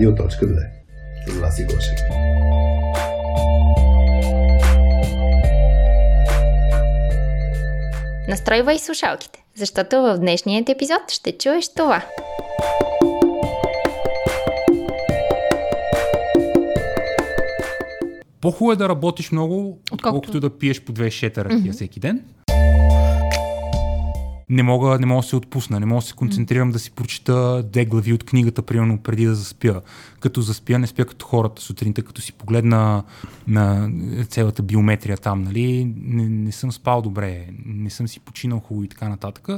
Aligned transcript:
Радио.2 0.00 0.66
с 1.26 1.38
Васи 1.40 1.64
Гошев. 1.64 1.98
Настройвай 8.28 8.78
слушалките, 8.78 9.44
защото 9.54 9.96
в 9.96 10.18
днешният 10.18 10.68
епизод 10.68 11.10
ще 11.10 11.38
чуеш 11.38 11.74
това. 11.74 12.04
По-хубаво 18.40 18.72
е 18.72 18.76
да 18.76 18.88
работиш 18.88 19.30
много, 19.32 19.78
отколкото 19.92 20.40
да 20.40 20.58
пиеш 20.58 20.84
по 20.84 20.92
две 20.92 21.10
шета 21.10 21.44
ракия 21.44 21.60
mm-hmm. 21.60 21.72
всеки 21.72 22.00
ден. 22.00 22.24
Не 24.50 24.62
мога, 24.62 24.98
не 24.98 25.06
мога 25.06 25.22
да 25.22 25.28
се 25.28 25.36
отпусна, 25.36 25.80
не 25.80 25.86
мога 25.86 26.00
да 26.00 26.06
се 26.06 26.14
концентрирам 26.14 26.70
да 26.70 26.78
си 26.78 26.90
прочита 26.90 27.62
две 27.62 27.84
глави 27.84 28.12
от 28.12 28.24
книгата, 28.24 28.62
примерно 28.62 28.98
преди 28.98 29.24
да 29.24 29.34
заспя. 29.34 29.80
Като 30.20 30.40
заспя, 30.40 30.78
не 30.78 30.86
спя 30.86 31.04
като 31.04 31.26
хората 31.26 31.62
сутринта, 31.62 32.02
като 32.02 32.20
си 32.20 32.32
погледна 32.32 33.02
на 33.48 33.90
цялата 34.28 34.62
биометрия 34.62 35.16
там, 35.16 35.42
нали, 35.42 35.92
не, 35.96 36.28
не 36.28 36.52
съм 36.52 36.72
спал 36.72 37.02
добре, 37.02 37.46
не 37.66 37.90
съм 37.90 38.08
си 38.08 38.20
починал 38.20 38.58
хубаво 38.60 38.84
и 38.84 38.88
така 38.88 39.08
нататък. 39.08 39.48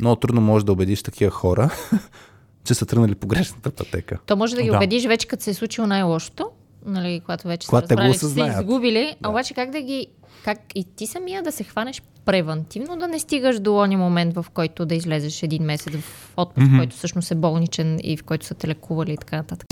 Много 0.00 0.16
трудно 0.16 0.40
можеш 0.40 0.64
да 0.64 0.72
убедиш 0.72 1.02
такива 1.02 1.30
хора, 1.30 1.70
че 2.64 2.74
са 2.74 2.86
тръгнали 2.86 3.14
по 3.14 3.26
грешната 3.26 3.70
пътека. 3.70 4.18
То 4.26 4.36
може 4.36 4.56
да 4.56 4.62
ги 4.62 4.68
Да. 4.70 4.76
убедиш 4.76 5.06
вече, 5.06 5.26
като 5.26 5.42
се 5.42 5.50
е 5.50 5.54
случило 5.54 5.86
най-лошото, 5.86 6.50
нали, 6.86 7.20
когато 7.20 7.48
вече 7.48 7.68
Когато 7.68 7.88
са 7.88 7.96
разбрали, 7.96 8.12
че 8.12 8.18
са 8.18 8.60
изгубили, 8.60 9.16
Да. 9.20 9.28
а 9.28 9.30
обаче 9.30 9.54
как 9.54 9.70
да 9.70 9.80
ги 9.80 10.06
как 10.44 10.58
и 10.74 10.84
ти 10.84 11.06
самия 11.06 11.42
да 11.42 11.52
се 11.52 11.64
хванеш 11.64 12.02
превентивно, 12.24 12.96
да 12.96 13.08
не 13.08 13.18
стигаш 13.18 13.60
до 13.60 13.76
ония 13.76 13.98
момент, 13.98 14.34
в 14.34 14.46
който 14.54 14.86
да 14.86 14.94
излезеш 14.94 15.42
един 15.42 15.62
месец 15.62 15.96
в 15.96 16.32
отпуск, 16.36 16.66
Мгм. 16.66 16.76
който 16.76 16.96
всъщност 16.96 17.30
е 17.30 17.34
болничен 17.34 17.98
и 18.02 18.16
в 18.16 18.24
който 18.24 18.46
са 18.46 18.54
те 18.54 18.68
лекували 18.68 19.12
и 19.12 19.16
така 19.16 19.36
нататък. 19.36 19.66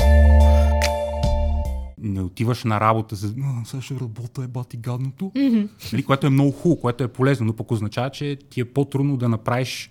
Не 1.99 2.23
отиваш 2.23 2.65
на 2.65 2.81
работа 2.81 3.17
за 3.17 3.35
«А, 3.45 3.65
сега 3.65 3.83
ще 3.83 3.95
работа, 3.95 4.43
е 4.43 4.47
бати 4.47 4.77
гадното. 4.77 5.25
Mm-hmm. 5.35 5.69
Нали, 5.93 6.03
което 6.03 6.27
е 6.27 6.31
много 6.31 6.51
хубаво, 6.51 6.81
което 6.81 7.05
е 7.05 7.09
полезно, 7.09 7.47
но 7.47 7.53
пък 7.57 7.71
означава, 7.71 8.11
че 8.11 8.37
ти 8.51 8.61
е 8.61 8.65
по-трудно 8.65 9.17
да 9.17 9.29
направиш 9.29 9.91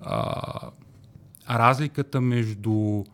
а, 0.00 0.32
разликата 1.50 2.20
между 2.20 3.04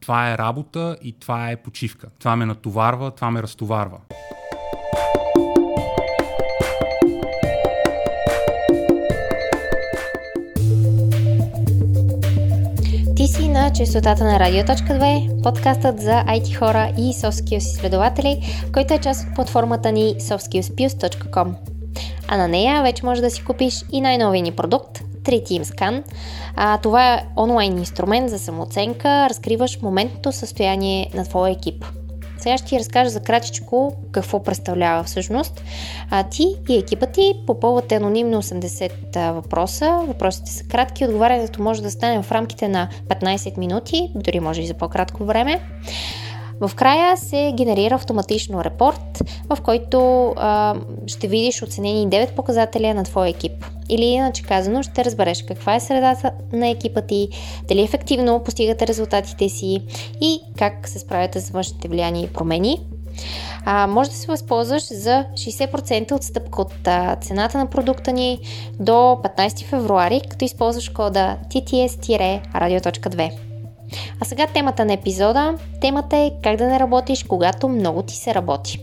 това 0.00 0.32
е 0.32 0.38
работа 0.38 0.96
и 1.02 1.12
това 1.12 1.50
е 1.50 1.56
почивка. 1.56 2.08
Това 2.18 2.36
ме 2.36 2.46
натоварва, 2.46 3.10
това 3.10 3.30
ме 3.30 3.42
разтоварва. 3.42 3.98
На 13.54 13.72
частотата 13.72 14.24
на 14.24 14.40
Радио.2, 14.40 15.42
подкастът 15.42 16.00
за 16.00 16.24
IT 16.24 16.58
хора 16.58 16.92
и 16.98 17.12
Soft 17.12 17.30
Skills 17.30 17.56
изследователи, 17.56 18.42
който 18.72 18.94
е 18.94 18.98
част 18.98 19.28
от 19.28 19.34
платформата 19.34 19.92
ни 19.92 20.14
softskillspills.com. 20.14 21.54
А 22.28 22.36
на 22.36 22.48
нея 22.48 22.82
вече 22.82 23.06
можеш 23.06 23.22
да 23.22 23.30
си 23.30 23.44
купиш 23.44 23.84
и 23.92 24.00
най-новия 24.00 24.42
ни 24.42 24.52
продукт 24.52 24.98
3Team 25.22 25.62
Scan. 25.62 26.02
А, 26.56 26.78
това 26.78 27.14
е 27.14 27.26
онлайн 27.36 27.78
инструмент 27.78 28.30
за 28.30 28.38
самооценка, 28.38 29.28
разкриваш 29.30 29.82
моментното 29.82 30.32
състояние 30.32 31.10
на 31.14 31.24
твоя 31.24 31.52
екип. 31.52 31.84
Сега 32.44 32.58
ще 32.58 32.66
ти 32.66 32.78
разкажа 32.78 33.10
за 33.10 33.20
кратичко 33.20 33.96
какво 34.12 34.42
представлява 34.42 35.02
всъщност. 35.02 35.62
А, 36.10 36.22
ти 36.22 36.56
и 36.68 36.78
екипът 36.78 37.12
ти 37.12 37.32
попълвате 37.46 37.94
анонимно 37.94 38.42
80 38.42 39.16
а, 39.16 39.32
въпроса. 39.32 40.00
Въпросите 40.08 40.50
са 40.50 40.64
кратки, 40.64 41.04
отговарянето 41.04 41.62
може 41.62 41.82
да 41.82 41.90
стане 41.90 42.22
в 42.22 42.32
рамките 42.32 42.68
на 42.68 42.88
15 43.08 43.58
минути, 43.58 44.10
дори 44.14 44.40
може 44.40 44.62
и 44.62 44.66
за 44.66 44.74
по-кратко 44.74 45.24
време. 45.24 45.60
В 46.60 46.74
края 46.74 47.16
се 47.16 47.52
генерира 47.56 47.94
автоматично 47.94 48.64
репорт, 48.64 49.22
в 49.48 49.58
който 49.62 50.32
а, 50.36 50.74
ще 51.06 51.28
видиш 51.28 51.62
оценени 51.62 52.08
9 52.08 52.34
показателя 52.34 52.94
на 52.94 53.04
твоя 53.04 53.30
екип. 53.30 53.64
Или 53.88 54.04
иначе 54.04 54.42
казано, 54.42 54.82
ще 54.82 55.04
разбереш 55.04 55.42
каква 55.42 55.74
е 55.74 55.80
средата 55.80 56.30
на 56.52 56.68
екипа 56.68 57.00
ти, 57.00 57.28
дали 57.68 57.82
ефективно 57.82 58.42
постигате 58.44 58.86
резултатите 58.86 59.48
си 59.48 59.82
и 60.20 60.40
как 60.58 60.88
се 60.88 60.98
справяте 60.98 61.40
с 61.40 61.50
външните 61.50 61.88
влияния 61.88 62.24
и 62.24 62.32
промени. 62.32 62.80
А, 63.64 63.86
може 63.86 64.10
да 64.10 64.16
се 64.16 64.26
възползваш 64.26 64.92
за 64.92 65.24
60% 65.34 66.12
отстъпка 66.12 66.60
от 66.60 66.86
а, 66.86 67.16
цената 67.16 67.58
на 67.58 67.66
продукта 67.66 68.12
ни 68.12 68.38
до 68.80 68.92
15 68.92 69.64
февруари, 69.64 70.20
като 70.30 70.44
използваш 70.44 70.88
кода 70.88 71.36
TTS-radio.2. 71.50 73.43
А 74.20 74.24
сега 74.24 74.46
темата 74.46 74.84
на 74.84 74.92
епизода. 74.92 75.54
Темата 75.80 76.16
е 76.16 76.32
как 76.42 76.56
да 76.56 76.66
не 76.66 76.80
работиш, 76.80 77.24
когато 77.24 77.68
много 77.68 78.02
ти 78.02 78.16
се 78.16 78.34
работи. 78.34 78.78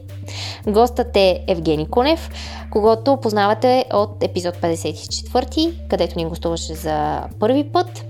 Гостът 0.68 1.16
е 1.16 1.44
Евгений 1.48 1.86
Кунев, 1.86 2.30
когато 2.72 3.18
познавате 3.18 3.86
от 3.94 4.24
епизод 4.24 4.56
54, 4.56 5.74
където 5.90 6.20
ни 6.20 6.26
гостуваше 6.26 6.74
за 6.74 7.24
първи 7.40 7.64
път. 7.64 8.06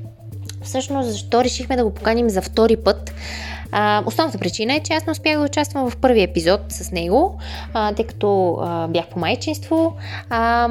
Всъщност, 0.63 1.09
защо 1.09 1.43
решихме 1.43 1.75
да 1.75 1.83
го 1.83 1.93
поканим 1.93 2.29
за 2.29 2.41
втори 2.41 2.77
път? 2.77 3.13
А, 3.71 4.03
основната 4.05 4.37
причина 4.37 4.75
е, 4.75 4.79
че 4.79 4.93
аз 4.93 5.05
не 5.05 5.11
успях 5.11 5.37
да 5.37 5.45
участвам 5.45 5.89
в 5.89 5.97
първи 5.97 6.21
епизод 6.21 6.61
с 6.69 6.91
него, 6.91 7.37
а, 7.73 7.93
тъй 7.93 8.05
като 8.05 8.57
а, 8.61 8.87
бях 8.87 9.07
по 9.07 9.19
майчинство. 9.19 9.93
А, 10.29 10.69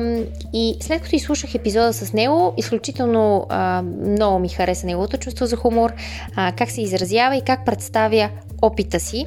и 0.52 0.76
след 0.80 1.02
като 1.02 1.16
изслушах 1.16 1.54
епизода 1.54 1.92
с 1.92 2.12
него, 2.12 2.54
изключително 2.56 3.46
а, 3.48 3.82
много 3.82 4.38
ми 4.38 4.48
хареса 4.48 4.86
неговото 4.86 5.16
чувство 5.16 5.46
за 5.46 5.56
хумор, 5.56 5.92
а, 6.36 6.52
как 6.52 6.70
се 6.70 6.82
изразява 6.82 7.36
и 7.36 7.42
как 7.42 7.64
представя 7.64 8.30
опита 8.62 9.00
си. 9.00 9.26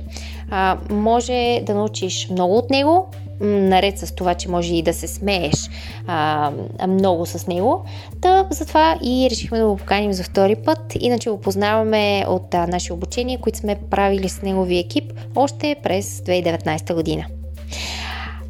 А, 0.49 0.77
може 0.89 1.61
да 1.65 1.73
научиш 1.73 2.29
много 2.29 2.57
от 2.57 2.69
него, 2.69 3.07
наред 3.41 3.99
с 3.99 4.15
това, 4.15 4.33
че 4.33 4.49
може 4.49 4.75
и 4.75 4.81
да 4.81 4.93
се 4.93 5.07
смееш 5.07 5.69
а, 6.07 6.51
много 6.87 7.25
с 7.25 7.47
него. 7.47 7.85
Та, 8.21 8.47
затова 8.49 8.97
и 9.03 9.27
решихме 9.31 9.59
да 9.59 9.67
го 9.67 9.77
поканим 9.77 10.13
за 10.13 10.23
втори 10.23 10.55
път. 10.55 10.79
Иначе 10.99 11.29
го 11.29 11.41
познаваме 11.41 12.25
от 12.27 12.53
а, 12.53 12.67
наши 12.67 12.93
обучения, 12.93 13.39
които 13.39 13.59
сме 13.59 13.75
правили 13.89 14.29
с 14.29 14.41
неговия 14.41 14.79
екип 14.79 15.13
още 15.35 15.75
през 15.83 16.19
2019 16.19 16.93
година. 16.93 17.25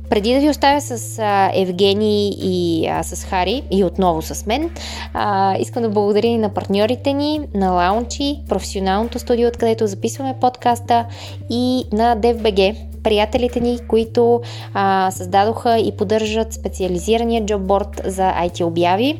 Преди 0.10 0.34
да 0.34 0.40
ви 0.40 0.50
оставя 0.50 0.82
с 0.82 1.20
а, 1.20 1.52
Евгений 1.54 2.32
и 2.38 2.88
а, 2.88 3.04
с 3.04 3.26
Хари 3.26 3.64
и 3.72 3.84
отново 3.84 4.22
с 4.22 4.46
мен, 4.46 4.70
а, 5.14 5.58
искам 5.60 5.84
да 5.84 5.90
благодаря 5.90 6.28
и 6.28 6.38
на 6.38 6.50
партньорите 6.50 7.14
ни, 7.14 7.42
на 7.54 7.72
Лаунчи, 7.72 8.40
професионалното 8.50 9.20
студио, 9.20 9.48
откъдето 9.48 9.88
записваме 9.88 10.36
подкаста 10.42 11.06
и 11.50 11.84
на 11.92 12.18
DFBG, 12.18 12.76
приятелите 13.03 13.59
ни, 13.59 13.80
които 13.88 14.41
а, 14.74 15.12
създадоха 15.12 15.80
и 15.80 15.97
поддържат 15.97 16.53
специализирания 16.53 17.46
джобборд 17.46 18.02
за 18.06 18.31
IT 18.31 18.64
обяви. 18.64 19.19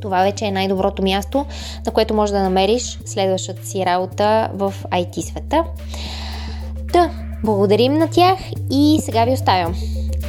Това 0.00 0.22
вече 0.22 0.44
е 0.44 0.50
най-доброто 0.50 1.02
място, 1.02 1.46
на 1.86 1.92
което 1.92 2.14
можеш 2.14 2.32
да 2.32 2.42
намериш 2.42 2.98
следващата 3.04 3.66
си 3.66 3.86
работа 3.86 4.50
в 4.54 4.74
IT 4.90 5.20
света. 5.20 5.64
Та, 6.92 7.10
благодарим 7.44 7.92
на 7.92 8.10
тях 8.10 8.38
и 8.70 8.98
сега 9.02 9.24
ви 9.24 9.32
оставям 9.32 9.74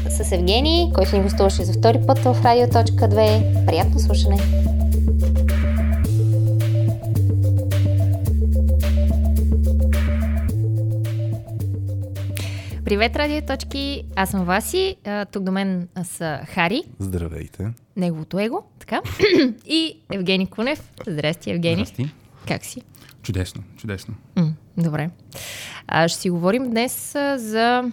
с 0.09 0.31
Евгений, 0.31 0.91
който 0.93 1.15
ни 1.15 1.23
гостуваше 1.23 1.63
за 1.63 1.73
втори 1.73 1.99
път 2.07 2.19
в 2.19 2.37
Радио.2. 2.43 3.65
Приятно 3.65 3.99
слушане! 3.99 4.37
Привет, 12.85 13.15
радиоточки! 13.15 14.03
Аз 14.15 14.29
съм 14.29 14.45
Васи, 14.45 14.95
а, 15.05 15.25
тук 15.25 15.43
до 15.43 15.51
мен 15.51 15.87
са 16.03 16.39
Хари, 16.47 16.83
Здравейте. 16.99 17.73
неговото 17.95 18.39
его, 18.39 18.63
така, 18.79 19.01
и 19.65 19.97
Евгений 20.11 20.47
Кунев. 20.47 20.91
Здрасти, 21.07 21.51
Евгений. 21.51 21.85
Здрасти. 21.85 22.11
Как 22.47 22.65
си? 22.65 22.81
Чудесно, 23.21 23.63
чудесно. 23.77 24.13
М, 24.35 24.53
добре. 24.77 25.09
А, 25.87 26.07
ще 26.07 26.19
си 26.19 26.29
говорим 26.29 26.69
днес 26.69 27.15
а, 27.15 27.37
за 27.39 27.91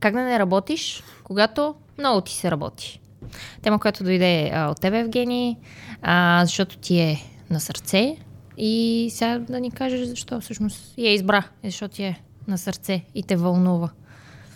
как 0.00 0.14
да 0.14 0.20
не 0.20 0.38
работиш, 0.38 1.02
когато 1.24 1.74
много 1.98 2.20
ти 2.20 2.32
се 2.32 2.50
работи. 2.50 3.00
Тема, 3.62 3.78
която 3.78 4.04
дойде 4.04 4.50
а, 4.54 4.68
от 4.70 4.80
тебе, 4.80 4.98
Евгений, 4.98 5.56
а, 6.02 6.40
защото 6.44 6.78
ти 6.78 7.00
е 7.00 7.16
на 7.50 7.60
сърце 7.60 8.16
и 8.58 9.08
сега 9.12 9.38
да 9.38 9.60
ни 9.60 9.70
кажеш 9.70 10.06
защо 10.06 10.40
всъщност 10.40 10.94
я 10.98 11.12
избра, 11.14 11.42
защото 11.64 11.94
ти 11.94 12.02
е 12.04 12.20
на 12.48 12.58
сърце 12.58 13.04
и 13.14 13.22
те 13.22 13.36
вълнува. 13.36 13.90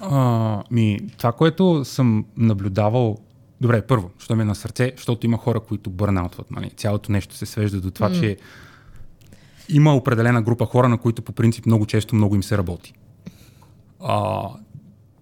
А, 0.00 0.62
ми, 0.70 0.98
това, 1.18 1.32
което 1.32 1.84
съм 1.84 2.24
наблюдавал 2.36 3.18
Добре, 3.60 3.82
първо, 3.82 4.10
що 4.18 4.36
ми 4.36 4.42
е 4.42 4.44
на 4.44 4.54
сърце, 4.54 4.92
защото 4.96 5.26
има 5.26 5.36
хора, 5.36 5.60
които 5.60 5.90
бърнаутват. 5.90 6.50
Нали? 6.50 6.70
Цялото 6.70 7.12
нещо 7.12 7.34
се 7.34 7.46
свежда 7.46 7.80
до 7.80 7.90
това, 7.90 8.10
mm. 8.10 8.20
че 8.20 8.36
има 9.68 9.94
определена 9.94 10.42
група 10.42 10.66
хора, 10.66 10.88
на 10.88 10.98
които 10.98 11.22
по 11.22 11.32
принцип 11.32 11.66
много 11.66 11.86
често 11.86 12.14
много 12.14 12.34
им 12.34 12.42
се 12.42 12.58
работи. 12.58 12.94
А, 14.04 14.42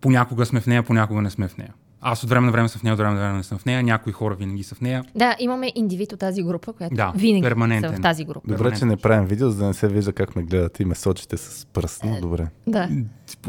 понякога 0.01 0.47
сме 0.47 0.61
в 0.61 0.67
нея, 0.67 0.83
понякога 0.83 1.23
не 1.23 1.31
сме 1.31 1.49
в 1.49 1.57
нея. 1.57 1.75
Аз 2.09 2.23
от 2.23 2.31
време 2.31 2.47
на 2.47 2.53
време 2.53 2.69
съм 2.69 2.79
в 2.79 2.83
нея, 2.83 2.93
от 2.93 2.99
време 2.99 3.15
на 3.15 3.21
време 3.21 3.37
не 3.37 3.43
съм 3.43 3.59
в 3.59 3.65
нея. 3.65 3.83
Някои 3.83 4.13
хора 4.13 4.35
винаги 4.35 4.63
са 4.63 4.75
в 4.75 4.81
нея. 4.81 5.05
Да, 5.15 5.37
имаме 5.39 5.73
индивид 5.75 6.13
от 6.13 6.21
тази 6.21 6.43
група, 6.43 6.73
която 6.73 6.95
Да, 6.95 7.13
винаги 7.17 7.43
перманентен. 7.43 7.91
са 7.91 7.97
в 7.97 8.03
тази 8.03 8.25
група. 8.25 8.41
Добре, 8.49 8.79
че 8.79 8.85
не 8.85 8.97
правим 8.97 9.27
видео, 9.27 9.51
за 9.51 9.59
да 9.59 9.67
не 9.67 9.75
се 9.75 9.89
вижда 9.89 10.13
как 10.13 10.37
ме 10.37 10.43
гледате 10.43 10.83
и 10.83 10.87
ме 10.87 10.95
сочите 10.95 11.37
с 11.37 11.67
пръст. 11.67 12.05
Е, 12.05 12.07
Но 12.07 12.21
добре. 12.21 12.47
Да. 12.67 12.89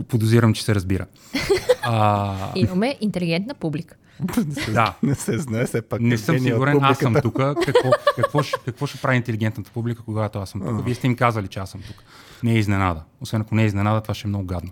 Подозирам, 0.07 0.54
че 0.54 0.63
се 0.63 0.75
разбира. 0.75 1.06
А, 1.89 2.36
Имаме 2.56 2.98
интелигентна 3.01 3.54
публика. 3.54 3.95
да, 4.74 4.94
Не 5.04 5.15
се 5.15 5.38
знае, 5.38 5.65
все 5.65 5.81
пак. 5.81 6.01
не 6.01 6.18
съм 6.18 6.36
Евгения 6.36 6.54
от 6.54 6.57
сигурен, 6.57 6.83
аз 6.83 6.98
съм 6.98 7.15
тук. 7.15 7.36
Какво, 7.36 7.92
какво, 8.15 8.44
ще, 8.44 8.59
какво 8.65 8.88
ще 8.88 8.98
прави 8.98 9.18
интелигентната 9.18 9.71
публика, 9.71 10.01
когато 10.01 10.39
аз 10.39 10.50
съм 10.50 10.62
тук? 10.62 10.86
Вие 10.86 10.95
сте 10.95 11.07
им 11.07 11.15
казали, 11.15 11.48
че 11.48 11.59
аз 11.59 11.69
съм 11.69 11.81
тук. 11.81 11.95
Не 12.44 12.51
е 12.51 12.57
изненада. 12.57 13.01
Освен 13.21 13.42
ако 13.42 13.56
не 13.56 13.63
е 13.63 13.65
изненада, 13.65 14.01
това 14.01 14.13
ще 14.13 14.27
е 14.27 14.30
много 14.30 14.45
гадно 14.45 14.71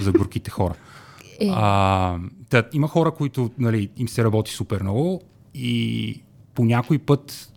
за 0.00 0.12
горките 0.12 0.50
хора. 0.50 0.74
Е. 1.40 1.50
А, 1.52 2.18
да, 2.50 2.64
има 2.72 2.88
хора, 2.88 3.10
които 3.10 3.50
нали, 3.58 3.90
им 3.96 4.08
се 4.08 4.24
работи 4.24 4.52
супер 4.52 4.82
много 4.82 5.22
и 5.54 6.20
по 6.54 6.64
някой 6.64 6.98
път, 6.98 7.52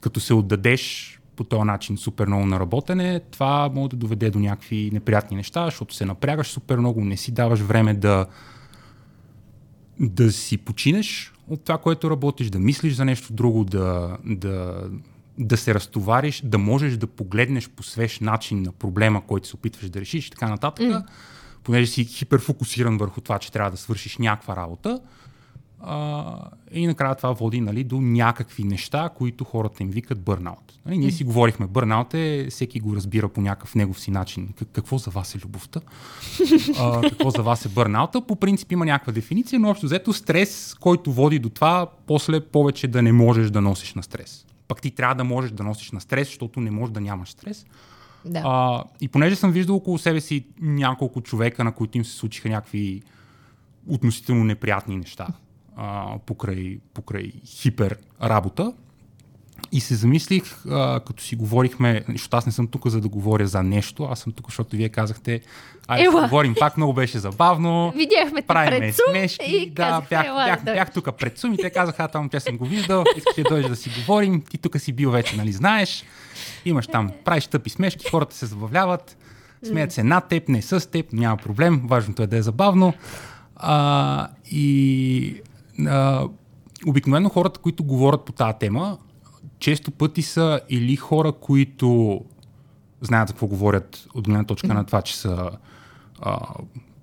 като 0.00 0.20
се 0.20 0.34
отдадеш 0.34 1.18
по 1.36 1.44
този 1.44 1.62
начин 1.62 1.96
супер 1.96 2.26
много 2.26 2.46
на 2.46 2.60
работене, 2.60 3.20
това 3.30 3.70
може 3.74 3.90
да 3.90 3.96
доведе 3.96 4.30
до 4.30 4.38
някакви 4.38 4.90
неприятни 4.92 5.36
неща, 5.36 5.64
защото 5.64 5.94
се 5.94 6.04
напрягаш 6.04 6.46
супер 6.46 6.78
много, 6.78 7.04
не 7.04 7.16
си 7.16 7.32
даваш 7.32 7.60
време 7.60 7.94
да, 7.94 8.26
да 10.00 10.32
си 10.32 10.58
починеш 10.58 11.32
от 11.48 11.64
това, 11.64 11.78
което 11.78 12.10
работиш, 12.10 12.50
да 12.50 12.58
мислиш 12.58 12.94
за 12.94 13.04
нещо 13.04 13.32
друго, 13.32 13.64
да, 13.64 14.16
да, 14.24 14.84
да 15.38 15.56
се 15.56 15.74
разтовариш, 15.74 16.42
да 16.44 16.58
можеш 16.58 16.96
да 16.96 17.06
погледнеш 17.06 17.68
по 17.68 17.82
свеж 17.82 18.20
начин 18.20 18.62
на 18.62 18.72
проблема, 18.72 19.26
който 19.26 19.48
се 19.48 19.56
опитваш 19.56 19.90
да 19.90 20.00
решиш 20.00 20.26
и 20.26 20.30
така 20.30 20.48
нататък. 20.48 20.86
Mm. 20.86 21.06
Понеже 21.64 21.86
си 21.90 22.04
хиперфокусиран 22.04 22.98
върху 22.98 23.20
това, 23.20 23.38
че 23.38 23.52
трябва 23.52 23.70
да 23.70 23.76
свършиш 23.76 24.18
някаква 24.18 24.56
работа. 24.56 25.00
А, 25.84 26.34
и 26.72 26.86
накрая 26.86 27.14
това 27.14 27.32
води 27.32 27.60
нали, 27.60 27.84
до 27.84 28.00
някакви 28.00 28.64
неща, 28.64 29.10
които 29.16 29.44
хората 29.44 29.82
им 29.82 29.90
викат 29.90 30.20
бърнаут. 30.20 30.72
Нали, 30.86 30.98
ние 30.98 31.10
си 31.10 31.24
говорихме, 31.24 31.66
бърнаут 31.66 32.14
е, 32.14 32.46
всеки 32.50 32.80
го 32.80 32.96
разбира 32.96 33.28
по 33.28 33.40
някакъв 33.40 33.74
негов 33.74 34.00
си 34.00 34.10
начин. 34.10 34.48
Как- 34.58 34.68
Какво 34.72 34.98
за 34.98 35.10
вас 35.10 35.34
е 35.34 35.38
любовта? 35.38 35.80
а, 36.78 37.00
какво 37.10 37.30
за 37.30 37.42
вас 37.42 37.64
е 37.64 37.68
бърнаута? 37.68 38.20
По 38.20 38.36
принцип 38.36 38.72
има 38.72 38.84
някаква 38.86 39.12
дефиниция, 39.12 39.60
но 39.60 39.70
общо 39.70 39.86
взето 39.86 40.12
стрес, 40.12 40.74
който 40.80 41.12
води 41.12 41.38
до 41.38 41.48
това, 41.48 41.86
после 42.06 42.40
повече 42.40 42.88
да 42.88 43.02
не 43.02 43.12
можеш 43.12 43.50
да 43.50 43.60
носиш 43.60 43.94
на 43.94 44.02
стрес. 44.02 44.46
Пък 44.68 44.80
ти 44.80 44.90
трябва 44.90 45.14
да 45.14 45.24
можеш 45.24 45.50
да 45.50 45.62
носиш 45.62 45.90
на 45.90 46.00
стрес, 46.00 46.28
защото 46.28 46.60
не 46.60 46.70
можеш 46.70 46.92
да 46.92 47.00
нямаш 47.00 47.30
стрес. 47.30 47.66
Да. 48.24 48.42
А, 48.44 48.84
и 49.00 49.08
понеже 49.08 49.36
съм 49.36 49.52
виждал 49.52 49.76
около 49.76 49.98
себе 49.98 50.20
си 50.20 50.46
няколко 50.60 51.20
човека, 51.20 51.64
на 51.64 51.72
които 51.72 51.98
им 51.98 52.04
се 52.04 52.16
случиха 52.16 52.48
някакви 52.48 53.02
относително 53.86 54.44
неприятни 54.44 54.96
неща 54.96 55.26
а, 55.76 56.18
покрай, 56.26 56.78
покрай 56.94 57.32
хипер 57.46 57.96
работа. 58.22 58.72
И 59.72 59.80
се 59.80 59.94
замислих, 59.94 60.66
а, 60.70 61.00
като 61.00 61.22
си 61.22 61.36
говорихме, 61.36 62.04
защото 62.08 62.36
аз 62.36 62.46
не 62.46 62.52
съм 62.52 62.66
тук 62.66 62.86
за 62.88 63.00
да 63.00 63.08
говоря 63.08 63.46
за 63.46 63.62
нещо, 63.62 64.04
аз 64.04 64.20
съм 64.20 64.32
тук, 64.32 64.46
защото 64.46 64.76
вие 64.76 64.88
казахте, 64.88 65.40
айде 65.88 66.04
Ела. 66.04 66.22
говорим 66.22 66.54
пак, 66.58 66.76
много 66.76 66.92
беше 66.92 67.18
забавно. 67.18 67.92
Видяхме 67.96 68.42
Правиме 68.42 68.78
пред 68.78 68.94
Zoom 68.94 69.10
смешки. 69.10 69.56
и 69.56 69.70
да, 69.70 69.82
казахме, 69.82 70.06
бях, 70.10 70.26
«Ела, 70.26 70.44
бях, 70.44 70.64
да 70.64 70.72
бях 70.72 70.92
тук 70.92 71.18
пред 71.18 71.38
Сум 71.38 71.52
и 71.52 71.56
те 71.56 71.70
казаха, 71.70 72.08
там 72.08 72.28
те 72.28 72.40
съм 72.40 72.56
го 72.58 72.64
виждал, 72.64 73.04
искаш 73.16 73.34
да 73.36 73.42
дойдеш 73.42 73.68
да 73.70 73.76
си 73.76 73.90
говорим, 73.98 74.42
ти 74.50 74.58
тук 74.58 74.80
си 74.80 74.92
бил 74.92 75.10
вече, 75.10 75.36
нали 75.36 75.52
знаеш. 75.52 76.04
Имаш 76.64 76.86
там, 76.86 77.10
правиш 77.24 77.46
тъпи 77.46 77.70
смешки, 77.70 78.10
хората 78.10 78.36
се 78.36 78.46
забавляват, 78.46 79.16
смеят 79.68 79.92
се 79.92 80.02
над 80.02 80.28
теб, 80.28 80.48
не 80.48 80.62
с 80.62 80.90
теб, 80.90 81.12
няма 81.12 81.36
проблем, 81.36 81.82
важното 81.84 82.22
е 82.22 82.26
да 82.26 82.36
е 82.36 82.42
забавно. 82.42 82.94
А, 83.56 84.28
и 84.50 85.40
а, 85.86 86.28
обикновено 86.86 87.28
хората, 87.28 87.60
които 87.60 87.84
говорят 87.84 88.24
по 88.24 88.32
тази 88.32 88.58
тема, 88.60 88.98
често 89.58 89.90
пъти 89.90 90.22
са 90.22 90.60
или 90.68 90.96
хора, 90.96 91.32
които 91.32 92.20
знаят 93.00 93.28
какво 93.28 93.46
говорят 93.46 94.06
от 94.14 94.24
гледна 94.24 94.44
точка 94.44 94.74
на 94.74 94.84
това, 94.84 95.02
че 95.02 95.16
са 95.16 95.50
а, 96.20 96.38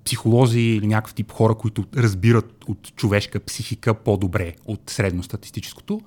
психолози 0.04 0.60
или 0.60 0.86
някакъв 0.86 1.14
тип 1.14 1.32
хора, 1.32 1.54
които 1.54 1.84
разбират 1.96 2.64
от 2.68 2.96
човешка 2.96 3.40
психика 3.40 3.94
по-добре 3.94 4.54
от 4.66 4.80
средностатистическото, 4.86 6.00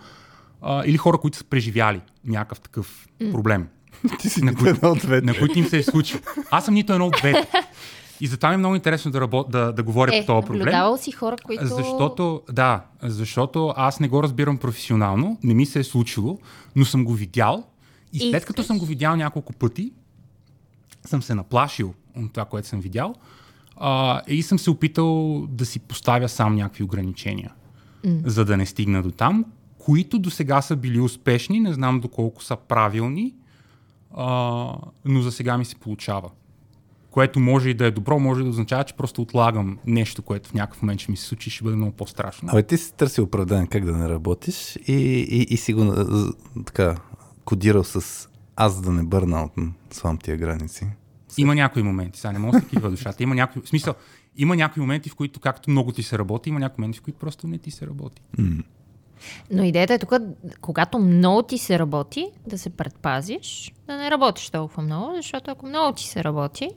а, 0.63 0.83
или 0.85 0.97
хора, 0.97 1.17
които 1.17 1.37
са 1.37 1.43
преживяли 1.43 2.01
някакъв 2.25 2.59
такъв 2.59 3.07
проблем, 3.31 3.67
Ти 4.19 4.29
си 4.29 4.43
на 4.43 4.55
които, 4.55 4.69
едно 4.69 4.89
от 4.89 4.99
двете. 4.99 5.25
на 5.25 5.39
които 5.39 5.59
им 5.59 5.65
се 5.65 5.77
е 5.77 5.83
случил. 5.83 6.19
Аз 6.51 6.65
съм 6.65 6.73
нито 6.73 6.93
едно 6.93 7.05
от 7.07 7.15
двете. 7.17 7.47
И 8.21 8.27
затова 8.27 8.49
ми 8.49 8.55
е 8.55 8.57
много 8.57 8.75
интересно 8.75 9.11
да, 9.11 9.21
работ, 9.21 9.51
да, 9.51 9.71
да 9.71 9.83
говоря 9.83 10.15
Е, 10.15 10.21
по 10.21 10.25
този 10.25 10.45
проблем. 10.45 10.59
наблюдавал 10.59 10.97
си 10.97 11.11
хора, 11.11 11.35
които... 11.43 11.67
Защото, 11.67 12.41
да, 12.51 12.85
защото 13.01 13.73
аз 13.77 13.99
не 13.99 14.07
го 14.07 14.23
разбирам 14.23 14.57
професионално, 14.57 15.37
не 15.43 15.53
ми 15.53 15.65
се 15.65 15.79
е 15.79 15.83
случило, 15.83 16.39
но 16.75 16.85
съм 16.85 17.05
го 17.05 17.13
видял 17.13 17.63
и 18.13 18.19
след 18.19 18.45
като 18.45 18.61
искаш. 18.61 18.67
съм 18.67 18.79
го 18.79 18.85
видял 18.85 19.15
няколко 19.15 19.53
пъти, 19.53 19.91
съм 21.05 21.23
се 21.23 21.35
наплашил 21.35 21.93
от 22.17 22.33
това, 22.33 22.45
което 22.45 22.67
съм 22.67 22.81
видял 22.81 23.15
а, 23.77 24.21
и 24.27 24.43
съм 24.43 24.59
се 24.59 24.69
опитал 24.69 25.41
да 25.47 25.65
си 25.65 25.79
поставя 25.79 26.29
сам 26.29 26.55
някакви 26.55 26.83
ограничения, 26.83 27.53
mm. 28.05 28.27
за 28.27 28.45
да 28.45 28.57
не 28.57 28.65
стигна 28.65 29.03
до 29.03 29.11
там, 29.11 29.45
които 29.85 30.19
до 30.19 30.29
сега 30.29 30.61
са 30.61 30.75
били 30.75 30.99
успешни, 30.99 31.59
не 31.59 31.73
знам 31.73 31.99
доколко 31.99 32.43
са 32.43 32.55
правилни, 32.55 33.33
а, 34.17 34.25
но 35.05 35.21
за 35.21 35.31
сега 35.31 35.57
ми 35.57 35.65
се 35.65 35.75
получава. 35.75 36.29
Което 37.11 37.39
може 37.39 37.69
и 37.69 37.73
да 37.73 37.85
е 37.85 37.91
добро, 37.91 38.19
може 38.19 38.43
да 38.43 38.49
означава, 38.49 38.83
че 38.83 38.93
просто 38.93 39.21
отлагам 39.21 39.77
нещо, 39.85 40.21
което 40.21 40.49
в 40.49 40.53
някакъв 40.53 40.81
момент 40.81 40.99
ще 41.01 41.11
ми 41.11 41.17
се 41.17 41.25
случи 41.25 41.49
ще 41.49 41.63
бъде 41.63 41.75
много 41.75 41.91
по-страшно. 41.91 42.49
Абе, 42.51 42.63
ти 42.63 42.77
си 42.77 42.93
търси 42.93 43.21
оправдание 43.21 43.67
как 43.67 43.85
да 43.85 43.97
не 43.97 44.09
работиш 44.09 44.75
и, 44.87 44.93
и, 44.93 45.47
и 45.49 45.57
си 45.57 45.73
го 45.73 45.93
така 46.65 46.95
кодирал 47.45 47.83
с 47.83 48.29
аз 48.55 48.81
да 48.81 48.91
не 48.91 49.03
бърна 49.03 49.43
от 49.43 49.51
свам 49.91 50.17
тия 50.17 50.37
граници. 50.37 50.87
Има 51.37 51.55
някои 51.55 51.83
моменти, 51.83 52.19
сега 52.19 52.31
не 52.31 52.39
мога 52.39 52.61
да 52.61 52.67
се 52.81 52.89
душата. 52.89 53.23
Има 53.23 53.35
някои, 53.35 53.61
в 53.61 53.69
смисъл, 53.69 53.93
има 54.37 54.55
някои 54.55 54.81
моменти, 54.81 55.09
в 55.09 55.15
които 55.15 55.39
както 55.39 55.69
много 55.69 55.91
ти 55.91 56.03
се 56.03 56.17
работи, 56.17 56.49
има 56.49 56.59
някои 56.59 56.81
моменти, 56.81 56.99
в 56.99 57.01
които 57.01 57.19
просто 57.19 57.47
не 57.47 57.57
ти 57.57 57.71
се 57.71 57.87
работи. 57.87 58.21
Но 59.51 59.63
идеята 59.63 59.93
е 59.93 59.99
тук, 59.99 60.13
когато 60.61 60.99
много 60.99 61.43
ти 61.43 61.57
се 61.57 61.79
работи, 61.79 62.27
да 62.47 62.57
се 62.57 62.69
предпазиш, 62.69 63.73
да 63.87 63.97
не 63.97 64.11
работиш 64.11 64.49
толкова 64.49 64.83
много, 64.83 65.15
защото 65.15 65.51
ако 65.51 65.65
много 65.65 65.93
ти 65.93 66.07
се 66.07 66.23
работи, 66.23 66.69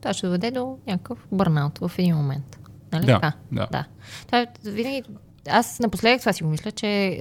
това 0.00 0.12
ще 0.12 0.26
доведе 0.26 0.50
до 0.50 0.78
някакъв 0.86 1.26
бърнаут 1.32 1.78
в 1.78 1.92
един 1.98 2.16
момент. 2.16 2.58
Нали 2.92 3.06
Да, 3.06 3.12
така? 3.12 3.32
да. 3.52 3.68
да. 3.72 3.84
Това 4.26 4.46
винаги... 4.64 5.02
Аз 5.48 5.80
напоследък 5.80 6.20
това 6.20 6.32
си 6.32 6.42
го 6.42 6.48
мисля, 6.48 6.70
че 6.70 6.86
е, 6.86 7.20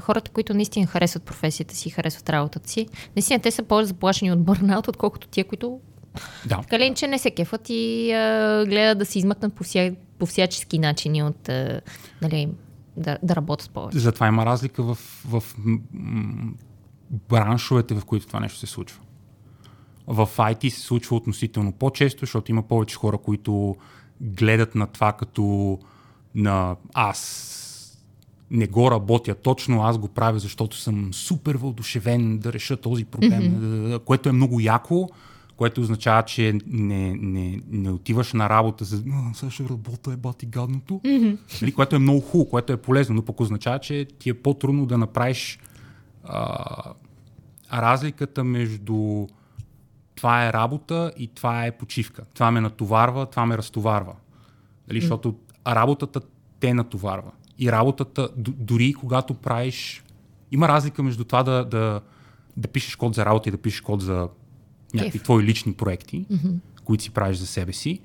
хората, 0.00 0.30
които 0.30 0.54
наистина 0.54 0.86
харесват 0.86 1.22
професията 1.22 1.74
си, 1.74 1.90
харесват 1.90 2.30
работата 2.30 2.70
си, 2.70 2.86
наистина 3.16 3.40
те 3.40 3.50
са 3.50 3.62
по-заплашени 3.62 4.32
от 4.32 4.42
бърнаут, 4.42 4.88
отколкото 4.88 5.28
тия, 5.28 5.44
които 5.44 5.80
Да. 6.46 6.56
така 6.60 6.78
ли, 6.78 6.84
иначе 6.84 7.06
не 7.06 7.18
се 7.18 7.30
кефат 7.30 7.60
и 7.68 8.12
а, 8.12 8.64
гледат 8.68 8.98
да 8.98 9.04
се 9.06 9.18
измъкнат 9.18 9.54
по, 9.54 9.64
вся, 9.64 9.92
по 10.18 10.26
всячески 10.26 10.78
начини 10.78 11.22
от, 11.22 11.48
а, 11.48 11.80
нали, 12.22 12.48
да, 12.96 13.18
да 13.22 13.36
работят 13.36 13.70
повече. 13.70 13.98
Затова 13.98 14.28
има 14.28 14.46
разлика 14.46 14.82
в, 14.82 14.98
в 15.28 15.42
браншовете, 17.10 17.94
в 17.94 18.04
които 18.04 18.26
това 18.26 18.40
нещо 18.40 18.58
се 18.58 18.66
случва. 18.66 19.00
В 20.06 20.28
IT 20.36 20.68
се 20.68 20.80
случва 20.80 21.16
относително 21.16 21.72
по-често, 21.72 22.20
защото 22.20 22.50
има 22.50 22.62
повече 22.62 22.96
хора, 22.96 23.18
които 23.18 23.76
гледат 24.20 24.74
на 24.74 24.86
това 24.86 25.12
като 25.12 25.78
на 26.34 26.76
аз 26.94 27.52
не 28.50 28.66
го 28.66 28.90
работя 28.90 29.34
точно, 29.34 29.82
аз 29.82 29.98
го 29.98 30.08
правя, 30.08 30.38
защото 30.38 30.76
съм 30.76 31.14
супер 31.14 31.54
въодушевен 31.54 32.38
да 32.38 32.52
реша 32.52 32.76
този 32.76 33.04
проблем, 33.04 33.42
mm-hmm. 33.42 33.98
което 34.04 34.28
е 34.28 34.32
много 34.32 34.60
яко, 34.60 35.08
което 35.56 35.80
означава, 35.80 36.22
че 36.22 36.58
не, 36.66 37.16
не, 37.20 37.60
не 37.68 37.90
отиваш 37.90 38.32
на 38.32 38.48
работа 38.48 38.84
за 38.84 39.02
«А, 39.12 39.34
сега 39.34 39.50
ще 39.50 39.68
работя, 39.68 40.12
е 40.12 40.16
бати 40.16 40.46
гадното, 40.46 41.00
mm-hmm. 41.04 41.38
нали, 41.62 41.72
което 41.72 41.96
е 41.96 41.98
много 41.98 42.20
хубаво, 42.20 42.50
което 42.50 42.72
е 42.72 42.76
полезно, 42.76 43.14
но 43.14 43.22
пък 43.22 43.40
означава, 43.40 43.78
че 43.78 44.06
ти 44.18 44.30
е 44.30 44.34
по-трудно 44.34 44.86
да 44.86 44.98
направиш 44.98 45.58
а, 46.24 46.94
разликата 47.72 48.44
между 48.44 49.26
това 50.14 50.46
е 50.46 50.52
работа 50.52 51.12
и 51.18 51.26
това 51.26 51.66
е 51.66 51.78
почивка. 51.78 52.24
Това 52.34 52.50
ме 52.50 52.60
натоварва, 52.60 53.26
това 53.26 53.46
ме 53.46 53.58
разтоварва. 53.58 54.14
Нали, 54.88 55.00
защото 55.00 55.34
работата 55.66 56.20
те 56.60 56.74
натоварва. 56.74 57.30
И 57.58 57.72
работата, 57.72 58.28
дори 58.36 58.94
когато 58.94 59.34
правиш... 59.34 60.02
Има 60.52 60.68
разлика 60.68 61.02
между 61.02 61.24
това 61.24 61.42
да, 61.42 61.64
да, 61.64 62.00
да 62.56 62.68
пишеш 62.68 62.96
код 62.96 63.14
за 63.14 63.26
работа 63.26 63.48
и 63.48 63.52
да 63.52 63.58
пишеш 63.58 63.80
код 63.80 64.02
за 64.02 64.28
някакви 64.94 65.18
твои 65.18 65.44
лични 65.44 65.72
проекти, 65.72 66.26
mm-hmm. 66.32 66.58
които 66.84 67.02
си 67.02 67.10
правиш 67.10 67.36
за 67.36 67.46
себе 67.46 67.72
си. 67.72 68.00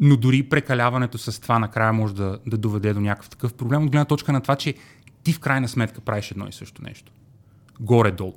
Но 0.00 0.16
дори 0.16 0.42
прекаляването 0.42 1.18
с 1.18 1.40
това 1.40 1.58
накрая 1.58 1.92
може 1.92 2.14
да, 2.14 2.38
да 2.46 2.58
доведе 2.58 2.92
до 2.94 3.00
някакъв 3.00 3.30
такъв 3.30 3.54
проблем 3.54 3.82
от 3.82 3.90
гледна 3.90 4.04
точка 4.04 4.32
на 4.32 4.40
това, 4.40 4.56
че 4.56 4.74
ти 5.22 5.32
в 5.32 5.40
крайна 5.40 5.68
сметка 5.68 6.00
правиш 6.00 6.30
едно 6.30 6.48
и 6.48 6.52
също 6.52 6.82
нещо. 6.82 7.12
Горе-долу. 7.80 8.34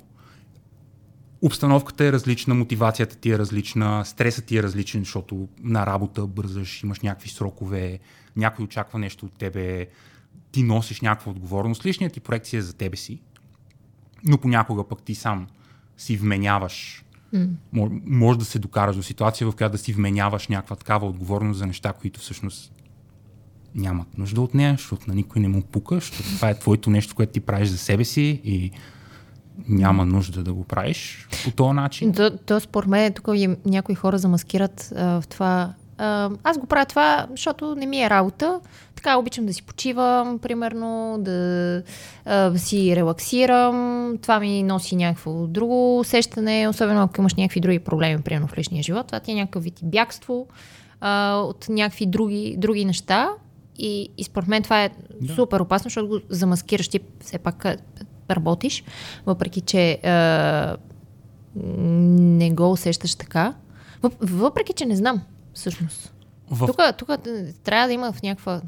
обстановката 1.42 2.06
е 2.06 2.12
различна, 2.12 2.56
мотивацията 2.56 3.16
ти 3.16 3.32
е 3.32 3.38
различна, 3.38 4.06
стресът 4.06 4.46
ти 4.46 4.58
е 4.58 4.64
различен, 4.64 5.02
защото 5.02 5.48
на 5.64 5.86
работа 5.86 6.28
бързаш, 6.28 6.84
имаш 6.84 7.00
някакви 7.00 7.30
срокове, 7.30 8.00
някой 8.36 8.66
очаква 8.66 9.00
нещо 9.00 9.26
от 9.26 9.34
тебе, 9.34 9.88
ти 10.52 10.64
носиш 10.64 11.02
някаква 11.02 11.32
отговорност. 11.32 11.86
Личният 11.86 12.14
ти 12.14 12.20
проект 12.20 12.46
си 12.46 12.58
е 12.58 12.62
за 12.62 12.74
тебе 12.74 12.98
си, 12.98 13.22
но 14.24 14.38
понякога 14.38 14.88
пък 14.88 15.04
ти 15.04 15.16
сам 15.16 15.48
си 15.98 16.18
вменяваш. 16.18 17.04
Mm. 17.34 17.50
Може 18.06 18.40
да 18.40 18.46
се 18.46 18.60
докараш 18.60 18.96
до 18.96 19.04
ситуация, 19.04 19.52
в 19.52 19.56
която 19.56 19.72
да 19.72 19.78
си 19.78 19.94
вменяваш 19.94 20.48
някаква 20.48 20.76
такава 20.76 21.08
отговорност 21.08 21.60
за 21.60 21.68
неща, 21.68 21.94
които 21.94 22.20
всъщност 22.20 22.72
нямат 23.76 24.18
нужда 24.18 24.42
от 24.42 24.54
нея, 24.54 24.72
защото 24.78 25.04
на 25.08 25.16
никой 25.16 25.42
не 25.42 25.48
му 25.48 25.62
пука, 25.62 25.96
защото 25.96 26.24
това 26.24 26.50
е 26.50 26.60
твоето 26.60 26.90
нещо, 26.90 27.16
което 27.16 27.32
ти 27.32 27.40
правиш 27.40 27.70
за 27.70 27.78
себе 27.78 28.06
си 28.06 28.42
и 28.44 28.72
няма 29.68 30.06
нужда 30.06 30.44
да 30.44 30.54
го 30.54 30.64
правиш 30.64 31.28
по 31.44 31.52
този 31.52 31.74
начин. 31.74 32.14
То, 32.14 32.38
то 32.38 32.60
според 32.60 32.90
мен 32.90 33.14
тук 33.14 33.28
някои 33.66 33.96
хора 33.96 34.18
замаскират 34.18 34.94
а, 34.96 35.22
в 35.22 35.28
това. 35.28 35.74
А, 35.98 36.30
аз 36.44 36.58
го 36.58 36.68
правя 36.68 36.86
това, 36.86 37.28
защото 37.32 37.76
не 37.76 37.86
ми 37.86 38.02
е 38.02 38.10
работа. 38.10 38.60
Така 39.00 39.18
обичам 39.18 39.46
да 39.46 39.54
си 39.54 39.64
почивам, 39.64 40.40
примерно, 40.40 41.16
да 41.20 41.84
а, 42.26 42.58
си 42.58 42.96
релаксирам. 42.96 44.18
Това 44.22 44.40
ми 44.40 44.64
носи 44.64 44.96
някакво 44.96 45.48
друго 45.48 46.00
усещане, 46.00 46.68
особено 46.70 47.04
ако 47.04 47.22
имаш 47.22 47.36
някакви 47.36 47.60
други 47.60 47.80
проблеми, 47.80 48.22
примерно 48.22 48.48
в 48.48 48.58
личния 48.58 48.84
живот. 48.84 49.08
Това 49.08 49.20
ти 49.20 49.32
е 49.32 49.36
някакъв 49.36 49.64
вид 49.64 49.80
бягство 49.84 50.48
а, 51.02 51.36
от 51.36 51.70
някакви 51.70 52.06
други, 52.06 52.56
други 52.58 52.86
неща. 52.86 53.30
И, 53.78 54.10
и 54.18 54.24
според 54.24 54.48
мен 54.48 54.64
това 54.64 54.84
е 54.84 54.90
да. 55.22 55.34
супер 55.36 55.60
опасно, 55.60 55.90
защото 55.90 56.08
го 56.08 56.20
замаскираш. 56.30 56.88
Ти 56.88 57.00
все 57.20 57.38
пак 57.38 57.66
работиш, 58.32 58.84
въпреки 59.26 59.62
че 59.62 59.92
а, 59.94 60.78
не 61.56 62.52
го 62.52 62.72
усещаш 62.72 63.16
така. 63.16 63.54
Въпреки, 64.22 64.74
че 64.74 64.86
не 64.86 64.96
знам, 64.96 65.22
всъщност. 65.54 66.14
В... 66.52 66.68
Тук, 66.68 66.80
тук 66.98 67.10
трябва 67.64 67.88
да 67.88 67.94
има 67.94 68.14
в 68.14 68.22
някаква. 68.22 68.62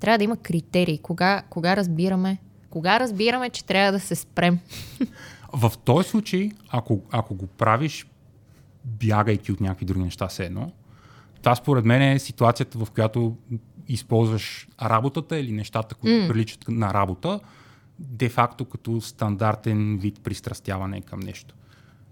Трябва 0.00 0.18
да 0.18 0.24
има 0.24 0.36
критерии. 0.36 0.98
Кога, 0.98 1.42
кога 1.50 1.76
разбираме? 1.76 2.38
Кога 2.70 3.00
разбираме, 3.00 3.50
че 3.50 3.64
трябва 3.64 3.92
да 3.92 4.00
се 4.00 4.14
спрем? 4.14 4.58
В 5.52 5.72
този 5.84 6.08
случай, 6.08 6.50
ако, 6.68 7.00
ако 7.10 7.34
го 7.34 7.46
правиш 7.46 8.06
бягайки 8.84 9.52
от 9.52 9.60
някакви 9.60 9.86
други 9.86 10.04
неща, 10.04 10.28
все 10.28 10.44
едно, 10.44 10.72
това 11.42 11.54
според 11.54 11.84
мен 11.84 12.02
е 12.02 12.18
ситуацията, 12.18 12.78
в 12.78 12.90
която 12.90 13.36
използваш 13.88 14.68
работата 14.82 15.38
или 15.38 15.52
нещата, 15.52 15.94
които 15.94 16.24
mm. 16.24 16.28
приличат 16.28 16.68
на 16.68 16.94
работа, 16.94 17.40
де-факто 17.98 18.64
като 18.64 19.00
стандартен 19.00 19.98
вид 19.98 20.20
пристрастяване 20.22 21.00
към 21.00 21.20
нещо. 21.20 21.54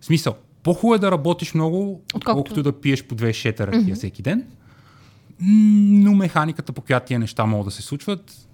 В 0.00 0.04
смисъл, 0.04 0.34
по-хубаво 0.62 0.94
е 0.94 0.98
да 0.98 1.10
работиш 1.10 1.54
много, 1.54 2.02
отколкото 2.14 2.62
да 2.62 2.80
пиеш 2.80 3.04
по 3.04 3.14
две 3.14 3.32
шетера 3.32 3.72
mm-hmm. 3.72 3.94
всеки 3.94 4.22
ден. 4.22 4.46
Но 5.40 6.14
механиката, 6.14 6.72
по 6.72 6.82
която 6.82 7.06
тия 7.06 7.18
неща 7.18 7.46
могат 7.46 7.64
да 7.64 7.70
се 7.70 7.82
случват, 7.82 8.48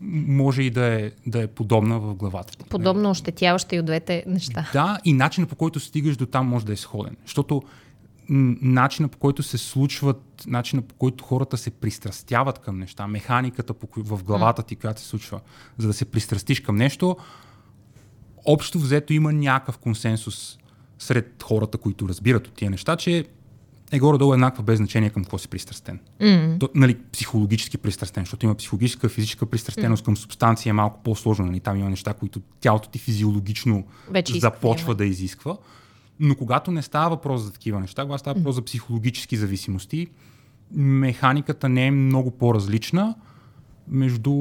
може 0.00 0.62
и 0.62 0.70
да 0.70 0.84
е, 0.84 1.10
да 1.26 1.42
е 1.42 1.46
подобна 1.46 2.00
в 2.00 2.14
главата 2.14 2.52
ти. 2.58 2.64
Подобно 2.70 3.10
ощетяваща 3.10 3.76
и 3.76 3.80
от 3.80 3.86
двете 3.86 4.24
неща. 4.26 4.70
Да, 4.72 4.98
и 5.04 5.12
начинът 5.12 5.50
по 5.50 5.56
който 5.56 5.80
стигаш 5.80 6.16
до 6.16 6.26
там 6.26 6.46
може 6.46 6.66
да 6.66 6.72
е 6.72 6.76
сходен. 6.76 7.16
Защото 7.24 7.62
начина 8.28 9.08
по 9.08 9.18
който 9.18 9.42
се 9.42 9.58
случват, 9.58 10.44
начина 10.46 10.82
по 10.82 10.94
който 10.94 11.24
хората 11.24 11.56
се 11.56 11.70
пристрастяват 11.70 12.58
към 12.58 12.78
неща, 12.78 13.06
механиката 13.06 13.74
в 13.96 14.24
главата 14.24 14.62
ти, 14.62 14.76
която 14.76 15.00
се 15.00 15.06
случва, 15.06 15.40
за 15.78 15.86
да 15.86 15.92
се 15.92 16.04
пристрастиш 16.04 16.60
към 16.60 16.76
нещо, 16.76 17.16
общо 18.46 18.78
взето 18.78 19.12
има 19.12 19.32
някакъв 19.32 19.78
консенсус 19.78 20.58
сред 20.98 21.42
хората, 21.42 21.78
които 21.78 22.08
разбират 22.08 22.46
от 22.46 22.54
тия 22.54 22.70
неща, 22.70 22.96
че 22.96 23.24
е 23.92 23.98
горе-долу 23.98 24.32
еднаква 24.32 24.62
без 24.62 24.76
значение 24.76 25.10
към 25.10 25.24
какво 25.24 25.38
си 25.38 25.48
пристрастен. 25.48 26.00
Mm. 26.20 26.60
То, 26.60 26.68
нали, 26.74 26.96
психологически 27.12 27.78
пристрастен, 27.78 28.22
защото 28.24 28.46
има 28.46 28.54
психологическа, 28.54 29.08
физическа 29.08 29.46
пристрастеност 29.46 30.02
mm. 30.02 30.04
към 30.04 30.16
субстанция 30.16 30.70
е 30.70 30.72
малко 30.72 31.02
по-сложно. 31.02 31.46
Нали? 31.46 31.60
Там 31.60 31.76
има 31.76 31.90
неща, 31.90 32.14
които 32.14 32.40
тялото 32.60 32.88
ти 32.88 32.98
физиологично 32.98 33.84
Вече 34.10 34.40
започва 34.40 34.94
да 34.94 35.04
изисква. 35.04 35.56
Но 36.20 36.34
когато 36.34 36.70
не 36.70 36.82
става 36.82 37.10
въпрос 37.10 37.42
за 37.42 37.52
такива 37.52 37.80
неща, 37.80 38.02
когато 38.02 38.18
става 38.20 38.34
въпрос 38.34 38.54
за 38.54 38.62
психологически 38.62 39.36
зависимости, 39.36 40.06
механиката 40.72 41.68
не 41.68 41.86
е 41.86 41.90
много 41.90 42.30
по-различна 42.30 43.14
между, 43.88 44.32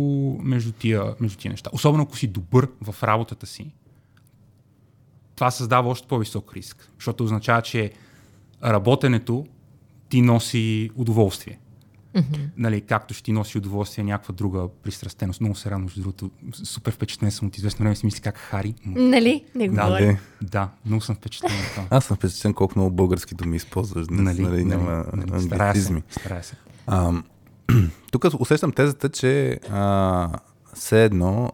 между, 0.42 0.72
тия, 0.72 1.16
между 1.20 1.38
тия 1.38 1.52
неща. 1.52 1.70
Особено 1.74 2.04
ако 2.04 2.18
си 2.18 2.28
добър 2.28 2.68
в 2.82 3.04
работата 3.04 3.46
си, 3.46 3.72
това 5.36 5.52
създава 5.52 5.90
още 5.90 6.08
по-висок 6.08 6.54
риск, 6.54 6.92
защото 6.98 7.24
означава, 7.24 7.62
че 7.62 7.92
работенето 8.64 9.46
ти 10.10 10.22
носи 10.22 10.90
удоволствие. 10.96 11.60
Mm-hmm. 12.16 12.50
Нали, 12.58 12.82
както 12.82 13.14
ще 13.14 13.24
ти 13.24 13.32
носи 13.32 13.58
удоволствие 13.58 14.04
някаква 14.04 14.34
друга 14.34 14.68
пристрастеност. 14.84 15.42
Много 15.42 15.56
се 15.56 15.70
радвам, 15.70 15.84
между 15.84 16.02
другото. 16.02 16.32
Супер 16.54 16.92
впечатлен 16.92 17.32
съм 17.32 17.48
от 17.48 17.58
известно 17.58 17.84
време. 17.84 17.96
Си 17.96 18.06
мисли 18.06 18.22
как 18.22 18.38
Хари. 18.38 18.76
Нали? 18.86 19.44
Не 19.56 19.70
да, 19.70 19.90
да, 19.90 20.18
да, 20.42 20.70
много 20.86 21.02
съм 21.02 21.16
впечатлен 21.16 21.52
от 21.52 21.72
това. 21.76 21.88
Аз 21.90 22.06
съм 22.06 22.18
впечатлен 22.18 22.54
колко 22.54 22.74
много 22.80 22.92
български 22.92 23.36
думи 23.36 23.56
използваш 23.56 24.08
днес. 24.08 24.22
Нали, 24.22 24.42
нали, 24.42 24.64
няма 24.64 25.06
нали, 25.14 25.32
англицизми. 25.32 26.04
Старая 26.10 26.44
се. 26.44 26.56
тук 28.12 28.26
усещам 28.40 28.72
тезата, 28.72 29.10
че 29.10 29.60
а, 29.70 30.30
все 30.74 31.06
едно 31.06 31.52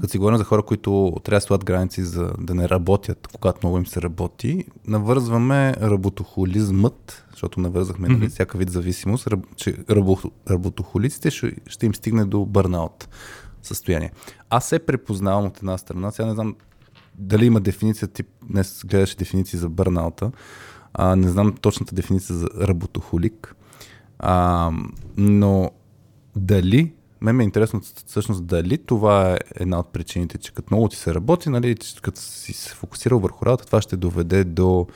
като 0.00 0.08
си 0.08 0.18
говорим 0.18 0.38
за 0.38 0.44
хора, 0.44 0.62
които 0.62 1.12
трябва 1.24 1.36
да 1.36 1.40
слагат 1.40 1.64
граници 1.64 2.02
за 2.02 2.32
да 2.38 2.54
не 2.54 2.68
работят, 2.68 3.28
когато 3.40 3.58
много 3.62 3.78
им 3.78 3.86
се 3.86 4.02
работи, 4.02 4.64
навързваме 4.86 5.74
работохолизмът, 5.74 7.24
защото 7.30 7.60
навързахме 7.60 8.08
нали, 8.08 8.28
всяка 8.28 8.58
вид 8.58 8.70
зависимост, 8.70 9.28
че 9.56 9.76
работохолиците 10.50 11.30
ще, 11.30 11.56
ще 11.66 11.86
им 11.86 11.94
стигне 11.94 12.24
до 12.24 12.44
бърнаут 12.44 13.08
състояние. 13.62 14.12
Аз 14.50 14.68
се 14.68 14.78
препознавам 14.78 15.46
от 15.46 15.58
една 15.58 15.78
страна, 15.78 16.10
сега 16.10 16.28
не 16.28 16.34
знам 16.34 16.54
дали 17.18 17.46
има 17.46 17.60
дефиниция, 17.60 18.08
ти 18.08 18.22
днес 18.42 18.82
гледаш 18.86 19.14
дефиниции 19.14 19.58
за 19.58 19.68
бърнаута, 19.68 20.30
а, 20.94 21.16
не 21.16 21.28
знам 21.28 21.52
точната 21.60 21.94
дефиниция 21.94 22.36
за 22.36 22.48
работохолик, 22.60 23.56
а, 24.18 24.70
но 25.16 25.70
дали 26.36 26.92
мен 27.24 27.36
ме 27.36 27.42
е 27.42 27.44
интересно 27.44 27.80
всъщност 28.06 28.46
дали 28.46 28.78
това 28.78 29.32
е 29.32 29.38
една 29.54 29.78
от 29.78 29.92
причините, 29.92 30.38
че 30.38 30.52
като 30.52 30.74
много 30.74 30.88
ти 30.88 30.96
се 30.96 31.14
работи, 31.14 31.48
нали, 31.48 31.76
като 32.02 32.20
си 32.20 32.52
се 32.52 32.74
фокусирал 32.74 33.18
върху 33.18 33.46
работа, 33.46 33.66
това 33.66 33.82
ще 33.82 33.96
доведе 33.96 34.44
до 34.44 34.86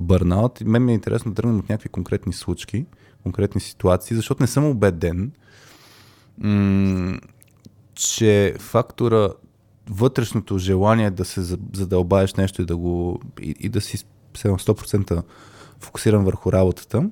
бърнаут. 0.00 0.60
И 0.60 0.64
мен 0.64 0.84
ми 0.84 0.92
е 0.92 0.94
интересно 0.94 1.32
да 1.32 1.34
тръгнем 1.34 1.58
от 1.58 1.68
някакви 1.68 1.88
конкретни 1.88 2.32
случки, 2.32 2.86
конкретни 3.22 3.60
ситуации, 3.60 4.16
защото 4.16 4.42
не 4.42 4.46
съм 4.46 4.64
убеден, 4.64 5.32
м- 6.38 7.18
че 7.94 8.54
фактора 8.58 9.28
вътрешното 9.90 10.58
желание 10.58 11.10
да 11.10 11.24
се 11.24 11.42
задълбаеш 11.72 12.34
нещо 12.34 12.62
и 12.62 12.64
да 12.64 12.76
го 12.76 13.20
и, 13.40 13.54
и 13.60 13.68
да 13.68 13.80
си 13.80 14.04
100% 14.34 15.22
фокусиран 15.80 16.24
върху 16.24 16.52
работата, 16.52 17.10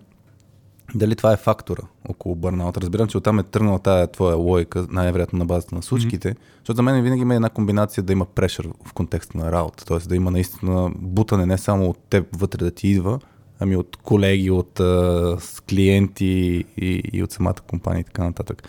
дали 0.94 1.16
това 1.16 1.32
е 1.32 1.36
фактора 1.36 1.82
около 2.08 2.34
бърнаут. 2.34 2.76
Разбирам, 2.76 3.08
че 3.08 3.18
оттам 3.18 3.38
е 3.38 3.42
тръгнала 3.42 3.78
тая 3.78 4.06
твоя 4.06 4.36
логика, 4.36 4.86
най-вероятно 4.90 5.38
на 5.38 5.46
базата 5.46 5.74
на 5.74 5.82
случките, 5.82 6.34
mm-hmm. 6.34 6.58
защото 6.58 6.76
за 6.76 6.82
мен 6.82 7.02
винаги 7.02 7.22
има 7.22 7.34
една 7.34 7.48
комбинация 7.48 8.02
да 8.02 8.12
има 8.12 8.26
прешър 8.26 8.68
в 8.84 8.92
контекста 8.92 9.38
на 9.38 9.52
работа, 9.52 9.84
т.е. 9.84 9.98
да 9.98 10.16
има 10.16 10.30
наистина 10.30 10.90
бутане 10.96 11.46
не 11.46 11.58
само 11.58 11.90
от 11.90 11.98
теб 11.98 12.26
вътре 12.36 12.64
да 12.64 12.70
ти 12.70 12.88
идва, 12.88 13.18
ами 13.60 13.76
от 13.76 13.96
колеги, 13.96 14.50
от 14.50 14.80
а, 14.80 15.36
клиенти 15.68 16.64
и, 16.76 17.02
и 17.12 17.22
от 17.22 17.32
самата 17.32 17.54
компания 17.68 18.00
и 18.00 18.04
така 18.04 18.24
нататък. 18.24 18.68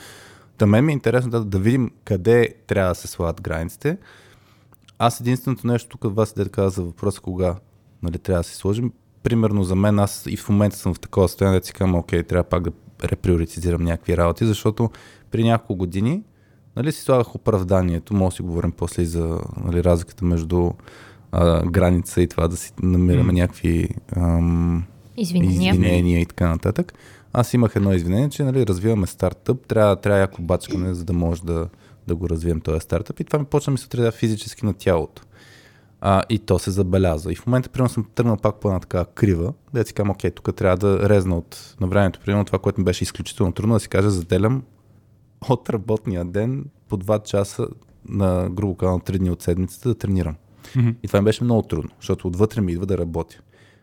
Та 0.57 0.65
мен 0.65 0.85
ми 0.85 0.91
е 0.91 0.93
интересно 0.93 1.31
да, 1.31 1.45
да 1.45 1.59
видим 1.59 1.91
къде 2.03 2.53
трябва 2.67 2.91
да 2.91 2.95
се 2.95 3.07
слагат 3.07 3.41
границите. 3.41 3.97
Аз 4.99 5.19
единственото 5.19 5.67
нещо 5.67 5.97
тук 5.97 6.15
вас 6.15 6.31
е 6.31 6.43
да 6.43 6.49
кажа 6.49 6.69
за 6.69 6.83
въпроса 6.83 7.21
кога 7.21 7.55
нали, 8.03 8.17
трябва 8.17 8.39
да 8.39 8.43
се 8.43 8.55
сложим 8.55 8.91
примерно 9.23 9.63
за 9.63 9.75
мен, 9.75 9.99
аз 9.99 10.23
и 10.29 10.37
в 10.37 10.49
момента 10.49 10.77
съм 10.77 10.93
в 10.93 10.99
такова 10.99 11.27
състояние, 11.27 11.59
да 11.59 11.65
си 11.65 11.73
казвам, 11.73 11.95
окей, 11.95 12.23
трябва 12.23 12.43
пак 12.43 12.63
да 12.63 12.71
реприоритизирам 13.03 13.83
някакви 13.83 14.17
работи, 14.17 14.45
защото 14.45 14.89
при 15.31 15.43
няколко 15.43 15.75
години 15.75 16.23
нали, 16.75 16.91
си 16.91 17.01
слагах 17.01 17.35
оправданието, 17.35 18.13
може 18.13 18.33
да 18.33 18.35
си 18.35 18.41
говорим 18.41 18.71
после 18.71 19.01
и 19.01 19.05
за 19.05 19.39
нали, 19.63 19.83
разликата 19.83 20.25
между 20.25 20.71
а, 21.31 21.65
граница 21.65 22.21
и 22.21 22.27
това 22.27 22.47
да 22.47 22.57
си 22.57 22.71
намираме 22.83 23.31
mm. 23.31 23.35
някакви 23.35 23.89
ам, 24.15 24.83
извинения. 25.17 25.73
извинения 25.73 26.21
и 26.21 26.25
така 26.25 26.49
нататък. 26.49 26.93
Аз 27.33 27.53
имах 27.53 27.75
едно 27.75 27.93
извинение, 27.93 28.29
че 28.29 28.43
нали, 28.43 28.67
развиваме 28.67 29.07
стартъп, 29.07 29.67
трябва, 29.67 29.95
трябва 29.95 30.19
яко 30.19 30.41
бачкане, 30.41 30.93
за 30.93 31.05
да 31.05 31.13
може 31.13 31.43
да, 31.43 31.67
да 32.07 32.15
го 32.15 32.29
развием 32.29 32.61
този 32.61 32.79
стартъп 32.79 33.19
и 33.19 33.23
това 33.23 33.39
ми 33.39 33.45
почна 33.45 33.71
ми 33.71 33.77
се 33.77 33.85
отразява 33.85 34.11
физически 34.11 34.65
на 34.65 34.73
тялото. 34.73 35.21
А, 36.01 36.23
и 36.29 36.39
то 36.39 36.59
се 36.59 36.71
забеляза. 36.71 37.31
И 37.31 37.35
в 37.35 37.45
момента, 37.45 37.69
примерно, 37.69 37.89
съм 37.89 38.05
тръгнал 38.15 38.37
пак 38.37 38.55
по 38.55 38.67
една 38.67 38.79
така 38.79 39.05
крива, 39.05 39.53
да 39.73 39.85
си 39.85 39.93
казвам, 39.93 40.09
окей, 40.09 40.31
тук 40.31 40.55
трябва 40.55 40.77
да 40.77 41.09
резна 41.09 41.37
от 41.37 41.75
на 41.79 41.87
времето. 41.87 42.19
Примерно 42.25 42.45
това, 42.45 42.59
което 42.59 42.81
ми 42.81 42.85
беше 42.85 43.03
изключително 43.03 43.51
трудно, 43.51 43.73
да 43.73 43.79
си 43.79 43.89
кажа, 43.89 44.09
заделям 44.09 44.63
от 45.49 45.69
работния 45.69 46.25
ден 46.25 46.65
по 46.89 46.97
2 46.97 47.23
часа 47.23 47.67
на 48.09 48.49
грубо 48.49 48.75
казано 48.75 48.99
3 48.99 49.17
дни 49.17 49.29
от 49.29 49.41
седмицата 49.41 49.89
да 49.89 49.95
тренирам. 49.95 50.35
Mm-hmm. 50.63 50.95
И 51.03 51.07
това 51.07 51.21
ми 51.21 51.25
беше 51.25 51.43
много 51.43 51.61
трудно, 51.61 51.89
защото 51.99 52.27
отвътре 52.27 52.61
ми 52.61 52.71
идва 52.71 52.85
да 52.85 52.97
работя. 52.97 53.39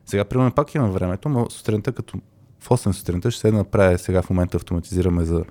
Сега, 0.06 0.24
примерно, 0.24 0.52
пак 0.52 0.74
имам 0.74 0.90
времето, 0.90 1.28
но 1.28 1.50
сутринта, 1.50 1.92
като 1.92 2.18
в 2.60 2.68
8 2.68 2.92
сутринта, 2.92 3.30
ще 3.30 3.40
се 3.40 3.52
направя, 3.52 3.98
сега 3.98 4.22
в 4.22 4.30
момента 4.30 4.56
автоматизираме 4.56 5.24
за 5.24 5.44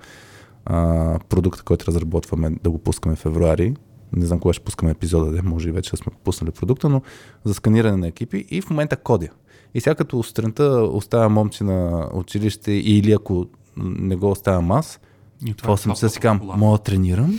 а, 0.64 1.18
продукта, 1.28 1.62
който 1.62 1.86
разработваме, 1.86 2.50
да 2.62 2.70
го 2.70 2.78
пускаме 2.78 3.16
в 3.16 3.18
февруари. 3.18 3.74
Не 4.12 4.26
знам 4.26 4.40
кога 4.40 4.52
ще 4.52 4.64
пускаме 4.64 4.92
епизода, 4.92 5.30
де 5.30 5.42
може 5.42 5.68
и 5.68 5.72
вече 5.72 5.96
сме 5.96 6.12
пуснали 6.24 6.50
продукта, 6.50 6.88
но 6.88 7.02
за 7.44 7.54
сканиране 7.54 7.96
на 7.96 8.08
екипи 8.08 8.46
и 8.50 8.60
в 8.60 8.70
момента 8.70 8.96
кодя. 8.96 9.28
И 9.74 9.80
сега 9.80 9.94
като 9.94 10.22
сутринта 10.22 10.64
оставя 10.92 11.28
момче 11.28 11.64
на 11.64 12.08
училище 12.14 12.72
или 12.72 13.12
ако 13.12 13.46
не 13.76 14.16
го 14.16 14.30
оставям 14.30 14.70
аз, 14.70 15.00
И 15.46 15.54
това 15.54 15.76
съм 15.76 15.96
се 15.96 16.08
си 16.08 16.20
казвам, 16.20 16.58
мога 16.58 16.78
да 16.78 16.84
тренирам, 16.84 17.38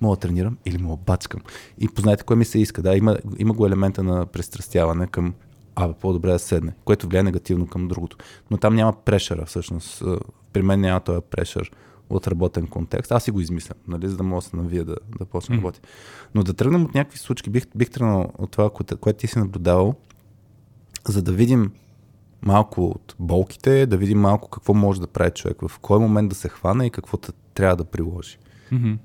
мога 0.00 0.16
да 0.16 0.20
тренирам 0.20 0.58
или 0.66 0.78
мога 0.78 0.96
да 0.96 1.02
бачкам. 1.02 1.40
И 1.78 1.88
познайте 1.88 2.24
кое 2.24 2.36
ми 2.36 2.44
се 2.44 2.58
иска. 2.58 2.82
Да, 2.82 2.96
има, 2.96 3.18
има 3.38 3.54
го 3.54 3.66
елемента 3.66 4.02
на 4.02 4.26
пристрастяване 4.26 5.06
към 5.06 5.34
абе, 5.76 5.94
по-добре 6.00 6.32
да 6.32 6.38
седне, 6.38 6.72
което 6.84 7.08
влияе 7.08 7.22
негативно 7.22 7.66
към 7.66 7.88
другото. 7.88 8.16
Но 8.50 8.56
там 8.56 8.74
няма 8.74 8.92
прешера, 8.92 9.46
всъщност. 9.46 10.02
При 10.52 10.62
мен 10.62 10.80
няма 10.80 11.00
този 11.00 11.20
прешер 11.30 11.70
от 12.16 12.28
работен 12.28 12.66
контекст. 12.66 13.12
Аз 13.12 13.24
си 13.24 13.30
го 13.30 13.40
измислям, 13.40 13.78
нали, 13.88 14.08
за 14.08 14.16
да 14.16 14.22
мога 14.22 14.42
да 14.42 14.48
се 14.48 14.56
навия 14.56 14.84
да, 14.84 14.96
да 15.18 15.24
почне 15.24 15.56
да 15.56 15.62
работи. 15.62 15.80
Но 16.34 16.42
да 16.42 16.54
тръгнем 16.54 16.84
от 16.84 16.94
някакви 16.94 17.18
случки, 17.18 17.50
бих, 17.50 17.66
бих 17.76 17.90
тръгнал 17.90 18.32
от 18.38 18.50
това, 18.50 18.70
което, 18.70 18.96
което 18.96 19.18
ти 19.18 19.26
си 19.26 19.38
наблюдавал, 19.38 19.94
за 21.08 21.22
да 21.22 21.32
видим 21.32 21.72
малко 22.42 22.86
от 22.86 23.14
болките, 23.18 23.86
да 23.86 23.96
видим 23.96 24.20
малко 24.20 24.50
какво 24.50 24.74
може 24.74 25.00
да 25.00 25.06
прави 25.06 25.30
човек, 25.30 25.56
в 25.68 25.78
кой 25.78 25.98
момент 25.98 26.28
да 26.28 26.34
се 26.34 26.48
хване 26.48 26.86
и 26.86 26.90
какво 26.90 27.16
трябва 27.54 27.76
да 27.76 27.84
приложи. 27.84 28.38
Mm-hmm. 28.72 28.98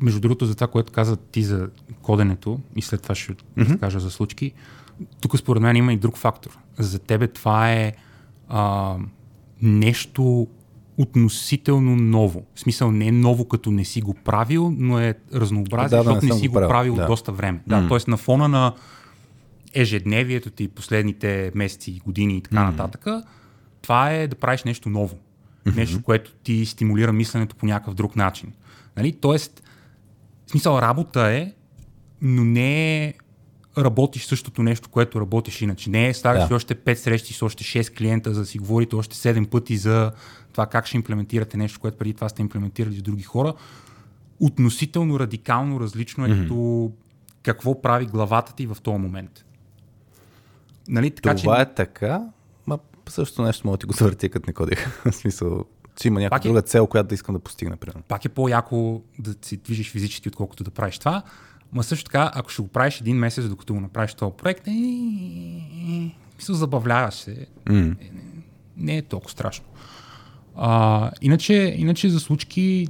Между 0.00 0.20
другото, 0.20 0.46
за 0.46 0.54
това, 0.54 0.66
което 0.66 0.92
каза 0.92 1.16
ти 1.16 1.42
за 1.42 1.68
коденето, 2.02 2.60
и 2.76 2.82
след 2.82 3.02
това 3.02 3.14
ще 3.14 3.32
mm-hmm. 3.32 3.80
кажа 3.80 4.00
за 4.00 4.10
случки, 4.10 4.52
тук 5.20 5.38
според 5.38 5.62
мен 5.62 5.76
има 5.76 5.92
и 5.92 5.96
друг 5.96 6.16
фактор. 6.16 6.58
За 6.78 6.98
тебе 6.98 7.28
това 7.28 7.72
е 7.72 7.92
а, 8.48 8.96
нещо 9.62 10.48
относително 10.98 11.96
ново. 11.96 12.46
В 12.54 12.60
смисъл 12.60 12.90
не 12.90 13.06
е 13.06 13.12
ново, 13.12 13.48
като 13.48 13.70
не 13.70 13.84
си 13.84 14.00
го 14.00 14.14
правил, 14.14 14.74
но 14.78 14.98
е 14.98 15.14
разнообразие, 15.34 15.98
да, 15.98 16.04
защото 16.04 16.26
не, 16.26 16.32
не 16.32 16.38
си 16.38 16.48
го 16.48 16.54
правил, 16.54 16.68
правил 16.68 16.94
да. 16.94 17.06
доста 17.06 17.32
време. 17.32 17.60
Да, 17.66 17.76
mm. 17.76 17.88
Тоест 17.88 18.08
на 18.08 18.16
фона 18.16 18.48
на 18.48 18.74
ежедневието 19.74 20.50
ти 20.50 20.68
последните 20.68 21.52
месеци, 21.54 22.00
години 22.04 22.36
и 22.36 22.40
така 22.40 22.56
mm. 22.56 22.70
нататък, 22.70 23.06
това 23.82 24.10
е 24.10 24.26
да 24.26 24.36
правиш 24.36 24.64
нещо 24.64 24.88
ново. 24.88 25.16
Mm-hmm. 25.16 25.76
Нещо, 25.76 26.02
което 26.02 26.32
ти 26.32 26.66
стимулира 26.66 27.12
мисленето 27.12 27.56
по 27.56 27.66
някакъв 27.66 27.94
друг 27.94 28.16
начин. 28.16 28.52
Нали? 28.96 29.12
Тоест, 29.12 29.62
в 30.46 30.50
смисъл 30.50 30.78
работа 30.78 31.20
е, 31.20 31.52
но 32.22 32.44
не 32.44 33.04
е 33.04 33.14
работиш 33.78 34.26
същото 34.26 34.62
нещо, 34.62 34.88
което 34.88 35.20
работиш 35.20 35.62
иначе. 35.62 35.90
Не 35.90 36.08
е 36.08 36.14
ставаш 36.14 36.48
да. 36.48 36.54
още 36.54 36.74
5 36.74 36.94
срещи 36.94 37.34
с 37.34 37.42
още 37.42 37.64
6 37.64 37.96
клиента, 37.96 38.34
за 38.34 38.40
да 38.40 38.46
си 38.46 38.58
говорите 38.58 38.96
още 38.96 39.16
7 39.16 39.46
пъти 39.46 39.76
за 39.76 40.12
това 40.58 40.66
как 40.66 40.86
ще 40.86 40.96
имплементирате 40.96 41.56
нещо, 41.56 41.80
което 41.80 41.98
преди 41.98 42.14
това 42.14 42.28
сте 42.28 42.42
имплементирали 42.42 42.94
с 42.94 43.02
други 43.02 43.22
хора. 43.22 43.54
Относително 44.40 45.20
радикално 45.20 45.80
различно 45.80 46.24
е 46.24 46.28
mm-hmm. 46.28 46.42
като 46.42 46.92
какво 47.42 47.82
прави 47.82 48.06
главата 48.06 48.54
ти 48.54 48.66
в 48.66 48.76
този 48.82 48.98
момент. 48.98 49.44
Нали, 50.88 51.10
така, 51.10 51.34
Това 51.34 51.56
че... 51.56 51.62
е 51.62 51.74
така, 51.74 52.22
ма 52.66 52.78
също 53.08 53.42
нещо 53.42 53.66
мога 53.66 53.76
да 53.76 53.80
ти 53.80 53.86
го 53.86 53.92
завърти, 53.92 54.28
като 54.28 54.44
не 54.46 54.52
кодих. 54.52 55.02
в 55.04 55.12
смисъл, 55.12 55.64
че 55.96 56.08
има 56.08 56.20
някаква 56.20 56.38
е... 56.38 56.48
друга 56.48 56.62
цел, 56.62 56.86
която 56.86 57.08
да 57.08 57.14
искам 57.14 57.34
да 57.34 57.38
постигна. 57.38 57.76
Примерно. 57.76 58.02
Пак 58.08 58.24
е 58.24 58.28
по-яко 58.28 59.02
да 59.18 59.34
се 59.42 59.56
движиш 59.56 59.90
физически, 59.90 60.28
отколкото 60.28 60.64
да 60.64 60.70
правиш 60.70 60.98
това. 60.98 61.22
Ма 61.72 61.82
също 61.82 62.04
така, 62.04 62.30
ако 62.34 62.50
ще 62.50 62.62
го 62.62 62.68
правиш 62.68 63.00
един 63.00 63.16
месец, 63.16 63.48
докато 63.48 63.74
го 63.74 63.80
направиш 63.80 64.14
този 64.14 64.32
проект, 64.38 64.66
е, 64.66 64.70
мисля, 66.36 66.54
забавляваш 66.54 67.14
се. 67.14 67.46
Mm. 67.66 67.96
Не 68.76 68.96
е 68.96 69.02
толкова 69.02 69.30
страшно. 69.30 69.64
А, 70.60 71.10
иначе, 71.22 71.74
иначе 71.76 72.08
за 72.08 72.20
случки 72.20 72.88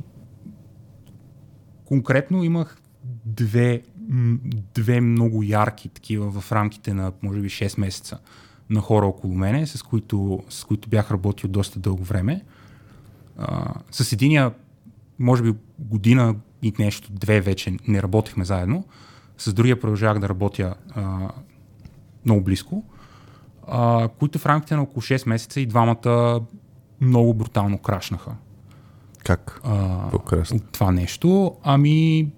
конкретно 1.85 2.45
имах 2.45 2.79
две, 3.25 3.83
две 4.75 5.01
много 5.01 5.43
ярки 5.43 5.89
такива 5.89 6.41
в 6.41 6.53
рамките 6.53 6.95
на 6.95 7.13
може 7.23 7.41
би 7.41 7.49
6 7.49 7.81
месеца 7.81 8.19
на 8.71 8.81
хора 8.81 9.07
около 9.07 9.35
мене, 9.35 9.67
с 9.67 9.83
които, 9.83 10.43
с 10.49 10.65
които 10.65 10.89
бях 10.89 11.11
работил 11.11 11.51
доста 11.51 11.79
дълго 11.79 12.05
време. 12.05 12.45
А, 13.39 13.75
с 13.91 14.13
единия, 14.13 14.53
може 15.19 15.43
би 15.43 15.55
година 15.79 16.37
и 16.63 16.73
нещо, 16.79 17.13
две 17.13 17.41
вече 17.41 17.77
не 17.89 18.03
работихме 18.03 18.45
заедно. 18.45 18.85
С 19.39 19.53
другия 19.53 19.81
продължавах 19.81 20.19
да 20.19 20.29
работя 20.29 20.75
а, 20.91 21.31
много 22.25 22.41
близко, 22.41 22.85
а, 23.67 24.09
които 24.19 24.39
в 24.39 24.47
рамките 24.47 24.77
на 24.77 24.83
около 24.83 25.03
6 25.03 25.29
месеца 25.29 25.61
и 25.61 25.67
двамата 25.67 26.41
много 27.01 27.35
брутално 27.35 27.79
крашнаха. 27.79 28.31
Как? 29.25 29.61
А, 29.65 30.11
това 30.73 30.93
нещо. 30.93 31.57
Ами, 31.63 32.29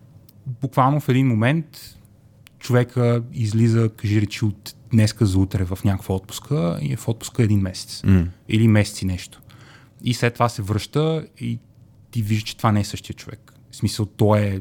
буквално 0.46 1.00
в 1.00 1.08
един 1.08 1.26
момент 1.26 1.96
човека 2.58 3.22
излиза, 3.32 3.90
кажи 3.96 4.20
речи, 4.20 4.44
от 4.44 4.74
днеска 4.92 5.26
за 5.26 5.38
утре 5.38 5.64
в 5.64 5.78
някаква 5.84 6.14
отпуска 6.14 6.78
и 6.82 6.92
е 6.92 6.96
в 6.96 7.08
отпуска 7.08 7.42
един 7.42 7.60
месец. 7.60 8.02
Mm. 8.02 8.28
Или 8.48 8.68
месец 8.68 9.02
и 9.02 9.06
нещо. 9.06 9.40
И 10.02 10.14
след 10.14 10.34
това 10.34 10.48
се 10.48 10.62
връща 10.62 11.26
и 11.38 11.58
ти 12.10 12.22
виждаш, 12.22 12.42
че 12.42 12.56
това 12.56 12.72
не 12.72 12.80
е 12.80 12.84
същия 12.84 13.16
човек. 13.16 13.52
В 13.70 13.76
смисъл, 13.76 14.06
той 14.06 14.40
е 14.40 14.60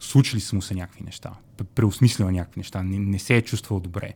случили 0.00 0.40
са 0.40 0.56
му 0.56 0.62
се 0.62 0.74
някакви 0.74 1.04
неща, 1.04 1.32
преосмислила 1.74 2.32
някакви 2.32 2.60
неща, 2.60 2.82
не, 2.82 2.98
не 2.98 3.18
се 3.18 3.36
е 3.36 3.42
чувствал 3.42 3.80
добре. 3.80 4.14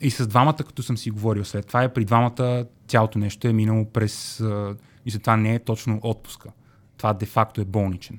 И 0.00 0.10
с 0.10 0.26
двамата, 0.26 0.56
като 0.56 0.82
съм 0.82 0.98
си 0.98 1.10
говорил 1.10 1.44
след 1.44 1.66
това, 1.66 1.82
е 1.82 1.92
при 1.92 2.04
двамата 2.04 2.66
цялото 2.88 3.18
нещо 3.18 3.48
е 3.48 3.52
минало 3.52 3.84
през... 3.84 4.40
А, 4.40 4.76
и 5.06 5.10
за 5.10 5.18
това 5.18 5.36
не 5.36 5.54
е 5.54 5.58
точно 5.58 6.00
отпуска. 6.02 6.48
Това 6.96 7.12
де-факто 7.12 7.60
е 7.60 7.64
болничен. 7.64 8.18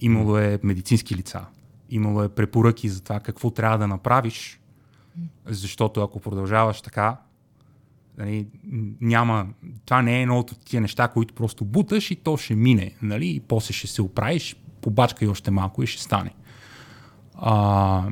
Имало 0.00 0.38
е 0.38 0.58
медицински 0.62 1.14
лица. 1.14 1.46
Имало 1.90 2.22
е 2.22 2.28
препоръки 2.28 2.88
за 2.88 3.02
това 3.02 3.20
какво 3.20 3.50
трябва 3.50 3.78
да 3.78 3.86
направиш, 3.86 4.60
защото 5.46 6.02
ако 6.02 6.20
продължаваш 6.20 6.82
така, 6.82 7.16
нали, 8.18 8.46
няма, 9.00 9.46
това 9.84 10.02
не 10.02 10.18
е 10.18 10.22
едно 10.22 10.38
от 10.38 10.58
тия 10.64 10.80
неща, 10.80 11.08
които 11.08 11.34
просто 11.34 11.64
буташ 11.64 12.10
и 12.10 12.16
то 12.16 12.36
ще 12.36 12.54
мине, 12.54 12.94
нали, 13.02 13.28
и 13.28 13.40
после 13.40 13.74
ще 13.74 13.86
се 13.86 14.02
оправиш, 14.02 14.56
побачкай 14.80 15.28
още 15.28 15.50
малко 15.50 15.82
и 15.82 15.86
ще 15.86 16.02
стане. 16.02 16.34
А, 17.34 18.08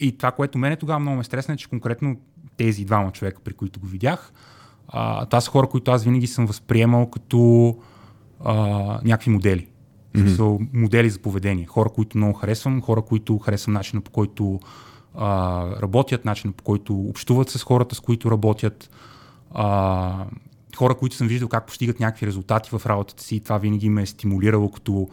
и 0.00 0.18
това, 0.18 0.30
което 0.30 0.58
мене 0.58 0.76
тогава 0.76 0.98
много 0.98 1.16
ме 1.16 1.24
стресна, 1.24 1.54
е, 1.54 1.56
че 1.56 1.68
конкретно 1.68 2.16
тези 2.56 2.84
двама 2.84 3.12
човека, 3.12 3.40
при 3.44 3.52
които 3.52 3.80
го 3.80 3.86
видях, 3.86 4.32
а, 4.88 5.26
това 5.26 5.40
са 5.40 5.50
хора, 5.50 5.66
които 5.66 5.90
аз 5.90 6.04
винаги 6.04 6.26
съм 6.26 6.46
възприемал 6.46 7.10
като 7.10 7.76
а, 8.44 8.54
някакви 9.04 9.30
модели. 9.30 9.68
Mm-hmm. 10.14 10.36
Са 10.36 10.66
модели 10.72 11.10
за 11.10 11.18
поведение. 11.18 11.66
Хора, 11.66 11.88
които 11.88 12.18
много 12.18 12.32
харесвам, 12.32 12.82
хора, 12.82 13.02
които 13.02 13.38
харесвам 13.38 13.74
начина 13.74 14.00
по 14.00 14.10
който 14.10 14.60
а, 15.14 15.62
работят, 15.82 16.24
начина 16.24 16.52
по 16.52 16.64
който 16.64 16.94
общуват 16.94 17.50
с 17.50 17.62
хората, 17.62 17.94
с 17.94 18.00
които 18.00 18.30
работят. 18.30 18.90
А, 19.54 20.26
хора, 20.76 20.94
които 20.94 21.16
съм 21.16 21.28
виждал 21.28 21.48
как 21.48 21.66
постигат 21.66 22.00
някакви 22.00 22.26
резултати 22.26 22.70
в 22.70 22.86
работата 22.86 23.22
си 23.22 23.36
и 23.36 23.40
това 23.40 23.58
винаги 23.58 23.88
ме 23.88 24.02
е 24.02 24.06
стимулирало 24.06 24.70
като 24.70 25.08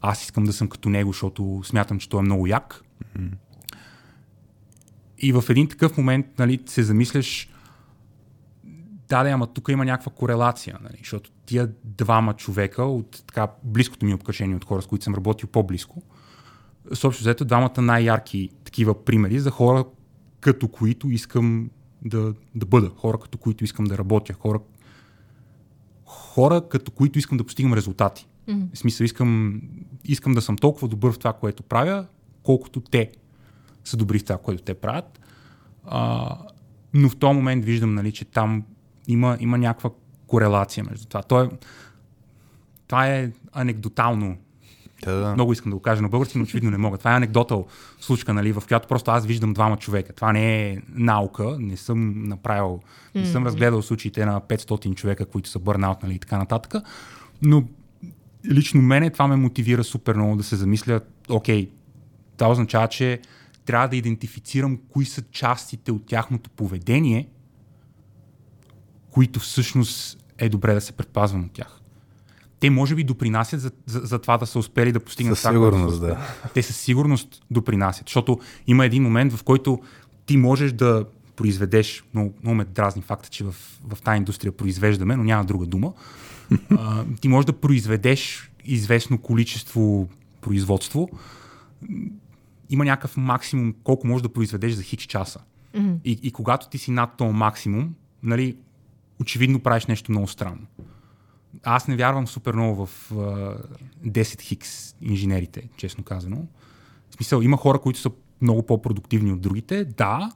аз 0.00 0.22
искам 0.22 0.44
да 0.44 0.52
съм 0.52 0.68
като 0.68 0.88
него, 0.88 1.12
защото 1.12 1.60
смятам, 1.64 1.98
че 1.98 2.08
той 2.08 2.20
е 2.20 2.22
много 2.22 2.46
як. 2.46 2.82
Mm-hmm. 3.18 3.30
И 5.18 5.32
в 5.32 5.44
един 5.48 5.68
такъв 5.68 5.96
момент 5.96 6.26
нали, 6.38 6.60
се 6.66 6.82
замисляш, 6.82 7.48
да, 9.08 9.22
да, 9.22 9.30
ама 9.30 9.46
тук 9.46 9.68
има 9.68 9.84
някаква 9.84 10.12
корелация, 10.12 10.78
нали, 10.82 10.96
защото 10.98 11.30
тия 11.46 11.72
двама 11.84 12.34
човека 12.34 12.82
от 12.82 13.22
така 13.26 13.48
близкото 13.64 14.06
ми 14.06 14.14
обкашение 14.14 14.56
от 14.56 14.64
хора, 14.64 14.82
с 14.82 14.86
които 14.86 15.04
съм 15.04 15.14
работил 15.14 15.48
по-близко, 15.48 16.02
съобщо 16.92 17.22
взето 17.22 17.44
двамата 17.44 17.82
най-ярки 17.82 18.50
такива 18.64 19.04
примери 19.04 19.38
за 19.38 19.50
хора, 19.50 19.84
като 20.40 20.68
които 20.68 21.10
искам 21.10 21.70
да, 22.02 22.34
да 22.54 22.66
бъда, 22.66 22.90
хора, 22.96 23.18
като 23.18 23.38
които 23.38 23.64
искам 23.64 23.84
да 23.84 23.98
работя, 23.98 24.32
хора, 24.32 24.60
хора, 26.04 26.68
като 26.68 26.90
които 26.90 27.18
искам 27.18 27.38
да 27.38 27.44
постигам 27.44 27.74
резултати. 27.74 28.28
Mm-hmm. 28.48 28.74
В 28.74 28.78
смисъл, 28.78 29.04
искам, 29.04 29.62
искам 30.04 30.34
да 30.34 30.42
съм 30.42 30.56
толкова 30.56 30.88
добър 30.88 31.12
в 31.12 31.18
това, 31.18 31.32
което 31.32 31.62
правя, 31.62 32.06
колкото 32.42 32.80
те 32.80 33.10
са 33.88 33.96
добри 33.96 34.18
в 34.18 34.24
това, 34.24 34.38
което 34.38 34.62
те 34.62 34.74
правят. 34.74 35.20
А, 35.86 36.36
но 36.94 37.08
в 37.08 37.16
този 37.16 37.34
момент 37.34 37.64
виждам, 37.64 37.94
нали, 37.94 38.12
че 38.12 38.24
там 38.24 38.64
има, 39.08 39.36
има 39.40 39.58
някаква 39.58 39.90
корелация 40.26 40.84
между 40.90 41.06
това. 41.06 41.22
Това 41.22 41.42
е, 41.42 41.48
това 42.86 43.06
е 43.06 43.30
анекдотално. 43.52 44.36
Да, 45.04 45.12
да. 45.12 45.34
Много 45.34 45.52
искам 45.52 45.70
да 45.70 45.76
го 45.76 45.82
кажа 45.82 46.02
на 46.02 46.08
български, 46.08 46.38
но 46.38 46.44
очевидно 46.44 46.70
не 46.70 46.78
мога. 46.78 46.98
Това 46.98 47.12
е 47.12 47.16
анекдотал 47.16 47.66
случка, 48.00 48.34
нали, 48.34 48.52
в 48.52 48.62
която 48.68 48.88
просто 48.88 49.10
аз 49.10 49.26
виждам 49.26 49.52
двама 49.52 49.76
човека. 49.76 50.12
Това 50.12 50.32
не 50.32 50.68
е 50.68 50.78
наука, 50.88 51.56
не 51.60 51.76
съм 51.76 52.24
направил, 52.24 52.80
не 53.14 53.26
съм 53.26 53.46
разгледал 53.46 53.82
случаите 53.82 54.26
на 54.26 54.40
500 54.40 54.94
човека, 54.94 55.26
които 55.26 55.48
са 55.48 55.58
бърнаут, 55.58 56.02
нали, 56.02 56.14
и 56.14 56.18
така 56.18 56.38
нататък. 56.38 56.74
Но 57.42 57.64
лично 58.50 58.82
мене 58.82 59.10
това 59.10 59.26
ме 59.28 59.36
мотивира 59.36 59.84
супер 59.84 60.14
много 60.14 60.36
да 60.36 60.42
се 60.42 60.56
замисля, 60.56 61.00
окей, 61.28 61.70
Това 62.36 62.50
означава, 62.50 62.88
че 62.88 63.20
трябва 63.68 63.88
да 63.88 63.96
идентифицирам 63.96 64.78
кои 64.88 65.04
са 65.04 65.22
частите 65.22 65.92
от 65.92 66.06
тяхното 66.06 66.50
поведение, 66.50 67.28
които 69.10 69.40
всъщност 69.40 70.24
е 70.38 70.48
добре 70.48 70.74
да 70.74 70.80
се 70.80 70.92
предпазвам 70.92 71.44
от 71.44 71.52
тях. 71.52 71.80
Те 72.60 72.70
може 72.70 72.94
би 72.94 73.04
допринасят 73.04 73.60
за, 73.60 73.70
за, 73.86 74.00
за 74.00 74.18
това 74.18 74.38
да 74.38 74.46
са 74.46 74.58
успели 74.58 74.92
да 74.92 75.00
постигнат 75.00 75.38
Със 75.38 75.50
сигурност, 75.50 76.00
да. 76.00 76.18
Те 76.54 76.62
със 76.62 76.76
сигурност 76.76 77.42
допринасят, 77.50 78.06
защото 78.06 78.40
има 78.66 78.86
един 78.86 79.02
момент, 79.02 79.32
в 79.32 79.42
който 79.44 79.80
ти 80.26 80.36
можеш 80.36 80.72
да 80.72 81.04
произведеш, 81.36 82.04
много, 82.14 82.34
много 82.42 82.54
ме 82.54 82.64
дразни 82.64 83.02
факта, 83.02 83.28
че 83.28 83.44
в, 83.44 83.54
в 83.88 84.02
тази 84.02 84.16
индустрия 84.16 84.52
произвеждаме, 84.52 85.16
но 85.16 85.24
няма 85.24 85.44
друга 85.44 85.66
дума, 85.66 85.92
а, 86.70 87.04
ти 87.20 87.28
можеш 87.28 87.46
да 87.46 87.52
произведеш 87.52 88.50
известно 88.64 89.18
количество 89.18 90.08
производство, 90.40 91.08
има 92.70 92.84
някакъв 92.84 93.16
максимум, 93.16 93.74
колко 93.84 94.06
можеш 94.06 94.22
да 94.22 94.32
произведеш 94.32 94.72
за 94.72 94.82
хич 94.82 95.02
часа. 95.02 95.40
Mm-hmm. 95.74 95.98
И, 96.04 96.18
и 96.22 96.30
когато 96.30 96.68
ти 96.68 96.78
си 96.78 96.90
над 96.90 97.16
този 97.16 97.32
максимум, 97.32 97.94
нали, 98.22 98.56
очевидно 99.20 99.60
правиш 99.60 99.86
нещо 99.86 100.12
много 100.12 100.28
странно. 100.28 100.66
Аз 101.62 101.88
не 101.88 101.96
вярвам 101.96 102.26
супер 102.26 102.54
много 102.54 102.86
в 102.86 103.10
uh, 103.10 103.62
10 104.06 104.40
хикс 104.40 104.94
инженерите, 105.00 105.68
честно 105.76 106.04
казано. 106.04 106.46
В 107.10 107.14
смисъл, 107.14 107.40
има 107.40 107.56
хора, 107.56 107.78
които 107.78 107.98
са 107.98 108.10
много 108.42 108.62
по-продуктивни 108.62 109.32
от 109.32 109.40
другите, 109.40 109.84
да, 109.84 110.32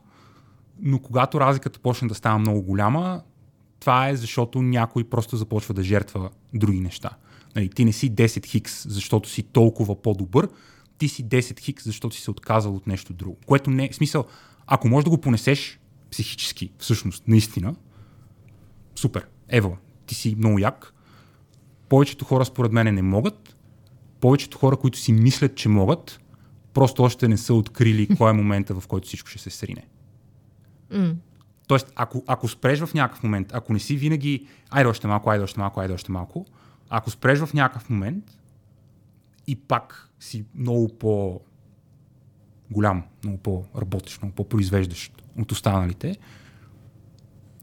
но 0.79 0.99
когато 0.99 1.39
разликата 1.39 1.79
почне 1.79 2.07
да 2.07 2.15
става 2.15 2.39
много 2.39 2.61
голяма, 2.61 3.21
това 3.79 4.09
е 4.09 4.15
защото 4.15 4.61
някой 4.61 5.03
просто 5.03 5.37
започва 5.37 5.73
да 5.73 5.83
жертва 5.83 6.29
други 6.53 6.79
неща. 6.79 7.09
Нали, 7.55 7.69
ти 7.69 7.85
не 7.85 7.91
си 7.91 8.11
10 8.11 8.45
хикс, 8.45 8.87
защото 8.89 9.29
си 9.29 9.43
толкова 9.43 10.01
по-добър, 10.01 10.49
ти 10.97 11.07
си 11.07 11.25
10 11.25 11.59
хикс, 11.59 11.83
защото 11.83 12.15
си 12.15 12.21
се 12.21 12.31
отказал 12.31 12.75
от 12.75 12.87
нещо 12.87 13.13
друго. 13.13 13.37
Което 13.45 13.69
не 13.69 13.85
е 13.85 13.93
смисъл, 13.93 14.25
ако 14.67 14.87
можеш 14.87 15.03
да 15.03 15.09
го 15.09 15.21
понесеш 15.21 15.79
психически, 16.11 16.71
всъщност, 16.77 17.27
наистина, 17.27 17.75
супер, 18.95 19.27
ево, 19.49 19.77
ти 20.05 20.15
си 20.15 20.35
много 20.37 20.59
як. 20.59 20.93
Повечето 21.89 22.25
хора 22.25 22.45
според 22.45 22.71
мен 22.71 22.95
не 22.95 23.01
могат. 23.01 23.55
Повечето 24.19 24.57
хора, 24.57 24.77
които 24.77 24.97
си 24.97 25.13
мислят, 25.13 25.55
че 25.55 25.69
могат, 25.69 26.19
просто 26.73 27.03
още 27.03 27.27
не 27.27 27.37
са 27.37 27.53
открили 27.53 28.15
кой 28.17 28.29
е 28.29 28.33
момента, 28.33 28.79
в 28.79 28.87
който 28.87 29.07
всичко 29.07 29.29
ще 29.29 29.39
се 29.39 29.49
срине. 29.49 29.87
Mm. 30.91 31.15
Тоест, 31.67 31.91
ако, 31.95 32.23
ако 32.27 32.47
спреш 32.47 32.79
в 32.79 32.93
някакъв 32.93 33.23
момент, 33.23 33.51
ако 33.53 33.73
не 33.73 33.79
си 33.79 33.95
винаги, 33.95 34.47
айде 34.69 34.89
още 34.89 35.07
малко, 35.07 35.29
айде 35.29 35.43
още 35.43 35.59
малко, 35.59 35.79
айде 35.79 35.93
още 35.93 36.11
малко, 36.11 36.45
ако 36.89 37.11
спреш 37.11 37.39
в 37.39 37.53
някакъв 37.53 37.89
момент 37.89 38.23
и 39.47 39.55
пак 39.55 40.09
си 40.19 40.45
много 40.55 40.97
по 40.97 41.41
голям, 42.71 43.03
много 43.23 43.37
по-работещ, 43.37 44.21
много 44.21 44.35
по-произвеждащ 44.35 45.23
от 45.37 45.51
останалите, 45.51 46.17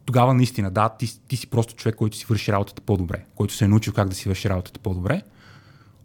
тогава 0.04 0.34
наистина, 0.34 0.70
да, 0.70 0.88
ти, 0.88 1.20
ти 1.28 1.36
си 1.36 1.46
просто 1.46 1.74
човек, 1.74 1.94
който 1.94 2.16
си 2.16 2.26
върши 2.28 2.52
работата 2.52 2.82
по-добре, 2.82 3.24
който 3.34 3.54
се 3.54 3.64
е 3.64 3.68
научил 3.68 3.92
как 3.92 4.08
да 4.08 4.14
си 4.14 4.28
върши 4.28 4.48
работата 4.48 4.80
по-добре, 4.80 5.22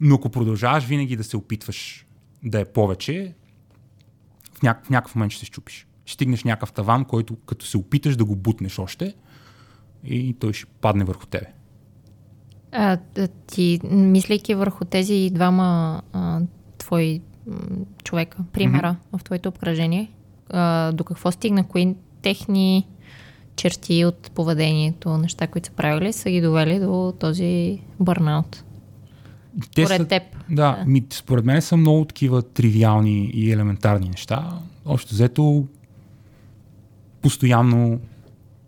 но 0.01 0.15
ако 0.15 0.29
продължаваш 0.29 0.83
винаги 0.83 1.15
да 1.15 1.23
се 1.23 1.37
опитваш 1.37 2.05
да 2.43 2.59
е 2.59 2.65
повече, 2.65 3.33
в, 4.53 4.61
ня- 4.61 4.83
в 4.83 4.89
някакъв 4.89 5.15
момент 5.15 5.31
ще 5.31 5.39
се 5.39 5.45
щупиш. 5.45 5.87
Ще 6.05 6.13
стигнеш 6.13 6.43
някакъв 6.43 6.73
таван, 6.73 7.05
който 7.05 7.35
като 7.35 7.65
се 7.65 7.77
опиташ 7.77 8.15
да 8.15 8.25
го 8.25 8.35
бутнеш 8.35 8.79
още 8.79 9.15
и 10.03 10.33
той 10.39 10.53
ще 10.53 10.65
падне 10.65 11.03
върху 11.03 11.25
тебе. 11.25 11.53
А, 12.77 12.97
ти, 13.47 13.79
мислейки 13.91 14.55
върху 14.55 14.85
тези 14.85 15.29
двама 15.33 16.01
а, 16.13 16.39
твои 16.77 17.21
човека, 18.03 18.37
примера 18.53 18.95
mm-hmm. 18.95 19.17
в 19.17 19.23
твоето 19.23 19.49
обкръжение, 19.49 20.11
а, 20.49 20.91
до 20.91 21.03
какво 21.03 21.31
стигна? 21.31 21.63
Кои 21.63 21.95
техни 22.21 22.87
черти 23.55 24.05
от 24.05 24.31
поведението, 24.31 25.17
неща, 25.17 25.47
които 25.47 25.67
са 25.67 25.73
правили, 25.73 26.13
са 26.13 26.29
ги 26.29 26.41
довели 26.41 26.79
до 26.79 27.13
този 27.19 27.79
бърнаут? 27.99 28.63
Те 29.75 29.85
според 29.85 30.01
са, 30.01 30.07
теб. 30.07 30.23
Да, 30.49 30.55
да. 30.55 30.83
Ми, 30.85 31.05
според 31.09 31.45
мен 31.45 31.61
са 31.61 31.77
много 31.77 32.05
такива 32.05 32.41
тривиални 32.41 33.31
и 33.33 33.51
елементарни 33.51 34.09
неща. 34.09 34.59
Общо 34.85 35.13
взето, 35.13 35.67
постоянно 37.21 37.99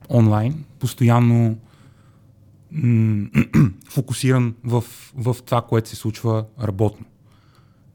онлайн, 0.09 0.63
постоянно 0.79 1.55
фокусиран 3.89 4.55
в, 4.63 4.83
в 5.15 5.37
това, 5.45 5.61
което 5.61 5.89
се 5.89 5.95
случва 5.95 6.45
работно. 6.61 7.05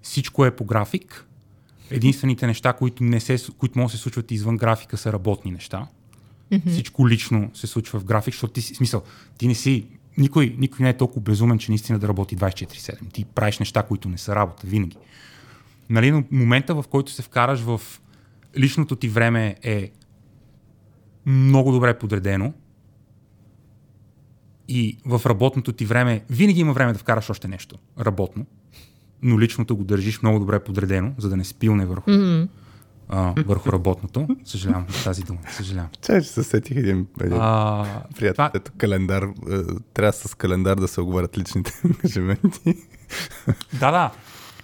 Всичко 0.02 0.44
е 0.44 0.56
по 0.56 0.64
график. 0.64 1.26
Единствените 1.90 2.46
неща, 2.46 2.72
които, 2.72 3.04
не 3.04 3.20
се, 3.20 3.38
които 3.58 3.78
могат 3.78 3.92
да 3.92 3.96
се 3.96 4.02
случват 4.02 4.30
извън 4.30 4.56
графика, 4.56 4.96
са 4.96 5.12
работни 5.12 5.50
неща. 5.50 5.86
Mm-hmm. 6.52 6.70
Всичко 6.70 7.08
лично 7.08 7.50
се 7.54 7.66
случва 7.66 8.00
в 8.00 8.04
график, 8.04 8.34
защото 8.34 8.52
ти 8.52 8.62
си, 8.62 8.74
смисъл, 8.74 9.02
ти 9.38 9.48
не 9.48 9.54
си, 9.54 9.86
никой, 10.18 10.56
никой 10.58 10.82
не 10.82 10.90
е 10.90 10.96
толкова 10.96 11.20
безумен, 11.20 11.58
че 11.58 11.70
наистина 11.70 11.98
да 11.98 12.08
работи 12.08 12.36
24-7. 12.36 13.12
Ти 13.12 13.24
правиш 13.24 13.58
неща, 13.58 13.82
които 13.82 14.08
не 14.08 14.18
са 14.18 14.34
работа, 14.34 14.66
винаги. 14.66 14.96
Нали, 15.90 16.10
но 16.10 16.24
момента, 16.30 16.74
в 16.74 16.84
който 16.90 17.12
се 17.12 17.22
вкараш 17.22 17.60
в 17.60 17.80
личното 18.58 18.96
ти 18.96 19.08
време 19.08 19.56
е 19.62 19.90
много 21.26 21.72
добре 21.72 21.98
подредено, 21.98 22.52
и 24.74 24.98
в 25.06 25.20
работното 25.26 25.72
ти 25.72 25.84
време 25.84 26.24
винаги 26.30 26.60
има 26.60 26.72
време 26.72 26.92
да 26.92 26.98
вкараш 26.98 27.30
още 27.30 27.48
нещо 27.48 27.76
работно, 28.00 28.46
но 29.22 29.40
личното 29.40 29.76
го 29.76 29.84
държиш 29.84 30.22
много 30.22 30.38
добре 30.38 30.64
подредено, 30.64 31.12
за 31.18 31.28
да 31.28 31.36
не 31.36 31.44
спилне 31.44 31.86
върху, 31.86 32.10
mm-hmm. 32.10 32.48
а, 33.08 33.34
върху 33.46 33.72
работното. 33.72 34.28
Съжалявам 34.44 34.86
за 34.88 35.04
тази 35.04 35.22
дума. 35.22 35.38
Съжалявам. 35.50 35.90
Чай, 36.02 36.22
че 36.22 36.28
се 36.28 36.42
сетих 36.44 36.76
един, 36.76 37.06
един 37.20 37.38
а, 37.40 37.84
приятел. 38.16 38.34
Това... 38.34 38.50
Ето 38.54 38.72
календар. 38.76 39.22
Е, 39.22 39.28
трябва 39.94 40.12
с 40.12 40.34
календар 40.34 40.76
да 40.76 40.88
се 40.88 41.00
оговарят 41.00 41.38
личните 41.38 41.80
ангажименти. 41.84 42.74
да, 43.80 43.90
да. 43.90 44.10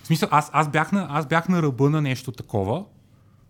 В 0.03 0.07
смисъл, 0.07 0.29
аз, 0.33 0.51
аз, 0.53 0.71
бях 0.71 0.92
на, 0.92 1.07
аз 1.11 1.27
бях 1.27 1.49
на 1.49 1.62
ръба 1.62 1.90
на 1.90 2.03
нещо 2.03 2.33
такова. 2.33 2.85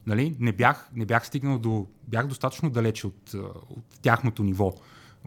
Нали? 0.06 0.36
Не, 0.40 0.52
бях, 0.52 0.90
не 0.94 1.06
бях 1.06 1.26
стигнал 1.26 1.58
до... 1.58 1.86
Бях 2.08 2.26
достатъчно 2.26 2.70
далече 2.70 3.06
от, 3.06 3.34
от 3.70 3.84
тяхното 4.02 4.42
ниво 4.42 4.74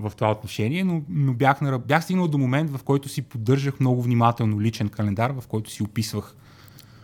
в 0.02 0.12
това 0.16 0.32
отношение, 0.32 0.84
но, 0.84 1.02
но 1.10 1.34
бях, 1.34 1.62
на, 1.62 1.80
бях 1.80 2.04
стигнал 2.04 2.28
до 2.28 2.38
момент, 2.38 2.72
в 2.72 2.84
който 2.84 3.10
си 3.10 3.22
поддържах 3.22 3.80
много 3.80 4.02
внимателно 4.02 4.62
личен 4.62 4.90
календар, 4.90 5.32
в 5.32 5.48
който 5.48 5.72
си 5.72 5.84
описвах 5.84 6.36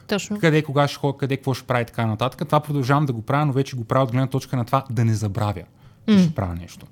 Точно. 0.07 0.39
къде, 0.39 0.61
кога 0.61 0.87
ще 0.87 0.97
ходя, 0.97 1.17
къде, 1.17 1.37
какво 1.37 1.53
ще 1.53 1.67
прави 1.67 1.85
така 1.85 2.05
нататък. 2.05 2.47
Това 2.47 2.59
продължавам 2.59 3.05
да 3.05 3.13
го 3.13 3.21
правя, 3.21 3.45
но 3.45 3.53
вече 3.53 3.75
го 3.75 3.83
правя 3.83 4.03
от 4.03 4.11
гледна 4.11 4.27
точка 4.27 4.57
на 4.57 4.65
това 4.65 4.85
да 4.89 5.05
не 5.05 5.13
забравя, 5.13 5.63
че 6.07 6.15
mm. 6.15 6.23
ще 6.23 6.35
правя 6.35 6.55
нещо. 6.55 6.85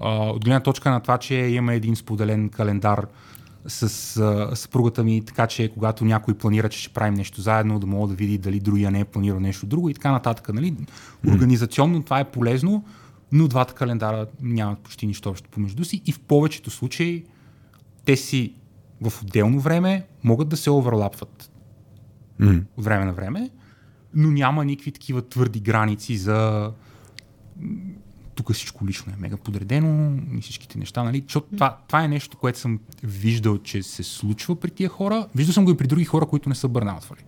Uh, 0.00 0.30
от 0.30 0.44
гледна 0.44 0.60
точка 0.60 0.90
на 0.90 1.00
това, 1.00 1.18
че 1.18 1.34
има 1.34 1.74
един 1.74 1.96
споделен 1.96 2.48
календар 2.48 3.06
с 3.66 3.88
uh, 3.88 4.54
съпругата 4.54 5.04
ми, 5.04 5.24
така 5.24 5.46
че 5.46 5.68
когато 5.68 6.04
някой 6.04 6.34
планира, 6.34 6.68
че 6.68 6.78
ще 6.78 6.92
правим 6.92 7.14
нещо 7.14 7.40
заедно, 7.40 7.78
да 7.78 7.86
мога 7.86 8.08
да 8.08 8.14
види 8.14 8.38
дали 8.38 8.60
другия 8.60 8.90
не 8.90 9.00
е 9.00 9.04
планирал 9.04 9.40
нещо 9.40 9.66
друго 9.66 9.88
и 9.88 9.94
така 9.94 10.12
нататък. 10.12 10.54
Нали? 10.54 10.74
Организационно 11.28 12.02
това 12.02 12.20
е 12.20 12.24
полезно, 12.24 12.84
но 13.32 13.48
двата 13.48 13.74
календара 13.74 14.26
нямат 14.42 14.78
почти 14.78 15.06
нищо 15.06 15.30
общо 15.30 15.50
помежду 15.50 15.84
си 15.84 16.02
и 16.06 16.12
в 16.12 16.20
повечето 16.20 16.70
случаи 16.70 17.24
те 18.04 18.16
си 18.16 18.54
в 19.00 19.22
отделно 19.22 19.60
време 19.60 20.06
могат 20.24 20.48
да 20.48 20.56
се 20.56 20.70
оверлапват 20.70 21.50
mm. 22.40 22.64
от 22.76 22.84
време 22.84 23.04
на 23.04 23.12
време, 23.12 23.50
но 24.14 24.30
няма 24.30 24.64
никакви 24.64 24.92
такива 24.92 25.28
твърди 25.28 25.60
граници 25.60 26.16
за 26.16 26.72
тук 28.34 28.52
всичко 28.52 28.86
лично 28.86 29.12
е 29.12 29.20
мега 29.20 29.36
подредено 29.36 30.22
и 30.38 30.40
всичките 30.40 30.78
неща, 30.78 31.02
нали? 31.02 31.22
Защото 31.26 31.46
mm. 31.46 31.52
това, 31.52 31.78
това 31.86 32.04
е 32.04 32.08
нещо, 32.08 32.38
което 32.38 32.58
съм 32.58 32.80
виждал, 33.02 33.58
че 33.58 33.82
се 33.82 34.02
случва 34.02 34.60
при 34.60 34.70
тия 34.70 34.88
хора. 34.88 35.28
Виждал 35.34 35.52
съм 35.52 35.64
го 35.64 35.70
и 35.70 35.76
при 35.76 35.86
други 35.86 36.04
хора, 36.04 36.26
които 36.26 36.48
не 36.48 36.54
са 36.54 36.68
бърнаутвали. 36.68 37.24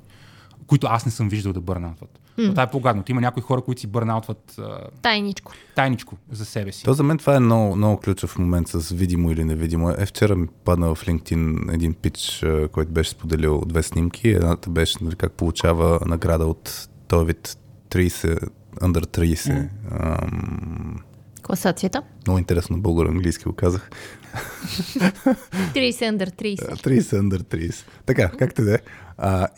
Които 0.67 0.87
аз 0.87 1.07
не 1.07 1.13
съм 1.13 1.29
виждал 1.29 1.53
да 1.53 1.61
бърнаутват. 1.61 2.21
Mm. 2.39 2.51
Това 2.51 2.63
е 2.63 2.71
по-гадно. 2.71 3.05
Има 3.09 3.21
някои 3.21 3.43
хора, 3.43 3.61
които 3.61 3.81
си 3.81 3.87
бърнаутват 3.87 4.61
тайничко. 5.03 5.53
тайничко 5.75 6.17
за 6.31 6.45
себе 6.45 6.73
си. 6.73 6.85
То 6.85 6.93
за 6.93 7.03
мен 7.03 7.19
това 7.19 7.37
е 7.37 7.41
много, 7.41 7.77
много 7.77 7.97
ключов 7.97 8.39
момент 8.39 8.69
с 8.69 8.91
видимо 8.91 9.31
или 9.31 9.45
невидимо. 9.45 9.91
Е, 9.91 10.07
вчера 10.07 10.37
ми 10.37 10.47
падна 10.65 10.95
в 10.95 11.07
LinkedIn 11.07 11.75
един 11.75 11.95
пич, 11.95 12.45
който 12.73 12.93
беше 12.93 13.11
споделил 13.11 13.63
две 13.67 13.83
снимки. 13.83 14.29
Едната 14.29 14.71
беше 14.71 14.99
нали, 15.01 15.17
как 15.17 15.33
получава 15.33 16.01
награда 16.07 16.47
от 16.47 16.89
този 17.09 17.27
вид 17.27 17.57
30, 17.91 18.49
under 18.81 19.07
30. 19.07 19.35
Mm. 19.35 19.69
Ам... 19.91 20.97
Класацията? 21.43 22.03
Много 22.27 22.39
интересно, 22.39 22.83
българо-английски 22.83 23.45
го 23.45 23.53
казах. 23.53 23.91
30 24.33 26.11
under 26.11 26.31
30. 26.31 26.73
30 26.73 27.01
under 27.01 27.43
30. 27.43 27.85
Така, 28.07 28.29
както 28.29 28.63
да 28.63 28.75
е. 28.75 28.79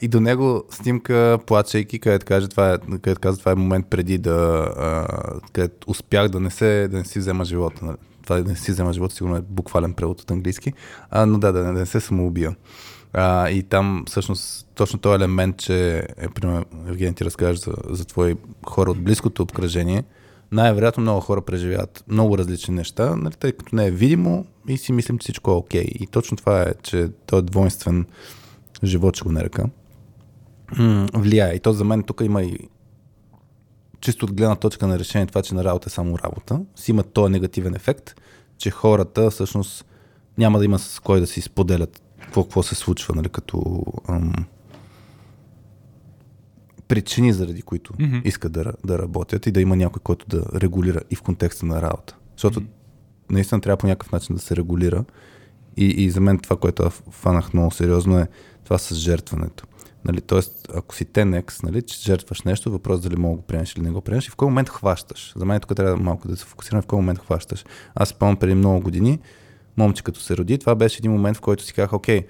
И 0.02 0.08
до 0.08 0.20
него 0.20 0.64
снимка, 0.70 1.38
плачейки, 1.46 1.98
където 1.98 2.26
каже, 2.26 2.48
това 2.48 2.72
е, 2.72 2.78
където 2.78 3.20
каза, 3.20 3.38
това 3.38 3.52
е 3.52 3.54
момент 3.54 3.86
преди 3.90 4.18
да, 4.18 4.68
а, 4.76 5.68
успях 5.86 6.28
да 6.28 6.40
не, 6.40 6.50
се, 6.50 6.88
да 6.90 6.98
не 6.98 7.04
си 7.04 7.18
взема 7.18 7.44
живота. 7.44 7.84
Нали? 7.84 7.96
Това 8.22 8.36
да 8.36 8.48
не 8.48 8.56
си 8.56 8.70
взема 8.70 8.92
живота, 8.92 9.14
сигурно 9.14 9.36
е 9.36 9.42
буквален 9.48 9.94
превод 9.94 10.20
от 10.20 10.30
английски, 10.30 10.72
а, 11.10 11.26
но 11.26 11.38
да, 11.38 11.52
да 11.52 11.64
не, 11.64 11.72
да 11.72 11.78
не 11.78 11.86
се 11.86 12.00
самоубия. 12.00 12.56
А, 13.12 13.50
и 13.50 13.62
там 13.62 14.04
всъщност 14.06 14.66
точно 14.74 14.98
този 14.98 15.14
елемент, 15.14 15.56
че 15.56 15.98
е, 15.98 16.28
примерно, 16.28 16.64
Евгений 16.88 17.14
ти 17.14 17.24
разкажеш 17.24 17.58
за, 17.58 17.74
за 17.88 18.04
твои 18.04 18.34
хора 18.66 18.90
от 18.90 19.04
близкото 19.04 19.42
обкръжение, 19.42 20.04
най-вероятно 20.52 21.00
много 21.00 21.20
хора 21.20 21.42
преживяват 21.42 22.04
много 22.08 22.38
различни 22.38 22.74
неща, 22.74 23.16
нали, 23.16 23.34
тъй 23.34 23.52
като 23.52 23.76
не 23.76 23.86
е 23.86 23.90
видимо 23.90 24.46
и 24.68 24.78
си 24.78 24.92
мислим, 24.92 25.18
че 25.18 25.24
всичко 25.24 25.50
е 25.50 25.54
окей. 25.54 25.86
И 26.00 26.06
точно 26.06 26.36
това 26.36 26.62
е, 26.62 26.72
че 26.82 27.08
той 27.26 27.38
е 27.38 27.42
двойствен 27.42 28.06
живот, 28.84 29.16
ще 29.16 29.24
го 29.24 29.32
нарека, 29.32 29.64
влияе. 31.14 31.54
И 31.54 31.60
то 31.60 31.72
за 31.72 31.84
мен 31.84 32.02
тук 32.02 32.20
има 32.24 32.42
и 32.42 32.58
чисто 34.00 34.26
от 34.26 34.32
гледна 34.32 34.56
точка 34.56 34.86
на 34.86 34.98
решение 34.98 35.26
това, 35.26 35.42
че 35.42 35.54
на 35.54 35.64
работа 35.64 35.88
е 35.88 35.90
само 35.90 36.18
работа, 36.18 36.60
си 36.76 36.90
има 36.90 37.02
този 37.02 37.32
негативен 37.32 37.74
ефект, 37.74 38.14
че 38.58 38.70
хората 38.70 39.30
всъщност 39.30 39.84
няма 40.38 40.58
да 40.58 40.64
има 40.64 40.78
с 40.78 41.00
кой 41.00 41.20
да 41.20 41.26
си 41.26 41.40
споделят 41.40 42.02
какво, 42.20 42.42
какво 42.42 42.62
се 42.62 42.74
случва, 42.74 43.14
нали, 43.14 43.28
като 43.28 43.82
ам, 44.08 44.32
причини, 46.94 47.32
заради 47.32 47.62
които 47.62 47.92
mm-hmm. 47.92 48.22
искат 48.24 48.52
да, 48.52 48.72
да 48.84 48.98
работят 48.98 49.46
и 49.46 49.52
да 49.52 49.60
има 49.60 49.76
някой, 49.76 50.00
който 50.04 50.26
да 50.28 50.60
регулира 50.60 51.00
и 51.10 51.16
в 51.16 51.22
контекста 51.22 51.66
на 51.66 51.82
работа. 51.82 52.16
Защото 52.36 52.60
mm-hmm. 52.60 53.30
наистина 53.30 53.60
трябва 53.60 53.76
по 53.76 53.86
някакъв 53.86 54.12
начин 54.12 54.36
да 54.36 54.42
се 54.42 54.56
регулира. 54.56 55.04
И, 55.76 55.86
и 55.86 56.10
за 56.10 56.20
мен 56.20 56.38
това, 56.38 56.56
което 56.56 56.90
фанах 56.90 57.54
много 57.54 57.70
сериозно 57.70 58.18
е 58.18 58.28
това 58.64 58.78
с 58.78 58.94
жертването. 58.94 59.64
Нали, 60.04 60.20
тоест, 60.20 60.68
ако 60.74 60.94
си 60.94 61.04
тенекс, 61.04 61.62
нали, 61.62 61.82
че 61.82 62.02
жертваш 62.02 62.42
нещо, 62.42 62.70
въпрос 62.70 63.00
дали 63.00 63.16
мога 63.16 63.36
да 63.36 63.40
го 63.40 63.46
приемеш 63.46 63.72
или 63.72 63.82
не 63.82 63.90
го 63.90 64.00
приемеш 64.00 64.26
и 64.26 64.30
в 64.30 64.36
кой 64.36 64.48
момент 64.48 64.68
хващаш. 64.68 65.32
За 65.36 65.44
мен 65.44 65.60
тук 65.60 65.76
трябва 65.76 65.96
малко 65.96 66.28
да 66.28 66.36
се 66.36 66.44
фокусирам 66.44 66.82
в 66.82 66.86
кой 66.86 66.96
момент 66.96 67.18
хващаш. 67.18 67.64
Аз 67.94 68.08
спомням 68.08 68.36
преди 68.36 68.54
много 68.54 68.80
години, 68.80 69.18
момче 69.76 70.02
като 70.02 70.20
се 70.20 70.36
роди, 70.36 70.58
това 70.58 70.74
беше 70.74 70.98
един 70.98 71.12
момент, 71.12 71.36
в 71.36 71.40
който 71.40 71.64
си 71.64 71.72
казах, 71.72 71.92
окей, 71.92 72.26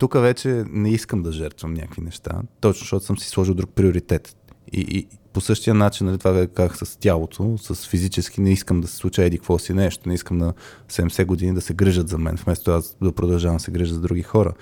тук 0.00 0.14
вече 0.14 0.64
не 0.70 0.90
искам 0.90 1.22
да 1.22 1.32
жертвам 1.32 1.74
някакви 1.74 2.02
неща, 2.02 2.42
точно 2.60 2.80
защото 2.80 3.04
съм 3.04 3.18
си 3.18 3.28
сложил 3.28 3.54
друг 3.54 3.70
приоритет. 3.70 4.36
И, 4.72 4.80
и 4.80 5.08
по 5.32 5.40
същия 5.40 5.74
начин, 5.74 6.06
нали, 6.06 6.18
това 6.18 6.46
как 6.46 6.76
с 6.76 6.96
тялото, 6.96 7.58
с 7.58 7.88
физически, 7.88 8.40
не 8.40 8.50
искам 8.52 8.80
да 8.80 8.88
се 8.88 8.96
случа 8.96 9.24
еди 9.24 9.38
какво 9.38 9.58
си 9.58 9.74
нещо, 9.74 10.08
не 10.08 10.14
искам 10.14 10.38
на 10.38 10.54
70 10.88 11.24
години 11.24 11.54
да 11.54 11.60
се 11.60 11.74
грижат 11.74 12.08
за 12.08 12.18
мен, 12.18 12.36
вместо 12.44 12.70
аз 12.70 12.96
да 13.02 13.12
продължавам 13.12 13.56
да 13.56 13.62
се 13.62 13.70
грижа 13.70 13.94
за 13.94 14.00
други 14.00 14.22
хора. 14.22 14.52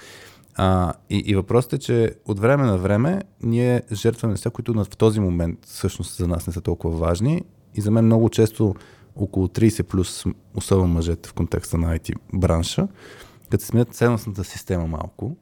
А, 0.55 0.93
и, 1.11 1.17
и 1.27 1.35
въпросът 1.35 1.73
е, 1.73 1.79
че 1.79 2.15
от 2.27 2.41
време 2.41 2.67
на 2.67 2.79
време 2.79 3.23
ние 3.43 3.83
жертваме 3.93 4.33
неща, 4.33 4.51
които 4.51 4.73
в 4.75 4.97
този 4.97 5.21
момент 5.21 5.59
всъщност 5.67 6.17
за 6.17 6.29
нас 6.29 6.47
не 6.47 6.53
са 6.53 6.61
толкова 6.61 6.99
важни. 6.99 7.43
И 7.75 7.81
за 7.81 7.91
мен 7.91 8.05
много 8.05 8.29
често 8.29 8.75
около 9.17 9.47
30 9.47 9.83
плюс, 9.83 10.25
особено 10.55 10.89
мъжете 10.89 11.29
в 11.29 11.33
контекста 11.33 11.79
на 11.79 11.99
IT 11.99 12.15
бранша, 12.33 12.89
като 13.51 13.65
се 13.65 13.67
сменят 13.67 13.95
ценностната 13.95 14.45
система 14.45 14.87
малко 14.87 15.37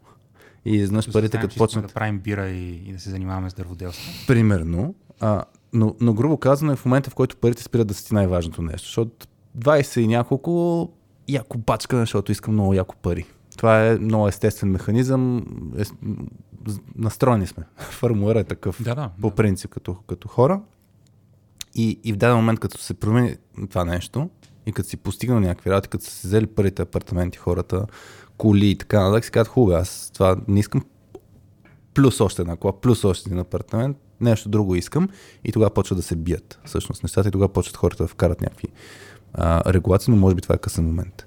и 0.64 0.76
изнъж 0.76 1.12
парите, 1.12 1.40
като 1.40 1.56
почнат... 1.56 1.86
да 1.86 1.92
правим 1.92 2.18
бира 2.18 2.48
и, 2.48 2.88
и 2.88 2.92
да 2.92 3.00
се 3.00 3.10
занимаваме 3.10 3.50
с 3.50 3.54
дърводелство. 3.54 4.26
Примерно. 4.26 4.94
А, 5.20 5.44
но, 5.72 5.94
но 6.00 6.14
грубо 6.14 6.36
казано 6.36 6.72
е 6.72 6.76
в 6.76 6.84
момента, 6.84 7.10
в 7.10 7.14
който 7.14 7.36
парите 7.36 7.62
спират 7.62 7.86
да 7.86 7.94
са 7.94 8.04
ти 8.04 8.14
най-важното 8.14 8.62
нещо. 8.62 8.86
Защото 8.86 9.26
20 9.58 10.00
и 10.00 10.06
няколко 10.06 10.90
яко 11.28 11.58
бачка, 11.58 11.96
защото 11.96 12.32
искам 12.32 12.54
много 12.54 12.74
яко 12.74 12.96
пари. 12.96 13.26
Това 13.56 13.86
е 13.86 13.98
много 13.98 14.28
естествен 14.28 14.70
механизъм. 14.70 15.46
Е, 15.78 15.82
настроени 16.96 17.46
сме. 17.46 17.64
Формула 17.78 18.40
е 18.40 18.44
такъв 18.44 18.82
да, 18.82 18.94
да, 18.94 19.10
по 19.20 19.30
принцип 19.30 19.70
като, 19.70 19.94
като 19.94 20.28
хора. 20.28 20.60
И, 21.74 22.00
и 22.04 22.12
в 22.12 22.16
даден 22.16 22.36
момент, 22.36 22.60
като 22.60 22.78
се 22.78 22.94
промени 22.94 23.36
това 23.70 23.84
нещо, 23.84 24.30
и 24.66 24.72
като 24.72 24.88
си 24.88 24.96
постигнал 24.96 25.40
някакви 25.40 25.70
работи, 25.70 25.88
като 25.88 26.04
са 26.04 26.10
си 26.10 26.26
взели 26.26 26.46
първите 26.46 26.82
апартаменти, 26.82 27.38
хората, 27.38 27.86
коли 28.36 28.70
и 28.70 28.78
така 28.78 29.02
нататък, 29.02 29.24
си 29.24 29.30
казват, 29.30 29.52
хубаво, 29.52 29.78
аз 29.78 30.10
това 30.14 30.36
не 30.48 30.60
искам 30.60 30.84
плюс 31.94 32.20
още 32.20 32.42
една 32.42 32.56
кола, 32.56 32.80
плюс 32.80 33.04
още 33.04 33.28
един 33.28 33.38
апартамент, 33.38 33.96
нещо 34.20 34.48
друго 34.48 34.74
искам 34.74 35.08
и 35.44 35.52
тогава 35.52 35.74
почва 35.74 35.96
да 35.96 36.02
се 36.02 36.16
бият 36.16 36.60
всъщност 36.64 37.02
нещата 37.02 37.28
и 37.28 37.32
тогава 37.32 37.52
почват 37.52 37.76
хората 37.76 38.04
да 38.04 38.08
вкарат 38.08 38.40
някакви 38.40 38.68
а, 39.32 39.72
регулации, 39.72 40.10
но 40.10 40.16
може 40.16 40.34
би 40.34 40.42
това 40.42 40.54
е 40.54 40.58
късен 40.58 40.84
момент. 40.84 41.26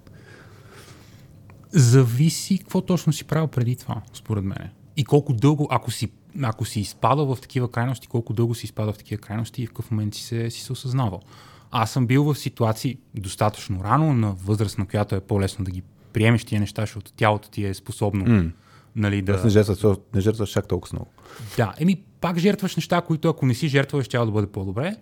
Зависи 1.72 2.58
какво 2.58 2.82
точно 2.82 3.14
си 3.14 3.24
правил 3.24 3.48
преди 3.48 3.76
това, 3.76 4.02
според 4.14 4.44
мен. 4.44 4.70
И 4.98 5.06
колко 5.06 5.34
дълго, 5.34 5.68
ако 5.72 5.92
си, 5.92 6.12
ако 6.42 6.66
си 6.66 6.80
изпадал 6.80 7.36
в 7.36 7.42
такива 7.42 7.72
крайности, 7.72 8.08
колко 8.08 8.34
дълго 8.34 8.56
си 8.56 8.66
изпадал 8.66 8.94
в 8.94 8.98
такива 8.98 9.22
крайности 9.22 9.64
и 9.64 9.66
в 9.66 9.70
какъв 9.70 9.92
момент 9.92 10.16
си 10.16 10.24
се, 10.24 10.50
си 10.50 10.62
се 10.62 10.72
осъзнавал. 10.74 11.22
Аз 11.72 11.92
съм 11.92 12.08
бил 12.08 12.24
в 12.24 12.36
ситуации 12.36 12.98
достатъчно 13.16 13.84
рано, 13.84 14.14
на 14.14 14.32
възраст, 14.32 14.78
на 14.78 14.88
която 14.88 15.16
е 15.16 15.20
по-лесно 15.20 15.66
да 15.66 15.72
ги 15.72 15.84
приемеш 16.14 16.46
тия 16.46 16.62
неща, 16.62 16.82
защото 16.82 17.12
тялото 17.12 17.50
ти 17.50 17.66
е 17.66 17.74
способно 17.74 18.26
mm. 18.26 18.52
нали, 18.96 19.22
да... 19.22 19.32
Аз 19.32 19.44
не 19.44 19.50
жертваш, 19.50 19.98
не 20.16 20.22
жертваш 20.22 20.50
чак 20.50 20.68
толкова 20.68 20.96
много. 20.96 21.12
Да, 21.58 21.74
еми 21.80 22.04
пак 22.22 22.38
жертваш 22.38 22.76
неща, 22.76 23.02
които 23.02 23.30
ако 23.30 23.46
не 23.46 23.54
си 23.54 23.68
жертваш, 23.68 24.06
ще 24.06 24.18
да 24.18 24.32
бъде 24.32 24.48
по-добре, 24.48 24.96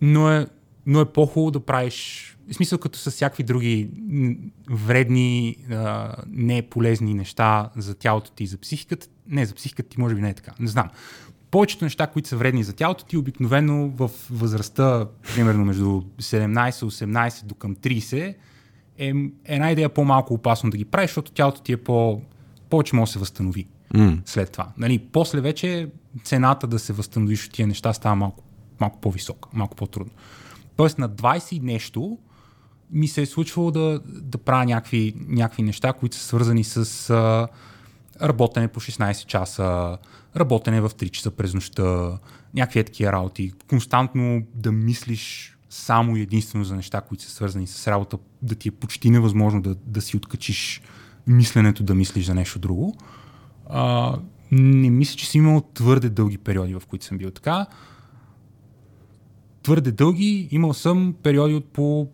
но 0.00 0.30
е, 0.30 0.46
но 0.86 1.00
е 1.00 1.04
по-хубаво 1.12 1.50
да 1.50 1.60
правиш 1.60 2.32
в 2.48 2.54
смисъл 2.54 2.78
като 2.78 2.98
с 2.98 3.10
всякакви 3.10 3.42
други 3.42 3.90
вредни, 4.70 5.56
а, 5.70 6.14
не 6.28 6.62
полезни 6.62 7.14
неща 7.14 7.70
за 7.76 7.94
тялото 7.94 8.30
ти 8.30 8.44
и 8.44 8.46
за 8.46 8.58
психиката. 8.58 9.06
Не, 9.28 9.46
за 9.46 9.54
психиката 9.54 9.88
ти 9.88 10.00
може 10.00 10.14
би 10.14 10.20
не 10.20 10.30
е 10.30 10.34
така. 10.34 10.52
Не 10.60 10.68
знам 10.68 10.88
повечето 11.50 11.84
неща, 11.84 12.06
които 12.06 12.28
са 12.28 12.36
вредни 12.36 12.64
за 12.64 12.72
тялото 12.72 13.04
ти, 13.04 13.16
обикновено 13.16 13.88
в 13.88 14.10
възрастта, 14.30 15.06
примерно 15.34 15.64
между 15.64 16.02
17-18 16.18 17.44
до 17.44 17.54
към 17.54 17.76
30, 17.76 18.34
е 18.98 19.12
една 19.44 19.72
идея 19.72 19.88
по-малко 19.88 20.34
опасно 20.34 20.70
да 20.70 20.76
ги 20.76 20.84
правиш, 20.84 21.10
защото 21.10 21.32
тялото 21.32 21.60
ти 21.60 21.72
е 21.72 21.76
по, 21.76 22.20
повече 22.70 22.96
може 22.96 23.08
да 23.08 23.12
се 23.12 23.18
възстанови 23.18 23.66
mm. 23.94 24.20
след 24.24 24.52
това. 24.52 24.68
Нали, 24.78 24.98
после 24.98 25.40
вече 25.40 25.88
цената 26.24 26.66
да 26.66 26.78
се 26.78 26.92
възстановиш 26.92 27.46
от 27.46 27.52
тия 27.52 27.66
неща 27.66 27.92
става 27.92 28.16
малко, 28.16 28.44
малко 28.80 29.00
по-висока, 29.00 29.48
малко 29.52 29.76
по-трудно. 29.76 30.12
Тоест 30.76 30.98
на 30.98 31.10
20 31.10 31.52
и 31.52 31.60
нещо 31.60 32.18
ми 32.90 33.08
се 33.08 33.22
е 33.22 33.26
случвало 33.26 33.70
да, 33.70 34.00
да 34.04 34.38
правя 34.38 34.64
някакви, 34.64 35.14
някакви 35.28 35.62
неща, 35.62 35.92
които 35.92 36.16
са 36.16 36.22
свързани 36.24 36.64
с 36.64 37.10
а, 37.10 37.48
работене 38.22 38.68
по 38.68 38.80
16 38.80 39.26
часа, 39.26 39.98
работене 40.36 40.80
в 40.80 40.90
3 40.90 41.10
часа 41.10 41.30
през 41.30 41.54
нощта, 41.54 42.18
някакви 42.54 42.84
такива 42.84 43.12
работи, 43.12 43.52
константно 43.68 44.42
да 44.54 44.72
мислиш 44.72 45.56
само 45.70 46.16
и 46.16 46.20
единствено 46.20 46.64
за 46.64 46.76
неща, 46.76 47.00
които 47.00 47.24
са 47.24 47.30
свързани 47.30 47.66
с 47.66 47.88
работа, 47.88 48.18
да 48.42 48.54
ти 48.54 48.68
е 48.68 48.72
почти 48.72 49.10
невъзможно 49.10 49.62
да, 49.62 49.74
да 49.74 50.00
си 50.00 50.16
откачиш 50.16 50.82
мисленето 51.26 51.82
да 51.82 51.94
мислиш 51.94 52.26
за 52.26 52.34
нещо 52.34 52.58
друго. 52.58 52.96
А, 53.68 54.14
не 54.52 54.90
мисля, 54.90 55.16
че 55.16 55.30
съм 55.30 55.40
имал 55.40 55.62
твърде 55.74 56.08
дълги 56.08 56.38
периоди, 56.38 56.74
в 56.74 56.82
които 56.88 57.04
съм 57.04 57.18
бил 57.18 57.30
така. 57.30 57.66
Твърде 59.62 59.92
дълги, 59.92 60.48
имал 60.50 60.74
съм 60.74 61.14
периоди 61.22 61.54
от 61.54 61.64
по, 61.72 62.08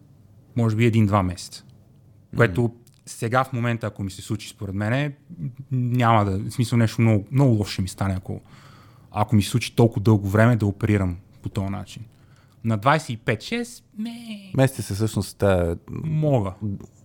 може 0.56 0.76
би, 0.76 0.84
един-два 0.84 1.22
месеца. 1.22 1.64
Което 2.36 2.74
сега 3.06 3.44
в 3.44 3.52
момента, 3.52 3.86
ако 3.86 4.02
ми 4.02 4.10
се 4.10 4.22
случи 4.22 4.48
според 4.48 4.74
мен, 4.74 5.14
няма 5.70 6.24
да, 6.24 6.38
в 6.38 6.50
смисъл 6.50 6.78
нещо 6.78 7.00
много, 7.00 7.26
много 7.32 7.54
лошо 7.54 7.72
ще 7.72 7.82
ми 7.82 7.88
стане, 7.88 8.14
ако, 8.14 8.40
ако 9.10 9.36
ми 9.36 9.42
се 9.42 9.50
случи 9.50 9.76
толкова 9.76 10.02
дълго 10.02 10.28
време 10.28 10.56
да 10.56 10.66
оперирам 10.66 11.16
по 11.42 11.48
този 11.48 11.68
начин. 11.68 12.02
На 12.64 12.78
25-6, 12.78 13.82
не. 13.98 14.52
Мести 14.56 14.82
се 14.82 14.94
всъщност 14.94 15.38
тая... 15.38 15.76
Мога. 16.04 16.52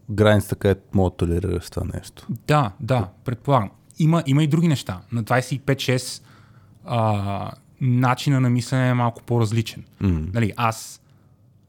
Границата, 0.09 0.55
където 0.55 0.81
мога 0.93 1.09
да 1.09 1.15
толерираш 1.15 1.69
това 1.69 1.87
нещо. 1.93 2.27
Да, 2.47 2.71
да, 2.79 3.09
предполагам. 3.25 3.69
Има, 3.99 4.23
има 4.25 4.43
и 4.43 4.47
други 4.47 4.67
неща. 4.67 5.01
На 5.11 5.23
25-6 5.23 6.23
а, 6.85 7.51
начина 7.81 8.39
на 8.39 8.49
мислене 8.49 8.89
е 8.89 8.93
малко 8.93 9.23
по-различен. 9.23 9.83
Mm. 10.01 10.33
Нали, 10.33 10.53
аз 10.55 11.01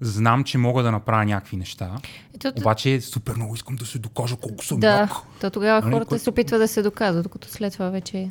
знам, 0.01 0.45
че 0.45 0.59
мога 0.59 0.83
да 0.83 0.93
направя 0.93 1.25
някакви 1.25 1.57
неща, 1.57 1.91
Ето, 2.35 2.53
обаче 2.57 3.01
супер 3.01 3.37
много 3.37 3.55
искам 3.55 3.77
да 3.77 3.87
се 3.87 3.99
докажа 3.99 4.37
колко 4.37 4.65
съм 4.65 4.81
Да, 4.81 4.97
як. 4.97 5.11
то 5.41 5.51
тогава 5.51 5.81
нали, 5.81 5.93
хората 5.93 6.09
кое... 6.09 6.19
се 6.19 6.31
опитват 6.31 6.61
да 6.61 6.69
се 6.69 6.83
доказват, 6.83 7.23
докато 7.23 7.49
след 7.49 7.73
това 7.73 7.91
вече... 7.91 8.31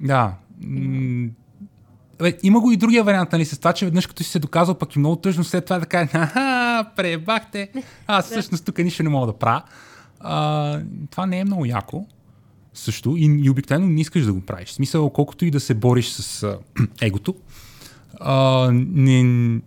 Да. 0.00 0.34
М- 0.60 1.28
Бе, 2.18 2.38
има 2.42 2.60
го 2.60 2.72
и 2.72 2.76
другия 2.76 3.04
вариант, 3.04 3.32
нали, 3.32 3.44
с 3.44 3.58
това, 3.58 3.72
че 3.72 3.84
веднъж 3.84 4.06
като 4.06 4.22
си 4.22 4.30
се 4.30 4.38
доказал, 4.38 4.74
пък 4.74 4.96
и 4.96 4.98
много 4.98 5.16
тъжно 5.16 5.44
след 5.44 5.64
това 5.64 5.78
да 5.78 5.86
кажа, 5.86 6.10
аха, 6.14 6.84
пребахте, 6.96 7.70
аз 8.06 8.26
всъщност 8.26 8.64
тук 8.64 8.78
нищо 8.78 9.02
не 9.02 9.08
мога 9.08 9.26
да 9.26 9.32
правя. 9.32 9.62
А, 10.20 10.80
това 11.10 11.26
не 11.26 11.38
е 11.38 11.44
много 11.44 11.64
яко 11.64 12.06
също 12.74 13.16
и, 13.16 13.40
и 13.44 13.50
обикновено 13.50 13.88
не 13.88 14.00
искаш 14.00 14.24
да 14.24 14.32
го 14.32 14.40
правиш. 14.40 14.68
В 14.68 14.72
смисъл, 14.72 15.10
колкото 15.10 15.44
и 15.44 15.50
да 15.50 15.60
се 15.60 15.74
бориш 15.74 16.08
с 16.08 16.42
а, 16.42 16.58
егото, 17.00 17.34
а, 18.20 18.70
не, 18.72 19.60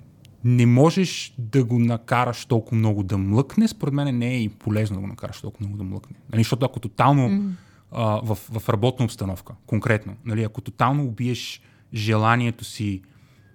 не 0.43 0.65
можеш 0.65 1.33
да 1.37 1.63
го 1.63 1.79
накараш 1.79 2.45
толкова 2.45 2.77
много 2.77 3.03
да 3.03 3.17
млъкне. 3.17 3.67
Според 3.67 3.93
мен 3.93 4.17
не 4.17 4.33
е 4.33 4.41
и 4.41 4.49
полезно 4.49 4.95
да 4.95 5.01
го 5.01 5.07
накараш 5.07 5.41
толкова 5.41 5.65
много 5.65 5.77
да 5.77 5.83
млъкне. 5.83 6.15
Нали, 6.31 6.39
защото 6.39 6.65
ако 6.65 6.79
тотално 6.79 7.29
mm. 7.29 7.51
а, 7.91 8.03
в, 8.23 8.35
в 8.35 8.69
работна 8.69 9.05
обстановка, 9.05 9.53
конкретно, 9.65 10.15
нали, 10.25 10.43
ако 10.43 10.61
тотално 10.61 11.05
убиеш 11.05 11.61
желанието 11.93 12.65
си 12.65 13.01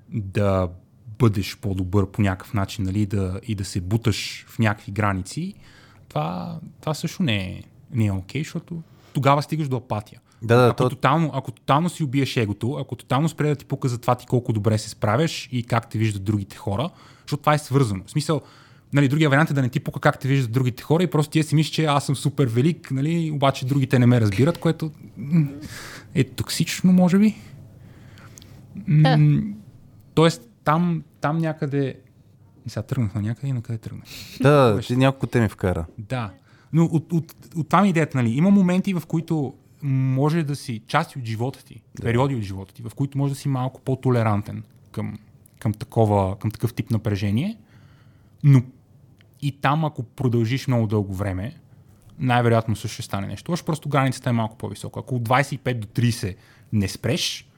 да 0.08 0.68
бъдеш 1.18 1.56
по-добър 1.56 2.10
по 2.10 2.22
някакъв 2.22 2.54
начин 2.54 2.84
нали, 2.84 3.06
да, 3.06 3.40
и 3.46 3.54
да 3.54 3.64
се 3.64 3.80
буташ 3.80 4.44
в 4.48 4.58
някакви 4.58 4.92
граници, 4.92 5.54
това, 6.08 6.60
това 6.80 6.94
също 6.94 7.22
не 7.22 7.36
е, 7.36 7.62
не 7.92 8.06
е 8.06 8.12
окей, 8.12 8.42
okay, 8.42 8.44
защото 8.44 8.82
тогава 9.12 9.42
стигаш 9.42 9.68
до 9.68 9.76
апатия. 9.76 10.20
Да, 10.42 10.56
да, 10.56 10.66
ако, 10.68 10.76
то- 10.76 10.88
тотално, 10.90 11.30
ако 11.34 11.52
тотално 11.52 11.88
си 11.88 12.04
убиеш 12.04 12.36
егото, 12.36 12.72
ако 12.80 12.96
тотално 12.96 13.28
спре 13.28 13.48
да 13.48 13.56
ти 13.56 13.64
пука 13.64 13.88
за 13.88 13.98
това 13.98 14.14
ти 14.14 14.26
колко 14.26 14.52
добре 14.52 14.78
се 14.78 14.90
справяш 14.90 15.48
и 15.52 15.62
как 15.62 15.88
те 15.90 15.98
виждат 15.98 16.24
другите 16.24 16.56
хора, 16.56 16.90
защото 17.22 17.40
това 17.40 17.54
е 17.54 17.58
свързано. 17.58 18.02
В 18.06 18.10
смисъл, 18.10 18.40
нали, 18.92 19.08
другия 19.08 19.30
вариант 19.30 19.50
е 19.50 19.54
да 19.54 19.62
не 19.62 19.68
ти 19.68 19.80
пука 19.80 20.00
как 20.00 20.18
те 20.18 20.28
виждат 20.28 20.52
другите 20.52 20.82
хора 20.82 21.02
и 21.02 21.06
просто 21.06 21.30
ти 21.30 21.42
си 21.42 21.54
мислиш, 21.54 21.74
че 21.74 21.84
аз 21.84 22.06
съм 22.06 22.16
супер 22.16 22.46
велик, 22.46 22.90
нали, 22.90 23.30
обаче 23.34 23.66
другите 23.66 23.98
не 23.98 24.06
ме 24.06 24.20
разбират, 24.20 24.58
което 24.58 24.90
е 26.14 26.24
токсично, 26.24 26.92
може 26.92 27.18
би. 27.18 27.34
Да. 28.88 29.16
М, 29.16 29.42
Тоест, 30.14 30.42
там, 30.64 31.02
там 31.20 31.38
някъде... 31.38 31.94
И 32.66 32.70
сега 32.70 32.82
тръгнах 32.82 33.14
на 33.14 33.22
някъде 33.22 33.48
и 33.48 33.52
на 33.52 33.62
къде 33.62 33.78
тръгнах. 33.78 34.04
Да, 34.40 34.80
ти 34.80 34.96
няколко 34.96 35.26
теми 35.26 35.48
вкара. 35.48 35.86
Да. 35.98 36.30
Но 36.72 36.84
от, 36.84 37.12
от, 37.12 37.34
от 37.56 37.68
това 37.68 37.80
ми 37.80 37.88
е 37.88 37.90
идеята, 37.90 38.18
нали? 38.18 38.30
Има 38.30 38.50
моменти, 38.50 38.94
в 38.94 39.02
които 39.06 39.54
може 39.86 40.42
да 40.42 40.56
си 40.56 40.82
части 40.86 41.18
от 41.18 41.24
живота 41.24 41.64
ти, 41.64 41.82
да. 41.94 42.02
периоди 42.02 42.34
от 42.34 42.42
живота 42.42 42.74
ти, 42.74 42.82
в 42.82 42.90
които 42.96 43.18
може 43.18 43.34
да 43.34 43.40
си 43.40 43.48
малко 43.48 43.80
по-толерантен 43.80 44.62
към, 44.92 45.18
към, 45.58 45.72
такова, 45.72 46.38
към 46.38 46.50
такъв 46.50 46.74
тип 46.74 46.90
напрежение, 46.90 47.58
но 48.44 48.62
и 49.42 49.60
там, 49.60 49.84
ако 49.84 50.02
продължиш 50.02 50.66
много 50.66 50.86
дълго 50.86 51.14
време, 51.14 51.56
най-вероятно 52.18 52.76
също 52.76 52.94
ще 52.94 53.02
стане 53.02 53.26
нещо. 53.26 53.52
Още 53.52 53.66
просто 53.66 53.88
границата 53.88 54.30
е 54.30 54.32
малко 54.32 54.56
по-висока. 54.56 55.00
Ако 55.00 55.14
от 55.14 55.28
25 55.28 55.74
до 55.74 55.86
30 55.86 56.36
не 56.72 56.88
спреш, 56.88 57.48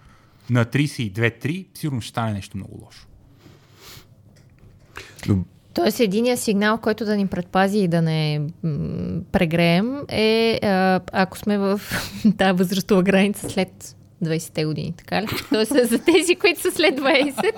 на 0.50 0.64
32-3 0.64 1.66
сигурно 1.74 2.00
ще 2.00 2.10
стане 2.10 2.32
нещо 2.32 2.56
много 2.56 2.84
лошо. 2.84 3.06
Тоест, 5.78 6.00
единия 6.00 6.36
сигнал, 6.36 6.78
който 6.78 7.04
да 7.04 7.16
ни 7.16 7.26
предпази 7.26 7.78
и 7.78 7.88
да 7.88 8.02
не 8.02 8.40
прегреем 9.32 9.98
е 10.08 10.58
ако 11.12 11.38
сме 11.38 11.58
в 11.58 11.80
тази 12.38 12.52
възрастова 12.52 13.02
граница 13.02 13.50
след 13.50 13.96
20-те 14.24 14.64
години, 14.64 14.94
така 14.96 15.22
ли? 15.22 15.26
Тоест, 15.52 15.72
за 15.90 15.98
тези, 15.98 16.36
които 16.36 16.60
са 16.60 16.70
след 16.70 17.00
20, 17.00 17.52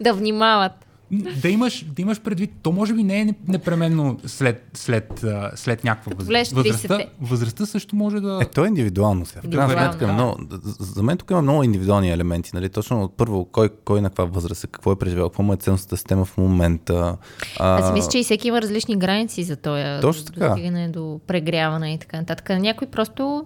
да 0.00 0.12
внимават. 0.12 0.83
Да 1.10 1.48
имаш, 1.48 1.84
да 1.84 2.02
имаш 2.02 2.20
предвид, 2.20 2.50
то 2.62 2.72
може 2.72 2.94
би 2.94 3.02
не 3.02 3.20
е 3.20 3.34
непременно 3.48 4.18
след, 4.26 4.70
след, 4.74 5.24
след 5.54 5.84
някаква 5.84 6.12
възраст. 6.16 6.52
Възрастта, 6.52 6.94
30-те. 6.94 7.08
възрастта 7.20 7.66
също 7.66 7.96
може 7.96 8.20
да... 8.20 8.38
Е, 8.42 8.44
то 8.44 8.64
е 8.64 8.68
индивидуално 8.68 9.26
сега. 9.26 9.40
В 9.44 9.50
крайна 9.50 9.72
сметка, 9.72 10.06
да. 10.06 10.12
много, 10.12 10.36
за 10.78 11.02
мен 11.02 11.18
тук 11.18 11.30
има 11.30 11.42
много 11.42 11.62
индивидуални 11.62 12.10
елементи. 12.10 12.50
Нали? 12.54 12.68
Точно 12.68 13.02
от 13.02 13.16
първо, 13.16 13.44
кой, 13.44 13.68
кой 13.84 14.00
на 14.00 14.08
каква 14.08 14.24
възраст 14.24 14.64
е, 14.64 14.66
какво 14.66 14.92
е 14.92 14.96
преживял, 14.96 15.28
какво 15.28 15.42
му 15.42 15.52
е 15.52 15.56
ценностната 15.56 15.96
система 15.96 16.24
в 16.24 16.36
момента. 16.38 17.16
А, 17.60 17.82
Аз 17.82 17.92
мисля, 17.92 18.10
че 18.10 18.18
и 18.18 18.24
всеки 18.24 18.48
има 18.48 18.62
различни 18.62 18.96
граници 18.96 19.44
за 19.44 19.56
този 19.56 19.82
Точно 20.00 20.24
така. 20.24 20.48
достигане 20.48 20.88
до 20.88 21.20
прегряване 21.26 21.94
и 21.94 21.98
така 21.98 22.16
нататък. 22.16 22.48
Някой 22.48 22.88
просто, 22.88 23.44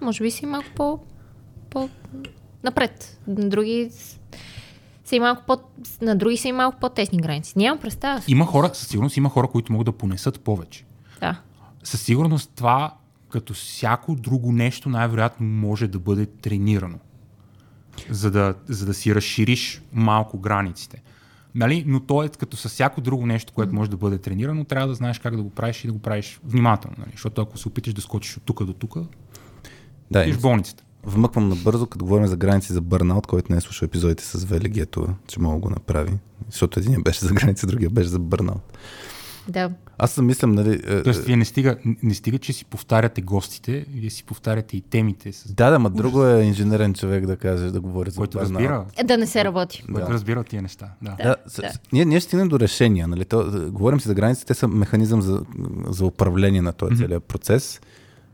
може 0.00 0.22
би 0.22 0.30
си 0.30 0.46
малко 0.46 0.68
по, 0.76 0.98
по 1.70 1.88
напред. 2.64 3.18
Други 3.26 3.90
са 5.08 5.16
и 5.16 5.20
малко 5.20 5.42
по, 5.46 5.58
на 6.02 6.16
други 6.16 6.36
са 6.36 6.48
и 6.48 6.52
малко 6.52 6.78
по-тесни 6.80 7.18
граници. 7.18 7.52
Нямам 7.56 7.80
представа. 7.80 8.22
Има 8.28 8.46
хора, 8.46 8.70
със 8.72 8.88
сигурност 8.88 9.16
има 9.16 9.28
хора, 9.28 9.48
които 9.48 9.72
могат 9.72 9.84
да 9.84 9.92
понесат 9.92 10.40
повече. 10.40 10.84
Да. 11.20 11.40
Със 11.84 12.02
сигурност 12.02 12.52
това, 12.56 12.94
като 13.28 13.54
всяко 13.54 14.14
друго 14.14 14.52
нещо, 14.52 14.88
най-вероятно 14.88 15.46
може 15.46 15.88
да 15.88 15.98
бъде 15.98 16.26
тренирано. 16.26 16.98
За 18.10 18.30
да, 18.30 18.54
за 18.68 18.86
да 18.86 18.94
си 18.94 19.14
разшириш 19.14 19.82
малко 19.92 20.38
границите. 20.38 21.02
Нали? 21.54 21.84
Но 21.86 22.00
то 22.00 22.22
е 22.22 22.28
като 22.28 22.56
с 22.56 22.68
всяко 22.68 23.00
друго 23.00 23.26
нещо, 23.26 23.52
което 23.52 23.74
може 23.74 23.90
да 23.90 23.96
бъде 23.96 24.18
тренирано, 24.18 24.64
трябва 24.64 24.88
да 24.88 24.94
знаеш 24.94 25.18
как 25.18 25.36
да 25.36 25.42
го 25.42 25.50
правиш 25.50 25.84
и 25.84 25.86
да 25.86 25.92
го 25.92 25.98
правиш 25.98 26.40
внимателно. 26.44 26.96
Нали? 26.98 27.10
Защото 27.12 27.42
ако 27.42 27.58
се 27.58 27.68
опиташ 27.68 27.94
да 27.94 28.00
скочиш 28.00 28.36
от 28.36 28.42
тук 28.42 28.64
до 28.64 28.72
тук, 28.72 28.96
да, 30.10 30.32
в 30.32 30.40
болницата. 30.40 30.84
Вмъквам 31.08 31.48
набързо, 31.48 31.86
като 31.86 32.04
говорим 32.04 32.26
за 32.26 32.36
граници 32.36 32.72
за 32.72 32.80
бърнаут, 32.80 33.26
който 33.26 33.52
не 33.52 33.58
е 33.58 33.60
слушал 33.60 33.86
епизодите 33.86 34.24
с 34.24 34.44
Вели 34.44 34.68
Гетова, 34.68 35.14
че 35.26 35.40
мога 35.40 35.54
да 35.54 35.60
го 35.60 35.70
направи. 35.70 36.12
Защото 36.50 36.80
един 36.80 37.02
беше 37.02 37.24
за 37.24 37.34
граници, 37.34 37.66
другия 37.66 37.90
беше 37.90 38.08
за 38.08 38.18
бърнаут. 38.18 38.78
Да. 39.48 39.70
Аз 39.98 40.10
съм 40.10 40.26
мислям, 40.26 40.52
нали... 40.52 40.80
е, 40.86 41.02
Тоест, 41.02 41.24
вие 41.24 41.36
не 41.36 41.44
стига, 41.44 41.76
не 42.02 42.14
стига, 42.14 42.38
че 42.38 42.52
си 42.52 42.64
повтаряте 42.64 43.20
гостите, 43.20 43.86
вие 43.90 44.10
си 44.10 44.24
повтаряте 44.24 44.76
и 44.76 44.80
темите, 44.80 45.32
с 45.32 45.52
Да, 45.52 45.70
да, 45.70 45.78
ма 45.78 45.90
друго 45.90 46.24
е 46.24 46.42
инженерен 46.42 46.94
човек 46.94 47.26
да 47.26 47.36
каже, 47.36 47.70
да 47.70 47.80
говори 47.80 48.10
за 48.10 48.16
който 48.16 48.38
бърнаут. 48.38 48.54
разбира, 48.62 48.84
Да 49.04 49.18
не 49.18 49.26
се 49.26 49.44
работи. 49.44 49.84
който 49.92 50.06
Да. 50.06 50.12
разбира 50.14 50.40
от 50.40 50.46
тия 50.46 50.62
неща. 50.62 50.88
Да. 51.02 51.16
Да, 51.16 51.24
да. 51.24 51.36
С, 51.46 51.78
ние, 51.92 52.04
ние 52.04 52.20
стигнем 52.20 52.48
до 52.48 52.60
решения. 52.60 53.08
Нали? 53.08 53.24
То, 53.24 53.44
да, 53.44 53.70
говорим 53.70 54.00
си 54.00 54.08
за 54.08 54.14
граници, 54.14 54.46
те 54.46 54.54
са 54.54 54.68
механизъм 54.68 55.22
за, 55.22 55.42
за 55.86 56.04
управление 56.04 56.62
на 56.62 56.72
този 56.72 56.92
Мгм. 56.92 57.02
целият 57.02 57.24
процес. 57.24 57.80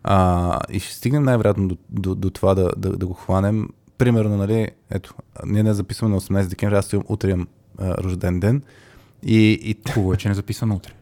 А, 0.04 0.60
и 0.70 0.80
ще 0.80 0.94
стигнем 0.94 1.22
най-вероятно 1.22 1.68
до, 1.68 1.76
до, 1.90 2.14
до 2.14 2.30
това 2.30 2.54
да, 2.54 2.70
да, 2.76 2.90
да 2.90 3.06
го 3.06 3.14
хванем. 3.14 3.68
Примерно, 3.98 4.36
нали, 4.36 4.68
ето, 4.90 5.14
ние 5.46 5.62
не 5.62 5.74
записваме 5.74 6.14
на 6.14 6.20
18 6.20 6.46
декември, 6.46 6.76
аз 6.76 6.92
имам, 6.92 7.04
утре 7.08 7.30
имам 7.30 7.46
а, 7.78 7.94
рожден 7.94 8.40
ден. 8.40 8.62
И, 9.22 9.52
и 9.52 9.76
Хубаво 9.92 10.12
е, 10.12 10.16
че 10.16 10.28
не 10.28 10.34
записваме 10.34 10.74
утре. 10.74 10.92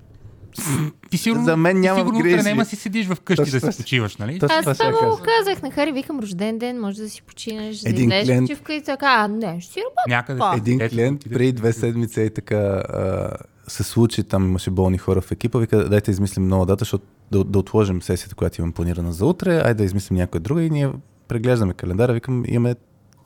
Ти 1.10 1.18
сигурно, 1.18 1.44
За 1.44 1.56
мен 1.56 1.76
ти 1.76 1.80
няма 1.80 1.98
сигурно 2.00 2.18
утре 2.18 2.42
няма 2.42 2.64
си 2.64 2.76
седиш 2.76 3.06
в 3.06 3.20
къщи 3.20 3.50
да 3.50 3.72
си 3.72 3.82
почиваш, 3.82 4.16
нали? 4.16 4.38
Точно 4.38 4.60
това 4.60 4.70
Аз 4.70 4.76
само 4.76 4.92
кажа. 4.92 5.22
казах 5.38 5.62
на 5.62 5.70
Хари, 5.70 5.92
викам 5.92 6.20
рожден 6.20 6.58
ден, 6.58 6.80
може 6.80 7.02
да 7.02 7.10
си 7.10 7.22
починеш, 7.22 7.78
да 7.78 7.88
Един 7.88 8.04
излезеш 8.04 8.26
клиент- 8.26 8.40
почивка 8.42 8.74
и 8.74 8.82
така. 8.82 9.06
А, 9.08 9.28
не, 9.28 9.60
ще 9.60 9.72
си 9.72 9.80
работя. 9.80 10.02
Някъде. 10.08 10.40
Един 10.56 10.88
клиент 10.88 11.24
преди 11.30 11.52
две 11.52 11.72
седмици 11.72 12.20
и 12.20 12.30
така 12.30 12.56
а, 12.56 13.30
се 13.68 13.82
случи, 13.82 14.24
там 14.24 14.48
имаше 14.48 14.70
болни 14.70 14.98
хора 14.98 15.20
в 15.20 15.32
екипа, 15.32 15.58
вика, 15.58 15.88
дайте 15.88 16.10
измислим 16.10 16.48
нова 16.48 16.66
дата, 16.66 16.80
защото 16.80 17.04
да, 17.32 17.44
да 17.44 17.58
отложим 17.58 18.02
сесията, 18.02 18.34
която 18.34 18.60
имам 18.60 18.72
планирана 18.72 19.12
за 19.12 19.26
утре, 19.26 19.56
айде 19.56 19.74
да 19.74 19.84
измислим 19.84 20.16
някоя 20.16 20.40
друга 20.40 20.62
и 20.62 20.70
ние 20.70 20.92
преглеждаме 21.28 21.74
календара, 21.74 22.12
викам, 22.12 22.44
имаме 22.46 22.74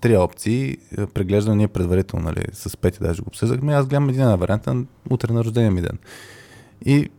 три 0.01 0.17
опции, 0.17 0.77
преглеждаме 1.15 1.57
ние 1.57 1.69
предварително, 1.69 2.25
нали, 2.25 2.45
с 2.53 2.77
Пети 2.77 2.99
даже 3.01 3.23
го 3.23 3.29
обсъждахме, 3.29 3.75
аз 3.75 3.87
гледам 3.87 4.09
един 4.09 4.37
вариант 4.37 4.67
на 4.67 4.85
утре 5.11 5.33
на 5.33 5.45
рождения 5.45 5.71
ми 5.71 5.81
ден. 5.81 5.99
И 6.85 7.11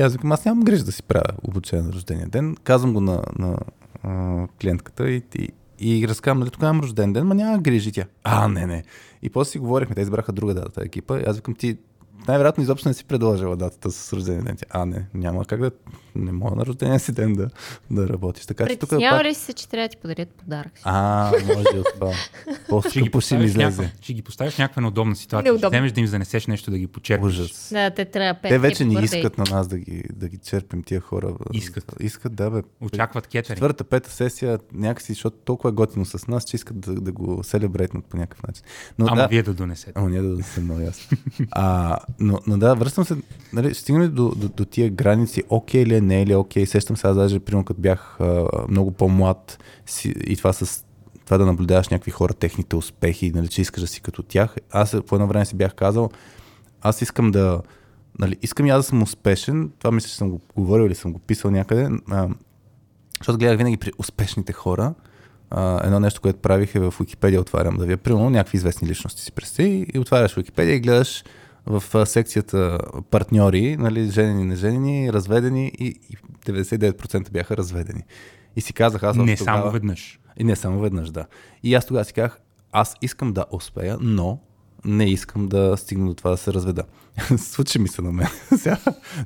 аз 0.00 0.12
викам, 0.12 0.32
аз 0.32 0.44
нямам 0.44 0.64
грижа 0.64 0.84
да 0.84 0.92
си 0.92 1.02
правя 1.02 1.32
обучение 1.42 1.84
на 1.84 1.92
рождения 1.92 2.28
ден. 2.28 2.56
Казвам 2.64 2.94
го 2.94 3.00
на, 3.00 3.22
на 3.38 3.58
а, 4.02 4.46
клиентката 4.60 5.10
и, 5.10 5.22
и, 5.34 5.50
и 5.80 6.08
разказвам, 6.08 6.38
нали, 6.38 6.50
тогава 6.50 6.70
имам 6.70 6.82
рожден 6.82 7.12
ден, 7.12 7.26
ма 7.26 7.34
няма 7.34 7.58
грижи 7.58 7.92
тя. 7.92 8.04
А, 8.24 8.48
не, 8.48 8.66
не. 8.66 8.84
И 9.22 9.30
после 9.30 9.50
си 9.50 9.58
говорихме, 9.58 9.94
те 9.94 10.00
избраха 10.00 10.32
друга 10.32 10.54
дата 10.54 10.82
екипа. 10.84 11.20
И 11.20 11.24
аз 11.26 11.36
викам, 11.36 11.54
ти 11.54 11.78
най-вероятно 12.28 12.62
изобщо 12.62 12.88
не 12.88 12.94
си 12.94 13.04
предложила 13.04 13.56
датата 13.56 13.90
с 13.90 14.12
рождения 14.12 14.42
ден. 14.42 14.56
А, 14.70 14.86
не, 14.86 15.06
няма 15.14 15.44
как 15.44 15.60
да, 15.60 15.70
не 16.14 16.32
мога 16.32 16.56
на 16.56 16.66
рождения 16.66 17.00
си 17.00 17.12
ден 17.12 17.32
да, 17.32 17.48
да 17.90 18.08
работиш. 18.08 18.46
Така 18.46 18.66
че 18.66 18.76
тук 18.76 18.90
Притеснява 18.90 19.18
пак... 19.18 19.26
ли 19.26 19.34
се, 19.34 19.52
че 19.52 19.68
трябва 19.68 19.88
да 19.88 19.92
ти 19.92 19.96
подарят 19.96 20.28
подарък? 20.28 20.72
А, 20.84 21.32
може 21.46 21.66
и 21.74 21.78
от 21.78 21.86
това. 21.94 22.12
По-скъпо 22.68 23.20
ще 23.20 23.38
ми 23.38 23.44
излезе. 23.44 23.92
ще 24.00 24.12
ги 24.12 24.22
поставиш 24.22 24.54
в 24.54 24.58
някаква 24.58 24.82
неудобна 24.82 25.16
ситуация. 25.16 25.52
Неудобно. 25.52 25.68
Ще 25.68 25.76
вземеш 25.76 25.92
да 25.92 26.00
им 26.00 26.06
занесеш 26.06 26.46
нещо 26.46 26.70
да 26.70 26.78
ги 26.78 26.86
почерпиш. 26.86 27.26
Ужас. 27.26 27.68
Да, 27.72 27.90
те 27.90 28.04
трябва 28.04 28.40
пет 28.40 28.48
Те 28.48 28.58
вече 28.58 28.84
ни 28.84 29.04
искат 29.04 29.38
на 29.38 29.44
нас 29.50 29.68
да 29.68 29.78
ги, 29.78 30.04
да 30.12 30.28
ги 30.28 30.38
черпим 30.38 30.82
тия 30.82 31.00
хора. 31.00 31.34
Искат. 31.52 31.94
Искат, 32.00 32.34
да, 32.34 32.50
бе. 32.50 32.62
Очакват 32.80 33.26
кетеринг. 33.26 33.56
Четвърта, 33.56 33.84
пета 33.84 34.10
сесия, 34.10 34.58
някакси, 34.72 35.12
защото 35.12 35.36
толкова 35.36 35.70
е 35.70 35.72
готино 35.72 36.04
с 36.04 36.28
нас, 36.28 36.44
че 36.44 36.56
искат 36.56 36.80
да, 36.80 36.94
да 36.94 37.12
го 37.12 37.44
селебрейтнат 37.44 38.04
по 38.04 38.16
някакъв 38.16 38.42
начин. 38.42 38.64
Но 38.98 39.06
Ама 39.06 39.16
да, 39.16 39.28
вие 39.28 39.42
да 39.42 39.54
донесете. 39.54 39.92
Ама 39.94 40.10
ние 40.10 40.22
да 40.22 40.42
съм 40.42 40.64
много 40.64 40.80
ясно. 40.80 41.18
А, 41.50 41.98
но, 42.20 42.38
но 42.46 42.58
да, 42.58 42.74
връщам 42.74 43.04
се, 43.04 43.16
нали, 43.52 43.74
стигнем 43.74 44.14
до, 44.14 44.28
до, 44.28 44.48
до 44.48 44.64
тия 44.64 44.90
граници, 44.90 45.42
окей 45.48 45.86
ли 45.86 45.94
е, 45.94 46.00
не 46.00 46.22
е 46.22 46.26
ли 46.26 46.34
окей. 46.34 46.66
Сещам 46.66 46.96
се, 46.96 47.06
аз 47.06 47.16
даже, 47.16 47.40
примерно, 47.40 47.64
като 47.64 47.80
бях 47.80 48.16
а, 48.20 48.46
много 48.68 48.90
по-млад 48.90 49.58
си, 49.86 50.14
и 50.26 50.36
това 50.36 50.52
с 50.52 50.84
това 51.24 51.38
да 51.38 51.46
наблюдаваш 51.46 51.88
някакви 51.88 52.10
хора, 52.10 52.34
техните 52.34 52.76
успехи, 52.76 53.32
нали, 53.34 53.48
че 53.48 53.62
искаш 53.62 53.80
да 53.80 53.86
си 53.86 54.00
като 54.00 54.22
тях. 54.22 54.56
Аз 54.70 54.96
по 55.06 55.14
едно 55.14 55.26
време 55.26 55.44
си 55.44 55.56
бях 55.56 55.74
казал, 55.74 56.10
аз 56.82 57.02
искам 57.02 57.30
да, 57.30 57.60
нали, 58.18 58.36
искам 58.42 58.66
и 58.66 58.70
аз 58.70 58.78
да 58.78 58.82
съм 58.82 59.02
успешен, 59.02 59.70
това 59.78 59.90
мисля, 59.90 60.08
че 60.08 60.16
съм 60.16 60.30
го 60.30 60.40
говорил 60.56 60.86
или 60.86 60.94
съм 60.94 61.12
го 61.12 61.18
писал 61.18 61.50
някъде, 61.50 61.88
а, 62.10 62.28
защото 63.18 63.38
гледах 63.38 63.58
винаги 63.58 63.76
при 63.76 63.92
успешните 63.98 64.52
хора, 64.52 64.94
а, 65.50 65.86
едно 65.86 66.00
нещо, 66.00 66.20
което 66.20 66.38
правих 66.38 66.74
е 66.74 66.80
в 66.80 66.94
Википедия, 67.00 67.40
отварям 67.40 67.76
да 67.76 67.86
ви 67.86 67.92
е 67.92 67.96
примерно 67.96 68.30
някакви 68.30 68.56
известни 68.56 68.88
личности 68.88 69.22
си 69.22 69.32
представи 69.32 69.86
и 69.94 69.98
отваряш 69.98 70.36
Википедия 70.36 70.74
и 70.74 70.80
гледаш 70.80 71.24
в 71.66 72.06
секцията 72.06 72.78
партньори, 73.10 73.76
нали, 73.76 74.04
женени, 74.04 74.44
неженени, 74.44 75.12
разведени 75.12 75.72
и, 75.78 75.86
и 75.86 76.16
99% 76.46 77.30
бяха 77.30 77.56
разведени. 77.56 78.02
И 78.56 78.60
си 78.60 78.72
казах, 78.72 79.02
аз 79.02 79.16
Не 79.16 79.22
още 79.24 79.36
само 79.36 79.58
тогава- 79.58 79.70
веднъж. 79.70 80.20
и 80.36 80.44
не 80.44 80.56
само 80.56 80.80
веднъж, 80.80 81.10
да. 81.10 81.26
И 81.62 81.74
аз 81.74 81.86
тогава 81.86 82.04
си 82.04 82.12
казах, 82.12 82.38
аз 82.72 82.94
искам 83.02 83.32
да 83.32 83.44
успея, 83.50 83.96
но 84.00 84.38
не 84.84 85.04
искам 85.06 85.48
да 85.48 85.76
стигна 85.76 86.06
до 86.06 86.14
това 86.14 86.30
да 86.30 86.36
се 86.36 86.52
разведа. 86.52 86.82
случи 87.38 87.78
ми 87.78 87.88
се 87.88 88.02
на 88.02 88.12
мен. 88.12 88.26
Сега, 88.56 88.76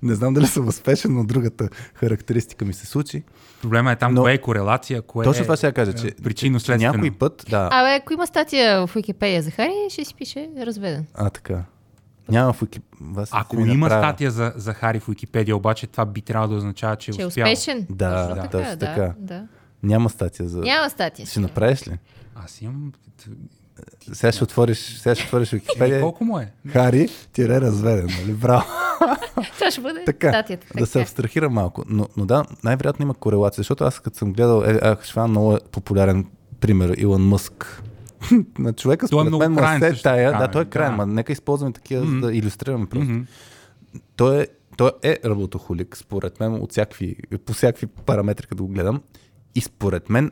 не 0.03 0.15
знам 0.15 0.35
дали 0.35 0.47
съм 0.47 0.69
успешен, 0.69 1.15
но 1.15 1.25
другата 1.25 1.69
характеристика 1.95 2.65
ми 2.65 2.73
се 2.73 2.87
случи. 2.87 3.23
Проблема 3.63 3.93
е 3.93 3.97
там 3.97 4.15
Но- 4.15 4.23
кое 4.23 4.33
е 4.33 4.39
корелация, 4.39 5.03
кое 5.03 5.25
Точно 5.25 5.41
е 5.41 5.45
това 5.45 5.57
ще 5.57 5.67
я 5.67 5.73
кажа, 5.73 5.93
че, 5.95 6.15
причинно 6.15 6.61
следствено. 6.61 6.93
някой 6.95 7.11
път, 7.11 7.45
да, 7.51 7.69
Абе, 7.73 7.95
ако 7.95 8.13
има 8.13 8.27
статия 8.27 8.87
в 8.87 8.95
Википедия 8.95 9.43
за 9.43 9.51
Хари, 9.51 9.73
ще 9.89 10.05
си 10.05 10.15
пише 10.15 10.49
разведен. 10.59 11.07
а 11.15 11.31
така. 11.31 11.65
Няма 12.29 12.53
в. 12.53 12.63
Вас 13.01 13.29
Ако 13.33 13.57
има 13.61 13.75
направя. 13.75 14.03
статия 14.03 14.31
за, 14.31 14.53
за 14.57 14.73
Хари 14.73 15.01
в 15.01 15.07
Википедия, 15.09 15.57
обаче 15.57 15.87
това 15.87 16.05
би 16.05 16.21
трябвало 16.21 16.51
да 16.51 16.57
означава, 16.57 16.97
че, 16.97 17.13
Че 17.13 17.23
е 17.23 17.27
успял. 17.27 17.45
успешен. 17.45 17.87
Да, 17.91 18.27
да, 18.27 18.43
така, 18.43 18.59
да, 18.59 18.77
така. 18.77 19.13
да. 19.19 19.47
Няма 19.83 20.11
статия 20.11 20.49
за... 20.49 20.61
Няма 20.61 20.91
статия. 20.91 21.27
Ще 21.27 21.41
направиш 21.41 21.89
ли? 21.89 21.99
Аз 22.35 22.63
имам... 22.63 22.93
Сега 24.13 24.33
ще 24.33 24.45
отвориш, 24.45 24.79
сега 24.99 25.15
ще 25.15 25.25
отвориш 25.25 25.53
Е, 25.53 25.57
Википедия. 25.57 26.01
колко 26.01 26.25
му 26.25 26.39
е? 26.39 26.53
Хари, 26.69 27.09
тире 27.33 27.61
разведен, 27.61 28.09
нали? 28.21 28.33
Браво. 28.33 28.65
Това 29.55 29.71
ще 29.71 29.81
бъде 29.81 30.05
Така, 30.05 30.29
статията. 30.29 30.67
да 30.79 30.87
се 30.87 31.01
абстрахира 31.03 31.51
малко. 31.51 31.83
Но, 31.89 32.09
но 32.17 32.27
да, 32.27 32.45
най-вероятно 32.65 33.03
има 33.03 33.15
корелация, 33.15 33.57
защото 33.63 33.85
аз 33.85 34.01
като 34.01 34.17
съм 34.19 34.33
гледал, 34.33 34.63
е, 34.63 34.79
а, 34.83 34.97
ще 35.03 35.21
много 35.21 35.59
популярен 35.73 36.27
пример, 36.61 36.95
Илон 36.99 37.29
Мъск. 37.29 37.83
на 38.59 38.73
човека, 38.73 39.07
е 39.07 39.09
според 39.09 39.33
мен, 39.33 39.53
му 39.53 39.59
краен 39.59 39.97
се 39.97 40.03
тая. 40.03 40.39
Да, 40.39 40.49
той 40.49 40.63
е 40.63 40.65
бе, 40.65 40.71
крайен, 40.71 40.97
да. 40.97 41.07
нека 41.07 41.33
използваме 41.33 41.73
такива, 41.73 42.07
за 42.07 42.21
да 42.21 42.35
иллюстрираме 42.35 42.87
просто. 42.87 43.11
Мгм. 43.11 43.23
Той 44.17 44.43
е, 44.43 44.47
той 44.77 44.91
е 45.03 45.19
работохолик, 45.25 45.97
според 45.97 46.41
мен, 46.41 46.55
от 46.55 46.73
всякакви, 46.73 47.17
по 47.47 47.53
всякакви 47.53 47.87
параметри, 47.87 48.47
като 48.47 48.63
го 48.63 48.73
гледам. 48.73 49.03
И 49.55 49.61
според 49.61 50.11
мен 50.11 50.31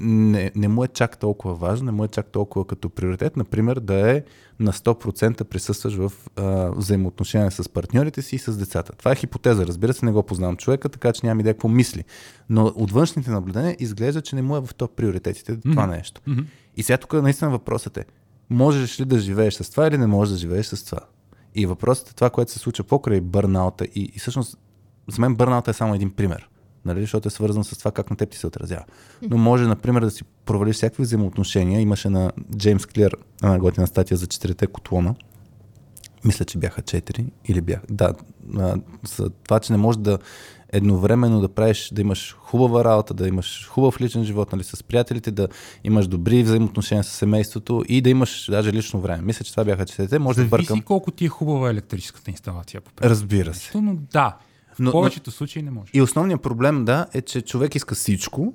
не, 0.00 0.52
не 0.54 0.68
му 0.68 0.84
е 0.84 0.88
чак 0.88 1.18
толкова 1.18 1.54
важно, 1.54 1.86
не 1.86 1.92
му 1.92 2.04
е 2.04 2.08
чак 2.08 2.26
толкова 2.26 2.66
като 2.66 2.90
приоритет, 2.90 3.36
например, 3.36 3.80
да 3.80 4.16
е 4.16 4.22
на 4.60 4.72
100% 4.72 5.44
присъстваш 5.44 5.94
в 5.94 6.12
а, 6.36 6.70
взаимоотношения 6.76 7.50
с 7.50 7.68
партньорите 7.68 8.22
си 8.22 8.36
и 8.36 8.38
с 8.38 8.56
децата. 8.56 8.92
Това 8.92 9.12
е 9.12 9.14
хипотеза, 9.14 9.66
разбира 9.66 9.92
се, 9.92 10.06
не 10.06 10.12
го 10.12 10.22
познавам 10.22 10.56
човека, 10.56 10.88
така 10.88 11.12
че 11.12 11.26
нямам 11.26 11.40
идея 11.40 11.54
какво 11.54 11.68
мисли. 11.68 12.04
Но 12.50 12.66
от 12.66 12.92
външните 12.92 13.30
наблюдения 13.30 13.76
изглежда, 13.78 14.20
че 14.20 14.36
не 14.36 14.42
му 14.42 14.56
е 14.56 14.60
в 14.60 14.74
топ 14.74 14.96
приоритетите 14.96 15.52
mm-hmm. 15.52 15.70
това 15.70 15.86
нещо. 15.86 16.20
Мгм. 16.26 16.42
И 16.78 16.82
сега 16.82 16.96
тук 16.98 17.12
наистина 17.12 17.50
въпросът 17.50 17.96
е, 17.96 18.04
можеш 18.50 19.00
ли 19.00 19.04
да 19.04 19.18
живееш 19.18 19.54
с 19.54 19.70
това 19.70 19.86
или 19.86 19.98
не 19.98 20.06
можеш 20.06 20.32
да 20.32 20.38
живееш 20.38 20.66
с 20.66 20.84
това? 20.84 21.00
И 21.54 21.66
въпросът 21.66 22.10
е 22.10 22.14
това, 22.14 22.30
което 22.30 22.52
се 22.52 22.58
случва 22.58 22.84
покрай 22.84 23.20
бърнаута 23.20 23.84
и, 23.84 24.12
и 24.14 24.18
всъщност 24.18 24.58
за 25.08 25.20
мен 25.20 25.34
бърнаута 25.34 25.70
е 25.70 25.74
само 25.74 25.94
един 25.94 26.10
пример. 26.10 26.48
Нали? 26.84 27.00
Защото 27.00 27.28
е 27.28 27.30
свързан 27.30 27.64
с 27.64 27.78
това 27.78 27.90
как 27.90 28.10
на 28.10 28.16
теб 28.16 28.30
ти 28.30 28.38
се 28.38 28.46
отразява. 28.46 28.84
Но 29.30 29.38
може, 29.38 29.64
например, 29.64 30.02
да 30.02 30.10
си 30.10 30.24
провалиш 30.44 30.76
всякакви 30.76 31.02
взаимоотношения. 31.02 31.80
Имаше 31.80 32.10
на 32.10 32.32
Джеймс 32.56 32.86
Клир 32.86 33.16
една 33.42 33.58
готина 33.58 33.86
статия 33.86 34.16
за 34.16 34.26
четирите 34.26 34.66
котлона. 34.66 35.14
Мисля, 36.24 36.44
че 36.44 36.58
бяха 36.58 36.82
четири 36.82 37.26
или 37.44 37.60
бяха. 37.60 37.82
Да, 37.90 38.14
а, 38.56 38.76
за 39.06 39.30
това, 39.30 39.60
че 39.60 39.72
не 39.72 39.78
можеш 39.78 39.98
да 40.00 40.18
едновременно 40.72 41.40
да 41.40 41.48
правиш, 41.48 41.90
да 41.92 42.00
имаш 42.00 42.36
хубава 42.40 42.84
работа, 42.84 43.14
да 43.14 43.28
имаш 43.28 43.68
хубав 43.68 44.00
личен 44.00 44.24
живот 44.24 44.52
нали, 44.52 44.64
с 44.64 44.82
приятелите, 44.82 45.30
да 45.30 45.48
имаш 45.84 46.06
добри 46.06 46.42
взаимоотношения 46.42 47.04
с 47.04 47.08
семейството 47.08 47.84
и 47.88 48.00
да 48.00 48.10
имаш 48.10 48.46
даже 48.50 48.72
лично 48.72 49.00
време. 49.00 49.22
Мисля, 49.22 49.44
че 49.44 49.50
това 49.50 49.64
бяха 49.64 49.86
четирите. 49.86 50.18
Може 50.18 50.36
да 50.36 50.40
Зависи 50.40 50.50
бъркам. 50.50 50.82
колко 50.82 51.10
ти 51.10 51.24
е 51.24 51.28
хубава 51.28 51.70
електрическата 51.70 52.30
инсталация. 52.30 52.80
По. 52.80 52.90
Разбира 53.02 53.54
се. 53.54 53.80
Но 53.80 53.94
да, 54.12 54.36
в 54.74 54.78
Но- 54.78 54.90
повечето 54.90 55.30
случаи 55.30 55.62
не 55.62 55.70
може. 55.70 55.90
И 55.94 56.02
основният 56.02 56.42
проблем, 56.42 56.84
да, 56.84 57.06
е, 57.14 57.22
че 57.22 57.40
човек 57.40 57.74
иска 57.74 57.94
всичко 57.94 58.52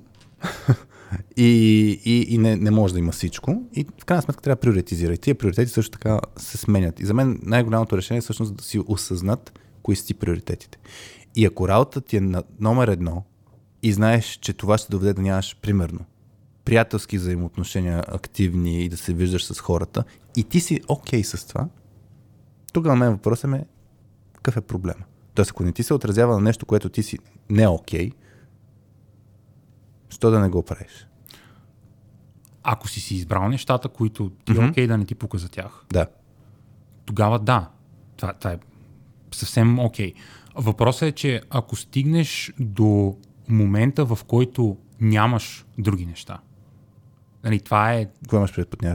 и, 1.36 1.50
и, 2.04 2.34
и 2.34 2.38
не, 2.38 2.56
не 2.56 2.70
може 2.70 2.92
да 2.92 2.98
има 2.98 3.12
всичко. 3.12 3.62
И 3.72 3.86
в 3.98 4.04
крайна 4.04 4.22
сметка 4.22 4.42
трябва 4.42 4.56
да 4.56 4.60
приоритизира. 4.60 5.14
И 5.14 5.18
тия 5.18 5.34
приоритети 5.34 5.72
също 5.72 5.90
така 5.90 6.20
се 6.36 6.58
сменят. 6.58 7.00
И 7.00 7.04
за 7.04 7.14
мен 7.14 7.38
най-голямото 7.42 7.96
решение 7.96 8.18
е 8.18 8.20
всъщност 8.20 8.54
да 8.54 8.64
си 8.64 8.80
осъзнат 8.86 9.60
кои 9.82 9.96
са 9.96 10.06
ти 10.06 10.14
приоритетите. 10.14 10.78
И 11.36 11.44
ако 11.44 11.68
работата 11.68 12.00
ти 12.00 12.16
е 12.16 12.20
на 12.20 12.42
номер 12.60 12.88
едно 12.88 13.24
и 13.82 13.92
знаеш, 13.92 14.38
че 14.40 14.52
това 14.52 14.78
ще 14.78 14.90
доведе 14.90 15.12
да 15.12 15.22
нямаш, 15.22 15.56
примерно, 15.62 16.00
приятелски 16.64 17.18
взаимоотношения 17.18 18.04
активни 18.08 18.84
и 18.84 18.88
да 18.88 18.96
се 18.96 19.12
виждаш 19.12 19.46
с 19.46 19.60
хората 19.60 20.04
и 20.36 20.44
ти 20.44 20.60
си 20.60 20.80
окей 20.88 21.22
okay 21.22 21.36
с 21.36 21.46
това, 21.46 21.68
тогава 22.72 22.96
мен 22.96 23.10
въпросът 23.10 23.54
е 23.54 23.64
какъв 24.34 24.56
е 24.56 24.60
проблема? 24.60 25.04
Тоест, 25.34 25.50
ако 25.50 25.62
не 25.62 25.72
ти 25.72 25.82
се 25.82 25.94
отразява 25.94 26.34
на 26.34 26.40
нещо, 26.40 26.66
което 26.66 26.88
ти 26.88 27.02
си 27.02 27.18
не 27.50 27.68
окей, 27.68 28.10
що 30.14 30.30
да 30.30 30.40
не 30.40 30.48
го 30.48 30.62
правиш? 30.62 31.06
Ако 32.62 32.88
си 32.88 33.00
си 33.00 33.14
избрал 33.14 33.48
нещата, 33.48 33.88
които 33.88 34.30
ти 34.44 34.52
е 34.52 34.54
Мгм. 34.54 34.68
окей 34.68 34.86
да 34.86 34.98
не 34.98 35.04
ти 35.04 35.14
пука 35.14 35.38
за 35.38 35.48
тях, 35.48 35.84
Да. 35.92 36.06
тогава 37.04 37.38
да. 37.38 37.70
Това, 38.16 38.32
това 38.32 38.52
е 38.52 38.58
съвсем 39.32 39.78
окей. 39.78 40.14
Въпросът 40.56 41.02
е, 41.02 41.12
че 41.12 41.42
ако 41.50 41.76
стигнеш 41.76 42.52
до 42.58 43.16
момента, 43.48 44.04
в 44.04 44.18
който 44.26 44.76
нямаш 45.00 45.64
други 45.78 46.06
неща, 46.06 46.38
нали, 47.44 47.60
това 47.60 47.94
е 47.94 48.08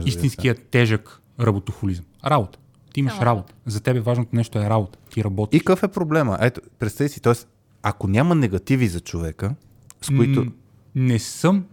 истинският 0.04 0.68
тежък 0.68 1.22
работохолизъм. 1.40 2.04
Работа. 2.26 2.58
Ти 2.92 3.00
имаш 3.00 3.12
Само 3.12 3.26
работа. 3.26 3.54
За 3.66 3.80
тебе 3.80 4.00
важното 4.00 4.36
нещо 4.36 4.58
е 4.58 4.70
работа. 4.70 4.98
Ти 5.10 5.20
И 5.20 5.24
работиш. 5.24 5.60
какъв 5.60 5.82
е 5.82 5.88
проблема? 5.88 6.38
Ето, 6.40 6.60
представи 6.78 7.08
си, 7.10 7.20
т.е. 7.20 7.34
ако 7.82 8.08
няма 8.08 8.34
негативи 8.34 8.88
за 8.88 9.00
човека, 9.00 9.54
с 10.02 10.06
които... 10.08 10.44
М, 10.44 10.52
Не 10.94 11.18
съм 11.18 11.64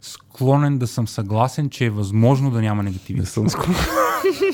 склонен 0.00 0.78
да 0.78 0.86
съм 0.86 1.08
съгласен, 1.08 1.70
че 1.70 1.84
е 1.84 1.90
възможно 1.90 2.50
да 2.50 2.60
няма 2.60 2.82
негативи. 2.82 3.20
Не 3.20 3.26
съм 3.26 3.48
склонен. 3.48 3.80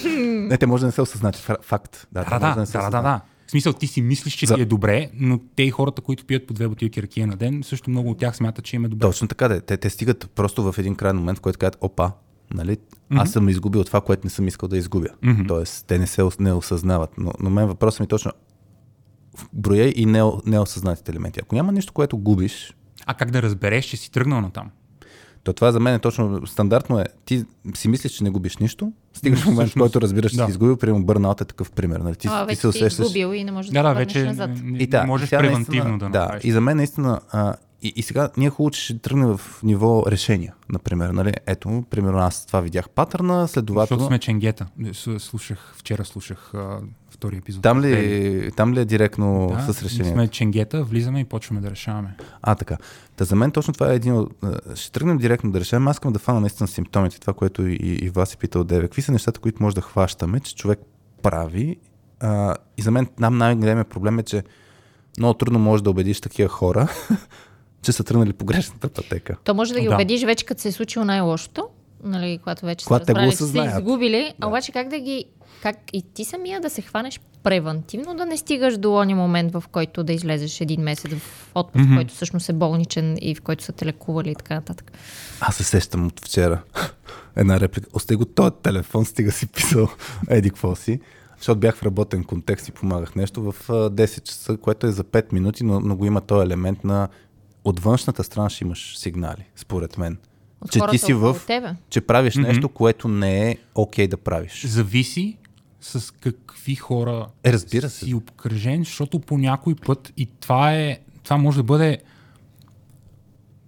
не, 0.49 0.59
те 0.59 0.67
може 0.67 0.81
да 0.81 0.87
не 0.87 0.93
се 0.93 1.03
осъзнати. 1.03 1.41
Фа- 1.41 1.63
Факт. 1.63 2.07
Да, 2.13 2.25
Да, 2.25 2.31
може 2.31 2.41
да, 2.41 2.49
да, 2.49 2.55
да, 2.55 2.63
осъзнати. 2.63 2.91
да. 2.93 3.21
В 3.47 3.51
смисъл, 3.51 3.73
ти 3.73 3.87
си 3.87 4.03
мислиш, 4.03 4.35
че 4.35 4.47
За- 4.47 4.55
ти 4.55 4.61
е 4.61 4.65
добре, 4.65 5.11
но 5.15 5.41
те 5.57 5.63
и 5.63 5.71
хората, 5.71 6.03
които 6.03 6.25
пият 6.25 6.47
по 6.47 6.55
две 6.55 6.69
бутилки 6.69 7.03
ракия 7.03 7.27
на 7.27 7.37
ден, 7.37 7.63
също 7.65 7.91
много 7.91 8.11
от 8.11 8.19
тях 8.19 8.37
смятат, 8.37 8.65
че 8.65 8.77
им 8.77 8.85
е 8.85 8.89
добре. 8.89 9.01
Точно 9.01 9.29
така, 9.29 9.49
да. 9.49 9.61
Те, 9.61 9.77
те 9.77 9.91
стигат 9.91 10.31
просто 10.31 10.63
в 10.63 10.79
един 10.79 10.95
крайен 10.95 11.17
момент, 11.17 11.39
в 11.39 11.43
който 11.43 11.59
казват, 11.59 11.79
опа, 11.81 12.11
нали, 12.51 12.77
аз 13.11 13.31
съм 13.31 13.49
изгубил 13.49 13.85
това, 13.85 14.01
което 14.01 14.27
не 14.27 14.31
съм 14.31 14.49
искал 14.49 14.69
да 14.69 14.77
изгубя. 14.79 15.09
Мгм. 15.23 15.43
Тоест, 15.49 15.87
те 15.87 15.99
не 15.99 16.07
се 16.07 16.29
не 16.39 16.53
осъзнават. 16.53 17.11
Но, 17.19 17.33
но 17.41 17.51
мен 17.51 17.67
въпросът 17.67 18.01
ми 18.01 18.05
е 18.05 18.09
точно 18.09 18.33
броя 19.53 19.93
и 19.97 20.07
не, 20.07 20.23
неосъзнатите 20.47 21.13
елементи. 21.13 21.41
Ако 21.43 21.55
няма 21.55 21.73
нещо, 21.73 21.93
което 21.93 22.19
губиш, 22.19 22.75
А 23.07 23.15
как 23.15 23.31
да 23.31 23.43
разбереш, 23.43 23.85
че 23.85 23.97
си 23.97 24.11
тръгнал 24.11 24.41
на 24.41 24.51
там? 24.51 24.71
то 25.45 25.53
това 25.53 25.73
за 25.73 25.81
мен 25.81 25.95
е 25.95 25.99
точно 25.99 26.47
стандартно 26.47 26.99
е. 26.99 27.05
Ти 27.25 27.45
си 27.75 27.89
мислиш, 27.89 28.13
че 28.13 28.25
не 28.25 28.31
губиш 28.31 28.57
нищо, 28.57 28.93
стигаш 29.13 29.41
в 29.41 29.47
момент, 29.47 29.71
в 29.71 29.75
който 29.75 30.01
разбираш, 30.01 30.31
че 30.31 30.37
да. 30.37 30.45
си 30.45 30.51
изгубил, 30.51 30.77
примерно 30.77 31.05
бърнаут 31.05 31.41
е 31.41 31.45
такъв 31.45 31.73
пример. 31.73 31.97
Нали? 31.97 32.17
Ти, 32.17 32.29
А, 32.31 32.47
ти 32.47 32.55
се 32.55 32.61
си 32.61 32.67
усещаш. 32.67 32.99
изгубил 33.01 33.35
и 33.35 33.45
не 33.45 33.53
можеш 33.53 33.71
да, 33.71 33.83
Да, 33.83 33.89
да, 33.89 33.95
вече 33.95 34.25
назад. 34.25 34.51
не, 34.55 34.79
И 34.79 34.87
да, 34.87 35.05
можеш 35.05 35.29
сега 35.29 35.39
превентивно 35.41 35.65
наистина- 35.81 35.99
да 36.01 36.09
да, 36.11 36.21
направиш. 36.21 36.45
и 36.45 36.53
за 36.53 36.61
мен 36.61 36.77
наистина, 36.77 37.21
а, 37.31 37.55
и, 37.83 37.93
и 37.97 38.03
сега 38.03 38.31
ние 38.37 38.51
хубаво, 38.51 38.71
че 38.71 38.81
ще 38.81 38.99
тръгнем 38.99 39.37
в 39.37 39.63
ниво 39.63 40.05
решения, 40.07 40.55
например. 40.69 41.09
Нали? 41.09 41.33
Ето, 41.47 41.85
примерно 41.91 42.19
аз 42.19 42.47
това 42.47 42.61
видях 42.61 42.89
патърна, 42.91 43.41
Защото 43.41 43.53
следователно... 43.53 44.07
сме 44.07 44.19
ченгета. 44.19 44.67
Слушах, 45.19 45.75
вчера 45.77 46.05
слушах 46.05 46.55
а, 46.55 46.81
втори 47.11 47.37
епизод. 47.37 47.63
Там 47.63 47.81
ли, 47.81 48.51
там 48.57 48.75
ли 48.75 48.81
е 48.81 48.85
директно 48.85 49.53
да, 49.67 49.73
с 49.73 49.83
решение? 49.83 50.13
сме 50.13 50.29
ченгета, 50.29 50.85
влизаме 50.85 51.21
и 51.21 51.25
почваме 51.25 51.61
да 51.61 51.71
решаваме. 51.71 52.17
А, 52.43 52.55
така. 52.55 52.77
Та 53.17 53.25
за 53.25 53.37
мен 53.37 53.51
точно 53.51 53.75
това 53.75 53.93
е 53.93 53.97
един 53.97 54.15
от... 54.15 54.33
Ще 54.75 54.93
тръгнем 54.93 55.19
директно 55.19 55.51
да 55.53 55.61
решаваме. 55.61 55.91
Аз 55.91 55.97
искам 55.97 56.13
да 56.13 56.19
фана 56.19 56.41
наистина 56.41 56.69
симптомите, 56.69 57.21
това, 57.21 57.33
което 57.33 57.67
и, 57.67 57.75
и 57.75 58.11
вас 58.11 58.29
си 58.29 58.37
питал 58.37 58.65
Деве. 58.65 58.83
Какви 58.83 59.03
са 59.03 59.13
нещата, 59.13 59.41
които 59.41 59.63
може 59.63 59.75
да 59.75 59.81
хващаме, 59.81 60.41
че 60.41 60.55
човек 60.55 60.79
прави? 61.23 61.77
А, 62.21 62.57
и 62.77 62.83
за 62.83 62.91
мен 62.91 63.07
нам 63.19 63.39
най-големият 63.39 63.89
проблем 63.89 64.19
е, 64.19 64.23
че 64.23 64.43
много 65.19 65.35
трудно 65.35 65.59
можеш 65.59 65.83
да 65.83 65.91
убедиш 65.91 66.21
такива 66.21 66.49
хора, 66.49 66.89
че 67.83 67.93
са 67.93 68.05
тръгнали 68.05 68.33
по 68.33 68.45
грешната 68.45 68.89
пътека. 68.89 69.37
То 69.45 69.55
може 69.55 69.75
да 69.75 69.81
ги 69.81 69.89
Да. 69.89 69.95
убедиш 69.95 70.25
вече, 70.25 70.45
като 70.45 70.61
се 70.61 70.69
е 70.69 70.73
случило 70.73 71.05
най-лошото, 71.05 71.69
нали, 72.05 72.39
когато 72.39 72.67
вече 72.67 72.87
Когато 72.87 73.03
са 73.03 73.07
те 73.07 73.13
го 73.13 73.19
разбрали, 73.19 73.67
че 73.67 73.71
са 73.71 73.79
изгубили, 73.79 74.35
а 74.41 74.49
обаче 74.49 74.73
как 74.73 74.89
да 74.89 74.99
ги, 74.99 75.25
как 75.63 75.77
и 75.93 76.03
ти 76.15 76.25
самия 76.25 76.61
да 76.61 76.71
се 76.71 76.83
хванеш 76.83 77.21
превентивно, 77.43 78.15
да 78.15 78.27
не 78.27 78.37
стигаш 78.37 78.79
до 78.79 78.95
ония 78.95 79.17
момент, 79.17 79.53
в 79.53 79.65
който 79.73 80.05
да 80.05 80.13
излезеш 80.13 80.61
един 80.61 80.81
месец 80.81 81.13
в 81.15 81.51
отпуск, 81.55 81.85
Мгм. 81.85 81.95
който 81.97 82.15
всъщност 82.15 82.49
е 82.49 82.53
болничен 82.53 83.17
и 83.21 83.35
в 83.35 83.41
който 83.41 83.65
са 83.65 83.73
те 83.73 83.87
лекували 83.87 84.31
и 84.31 84.35
така 84.35 84.55
нататък. 84.55 84.93
Аз 85.41 85.57
се 85.57 85.65
сещам 85.65 86.07
от 86.07 86.21
вчера. 86.21 86.63
Една 87.37 87.61
реплика. 87.61 87.89
Остай 87.93 88.17
го 88.17 88.25
този 88.25 88.51
телефон, 88.63 89.05
стига 89.05 89.33
си 89.33 89.47
писал 89.47 89.89
еди 90.31 90.51
какво 90.51 90.77
си. 90.77 91.01
Защото 91.37 91.61
бях 91.61 91.77
в 91.77 91.83
работен 91.83 92.25
контекст 92.25 92.69
и 92.69 92.73
помагах 92.73 93.15
нещо 93.15 93.43
в 93.43 93.55
а, 93.69 93.73
10 93.91 94.23
часа, 94.23 94.57
което 94.57 94.87
е 94.87 94.93
за 94.93 95.05
5 95.05 95.33
минути, 95.33 95.65
но, 95.65 95.81
но 95.81 95.97
го 95.97 96.07
има 96.07 96.21
този 96.21 96.45
елемент 96.45 96.85
на 96.85 97.09
от 97.65 97.81
външната 97.81 98.25
страна 98.25 98.51
ще 98.51 98.65
имаш 98.65 98.99
сигнали, 98.99 99.45
според 99.57 99.99
мен. 99.99 100.19
От 100.61 100.73
че 100.73 100.81
ти 100.91 100.99
си 100.99 101.13
в... 101.15 101.41
тебе. 101.47 101.75
Че 101.91 102.01
правиш 102.01 102.37
Мгм. 102.37 102.47
нещо, 102.47 102.69
което 102.69 103.09
не 103.09 103.51
е 103.51 103.57
окей 103.75 104.09
да 104.09 104.17
правиш. 104.17 104.67
Зависи 104.67 105.39
с 105.81 106.15
какви 106.15 106.75
хора 106.75 107.27
Е, 107.45 107.53
разбира 107.53 107.91
се. 107.91 108.05
си 108.05 108.15
обкръжен, 108.15 108.85
защото 108.85 109.19
по 109.19 109.39
някой 109.39 109.75
път 109.75 110.13
и 110.17 110.27
това 110.27 110.75
е, 110.75 110.99
това 111.23 111.37
може 111.37 111.57
да 111.57 111.63
бъде 111.63 111.99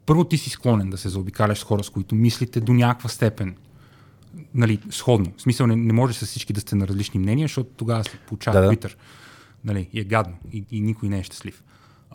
първо 0.07 0.25
ти 0.25 0.39
си 0.39 0.51
склонен 0.51 0.91
да 0.91 0.99
се 0.99 1.09
заобикаляш 1.09 1.59
с 1.59 1.63
хора, 1.63 1.85
с 1.85 1.91
които 1.91 2.15
мислите 2.15 2.61
до 2.61 2.73
някаква 2.73 3.09
степен 3.09 3.57
нали, 4.55 4.79
сходно. 4.91 5.33
В 5.37 5.43
смисъл 5.43 5.67
не, 5.67 5.77
не 5.77 5.93
може 5.93 6.15
с 6.15 6.27
всички 6.27 6.53
да 6.53 6.61
сте 6.61 6.77
на 6.77 6.89
различни 6.89 7.21
мнения, 7.21 7.45
защото 7.45 7.71
тогава 7.77 8.05
се 8.05 8.19
получава 8.19 8.61
Да, 8.61 8.67
да. 8.67 8.73
Twitter. 8.73 8.95
Нали, 9.65 9.89
и 9.93 10.01
е 10.01 10.05
гадно 10.05 10.37
и, 10.53 10.65
и 10.71 10.81
никой 10.81 11.09
не 11.09 11.19
е 11.19 11.23
щастлив. 11.23 11.63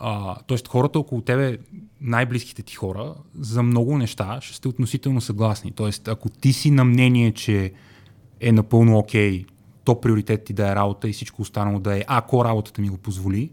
А, 0.02 0.36
тоест 0.46 0.68
хората 0.68 0.98
около 0.98 1.20
тебе, 1.20 1.58
най-близките 2.00 2.62
ти 2.62 2.74
хора, 2.74 3.14
за 3.40 3.62
много 3.62 3.98
неща 3.98 4.38
ще 4.42 4.56
сте 4.56 4.68
относително 4.68 5.20
съгласни. 5.20 5.72
Тоест 5.72 6.08
ако 6.08 6.28
ти 6.28 6.52
си 6.52 6.70
на 6.70 6.84
мнение, 6.84 7.32
че 7.32 7.72
е 8.40 8.52
напълно 8.52 8.98
окей, 8.98 9.44
то 9.84 10.00
приоритет 10.00 10.44
ти 10.44 10.52
да 10.52 10.70
е 10.70 10.74
работа 10.74 11.08
и 11.08 11.12
всичко 11.12 11.42
останало 11.42 11.78
да 11.78 11.98
е 11.98 12.04
ако 12.06 12.44
работата 12.44 12.80
ми 12.82 12.88
го 12.88 12.96
позволи, 12.96 13.50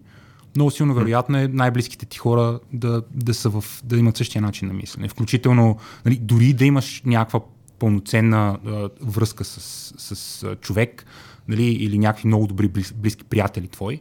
много 0.56 0.72
силно 0.72 0.94
вероятно 0.94 1.38
е 1.38 1.48
най-близките 1.48 2.06
ти 2.06 2.18
хора 2.18 2.60
да, 2.74 3.04
да, 3.12 3.34
са 3.34 3.50
в, 3.50 3.64
да 3.84 3.98
имат 3.98 4.18
същия 4.18 4.42
начин 4.42 4.68
на 4.68 4.74
мислене. 4.74 5.08
Включително, 5.08 5.78
нали, 6.06 6.16
дори 6.16 6.54
да 6.54 6.66
имаш 6.66 7.02
някаква 7.06 7.40
пълноценна 7.80 8.60
а, 8.66 8.90
връзка 9.02 9.44
с, 9.46 9.94
с 9.98 10.44
а, 10.44 10.56
човек 10.56 11.06
нали, 11.48 11.66
или 11.66 12.00
някакви 12.00 12.28
много 12.28 12.48
добри 12.48 12.68
близ, 12.68 12.94
близки 12.94 13.24
приятели 13.24 13.68
твои, 13.68 14.00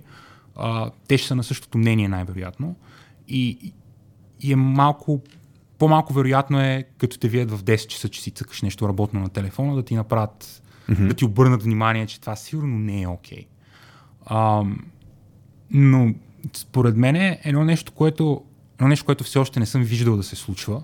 а, 0.56 0.90
те 1.08 1.18
ще 1.18 1.28
са 1.28 1.34
на 1.34 1.44
същото 1.44 1.78
мнение 1.78 2.08
най-вероятно. 2.08 2.76
И, 3.28 3.72
и 4.40 4.52
е 4.52 4.56
малко 4.56 5.22
по-малко 5.78 6.12
вероятно 6.12 6.60
е, 6.60 6.84
като 6.98 7.18
те 7.18 7.28
вият 7.28 7.50
в 7.50 7.62
10 7.62 7.86
часа, 7.86 8.08
че 8.08 8.22
си 8.22 8.30
цъкаш 8.30 8.62
нещо 8.62 8.88
работно 8.88 9.20
на 9.20 9.28
телефона, 9.28 9.74
да 9.74 9.82
ти 9.82 9.94
направят, 9.94 10.62
mm-hmm. 10.88 11.08
да 11.08 11.14
ти 11.14 11.24
обърнат 11.24 11.62
внимание, 11.62 12.06
че 12.06 12.20
това 12.20 12.36
сигурно 12.36 12.78
не 12.78 13.02
е 13.02 13.06
окей. 13.06 13.46
Okay. 14.30 14.74
но 15.70 16.14
според 16.52 16.96
мен 16.96 17.16
е 17.16 17.40
едно 17.44 17.64
нещо, 17.64 17.92
което, 17.92 18.44
едно 18.74 18.88
нещо, 18.88 19.04
което 19.04 19.24
все 19.24 19.38
още 19.38 19.60
не 19.60 19.66
съм 19.66 19.82
виждал 19.82 20.16
да 20.16 20.22
се 20.22 20.36
случва 20.36 20.82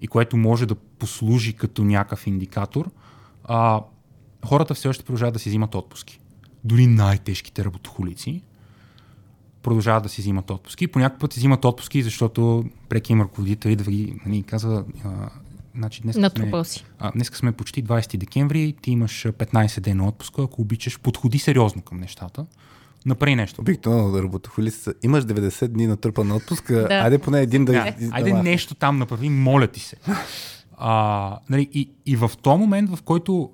и 0.00 0.08
което 0.08 0.36
може 0.36 0.66
да 0.66 0.74
послужи 0.74 1.52
като 1.52 1.84
някакъв 1.84 2.26
индикатор, 2.26 2.90
а, 3.44 3.82
хората 4.46 4.74
все 4.74 4.88
още 4.88 5.04
продължават 5.04 5.34
да 5.34 5.38
си 5.38 5.48
взимат 5.48 5.74
отпуски. 5.74 6.20
Дори 6.64 6.86
най-тежките 6.86 7.64
работохолици 7.64 8.42
продължават 9.62 10.02
да 10.02 10.08
си 10.08 10.20
взимат 10.20 10.50
отпуски. 10.50 10.86
Понякога 10.86 11.18
път 11.18 11.32
си 11.32 11.40
взимат 11.40 11.64
отпуски, 11.64 12.02
защото 12.02 12.64
преки 12.88 13.12
им 13.12 13.20
ръководител 13.20 13.70
идва 13.70 13.92
и 13.92 14.14
нали, 14.26 14.42
казва, 14.42 14.84
а, 15.04 15.30
значи 15.74 16.02
днес 16.02 16.16
сме, 16.16 16.64
си. 16.64 16.84
А, 16.98 17.12
днес 17.12 17.28
сме 17.28 17.52
почти 17.52 17.84
20 17.84 18.16
декември, 18.16 18.74
ти 18.82 18.90
имаш 18.90 19.26
15 19.26 19.80
дена 19.80 20.08
отпуска, 20.08 20.42
ако 20.42 20.62
обичаш, 20.62 21.00
подходи 21.00 21.38
сериозно 21.38 21.82
към 21.82 22.00
нещата. 22.00 22.46
Направи 23.06 23.36
нещо. 23.36 23.60
Обикновено 23.60 24.10
да 24.10 24.22
работохоли 24.22 24.70
са. 24.70 24.94
Имаш 25.02 25.24
90 25.24 25.68
дни 25.68 25.86
на 25.86 26.36
отпуска, 26.36 26.74
да. 26.74 26.94
айде 26.94 27.18
поне 27.18 27.40
един 27.40 27.64
да... 27.64 27.72
да. 27.72 27.94
Айде 28.10 28.32
нещо 28.32 28.74
там 28.74 28.98
направи, 28.98 29.28
моля 29.28 29.66
ти 29.66 29.80
се. 29.80 29.96
А, 30.82 31.38
нали, 31.50 31.68
и, 31.72 31.90
и 32.06 32.16
в 32.16 32.30
този 32.42 32.60
момент, 32.60 32.90
в 32.90 33.02
който 33.02 33.50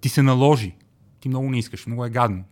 ти 0.00 0.08
се 0.08 0.22
наложи, 0.22 0.76
ти 1.20 1.28
много 1.28 1.50
не 1.50 1.58
искаш, 1.58 1.86
много 1.86 2.04
е 2.04 2.10
гадно, 2.10 2.44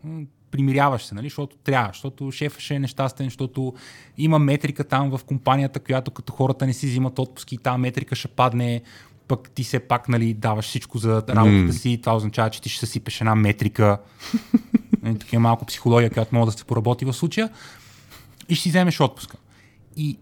примиряваш 0.51 1.03
се, 1.03 1.15
нали, 1.15 1.27
защото 1.27 1.57
трябва, 1.57 1.91
защото 1.93 2.31
шефът 2.31 2.61
ще 2.61 2.75
е 2.75 2.79
нещастен, 2.79 3.27
защото 3.27 3.75
има 4.19 4.39
метрика 4.39 4.85
там 4.85 5.11
в 5.11 5.25
компанията, 5.25 5.81
която 5.81 6.11
като 6.11 6.33
хората 6.33 6.67
не 6.67 6.73
си 6.73 6.87
взимат 6.87 7.19
отпуски, 7.19 7.59
тази 7.59 7.79
метрика 7.79 8.15
ще 8.15 8.29
падне, 8.29 8.83
пък 9.29 9.51
ти 9.51 9.65
се 9.65 9.79
пак 9.81 10.09
нали, 10.09 10.35
даваш 10.35 10.65
всичко 10.65 10.99
за 10.99 11.11
работата 11.11 11.43
mm. 11.43 11.71
си, 11.71 12.01
това 12.03 12.17
означава, 12.17 12.51
че 12.51 12.63
ти 12.63 12.69
ще 12.69 12.87
съсипеш 12.87 13.21
една 13.21 13.35
метрика. 13.35 13.99
Нали, 15.03 15.19
тук 15.19 15.33
е 15.33 15.39
малко 15.39 15.65
психология, 15.65 16.11
която 16.11 16.35
може 16.35 16.51
да 16.51 16.59
се 16.59 16.65
поработи 16.65 17.05
в 17.05 17.13
случая. 17.13 17.51
И 18.49 18.55
ще 18.55 18.63
си 18.63 18.69
вземеш 18.69 19.01
отпуска. 19.01 19.37
И 19.97 20.19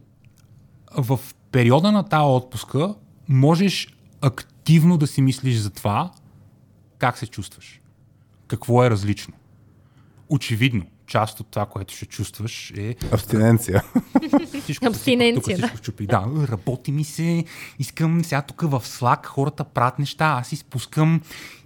в 0.97 1.21
периода 1.51 1.93
на 1.93 2.03
тази 2.03 2.25
отпуска 2.25 2.95
можеш 3.29 3.97
активно 4.21 4.99
да 4.99 5.07
си 5.07 5.23
мислиш 5.23 5.57
за 5.57 5.71
това, 5.71 6.11
как 6.99 7.19
се 7.19 7.27
чувстваш. 7.27 7.81
Какво 8.47 8.85
е 8.85 8.91
различно 8.91 9.35
очевидно 10.29 10.83
част 11.07 11.41
от 11.41 11.47
това, 11.47 11.67
което 11.67 11.95
ще 11.95 12.07
чувстваш 12.07 12.73
е... 12.77 12.95
Абстиненция. 13.13 13.83
Всичко, 14.63 14.87
Абстиненция, 14.87 15.59
да. 15.59 15.69
Чупи. 15.83 16.07
Да, 16.07 16.25
работи 16.49 16.93
ми 16.93 17.05
се, 17.05 17.45
искам 17.79 18.25
сега 18.25 18.43
тук 18.43 18.61
в 18.61 18.83
Slack 18.85 19.27
хората 19.27 19.65
правят 19.65 19.99
неща, 19.99 20.37
аз 20.41 20.53
изпускам, 20.53 21.21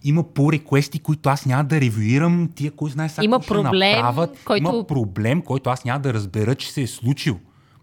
има 0.04 0.24
по 0.24 0.52
реквести, 0.52 0.98
които 0.98 1.28
аз 1.28 1.46
няма 1.46 1.64
да 1.64 1.80
ревюирам, 1.80 2.50
тия, 2.54 2.70
кой 2.70 2.90
знае 2.90 3.08
сега 3.08 3.24
има 3.24 3.40
проблем, 3.40 3.96
направят. 3.96 4.38
Който... 4.44 4.68
Има 4.68 4.86
проблем, 4.86 5.42
който 5.42 5.70
аз 5.70 5.84
няма 5.84 6.00
да 6.00 6.14
разбера, 6.14 6.54
че 6.54 6.72
се 6.72 6.82
е 6.82 6.86
случил. 6.86 7.38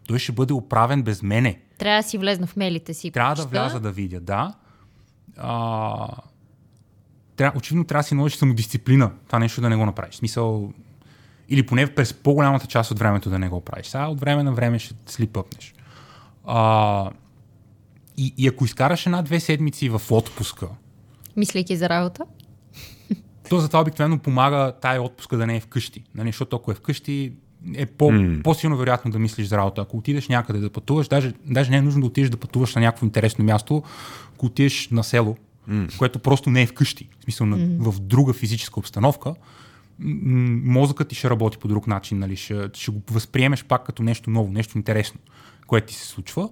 Той 0.07 0.19
ще 0.19 0.31
бъде 0.31 0.53
оправен 0.53 1.03
без 1.03 1.23
мене. 1.23 1.59
Трябва 1.77 2.01
да 2.01 2.07
си 2.07 2.17
влезна 2.17 2.47
в 2.47 2.55
мелите 2.55 2.93
си. 2.93 3.11
Трябва 3.11 3.35
да 3.35 3.45
вляза 3.45 3.79
да 3.79 3.91
видя, 3.91 4.19
да. 4.19 4.53
А, 5.37 6.07
трябва, 7.37 7.57
очевидно 7.57 7.83
трябва 7.83 7.99
да 7.99 8.07
си 8.07 8.15
наложиш 8.15 8.37
самодисциплина 8.37 9.11
това 9.27 9.39
нещо 9.39 9.61
да 9.61 9.69
не 9.69 9.75
го 9.75 9.85
направиш. 9.85 10.13
В 10.13 10.17
смисъл, 10.17 10.73
или 11.49 11.65
поне 11.65 11.87
през 11.87 12.13
по-голямата 12.13 12.67
част 12.67 12.91
от 12.91 12.99
времето 12.99 13.29
да 13.29 13.39
не 13.39 13.49
го 13.49 13.61
правиш. 13.61 13.87
Сега 13.87 14.07
от 14.07 14.19
време 14.19 14.43
на 14.43 14.53
време 14.53 14.79
ще 14.79 14.95
слипъпнеш. 15.05 15.73
А, 16.45 17.11
и, 18.17 18.33
и 18.37 18.47
ако 18.47 18.65
изкараш 18.65 19.05
една-две 19.05 19.39
седмици 19.39 19.89
в 19.89 20.01
отпуска. 20.09 20.67
Мислейки 21.37 21.75
за 21.75 21.89
работа? 21.89 22.23
То 23.49 23.59
за 23.59 23.67
това 23.67 23.81
обикновено 23.81 24.19
помага 24.19 24.73
тая 24.81 25.01
отпуска 25.01 25.37
да 25.37 25.47
не 25.47 25.55
е 25.55 25.59
вкъщи. 25.59 26.03
Нали? 26.15 26.27
Защото 26.27 26.55
ако 26.55 26.71
е 26.71 26.75
вкъщи, 26.75 27.33
е 27.75 27.85
по, 27.85 28.11
mm. 28.11 28.43
по-силно 28.43 28.77
вероятно 28.77 29.11
да 29.11 29.19
мислиш 29.19 29.47
за 29.47 29.57
работа. 29.57 29.81
Ако 29.81 29.97
отидеш 29.97 30.27
някъде 30.27 30.59
да 30.59 30.69
пътуваш, 30.69 31.07
даже, 31.07 31.33
даже 31.45 31.71
не 31.71 31.77
е 31.77 31.81
нужно 31.81 32.01
да 32.01 32.07
отидеш 32.07 32.29
да 32.29 32.37
пътуваш 32.37 32.75
на 32.75 32.81
някакво 32.81 33.05
интересно 33.05 33.45
място, 33.45 33.83
ако 34.33 34.45
отидеш 34.45 34.89
на 34.89 35.03
село, 35.03 35.37
mm. 35.69 35.97
което 35.97 36.19
просто 36.19 36.49
не 36.49 36.61
е 36.61 36.67
вкъщи, 36.67 37.09
в 37.19 37.23
смисъл 37.23 37.47
mm. 37.47 37.91
в 37.91 37.99
друга 37.99 38.33
физическа 38.33 38.79
обстановка, 38.79 39.33
мозъкът 39.99 41.07
ти 41.07 41.15
ще 41.15 41.29
работи 41.29 41.57
по 41.57 41.67
друг 41.67 41.87
начин, 41.87 42.19
нали? 42.19 42.35
ще, 42.35 42.69
ще 42.73 42.91
го 42.91 43.01
възприемеш 43.11 43.63
пак 43.63 43.85
като 43.85 44.03
нещо 44.03 44.29
ново, 44.29 44.51
нещо 44.51 44.77
интересно, 44.77 45.19
което 45.67 45.87
ти 45.87 45.93
се 45.93 46.07
случва. 46.07 46.49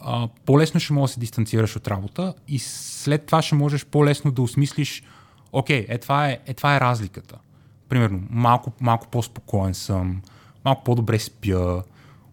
А, 0.00 0.28
по-лесно 0.46 0.80
ще 0.80 0.92
можеш 0.92 1.10
да 1.10 1.14
се 1.14 1.20
дистанцираш 1.20 1.76
от 1.76 1.88
работа 1.88 2.34
и 2.48 2.58
след 2.58 3.26
това 3.26 3.42
ще 3.42 3.54
можеш 3.54 3.86
по-лесно 3.86 4.30
да 4.30 4.42
осмислиш, 4.42 5.02
окей, 5.52 5.86
е 5.88 5.98
това 5.98 6.28
е, 6.28 6.38
е, 6.46 6.54
това 6.54 6.76
е 6.76 6.80
разликата. 6.80 7.38
Примерно, 7.88 8.22
малко, 8.30 8.72
малко 8.80 9.08
по-спокоен 9.08 9.74
съм, 9.74 10.22
малко 10.64 10.84
по-добре 10.84 11.18
спя, 11.18 11.82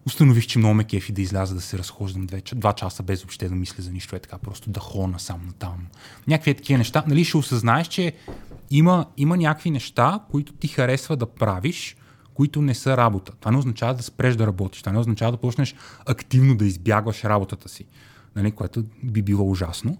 установих, 0.06 0.46
че 0.46 0.58
много 0.58 0.74
ме 0.74 0.84
кефи 0.84 1.12
да 1.12 1.22
изляза 1.22 1.54
да 1.54 1.60
се 1.60 1.78
разхождам 1.78 2.26
две, 2.26 2.42
два 2.54 2.72
часа 2.72 3.02
без 3.02 3.22
въобще 3.22 3.48
да 3.48 3.54
мисля 3.54 3.82
за 3.82 3.92
нищо, 3.92 4.16
е 4.16 4.18
така, 4.18 4.38
просто 4.38 4.70
да 4.70 4.80
хона 4.80 5.20
сам 5.20 5.40
на 5.46 5.52
там. 5.52 5.86
Някакви 6.28 6.54
такива 6.54 6.78
неща. 6.78 7.04
Нали, 7.06 7.24
ще 7.24 7.36
осъзнаеш, 7.36 7.88
че 7.88 8.12
има, 8.70 9.06
има 9.16 9.36
някакви 9.36 9.70
неща, 9.70 10.20
които 10.30 10.52
ти 10.52 10.68
харесва 10.68 11.16
да 11.16 11.26
правиш, 11.26 11.96
които 12.34 12.62
не 12.62 12.74
са 12.74 12.96
работа. 12.96 13.32
Това 13.40 13.50
не 13.50 13.58
означава 13.58 13.94
да 13.94 14.02
спреш 14.02 14.36
да 14.36 14.46
работиш. 14.46 14.82
Това 14.82 14.92
не 14.92 14.98
означава 14.98 15.32
да 15.32 15.38
почнеш 15.38 15.74
активно 16.06 16.56
да 16.56 16.64
избягваш 16.64 17.24
работата 17.24 17.68
си, 17.68 17.84
нали, 18.36 18.50
което 18.50 18.84
би 19.02 19.22
било 19.22 19.50
ужасно. 19.50 19.98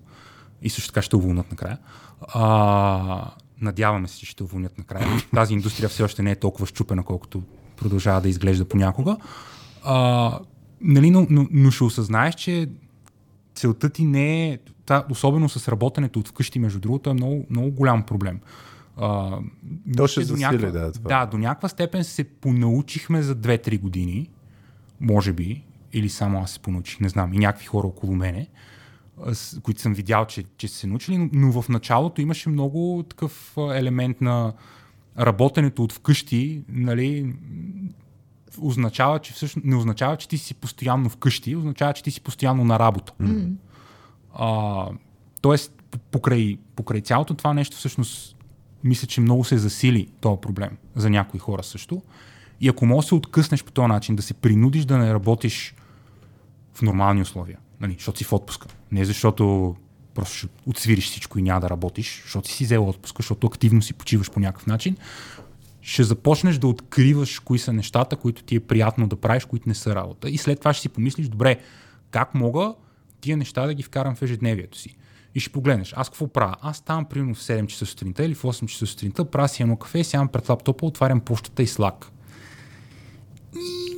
И 0.62 0.70
също 0.70 0.88
така 0.88 1.02
ще 1.02 1.16
уволнат 1.16 1.50
накрая. 1.50 1.78
А, 2.20 3.30
надяваме 3.60 4.08
се, 4.08 4.18
че 4.18 4.26
ще 4.26 4.42
уволнят 4.42 4.78
накрая. 4.78 5.06
Тази 5.34 5.54
индустрия 5.54 5.88
все 5.88 6.02
още 6.02 6.22
не 6.22 6.30
е 6.30 6.36
толкова 6.36 6.66
щупена, 6.66 7.02
колкото 7.02 7.42
продължава 7.76 8.20
да 8.20 8.28
изглежда 8.28 8.64
понякога. 8.64 9.16
А, 9.84 10.38
нали, 10.80 11.10
но, 11.10 11.26
но, 11.30 11.46
но 11.50 11.70
ще 11.70 11.84
осъзнаеш, 11.84 12.34
че 12.34 12.68
целта 13.54 13.90
ти 13.90 14.04
не 14.04 14.48
е, 14.48 14.58
та, 14.86 15.04
особено 15.10 15.48
с 15.48 15.68
работенето 15.68 16.18
от 16.18 16.28
вкъщи, 16.28 16.58
между 16.58 16.80
другото, 16.80 17.10
е 17.10 17.14
много, 17.14 17.46
много 17.50 17.70
голям 17.70 18.02
проблем. 18.02 18.40
А, 18.96 19.38
То 19.96 20.06
ще 20.06 20.24
до 20.24 20.36
някаква, 20.36 20.70
да, 20.70 20.92
това. 20.92 21.08
да, 21.08 21.26
до 21.26 21.38
някаква 21.38 21.68
степен 21.68 22.04
се 22.04 22.24
понаучихме 22.24 23.22
за 23.22 23.36
2-3 23.36 23.80
години, 23.80 24.30
може 25.00 25.32
би, 25.32 25.64
или 25.92 26.08
само 26.08 26.40
аз 26.42 26.50
се 26.50 26.58
понаучих, 26.58 27.00
не 27.00 27.08
знам, 27.08 27.32
и 27.32 27.38
някакви 27.38 27.66
хора 27.66 27.86
около 27.86 28.14
мене, 28.14 28.48
които 29.62 29.80
съм 29.80 29.94
видял, 29.94 30.24
че, 30.24 30.44
че 30.56 30.68
се 30.68 30.86
научили, 30.86 31.30
но 31.32 31.62
в 31.62 31.68
началото 31.68 32.20
имаше 32.20 32.48
много 32.48 33.04
такъв 33.08 33.56
елемент 33.56 34.20
на 34.20 34.52
работенето 35.18 35.84
от 35.84 35.92
вкъщи, 35.92 36.62
нали, 36.68 37.34
означава, 38.58 39.18
че 39.18 39.32
всъщност 39.32 39.66
не 39.66 39.76
означава, 39.76 40.16
че 40.16 40.28
ти 40.28 40.38
си 40.38 40.54
постоянно 40.54 41.08
вкъщи, 41.08 41.56
означава, 41.56 41.92
че 41.92 42.02
ти 42.02 42.10
си 42.10 42.20
постоянно 42.20 42.64
на 42.64 42.78
работа. 42.78 43.12
Mm. 43.22 43.52
А, 44.34 44.86
тоест, 45.40 45.82
покрай, 46.10 46.58
покрай 46.76 47.00
цялото 47.00 47.34
това 47.34 47.54
нещо, 47.54 47.76
всъщност, 47.76 48.36
мисля, 48.84 49.06
че 49.06 49.20
много 49.20 49.44
се 49.44 49.58
засили 49.58 50.08
този 50.20 50.40
проблем 50.40 50.70
за 50.96 51.10
някои 51.10 51.40
хора 51.40 51.62
също. 51.62 52.02
И 52.60 52.68
ако 52.68 52.86
можеш 52.86 53.06
да 53.06 53.08
се 53.08 53.14
откъснеш 53.14 53.64
по 53.64 53.72
този 53.72 53.88
начин, 53.88 54.16
да 54.16 54.22
се 54.22 54.34
принудиш 54.34 54.84
да 54.84 54.98
не 54.98 55.14
работиш 55.14 55.74
в 56.74 56.82
нормални 56.82 57.22
условия, 57.22 57.58
нали, 57.80 57.92
защото 57.92 58.18
си 58.18 58.24
в 58.24 58.32
отпуска, 58.32 58.68
не 58.92 59.04
защото 59.04 59.76
просто 60.14 60.36
ще 60.36 60.48
отсвириш 60.66 61.04
всичко 61.04 61.38
и 61.38 61.42
няма 61.42 61.60
да 61.60 61.70
работиш, 61.70 62.22
защото 62.22 62.48
си 62.48 62.64
взел 62.64 62.88
отпуска, 62.88 63.22
защото 63.22 63.46
активно 63.46 63.82
си 63.82 63.92
почиваш 63.92 64.30
по 64.30 64.40
някакъв 64.40 64.66
начин, 64.66 64.96
ще 65.88 66.02
започнеш 66.02 66.58
да 66.58 66.66
откриваш 66.66 67.38
кои 67.38 67.58
са 67.58 67.72
нещата, 67.72 68.16
които 68.16 68.42
ти 68.42 68.56
е 68.56 68.60
приятно 68.60 69.08
да 69.08 69.16
правиш, 69.16 69.44
които 69.44 69.68
не 69.68 69.74
са 69.74 69.94
работа. 69.94 70.30
И 70.30 70.38
след 70.38 70.58
това 70.58 70.72
ще 70.72 70.82
си 70.82 70.88
помислиш, 70.88 71.28
добре, 71.28 71.60
как 72.10 72.34
мога 72.34 72.74
тия 73.20 73.36
неща 73.36 73.66
да 73.66 73.74
ги 73.74 73.82
вкарам 73.82 74.14
в 74.14 74.22
ежедневието 74.22 74.78
си. 74.78 74.96
И 75.34 75.40
ще 75.40 75.52
погледнеш, 75.52 75.94
аз 75.96 76.08
какво 76.08 76.28
правя? 76.28 76.54
Аз 76.60 76.76
ставам 76.76 77.04
примерно 77.04 77.34
в 77.34 77.40
7 77.40 77.66
часа 77.66 77.86
сутринта 77.86 78.24
или 78.24 78.34
в 78.34 78.42
8 78.42 78.66
часа 78.66 78.86
сутринта, 78.86 79.24
правя 79.24 79.48
си 79.48 79.62
едно 79.62 79.76
кафе, 79.76 80.04
сядам 80.04 80.28
пред 80.28 80.48
лаптопа, 80.48 80.86
отварям 80.86 81.20
почтата 81.20 81.62
и 81.62 81.66
слак. 81.66 82.06
И 83.56 83.96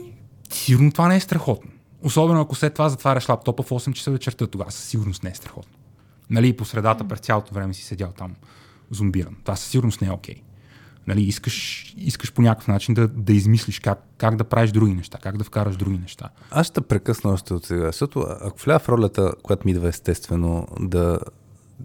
сигурно 0.50 0.92
това 0.92 1.08
не 1.08 1.16
е 1.16 1.20
страхотно. 1.20 1.70
Особено 2.02 2.40
ако 2.40 2.54
след 2.54 2.74
това 2.74 2.88
затваряш 2.88 3.28
лаптопа 3.28 3.62
в 3.62 3.70
8 3.70 3.92
часа 3.92 4.10
вечерта, 4.10 4.46
тогава 4.46 4.70
със 4.70 4.84
сигурност 4.84 5.22
не 5.22 5.30
е 5.30 5.34
страхотно. 5.34 5.78
Нали, 6.30 6.56
по 6.56 6.64
средата 6.64 7.08
през 7.08 7.20
цялото 7.20 7.54
време 7.54 7.74
си 7.74 7.82
седял 7.82 8.12
там 8.12 8.34
зомбиран. 8.90 9.36
Това 9.44 9.56
със 9.56 9.68
сигурност 9.68 10.00
не 10.00 10.08
е 10.08 10.10
окей. 10.10 10.34
Okay. 10.34 10.49
Нали, 11.10 11.22
искаш, 11.22 11.86
искаш 11.96 12.32
по 12.32 12.42
някакъв 12.42 12.68
начин 12.68 12.94
да, 12.94 13.08
да 13.08 13.32
измислиш 13.32 13.80
как, 13.80 14.04
как 14.18 14.36
да 14.36 14.44
правиш 14.44 14.70
други 14.70 14.94
неща, 14.94 15.18
как 15.22 15.36
да 15.36 15.44
вкараш 15.44 15.76
други 15.76 15.98
неща. 15.98 16.28
Аз 16.50 16.66
ще 16.66 16.80
прекъсна 16.80 17.30
още 17.30 17.54
от 17.54 17.64
сега, 17.64 17.86
защото 17.86 18.26
ако 18.40 18.58
вляза 18.58 18.78
в 18.78 18.88
ролята, 18.88 19.32
която 19.42 19.62
ми 19.66 19.72
идва 19.72 19.88
естествено, 19.88 20.66
да, 20.80 21.18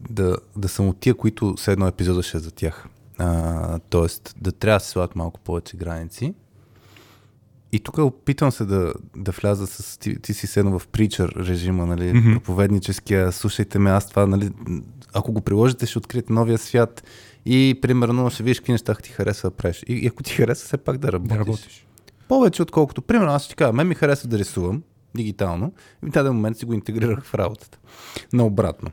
да, 0.10 0.38
да 0.58 0.70
съм 0.70 0.88
от 0.88 1.00
тия, 1.00 1.14
които 1.16 1.54
все 1.58 1.72
едно 1.72 1.88
епизода 1.88 2.24
ще 2.24 2.38
е 2.38 2.40
за 2.40 2.52
тях. 2.52 2.88
А, 3.18 3.80
тоест, 3.80 4.36
да 4.42 4.52
трябва 4.52 4.80
да 4.80 4.86
се 4.86 4.90
слагат 4.92 5.16
малко 5.16 5.40
повече 5.40 5.78
граници. 5.78 6.34
И 7.72 7.80
тук 7.80 7.98
опитвам 7.98 8.52
се 8.52 8.66
да, 8.66 8.94
да 9.16 9.32
вляза 9.32 9.68
с... 9.68 9.98
Ти, 9.98 10.22
ти 10.22 10.34
си 10.34 10.48
седно 10.48 10.80
в 10.80 10.88
причър 10.88 11.34
режима, 11.38 11.86
нали, 11.86 12.04
mm-hmm. 12.04 12.34
проповедническия, 12.34 13.32
слушайте 13.32 13.80
ме, 13.80 13.90
аз 13.90 14.10
това, 14.10 14.26
нали, 14.28 14.52
ако 15.14 15.32
го 15.32 15.42
приложите, 15.42 15.86
ще 15.86 15.98
откриете 15.98 16.34
новия 16.34 16.58
свят 16.58 17.04
и, 17.46 17.80
примерно, 17.82 18.30
ще 18.30 18.44
видиш 18.44 18.60
какви 18.60 18.72
неща 18.72 18.96
ти 18.96 19.10
харесва 19.10 19.50
да 19.50 19.56
правиш. 19.56 19.84
И, 19.88 19.94
и 19.94 20.08
ако 20.08 20.24
ти 20.24 20.34
харесва, 20.34 20.66
все 20.66 20.78
пак 20.78 20.98
да 20.98 21.12
работиш. 21.12 21.38
Да 21.38 21.40
работиш. 21.40 21.88
Повече 22.28 22.62
отколкото, 22.62 23.02
примерно, 23.02 23.32
аз 23.32 23.46
ще 23.46 23.56
кажа, 23.56 23.74
мен 23.74 23.88
ми 23.88 23.96
харесва 23.96 24.30
да 24.30 24.40
рисувам 24.40 24.84
дигитално 25.16 25.74
и 26.04 26.06
в 26.06 26.10
даден 26.10 26.34
момент 26.34 26.58
си 26.58 26.66
го 26.66 26.74
интегрирах 26.74 27.24
в 27.24 27.36
работата. 27.36 27.78
Наобратно. 28.34 28.90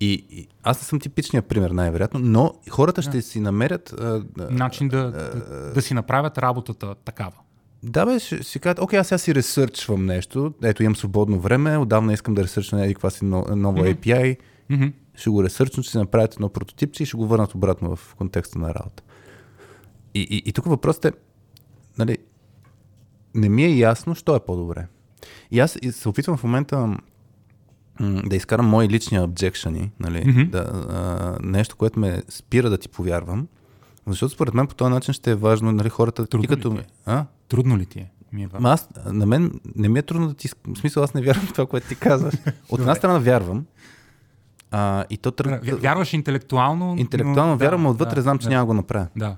И, 0.00 0.26
и 0.30 0.48
аз 0.62 0.80
не 0.80 0.84
съм 0.84 1.00
типичният 1.00 1.46
пример, 1.46 1.70
най-вероятно, 1.70 2.20
но 2.20 2.54
хората 2.70 3.02
ще 3.02 3.22
си 3.22 3.40
намерят... 3.40 3.94
А, 4.00 4.22
Начин 4.50 4.88
да, 4.88 5.10
да, 5.10 5.72
да 5.74 5.82
си 5.82 5.94
направят 5.94 6.38
работата 6.38 6.94
такава. 6.94 7.32
Да, 7.82 8.06
бе, 8.06 8.18
ще 8.18 8.42
си 8.42 8.58
кажат, 8.58 8.78
окей, 8.78 8.98
аз 8.98 9.08
сега 9.08 9.18
си 9.18 9.34
ресърчвам 9.34 10.06
нещо, 10.06 10.52
ето 10.62 10.82
имам 10.82 10.96
свободно 10.96 11.40
време, 11.40 11.78
отдавна 11.78 12.12
искам 12.12 12.34
да 12.34 12.42
ресърчвам 12.42 12.80
някаква 12.80 12.94
каква 12.94 13.10
си 13.10 13.24
нова 13.24 13.48
mm-hmm. 13.54 13.96
API, 13.96 14.36
mm-hmm. 14.70 14.92
Ще 15.14 15.30
го 15.30 15.44
ресърчвам, 15.44 15.82
ще 15.82 15.90
си 15.90 15.98
направят 15.98 16.34
едно 16.34 16.48
прототипче 16.48 17.02
и 17.02 17.06
ще 17.06 17.16
го 17.16 17.26
върнат 17.26 17.54
обратно 17.54 17.96
в 17.96 18.14
контекста 18.18 18.58
на 18.58 18.74
работа. 18.74 19.02
И, 20.14 20.20
и, 20.20 20.42
и 20.46 20.52
тук 20.52 20.64
въпросът 20.64 21.04
е, 21.04 21.12
нали, 21.98 22.18
не 23.34 23.48
ми 23.48 23.64
е 23.64 23.76
ясно, 23.76 24.14
що 24.14 24.36
е 24.36 24.40
по-добре. 24.40 24.86
И 25.50 25.60
аз 25.60 25.78
се 25.90 26.08
опитвам 26.08 26.36
в 26.36 26.44
момента 26.44 26.96
да 28.00 28.36
изкарам 28.36 28.66
мои 28.66 28.88
лични 28.88 29.20
обжекшени, 29.20 29.90
нали, 30.00 30.18
mm-hmm. 30.18 30.50
да, 30.50 30.86
а, 30.90 31.38
нещо, 31.42 31.76
което 31.76 32.00
ме 32.00 32.22
спира 32.28 32.70
да 32.70 32.78
ти 32.78 32.88
повярвам, 32.88 33.48
защото 34.06 34.34
според 34.34 34.54
мен 34.54 34.66
по 34.66 34.74
този 34.74 34.90
начин 34.90 35.14
ще 35.14 35.30
е 35.30 35.34
важно 35.34 35.72
нали, 35.72 35.88
хората... 35.88 36.26
Трудно 36.26 36.48
като... 36.48 36.70
ли 36.70 36.74
ти 36.76 36.80
е? 36.80 36.86
А? 37.06 37.26
Трудно 37.48 37.78
ли 37.78 37.86
ти 37.86 37.98
е? 37.98 38.10
Ми 38.32 38.42
е 38.42 38.46
важно. 38.46 38.68
аз, 38.68 38.88
на 39.06 39.26
мен 39.26 39.60
не 39.76 39.88
ми 39.88 39.98
е 39.98 40.02
трудно 40.02 40.28
да 40.28 40.34
ти... 40.34 40.48
В 40.48 40.78
смисъл 40.78 41.02
аз 41.02 41.14
не 41.14 41.22
вярвам 41.22 41.46
в 41.46 41.52
това, 41.52 41.66
което 41.66 41.88
ти 41.88 41.96
казваш. 41.96 42.34
От 42.70 42.80
една 42.80 42.94
страна 42.94 43.18
вярвам, 43.18 43.66
а, 44.74 45.04
и 45.10 45.16
то 45.16 45.30
тръг... 45.30 45.80
Вярваш 45.80 46.12
интелектуално. 46.12 46.94
Интелектуално 46.98 47.52
но, 47.52 47.56
вярвам, 47.56 47.82
да, 47.82 47.88
отвътре 47.88 48.14
да, 48.14 48.22
знам, 48.22 48.38
че 48.38 48.44
да, 48.44 48.50
няма 48.50 48.66
го 48.66 48.74
направя. 48.74 49.06
Да. 49.16 49.36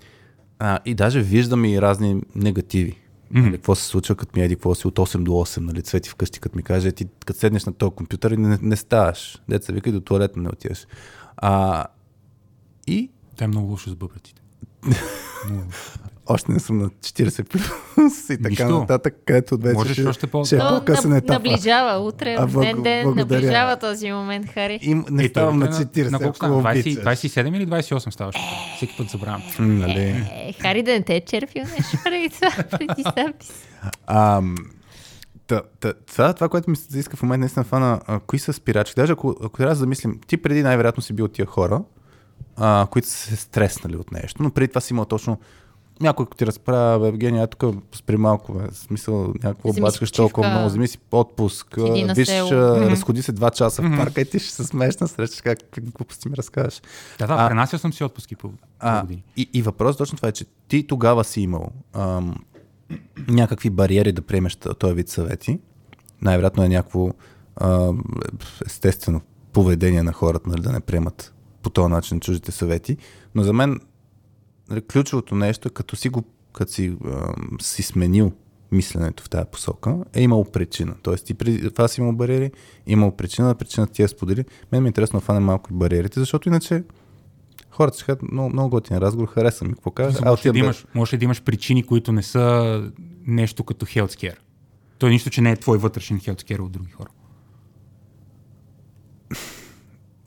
А, 0.59 0.78
и 0.84 0.95
даже 0.95 1.20
виждам 1.20 1.64
и 1.64 1.80
разни 1.80 2.22
негативи. 2.34 2.91
Mm-hmm. 2.93 3.43
Нали, 3.43 3.53
какво 3.53 3.74
се 3.74 3.84
случва, 3.84 4.14
като 4.14 4.39
ми 4.39 4.45
еди, 4.45 4.57
какво 4.57 4.74
си 4.74 4.87
от 4.87 4.99
8 4.99 5.22
до 5.22 5.30
8, 5.30 5.61
нали, 5.61 5.82
цвети 5.82 6.11
вкъщи, 6.11 6.41
като 6.41 6.57
ми 6.57 6.62
каже, 6.62 6.93
ти 6.93 7.07
като 7.26 7.39
седнеш 7.39 7.64
на 7.64 7.72
този 7.72 7.95
компютър 7.95 8.30
и 8.30 8.37
не, 8.37 8.59
не 8.62 8.76
ставаш. 8.76 9.39
Деца 9.49 9.72
вика 9.72 9.89
и 9.89 9.93
до 9.93 10.01
туалета 10.01 10.41
не 10.41 10.49
отиваш. 10.49 10.87
А, 11.37 11.84
и... 12.87 13.11
Те 13.37 13.45
е 13.45 13.49
много 13.49 13.70
лошо 13.70 13.91
с 13.91 13.95
бъбретите. 13.95 14.43
Още 16.26 16.52
не 16.52 16.60
съм 16.60 16.78
на 16.78 16.88
40 16.88 17.44
плюс 17.44 17.62
и 18.24 18.36
така 18.36 18.48
Нищо. 18.48 18.68
нататък, 18.80 19.16
където 19.26 19.56
вече 19.56 19.74
Можеш 19.74 19.92
ще, 19.92 20.06
още 20.06 20.26
по- 20.26 20.44
ще 20.44 20.56
е 20.56 20.58
по-късен 20.58 21.12
етап. 21.12 21.28
Наближава 21.28 21.98
утре, 21.98 22.36
в 22.40 22.60
ден 22.60 22.82
ден, 22.82 23.14
наближава 23.16 23.76
този 23.76 24.12
момент, 24.12 24.50
Хари. 24.50 24.78
И 24.82 24.94
не 25.10 25.24
е, 25.24 25.28
ставам 25.28 25.58
на 25.58 25.66
40, 25.68 26.10
на, 26.10 26.18
колко 26.18 26.36
става? 26.36 26.62
20, 26.62 27.04
27 27.04 27.56
или 27.56 27.66
28 27.66 28.10
ставаш? 28.10 28.36
Всеки 28.76 28.94
път 28.96 29.08
забравям. 29.08 29.42
Нали? 29.58 30.00
Е, 30.00 30.54
Хари 30.60 30.82
да 30.82 30.92
не 30.92 31.02
те 31.02 31.16
е 31.16 31.20
черпил 31.20 31.62
нещо 31.62 31.96
преди 32.04 32.28
това, 32.28 32.50
преди 32.70 33.02
си. 33.02 33.10
Та, 35.46 35.62
та, 35.80 35.92
това, 35.92 36.32
това, 36.32 36.48
което 36.48 36.70
ми 36.70 36.76
се 36.76 36.98
иска 36.98 37.16
в 37.16 37.22
момента, 37.22 37.40
наистина 37.40 37.64
фана, 37.64 38.00
а, 38.06 38.20
кои 38.20 38.38
са 38.38 38.52
спирачки. 38.52 38.94
Даже 38.96 39.12
ако, 39.12 39.36
ако 39.44 39.56
трябва 39.56 39.74
да 39.74 39.78
замислим, 39.78 40.20
ти 40.26 40.36
преди 40.36 40.62
най-вероятно 40.62 41.02
си 41.02 41.12
бил 41.12 41.24
от 41.24 41.32
тия 41.32 41.46
хора, 41.46 41.82
а, 42.56 42.86
които 42.90 43.08
са 43.08 43.14
се 43.14 43.36
стреснали 43.36 43.96
от 43.96 44.12
нещо, 44.12 44.42
но 44.42 44.50
преди 44.50 44.68
това 44.68 44.80
си 44.80 44.92
имал 44.92 45.04
точно 45.04 45.38
някой 46.01 46.26
ти 46.36 46.47
разправя, 46.47 47.09
Евгения, 47.09 47.47
тук 47.47 47.74
спри 47.94 48.16
малко, 48.16 48.53
бе, 48.53 48.68
в 48.72 48.76
смисъл 48.76 49.34
някакво 49.44 49.72
бачкаш 49.72 50.12
толкова 50.12 50.49
много, 50.51 50.66
вземи 50.66 50.88
си 50.88 50.99
отпуск, 51.12 51.76
виж, 51.76 52.28
mm-hmm. 52.28 52.90
разходи 52.90 53.22
се 53.22 53.32
два 53.32 53.51
часа 53.51 53.82
mm-hmm. 53.82 53.94
в 53.94 53.99
парка 53.99 54.20
и 54.20 54.24
ти 54.24 54.38
ще 54.38 54.51
се 54.51 54.64
смееш 54.64 54.97
на 54.97 55.09
среща, 55.09 55.42
как 55.42 55.59
глупости 55.80 56.28
ми 56.28 56.36
разкажеш. 56.36 56.82
Да, 57.18 57.26
да, 57.26 57.49
пренасял 57.49 57.78
съм 57.78 57.92
си 57.92 58.05
отпуски 58.05 58.36
по, 58.36 58.51
а, 58.78 59.01
години. 59.01 59.24
И, 59.36 59.51
и 59.53 59.62
въпрос 59.62 59.97
точно 59.97 60.16
това 60.16 60.28
е, 60.28 60.32
че 60.32 60.44
ти 60.68 60.86
тогава 60.86 61.24
си 61.24 61.40
имал 61.40 61.68
ам, 61.92 62.34
някакви 63.28 63.70
бариери 63.70 64.12
да 64.12 64.22
приемеш 64.22 64.57
този 64.57 64.94
вид 64.94 65.09
съвети. 65.09 65.59
Най-вероятно 66.22 66.64
е 66.64 66.68
някакво 66.68 67.11
ам, 67.61 68.05
естествено 68.66 69.20
поведение 69.53 70.03
на 70.03 70.12
хората, 70.12 70.51
нали, 70.51 70.61
да 70.61 70.72
не 70.72 70.80
приемат 70.80 71.34
по 71.62 71.70
този 71.70 71.88
начин 71.88 72.20
чуждите 72.20 72.53
съвети. 72.53 72.97
Но 73.34 73.42
за 73.42 73.53
мен 73.53 73.80
нали, 74.70 74.80
ключовото 74.80 75.34
нещо 75.34 75.70
като 75.70 75.96
си, 75.96 76.08
го, 76.08 76.24
като 76.52 76.72
си, 76.72 76.96
а, 77.04 77.34
си 77.60 77.82
сменил 77.82 78.32
мисленето 78.72 79.22
в 79.22 79.30
тази 79.30 79.46
посока, 79.52 79.96
е 80.14 80.22
имало 80.22 80.44
причина. 80.44 80.94
Тоест 81.02 81.26
ти 81.26 81.34
преди 81.34 81.70
това 81.70 81.88
си 81.88 82.00
имал 82.00 82.12
бариери, 82.12 82.50
имал 82.86 83.16
причина, 83.16 83.54
причината 83.54 83.92
ти 83.92 84.02
я 84.02 84.08
сподели. 84.08 84.44
Мен 84.72 84.82
ми 84.82 84.86
е 84.86 84.90
интересно 84.90 85.20
да 85.20 85.24
фане 85.24 85.40
малко 85.40 85.74
бариерите, 85.74 86.20
защото 86.20 86.48
иначе 86.48 86.84
хората 87.70 87.96
ще 87.96 88.06
кажат, 88.06 88.22
много, 88.32 88.50
много 88.50 88.70
готин 88.70 88.98
разговор, 88.98 89.28
хареса 89.28 89.64
ми, 89.64 89.74
какво 89.74 89.90
кажеш? 89.90 90.20
Може, 90.20 90.52
да 90.52 90.58
имаш, 90.58 90.86
може 90.94 91.16
да 91.16 91.24
имаш 91.24 91.42
причини, 91.42 91.82
които 91.82 92.12
не 92.12 92.22
са 92.22 92.82
нещо 93.26 93.64
като 93.64 93.86
healthcare. 93.86 94.36
То 94.98 95.06
е 95.06 95.10
нищо, 95.10 95.30
че 95.30 95.40
не 95.40 95.50
е 95.50 95.56
твой 95.56 95.78
вътрешен 95.78 96.20
healthcare 96.20 96.60
от 96.60 96.72
други 96.72 96.90
хора. 96.90 97.08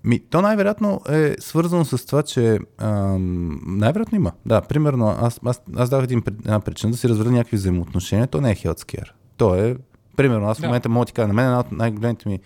Ми, 0.03 0.19
то 0.19 0.41
най-вероятно 0.41 1.01
е 1.09 1.35
свързано 1.39 1.85
с 1.85 2.05
това, 2.05 2.23
че 2.23 2.59
ам, 2.77 3.61
най-вероятно 3.65 4.15
има. 4.15 4.31
Да, 4.45 4.61
примерно, 4.61 5.07
аз, 5.21 5.39
аз, 5.45 5.61
аз 5.75 5.89
дах 5.89 6.03
един, 6.03 6.23
една 6.27 6.59
причина 6.59 6.91
да 6.91 6.97
си 6.97 7.09
разведа 7.09 7.31
някакви 7.31 7.57
взаимоотношения. 7.57 8.27
То 8.27 8.41
не 8.41 8.51
е 8.51 8.55
healthcare. 8.55 9.09
То 9.37 9.55
е, 9.55 9.77
примерно, 10.17 10.47
аз 10.47 10.59
в 10.59 10.63
момента 10.63 10.89
да. 10.89 10.93
мога 10.93 11.05
да 11.05 11.07
ти 11.07 11.13
кажа, 11.13 11.27
на 11.27 11.33
мен 11.33 11.45
една 11.45 11.59
от 11.59 11.71
най-големите 11.71 12.29
ми, 12.29 12.39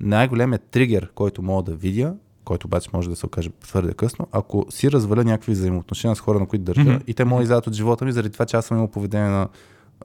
най-големият 0.00 0.62
тригер, 0.62 1.10
който 1.14 1.42
мога 1.42 1.62
да 1.62 1.76
видя, 1.76 2.14
който 2.44 2.66
обаче 2.66 2.90
може 2.92 3.10
да 3.10 3.16
се 3.16 3.26
окаже 3.26 3.50
твърде 3.60 3.94
късно, 3.94 4.26
ако 4.32 4.66
си 4.70 4.90
разваля 4.90 5.24
някакви 5.24 5.52
взаимоотношения 5.52 6.16
с 6.16 6.20
хора, 6.20 6.38
на 6.38 6.46
които 6.46 6.64
държа, 6.64 6.82
mm-hmm. 6.82 7.04
и 7.06 7.14
те 7.14 7.24
могат 7.24 7.48
да 7.48 7.56
от 7.56 7.72
живота 7.72 8.04
ми, 8.04 8.12
заради 8.12 8.32
това, 8.32 8.44
че 8.44 8.56
аз 8.56 8.66
съм 8.66 8.76
имал 8.76 8.88
поведение 8.88 9.28
на 9.28 9.48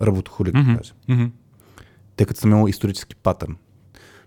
работохулик, 0.01 0.55
mm-hmm. 0.55 0.71
да 0.71 0.77
кажем. 0.77 0.95
Mm-hmm. 1.09 1.29
Тъй 2.15 2.25
като 2.25 2.39
съм 2.39 2.51
имал 2.51 2.67
исторически 2.67 3.15
патърн. 3.15 3.55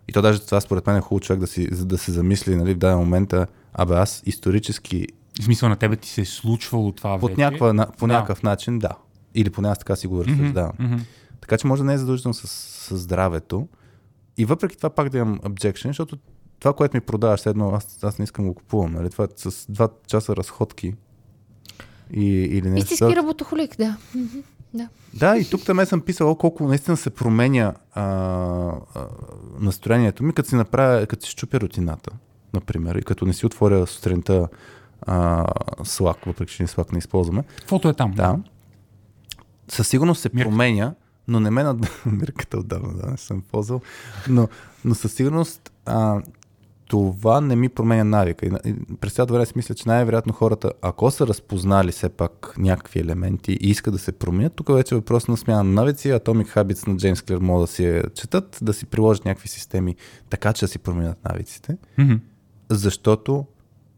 И 0.08 0.12
то 0.12 0.22
даже 0.22 0.40
това 0.40 0.60
според 0.60 0.86
мен 0.86 0.96
е 0.96 1.00
хубаво 1.00 1.20
човек 1.20 1.40
да, 1.40 1.46
си, 1.46 1.66
да 1.70 1.98
се 1.98 2.12
замисли 2.12 2.56
нали, 2.56 2.74
в 2.74 2.78
даден 2.78 2.98
момент, 2.98 3.34
абе 3.72 3.94
аз 3.94 4.22
исторически... 4.26 5.06
В 5.40 5.44
смисъл 5.44 5.68
на 5.68 5.76
тебе 5.76 5.96
ти 5.96 6.08
се 6.08 6.20
е 6.20 6.24
случвало 6.24 6.92
това 6.92 7.16
вече? 7.16 7.34
Някаква, 7.38 7.72
на, 7.72 7.86
по 7.98 8.06
да. 8.06 8.12
някакъв 8.12 8.42
начин, 8.42 8.78
да. 8.78 8.90
Или 9.34 9.50
поне 9.50 9.68
аз 9.68 9.78
така 9.78 9.96
си 9.96 10.06
го 10.06 10.24
разсъждавам. 10.24 10.72
Mm-hmm, 10.72 10.96
mm-hmm. 10.96 11.04
Така 11.40 11.58
че 11.58 11.66
може 11.66 11.82
да 11.82 11.86
не 11.86 11.94
е 11.94 11.98
задължително 11.98 12.34
с, 12.34 12.48
с 12.48 12.96
здравето. 12.96 13.68
И 14.38 14.44
въпреки 14.44 14.76
това 14.76 14.90
пак 14.90 15.08
да 15.08 15.18
имам 15.18 15.38
objection, 15.38 15.86
защото 15.86 16.18
това, 16.60 16.72
което 16.72 16.96
ми 16.96 17.00
продаваш, 17.00 17.46
едно, 17.46 17.70
аз, 17.70 17.98
аз 18.04 18.18
не 18.18 18.22
искам 18.22 18.44
да 18.44 18.50
го 18.50 18.54
купувам. 18.54 18.92
Нали? 18.92 19.10
Това 19.10 19.28
с 19.36 19.72
два 19.72 19.88
часа 20.06 20.36
разходки 20.36 20.94
и, 22.12 22.26
или 22.26 22.70
нещо. 22.70 22.92
Истински 22.92 23.16
работохолик, 23.16 23.76
да. 23.76 23.96
Да. 24.74 24.88
да, 25.14 25.36
и 25.38 25.50
тук 25.50 25.64
там 25.64 25.86
съм 25.86 26.00
писал 26.00 26.34
колко 26.34 26.68
наистина 26.68 26.96
се 26.96 27.10
променя 27.10 27.74
а, 27.92 28.02
а, 28.02 29.06
настроението 29.60 30.24
ми, 30.24 30.32
като 30.32 30.48
си 30.48 30.54
направя, 30.54 31.06
като 31.06 31.26
си 31.26 31.30
щупя 31.30 31.60
рутината, 31.60 32.10
например, 32.54 32.94
и 32.94 33.02
като 33.02 33.26
не 33.26 33.32
си 33.32 33.46
отворя 33.46 33.86
сутринта 33.86 34.48
а, 35.02 35.44
Slack, 35.78 36.26
въпреки 36.26 36.54
че 36.54 36.62
ни 36.62 36.68
Slack 36.68 36.92
не 36.92 36.98
използваме. 36.98 37.44
Фото 37.66 37.88
е 37.88 37.94
там. 37.94 38.12
Да. 38.12 38.38
Със 39.68 39.88
сигурност 39.88 40.20
се 40.20 40.30
Мирка. 40.34 40.50
променя, 40.50 40.94
но 41.28 41.40
не 41.40 41.50
ме 41.50 41.62
над... 41.62 41.76
Мирката 42.06 42.58
отдавна, 42.58 42.94
да, 42.94 43.10
не 43.10 43.16
съм 43.16 43.42
ползвал. 43.52 43.80
Но, 44.28 44.48
но 44.84 44.94
със 44.94 45.12
сигурност 45.12 45.72
а, 45.86 46.22
това 46.90 47.40
не 47.40 47.56
ми 47.56 47.68
променя 47.68 48.04
навика. 48.04 48.46
И 48.46 48.74
през 49.00 49.12
цялото 49.12 49.32
време 49.32 49.46
си 49.46 49.52
мисля, 49.56 49.74
че 49.74 49.88
най-вероятно 49.88 50.32
хората, 50.32 50.72
ако 50.82 51.10
са 51.10 51.26
разпознали 51.26 51.92
все 51.92 52.08
пак 52.08 52.54
някакви 52.58 53.00
елементи 53.00 53.52
и 53.52 53.70
искат 53.70 53.94
да 53.94 53.98
се 53.98 54.12
променят, 54.12 54.54
тук 54.54 54.72
вече 54.72 54.94
е 54.94 54.98
въпрос 54.98 55.28
на 55.28 55.36
смяна 55.36 55.64
на 55.64 55.72
навици. 55.72 56.08
Atomic 56.08 56.56
Habits 56.56 56.88
на 56.88 56.96
Джеймс 56.96 57.22
Клер 57.22 57.38
могат 57.38 57.62
да 57.62 57.72
си 57.72 57.84
я 57.84 58.02
четат, 58.14 58.58
да 58.62 58.72
си 58.72 58.86
приложат 58.86 59.24
някакви 59.24 59.48
системи, 59.48 59.96
така 60.30 60.52
че 60.52 60.64
да 60.64 60.68
си 60.68 60.78
променят 60.78 61.24
навиците. 61.24 61.76
Mm-hmm. 61.98 62.20
Защото 62.68 63.46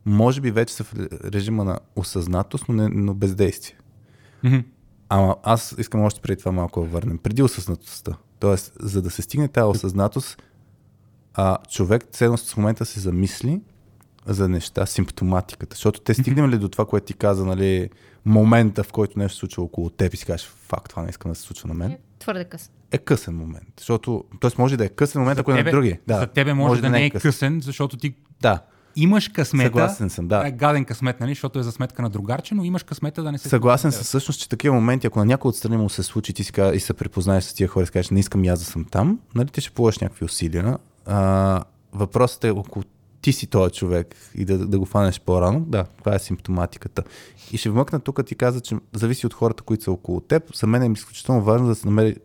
може 0.07 0.40
би 0.40 0.51
вече 0.51 0.74
са 0.74 0.84
в 0.84 0.95
режима 1.24 1.64
на 1.64 1.78
осъзнатост, 1.97 2.64
но, 2.68 2.74
не, 2.74 2.88
но 2.88 3.14
бездействие. 3.14 3.78
Mm-hmm. 4.45 4.64
Ама 5.09 5.36
аз 5.43 5.74
искам 5.78 6.01
още 6.01 6.20
преди 6.20 6.38
това 6.38 6.53
малко 6.53 6.80
да 6.80 6.86
върнем. 6.86 7.18
Преди 7.18 7.43
осъзнатостта. 7.43 8.16
Тоест, 8.40 8.72
за 8.80 9.03
да 9.03 9.11
се 9.11 9.22
стигне 9.22 9.49
тази 9.49 9.64
осъзнатост, 9.64 10.43
а 11.35 11.59
човек 11.70 12.05
ценност 12.12 12.53
в 12.53 12.57
момента 12.57 12.87
се 12.87 13.01
замисли 13.01 13.61
за 14.26 14.49
неща, 14.49 14.87
симптоматиката. 14.87 15.74
Защото 15.74 16.01
те 16.01 16.14
стигнем 16.14 16.51
ли 16.51 16.59
до 16.59 16.68
това, 16.68 16.87
което 16.87 17.07
ти 17.07 17.14
каза, 17.14 17.45
нали, 17.45 17.91
момента, 18.24 18.83
в 18.83 18.93
който 18.93 19.18
нещо 19.18 19.35
се 19.35 19.41
случва 19.41 19.62
около 19.62 19.91
теб 19.91 20.14
и 20.14 20.16
си 20.16 20.26
кажеш, 20.26 20.47
факт, 20.47 20.89
това 20.89 21.03
не 21.03 21.09
искам 21.09 21.30
да 21.30 21.35
се 21.35 21.43
случва 21.43 21.68
на 21.68 21.74
мен, 21.74 21.99
Твърде 22.18 22.45
късно. 22.45 22.74
е 22.93 22.99
късен 22.99 23.37
момент. 23.37 23.68
Защото, 23.78 24.24
т.е. 24.41 24.51
може 24.59 24.76
да 24.76 24.85
е 24.85 24.89
късен 24.89 25.20
момент, 25.20 25.39
ако 25.39 25.53
е 25.53 25.62
на 25.62 25.70
други. 25.70 25.99
Да, 26.07 26.20
за 26.20 26.26
тебе 26.26 26.55
може, 26.55 26.83
да, 26.83 26.91
не 26.91 27.05
е 27.05 27.11
късен, 27.11 27.61
защото 27.61 27.97
ти 27.97 28.14
Да, 28.41 28.61
имаш 28.97 29.28
късмета. 29.28 29.66
Съгласен 29.66 30.11
съм, 30.11 30.28
да. 30.28 30.49
Е 30.49 30.51
гаден 30.51 30.85
късмет, 30.85 31.20
нали, 31.20 31.30
защото 31.30 31.59
е 31.59 31.62
за 31.62 31.72
сметка 31.72 32.03
на 32.03 32.11
другарче, 32.11 32.55
но 32.55 32.64
имаш 32.64 32.83
късмета 32.83 33.22
да 33.22 33.33
не 33.33 33.39
се 33.39 33.49
Съгласен 33.49 33.93
съм 33.93 34.03
всъщност, 34.03 34.41
че 34.41 34.49
такива 34.49 34.74
моменти, 34.74 35.07
ако 35.07 35.18
на 35.18 35.24
някой 35.24 35.49
отстрани 35.49 35.76
му 35.76 35.89
се 35.89 36.03
случи 36.03 36.33
ти 36.33 36.45
си 36.45 36.53
и 36.74 36.80
се 36.80 36.95
препознаеш 36.95 37.45
с 37.45 37.55
тия 37.55 37.68
хора 37.68 37.83
и 37.83 37.87
си 37.87 37.93
кажеш, 37.93 38.11
не 38.11 38.20
искам 38.20 38.45
и 38.45 38.49
аз 38.49 38.59
да 38.59 38.64
съм 38.64 38.85
там, 38.85 39.20
нали 39.35 39.49
ти 39.49 39.61
ще 39.61 39.70
положиш 39.70 39.99
някакви 39.99 40.24
усилия. 40.24 40.78
А, 41.07 41.62
въпросът 41.92 42.44
е, 42.44 42.48
ако 42.48 42.82
ти 43.20 43.32
си 43.32 43.46
този 43.46 43.74
човек 43.74 44.16
и 44.34 44.44
да, 44.44 44.59
да 44.59 44.78
го 44.78 44.84
фанеш 44.84 45.20
по-рано, 45.20 45.61
да, 45.61 45.84
това 45.98 46.14
е 46.14 46.18
симптоматиката. 46.18 47.03
И 47.53 47.57
ще 47.57 47.70
вмъкна 47.70 48.00
тук, 48.00 48.26
ти 48.26 48.34
каза, 48.34 48.61
че 48.61 48.76
зависи 48.92 49.26
от 49.26 49.34
хората, 49.34 49.62
които 49.62 49.84
са 49.84 49.92
около 49.92 50.20
теб. 50.20 50.57
За 50.57 50.66
мен 50.66 50.82
е 50.82 50.92
изключително 50.92 51.42
важно 51.42 51.66
да 51.66 51.74
се 51.74 51.86
намери 51.86 52.16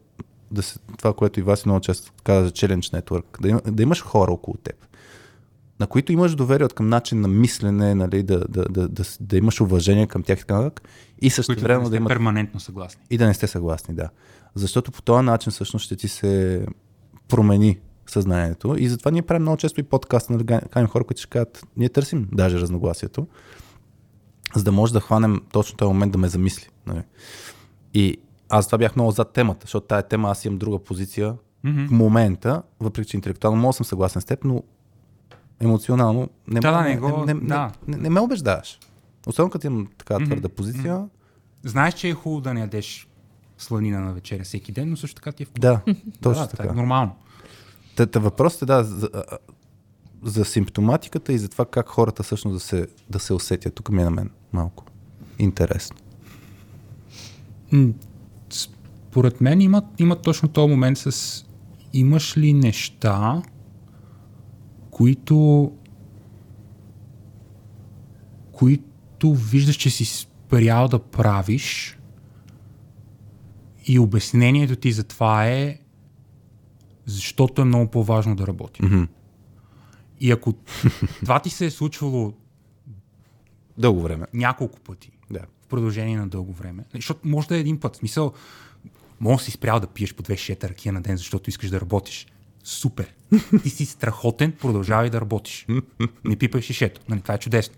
да 0.52 0.62
се, 0.62 0.80
това, 0.98 1.14
което 1.14 1.40
и 1.40 1.44
вас 1.44 1.66
много 1.66 1.80
често 1.80 2.12
каза 2.24 2.46
за 2.46 2.52
Challenge 2.52 3.02
Network, 3.02 3.42
да, 3.42 3.50
има, 3.50 3.62
да 3.66 3.84
имаш 3.84 4.04
хора 4.04 4.32
около 4.32 4.58
теб, 4.58 4.76
на 5.80 5.88
които 5.88 6.12
имаш 6.12 6.36
доверие 6.36 6.66
от 6.66 6.74
към 6.74 6.90
начин 6.90 7.22
на 7.22 7.28
мислене, 7.28 7.96
нали, 7.96 8.24
да, 8.24 8.40
да, 8.40 8.66
да, 8.70 8.88
да, 8.88 9.04
да 9.20 9.38
имаш 9.38 9.62
уважение 9.62 10.08
към 10.08 10.24
тях 10.24 10.38
и 10.38 10.42
така 10.42 10.56
нататък, 10.56 10.90
и 11.22 11.30
също 11.30 11.50
които 11.50 11.64
време 11.64 11.78
да, 11.78 11.84
да 11.84 11.90
да 11.90 11.98
имат 11.98 12.10
перманентно 12.10 12.60
съгласни. 12.60 13.02
и 13.10 13.18
да 13.18 13.28
не 13.28 13.34
сте 13.34 13.48
съгласни, 13.48 13.96
да. 13.96 14.10
Защото 14.56 14.92
по 14.92 15.02
този 15.02 15.26
начин 15.26 15.52
всъщност 15.52 15.86
ще 15.86 15.96
ти 15.96 16.08
се 16.08 16.66
промени 17.28 17.80
съзнанието. 18.12 18.76
И 18.78 18.90
затова 18.90 19.12
ние 19.12 19.22
правим 19.22 19.42
много 19.42 19.58
често 19.58 19.80
и 19.80 19.84
подкаст, 19.84 20.30
нали, 20.30 20.46
каним 20.72 20.88
хора, 20.90 21.04
които 21.04 21.22
ще 21.22 21.30
кажат, 21.30 21.68
ние 21.78 21.90
търсим 21.90 22.28
даже 22.32 22.60
разногласието, 22.60 23.28
за 24.56 24.64
да 24.64 24.72
може 24.72 24.94
да 24.94 25.00
хванем 25.00 25.42
точно 25.52 25.78
този 25.78 25.88
момент 25.88 26.12
да 26.12 26.18
ме 26.18 26.28
замисли. 26.28 26.68
Нали. 26.86 27.02
И 27.94 28.18
аз 28.50 28.66
това 28.68 28.78
бях 28.78 28.96
много 28.96 29.12
зад 29.12 29.34
темата, 29.34 29.60
защото 29.64 29.88
тая 29.88 30.04
тема 30.04 30.30
аз 30.30 30.46
имам 30.46 30.58
друга 30.58 30.80
позиция 30.80 31.36
Мгм. 31.64 31.86
в 31.88 31.92
момента, 31.92 32.64
въпреки 32.80 33.10
че 33.10 33.18
интелектуално 33.18 33.62
мога 33.62 33.74
съм 33.74 33.86
съгласен 33.86 34.22
с 34.22 34.26
теб, 34.26 34.44
но 34.44 34.64
емоционално 35.60 36.30
не, 36.48 36.60
Да, 36.60 36.82
не, 36.82 36.96
не 36.96 37.34
не, 37.34 37.48
да. 37.48 37.72
не, 37.88 37.98
не 37.98 38.10
ме 38.10 38.20
убеждаваш. 38.20 38.80
Особено 39.28 39.50
като 39.52 39.68
имам 39.68 39.88
така 39.98 40.26
твърда 40.26 40.50
позиция. 40.50 41.06
Знаеш, 41.64 41.94
че 41.94 42.10
е 42.10 42.14
хубаво 42.14 42.42
да 42.42 42.54
не 42.54 42.60
ядеш 42.60 43.08
сланина 43.58 44.00
на 44.00 44.14
вечеря 44.14 44.44
всеки 44.44 44.72
ден, 44.72 44.90
но 44.90 44.98
също 44.98 45.16
така 45.16 45.32
ти 45.32 45.44
е 45.44 45.46
вкусно. 45.46 45.62
Да, 45.62 45.82
точно 46.22 46.44
да, 46.44 46.50
така. 46.50 46.70
Е 46.70 46.76
нормално. 46.76 47.16
Та, 47.98 48.06
та 48.06 48.20
въпросът 48.20 48.62
е 48.62 48.66
да, 48.66 48.84
за, 48.84 49.10
за 50.24 50.46
симптоматиката 50.46 51.34
и 51.34 51.38
за 51.38 51.50
това 51.50 51.66
как 51.66 51.90
хората 51.90 52.24
всъщност 52.24 52.56
да 52.56 52.60
се, 52.60 52.88
да 53.10 53.20
се 53.20 53.34
усетят. 53.34 53.74
Тук 53.74 53.90
ми 53.90 54.02
е 54.02 54.06
на 54.06 54.12
мен 54.12 54.30
малко 54.54 54.84
интересно. 55.40 55.98
Според 58.50 59.42
мен 59.42 59.62
има, 59.62 59.82
има 60.00 60.16
точно 60.16 60.50
този 60.50 60.70
момент 60.70 60.98
с 60.98 61.46
имаш 61.94 62.38
ли 62.38 62.54
неща, 62.54 63.42
които 64.92 65.72
които 68.52 69.34
виждаш, 69.34 69.76
че 69.76 69.90
си 69.90 70.06
спрял 70.06 70.88
да 70.88 71.00
правиш 71.00 71.98
и 73.86 74.00
обяснението 74.00 74.76
ти 74.76 74.92
за 74.92 75.04
това 75.04 75.48
е 75.48 75.80
защото 77.08 77.62
е 77.62 77.66
много 77.66 77.92
по-важно 77.92 78.36
да 78.36 78.48
работи. 78.48 78.86
Мгм. 78.86 79.04
И 80.20 80.32
ако 80.32 80.54
това 81.20 81.40
ти 81.40 81.50
се 81.50 81.66
е 81.66 81.72
случвало 81.72 82.34
Дълго 83.78 84.02
време. 84.02 84.26
няколко 84.34 84.80
пъти, 84.80 85.12
Да. 85.32 85.40
в 85.62 85.68
продължение 85.68 86.18
на 86.18 86.28
дълго 86.28 86.54
време. 86.54 86.86
Защото 86.94 87.28
може 87.28 87.48
да 87.48 87.58
е 87.58 87.60
един 87.60 87.80
път. 87.80 87.94
В 87.96 87.98
Смисъл, 87.98 88.34
може 89.20 89.38
да 89.38 89.44
си 89.44 89.52
спрял 89.52 89.80
да 89.80 89.88
пиеш 89.88 90.14
по 90.14 90.24
две 90.24 90.38
шета 90.38 90.70
ракия 90.70 90.94
на 90.94 91.02
ден, 91.02 91.18
защото 91.18 91.50
искаш 91.50 91.70
да 91.70 91.82
работиш. 91.82 92.28
Супер. 92.64 93.14
Ти 93.64 93.70
си 93.70 93.86
страхотен, 93.86 94.52
продължавай 94.52 95.10
да 95.10 95.22
работиш. 95.22 95.68
Не 96.26 96.36
пипай 96.36 96.62
шишето. 96.62 97.02
Нали, 97.10 97.22
това 97.22 97.34
е 97.34 97.40
чудесно. 97.40 97.76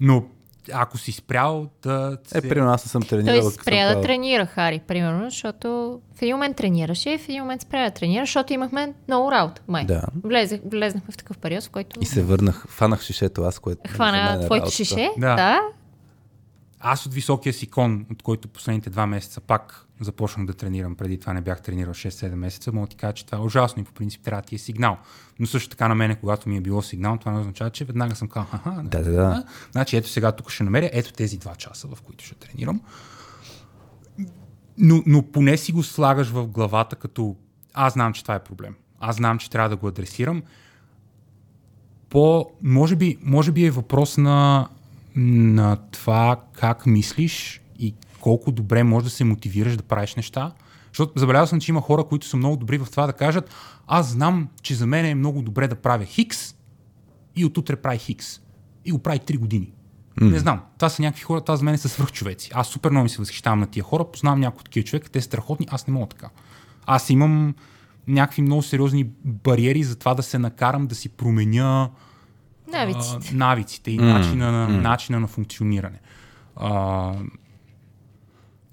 Но 0.00 0.28
ако 0.72 0.98
си 0.98 1.12
спрял 1.12 1.68
да... 1.82 2.18
Е, 2.34 2.48
примерно 2.48 2.72
аз 2.72 2.84
не 2.84 2.88
съм 2.88 3.02
тренирал. 3.02 3.40
Той 3.40 3.50
спря 3.50 3.88
да 3.88 3.94
правил- 3.94 4.02
тренира, 4.02 4.46
Хари, 4.46 4.80
примерно, 4.86 5.30
защото 5.30 6.00
в 6.14 6.22
един 6.22 6.34
момент 6.34 6.56
тренираше 6.56 7.10
и 7.10 7.18
в 7.18 7.28
един 7.28 7.42
момент 7.42 7.62
спря 7.62 7.84
да 7.84 7.90
тренира, 7.90 8.22
защото 8.22 8.52
имахме 8.52 8.94
много 9.08 9.32
работа. 9.32 9.62
Май. 9.68 9.84
Да. 9.84 10.02
Влезех, 10.24 10.60
влезнахме 10.64 11.12
в 11.12 11.16
такъв 11.16 11.38
период, 11.38 11.64
в 11.64 11.70
който 11.70 12.00
И 12.00 12.06
се 12.06 12.22
върнах, 12.22 12.64
фанах 12.68 13.02
шишето 13.02 13.42
аз, 13.42 13.58
което... 13.58 13.90
хвана 13.90 14.40
твоето 14.40 14.54
работата. 14.54 14.76
шише. 14.76 15.10
Да. 15.18 15.34
Да. 15.36 15.60
Аз 16.80 17.06
от 17.06 17.14
високия 17.14 17.52
си 17.52 17.66
кон, 17.66 18.06
от 18.12 18.22
който 18.22 18.48
последните 18.48 18.90
два 18.90 19.06
месеца 19.06 19.40
пак 19.40 19.84
започнах 20.00 20.46
да 20.46 20.54
тренирам, 20.54 20.94
преди 20.94 21.20
това 21.20 21.32
не 21.32 21.40
бях 21.40 21.62
тренирал 21.62 21.94
6-7 21.94 22.34
месеца, 22.34 22.72
мога 22.72 22.86
да 22.86 22.90
ти 22.90 22.96
кажа, 22.96 23.12
че 23.12 23.26
това 23.26 23.38
е 23.38 23.40
ужасно 23.40 23.82
и 23.82 23.84
по 23.84 23.92
принцип 23.92 24.22
трябва 24.22 24.42
да 24.42 24.48
ти 24.48 24.54
е 24.54 24.58
сигнал. 24.58 24.96
Но 25.38 25.46
също 25.46 25.70
така 25.70 25.88
на 25.88 25.94
мене, 25.94 26.14
когато 26.14 26.48
ми 26.48 26.56
е 26.56 26.60
било 26.60 26.82
сигнал, 26.82 27.16
това 27.16 27.32
не 27.32 27.40
означава, 27.40 27.70
че 27.70 27.84
веднага 27.84 28.16
съм 28.16 28.28
казал, 28.28 28.48
аха, 28.52 28.82
Да, 28.84 29.02
да, 29.02 29.12
да. 29.12 29.44
Значи 29.72 29.96
ето 29.96 30.08
сега 30.08 30.32
тук 30.32 30.50
ще 30.50 30.64
намеря 30.64 30.90
ето 30.92 31.12
тези 31.12 31.38
два 31.38 31.54
часа, 31.54 31.88
в 31.88 32.02
които 32.02 32.24
ще 32.24 32.34
тренирам. 32.34 32.80
Но, 34.78 35.02
но 35.06 35.22
поне 35.22 35.56
си 35.56 35.72
го 35.72 35.82
слагаш 35.82 36.28
в 36.28 36.46
главата, 36.46 36.96
като 36.96 37.36
аз 37.74 37.92
знам, 37.92 38.12
че 38.12 38.22
това 38.22 38.34
е 38.34 38.44
проблем. 38.44 38.74
Аз 39.00 39.16
знам, 39.16 39.38
че 39.38 39.50
трябва 39.50 39.68
да 39.68 39.76
го 39.76 39.88
адресирам. 39.88 40.42
По, 42.10 42.50
може, 42.62 42.96
би, 42.96 43.18
може 43.22 43.52
би 43.52 43.66
е 43.66 43.70
въпрос 43.70 44.16
на, 44.16 44.68
на 45.16 45.76
това 45.76 46.40
как 46.52 46.86
мислиш 46.86 47.60
и 47.78 47.94
колко 48.28 48.52
добре 48.52 48.84
можеш 48.84 49.04
да 49.04 49.10
се 49.10 49.24
мотивираш 49.24 49.76
да 49.76 49.82
правиш 49.82 50.14
неща. 50.14 50.52
Защото 50.88 51.12
забелязал 51.16 51.46
съм, 51.46 51.60
че 51.60 51.72
има 51.72 51.80
хора, 51.80 52.04
които 52.04 52.26
са 52.26 52.36
много 52.36 52.56
добри 52.56 52.78
в 52.78 52.86
това 52.90 53.06
да 53.06 53.12
кажат 53.12 53.50
аз 53.86 54.06
знам, 54.08 54.48
че 54.62 54.74
за 54.74 54.86
мен 54.86 55.04
е 55.06 55.14
много 55.14 55.42
добре 55.42 55.68
да 55.68 55.74
правя 55.74 56.04
хикс 56.04 56.54
и 57.36 57.44
от 57.44 57.58
утре 57.58 57.76
прави 57.76 57.98
хикс. 57.98 58.40
И 58.84 58.92
го 58.92 58.98
прави 58.98 59.18
3 59.18 59.38
години. 59.38 59.72
Mm. 60.20 60.30
Не 60.30 60.38
знам. 60.38 60.60
Това 60.78 60.88
са 60.88 61.02
някакви 61.02 61.22
хора, 61.22 61.40
това 61.40 61.56
за 61.56 61.64
мен 61.64 61.78
са 61.78 61.88
свръхчовеци. 61.88 62.50
Аз 62.54 62.68
супер 62.68 62.90
много 62.90 63.02
ми 63.02 63.08
се 63.08 63.18
възхищавам 63.18 63.60
на 63.60 63.66
тия 63.66 63.82
хора, 63.82 64.04
познавам 64.04 64.40
някои 64.40 64.64
такива 64.64 64.84
човека, 64.84 65.10
те 65.10 65.20
са 65.20 65.24
страхотни, 65.26 65.66
аз 65.70 65.86
не 65.86 65.94
мога 65.94 66.06
така. 66.06 66.28
Аз 66.86 67.10
имам 67.10 67.54
някакви 68.08 68.42
много 68.42 68.62
сериозни 68.62 69.06
бариери 69.24 69.82
за 69.82 69.96
това 69.96 70.14
да 70.14 70.22
се 70.22 70.38
накарам 70.38 70.86
да 70.86 70.94
си 70.94 71.08
променя 71.08 71.90
Навиците. 72.72 73.28
а, 73.32 73.36
навиците 73.36 73.90
и 73.90 73.98
М, 73.98 74.04
начина, 74.06 74.52
на, 74.52 74.68
м. 74.68 74.80
начина 74.80 75.20
на 75.20 75.26
функциониране. 75.26 76.00
А, 76.56 77.12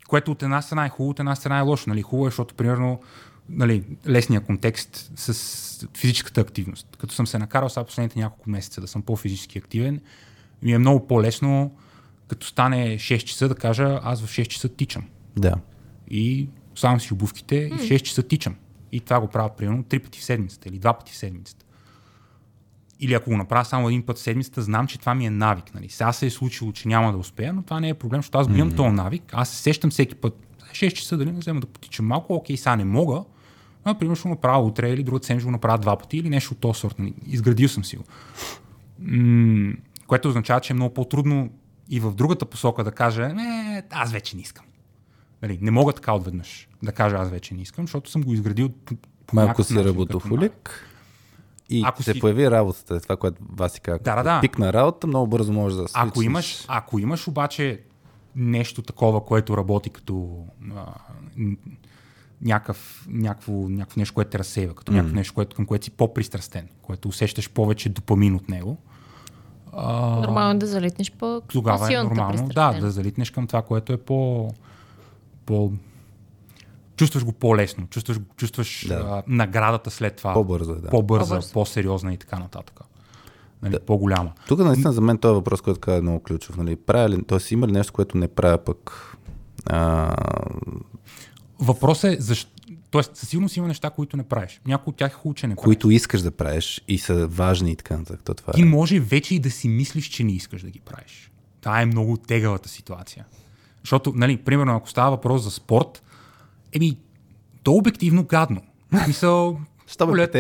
което 0.08 0.32
от 0.32 0.44
една 0.44 0.62
страна 0.62 0.86
е 0.86 0.90
хубаво, 0.90 1.10
от 1.10 1.20
една 1.20 1.36
страна 1.36 1.60
е 1.60 1.62
лошо. 1.62 1.90
Нали? 1.90 2.02
Хубаво 2.02 2.28
е, 2.28 2.30
защото, 2.30 2.56
примерно, 2.56 3.00
нали, 3.50 3.84
лесния 4.08 4.42
контекст 4.42 5.12
с 5.16 5.88
физическата 5.98 6.42
активност. 6.42 6.98
Като 7.00 7.14
съм 7.14 7.28
се 7.28 7.40
накарал 7.40 7.70
сега 7.70 7.84
последните 7.84 8.20
няколко 8.20 8.50
месеца 8.50 8.82
да 8.82 8.88
съм 8.88 9.02
по-физически 9.02 9.58
активен, 9.58 10.02
ми 10.62 10.72
е 10.72 10.78
много 10.78 11.08
по-лесно, 11.08 11.76
като 12.28 12.48
стане 12.48 12.98
6 12.98 13.18
часа, 13.18 13.48
да 13.48 13.56
кажа, 13.56 14.00
аз 14.04 14.22
в 14.22 14.30
6 14.30 14.48
часа 14.48 14.70
тичам. 14.70 15.04
Да. 15.38 15.54
И 16.10 16.50
слагам 16.76 17.00
си 17.00 17.14
обувките 17.14 17.56
и 17.56 17.70
в 17.70 17.82
6 17.82 18.02
часа 18.02 18.24
тичам. 18.24 18.56
И 18.92 19.00
това 19.00 19.20
го 19.20 19.28
правя 19.28 19.56
примерно 19.56 19.84
3 19.84 20.04
пъти 20.04 20.20
в 20.20 20.24
седмицата 20.24 20.70
или 20.70 20.80
2 20.80 20.98
пъти 20.98 21.12
в 21.12 21.16
седмицата. 21.16 21.65
Или 23.00 23.14
ако 23.14 23.30
го 23.30 23.38
направя 23.38 23.66
само 23.66 23.88
един 23.88 24.04
път 24.04 24.18
в 24.18 24.22
седмицата, 24.22 24.62
знам, 24.62 24.88
че 24.88 25.00
това 25.00 25.16
ми 25.16 25.26
е 25.26 25.30
навик. 25.30 25.74
Нали? 25.74 25.90
Сега 25.90 26.14
се 26.14 26.26
е 26.26 26.30
случило, 26.30 26.72
че 26.72 26.88
няма 26.88 27.12
да 27.12 27.18
успея, 27.18 27.54
но 27.54 27.64
това 27.64 27.80
не 27.80 27.90
е 27.90 27.94
проблем, 27.94 28.20
защото 28.20 28.38
аз 28.38 28.48
го 28.48 28.56
имам 28.56 28.76
този 28.76 28.96
навик. 28.96 29.24
Аз 29.34 29.50
се 29.50 29.62
сещам 29.62 29.90
всеки 29.90 30.16
път. 30.16 30.42
6 30.72 30.94
часа 30.94 31.18
дали 31.18 31.32
не 31.32 31.40
взема 31.40 31.60
да 31.60 31.68
потичам 31.68 32.06
малко, 32.06 32.34
окей, 32.34 32.58
сега 32.58 32.76
не 32.76 32.86
мога. 32.86 33.16
Но, 33.86 33.92
например, 33.92 34.16
ще 34.16 34.24
го 34.24 34.30
направя 34.30 34.64
утре 34.64 34.90
или 34.90 35.04
другата 35.04 35.26
седмица 35.26 35.42
ще 35.42 35.46
го 35.46 35.52
направя 35.52 35.78
два 35.78 35.98
пъти 35.98 36.18
или 36.18 36.30
нещо 36.30 36.54
от 36.54 36.60
този 36.60 36.80
сорт. 36.80 37.00
Нали? 37.00 37.14
Изградил 37.28 37.70
съм 37.70 37.86
си 37.86 37.98
го. 37.98 38.04
М- 39.00 39.74
което 40.08 40.28
означава, 40.28 40.62
че 40.62 40.74
е 40.74 40.76
много 40.76 40.94
по-трудно 40.94 41.50
и 41.90 42.00
в 42.00 42.12
другата 42.16 42.46
посока 42.46 42.84
да 42.84 42.92
кажа, 42.92 43.30
не, 43.30 43.84
аз 43.92 44.12
вече 44.12 44.36
не 44.36 44.42
искам. 44.42 44.66
Нали, 45.42 45.60
не 45.62 45.72
мога 45.72 45.94
така 45.94 46.14
отведнъж 46.14 46.68
да 46.84 46.92
кажа 46.92 47.16
аз 47.16 47.30
вече 47.30 47.54
не 47.54 47.62
искам, 47.62 47.84
защото 47.86 48.12
съм 48.12 48.24
го 48.24 48.34
изградил 48.34 48.70
по, 48.70 48.96
по 49.28 49.36
Малко 49.36 49.64
си 49.64 49.84
работохолик. 49.84 50.88
И 51.70 51.80
Ако 51.80 51.88
ако 51.88 52.04
се 52.04 52.14
си- 52.14 52.20
появи 52.20 52.52
работата, 52.52 53.00
това, 53.00 53.18
което 53.18 53.42
Васи 53.50 53.82
каза. 53.82 54.00
Да, 54.00 54.16
да, 54.16 54.24
да. 54.24 54.42
Пик 54.42 54.60
на 54.60 54.74
работа, 54.74 55.08
много 55.08 55.28
бързо 55.28 55.54
може 55.54 55.76
да 55.76 55.86
Ако 55.94 56.16
свичнеш. 56.16 56.26
имаш, 56.26 56.66
ако 56.68 57.00
имаш 57.00 57.28
обаче 57.28 57.82
нещо 58.36 58.82
такова, 58.82 59.26
което 59.26 59.58
работи 59.58 59.90
като 59.90 60.46
а, 60.76 60.86
някакъв, 62.42 63.08
някакво, 63.10 63.52
някакво 63.52 64.00
нещо, 64.00 64.14
което 64.14 64.30
те 64.30 64.40
разсейва, 64.40 64.74
като 64.74 64.92
mm. 64.92 64.96
някакво 64.96 65.16
нещо, 65.16 65.34
което, 65.34 65.56
към 65.56 65.66
което 65.66 65.86
си 65.86 65.92
по-пристрастен, 65.92 66.68
което 66.82 67.08
усещаш 67.08 67.50
повече 67.50 67.90
допамин 67.90 68.36
от 68.36 68.50
него, 68.50 68.78
а, 69.78 70.20
Нормално 70.20 70.52
е 70.52 70.58
да 70.58 70.68
залитнеш 70.68 71.12
по 71.12 71.42
тогава 71.48 71.94
е 71.94 72.04
нормално 72.04 72.48
да, 72.48 72.74
да 72.74 72.92
залитнеш 72.92 73.32
към 73.32 73.48
това, 73.48 73.62
което 73.62 73.94
е 73.94 73.98
по... 73.98 74.50
по 75.46 75.72
чувстваш 76.96 77.24
го 77.26 77.32
по-лесно, 77.32 77.88
чувстваш, 77.88 78.20
чувстваш 78.38 78.86
Да. 78.88 78.94
а, 78.94 79.24
наградата 79.28 79.92
след 79.92 80.16
това 80.16 80.34
По-бързо 80.34 80.72
е, 80.72 80.76
да. 80.76 80.90
по-бърза, 80.90 81.30
По-бързо. 81.30 81.54
по-сериозна 81.54 82.14
и 82.14 82.18
така 82.18 82.40
нататък. 82.40 82.80
нали, 83.62 83.72
да. 83.72 83.80
по-голяма. 83.80 84.32
Тук 84.48 84.60
наистина 84.60 84.94
за 84.94 85.02
мен 85.02 85.18
този 85.18 85.34
въпрос, 85.34 85.62
който 85.62 85.80
каза 85.80 85.98
е 85.98 86.02
много 86.02 86.20
ключов. 86.20 86.58
Нали? 86.58 86.76
Правя 86.76 87.10
ли, 87.10 87.24
тоест 87.24 87.52
има 87.52 87.68
ли 87.68 87.72
нещо, 87.72 87.94
което 87.94 88.18
не 88.18 88.28
правя 88.28 88.58
пък? 88.58 89.16
А... 89.66 90.16
Въпросът 91.60 92.14
е 92.14 92.22
защо. 92.22 92.52
Тоест, 92.92 93.16
със 93.16 93.30
сигурност 93.30 93.58
има 93.58 93.68
неща, 93.68 93.90
които 93.90 94.18
не 94.18 94.24
правиш. 94.24 94.62
Някои 94.68 94.92
от 94.92 94.98
тях 94.98 95.12
е 95.12 95.16
хубаво, 95.16 95.34
че 95.34 95.48
не 95.48 95.56
правиш. 95.56 95.66
Които 95.66 95.92
искаш 95.92 96.22
да 96.22 96.32
правиш 96.32 96.82
и 96.88 96.98
са 96.98 97.28
важни 97.28 97.72
и 97.72 97.76
така 97.76 97.98
нататък. 97.98 98.22
То 98.24 98.34
това 98.34 98.54
Ти 98.54 98.62
е. 98.62 98.66
може 98.66 99.00
вече 99.00 99.36
и 99.36 99.40
да 99.40 99.52
си 99.52 99.68
мислиш, 99.68 100.08
че 100.08 100.24
не 100.24 100.32
искаш 100.32 100.62
да 100.62 100.70
ги 100.70 100.80
правиш. 100.80 101.32
Това 101.62 101.82
е 101.82 101.86
много 101.86 102.18
тегавата 102.18 102.70
ситуация. 102.70 103.26
Защото, 103.84 104.14
нали, 104.16 104.38
примерно, 104.38 104.76
ако 104.76 104.90
става 104.90 105.12
въпрос 105.12 105.42
за 105.42 105.52
спорт, 105.52 106.04
еми, 106.76 106.98
то 107.64 107.72
е 107.72 107.76
обективно 107.76 108.24
гадно. 108.24 108.62
И 109.08 109.14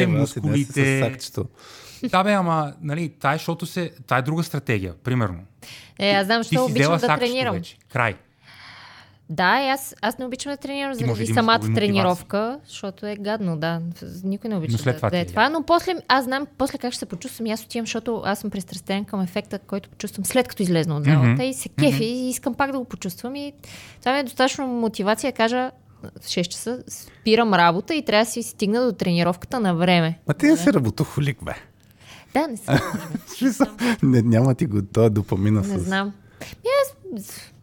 днес 0.06 0.30
с 0.30 0.36
мускулите. 0.36 1.12
Да, 2.04 2.24
бе, 2.24 2.32
ама, 2.34 2.74
нали, 2.82 3.10
тая, 3.10 3.38
защото 3.38 3.66
се, 3.66 3.92
тая 4.08 4.20
е 4.20 4.22
друга 4.22 4.44
стратегия, 4.44 4.94
примерно. 5.04 5.40
Е, 6.00 6.12
аз 6.12 6.26
знам, 6.26 6.42
Ти 6.42 6.48
защо 6.48 6.66
си 6.66 6.72
обичам 6.72 6.98
да 6.98 7.18
тренирам. 7.18 7.56
вече. 7.56 7.78
Край. 7.92 8.16
Да, 9.30 9.64
и 9.64 9.70
аз, 9.70 9.96
аз 10.02 10.18
не 10.18 10.26
обичам 10.26 10.52
да 10.52 10.58
тренирам 10.58 10.94
заради 10.94 11.26
да 11.26 11.34
самата 11.34 11.74
тренировка, 11.76 12.60
защото 12.68 13.06
е 13.06 13.16
гадно, 13.16 13.58
да. 13.58 13.82
Никой 14.24 14.50
не 14.50 14.56
обича 14.56 14.72
Но 14.72 14.78
след 14.78 14.94
да, 14.94 14.98
това 14.98 15.10
да 15.10 15.18
е 15.18 15.22
е 15.22 15.26
това. 15.26 15.50
Но 15.50 15.64
после, 15.64 15.96
аз 16.08 16.24
знам 16.26 16.48
после 16.58 16.78
как 16.78 16.94
ще 16.94 17.00
се 17.00 17.06
почувствам 17.06 17.52
аз 17.52 17.64
отивам, 17.64 17.86
защото 17.86 18.22
аз 18.26 18.40
съм 18.40 18.50
пристрастен 18.50 19.06
към 19.06 19.22
ефекта, 19.22 19.60
който 19.60 19.90
почувствам 19.90 20.26
след 20.26 20.48
като 20.48 20.64
излезна 20.64 20.98
от 20.98 21.04
залата 21.04 21.28
Мгм. 21.28 21.42
и 21.42 21.54
се 21.54 21.70
кефи 21.70 22.04
и 22.04 22.30
искам 22.30 22.54
пак 22.54 22.72
да 22.72 22.80
го 22.80 22.86
почувствам 22.86 23.36
и 23.36 23.54
това 24.00 24.14
ми 24.14 24.20
е 24.20 24.24
достатъчно 24.24 24.68
мотивация 24.68 25.32
да 25.32 25.36
кажа 25.36 25.72
в 26.22 26.26
6 26.26 26.48
часа 26.48 26.84
спирам 26.88 27.54
работа 27.54 27.96
и 27.96 28.06
трябва 28.06 28.26
да 28.26 28.32
си 28.32 28.44
стигна 28.44 28.86
до 28.86 28.92
тренировката 28.92 29.60
на 29.60 29.76
време. 29.76 30.20
Ма 30.28 30.34
ти 30.34 30.46
не 30.46 30.58
си 30.58 30.74
работохолик, 30.74 31.44
бе. 31.44 31.54
Да, 32.34 32.48
не 32.48 32.58
съм. 32.58 32.80
Не, 34.04 34.22
няма 34.22 34.56
ти 34.56 34.66
го 34.66 34.82
този 34.82 35.10
допамина 35.10 35.62
Не 35.62 35.80
с... 35.80 35.82
знам. 35.82 36.14
Ми 36.42 36.70
аз 36.82 36.96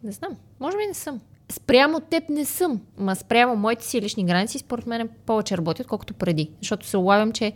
не 0.03 0.11
знам. 0.11 0.31
Може 0.59 0.77
би 0.77 0.85
не 0.87 0.93
съм. 0.93 1.19
Спрямо 1.51 1.99
теб 1.99 2.29
не 2.29 2.45
съм. 2.45 2.81
Ма 2.97 3.15
спрямо 3.15 3.55
моите 3.55 3.85
си 3.85 4.01
лични 4.01 4.25
граници, 4.25 4.59
според 4.59 4.87
мен 4.87 5.09
повече 5.25 5.57
работи, 5.57 5.81
отколкото 5.81 6.13
преди. 6.13 6.51
Защото 6.61 6.87
се 6.87 6.97
улавям, 6.97 7.31
че 7.31 7.53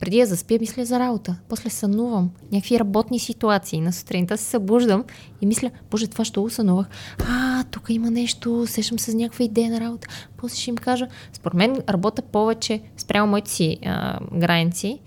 преди 0.00 0.18
да 0.20 0.26
заспя, 0.26 0.58
мисля 0.60 0.84
за 0.84 0.98
работа. 0.98 1.36
После 1.48 1.70
сънувам. 1.70 2.30
Някакви 2.52 2.78
работни 2.78 3.18
ситуации. 3.18 3.80
На 3.80 3.92
сутринта 3.92 4.36
се 4.38 4.44
събуждам 4.44 5.04
и 5.40 5.46
мисля, 5.46 5.70
боже, 5.90 6.06
това 6.06 6.24
ще 6.24 6.40
го 6.40 6.50
сънувах. 6.50 6.86
А, 7.28 7.64
тук 7.64 7.86
има 7.90 8.10
нещо, 8.10 8.66
сещам 8.66 8.98
се 8.98 9.10
за 9.10 9.16
някаква 9.16 9.44
идея 9.44 9.70
на 9.70 9.80
работа. 9.80 10.08
После 10.36 10.56
ще 10.56 10.70
им 10.70 10.76
кажа. 10.76 11.08
Според 11.32 11.54
мен 11.54 11.82
работя 11.88 12.22
повече 12.22 12.82
спрямо 12.96 13.30
моите 13.30 13.50
си 13.50 13.78
а, 13.84 14.18
граници. 14.34 15.00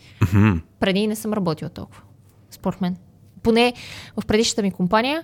Преди 0.79 1.07
не 1.07 1.15
съм 1.15 1.33
работила 1.33 1.69
толкова. 1.69 2.01
Според 2.51 2.81
мен. 2.81 2.95
Поне 3.43 3.73
в 4.17 4.25
предишната 4.25 4.61
ми 4.61 4.71
компания, 4.71 5.23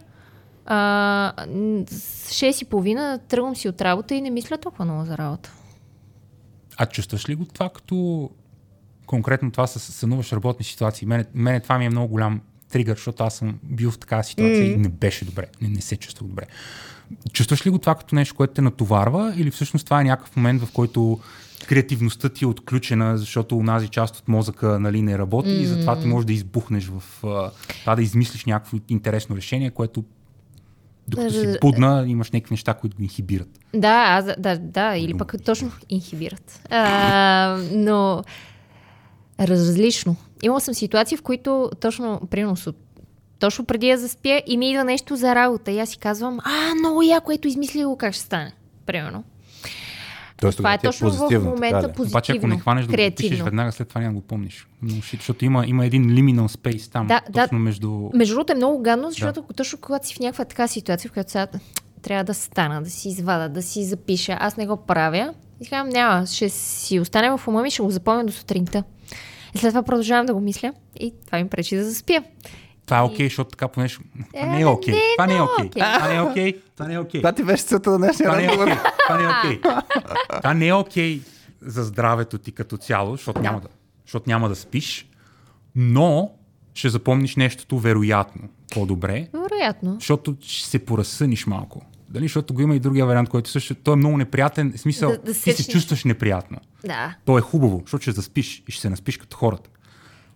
а, 0.66 1.34
н- 1.48 1.86
с 1.88 2.32
6 2.34 2.62
и 2.62 2.66
половина 2.66 3.20
тръгвам 3.28 3.56
си 3.56 3.70
от 3.70 3.82
работа 3.82 4.16
и 4.16 4.22
не 4.22 4.30
мисля 4.30 4.58
толкова 4.58 4.86
много 4.86 5.06
за 5.06 5.18
работа. 5.18 5.54
А 6.78 6.86
чувстваш 6.86 7.30
ли 7.30 7.36
го 7.36 7.46
това 7.46 7.70
като 7.70 8.30
конкретно 9.10 9.52
това 9.52 9.68
с 9.68 9.80
сънуваш 9.80 10.32
работни 10.34 10.66
ситуации? 10.66 11.08
Мене, 11.08 11.26
мене 11.34 11.60
това 11.60 11.78
ми 11.78 11.86
е 11.86 11.90
много 11.90 12.08
голям 12.08 12.42
тригър, 12.72 12.96
защото 12.96 13.24
аз 13.24 13.36
съм 13.36 13.60
бил 13.64 13.92
в 13.92 14.00
такава 14.00 14.24
ситуация 14.24 14.66
mm. 14.66 14.74
и 14.74 14.78
не 14.78 14.90
беше 14.90 15.26
добре. 15.26 15.46
Не, 15.62 15.70
не 15.70 15.82
се 15.82 15.96
чувствах 15.96 16.30
добре. 16.30 16.44
Чувстваш 17.34 17.66
ли 17.66 17.70
го 17.70 17.80
това 17.80 17.96
като 17.96 18.16
нещо, 18.16 18.36
което 18.36 18.54
те 18.54 18.62
натоварва 18.62 19.34
или 19.38 19.52
всъщност 19.52 19.86
това 19.86 20.02
е 20.02 20.04
някакъв 20.04 20.36
момент, 20.36 20.62
в 20.62 20.72
който 20.72 21.20
креативността 21.68 22.30
ти 22.30 22.44
е 22.44 22.48
отключена, 22.48 23.18
защото 23.18 23.58
унази 23.58 23.88
част 23.88 24.16
от 24.16 24.28
мозъка 24.28 24.80
нали, 24.80 25.02
не 25.02 25.18
работи 25.18 25.50
mm. 25.50 25.60
и 25.60 25.66
затова 25.66 26.00
ти 26.00 26.08
можеш 26.08 26.26
да 26.26 26.34
избухнеш 26.34 26.88
в 26.88 27.04
това 27.82 27.96
да 27.96 28.02
измислиш 28.02 28.46
някакво 28.46 28.78
интересно 28.90 29.36
решение, 29.36 29.70
което 29.70 30.04
докато 31.08 31.34
си 31.34 31.58
будна, 31.62 32.06
имаш 32.08 32.32
някакви 32.32 32.54
неща, 32.54 32.74
които 32.74 32.98
го 32.98 33.04
инхибират. 33.04 33.60
Да, 33.74 34.06
аз, 34.08 34.26
да, 34.38 34.58
да, 34.58 34.98
или 34.98 35.18
пък 35.18 35.36
точно 35.46 35.72
инхибират. 35.90 36.62
А, 36.70 37.58
но 37.72 38.24
различно. 39.40 40.16
Имала 40.44 40.62
съм 40.62 40.74
ситуации, 40.74 41.18
в 41.18 41.22
които 41.22 41.72
точно, 41.80 42.22
примерно, 42.30 42.56
точно 43.40 43.66
преди 43.66 43.92
да 43.92 43.98
заспя 43.98 44.42
и 44.48 44.58
ми 44.58 44.70
идва 44.70 44.84
нещо 44.84 45.16
за 45.16 45.36
работа. 45.36 45.72
И 45.72 45.80
аз 45.80 45.90
си 45.90 45.98
казвам, 45.98 46.40
а, 46.44 46.76
много 46.76 47.02
яко, 47.02 47.32
ето 47.32 47.48
измисли 47.48 47.86
го 47.86 47.98
как 47.98 48.14
ще 48.14 48.24
стане. 48.24 48.52
Примерно. 48.86 49.24
Тоест, 50.42 50.58
Това 50.58 50.74
е 50.74 50.78
ти 50.78 50.86
точно 50.86 51.12
в 51.12 51.18
позитивно, 51.18 51.50
момента 51.50 51.82
така 51.82 51.94
позитивно, 51.94 52.18
Обаче, 52.18 52.34
ако 52.38 52.48
не 52.48 52.60
хванеш 52.60 52.86
да 52.86 52.92
го 52.92 53.16
пишеш 53.16 53.42
веднага, 53.42 53.72
след 53.72 53.88
това 53.88 54.02
няма 54.02 54.14
да 54.14 54.20
го 54.20 54.28
помниш. 54.28 54.68
Защото 55.14 55.46
има, 55.46 55.66
има 55.68 55.86
един 55.86 56.04
liminal 56.04 56.48
space 56.48 56.92
там, 56.92 57.08
Да, 57.08 57.22
да. 57.30 57.44
точно 57.44 57.60
между... 57.60 58.10
Между 58.14 58.34
другото 58.34 58.54
е 58.54 58.56
много 58.56 58.82
гадно, 58.82 59.12
защото 59.12 59.42
да. 59.42 59.54
точно 59.54 59.80
когато 59.82 60.08
си 60.08 60.16
в 60.16 60.20
някаква 60.20 60.46
така 60.46 60.68
ситуация, 60.68 61.10
в 61.10 61.14
която 61.14 61.32
сега 61.32 61.48
трябва 62.02 62.24
да 62.24 62.34
стана, 62.34 62.82
да 62.82 62.90
си 62.90 63.10
извада, 63.10 63.50
да 63.50 63.62
си 63.62 63.86
запиша, 63.86 64.38
аз 64.40 64.58
не 64.58 64.68
го 64.68 64.78
правя. 64.78 65.34
И 65.62 65.68
казвам, 65.68 65.90
няма, 65.90 66.26
ще 66.26 66.50
си 66.50 67.00
остане 67.00 67.38
в 67.38 67.48
ума 67.48 67.62
ми, 67.62 67.72
ще 67.72 67.82
го 67.82 67.90
запомня 67.90 68.26
до 68.26 68.32
сутринта. 68.32 68.84
И 69.56 69.58
след 69.58 69.72
това 69.72 69.84
продължавам 69.84 70.26
да 70.26 70.34
го 70.34 70.40
мисля 70.40 70.74
и 71.00 71.14
това 71.26 71.38
ми 71.38 71.50
пречи 71.50 71.76
да 71.76 71.84
заспя. 71.86 72.24
Това 72.86 72.98
е 72.98 73.02
окей, 73.02 73.26
защото 73.26 73.50
така 73.50 73.68
понеже... 73.68 73.98
Това 74.34 74.46
не 74.46 74.58
Е, 74.58 74.62
е 74.62 74.66
окей. 74.66 74.94
не, 74.94 75.02
Това 75.16 75.28
не 75.28 75.34
е 75.34 75.36
много 75.36 75.52
окей. 75.54 75.70
Това 75.70 76.08
не 76.08 76.16
е 76.16 76.22
окей. 76.22 76.54
Това 76.76 76.88
не 76.88 76.94
е 76.94 77.00
окей. 77.00 77.22
Това 77.22 77.32
ти 77.32 77.44
беше 77.44 77.64
целта 77.64 77.90
на 77.90 77.98
днешния 77.98 78.30
Това 78.30 78.38
не 78.38 78.46
е 78.46 78.50
разговор. 78.50 78.72
Това 79.06 79.18
не 79.18 79.24
е 79.24 79.28
окей. 79.30 79.62
Това 80.38 80.54
не 80.54 80.68
е 80.68 80.74
окей 80.74 81.22
за 81.62 81.84
здравето 81.84 82.38
ти 82.38 82.52
като 82.52 82.78
цяло, 82.78 83.12
защото 83.12 83.42
няма 83.42 83.62
да, 83.62 83.68
защото 84.06 84.30
няма 84.30 84.50
да 84.50 84.56
спиш, 84.56 85.08
но 85.76 86.32
ще 86.74 86.90
запомниш 86.90 87.36
нещото 87.36 87.80
вероятно 87.80 88.42
по-добре, 88.74 89.28
Вероятно. 89.34 89.94
защото 89.94 90.36
ще 90.42 90.70
се 90.70 90.80
поразсъниш 90.80 91.46
малко. 91.46 91.82
Дали, 92.10 92.26
защото 92.26 92.54
го 92.54 92.62
има 92.62 92.76
и 92.76 92.80
другия 92.80 93.06
вариант, 93.06 93.30
който 93.30 93.50
също 93.50 93.76
той 93.76 93.94
е 93.94 93.98
много 93.98 94.18
неприятен. 94.18 94.74
В 94.76 94.80
смисъл, 94.80 95.10
Да- 95.12 95.18
да 95.18 95.34
ти 95.34 95.54
се 95.54 95.68
чувстваш 95.68 96.04
неприятно. 96.04 96.58
Да. 96.86 97.16
То 97.26 97.38
е 97.38 97.42
хубаво, 97.42 97.82
защото 97.86 98.02
ще 98.02 98.12
заспиш 98.12 98.64
и 98.68 98.72
ще 98.72 98.82
се 98.82 98.90
наспиш 98.90 99.18
като 99.18 99.38
хората. 99.38 99.70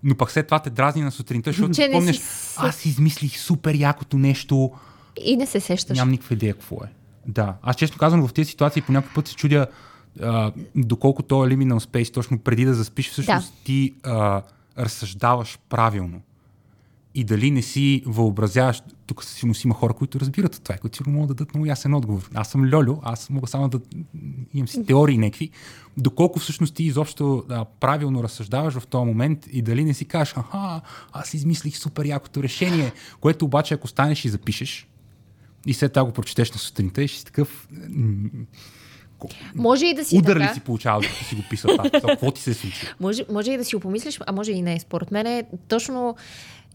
Но 0.04 0.16
пък 0.16 0.32
след 0.32 0.48
това 0.48 0.60
те 0.60 0.70
дразни 0.70 1.02
на 1.02 1.12
сутринта, 1.12 1.50
защото 1.50 1.74
Че 1.74 1.82
не 1.82 1.94
спомняш, 1.94 2.18
си 2.18 2.56
аз 2.58 2.86
измислих 2.86 3.40
супер 3.40 3.76
якото 3.76 4.18
нещо, 4.18 4.72
И 5.18 5.38
не 5.38 5.46
се 5.46 5.60
сещаш. 5.60 5.98
нямам 5.98 6.12
никаква 6.12 6.34
идея 6.34 6.54
какво 6.54 6.76
е. 6.76 6.88
Да, 7.28 7.56
аз 7.62 7.76
честно 7.76 7.98
казвам, 7.98 8.28
в 8.28 8.34
тези 8.34 8.50
ситуации 8.50 8.82
по 8.82 8.92
някой 8.92 9.12
път 9.16 9.28
се 9.28 9.36
чудя 9.36 9.68
а, 10.22 10.52
доколко 10.76 11.24
то 11.24 11.46
е 11.46 11.50
liminal 11.50 11.80
space, 11.80 12.14
точно 12.14 12.40
преди 12.40 12.66
да 12.66 12.74
заспиш, 12.74 13.10
всъщност 13.10 13.54
Да. 13.54 13.64
ти 13.64 13.94
а, 14.04 14.42
разсъждаваш 14.80 15.60
правилно. 15.70 16.22
И 17.16 17.24
дали 17.24 17.52
не 17.52 17.62
си 17.62 18.04
въобразяваш, 18.06 18.82
тук 19.06 19.24
със 19.24 19.34
сигурност 19.34 19.64
има 19.64 19.74
хора, 19.74 19.94
които 19.94 20.20
разбират 20.20 20.62
това, 20.64 20.78
които 20.78 20.98
сигурно 20.98 21.14
могат 21.14 21.28
да 21.28 21.34
дадат 21.34 21.54
много 21.54 21.66
ясен 21.66 21.94
отговор. 21.94 22.30
Аз 22.34 22.48
съм 22.52 22.74
Льолю, 22.74 23.00
аз 23.04 23.30
мога 23.30 23.48
само 23.48 23.70
да 23.70 23.80
имам 24.54 24.68
си 24.68 24.86
теории 24.86 25.18
някакви. 25.18 25.50
Доколко 25.98 26.40
всъщност 26.40 26.76
ти 26.76 26.84
изобщо 26.84 27.46
а, 27.50 27.66
правилно 27.66 28.24
разсъждаваш 28.24 28.74
в 28.74 28.88
този 28.88 29.06
момент 29.06 29.48
и 29.52 29.62
дали 29.62 29.86
не 29.86 29.94
си 29.94 30.06
кажеш, 30.06 30.34
аха, 30.38 30.82
аз 31.12 31.34
измислих 31.34 31.78
супер 31.78 32.06
якото 32.06 32.44
решение, 32.44 32.92
което 33.20 33.46
обаче 33.46 33.74
ако 33.74 33.88
станеш 33.88 34.26
и 34.26 34.30
запишеш, 34.30 34.88
и 35.66 35.74
след 35.74 35.94
това 35.94 36.06
го 36.06 36.12
прочетеш 36.12 36.52
на 36.52 36.58
сутринта 36.58 37.04
и 37.04 37.08
ще 37.08 37.20
си 37.20 37.26
такъв... 37.26 37.68
Може 39.56 39.86
и 39.86 39.94
да 39.94 40.06
си 40.06 40.18
Удар 40.18 40.38
така. 40.38 40.50
ли 40.50 40.54
си 40.54 40.60
получавал, 40.60 41.02
докато 41.02 41.24
си 41.24 41.36
го 41.36 41.42
писал 41.50 41.72
това? 41.78 41.90
Какво 41.90 42.32
ти 42.32 42.42
се 42.42 42.52
е 42.52 42.54
случило? 42.54 42.92
Може, 43.00 43.26
може 43.32 43.52
и 43.52 43.58
да 43.58 43.66
си 43.66 43.76
го 43.76 43.82
помислиш, 43.82 44.20
а 44.28 44.32
може 44.32 44.52
и 44.52 44.62
не. 44.62 44.80
Според 44.80 45.12
мен 45.12 45.28
е 45.28 45.44
точно 45.68 46.16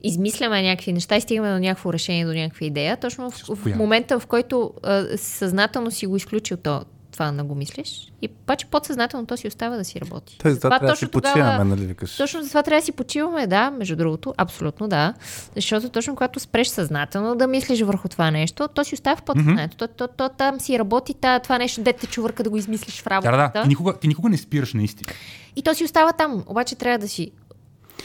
измисляме 0.02 0.62
някакви 0.62 0.92
неща 0.92 1.16
и 1.16 1.20
стигаме 1.20 1.52
до 1.52 1.58
някакво 1.58 1.92
решение, 1.92 2.26
до 2.26 2.34
някаква 2.34 2.66
идея. 2.66 2.96
Точно 2.96 3.30
в, 3.30 3.54
в 3.54 3.76
момента, 3.76 4.20
в 4.20 4.26
който 4.26 4.72
а, 4.82 5.06
съзнателно 5.16 5.90
си 5.90 6.06
го 6.06 6.16
изключил 6.16 6.56
то, 6.56 6.82
това 7.18 7.32
да 7.32 7.44
го 7.44 7.54
мислиш, 7.54 8.12
и 8.22 8.28
паче 8.28 8.66
подсъзнателно 8.66 9.26
то 9.26 9.36
си 9.36 9.48
остава 9.48 9.76
да 9.76 9.84
си 9.84 10.00
работи. 10.00 10.38
Той 10.38 10.52
затова 10.52 10.78
трябва 10.78 10.92
да 10.92 10.96
си 10.96 11.08
почиваме, 11.08 11.64
нали 11.64 11.86
викаш? 11.86 12.16
Точно 12.16 12.42
за 12.42 12.48
това 12.48 12.62
трябва 12.62 12.80
да 12.80 12.84
си 12.84 12.92
почиваме, 12.92 13.46
да, 13.46 13.70
между 13.70 13.96
другото, 13.96 14.34
абсолютно 14.36 14.88
да. 14.88 15.14
Защото 15.54 15.88
точно 15.88 16.16
когато 16.16 16.40
спреш 16.40 16.68
съзнателно 16.68 17.34
да 17.34 17.46
мислиш 17.46 17.80
върху 17.80 18.08
това 18.08 18.30
нещо, 18.30 18.68
то 18.74 18.84
си 18.84 18.94
остава 18.94 19.16
в 19.16 19.22
подсъзнанието. 19.22 19.76
То, 19.76 19.88
то, 19.88 20.08
то, 20.08 20.28
там 20.28 20.60
си 20.60 20.78
работи 20.78 21.14
та, 21.14 21.38
това 21.38 21.58
нещо, 21.58 21.82
дете 21.82 22.06
чувърка 22.06 22.42
да 22.42 22.50
го 22.50 22.56
измислиш 22.56 23.00
в 23.00 23.04
Да, 23.04 23.10
работата. 23.10 23.36
да, 23.36 23.50
да. 23.54 23.62
Ти 23.62 23.68
никога, 23.68 23.92
ти 23.92 24.08
никога 24.08 24.28
не 24.28 24.36
спираш 24.36 24.74
наистина. 24.74 25.12
И 25.56 25.62
то 25.62 25.74
си 25.74 25.84
остава 25.84 26.12
там. 26.12 26.44
Обаче 26.46 26.76
трябва 26.76 26.98
да 26.98 27.08
си, 27.08 27.30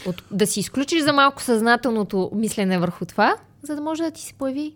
от, 0.06 0.22
да 0.30 0.46
си 0.46 0.60
изключиш 0.60 1.02
за 1.02 1.12
малко 1.12 1.42
съзнателното 1.42 2.30
мислене 2.34 2.78
върху 2.78 3.04
това, 3.04 3.36
за 3.62 3.74
да 3.74 3.80
може 3.80 4.02
да 4.02 4.10
ти 4.10 4.22
се 4.22 4.34
появи 4.34 4.74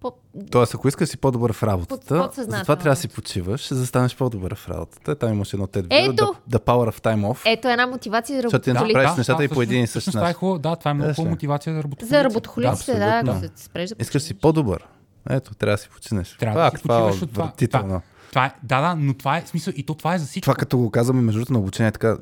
по... 0.00 0.12
Тоест, 0.50 0.74
ако 0.74 0.88
искаш 0.88 1.06
да 1.06 1.10
си 1.10 1.16
по-добър 1.16 1.52
в 1.52 1.60
Под- 1.60 1.68
работата, 1.68 2.22
подсъзнателно. 2.22 2.58
затова 2.58 2.76
трябва 2.76 2.94
да 2.94 3.00
си 3.00 3.08
почиваш, 3.08 3.68
за 3.68 3.80
да 3.80 3.86
станеш 3.86 4.16
по-добър 4.16 4.54
в 4.54 4.68
работата. 4.68 5.14
Там 5.14 5.32
имаше 5.32 5.56
едно 5.56 5.66
TED 5.66 5.82
видео, 5.82 6.12
Ето! 6.12 6.34
the, 6.50 6.56
the 6.56 6.60
Power 6.60 6.90
of 6.90 7.00
Time 7.00 7.26
Off. 7.26 7.38
Ето 7.46 7.68
една 7.68 7.86
мотивация 7.86 8.36
за 8.36 8.42
Защото 8.42 8.64
ти 8.64 8.70
не 8.70 8.74
работохолиците. 8.74 9.02
правиш 9.04 9.18
нещата 9.18 9.44
и 9.44 9.48
по 9.48 9.62
един 9.62 9.82
и 9.82 9.86
същ 9.86 9.90
всъщност 9.90 10.12
това 10.12 10.26
е 10.26 10.28
начин. 10.28 10.38
хубаво, 10.38 10.58
да, 10.58 10.76
това 10.76 10.90
е 10.90 10.94
много 10.94 11.10
ли? 11.10 11.14
хубава 11.14 11.30
мотивация 11.30 11.74
за 11.74 11.82
работохолиците. 11.82 12.16
За 12.18 12.24
работохолиците, 12.24 12.94
да, 12.94 13.22
ако 13.26 13.40
се 13.40 13.50
спреш 13.56 13.90
да 13.90 13.96
Искаш 13.98 14.22
да 14.22 14.26
си 14.26 14.34
по-добър. 14.34 14.86
Ето, 15.30 15.54
трябва 15.54 15.74
да 15.74 15.82
си 15.82 15.88
починеш. 15.88 16.36
Трябва 16.40 16.60
да 16.60 16.70
Пак, 16.70 16.78
си 16.78 16.82
това 16.82 16.96
е 16.96 17.00
почиваш 17.00 17.22
от 17.22 17.32
това. 17.32 17.52
Това, 17.58 18.00
това 18.30 18.46
е, 18.46 18.50
да, 18.62 18.80
да, 18.80 18.94
но 18.94 19.14
това 19.14 19.36
е 19.36 19.42
смисъл 19.46 19.72
и 19.76 19.82
то 19.82 19.94
това 19.94 20.14
е 20.14 20.18
за 20.18 20.26
всичко. 20.26 20.42
Това 20.42 20.54
като 20.54 20.78
го 20.78 20.90
казваме 20.90 21.20
между 21.22 21.38
другото 21.38 21.52
на 21.52 21.58
обучение, 21.58 21.92
така 21.92 22.16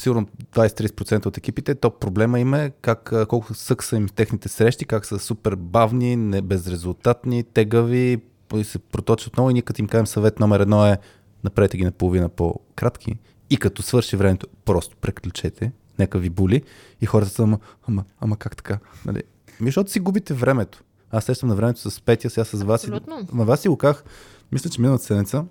сигурно 0.00 0.26
20-30% 0.52 1.26
от 1.26 1.36
екипите, 1.36 1.74
то 1.74 1.90
проблема 1.90 2.40
им 2.40 2.54
е 2.54 2.72
как, 2.80 3.12
колко 3.28 3.54
сък 3.54 3.84
са 3.84 3.96
им 3.96 4.08
техните 4.08 4.48
срещи, 4.48 4.84
как 4.84 5.06
са 5.06 5.18
супер 5.18 5.56
бавни, 5.56 6.16
не 6.16 6.42
безрезултатни, 6.42 7.44
тегави, 7.44 8.22
и 8.54 8.64
се 8.64 8.78
проточат 8.78 9.36
много 9.36 9.50
и 9.50 9.52
ние 9.52 9.62
като 9.62 9.82
им 9.82 9.88
кажем 9.88 10.06
съвет 10.06 10.40
номер 10.40 10.60
едно 10.60 10.86
е 10.86 10.98
направете 11.44 11.76
ги 11.76 11.84
наполовина 11.84 12.28
по-кратки 12.28 13.16
и 13.50 13.56
като 13.56 13.82
свърши 13.82 14.16
времето, 14.16 14.46
просто 14.64 14.96
преключете, 14.96 15.72
нека 15.98 16.18
ви 16.18 16.30
боли 16.30 16.62
и 17.00 17.06
хората 17.06 17.30
са, 17.30 17.42
ама, 17.42 17.58
ама, 17.88 18.04
ама 18.20 18.36
как 18.36 18.56
така? 18.56 18.78
Нали? 19.06 19.22
Ми, 19.60 19.66
защото 19.66 19.90
си 19.90 20.00
губите 20.00 20.34
времето. 20.34 20.82
Аз 21.10 21.24
сещам 21.24 21.48
на 21.48 21.54
времето 21.54 21.90
с 21.90 22.00
Петя, 22.00 22.30
сега 22.30 22.44
с 22.44 22.62
вас. 22.62 22.84
Абсолютно. 22.84 23.28
На 23.32 23.44
вас 23.44 23.60
си 23.60 23.68
го 23.68 23.76
казах, 23.76 24.04
мисля, 24.52 24.70
че 24.70 24.80
миналата 24.80 25.04
седмица, 25.04 25.44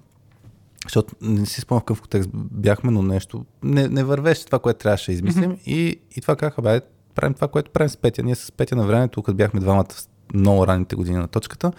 защото 0.86 1.16
не 1.22 1.46
си 1.46 1.62
спомням 1.62 1.82
в 1.82 1.84
какъв 1.84 2.02
контекст 2.02 2.30
бяхме, 2.34 2.92
но 2.92 3.02
нещо 3.02 3.46
не, 3.64 3.88
не 3.88 4.04
вървеше 4.04 4.46
това, 4.46 4.60
което 4.60 4.80
трябваше 4.80 5.12
да 5.12 5.16
измислим. 5.16 5.52
Mm-hmm. 5.52 5.64
И, 5.66 6.00
и 6.16 6.22
това 6.22 6.36
казаха, 6.36 6.62
бе, 6.62 6.82
правим 7.16 7.34
това, 7.34 7.48
което 7.48 7.72
правим 7.72 7.90
с 7.90 7.98
Петя. 7.98 8.24
Ние 8.24 8.36
с 8.36 8.52
Петя 8.52 8.76
на 8.76 8.86
времето, 8.88 9.24
като 9.24 9.36
бяхме 9.36 9.60
двамата 9.60 9.88
в 9.92 10.08
много 10.34 10.68
ранните 10.68 10.96
години 10.96 11.18
на 11.18 11.28
точката, 11.28 11.72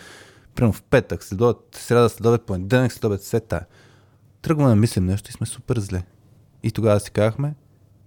примерно 0.55 0.73
в 0.73 0.83
петък, 0.83 1.23
следобед, 1.23 1.57
сряда, 1.73 2.09
следобед, 2.09 2.43
понеделник, 2.43 2.93
следобед, 2.93 3.21
все 3.21 3.41
тая. 3.41 3.67
Тръгваме 4.43 4.71
да 4.71 4.77
мислим 4.77 5.07
нещо 5.07 5.31
и 5.31 5.33
сме 5.33 5.47
супер 5.47 5.79
зле. 5.79 6.03
И 6.63 6.71
тогава 6.71 7.01
си 7.01 7.11
казахме, 7.11 7.55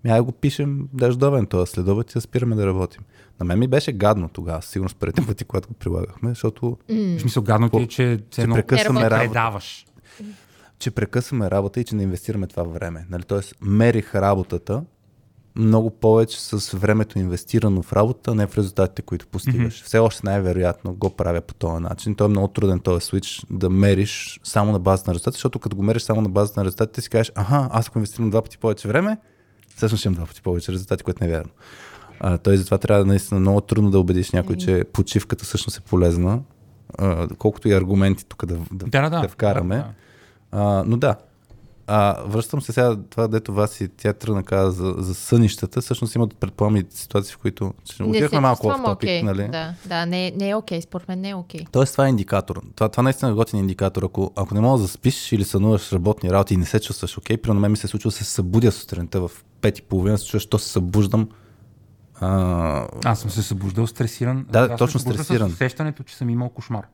ми 0.03 0.11
ай 0.11 0.21
го 0.21 0.31
пишем 0.31 0.89
дъждовен 0.93 1.45
този 1.45 1.71
следобед 1.71 2.11
и 2.11 2.13
да 2.13 2.21
спираме 2.21 2.55
да 2.55 2.67
работим. 2.67 3.01
На 3.39 3.45
мен 3.45 3.59
ми 3.59 3.67
беше 3.67 3.91
гадно 3.91 4.29
тогава, 4.29 4.61
сигурно 4.61 4.89
според 4.89 5.15
пъти, 5.27 5.45
когато 5.45 5.67
го 5.67 5.73
прилагахме, 5.73 6.29
защото 6.29 6.77
В 6.89 7.19
смисъл, 7.19 7.43
гадно 7.43 7.69
ти 7.69 7.83
е, 7.83 7.87
че 7.87 8.21
едно 8.37 8.55
прекъсваме 8.55 9.09
работа, 9.09 9.27
предаваш. 9.29 9.85
Че 10.79 10.91
прекъсваме 10.91 11.51
работа 11.51 11.79
и 11.79 11.83
че 11.83 11.95
не 11.95 12.03
инвестираме 12.03 12.47
това 12.47 12.63
време. 12.63 13.05
Нали? 13.09 13.23
Тоест, 13.23 13.55
мерих 13.61 14.15
работата 14.15 14.83
много 15.55 15.89
повече 15.89 16.41
с 16.41 16.77
времето 16.77 17.19
инвестирано 17.19 17.81
в 17.81 17.93
работа, 17.93 18.35
не 18.35 18.47
в 18.47 18.57
резултатите, 18.57 19.01
които 19.01 19.27
постигаш. 19.27 19.81
Mm-hmm. 19.81 19.85
Все 19.85 19.99
още 19.99 20.21
най-вероятно 20.23 20.93
го 20.93 21.09
правя 21.09 21.41
по 21.41 21.53
този 21.53 21.83
начин. 21.83 22.15
Той 22.15 22.27
е 22.27 22.29
много 22.29 22.47
труден 22.47 22.79
този 22.79 23.05
свич 23.05 23.45
да 23.49 23.69
мериш 23.69 24.39
само 24.43 24.71
на 24.71 24.79
базата 24.79 25.09
на 25.09 25.13
резултати, 25.13 25.35
защото 25.35 25.59
като 25.59 25.75
го 25.75 25.83
мериш 25.83 26.01
само 26.01 26.21
на 26.21 26.29
базата 26.29 26.59
на 26.59 26.65
резултатите, 26.65 27.01
си 27.01 27.09
кажеш, 27.09 27.31
аха, 27.35 27.69
аз 27.71 27.87
ако 27.87 27.97
инвестирам 27.97 28.29
два 28.29 28.41
пъти 28.41 28.57
повече 28.57 28.87
време, 28.87 29.17
всъщност 29.75 29.99
ще 29.99 30.07
имам 30.07 30.15
два 30.15 30.25
пъти 30.25 30.41
повече 30.41 30.71
резултати, 30.71 31.03
което 31.03 31.23
не 31.23 31.29
е 31.29 31.31
вярно. 31.31 31.51
А, 32.19 32.37
той 32.37 32.57
затова 32.57 32.77
трябва 32.77 33.05
наистина 33.05 33.39
много 33.39 33.61
трудно 33.61 33.91
да 33.91 33.99
убедиш 33.99 34.31
някой, 34.31 34.55
че 34.55 34.83
почивката 34.93 35.45
всъщност 35.45 35.77
е 35.77 35.81
полезна, 35.81 36.39
а, 36.97 37.27
колкото 37.37 37.67
и 37.67 37.73
аргументи 37.73 38.25
тук 38.25 38.45
да, 38.45 38.57
Да, 38.71 39.01
да, 39.01 39.09
да. 39.09 39.21
да 39.21 39.27
вкараме. 39.27 39.75
Да, 39.75 39.81
да. 39.81 39.93
А, 40.51 40.83
но 40.87 40.97
да. 40.97 41.15
А, 41.91 42.23
връщам 42.25 42.61
се 42.61 42.71
сега, 42.71 42.97
това 43.09 43.27
дето 43.27 43.53
вас 43.53 43.81
и 43.81 43.87
тя 43.87 44.13
тръгна 44.13 44.43
каза 44.43 44.71
за, 44.71 44.95
за 44.97 45.15
сънищата, 45.15 45.81
всъщност 45.81 46.15
имат 46.15 46.35
предполагам 46.35 46.77
и 46.77 46.85
ситуации, 46.89 47.33
в 47.33 47.37
които 47.37 47.73
ще 47.85 48.03
Не 48.03 48.09
отивахме 48.09 48.37
се 48.37 48.41
малко 48.41 48.67
в 48.67 48.75
топик, 48.85 48.93
окей. 48.93 49.23
нали? 49.23 49.47
Да, 49.47 49.73
да 49.85 50.05
не, 50.05 50.31
не 50.31 50.49
е 50.49 50.55
окей, 50.55 50.81
според 50.81 51.07
мен 51.07 51.21
не 51.21 51.29
е 51.29 51.35
окей. 51.35 51.65
Тоест 51.71 51.91
това 51.91 52.05
е 52.05 52.09
индикатор. 52.09 52.61
Това, 52.75 52.89
това 52.89 53.03
наистина 53.03 53.31
е 53.31 53.33
готин 53.33 53.59
индикатор. 53.59 54.03
Ако, 54.03 54.31
ако 54.35 54.53
не 54.53 54.61
можеш 54.61 54.81
да 54.81 54.87
спиш 54.87 55.31
или 55.31 55.43
сънуваш 55.43 55.93
работни 55.93 56.31
работи 56.31 56.53
и 56.53 56.57
не 56.57 56.65
се 56.65 56.79
чувстваш 56.79 57.17
окей, 57.17 57.37
при 57.37 57.51
мен 57.51 57.71
ми 57.71 57.77
се 57.77 57.87
случва 57.87 58.07
да 58.07 58.15
се 58.15 58.23
събудя 58.23 58.71
сутринта 58.71 59.21
в 59.21 59.31
пет 59.61 59.79
и 59.79 59.81
половина, 59.81 60.17
се 60.17 60.23
чувстваш, 60.23 60.43
що 60.43 60.59
се 60.59 60.69
събуждам. 60.69 61.29
А, 62.19 62.87
Аз 63.05 63.19
съм 63.19 63.29
се 63.29 63.43
събуждал 63.43 63.87
стресиран. 63.87 64.45
Да, 64.49 64.67
Аз 64.71 64.79
точно 64.79 64.99
се 64.99 65.09
стресиран. 65.09 65.49
С 65.49 65.53
усещането, 65.53 66.03
че 66.03 66.15
съм 66.15 66.29
имал 66.29 66.49
кошмар. 66.49 66.85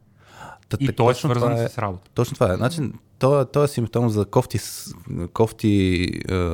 Та- 0.69 0.77
И 0.79 0.85
так- 0.85 0.95
то 0.95 1.03
е 1.03 1.07
точно 1.07 1.29
свързано 1.29 1.55
това 1.55 1.69
с 1.69 1.77
работа. 1.77 2.09
Точно 2.13 2.33
това 2.33 2.53
е. 2.53 2.57
Значи, 2.57 2.81
то, 3.19 3.41
е- 3.41 3.45
то 3.45 3.63
е 3.63 3.67
симптом 3.67 4.09
за 4.09 4.25
кофти, 4.25 4.59
кофти 5.33 5.67
е, 6.29 6.49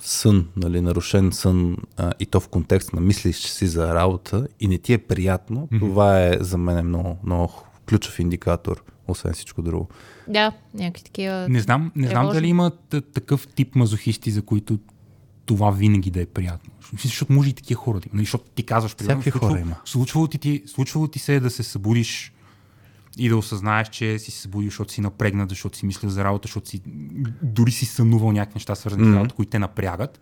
сън, 0.00 0.48
нали, 0.56 0.80
нарушен 0.80 1.32
сън 1.32 1.76
е, 2.00 2.02
и 2.20 2.26
то 2.26 2.40
в 2.40 2.48
контекст 2.48 2.92
на 2.92 3.00
мислиш 3.00 3.36
си 3.36 3.66
за 3.66 3.94
работа 3.94 4.48
и 4.60 4.68
не 4.68 4.78
ти 4.78 4.92
е 4.92 4.98
приятно. 4.98 5.60
Mm-hmm. 5.66 5.78
Това 5.80 6.22
е 6.22 6.36
за 6.40 6.58
мен 6.58 6.86
много, 6.86 7.18
много 7.24 7.52
ключов 7.88 8.18
индикатор, 8.18 8.82
освен 9.08 9.32
всичко 9.32 9.62
друго. 9.62 9.88
Да, 10.28 10.52
някакви 10.74 11.02
такива... 11.04 11.46
Не 11.48 11.60
знам, 11.60 11.92
не 11.96 12.08
знам 12.08 12.28
дали 12.28 12.46
има 12.46 12.70
такъв 13.14 13.48
тип 13.48 13.74
мазохисти, 13.74 14.30
за 14.30 14.42
които 14.42 14.78
това 15.46 15.70
винаги 15.70 16.10
да 16.10 16.20
е 16.20 16.26
приятно. 16.26 16.72
Защото 17.02 17.32
може 17.32 17.50
и 17.50 17.52
такива 17.52 17.80
хора 17.80 18.00
да 18.00 18.06
има. 18.06 18.14
Нали, 18.14 18.24
Защото 18.24 18.44
ти 18.44 18.62
казваш, 18.62 18.96
примерно, 18.96 19.22
случвало- 19.22 19.48
хора 19.48 19.60
има. 19.60 19.76
Случвало 19.84 20.26
ти, 20.26 20.38
ти, 20.38 20.62
случвало 20.66 21.08
ти 21.08 21.18
се 21.18 21.34
е 21.34 21.40
да 21.40 21.50
се 21.50 21.62
събудиш 21.62 22.32
и 23.16 23.28
да 23.28 23.36
осъзнаеш, 23.36 23.88
че 23.88 24.18
си 24.18 24.30
се 24.30 24.40
събудил, 24.40 24.70
защото 24.70 24.92
си 24.92 25.00
напрегнат, 25.00 25.48
защото 25.48 25.78
си 25.78 25.86
мислил 25.86 26.10
за 26.10 26.24
работа, 26.24 26.46
защото 26.46 26.68
си 26.68 26.82
дори 27.42 27.70
си 27.70 27.86
сънувал 27.86 28.32
някакви 28.32 28.56
неща, 28.56 28.74
свързани 28.74 29.04
mm-hmm. 29.04 29.12
с 29.12 29.16
работа, 29.16 29.34
които 29.34 29.50
те 29.50 29.58
напрягат. 29.58 30.20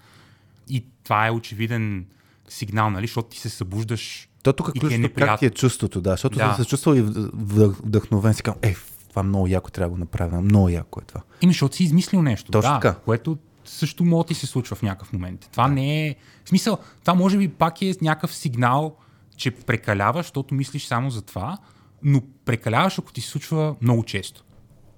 И 0.68 0.86
това 1.04 1.26
е 1.26 1.30
очевиден 1.30 2.06
сигнал, 2.48 2.90
нали? 2.90 3.06
Защото 3.06 3.28
ти 3.28 3.38
се 3.38 3.48
събуждаш 3.48 4.28
То 4.42 4.52
тук 4.52 4.68
и 4.68 4.72
ти 4.72 4.78
е 4.78 4.80
ключовото 4.80 5.02
как 5.02 5.10
неприятно. 5.10 5.38
ти 5.38 5.46
е 5.46 5.50
чувството, 5.50 6.00
да, 6.00 6.10
защото 6.10 6.38
Да. 6.38 6.48
да. 6.48 6.54
се 6.54 6.64
чувствал 6.64 6.94
и 6.94 7.02
вдъхновен, 7.02 8.34
си 8.34 8.42
казвам, 8.42 8.60
е, 8.62 8.76
това 9.08 9.22
много 9.22 9.46
яко 9.46 9.70
трябва 9.70 9.88
да 9.88 9.92
го 9.92 9.98
направя, 9.98 10.40
много 10.40 10.68
яко 10.68 11.00
е 11.00 11.04
това. 11.04 11.20
Ими, 11.40 11.52
защото 11.52 11.76
си 11.76 11.84
измислил 11.84 12.22
нещо. 12.22 12.50
Точно 12.50 12.70
да, 12.70 12.80
така. 12.80 12.94
Което 12.94 13.38
също 13.64 14.04
може 14.04 14.24
да 14.24 14.28
ти 14.28 14.34
се 14.34 14.46
случва 14.46 14.76
в 14.76 14.82
някакъв 14.82 15.12
момент. 15.12 15.48
Това 15.52 15.68
не 15.68 16.06
е... 16.06 16.16
В 16.44 16.48
смисъл, 16.48 16.78
това 17.00 17.14
може 17.14 17.38
би 17.38 17.48
пак 17.48 17.82
е 17.82 17.94
някакъв 18.02 18.34
сигнал, 18.34 18.96
че 19.36 19.50
прекаляваш, 19.50 20.26
защото 20.26 20.54
мислиш 20.54 20.86
само 20.86 21.10
за 21.10 21.22
това, 21.22 21.58
но 22.04 22.22
прекаляваш, 22.44 22.98
ако 22.98 23.12
ти 23.12 23.20
се 23.20 23.28
случва 23.28 23.74
много 23.80 24.02
често. 24.02 24.44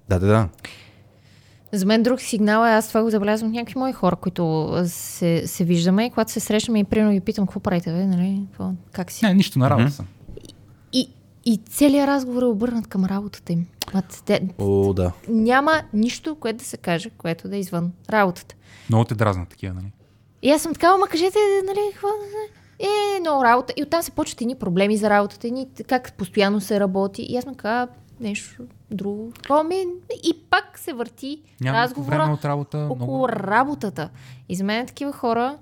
Да, 0.09 0.19
да, 0.19 0.27
да. 0.27 0.49
За 1.73 1.87
мен 1.87 2.03
друг 2.03 2.21
сигнал 2.21 2.67
е, 2.67 2.71
аз 2.71 2.89
това 2.89 3.03
го 3.03 3.11
забелязвам 3.11 3.51
от 3.51 3.55
някакви 3.55 3.79
мои 3.79 3.93
хора, 3.93 4.17
които 4.17 4.73
се, 4.87 5.47
се 5.47 5.65
виждаме 5.65 6.07
и 6.07 6.11
когато 6.11 6.33
се 6.33 6.41
срещаме 6.41 6.79
и 6.79 6.85
примерно 6.85 7.13
ги 7.13 7.21
питам 7.21 7.47
какво 7.47 7.61
правите, 7.61 7.93
бе, 7.93 8.07
нали? 8.07 8.43
Какво, 8.51 8.71
как 8.93 9.11
си? 9.11 9.25
Не, 9.25 9.35
нищо 9.35 9.59
на 9.59 9.71
работа 9.71 9.91
съм. 9.91 10.07
И, 10.93 11.11
и 11.45 11.61
целият 11.71 12.09
разговор 12.09 12.43
е 12.43 12.47
обърнат 12.47 12.87
към 12.87 13.05
работата 13.05 13.53
им. 13.53 13.67
Мат, 13.95 14.23
те, 14.27 14.49
О, 14.59 14.93
да. 14.93 15.13
няма 15.29 15.83
нищо, 15.93 16.35
което 16.35 16.59
да 16.59 16.65
се 16.65 16.77
каже, 16.77 17.11
което 17.11 17.49
да 17.49 17.57
е 17.57 17.61
извън 17.61 17.93
работата. 18.11 18.55
Много 18.89 19.05
те 19.05 19.15
дразнат 19.15 19.49
такива, 19.49 19.75
нали? 19.75 19.93
И 20.43 20.51
аз 20.51 20.63
съм 20.63 20.73
така, 20.73 20.93
ама 20.95 21.07
кажете, 21.07 21.39
нали, 21.67 21.81
какво 21.93 22.09
Е, 22.79 23.21
много 23.21 23.45
работа. 23.45 23.73
И 23.77 23.83
оттам 23.83 24.03
се 24.03 24.11
почват 24.11 24.41
едни 24.41 24.55
проблеми 24.55 24.97
за 24.97 25.11
работата, 25.11 25.47
едни, 25.47 25.69
как 25.89 26.13
постоянно 26.13 26.61
се 26.61 26.81
работи. 26.81 27.23
И 27.23 27.37
аз 27.37 27.45
така, 27.45 27.89
нещо 28.21 28.63
друго. 28.91 29.33
Ами, 29.51 29.85
и 30.25 30.35
пак 30.51 30.79
се 30.79 30.93
върти 30.93 31.43
Няма 31.61 31.79
разговора 31.79 32.31
от 32.33 32.45
работа. 32.45 32.89
около 32.91 33.17
Много... 33.17 33.29
работата. 33.29 34.09
И 34.49 34.57
за 34.57 34.65
мен 34.65 34.87
такива 34.87 35.13
хора, 35.13 35.57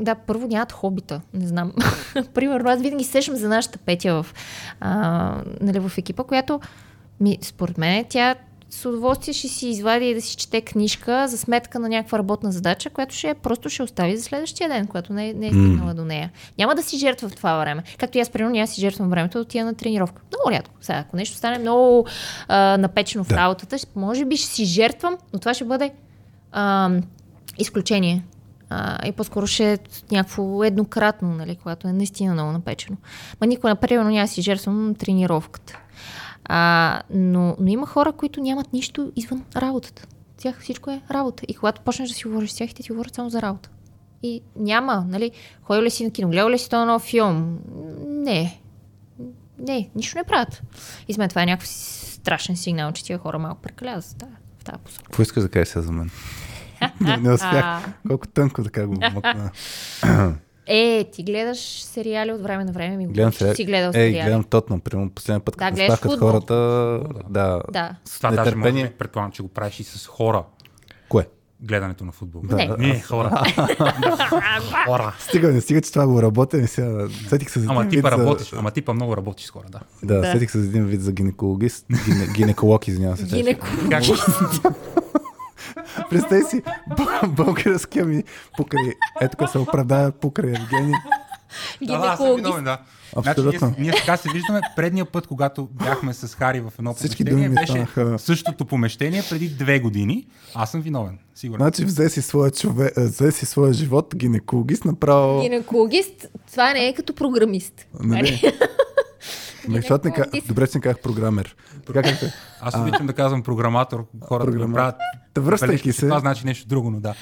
да, 0.00 0.14
първо 0.14 0.46
нямат 0.46 0.72
хобита, 0.72 1.20
не 1.34 1.46
знам. 1.46 1.72
Примерно, 2.34 2.70
аз 2.70 2.80
винаги 2.80 3.04
се 3.04 3.10
сещам 3.10 3.36
за 3.36 3.48
нашата 3.48 3.78
Петя 3.78 4.22
в, 4.22 4.34
а, 4.80 5.42
нали, 5.60 5.78
в 5.78 5.92
екипа, 5.98 6.24
която 6.24 6.60
ми, 7.20 7.38
според 7.42 7.78
мен 7.78 8.04
тя 8.08 8.34
с 8.70 8.84
удоволствие 8.84 9.34
ще 9.34 9.48
си 9.48 9.68
извади 9.68 10.10
и 10.10 10.14
да 10.14 10.20
си 10.20 10.36
чете 10.36 10.60
книжка 10.60 11.28
за 11.28 11.38
сметка 11.38 11.78
на 11.78 11.88
някаква 11.88 12.18
работна 12.18 12.52
задача, 12.52 12.90
която 12.90 13.14
ще 13.14 13.34
просто 13.34 13.68
ще 13.70 13.82
остави 13.82 14.16
за 14.16 14.22
следващия 14.22 14.68
ден, 14.68 14.86
която 14.86 15.12
не, 15.12 15.32
не 15.32 15.46
е 15.46 15.50
стигнала 15.50 15.94
до 15.94 16.04
нея. 16.04 16.30
Няма 16.58 16.74
да 16.74 16.82
си 16.82 16.98
жертва 16.98 17.28
в 17.28 17.34
това 17.34 17.58
време. 17.58 17.82
Както 17.98 18.18
и 18.18 18.20
аз, 18.20 18.30
примерно, 18.30 18.58
аз 18.60 18.70
си 18.70 18.80
жертвам 18.80 19.10
времето 19.10 19.38
да 19.38 19.42
отида 19.42 19.64
на 19.64 19.74
тренировка. 19.74 20.22
Много 20.32 20.50
рядко. 20.50 20.74
Сега, 20.80 20.98
ако 20.98 21.16
нещо 21.16 21.36
стане 21.36 21.58
много 21.58 22.06
а, 22.48 22.76
напечено 22.76 23.24
в 23.24 23.28
Да. 23.28 23.36
работата, 23.36 23.78
ще- 23.78 23.88
може 23.96 24.24
би 24.24 24.36
ще 24.36 24.46
си 24.46 24.64
жертвам, 24.64 25.16
но 25.32 25.38
това 25.38 25.54
ще 25.54 25.64
бъде 25.64 25.90
а, 26.52 26.90
изключение. 27.58 28.24
А, 28.70 29.06
и 29.08 29.12
по-скоро 29.12 29.46
ще 29.46 29.72
е 29.72 29.78
някакво 30.12 30.64
еднократно, 30.64 31.28
нали, 31.28 31.56
когато 31.56 31.88
е 31.88 31.92
наистина 31.92 32.32
много 32.32 32.52
напечено. 32.52 32.96
Ма 33.40 33.46
никога, 33.46 33.68
например, 33.68 34.04
няма 34.04 34.28
си 34.28 34.42
жертвам 34.42 34.94
тренировката. 34.98 35.78
А, 36.48 37.02
но, 37.10 37.56
но 37.60 37.68
има 37.68 37.86
хора, 37.86 38.12
които 38.12 38.40
нямат 38.40 38.72
нищо 38.72 39.12
извън 39.16 39.44
работата. 39.56 40.06
Тях 40.36 40.60
всичко 40.60 40.90
е 40.90 41.02
работа. 41.10 41.42
И 41.48 41.54
когато 41.54 41.80
почнеш 41.80 42.08
да 42.08 42.14
си 42.14 42.24
говориш 42.24 42.50
с 42.50 42.56
тях, 42.56 42.74
те 42.74 42.82
ти 42.82 42.92
говорят 42.92 43.14
само 43.14 43.30
за 43.30 43.42
работа. 43.42 43.70
И 44.22 44.42
няма, 44.56 45.06
нали, 45.08 45.30
ходил 45.62 45.82
ли 45.82 45.90
си 45.90 46.04
на 46.04 46.10
кино, 46.10 46.30
гледал 46.30 46.50
ли 46.50 46.58
си 46.58 46.70
този 46.70 46.86
нов 46.86 47.02
филм? 47.02 47.58
Не. 48.06 48.60
Не, 49.58 49.90
нищо 49.94 50.18
не 50.18 50.24
правят. 50.24 50.62
И 51.08 51.12
за 51.12 51.18
мен 51.18 51.28
това 51.28 51.42
е 51.42 51.46
някакъв 51.46 51.68
страшен 51.68 52.56
сигнал, 52.56 52.92
че 52.92 53.04
тия 53.04 53.18
хора 53.18 53.38
малко 53.38 53.62
прекаляват 53.62 54.16
тази, 54.18 54.32
в 54.58 54.64
тази 54.64 54.78
посока. 54.78 55.04
Какво 55.04 55.22
искаш 55.22 55.42
да 55.42 55.48
кажеш 55.48 55.68
сега 55.68 55.82
за 55.82 55.92
мен? 55.92 56.10
не, 57.00 57.16
не 57.16 57.32
успях. 57.32 57.84
Колко 58.08 58.26
тънко 58.26 58.62
така 58.64 58.86
го 58.86 58.94
мъкна. 59.14 59.50
Е, 60.68 61.04
ти 61.06 61.22
гледаш 61.22 61.58
сериали 61.82 62.32
от 62.32 62.42
време 62.42 62.64
на 62.64 62.72
време, 62.72 62.96
ми 62.96 63.06
Гледам 63.06 63.32
че 63.32 63.38
сериали. 63.38 63.56
си 63.56 63.64
гледал 63.64 63.88
Ей, 63.88 63.92
сериали. 63.92 64.22
гледам 64.22 64.44
Тотнам, 64.44 64.80
примерно 64.80 65.10
последния 65.10 65.40
път, 65.40 65.54
Да, 65.56 65.70
като 65.70 65.96
футбол. 66.02 66.18
хората, 66.20 66.54
да, 67.28 67.60
Да. 67.70 67.94
С 68.04 68.16
това 68.16 68.30
даже 68.30 68.56
може, 68.56 68.72
да 68.72 68.90
предполагам, 68.90 69.32
че 69.32 69.42
го 69.42 69.48
правиш 69.48 69.80
и 69.80 69.84
с 69.84 70.06
хора. 70.06 70.44
Кое? 71.08 71.26
Гледането 71.60 72.04
на 72.04 72.12
футбол. 72.12 72.42
Да, 72.44 72.56
Не. 72.56 72.66
да. 72.66 72.76
Не, 72.76 73.00
хора. 73.00 73.42
хора. 74.86 75.14
Стига, 75.20 75.48
не 75.48 75.60
стига, 75.60 75.80
че 75.80 75.92
това 75.92 76.06
го 76.06 76.22
работя, 76.22 76.58
и 76.58 76.66
сега 76.66 77.06
сетих 77.28 77.50
се 77.50 77.60
за 77.60 77.66
Ама 77.70 77.88
типа 77.88 78.10
работиш. 78.10 78.50
За, 78.50 78.56
Ама 78.56 78.70
типа 78.70 78.92
много 78.92 79.16
работиш 79.16 79.46
с 79.46 79.50
хора, 79.50 79.64
да. 79.68 79.80
да, 80.04 80.20
Да. 80.20 80.32
сетих 80.32 80.50
се 80.50 80.58
за 80.58 80.66
един 80.66 80.84
вид 80.84 81.02
за 81.02 81.12
гинекологист, 81.12 81.86
гине, 82.04 82.26
гинеколог, 82.26 82.88
извинявам 82.88 83.16
се. 83.16 83.24
Гинеколог. 83.26 83.72
Представи 86.10 86.42
си, 86.44 86.62
бъ- 86.88 87.28
българския 87.28 88.04
ми 88.04 88.24
покрай, 88.56 88.82
ето 89.20 89.36
като 89.36 89.52
се 89.52 89.58
оправдава 89.58 90.12
покрай 90.12 90.50
Евгений. 90.50 90.94
Да, 91.82 91.98
да, 92.00 92.16
съм 92.16 92.36
виновен, 92.36 92.64
да. 92.64 92.78
Абсолютно. 93.16 93.58
Значи, 93.58 93.74
ние, 93.78 93.90
ние 93.90 93.92
така 93.92 94.16
се 94.16 94.28
виждаме. 94.30 94.60
Предния 94.76 95.04
път, 95.04 95.26
когато 95.26 95.68
бяхме 95.72 96.14
с 96.14 96.34
Хари 96.34 96.60
в 96.60 96.72
едно 96.78 96.94
Всички 96.94 97.24
помещение, 97.24 97.48
беше 97.50 97.72
станаха- 97.72 98.18
същото 98.18 98.64
помещение 98.64 99.22
преди 99.30 99.48
две 99.48 99.80
години. 99.80 100.26
Аз 100.54 100.70
съм 100.70 100.80
виновен, 100.80 101.18
сигурно. 101.34 101.64
Значи 101.64 101.84
взе 101.84 102.08
си 102.08 102.22
своя, 102.22 102.50
човек, 102.50 102.92
взе 102.96 103.32
си 103.32 103.46
своя 103.46 103.72
живот, 103.72 104.14
гинекологист, 104.16 104.84
направо... 104.84 105.42
Гинекологист, 105.42 106.26
това 106.50 106.72
не 106.72 106.88
е 106.88 106.94
като 106.94 107.14
програмист. 107.14 107.86
Нали? 108.00 108.42
Ме, 109.68 109.76
защото 109.76 110.08
не 110.08 110.14
ка... 110.14 110.24
Добре, 110.48 110.66
че 110.66 110.78
не 110.78 110.82
казах 110.82 110.98
програмер. 110.98 111.56
Така 111.86 112.02
как? 112.02 112.14
Аз 112.60 112.76
обичам 112.76 113.06
да 113.06 113.12
казвам 113.12 113.42
програматор, 113.42 114.06
хората 114.20 114.44
Програматор. 114.44 114.68
го 114.68 114.74
правят. 114.74 114.94
Та 115.34 115.40
връщайки 115.40 115.92
се- 115.92 116.00
Това 116.00 116.20
значи 116.20 116.46
нещо 116.46 116.68
друго, 116.68 116.90
но 116.90 117.00
да. 117.00 117.14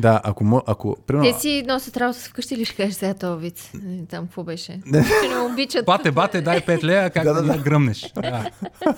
Да, 0.00 0.20
ако, 0.24 0.44
мо- 0.44 0.62
ако 0.66 0.96
примерно... 1.06 1.32
Те 1.32 1.40
си 1.40 1.64
носят 1.66 1.96
работа 1.96 2.18
вкъщи 2.20 2.54
или 2.54 2.64
ще 2.64 2.76
кажеш 2.76 2.94
сега 2.94 3.14
този 3.14 3.40
вид? 3.40 3.70
Е, 3.76 4.06
Там 4.06 4.24
какво 4.24 4.44
беше? 4.44 4.80
Не. 4.86 5.04
Че 5.22 5.28
не 5.28 5.52
обичат. 5.52 5.86
Бате, 5.86 6.10
бате, 6.10 6.40
дай 6.40 6.60
5 6.60 6.84
лея, 6.84 7.10
как 7.10 7.24
Да, 7.24 7.34
да, 7.34 7.42
да, 7.42 7.46
да, 7.46 7.52
да. 7.52 7.62
гръмнеш. 7.62 8.12
Да. 8.14 8.20
Да, 8.22 8.50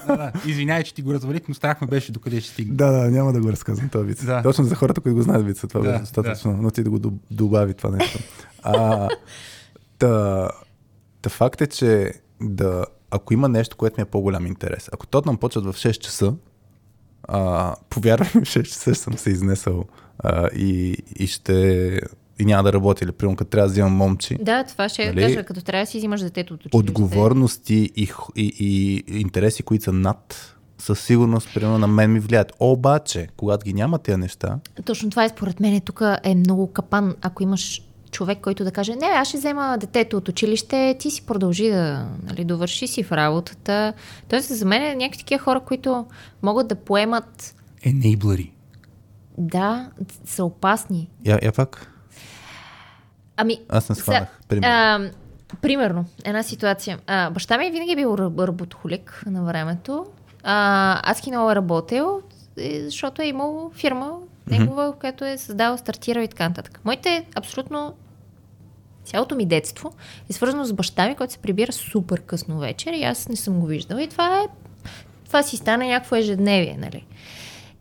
да. 0.09 0.33
Извинявай, 0.47 0.83
че 0.83 0.95
ти 0.95 1.03
го 1.03 1.15
развалих, 1.15 1.41
но 1.49 1.55
страх 1.55 1.81
ме 1.81 1.87
беше 1.87 2.13
докъде 2.13 2.41
ще 2.41 2.51
стигне. 2.51 2.75
Да, 2.75 2.91
да, 2.93 3.11
няма 3.11 3.33
да 3.33 3.41
го 3.41 3.53
разказвам 3.53 3.89
този 3.89 4.07
вид. 4.07 4.19
Да. 4.23 4.43
Точно 4.43 4.65
за 4.65 4.75
хората, 4.75 5.01
които 5.01 5.15
го 5.15 5.23
знаят 5.23 5.47
вица, 5.47 5.69
това 5.69 5.81
Да, 5.81 5.89
беше 5.89 6.01
достатъчно, 6.01 6.53
но 6.53 6.71
ти 6.71 6.83
да 6.83 6.91
го 6.91 6.99
доб- 6.99 7.19
добави 7.31 7.75
това 7.75 7.91
нещо. 7.91 8.19
А, 8.63 9.09
та, 9.99 10.49
та 11.23 11.31
факт 11.31 11.61
е, 11.61 11.67
че 11.67 12.13
да, 12.41 12.85
ако 13.11 13.35
има 13.35 13.49
нещо, 13.49 13.77
което 13.77 13.95
ми 13.99 14.03
е 14.03 14.07
по-голям 14.07 14.47
интерес, 14.47 14.89
ако 14.93 15.07
Тотнам 15.07 15.37
почват 15.37 15.65
в 15.65 15.73
6 15.73 15.99
часа, 15.99 16.35
а, 17.23 17.75
повярвай 17.91 18.29
ми, 18.35 18.41
в 18.45 18.49
6 18.49 18.63
часа 18.63 18.95
съм 18.95 19.19
се 19.19 19.31
изнесъл 19.31 19.85
а, 20.19 20.49
и, 20.49 20.97
и 21.17 21.27
ще 21.27 21.53
и 22.39 22.45
няма 22.45 22.63
да 22.63 22.73
работя. 22.73 23.05
Или, 23.05 23.13
примерно, 23.13 23.37
като 23.37 23.51
трябва 23.51 23.67
да 23.69 23.73
взимам 23.73 23.93
момчи, 23.93 24.39
Да, 24.41 24.65
това 24.65 24.89
ще 24.89 25.07
Нали? 25.07 25.21
кажа, 25.21 25.45
като 25.45 25.63
трябва 25.63 25.83
да 25.83 25.91
си 25.91 25.99
взимаш 25.99 26.21
детето 26.21 26.55
от 26.55 26.61
училище. 26.61 26.77
отговорности 26.93 27.91
и, 27.97 28.11
и, 28.37 28.53
и 28.59 29.21
интереси, 29.21 29.63
които 29.63 29.85
са 29.85 29.93
над, 29.93 30.55
със 30.79 31.01
сигурност, 31.01 31.55
примерно, 31.55 31.79
на 31.79 31.87
мен 31.87 32.13
ми 32.13 32.21
влияят. 32.21 32.53
Обаче, 32.61 33.29
когато 33.37 33.65
ги 33.65 33.73
няма 33.73 33.99
тези 33.99 34.17
неща, 34.19 34.59
Точно 34.85 35.11
това 35.11 35.25
е 35.25 35.29
според 35.29 35.61
мен. 35.61 35.81
Тук 35.81 36.03
е 36.23 36.35
много 36.35 36.67
капан, 36.67 37.15
ако 37.23 37.43
имаш 37.43 37.83
човек, 38.17 38.39
който 38.41 38.65
да 38.65 38.73
каже, 38.73 38.97
не, 38.97 39.07
аз 39.07 39.29
ще 39.29 39.37
взема 39.37 39.77
детето 39.81 40.17
от 40.17 40.29
училище, 40.29 40.97
ти 40.99 41.11
си 41.11 41.27
продължи 41.27 41.71
да 41.71 42.07
нали, 42.23 42.45
довърши 42.45 42.87
си 42.87 43.03
в 43.03 43.13
работата. 43.13 43.93
Тоест, 44.29 44.49
за 44.49 44.65
мен 44.65 44.83
е 44.83 44.95
някакви 44.95 45.19
такива 45.19 45.43
хора, 45.43 45.61
които 45.61 46.07
могат 46.43 46.69
да 46.69 46.75
поемат, 46.75 47.55
Енейблери. 47.83 48.53
да, 49.39 49.91
са 50.25 50.45
опасни. 50.45 51.09
я, 51.25 51.39
я 51.43 51.53
пак, 51.53 51.93
Ами, 53.37 53.61
аз 53.69 53.89
не 53.89 53.95
схванах. 53.95 54.41
Примерно. 54.49 54.75
А, 54.75 55.11
примерно, 55.63 56.05
една 56.25 56.43
ситуация. 56.43 56.99
А, 57.07 57.31
баща 57.31 57.59
ми 57.59 57.71
винаги 57.71 57.93
е 57.93 57.97
бил 57.97 58.09
раб- 58.09 58.47
работохолик 58.47 59.23
на 59.27 59.43
времето. 59.45 60.07
А, 60.43 61.11
аз 61.11 61.21
кино 61.21 61.51
е 61.51 61.55
работил, 61.55 62.23
защото 62.85 63.23
е 63.23 63.27
имал 63.27 63.71
фирма, 63.75 64.13
негова, 64.47 64.93
в 64.93 64.97
която 64.97 65.25
е 65.25 65.39
създал, 65.39 65.79
стартирал 65.79 66.23
и 66.23 66.29
така 66.29 66.49
нататък. 66.49 66.81
Моите 66.85 67.27
абсолютно 67.35 67.95
цялото 69.07 69.35
ми 69.35 69.47
детство 69.47 69.93
е 70.31 70.33
свързано 70.33 70.65
с 70.65 70.73
баща 70.73 71.09
ми, 71.09 71.15
който 71.15 71.33
се 71.33 71.39
прибира 71.39 71.73
супер 71.73 72.21
късно 72.21 72.59
вечер 72.59 72.93
и 72.93 73.05
аз 73.05 73.29
не 73.29 73.37
съм 73.37 73.61
го 73.61 73.67
виждала. 73.67 74.03
И 74.03 74.09
това 74.09 74.41
е 74.41 74.47
това 75.27 75.43
си 75.43 75.57
стана 75.57 75.87
някакво 75.87 76.17
ежедневие, 76.17 76.77
нали? 76.81 77.07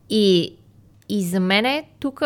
И, 0.09 0.55
и 1.09 1.23
за 1.23 1.39
мен 1.39 1.65
е 1.65 1.84
тук, 1.99 2.21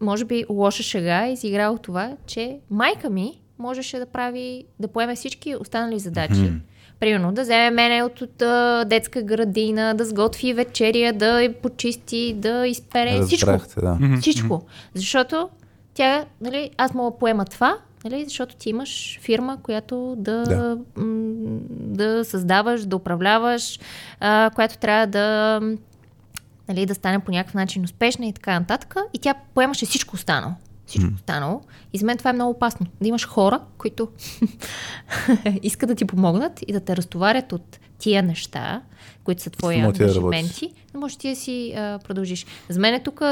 може 0.00 0.24
би, 0.24 0.44
лоша 0.48 0.82
шега 0.82 1.26
е 1.26 1.32
изиграло 1.32 1.78
това, 1.78 2.16
че 2.26 2.58
майка 2.70 3.10
ми 3.10 3.40
можеше 3.58 3.98
да 3.98 4.06
прави, 4.06 4.64
да 4.80 4.88
поеме 4.88 5.14
всички 5.14 5.56
останали 5.56 5.98
задачи. 5.98 6.34
Mm-hmm. 6.34 6.60
Примерно 7.00 7.32
да 7.32 7.42
вземе 7.42 7.70
мене 7.70 8.02
от, 8.02 8.20
от 8.20 8.42
а, 8.42 8.84
детска 8.84 9.22
градина, 9.22 9.94
да 9.94 10.04
сготви 10.04 10.52
вечеря, 10.52 11.12
да 11.12 11.42
я 11.42 11.52
почисти, 11.52 12.34
да 12.36 12.66
изпере 12.66 13.22
всичко. 13.22 13.50
Да. 13.76 13.98
Всичко. 14.20 14.66
Защото 14.94 15.48
тя, 15.94 16.24
нали, 16.40 16.70
аз 16.76 16.94
мога 16.94 17.10
да 17.10 17.18
поема 17.18 17.44
това, 17.44 17.78
нали, 18.10 18.24
защото 18.24 18.56
ти 18.56 18.68
имаш 18.68 19.18
фирма, 19.22 19.58
която 19.62 20.14
да, 20.18 20.42
Да. 20.42 20.78
да. 21.68 22.24
Създаваш, 22.24 22.84
да 22.86 22.96
управляваш, 22.96 23.78
а, 24.20 24.50
която 24.54 24.78
трябва 24.78 25.06
да, 25.06 25.60
нали, 26.68 26.86
да 26.86 26.94
стане 26.94 27.20
по 27.20 27.30
някакъв 27.30 27.54
начин 27.54 27.84
успешна 27.84 28.26
и 28.26 28.32
така 28.32 28.60
нататък. 28.60 28.94
И 29.14 29.18
тя 29.18 29.34
поемаше 29.54 29.86
всичко 29.86 30.14
останало. 30.14 30.52
Всичко 30.86 31.10
останало. 31.14 31.60
И 31.92 31.98
за 31.98 32.06
мен 32.06 32.18
това 32.18 32.30
е 32.30 32.32
много 32.32 32.50
опасно. 32.50 32.86
Да 33.00 33.08
имаш 33.08 33.26
хора, 33.28 33.60
които 33.78 34.08
искат 35.62 35.88
да 35.88 35.94
ти 35.94 36.04
помогнат 36.04 36.60
и 36.68 36.72
да 36.72 36.80
те 36.80 36.96
разтоварят 36.96 37.52
от 37.52 37.78
тия 37.98 38.22
неща, 38.22 38.82
които 39.24 39.42
са 39.42 39.50
твои 39.50 39.74
ангажименти, 39.74 40.72
да 40.92 40.98
можеш 40.98 41.16
ти 41.16 41.28
да 41.30 41.36
си 41.36 41.72
а, 41.76 41.98
продължиш. 41.98 42.46
За 42.68 42.80
мен 42.80 42.94
е 42.94 43.02
тук 43.02 43.22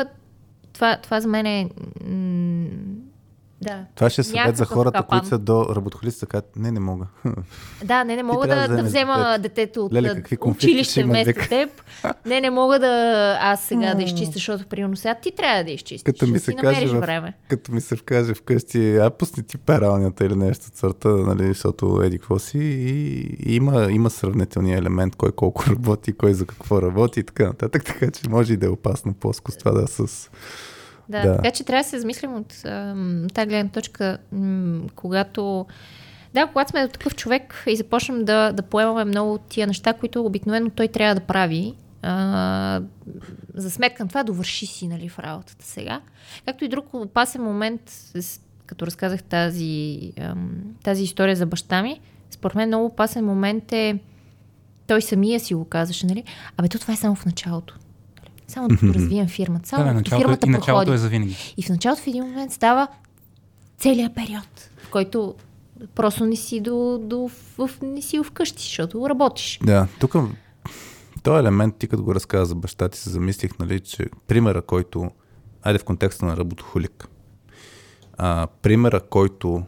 това, 0.73 0.97
това 0.97 1.21
за 1.21 1.29
мен 1.29 1.47
е... 1.47 1.69
М- 2.05 2.69
да. 3.65 3.85
Това 3.95 4.11
ще 4.11 4.21
е 4.21 4.25
съвет 4.25 4.57
за 4.57 4.65
хората, 4.65 4.99
капан. 4.99 5.19
които 5.19 5.29
са 5.29 5.39
до 5.39 5.67
работохолиците, 5.77 6.27
казват, 6.27 6.57
не, 6.57 6.71
не 6.71 6.81
мога. 6.81 7.07
Да, 7.85 8.05
не, 8.05 8.17
не 8.17 8.23
мога 8.23 8.47
да, 8.47 8.69
да 8.69 8.77
да 8.77 8.83
взема 8.83 9.39
детето. 9.41 9.85
от 9.85 9.93
Леле, 9.93 10.15
какви 10.15 10.39
училище 10.41 11.05
вместо 11.05 11.27
вика. 11.27 11.49
теб. 11.49 11.71
Не, 12.27 12.41
не 12.41 12.51
мога 12.51 12.79
да 12.79 13.39
аз 13.41 13.65
сега 13.65 13.95
да 13.95 14.03
изчистя, 14.03 14.33
защото 14.33 14.67
примерно 14.67 14.97
сега 14.97 15.15
ти 15.15 15.31
трябва 15.31 15.65
да 15.65 15.71
изчистиш. 15.71 16.03
Като 16.03 16.27
ми 16.27 16.39
се 16.39 16.45
си 16.45 16.57
каже, 16.57 16.87
в, 16.87 17.01
време. 17.01 17.35
като 17.49 17.73
ми 17.73 17.81
се 17.81 17.97
вкаже 17.97 18.35
вкъщи, 18.35 18.97
а 18.97 19.11
пусни 19.11 19.43
ти 19.43 19.59
пералнята 19.59 20.25
или 20.25 20.37
нещо 20.37 20.65
сорта, 20.75 21.09
нали, 21.09 21.47
защото 21.47 22.03
еди 22.03 22.19
какво 22.19 22.39
си 22.39 22.59
и, 22.59 23.21
и 23.47 23.57
има, 23.57 23.89
има 23.91 24.11
сравнителния 24.11 24.79
елемент, 24.79 25.17
кой 25.17 25.33
колко 25.33 25.65
работи, 25.71 26.13
кой 26.13 26.35
за 26.35 26.47
какво 26.47 26.83
работи 26.83 27.21
и 27.21 27.25
така 27.25 27.45
нататък, 27.47 27.85
така 27.85 28.11
че 28.11 28.29
може 28.29 28.53
и 28.53 28.57
да 28.57 28.67
е 28.67 28.69
опасно 28.69 29.15
плоскост 29.15 29.59
това 29.59 29.71
да 29.71 29.87
с... 29.87 30.31
Да, 31.09 31.23
Да. 31.23 31.37
така 31.37 31.51
че 31.51 31.65
трябва 31.65 31.83
да 31.83 31.89
се 31.89 32.01
замислим 32.01 32.35
от 32.35 32.49
тази 33.35 33.47
гледна 33.49 33.71
точка, 33.71 34.19
м, 34.33 34.81
когато 34.95 35.67
да, 36.35 36.47
когато 36.47 36.71
сме 36.71 36.89
такъв 36.89 37.15
човек 37.15 37.65
и 37.67 37.77
започнем 37.77 38.25
да, 38.25 38.53
да 38.53 38.63
поемаме 38.63 39.05
много 39.05 39.33
от 39.33 39.43
тия 39.49 39.67
неща, 39.67 39.93
които 39.93 40.25
обикновено 40.25 40.71
той 40.71 40.89
трябва 40.89 41.15
да 41.15 41.21
прави, 41.21 41.75
а, 42.03 42.83
за 43.55 43.71
сметка 43.71 44.03
на 44.03 44.09
това 44.09 44.23
довърши 44.23 44.67
си 44.67 44.89
нали, 44.89 45.09
в 45.09 45.19
работата 45.19 45.65
сега. 45.65 46.01
Както 46.47 46.65
и 46.65 46.69
друг 46.69 46.95
опасен 46.95 47.43
момент, 47.43 47.93
като 48.67 48.87
разказах 48.87 49.23
тази, 49.23 50.13
тази 50.83 51.03
история 51.03 51.37
за 51.37 51.47
баща 51.47 51.83
ми, 51.83 52.01
според 52.31 52.55
мен 52.55 52.69
много 52.69 52.87
опасен 52.87 53.25
момент 53.25 53.73
е 53.73 53.99
той 54.87 55.03
самия 55.03 55.41
си 55.41 55.55
го 55.55 55.65
казваше, 55.65 56.07
нали? 56.07 56.25
Абе, 56.57 56.69
то 56.69 56.79
това 56.79 56.95
е 56.95 56.97
само 56.97 57.15
в 57.15 57.27
началото. 57.27 57.79
Само 58.49 58.69
докато 58.69 58.95
развием 58.95 59.29
фирмата. 59.29 59.69
Само 59.69 59.85
Да, 59.85 59.89
да, 59.89 59.95
началото, 59.95 60.23
фирмата 60.23 60.47
е, 60.47 60.49
и 60.49 60.51
началото 60.51 60.85
проходи. 60.85 60.95
е 60.95 60.99
за 60.99 61.09
винаги. 61.09 61.55
И 61.57 61.63
в 61.63 61.69
началото 61.69 62.03
в 62.03 62.07
един 62.07 62.25
момент 62.25 62.53
става 62.53 62.89
целият 63.79 64.15
период, 64.15 64.71
в 64.85 64.91
който 64.91 65.35
просто 65.95 66.27
не 66.27 66.37
си, 66.37 66.61
до, 66.61 66.99
до, 67.03 67.31
в, 67.59 67.71
не 67.83 68.03
си 68.03 68.21
вкъщи, 68.25 68.63
защото 68.63 69.09
работиш. 69.09 69.59
Да, 69.63 69.89
тук 70.01 70.15
този 71.23 71.41
елемент, 71.41 71.77
ти 71.77 71.87
като 71.89 72.03
го 72.03 72.15
разказа 72.15 72.45
за 72.45 72.55
баща 72.55 72.89
ти, 72.89 72.99
се 72.99 73.11
замислих, 73.11 73.59
нали, 73.59 73.81
че 73.81 74.07
примера, 74.27 74.63
който, 74.63 75.11
айде 75.63 75.79
в 75.79 75.85
контекста 75.85 76.27
на 76.27 76.37
работохолик, 76.37 77.09
а, 78.19 78.47
примера, 78.63 79.01
който 79.01 79.63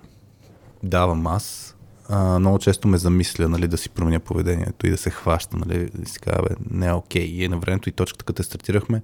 давам 0.83 1.27
аз, 1.27 1.76
а, 2.09 2.39
много 2.39 2.59
често 2.59 2.89
ме 2.89 2.99
замисля, 2.99 3.49
нали, 3.49 3.69
да 3.69 3.79
си 3.79 3.91
променя 3.91 4.21
поведението 4.21 4.87
и 4.87 4.91
да 4.91 4.97
се 4.97 5.11
хваща, 5.11 5.57
нали, 5.57 5.91
да 5.95 6.09
си 6.09 6.19
кажа, 6.19 6.43
бе, 6.49 6.55
не 6.71 6.87
е 6.87 6.93
окей. 6.93 7.25
И 7.25 7.45
е 7.45 7.49
на 7.49 7.59
времето 7.59 7.89
и 7.89 7.93
точката, 7.93 8.25
като 8.25 8.43
стартирахме, 8.43 9.03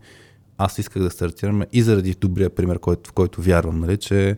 аз 0.58 0.78
исках 0.78 1.02
да 1.02 1.10
стартираме 1.10 1.66
и 1.72 1.82
заради 1.82 2.14
добрия 2.14 2.50
пример, 2.50 2.78
който, 2.78 3.10
в 3.10 3.12
който 3.12 3.42
вярвам, 3.42 3.78
нали, 3.80 3.96
че 3.96 4.36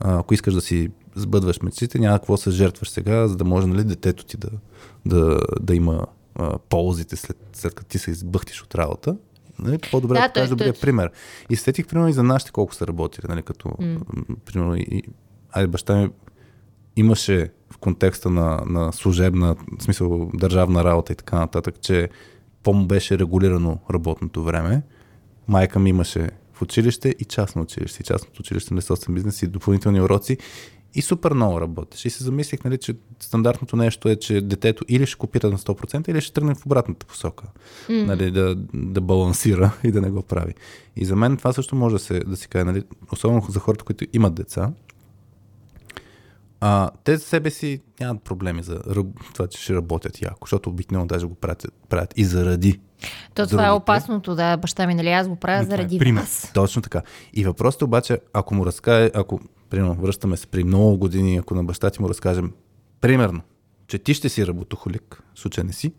а, 0.00 0.18
ако 0.18 0.34
искаш 0.34 0.54
да 0.54 0.60
си 0.60 0.90
сбъдваш 1.14 1.60
мечтите, 1.62 1.98
няма 1.98 2.18
какво 2.18 2.36
се 2.36 2.50
жертваш 2.50 2.90
сега, 2.90 3.28
за 3.28 3.36
да 3.36 3.44
може 3.44 3.66
нали, 3.66 3.84
детето 3.84 4.24
ти 4.24 4.36
да, 4.36 4.48
да, 5.06 5.40
да 5.60 5.74
има 5.74 6.06
а, 6.34 6.58
ползите 6.58 7.16
след, 7.16 7.36
след 7.52 7.74
като 7.74 7.88
ти 7.88 7.98
се 7.98 8.10
избъхтиш 8.10 8.62
от 8.62 8.74
работа. 8.74 9.16
Нали, 9.58 9.78
по-добре 9.90 10.14
Да, 10.14 10.20
да, 10.20 10.28
покажеш 10.28 10.48
добрия 10.48 10.72
той- 10.72 10.80
пример. 10.80 11.10
И 11.50 11.56
сетих, 11.56 11.86
примерно, 11.86 12.08
и 12.08 12.12
за 12.12 12.22
нашите 12.22 12.52
колко 12.52 12.74
са 12.74 12.86
работили, 12.86 13.26
нали, 13.28 13.42
като, 13.42 13.68
mm. 13.68 14.00
примерно, 14.44 14.76
и, 14.76 14.86
и, 14.90 15.02
айде, 15.52 15.66
баща 15.68 15.96
ми 15.96 16.10
имаше 16.96 17.50
контекста 17.80 18.30
на, 18.30 18.62
на 18.66 18.92
служебна, 18.92 19.56
в 19.78 19.82
смисъл 19.82 20.30
държавна 20.34 20.84
работа 20.84 21.12
и 21.12 21.16
така 21.16 21.38
нататък, 21.38 21.74
че 21.80 22.08
по-му 22.62 22.86
беше 22.86 23.18
регулирано 23.18 23.78
работното 23.92 24.44
време. 24.44 24.82
Майка 25.48 25.78
ми 25.78 25.90
имаше 25.90 26.30
в 26.52 26.62
училище 26.62 27.14
и 27.18 27.24
частно 27.24 27.62
училище. 27.62 27.98
И 28.02 28.04
частното 28.04 28.40
училище 28.40 28.74
на 28.74 28.82
собствен 28.82 29.14
бизнес 29.14 29.42
и 29.42 29.46
допълнителни 29.46 30.00
уроци. 30.00 30.38
И 30.94 31.02
супер 31.02 31.32
много 31.32 31.60
работеше. 31.60 32.08
И 32.08 32.10
се 32.10 32.24
замислих, 32.24 32.64
нали, 32.64 32.78
че 32.78 32.94
стандартното 33.20 33.76
нещо 33.76 34.08
е, 34.08 34.16
че 34.16 34.40
детето 34.40 34.84
или 34.88 35.06
ще 35.06 35.18
копира 35.18 35.50
на 35.50 35.58
100%, 35.58 36.08
или 36.08 36.20
ще 36.20 36.32
тръгне 36.32 36.54
в 36.54 36.66
обратната 36.66 37.06
посока. 37.06 37.44
Mm. 37.88 38.04
Нали, 38.04 38.30
да, 38.30 38.54
да 38.74 39.00
балансира 39.00 39.72
и 39.84 39.92
да 39.92 40.00
не 40.00 40.10
го 40.10 40.22
прави. 40.22 40.54
И 40.96 41.04
за 41.04 41.16
мен 41.16 41.36
това 41.36 41.52
също 41.52 41.76
може 41.76 41.94
да 41.94 41.98
се, 41.98 42.20
да 42.20 42.36
се 42.36 42.48
каже, 42.48 42.64
нали, 42.64 42.82
особено 43.12 43.42
за 43.48 43.60
хората, 43.60 43.84
които 43.84 44.06
имат 44.12 44.34
деца. 44.34 44.72
А, 46.60 46.90
те 47.04 47.16
за 47.16 47.24
себе 47.24 47.50
си 47.50 47.80
нямат 48.00 48.22
проблеми 48.22 48.62
за 48.62 48.80
това, 49.34 49.46
че 49.46 49.62
ще 49.62 49.74
работят 49.74 50.22
яко, 50.22 50.38
защото 50.46 50.70
обикновено 50.70 51.06
даже 51.06 51.26
го 51.26 51.34
правят, 51.34 51.66
правят 51.88 52.14
и 52.16 52.24
заради 52.24 52.80
то 53.34 53.46
това 53.46 53.66
е 53.66 53.70
опасното, 53.70 54.34
да, 54.34 54.56
баща 54.56 54.86
ми, 54.86 54.94
нали, 54.94 55.08
аз 55.08 55.28
го 55.28 55.36
правя 55.36 55.64
заради 55.64 55.98
е 56.06 56.12
вас. 56.12 56.50
Точно 56.54 56.82
така. 56.82 57.02
И 57.34 57.44
въпросът 57.44 57.82
обаче, 57.82 58.18
ако 58.32 58.54
му 58.54 58.66
разкаже, 58.66 59.10
ако, 59.14 59.40
примерно, 59.70 59.94
връщаме 59.94 60.36
се 60.36 60.46
при 60.46 60.64
много 60.64 60.98
години, 60.98 61.36
ако 61.36 61.54
на 61.54 61.64
баща 61.64 61.90
ти 61.90 62.02
му 62.02 62.08
разкажем, 62.08 62.52
примерно, 63.00 63.40
че 63.86 63.98
ти 63.98 64.14
ще 64.14 64.28
си 64.28 64.46
работохолик, 64.46 65.22
в 65.34 65.40
случай 65.40 65.64
не 65.64 65.72
си, 65.72 65.92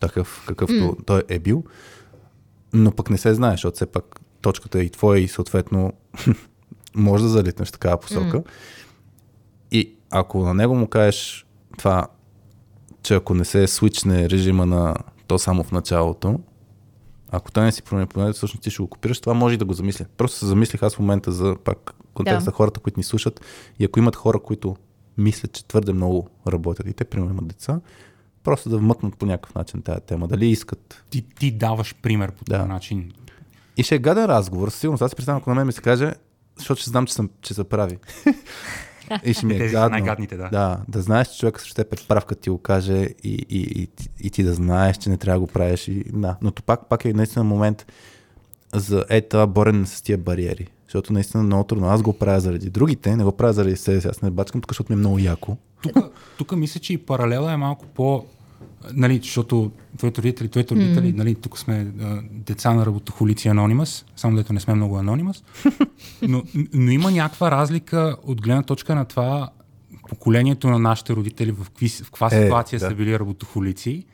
такъв 0.00 0.44
какъвто 0.48 0.74
mm. 0.74 1.06
той 1.06 1.22
е 1.28 1.38
бил, 1.38 1.64
но 2.72 2.92
пък 2.92 3.10
не 3.10 3.18
се 3.18 3.34
знае, 3.34 3.50
защото 3.50 3.74
все 3.74 3.86
пак 3.86 4.20
точката 4.40 4.78
е 4.78 4.82
и 4.82 4.90
твоя 4.90 5.20
и 5.20 5.28
съответно 5.28 5.92
може 6.94 7.22
да 7.22 7.28
залитнеш 7.28 7.68
в 7.68 7.72
такава 7.72 8.00
посока. 8.00 8.38
Mm. 8.38 8.44
Ако 10.18 10.42
на 10.42 10.54
него 10.54 10.74
му 10.74 10.86
кажеш 10.86 11.46
това, 11.78 12.06
че 13.02 13.14
ако 13.14 13.34
не 13.34 13.44
се 13.44 13.66
свичне 13.66 14.30
режима 14.30 14.66
на 14.66 14.94
то 15.26 15.38
само 15.38 15.64
в 15.64 15.72
началото, 15.72 16.40
ако 17.30 17.52
той 17.52 17.64
не 17.64 17.72
си 17.72 17.82
промени 17.82 18.06
планета, 18.06 18.32
всъщност 18.32 18.62
ти 18.62 18.70
ще 18.70 18.82
го 18.82 18.88
копираш, 18.88 19.20
това 19.20 19.34
може 19.34 19.54
и 19.54 19.58
да 19.58 19.64
го 19.64 19.72
замисля. 19.72 20.04
Просто 20.16 20.38
се 20.38 20.46
замислих 20.46 20.82
аз 20.82 20.94
в 20.94 20.98
момента 20.98 21.32
за 21.32 21.56
пак 21.64 21.94
контекста 22.14 22.50
да. 22.50 22.56
хората, 22.56 22.80
които 22.80 23.00
ни 23.00 23.04
слушат 23.04 23.40
и 23.78 23.84
ако 23.84 23.98
имат 23.98 24.16
хора, 24.16 24.40
които 24.40 24.76
мислят, 25.18 25.52
че 25.52 25.64
твърде 25.64 25.92
много 25.92 26.28
работят 26.48 26.86
и 26.86 26.92
те, 26.92 27.04
примерно, 27.04 27.32
имат 27.32 27.46
деца, 27.46 27.80
просто 28.44 28.68
да 28.68 28.78
вмъкнат 28.78 29.16
по 29.16 29.26
някакъв 29.26 29.54
начин 29.54 29.82
тази 29.82 30.00
тема. 30.00 30.28
Дали 30.28 30.46
искат. 30.46 31.04
Ти, 31.10 31.22
ти 31.22 31.50
даваш 31.50 31.94
пример 31.94 32.32
по 32.32 32.44
този 32.44 32.58
да. 32.58 32.66
начин. 32.66 33.12
И 33.76 33.82
ще 33.82 33.94
е 33.94 33.98
гаден 33.98 34.24
разговор. 34.24 34.68
Сигурно 34.68 34.98
аз 35.00 35.10
си 35.10 35.16
представям, 35.16 35.38
ако 35.38 35.50
на 35.50 35.56
мен 35.56 35.66
ми 35.66 35.72
се 35.72 35.82
каже, 35.82 36.12
защото 36.56 36.80
ще 36.80 36.90
знам, 36.90 37.06
че, 37.06 37.14
съм, 37.14 37.30
че 37.42 37.54
се 37.54 37.64
прави. 37.64 37.98
И 39.24 39.34
ще 39.34 39.46
ми 39.46 39.54
е 39.54 39.68
гадно. 39.68 39.88
най-гадните, 39.88 40.36
да. 40.36 40.48
Да, 40.48 40.78
да 40.88 41.02
знаеш, 41.02 41.28
че 41.28 41.38
човек 41.38 41.60
срещу 41.60 41.74
теб 41.74 41.92
е 41.92 41.96
прав, 42.08 42.24
като 42.24 42.40
ти 42.40 42.50
го 42.50 42.58
каже 42.58 43.08
и, 43.24 43.46
и, 43.48 43.60
и, 43.82 43.88
и, 44.20 44.30
ти 44.30 44.42
да 44.42 44.54
знаеш, 44.54 44.96
че 44.96 45.10
не 45.10 45.16
трябва 45.16 45.40
да 45.40 45.46
го 45.46 45.52
правиш. 45.52 45.88
И, 45.88 46.04
да. 46.12 46.36
Но 46.42 46.50
то 46.50 46.62
пак, 46.62 46.88
пак 46.88 47.04
е 47.04 47.12
наистина 47.12 47.44
момент 47.44 47.86
за 48.74 49.04
е 49.08 49.20
това 49.20 49.46
борене 49.46 49.86
с 49.86 50.02
тия 50.02 50.18
бариери. 50.18 50.66
Защото 50.84 51.12
наистина 51.12 51.42
много 51.42 51.64
трудно. 51.64 51.88
Аз 51.88 52.02
го 52.02 52.12
правя 52.12 52.40
заради 52.40 52.70
другите, 52.70 53.16
не 53.16 53.24
го 53.24 53.32
правя 53.32 53.52
заради 53.52 53.76
себе 53.76 54.00
си. 54.00 54.08
Аз 54.08 54.22
не 54.22 54.30
бачкам 54.30 54.60
тук, 54.60 54.70
защото 54.70 54.92
ми 54.92 54.96
е 54.96 54.98
много 54.98 55.18
яко. 55.18 55.56
Тук 56.38 56.52
мисля, 56.52 56.80
че 56.80 56.92
и 56.92 56.98
паралела 56.98 57.52
е 57.52 57.56
малко 57.56 57.84
по 57.86 58.24
нали, 58.92 59.20
защото 59.22 59.70
твоите 59.98 60.22
родители, 60.22 60.48
твоите 60.48 60.74
родители, 60.74 61.14
mm. 61.14 61.16
нали, 61.16 61.34
тук 61.34 61.58
сме 61.58 61.92
а, 62.00 62.22
деца 62.30 62.74
на 62.74 62.86
работохолици 62.86 63.48
Анонимас, 63.48 64.04
само 64.16 64.36
дето 64.36 64.52
не 64.52 64.60
сме 64.60 64.74
много 64.74 64.98
Анонимас, 64.98 65.44
но, 66.22 66.42
но 66.74 66.90
има 66.90 67.10
някаква 67.10 67.50
разлика 67.50 68.16
от 68.22 68.42
гледна 68.42 68.62
точка 68.62 68.94
на 68.94 69.04
това 69.04 69.50
поколението 70.08 70.70
на 70.70 70.78
нашите 70.78 71.12
родители 71.12 71.52
в, 71.52 71.64
какви, 71.64 71.88
в 71.88 72.04
каква 72.04 72.26
е, 72.32 72.42
ситуация 72.42 72.78
да. 72.78 72.88
са 72.88 72.94
били 72.94 73.18
работохолици. 73.18 74.04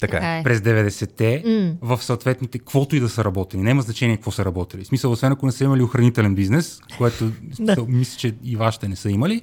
Така 0.00 0.38
е. 0.38 0.42
През 0.42 0.58
90-те, 0.60 1.42
mm. 1.46 1.76
в 1.82 2.02
съответните, 2.02 2.58
каквото 2.58 2.96
и 2.96 3.00
да 3.00 3.08
са 3.08 3.24
работили. 3.24 3.60
Няма 3.60 3.82
значение 3.82 4.16
какво 4.16 4.30
са 4.30 4.44
работили. 4.44 4.84
В 4.84 4.86
смисъл, 4.86 5.12
освен 5.12 5.32
ако 5.32 5.46
не 5.46 5.52
са 5.52 5.64
имали 5.64 5.82
охранителен 5.82 6.34
бизнес, 6.34 6.80
което 6.98 7.30
смисъл, 7.54 7.86
мисля, 7.88 8.18
че 8.18 8.34
и 8.44 8.56
вашите 8.56 8.88
не 8.88 8.96
са 8.96 9.10
имали, 9.10 9.42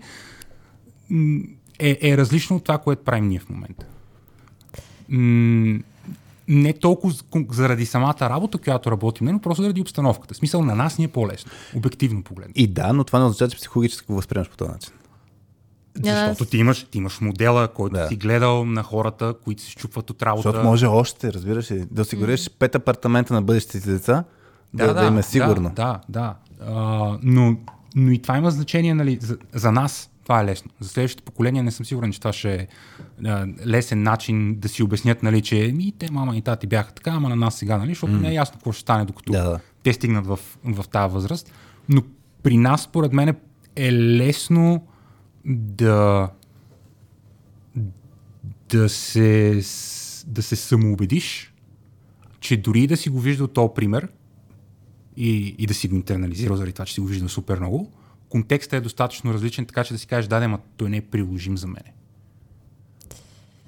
е, 1.79 1.97
е 2.01 2.17
различно 2.17 2.55
от 2.55 2.63
това, 2.63 2.77
което 2.77 3.03
правим 3.03 3.27
ние 3.27 3.39
в 3.39 3.49
момента 3.49 3.85
не 6.49 6.73
толкова 6.73 7.13
заради 7.51 7.85
самата 7.85 8.15
работа, 8.21 8.57
която 8.57 8.91
работим, 8.91 9.27
но 9.27 9.39
просто 9.39 9.63
заради 9.63 9.81
обстановката. 9.81 10.33
В 10.33 10.37
смисъл 10.37 10.63
на 10.63 10.75
нас 10.75 10.97
ни 10.97 11.05
е 11.05 11.07
по-лесно, 11.07 11.51
обективно 11.75 12.23
погледно. 12.23 12.53
И 12.55 12.67
да, 12.67 12.93
но 12.93 13.03
това 13.03 13.19
не 13.19 13.25
означава, 13.25 13.51
че 13.51 13.57
психологически 13.57 14.07
го 14.07 14.15
възприемаш 14.15 14.49
по 14.49 14.57
този 14.57 14.71
начин. 14.71 14.93
Защото 16.03 16.45
ти 16.45 16.57
имаш, 16.57 16.83
ти 16.83 16.97
имаш 16.97 17.21
модела, 17.21 17.67
който 17.67 17.95
да. 17.95 18.07
си 18.07 18.15
гледал 18.15 18.65
на 18.65 18.83
хората, 18.83 19.33
които 19.43 19.61
се 19.61 19.71
щупват 19.71 20.09
от 20.09 20.23
работа. 20.23 20.49
Защото 20.49 20.65
може 20.65 20.85
още, 20.85 21.33
разбираш 21.33 21.71
ли, 21.71 21.85
да 21.91 22.01
осигуриш 22.01 22.41
mm. 22.41 22.51
пет 22.59 22.75
апартамента 22.75 23.33
на 23.33 23.41
бъдещите 23.41 23.91
деца, 23.91 24.23
да, 24.73 24.87
да, 24.87 24.93
да 24.93 25.07
им 25.07 25.17
е 25.17 25.23
сигурно. 25.23 25.71
Да, 25.75 25.99
да. 26.09 26.35
да. 26.59 26.65
А, 26.65 27.17
но, 27.23 27.57
но 27.95 28.11
и 28.11 28.21
това 28.21 28.37
има 28.37 28.51
значение 28.51 28.93
нали, 28.93 29.17
за, 29.21 29.37
за 29.53 29.71
нас 29.71 30.09
това 30.29 30.41
е 30.41 30.45
лесно. 30.45 30.71
За 30.79 30.89
следващото 30.89 31.23
поколение 31.23 31.63
не 31.63 31.71
съм 31.71 31.85
сигурен, 31.85 32.11
че 32.11 32.19
това 32.19 32.33
ще 32.33 32.53
е 32.53 32.67
лесен 33.65 34.03
начин 34.03 34.55
да 34.55 34.69
си 34.69 34.83
обяснят, 34.83 35.23
нали, 35.23 35.41
че 35.41 35.71
ми 35.75 35.93
те 35.99 36.11
мама 36.11 36.37
и 36.37 36.41
тати 36.41 36.67
бяха 36.67 36.93
така, 36.93 37.11
ама 37.11 37.29
на 37.29 37.35
нас 37.35 37.55
сега, 37.55 37.77
нали, 37.77 37.89
защото 37.89 38.13
mm. 38.13 38.21
не 38.21 38.29
е 38.29 38.33
ясно 38.33 38.53
какво 38.53 38.71
ще 38.71 38.81
стане, 38.81 39.05
докато 39.05 39.31
да, 39.31 39.43
да. 39.43 39.59
те 39.83 39.93
стигнат 39.93 40.25
в, 40.25 40.39
в 40.63 40.87
тази 40.87 41.13
възраст. 41.13 41.53
Но 41.89 42.01
при 42.43 42.57
нас, 42.57 42.81
според 42.81 43.13
мен, 43.13 43.35
е 43.75 43.93
лесно 43.93 44.87
да 45.45 46.29
да 48.69 48.89
се, 48.89 49.61
да 50.27 50.43
се 50.43 50.55
самоубедиш, 50.55 51.53
че 52.39 52.57
дори 52.57 52.87
да 52.87 52.97
си 52.97 53.09
го 53.09 53.19
виждал 53.19 53.47
този 53.47 53.69
пример 53.75 54.07
и, 55.17 55.55
и 55.57 55.65
да 55.65 55.73
си 55.73 55.87
го 55.87 55.95
интернализирал 55.95 56.55
заради 56.55 56.73
това, 56.73 56.85
че 56.85 56.93
си 56.93 57.01
го 57.01 57.07
виждал 57.07 57.29
супер 57.29 57.59
много, 57.59 57.91
контекстът 58.29 58.73
е 58.73 58.81
достатъчно 58.81 59.33
различен, 59.33 59.65
така 59.65 59.83
че 59.83 59.93
да 59.93 59.99
си 59.99 60.07
кажеш, 60.07 60.27
да, 60.27 60.47
ма 60.47 60.59
той 60.77 60.89
не 60.89 60.97
е 60.97 61.01
приложим 61.01 61.57
за 61.57 61.67
мене. 61.67 61.93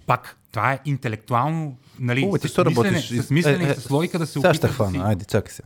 Пак, 0.05 0.37
това 0.51 0.73
е 0.73 0.79
интелектуално, 0.85 1.77
нали, 1.99 2.29
О, 2.33 2.37
с, 2.37 2.43
мислене, 2.43 2.69
работиш. 2.69 3.07
с 3.07 3.29
мислене 3.29 3.63
е, 3.65 3.71
е, 3.71 3.75
с 3.75 3.91
логика 3.91 4.19
да 4.19 4.27
се 4.27 4.39
опиташ. 4.39 4.57
Сега 4.57 4.67
ще 4.67 4.75
хвана, 4.75 4.91
си... 4.91 4.97
айде, 4.97 5.25
чакай 5.25 5.53
се. 5.53 5.61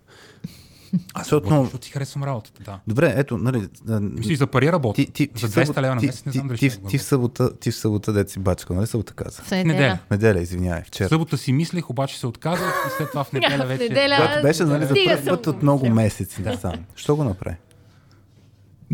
Аз 1.13 1.23
защото, 1.23 1.49
защото 1.49 1.77
ти 1.77 1.91
харесвам 1.91 2.23
работата, 2.23 2.63
да. 2.63 2.79
Добре, 2.87 3.13
ето, 3.17 3.37
нали... 3.37 3.67
Мислиш, 3.87 4.37
за 4.37 4.47
пари 4.47 4.71
работа. 4.71 4.95
Ти, 4.95 5.11
ти, 5.11 5.29
за 5.35 5.49
200 5.49 5.81
лева 5.81 5.95
на 5.95 6.01
месец, 6.01 6.25
не 6.25 6.31
знам 6.31 6.47
дали 6.47 6.57
ти, 6.57 6.69
ти, 6.69 6.83
ти, 6.89 6.97
в 6.97 7.03
събота, 7.03 7.55
ти 7.59 7.71
в 7.71 7.75
събота, 7.75 8.13
дете 8.13 8.31
си 8.31 8.39
бачка, 8.39 8.73
нали 8.73 8.87
събота 8.87 9.13
каза? 9.13 9.41
В 9.41 9.51
неделя. 9.51 9.99
Неделя, 10.11 10.41
извинявай, 10.41 10.83
вчера. 10.83 11.07
В 11.07 11.09
събота 11.09 11.37
си 11.37 11.53
мислех, 11.53 11.89
обаче 11.89 12.19
се 12.19 12.27
отказах 12.27 12.73
и 12.87 12.89
след 12.97 13.09
това 13.09 13.23
в 13.23 13.33
неделя 13.33 13.65
вече... 13.65 13.83
неделя, 13.83 14.15
Когато 14.15 14.41
беше, 14.41 14.63
нали, 14.63 14.85
за 14.85 14.95
първ 15.05 15.25
път 15.25 15.47
от 15.47 15.61
много 15.61 15.89
месеци. 15.89 16.41
Да. 16.41 16.57
Сам. 16.57 16.73
Що 16.95 17.15
го 17.15 17.23
направи? 17.23 17.55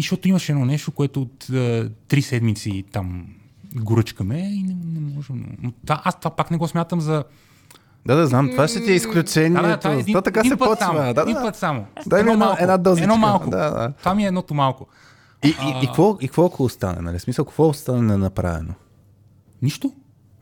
И 0.01 0.03
защото 0.03 0.27
имаше 0.27 0.51
едно 0.51 0.65
нещо, 0.65 0.91
което 0.91 1.21
от 1.21 1.47
три 2.07 2.21
седмици 2.21 2.83
там 2.91 3.25
горъчкаме 3.75 4.37
и 4.37 4.63
не, 4.63 4.75
не 4.85 4.99
можем. 5.15 5.57
Но, 5.61 5.71
та, 5.85 6.01
аз 6.03 6.19
това 6.19 6.35
пак 6.35 6.51
не 6.51 6.57
го 6.57 6.67
смятам 6.67 7.01
за. 7.01 7.23
Да, 8.05 8.15
да, 8.15 8.27
знам. 8.27 8.49
Това 8.51 8.67
ще 8.67 8.83
ти 8.83 8.91
е 8.91 8.95
изключение. 8.95 9.61
Да, 9.61 9.67
да, 9.67 9.77
това 9.77 9.93
е 9.93 10.21
така 10.23 10.39
един 10.39 10.51
се 10.51 10.57
почва. 10.57 10.77
Само, 10.79 10.99
да, 10.99 11.13
да. 11.13 11.21
Един 11.21 11.35
път 11.35 11.55
само. 11.55 11.85
Дай 12.05 12.23
ми 12.23 12.31
една, 12.31 12.57
една 12.59 12.77
дозичка. 12.77 13.03
Едно 13.03 13.17
малко. 13.17 13.49
Да, 13.49 13.69
да. 13.71 13.93
Това 13.99 14.15
ми 14.15 14.23
е 14.23 14.27
едното 14.27 14.53
малко. 14.53 14.87
И, 15.45 15.47
и, 15.47 15.83
и, 15.83 15.87
какво, 15.87 16.17
и 16.21 16.27
какво 16.27 16.45
ако 16.45 16.63
остане? 16.63 17.01
Нали? 17.01 17.19
Смисъл, 17.19 17.45
какво 17.45 17.67
остане 17.67 18.01
ненаправено? 18.01 18.73
Нищо. 19.61 19.93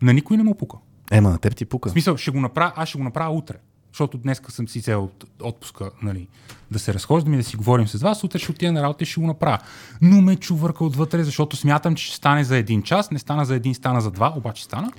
На 0.02 0.14
никой 0.14 0.38
не 0.38 0.44
му 0.44 0.56
пука. 0.56 0.78
Ема, 1.12 1.30
на 1.30 1.38
теб 1.38 1.56
ти 1.56 1.66
пука. 1.66 1.90
В 1.90 1.92
смисъл, 1.92 2.18
ще 2.18 2.32
го 2.32 2.40
направя, 2.40 2.72
аз 2.76 2.90
ще 2.90 2.98
го 2.98 3.04
направя 3.04 3.34
утре 3.36 3.56
защото 3.92 4.18
днес 4.18 4.42
съм 4.50 4.68
си 4.68 4.82
цел 4.82 5.04
от 5.04 5.26
отпуска, 5.42 5.92
нали, 6.02 6.28
да 6.72 6.80
се 6.80 6.94
разхождам 6.94 7.34
и 7.34 7.38
да 7.38 7.44
си 7.44 7.58
говорим 7.58 7.88
с 7.88 8.02
вас, 8.02 8.24
утре 8.24 8.40
ще 8.40 8.52
отида 8.52 8.72
на 8.72 8.84
работа 8.84 9.04
и 9.04 9.08
ще 9.08 9.22
го 9.22 9.28
направя. 9.28 9.58
Но 10.02 10.22
ме 10.22 10.36
чувърка 10.36 10.86
отвътре, 10.86 11.24
защото 11.24 11.58
смятам, 11.58 11.96
че 11.96 12.06
ще 12.06 12.16
стане 12.16 12.44
за 12.44 12.58
един 12.58 12.84
час, 12.84 13.12
не 13.12 13.20
стана 13.20 13.46
за 13.46 13.56
един, 13.56 13.76
стана 13.76 14.02
за 14.02 14.12
два, 14.12 14.34
обаче 14.38 14.64
стана. 14.64 14.92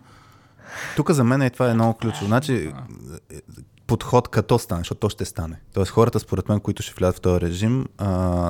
Тук 0.97 1.11
за 1.11 1.25
мен 1.25 1.43
е 1.43 1.51
това 1.51 1.71
е 1.71 1.75
много 1.75 1.95
ключово. 1.95 2.27
Значи, 2.27 2.73
подход 3.87 4.29
като 4.29 4.59
стане, 4.59 4.81
защото 4.81 4.99
то 4.99 5.09
ще 5.09 5.25
стане. 5.25 5.61
Тоест 5.75 5.91
хората, 5.91 6.21
според 6.21 6.49
мен, 6.49 6.61
които 6.61 6.83
ще 6.83 6.95
влязат 6.95 7.17
в 7.17 7.21
този 7.21 7.41
режим, 7.41 7.87
а, 7.99 8.09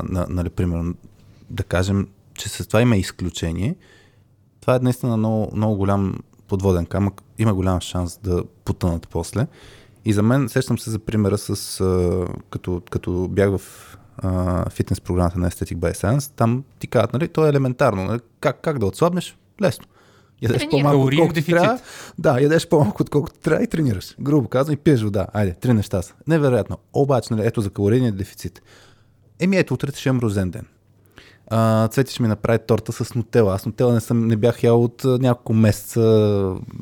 на, 0.08 0.26
нали, 0.28 0.50
примерно, 0.50 0.94
да 1.50 1.62
кажем, 1.62 2.08
че 2.34 2.48
с 2.48 2.66
това 2.66 2.82
има 2.82 2.96
изключение, 2.96 3.76
това 4.60 4.76
е 4.76 4.78
наистина 4.78 5.16
много, 5.16 5.56
много 5.56 5.76
голям 5.76 6.14
подводен 6.48 6.86
камък. 6.86 7.22
Има 7.38 7.54
голям 7.54 7.80
шанс 7.80 8.18
да 8.22 8.44
потънат 8.64 9.08
после. 9.08 9.46
И 10.04 10.12
за 10.12 10.22
мен, 10.22 10.48
сещам 10.48 10.78
се 10.78 10.90
за 10.90 10.98
примера 10.98 11.38
с, 11.38 11.80
а, 11.80 12.26
като, 12.50 12.82
като 12.90 13.28
бях 13.30 13.50
в 13.50 13.60
а, 14.16 14.70
фитнес 14.70 15.00
програмата 15.00 15.38
на 15.38 15.50
Aesthetic 15.50 15.76
by 15.76 15.92
Science, 15.92 16.32
там 16.36 16.64
ти 16.78 16.86
казват, 16.86 17.12
нали, 17.12 17.28
то 17.28 17.46
е 17.46 17.48
елементарно, 17.48 18.04
нали, 18.04 18.20
как, 18.40 18.60
как 18.62 18.78
да 18.78 18.86
отслабнеш? 18.86 19.36
Лесно. 19.62 19.84
Ядеш 20.42 20.68
по-малко, 20.70 21.06
отколкото 21.06 21.44
трябва. 21.44 21.78
Да, 22.18 22.40
ядеш 22.40 22.68
по-малко, 22.68 23.02
отколкото 23.02 23.38
трябва 23.38 23.64
и 23.64 23.66
тренираш. 23.66 24.14
Грубо 24.20 24.48
казвам 24.48 24.74
и 24.74 24.76
пиеш 24.76 25.02
вода. 25.02 25.26
Айде, 25.32 25.54
три 25.54 25.72
неща 25.72 26.02
са. 26.02 26.14
Невероятно. 26.26 26.78
Обаче, 26.92 27.34
нали, 27.34 27.46
ето 27.46 27.60
за 27.60 27.70
калорийния 27.70 28.12
дефицит. 28.12 28.62
Еми 29.40 29.56
ето, 29.56 29.74
утре 29.74 29.92
ще 29.94 30.08
имам 30.08 30.20
розен 30.20 30.50
ден 30.50 30.66
а, 31.50 31.88
Цвети 31.88 32.12
ще 32.12 32.22
ми 32.22 32.28
направи 32.28 32.58
торта 32.66 32.92
с 32.92 33.14
нутела. 33.14 33.54
Аз 33.54 33.66
нутела 33.66 33.92
не, 33.92 34.00
съм, 34.00 34.26
не 34.26 34.36
бях 34.36 34.62
ял 34.62 34.84
от 34.84 35.04
няколко 35.04 35.54
месеца, 35.54 36.00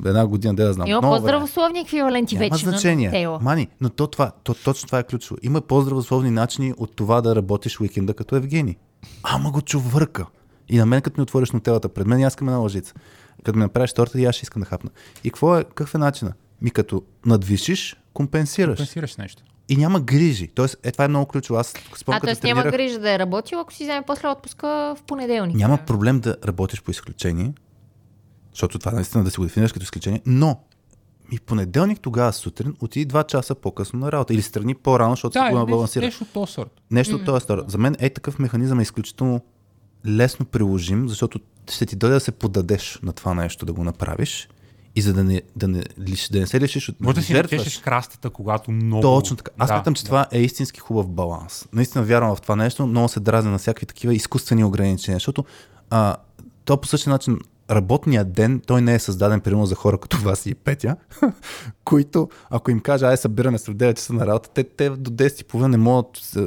една 0.06 0.26
година, 0.26 0.54
да 0.54 0.62
я 0.62 0.72
знам. 0.72 0.88
Има 0.88 1.00
по-здравословни 1.00 1.80
еквиваленти 1.80 2.34
Няма 2.34 2.48
вече 2.50 2.64
значение. 2.64 3.08
на 3.08 3.12
нутела. 3.12 3.38
Мани, 3.42 3.68
но 3.80 3.88
то, 3.88 4.06
това, 4.06 4.32
то, 4.42 4.54
точно 4.54 4.86
това 4.86 4.98
е 4.98 5.02
ключово. 5.02 5.38
Има 5.42 5.60
по-здравословни 5.60 6.30
начини 6.30 6.74
от 6.76 6.96
това 6.96 7.20
да 7.20 7.36
работиш 7.36 7.80
уикенда 7.80 8.14
като 8.14 8.36
Евгений. 8.36 8.76
Ама 9.22 9.50
го 9.50 9.62
чувърка. 9.62 10.26
И 10.68 10.78
на 10.78 10.86
мен, 10.86 11.02
като 11.02 11.20
ми 11.20 11.22
отвориш 11.22 11.50
нотелата 11.50 11.88
пред 11.88 12.06
мен, 12.06 12.18
и 12.20 12.24
аз 12.24 12.32
искам 12.32 12.48
една 12.48 12.58
лъжица. 12.58 12.94
Като 13.44 13.58
ми 13.58 13.62
направиш 13.62 13.92
торта, 13.92 14.20
и 14.20 14.24
аз 14.24 14.34
ще 14.34 14.44
искам 14.44 14.62
да 14.62 14.66
хапна. 14.66 14.90
И 15.24 15.30
какво 15.30 15.56
е, 15.56 15.64
какъв 15.64 15.94
е 15.94 15.98
начина? 15.98 16.32
Ми 16.62 16.70
като 16.70 17.02
надвишиш, 17.26 17.96
компенсираш. 18.12 18.76
Компенсираш 18.76 19.16
нещо. 19.16 19.42
И 19.68 19.76
няма 19.76 20.00
грижи. 20.00 20.48
Тоест, 20.48 20.76
е, 20.82 20.92
това 20.92 21.04
е 21.04 21.08
много 21.08 21.26
ключово. 21.26 21.58
Аз 21.60 21.74
спомням, 21.96 22.20
А, 22.22 22.26
т.е. 22.26 22.46
няма 22.46 22.62
тренирах, 22.62 22.72
грижа 22.72 22.98
да 22.98 23.10
е 23.12 23.18
работил, 23.18 23.60
ако 23.60 23.72
си 23.72 23.82
вземе 23.84 24.02
после 24.06 24.28
отпуска 24.28 24.66
в 24.98 25.02
понеделник. 25.02 25.56
няма 25.56 25.78
проблем 25.78 26.20
да 26.20 26.36
работиш 26.44 26.82
по 26.82 26.90
изключение, 26.90 27.52
защото 28.52 28.78
това 28.78 28.92
наистина 28.92 29.24
да 29.24 29.30
си 29.30 29.36
го 29.36 29.42
дефинираш 29.44 29.72
като 29.72 29.84
изключение, 29.84 30.22
но 30.26 30.60
и 31.32 31.36
в 31.36 31.42
понеделник 31.42 32.00
тогава 32.00 32.32
сутрин 32.32 32.74
отиди 32.80 33.04
два 33.04 33.24
часа 33.24 33.54
по-късно 33.54 33.98
на 33.98 34.12
работа 34.12 34.34
или 34.34 34.42
страни 34.42 34.74
по-рано, 34.74 35.12
защото 35.12 35.32
Да, 35.32 35.46
си 35.46 35.52
го 35.52 35.58
нещо, 35.58 35.70
балансира. 35.70 36.04
нещо 36.04 36.24
от 36.24 36.32
този 36.32 36.52
сорт. 36.52 36.70
Нещо 36.90 37.16
от 37.16 37.24
този 37.24 37.46
сорт. 37.46 37.70
За 37.70 37.78
мен 37.78 37.96
е 37.98 38.10
такъв 38.10 38.38
механизъм 38.38 38.78
е 38.78 38.82
изключително 38.82 39.40
лесно 40.06 40.46
приложим, 40.46 41.08
защото 41.08 41.40
ще 41.70 41.86
ти 41.86 41.96
дойде 41.96 42.14
да 42.14 42.20
се 42.20 42.32
подадеш 42.32 42.98
на 43.02 43.12
това 43.12 43.34
нещо, 43.34 43.66
да 43.66 43.72
го 43.72 43.84
направиш 43.84 44.48
и 44.96 45.02
за 45.02 45.14
да 45.14 45.24
не, 45.24 45.42
да 45.56 45.68
не, 45.68 45.82
да 46.30 46.40
не 46.40 46.46
се 46.46 46.60
лишиш 46.60 46.88
от 46.88 47.00
Може 47.00 47.14
да 47.14 47.22
си 47.22 47.32
натешеш 47.32 47.78
крастата, 47.78 48.30
когато 48.30 48.70
много... 48.70 49.02
Точно 49.02 49.36
така. 49.36 49.50
Аз 49.58 49.68
Да, 49.68 49.74
смятам, 49.74 49.94
че 49.94 50.02
да. 50.02 50.06
това 50.06 50.26
е 50.32 50.38
истински 50.38 50.80
хубав 50.80 51.08
баланс. 51.08 51.68
Наистина 51.72 52.04
вярвам 52.04 52.36
в 52.36 52.40
това 52.40 52.56
нещо, 52.56 52.86
много 52.86 53.08
се 53.08 53.20
дразня 53.20 53.50
на 53.50 53.58
всякакви 53.58 53.86
такива 53.86 54.14
изкуствени 54.14 54.64
ограничения, 54.64 55.16
защото 55.16 55.44
а, 55.90 56.16
то 56.64 56.76
по 56.76 56.88
същия 56.88 57.10
начин 57.10 57.38
работният 57.70 58.32
ден, 58.32 58.60
той 58.66 58.82
не 58.82 58.94
е 58.94 58.98
създаден 58.98 59.40
примерно 59.40 59.66
за 59.66 59.74
хора 59.74 59.98
като 59.98 60.18
вас 60.18 60.46
и 60.46 60.54
Петя, 60.54 60.96
които, 61.84 62.28
ако 62.50 62.70
им 62.70 62.80
кажа, 62.80 63.06
ай 63.06 63.16
събираме 63.16 63.58
се 63.58 63.70
в 63.70 63.74
9 63.74 63.94
часа 63.94 64.12
на 64.12 64.26
работа, 64.26 64.48
те, 64.54 64.64
те 64.64 64.90
до 64.90 65.10
10 65.10 65.40
и 65.40 65.44
половина 65.44 65.68
не 65.68 65.76
могат 65.76 66.36
е, 66.36 66.40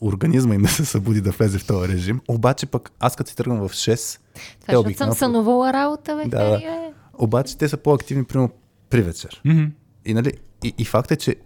организма 0.00 0.54
им 0.54 0.62
да 0.62 0.68
се 0.68 0.84
събуди 0.84 1.20
да 1.20 1.30
влезе 1.30 1.58
в 1.58 1.66
този 1.66 1.92
режим. 1.92 2.20
Обаче 2.28 2.66
пък 2.66 2.92
аз 3.00 3.16
като 3.16 3.30
си 3.30 3.36
тръгвам 3.36 3.68
в 3.68 3.72
6, 3.72 4.18
Това, 4.60 4.82
защото 4.82 4.96
съм 4.96 5.12
сънувала 5.12 5.72
работа, 5.72 6.16
бе. 6.16 6.28
Да, 6.28 6.38
Фери, 6.38 6.64
да. 6.64 6.99
Обаче 7.20 7.58
те 7.58 7.68
са 7.68 7.76
по-активни 7.76 8.24
примерно 8.24 8.50
при 8.90 9.02
вечер. 9.02 9.40
Мгм. 9.44 9.64
И, 10.04 10.14
нали, 10.14 10.32
и, 10.64 10.74
и 10.78 10.84
факт 10.84 11.10
е, 11.10 11.16
че 11.16 11.36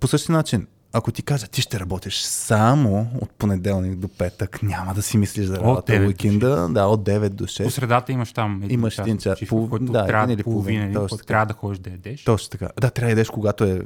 по 0.00 0.06
същия 0.06 0.32
начин, 0.32 0.66
ако 0.92 1.12
ти 1.12 1.22
кажа, 1.22 1.46
ти 1.46 1.62
ще 1.62 1.80
работиш 1.80 2.20
само 2.22 3.06
от 3.20 3.30
понеделник 3.30 3.96
до 3.96 4.08
петък, 4.08 4.62
няма 4.62 4.94
да 4.94 5.02
си 5.02 5.18
мислиш 5.18 5.46
за 5.46 5.56
работа 5.56 5.92
9 5.92 6.00
до 6.00 6.06
уикенда, 6.06 6.68
да, 6.70 6.84
от 6.84 7.02
9 7.02 7.28
до 7.28 7.44
6. 7.44 7.64
По 7.64 7.70
средата 7.70 8.12
имаш 8.12 8.32
там 8.32 8.62
един 8.62 8.70
Имаш 8.80 8.94
час, 8.94 9.06
един 9.06 9.18
час, 9.18 9.38
пол- 9.40 9.68
който 9.68 9.84
да, 9.84 10.06
трябва 10.06 10.26
да 10.26 10.32
или 10.32 10.42
половина, 10.42 10.84
или 10.84 10.92
точно 10.94 11.00
който 11.08 11.16
така. 11.16 11.26
трябва 11.26 11.46
да 11.46 11.54
ходиш 11.54 11.78
да 11.78 11.90
ядеш. 11.90 12.24
Точно 12.24 12.50
така. 12.50 12.68
Да, 12.80 12.90
трябва 12.90 13.06
да 13.06 13.10
ядеш, 13.10 13.30
когато 13.30 13.64
е 13.64 13.82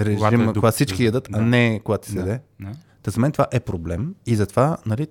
режим, 0.00 0.18
Когато 0.18 0.42
е 0.42 0.52
когато 0.54 0.74
всички 0.74 1.04
ядат, 1.04 1.28
а 1.32 1.38
да. 1.38 1.42
не 1.42 1.80
когато 1.84 2.08
се 2.08 2.14
Да, 2.14 2.20
яде. 2.20 2.40
да. 2.60 2.72
Та 3.02 3.10
за 3.10 3.20
мен 3.20 3.32
това 3.32 3.46
е 3.52 3.60
проблем 3.60 4.14
и 4.26 4.36
затова 4.36 4.76
нали, 4.86 5.06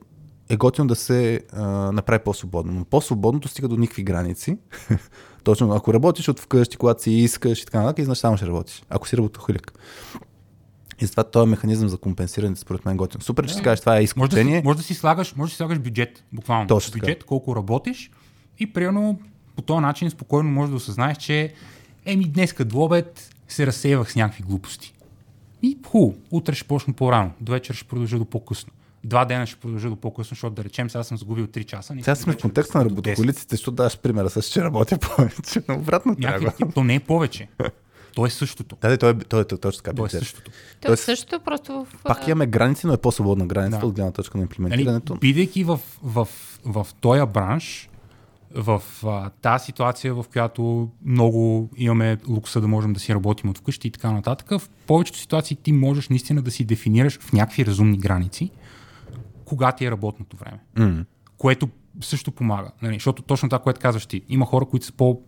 е 0.50 0.58
готино 0.58 0.88
да 0.88 0.96
се 0.96 1.42
а, 1.54 1.62
направи 1.92 2.24
по-свободно. 2.24 2.74
Но 2.74 2.86
по-свободното 2.86 3.48
стига 3.48 3.68
до 3.68 3.78
никакви 3.78 4.04
граници. 4.04 4.58
Точно, 5.44 5.72
ако 5.74 5.94
работиш 5.94 6.28
от 6.28 6.40
вкъщи, 6.40 6.78
когато 6.78 7.04
си 7.04 7.12
искаш 7.12 7.62
и 7.62 7.66
така 7.66 7.80
нататък, 7.80 8.00
и 8.00 8.06
значи 8.06 8.22
само 8.22 8.38
ще 8.38 8.48
работиш. 8.48 8.84
Ако 8.90 9.08
си 9.08 9.18
работохолик. 9.18 9.74
И 11.02 11.06
затова 11.06 11.24
този 11.24 11.50
механизъм 11.50 11.90
за 11.90 11.98
компенсиране 11.98 12.56
според 12.56 12.86
мен 12.86 12.94
е 12.94 12.98
готин. 12.98 13.22
Супер, 13.22 13.48
че 13.48 13.54
си 13.54 13.62
кажеш, 13.62 13.80
това 13.80 13.94
е 13.94 13.96
Може 13.96 14.00
да, 14.00 14.04
изключение. 14.04 14.60
си, 14.60 14.66
може, 14.66 14.78
да 14.78 14.84
си 14.84 14.94
слагаш, 14.94 15.36
може 15.36 15.50
да 15.50 15.52
си 15.52 15.58
слагаш 15.58 15.80
бюджет, 15.80 16.24
буквално. 16.34 16.68
Точно 16.68 16.92
така. 16.94 17.06
бюджет, 17.06 17.24
колко 17.24 17.56
работиш 17.56 18.12
и 18.60 18.74
примерно 18.74 19.20
по 19.56 19.62
този 19.62 19.80
начин 19.80 20.10
спокойно 20.10 20.50
можеш 20.50 20.70
да 20.70 20.76
осъзнаеш, 20.76 21.18
че 21.18 21.54
еми 22.06 22.26
днес 22.26 22.54
като 22.54 22.82
обед 22.82 23.36
се 23.48 23.68
разсейвах 23.68 24.12
с 24.12 24.16
някакви 24.16 24.44
глупости. 24.44 24.94
И 25.62 25.78
хубаво, 25.88 26.16
утре 26.32 26.56
ще 26.56 26.68
почна 26.68 26.94
по-рано, 26.94 27.32
до 27.42 27.52
вечер 27.52 27.74
ще 27.74 27.88
продължа 27.88 28.18
до 28.18 28.26
по-късно. 28.26 28.74
Два 29.04 29.26
дена 29.26 29.46
ще 29.46 29.60
продължа 29.60 29.90
до 29.90 29.96
по-късно, 29.96 30.30
защото 30.30 30.56
да 30.56 30.64
речем, 30.64 30.90
сега 30.90 31.04
съм 31.04 31.18
загубил 31.18 31.48
3 31.48 31.66
часа. 31.66 31.94
Сега 32.00 32.16
сме 32.16 32.34
в 32.34 32.38
контекста 32.38 32.78
на 32.78 32.84
до 32.84 32.90
10. 32.90 32.98
работохолиците, 32.98 33.56
защото 33.56 33.76
даваш 33.76 33.98
примера 33.98 34.30
с, 34.30 34.44
че 34.44 34.64
работя 34.64 34.98
повече. 34.98 35.62
Но 35.68 35.76
обратно 35.76 36.16
трябва. 36.16 36.54
То 36.74 36.84
не 36.84 36.96
е 36.96 37.00
повече. 37.00 37.48
То 38.16 38.26
е 38.26 38.30
същото. 38.30 38.78
Да, 38.82 38.90
да, 38.90 38.98
той 38.98 39.10
е, 39.10 39.14
той 39.14 39.42
е, 39.42 39.46
той 39.46 39.58
е 39.58 39.60
точно 39.60 39.84
така. 39.84 39.96
То 39.96 40.06
е 40.06 40.10
същото. 40.10 40.52
То 40.52 40.88
е 40.88 40.90
Тоест, 40.90 41.04
също 41.04 41.40
просто 41.40 41.74
в... 41.74 42.04
Пак 42.04 42.28
имаме 42.28 42.48
граници, 42.48 42.88
но 42.88 42.94
е 42.94 42.98
по-свободна 42.98 43.46
границата 43.48 43.80
Да. 43.82 43.88
от 43.88 43.94
гледна 43.94 44.12
точка 44.12 44.38
на 44.38 44.42
Нали, 44.42 44.46
имплементирането. 44.46 45.16
бидейки 45.16 45.64
в, 45.64 45.80
в, 46.04 46.28
в, 46.66 46.84
в 46.84 46.88
този 47.02 47.22
бранш, 47.34 47.90
в 48.56 48.82
а, 49.04 49.30
тази 49.30 49.66
ситуация, 49.66 50.14
в 50.14 50.26
която 50.32 50.90
много 51.06 51.70
имаме 51.78 52.18
лукса 52.28 52.62
да 52.62 52.68
можем 52.68 52.94
да 52.94 53.00
си 53.00 53.16
работим 53.16 53.50
от 53.50 53.58
вкъщи 53.58 53.88
и 53.88 53.92
така 53.92 54.12
нататък, 54.12 54.50
в 54.50 54.70
повечето 54.88 55.20
ситуации 55.20 55.58
ти 55.64 55.72
можеш 55.72 56.10
наистина 56.10 56.42
да 56.42 56.52
си 56.52 56.64
дефинираш 56.66 57.20
в 57.20 57.34
някакви 57.34 57.66
разумни 57.66 57.98
граници 57.98 58.52
кога 59.52 59.72
ти 59.72 59.86
е 59.86 59.92
работното 59.92 60.38
време. 60.38 60.60
М. 60.78 61.06
Което 61.38 61.70
също 62.02 62.32
помага. 62.32 62.72
Нали? 62.82 62.94
Защото 62.94 63.22
точно 63.24 63.50
това, 63.50 63.60
което 63.60 63.80
казваш 63.80 64.06
ти, 64.06 64.22
има 64.30 64.46
хора, 64.46 64.66
които 64.66 64.86
са 64.86 64.92
по, 64.92 65.22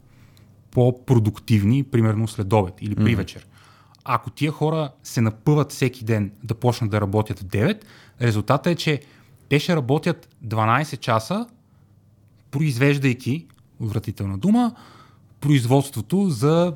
по-продуктивни, 0.71 1.83
примерно 1.83 2.27
след 2.27 2.53
обед 2.53 2.73
или 2.81 2.95
при 2.95 3.15
вечер. 3.15 3.47
Ако 4.03 4.29
тия 4.29 4.51
хора 4.51 4.91
се 5.03 5.21
напъват 5.21 5.71
всеки 5.71 6.05
ден 6.05 6.31
да 6.43 6.55
почнат 6.55 6.91
да 6.91 7.01
работят 7.01 7.39
в 7.39 7.45
9, 7.45 7.83
резултатът 8.21 8.67
е, 8.67 8.75
че 8.75 9.01
те 9.49 9.59
ще 9.59 9.75
работят 9.75 10.35
12 10.45 10.97
часа, 10.97 11.47
произвеждайки, 12.51 13.47
отвратителна 13.79 14.37
дума, 14.37 14.75
производството 15.39 16.29
за 16.29 16.75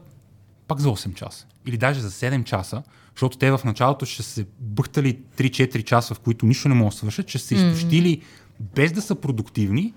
пак 0.68 0.80
за 0.80 0.90
8 0.90 1.14
часа. 1.14 1.48
Или 1.66 1.78
даже 1.78 2.00
за 2.00 2.12
7 2.12 2.44
часа, 2.44 2.84
защото 3.18 3.38
те 3.38 3.52
в 3.52 3.62
началото 3.66 4.06
ще 4.06 4.24
се 4.24 4.46
бъхтали 4.60 5.20
3-4 5.38 5.84
часа, 5.84 6.14
в 6.14 6.20
които 6.20 6.46
нищо 6.46 6.70
не 6.70 6.76
могат 6.76 6.94
да 6.94 6.98
свършат, 6.98 7.30
ще 7.30 7.38
се 7.38 7.56
изтощили 7.56 8.22
без 8.76 8.92
да 8.92 9.02
са 9.02 9.16
продуктивни 9.16 9.94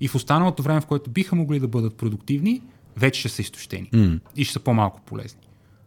и 0.00 0.08
в 0.08 0.14
останалото 0.14 0.62
време, 0.62 0.80
в 0.80 0.86
което 0.86 1.10
биха 1.10 1.36
могли 1.36 1.60
да 1.60 1.68
бъдат 1.68 1.96
продуктивни, 1.96 2.62
вече 2.96 3.20
ще 3.20 3.28
са 3.28 3.42
изтощени 3.42 3.90
М. 3.92 4.18
и 4.36 4.44
ще 4.44 4.52
са 4.52 4.60
по-малко 4.60 5.00
полезни. 5.00 5.40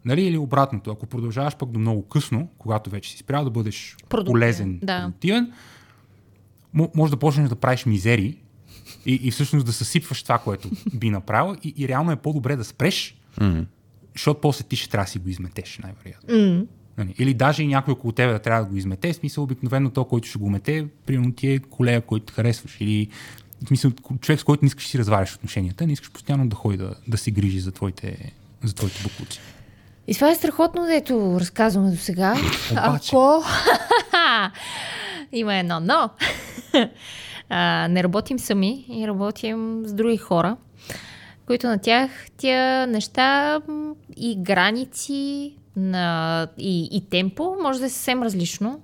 Нали? 0.05 0.21
Или 0.21 0.37
обратното, 0.37 0.91
ако 0.91 1.05
продължаваш 1.05 1.55
пък 1.55 1.71
до 1.71 1.79
много 1.79 2.07
късно, 2.07 2.49
когато 2.57 2.89
вече 2.89 3.11
си 3.11 3.17
спрял 3.17 3.43
да 3.43 3.49
бъдеш 3.49 3.97
Продуктивен, 4.09 4.33
полезен, 4.33 4.79
да. 4.83 4.99
продуктивен, 5.01 5.51
мо- 6.75 6.91
може 6.95 7.11
да 7.11 7.17
почнеш 7.17 7.49
да 7.49 7.55
правиш 7.55 7.85
мизери 7.85 8.37
и, 9.05 9.19
и 9.23 9.31
всъщност 9.31 9.65
да 9.65 9.73
съсипваш 9.73 10.23
това, 10.23 10.37
което 10.37 10.69
би 10.93 11.09
направил 11.09 11.55
и, 11.63 11.73
и 11.77 11.87
реално 11.87 12.11
е 12.11 12.15
по-добре 12.15 12.55
да 12.55 12.63
спреш, 12.63 13.15
М. 13.41 13.65
защото 14.15 14.41
после 14.41 14.63
ти 14.63 14.75
ще 14.75 14.89
трябва 14.89 15.05
да 15.05 15.11
си 15.11 15.19
го 15.19 15.29
изметеш, 15.29 15.79
най-вероятно. 15.83 16.67
Нали? 16.97 17.15
Или 17.19 17.33
даже 17.33 17.63
и 17.63 17.67
някой 17.67 17.91
около 17.91 18.11
тебе 18.11 18.33
да 18.33 18.39
трябва 18.39 18.63
да 18.63 18.69
го 18.69 18.77
измете, 18.77 19.13
в 19.13 19.15
смисъл 19.15 19.43
обикновено 19.43 19.89
то, 19.89 20.05
който 20.05 20.27
ще 20.27 20.39
го 20.39 20.49
мете, 20.49 20.87
примерно 21.05 21.33
ти 21.33 21.47
е 21.51 21.59
колега, 21.59 22.01
който 22.01 22.33
харесваш. 22.33 22.77
Или 22.79 23.07
в 23.63 23.67
смисъл 23.67 23.91
човек, 24.21 24.39
с 24.39 24.43
който 24.43 24.65
не 24.65 24.67
искаш 24.67 24.83
да 24.83 24.89
си 24.89 24.99
разваляш 24.99 25.35
отношенията, 25.35 25.87
не 25.87 25.93
искаш 25.93 26.11
постоянно 26.11 26.49
да 26.49 26.55
ходи 26.55 26.77
да, 26.77 26.95
да 27.07 27.17
се 27.17 27.31
грижи 27.31 27.59
за 27.59 27.71
твоите, 27.71 28.33
за 28.63 28.75
твоите 28.75 29.03
буклуци. 29.03 29.39
И 30.07 30.13
това 30.13 30.31
е 30.31 30.35
страхотно, 30.35 30.85
дето 30.85 31.37
разказваме 31.39 31.91
до 31.91 31.97
сега. 31.97 32.35
Ако... 32.75 33.43
Има 35.31 35.55
едно 35.55 35.79
но. 35.79 36.09
а, 37.49 37.87
не 37.87 38.03
работим 38.03 38.39
сами 38.39 38.85
и 38.89 39.07
работим 39.07 39.83
с 39.85 39.93
други 39.93 40.17
хора, 40.17 40.57
които 41.51 41.67
на 41.67 41.77
тях 41.77 42.11
тия 42.37 42.87
неща 42.87 43.59
и 44.17 44.35
граници 44.39 45.53
на, 45.75 46.47
и, 46.57 46.89
и 46.91 47.09
темпо 47.09 47.55
може 47.63 47.79
да 47.79 47.85
е 47.85 47.89
съвсем 47.89 48.23
различно. 48.23 48.81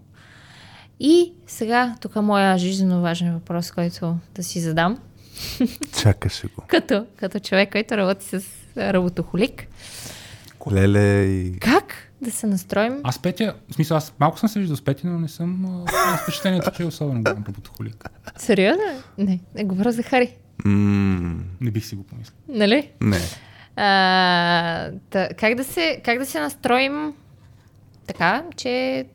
И 1.00 1.34
сега, 1.46 1.96
тук 2.02 2.16
е 2.16 2.20
моя 2.20 2.58
жизненно 2.58 3.02
важен 3.02 3.34
въпрос, 3.34 3.72
който 3.72 4.18
да 4.36 4.44
си 4.44 4.60
задам. 4.60 4.98
Чакаше 6.02 6.48
го. 6.48 6.64
Като, 6.68 7.06
като 7.16 7.40
човек, 7.40 7.72
който 7.72 7.98
работи 7.98 8.26
с 8.26 8.44
работохолик. 8.78 9.68
Леле 10.72 11.24
и... 11.24 11.60
Как 11.60 12.12
да 12.22 12.32
се 12.32 12.48
настроим 12.48 13.00
Аз 13.04 13.22
Петя, 13.22 13.56
в 13.72 13.74
смисъл, 13.74 13.98
аз 13.98 14.14
малко 14.20 14.40
съм 14.40 14.50
се 14.50 14.60
виждал 14.60 14.78
с 14.78 14.82
Петя, 14.82 15.08
но 15.08 15.20
не 15.20 15.28
съм 15.28 15.66
а, 15.88 16.18
с 16.18 16.22
впечатлението, 16.22 16.72
че 16.72 16.84
е 16.84 16.86
особено 16.86 17.24
голям 17.24 17.44
работохолик. 17.48 18.10
Сериозно? 18.38 18.84
Не, 19.18 19.40
не 19.56 19.64
говоря 19.64 19.92
за 19.92 20.04
Хари. 20.04 20.36
М, 20.66 21.44
Не 21.62 21.72
бих 21.72 21.86
си 21.86 21.96
го 21.96 22.04
помислил. 22.04 22.36
Нали? 22.48 22.92
Не. 23.02 23.18
А, 23.76 24.92
та, 25.10 25.30
как, 25.30 25.56
да 25.56 25.64
се, 25.64 26.02
как 26.06 26.20
да 26.20 26.26
се 26.26 26.40
настроим 26.40 27.14
така, 28.08 28.44
че 28.56 28.70
е, 28.70 29.06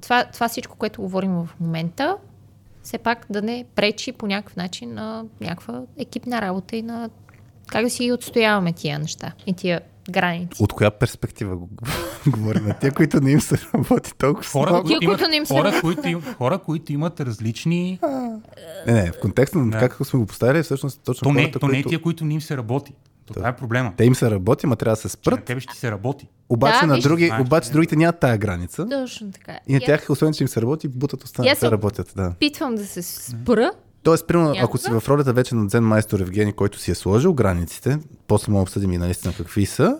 това, 0.00 0.24
това 0.24 0.48
всичко, 0.48 0.76
което 0.76 1.02
говорим 1.02 1.32
в 1.32 1.48
момента, 1.60 2.16
все 2.82 2.98
пак 2.98 3.26
да 3.30 3.42
не 3.42 3.64
пречи 3.74 4.12
по 4.12 4.26
някакъв 4.26 4.56
начин 4.56 4.94
на 4.94 5.24
някаква 5.40 5.82
екипна 5.98 6.40
работа 6.42 6.76
и 6.76 6.82
на 6.82 7.10
как 7.66 7.84
да 7.84 7.90
си 7.90 8.12
отстояваме 8.12 8.72
тия 8.72 8.98
неща 8.98 9.32
и 9.46 9.52
тия 9.52 9.80
граници. 10.10 10.62
От 10.62 10.72
коя 10.72 10.90
перспектива 10.90 11.56
го 11.56 11.68
говорим? 12.28 12.64
На 12.64 12.74
тия, 12.74 12.92
които 12.92 13.20
не 13.20 13.30
им 13.30 13.40
се 13.40 13.56
работи 13.74 14.12
толкова 14.14 14.44
Хора, 14.44 14.70
много? 14.70 14.88
Тия, 14.88 14.98
които 14.98 15.04
имат, 15.04 15.18
които 15.18 15.30
не 15.30 15.36
им 15.36 15.46
се 15.46 15.54
хора, 15.54 15.72
които, 15.80 16.08
им- 16.08 16.22
хора, 16.38 16.58
които 16.58 16.92
имат 16.92 17.20
различни... 17.20 17.98
Не, 18.86 18.92
не, 18.92 19.12
в 19.12 19.20
контекста 19.20 19.58
на 19.58 19.70
Да. 19.70 19.78
как 19.78 20.06
сме 20.06 20.18
го 20.18 20.26
поставили, 20.26 20.62
всъщност 20.62 21.00
точно 21.00 21.24
То 21.24 21.32
не, 21.32 21.42
хората, 21.42 21.58
то 21.58 21.66
не 21.66 21.72
е 21.72 21.76
които... 21.76 21.88
тия, 21.88 22.02
които 22.02 22.24
не 22.24 22.34
им 22.34 22.40
се 22.40 22.56
работи. 22.56 22.92
То 23.26 23.34
това 23.34 23.48
е 23.48 23.56
проблема. 23.56 23.92
Те 23.96 24.04
им 24.04 24.14
се 24.14 24.30
работи, 24.30 24.66
ма 24.66 24.76
трябва 24.76 24.92
да 24.92 24.96
се 24.98 25.02
Че 25.02 25.06
на 25.06 25.10
спрат. 25.10 25.44
тебе 25.44 25.60
ще 25.60 25.76
се 25.76 25.90
работи. 25.90 26.28
Обаче, 26.48 26.80
Да, 26.80 26.86
на 26.86 26.98
други, 26.98 27.26
Знаеш, 27.26 27.40
обаче 27.42 27.68
не. 27.68 27.72
другите 27.72 27.96
нямат 27.96 28.20
тая 28.20 28.38
граница. 28.38 28.86
Точно 28.88 29.32
така. 29.32 29.58
И 29.68 29.74
на 29.74 29.80
тях, 29.80 30.06
освен 30.10 30.32
че 30.32 30.44
им 30.44 30.48
се 30.48 30.62
работи, 30.62 30.88
бутат 30.88 31.24
останалите 31.24 31.60
се 31.60 31.66
да 31.66 31.72
работят. 31.72 32.12
Да. 32.16 32.26
опитвам 32.26 32.74
да 32.74 32.86
се 32.86 33.02
спра 33.02 33.70
Тоест, 34.02 34.26
примерно, 34.26 34.48
Някога? 34.48 34.64
ако 34.64 34.78
си 34.78 34.90
в 34.90 35.08
ролята 35.08 35.32
вече 35.32 35.54
на 35.54 35.66
дзен 35.66 35.84
майстор 35.84 36.20
Евгений, 36.20 36.52
който 36.52 36.78
си 36.78 36.90
е 36.90 36.94
сложил 36.94 37.34
границите, 37.34 37.98
после 38.26 38.52
му 38.52 38.60
обсъдим 38.60 38.92
и 38.92 38.98
наистина 38.98 39.34
какви 39.36 39.66
са, 39.66 39.98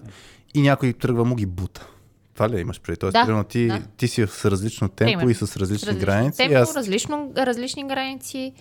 и 0.55 0.63
някой 0.63 0.93
тръгва 0.93 1.25
му 1.25 1.35
ги 1.35 1.47
бута. 1.47 1.87
Това 2.35 2.49
ли 2.49 2.61
имаш 2.61 2.81
преди? 2.81 2.97
Тоест, 2.97 3.13
Да, 3.13 3.25
примерно, 3.25 3.45
ти, 3.45 3.67
да. 3.67 3.83
ти 3.97 4.09
си 4.09 4.27
с 4.29 4.51
различно 4.51 4.89
темпо 4.89 5.09
Примерно. 5.09 5.31
и 5.31 5.35
с 5.35 5.57
различни 5.57 5.89
Различно 5.89 6.07
граници. 6.07 6.37
темпо, 6.37 6.55
аз, 6.55 6.77
различно, 6.77 7.33
различни 7.37 7.89
граници. 7.89 8.53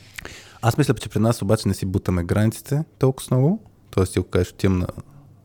аз 0.61 0.78
мисля, 0.78 0.94
че 0.94 1.10
при 1.10 1.20
нас 1.20 1.41
обаче 1.41 1.68
не 1.68 1.74
си 1.74 1.86
бутаме 1.86 2.24
границите 2.24 2.84
толкова 2.99 3.28
много. 3.32 3.61
Тоест, 3.91 4.14
ти 4.14 4.20
ако 4.20 4.30
кажеш, 4.30 4.49
отивам 4.49 4.80
на... 4.80 4.88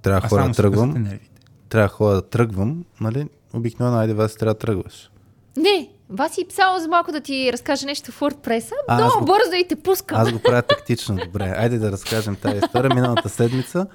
Трябва 0.03 0.21
А 0.25 0.29
хора 0.29 0.45
да 0.45 0.53
тръгвам. 0.53 1.09
Трябва 1.69 1.89
хора 1.89 2.15
да 2.15 2.23
тръгвам, 2.23 2.85
нали? 3.01 3.27
Обикновено, 3.53 3.97
айде, 3.99 4.15
вас 4.15 4.35
трябва 4.35 4.55
да 4.55 4.59
тръгваш. 4.59 5.11
Не, 5.57 5.91
Васи, 6.11 6.47
само 6.51 6.81
за 6.81 6.89
малко 6.89 7.13
да 7.13 7.21
ти 7.21 7.53
разкажа 7.53 7.87
нещо 7.87 8.13
в 8.13 8.21
WordPress. 8.21 8.73
А, 8.89 8.95
Много 8.97 9.19
го- 9.19 9.25
бързо 9.25 9.53
и 9.55 9.69
те 9.69 9.77
пускам. 9.77 10.21
Аз 10.21 10.33
го 10.33 10.39
правя 10.39 10.63
тактично, 10.63 11.17
добре. 11.17 11.55
Айде 11.57 11.79
да 11.79 11.93
разкажем 11.93 12.37
тази 12.37 12.57
история. 12.59 12.95
Миналата 12.95 13.29
седмица, 13.29 13.87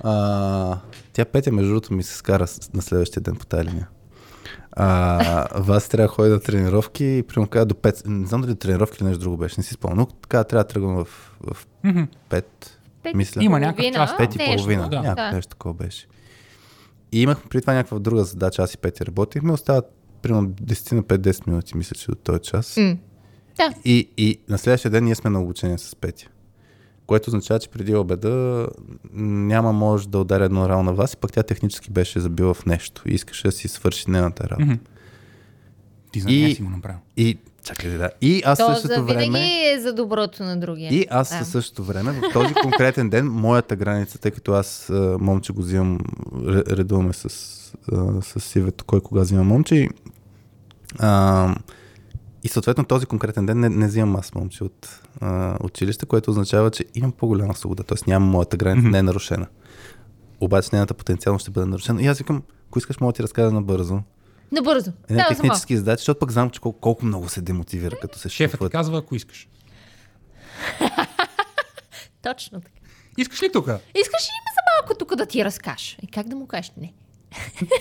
а, 0.00 0.78
тя 1.12 1.24
Петя, 1.24 1.52
между 1.52 1.68
другото, 1.68 1.92
ми 1.92 2.02
се 2.02 2.14
скара 2.14 2.46
на 2.74 2.82
следващия 2.82 3.22
ден 3.22 3.36
по 3.36 3.46
тази 3.46 3.64
линия. 3.64 3.88
А, 4.72 5.46
вас 5.56 5.88
трябва 5.88 6.02
да 6.04 6.14
ходи 6.14 6.30
на 6.30 6.40
тренировки 6.40 7.04
и 7.06 7.22
примерно 7.22 7.48
каза 7.48 7.66
до 7.66 7.74
5. 7.74 8.02
Не 8.06 8.26
знам 8.26 8.40
дали 8.40 8.56
тренировки 8.56 8.96
или 9.00 9.08
нещо 9.08 9.20
друго 9.20 9.36
беше, 9.36 9.54
не 9.58 9.64
си 9.64 9.74
спомням. 9.74 9.98
Но 9.98 10.06
така 10.06 10.44
трябва 10.44 10.64
да 10.64 10.68
тръгвам 10.68 10.96
в, 10.96 11.08
в 11.42 11.66
5, 11.84 12.44
Пет 13.02 13.14
мисля. 13.14 13.44
Има 13.44 13.60
някакъв 13.60 13.92
час, 13.92 14.16
Пет 14.16 14.34
и 14.34 14.38
нещо. 14.38 14.56
половина. 14.56 14.88
да. 14.88 14.96
Някакво 14.96 15.22
Да. 15.22 15.32
нещо 15.32 15.50
такова 15.50 15.74
беше. 15.74 16.06
И 17.12 17.22
имах 17.22 17.38
при 17.50 17.60
това 17.60 17.72
някаква 17.72 17.98
друга 17.98 18.24
задача. 18.24 18.62
Аз 18.62 18.74
и 18.74 18.78
Петя 18.78 19.06
работихме. 19.06 19.52
Остават 19.52 19.92
примерно 20.22 20.48
10 20.48 20.92
на 20.92 21.02
5-10 21.02 21.46
минути, 21.46 21.76
мисля, 21.76 21.94
че 21.94 22.06
до 22.06 22.14
този 22.14 22.40
час. 22.40 22.76
М. 22.76 22.96
Да. 23.56 23.74
И, 23.84 24.08
и 24.16 24.38
на 24.48 24.58
следващия 24.58 24.90
ден 24.90 25.04
ние 25.04 25.14
сме 25.14 25.30
на 25.30 25.42
обучение 25.42 25.78
с 25.78 25.96
Петя. 25.96 26.28
Което 27.06 27.30
означава, 27.30 27.60
че 27.60 27.68
преди 27.68 27.94
обеда 27.94 28.68
няма 29.12 29.72
може 29.72 30.08
да 30.08 30.18
ударя 30.18 30.44
едно 30.44 30.68
рамо 30.68 30.82
на 30.82 30.94
вас 30.94 31.12
и 31.12 31.16
пък 31.16 31.32
тя 31.32 31.42
технически 31.42 31.90
беше 31.90 32.20
забила 32.20 32.54
в 32.54 32.66
нещо 32.66 33.02
и 33.06 33.14
искаше 33.14 33.48
да 33.48 33.52
си 33.52 33.68
свърши 33.68 34.10
нейната 34.10 34.48
работа. 34.48 34.64
Мгм. 34.66 34.74
Ти 36.12 36.20
за 36.20 36.30
И- 36.30 36.54
си 36.54 36.62
го 36.62 36.70
направил. 36.70 36.98
И, 37.16 37.38
чакай, 37.66 37.90
да. 37.90 38.10
И 38.20 38.42
аз 38.44 38.58
То 38.58 38.66
същото 38.66 38.94
за 38.94 39.02
винаги 39.02 39.30
време... 39.30 39.70
е 39.72 39.80
за 39.80 39.92
доброто 39.92 40.42
на 40.42 40.60
другия. 40.60 40.94
И 40.94 41.06
аз 41.10 41.38
Да. 41.38 41.44
същото 41.44 41.84
време, 41.84 42.12
в 42.12 42.32
този 42.32 42.54
конкретен 42.54 43.10
ден, 43.10 43.26
моята 43.28 43.76
граница, 43.76 44.18
тъй 44.18 44.30
като 44.30 44.52
аз 44.52 44.88
момче 45.20 45.52
го 45.52 45.62
взимам, 45.62 45.98
ре- 46.34 46.76
редуваме 46.76 47.12
с, 47.12 47.28
с 48.22 48.40
Сивето, 48.40 48.84
кой 48.84 49.00
кога 49.00 49.20
взима 49.20 49.44
момче. 49.44 49.74
И, 49.76 49.88
а, 50.98 51.54
и 52.42 52.48
съответно 52.48 52.84
този 52.84 53.06
конкретен 53.06 53.46
ден 53.46 53.60
не, 53.60 53.68
не 53.68 53.86
взимам 53.86 54.16
аз 54.16 54.34
момче 54.34 54.64
от 54.64 55.00
а, 55.20 55.56
училище, 55.60 56.06
което 56.06 56.30
означава, 56.30 56.70
че 56.70 56.84
имам 56.94 57.12
по-голяма 57.12 57.54
свобода, 57.54 57.82
т.е. 57.82 58.10
нямам 58.10 58.28
моята 58.28 58.56
граница, 58.56 58.88
не 58.88 58.98
е 58.98 59.02
нарушена. 59.02 59.46
Обаче 60.40 60.68
нейната 60.72 60.94
потенциално 60.94 61.38
ще 61.38 61.50
бъде 61.50 61.66
нарушена. 61.66 62.02
И 62.02 62.06
аз 62.06 62.18
викам, 62.18 62.42
ако 62.68 62.78
искаш, 62.78 63.00
мога 63.00 63.12
да 63.12 63.16
ти 63.16 63.22
разкажа 63.22 63.50
набързо. 63.50 64.00
Набързо. 64.52 64.92
Една 65.10 65.22
Да, 65.22 65.28
технически 65.28 65.76
задачи, 65.76 66.00
защото 66.00 66.18
пък 66.18 66.30
знам, 66.32 66.50
че 66.50 66.60
колко, 66.60 66.80
колко 66.80 67.06
много 67.06 67.28
се 67.28 67.40
демотивира, 67.40 67.96
като 68.00 68.18
се 68.18 68.28
Шефът 68.28 68.52
ти 68.52 68.56
шефът. 68.58 68.72
казва, 68.72 68.98
ако 68.98 69.14
искаш. 69.14 69.48
Точно 72.22 72.60
така. 72.60 72.74
Искаш 73.18 73.42
ли 73.42 73.52
тук? 73.52 73.64
Искаш 73.94 74.22
ли 74.22 74.36
ме 74.36 74.52
за 74.54 74.60
малко 74.76 74.98
тук 74.98 75.14
да 75.14 75.26
ти 75.26 75.44
разкажа? 75.44 75.96
И 76.02 76.06
как 76.06 76.28
да 76.28 76.36
му 76.36 76.46
кажеш 76.46 76.72
не? 76.76 76.92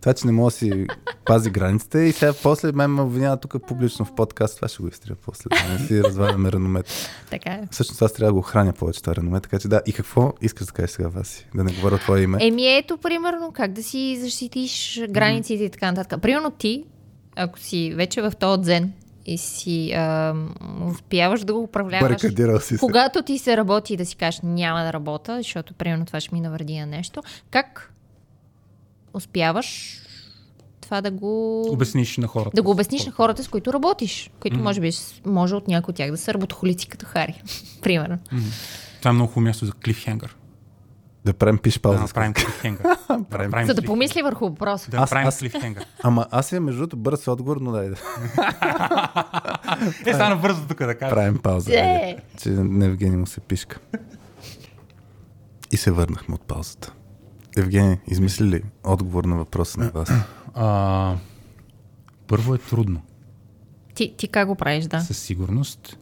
Това, 0.00 0.14
че 0.14 0.26
не 0.26 0.32
мога 0.32 0.46
да 0.46 0.50
си 0.50 0.86
пази 1.24 1.50
границите 1.50 1.98
и 1.98 2.12
сега 2.12 2.32
после 2.42 2.72
мен 2.72 2.90
ме 2.90 3.02
обвинява 3.02 3.36
тук 3.36 3.66
публично 3.66 4.04
в 4.04 4.14
подкаст, 4.14 4.56
това 4.56 4.68
ще 4.68 4.82
го 4.82 4.88
изтрия 4.88 5.16
после, 5.22 5.44
да 5.50 5.72
не 5.72 5.78
си 5.78 6.02
разваляме 6.02 6.52
реномето. 6.52 6.90
Така 7.30 7.50
е. 7.50 7.68
Всъщност 7.70 8.02
аз 8.02 8.12
трябва 8.12 8.28
да 8.28 8.34
го 8.34 8.42
храня 8.42 8.72
повече 8.72 9.02
това 9.02 9.16
реноме, 9.16 9.40
така 9.40 9.58
че 9.58 9.68
да. 9.68 9.80
И 9.86 9.92
какво 9.92 10.32
искаш 10.42 10.66
да 10.66 10.72
кажеш 10.72 10.90
сега, 10.90 11.08
Васи? 11.08 11.46
Да 11.54 11.64
не 11.64 11.72
говоря 11.72 11.98
твое 11.98 12.20
име. 12.20 12.38
Еми 12.40 12.76
ето, 12.76 12.98
примерно, 12.98 13.52
как 13.52 13.72
да 13.72 13.82
си 13.82 14.18
защитиш 14.20 15.00
границите 15.10 15.64
и 15.64 15.70
така 15.70 15.92
нататък. 15.92 16.22
Примерно 16.22 16.50
ти, 16.50 16.84
ако 17.36 17.58
си 17.58 17.94
вече 17.96 18.22
в 18.22 18.32
този 18.38 18.62
дзен 18.62 18.92
и 19.26 19.38
си 19.38 19.92
ам, 19.92 20.54
успяваш 20.90 21.44
да 21.44 21.52
го 21.54 21.62
управляваш, 21.62 22.20
си 22.20 22.28
се. 22.60 22.78
когато 22.78 23.22
ти 23.22 23.38
се 23.38 23.56
работи 23.56 23.94
и 23.94 23.96
да 23.96 24.06
си 24.06 24.16
кажеш 24.16 24.40
няма 24.42 24.84
да 24.84 24.92
работя, 24.92 25.36
защото 25.36 25.74
примерно 25.74 26.06
това 26.06 26.20
ще 26.20 26.34
ми 26.34 26.40
навреди 26.40 26.78
на 26.78 26.86
нещо, 26.86 27.22
как 27.50 27.92
успяваш 29.14 29.98
това 30.80 31.00
да 31.00 31.10
го... 31.10 31.62
Обясниш 31.62 32.16
на 32.16 32.26
хората. 32.26 32.50
Да 32.54 32.62
го 32.62 32.70
обясниш 32.70 33.06
на 33.06 33.12
хората, 33.12 33.44
с 33.44 33.48
които 33.48 33.72
работиш, 33.72 34.30
които 34.40 34.58
може 34.58 34.80
би 34.80 34.90
може 35.26 35.54
от 35.54 35.68
някои 35.68 35.92
от 35.92 35.96
тях 35.96 36.10
да 36.10 36.16
са 36.16 36.34
работохолици 36.34 36.88
като 36.88 37.06
Хари, 37.06 37.42
примерно. 37.82 38.18
Това 38.98 39.10
е 39.10 39.14
много 39.14 39.28
хубаво 39.28 39.40
място 39.40 39.66
за 39.66 39.72
клифхенгър. 39.74 40.36
Да 41.24 41.32
правим 41.34 41.58
пиш 41.58 41.74
Да 41.74 41.80
пауза. 41.80 42.00
направим 42.00 42.34
клифхенгър. 42.34 42.84
Да 43.50 43.66
За 43.66 43.74
да 43.74 43.82
помисли 43.82 44.22
върху 44.22 44.44
въпроса. 44.44 44.90
Да 44.90 44.96
Аз- 44.96 45.00
направим 45.00 45.28
аз- 45.28 45.38
клифхенгър. 45.38 45.86
Ама 46.02 46.26
аз 46.30 46.52
имам 46.52 46.64
между 46.64 46.78
другото 46.78 46.96
бърз 46.96 47.28
отговор, 47.28 47.56
но 47.56 47.72
дай 47.72 47.88
да 47.88 47.96
Е, 50.06 50.14
стана 50.14 50.36
бързо 50.36 50.60
тук 50.62 50.78
да 50.78 50.94
кажа. 50.94 51.10
правим 51.10 51.38
пауза. 51.38 51.72
Е. 51.72 51.76
айде. 51.76 52.22
Че 52.38 52.48
Евгений 52.82 53.16
му 53.16 53.26
се 53.26 53.40
пишка. 53.40 53.78
И 55.70 55.76
се 55.76 55.90
върнахме 55.90 56.34
от 56.34 56.42
паузата. 56.42 56.92
Евгений, 57.58 57.96
измисли 58.06 58.46
ли 58.46 58.62
отговор 58.84 59.24
на 59.24 59.36
въпроса 59.36 59.80
на 59.80 59.90
вас? 59.90 60.10
А, 60.54 61.16
първо 62.26 62.54
е 62.54 62.58
трудно. 62.58 63.02
Ти, 63.94 64.14
ти 64.16 64.28
как 64.28 64.48
го 64.48 64.54
правиш, 64.54 64.84
да? 64.84 65.00
със 65.00 65.18
сигурност. 65.18 65.98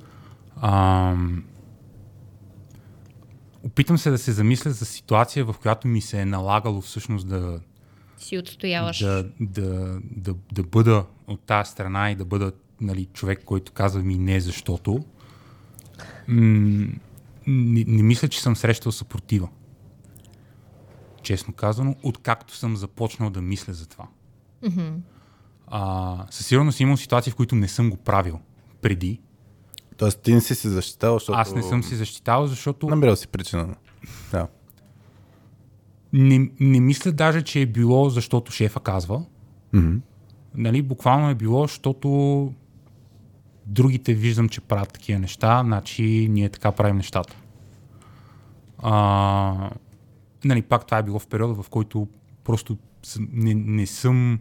А, 0.57 1.15
опитвам 3.63 3.99
се 3.99 4.11
да 4.11 4.19
се 4.19 4.33
замисля 4.33 4.71
за 4.71 4.85
ситуация, 4.85 5.45
в 5.45 5.55
която 5.63 5.89
ми 5.89 6.01
се 6.01 6.21
е 6.21 6.25
налагало 6.25 6.81
всъщност 6.81 7.29
да, 7.29 7.61
Си 8.19 8.39
отстояваш. 8.39 8.99
да, 8.99 9.29
да, 9.41 9.99
да, 10.17 10.35
да 10.53 10.63
бъда 10.63 11.05
от 11.27 11.41
тази 11.41 11.71
страна 11.71 12.11
и 12.11 12.15
да 12.15 12.25
бъда 12.25 12.53
нали, 12.81 13.05
човек, 13.05 13.45
който 13.45 13.73
казва 13.73 14.03
ми 14.03 14.19
не 14.19 14.41
защото. 14.41 15.05
М- 16.29 16.87
не, 17.47 17.85
не 17.87 18.03
мисля, 18.03 18.29
че 18.29 18.43
съм 18.43 18.57
срещал 18.57 18.93
съпротива. 18.93 19.49
Честно 21.27 21.55
казано, 21.55 21.97
откакто 22.03 22.57
съм 22.57 22.77
започнал 22.77 23.31
да 23.31 23.43
мисля 23.43 23.73
за 23.73 23.89
това. 23.89 24.09
А, 25.67 26.27
със 26.31 26.47
сигурност 26.47 26.81
имам 26.81 26.97
ситуации, 26.97 27.33
в 27.33 27.37
които 27.37 27.55
не 27.55 27.69
съм 27.69 27.91
го 27.91 27.97
правил 27.97 28.41
преди. 28.83 29.21
Тоест 29.97 30.21
ти 30.23 30.35
не 30.35 30.41
си 30.41 30.55
се 30.55 30.69
защитавал, 30.69 31.19
защото... 31.19 31.39
Аз 31.39 31.55
не 31.55 31.63
съм 31.63 31.83
си 31.83 31.97
защитавал, 31.97 32.47
защото 32.47 32.89
Намерил 32.89 33.17
си 33.17 33.29
причина. 33.29 33.75
Да. 34.31 34.49
не, 36.13 36.51
не 36.61 36.81
мисля 36.81 37.13
даже, 37.13 37.43
че 37.43 37.61
е 37.61 37.67
било 37.67 38.11
защото 38.11 38.53
шефа 38.53 38.81
казва. 38.81 39.25
Мгм. 39.73 39.97
Нали, 40.55 40.83
буквално 40.83 41.31
е 41.31 41.35
било, 41.35 41.63
защото 41.63 42.53
другите 43.67 44.15
виждам, 44.15 44.49
че 44.49 44.61
правят 44.61 44.93
такива 44.93 45.19
неща, 45.19 45.63
значи 45.65 46.29
ние 46.31 46.49
така 46.49 46.73
правим 46.73 46.97
нещата. 46.97 47.37
А, 48.79 49.71
нали, 50.47 50.63
пак 50.63 50.87
това 50.87 50.99
е 50.99 51.03
било 51.03 51.19
в 51.19 51.27
периода, 51.27 51.63
в 51.63 51.69
който 51.69 52.09
просто 52.45 52.79
не, 53.33 53.55
не 53.55 53.87
съм 53.87 54.41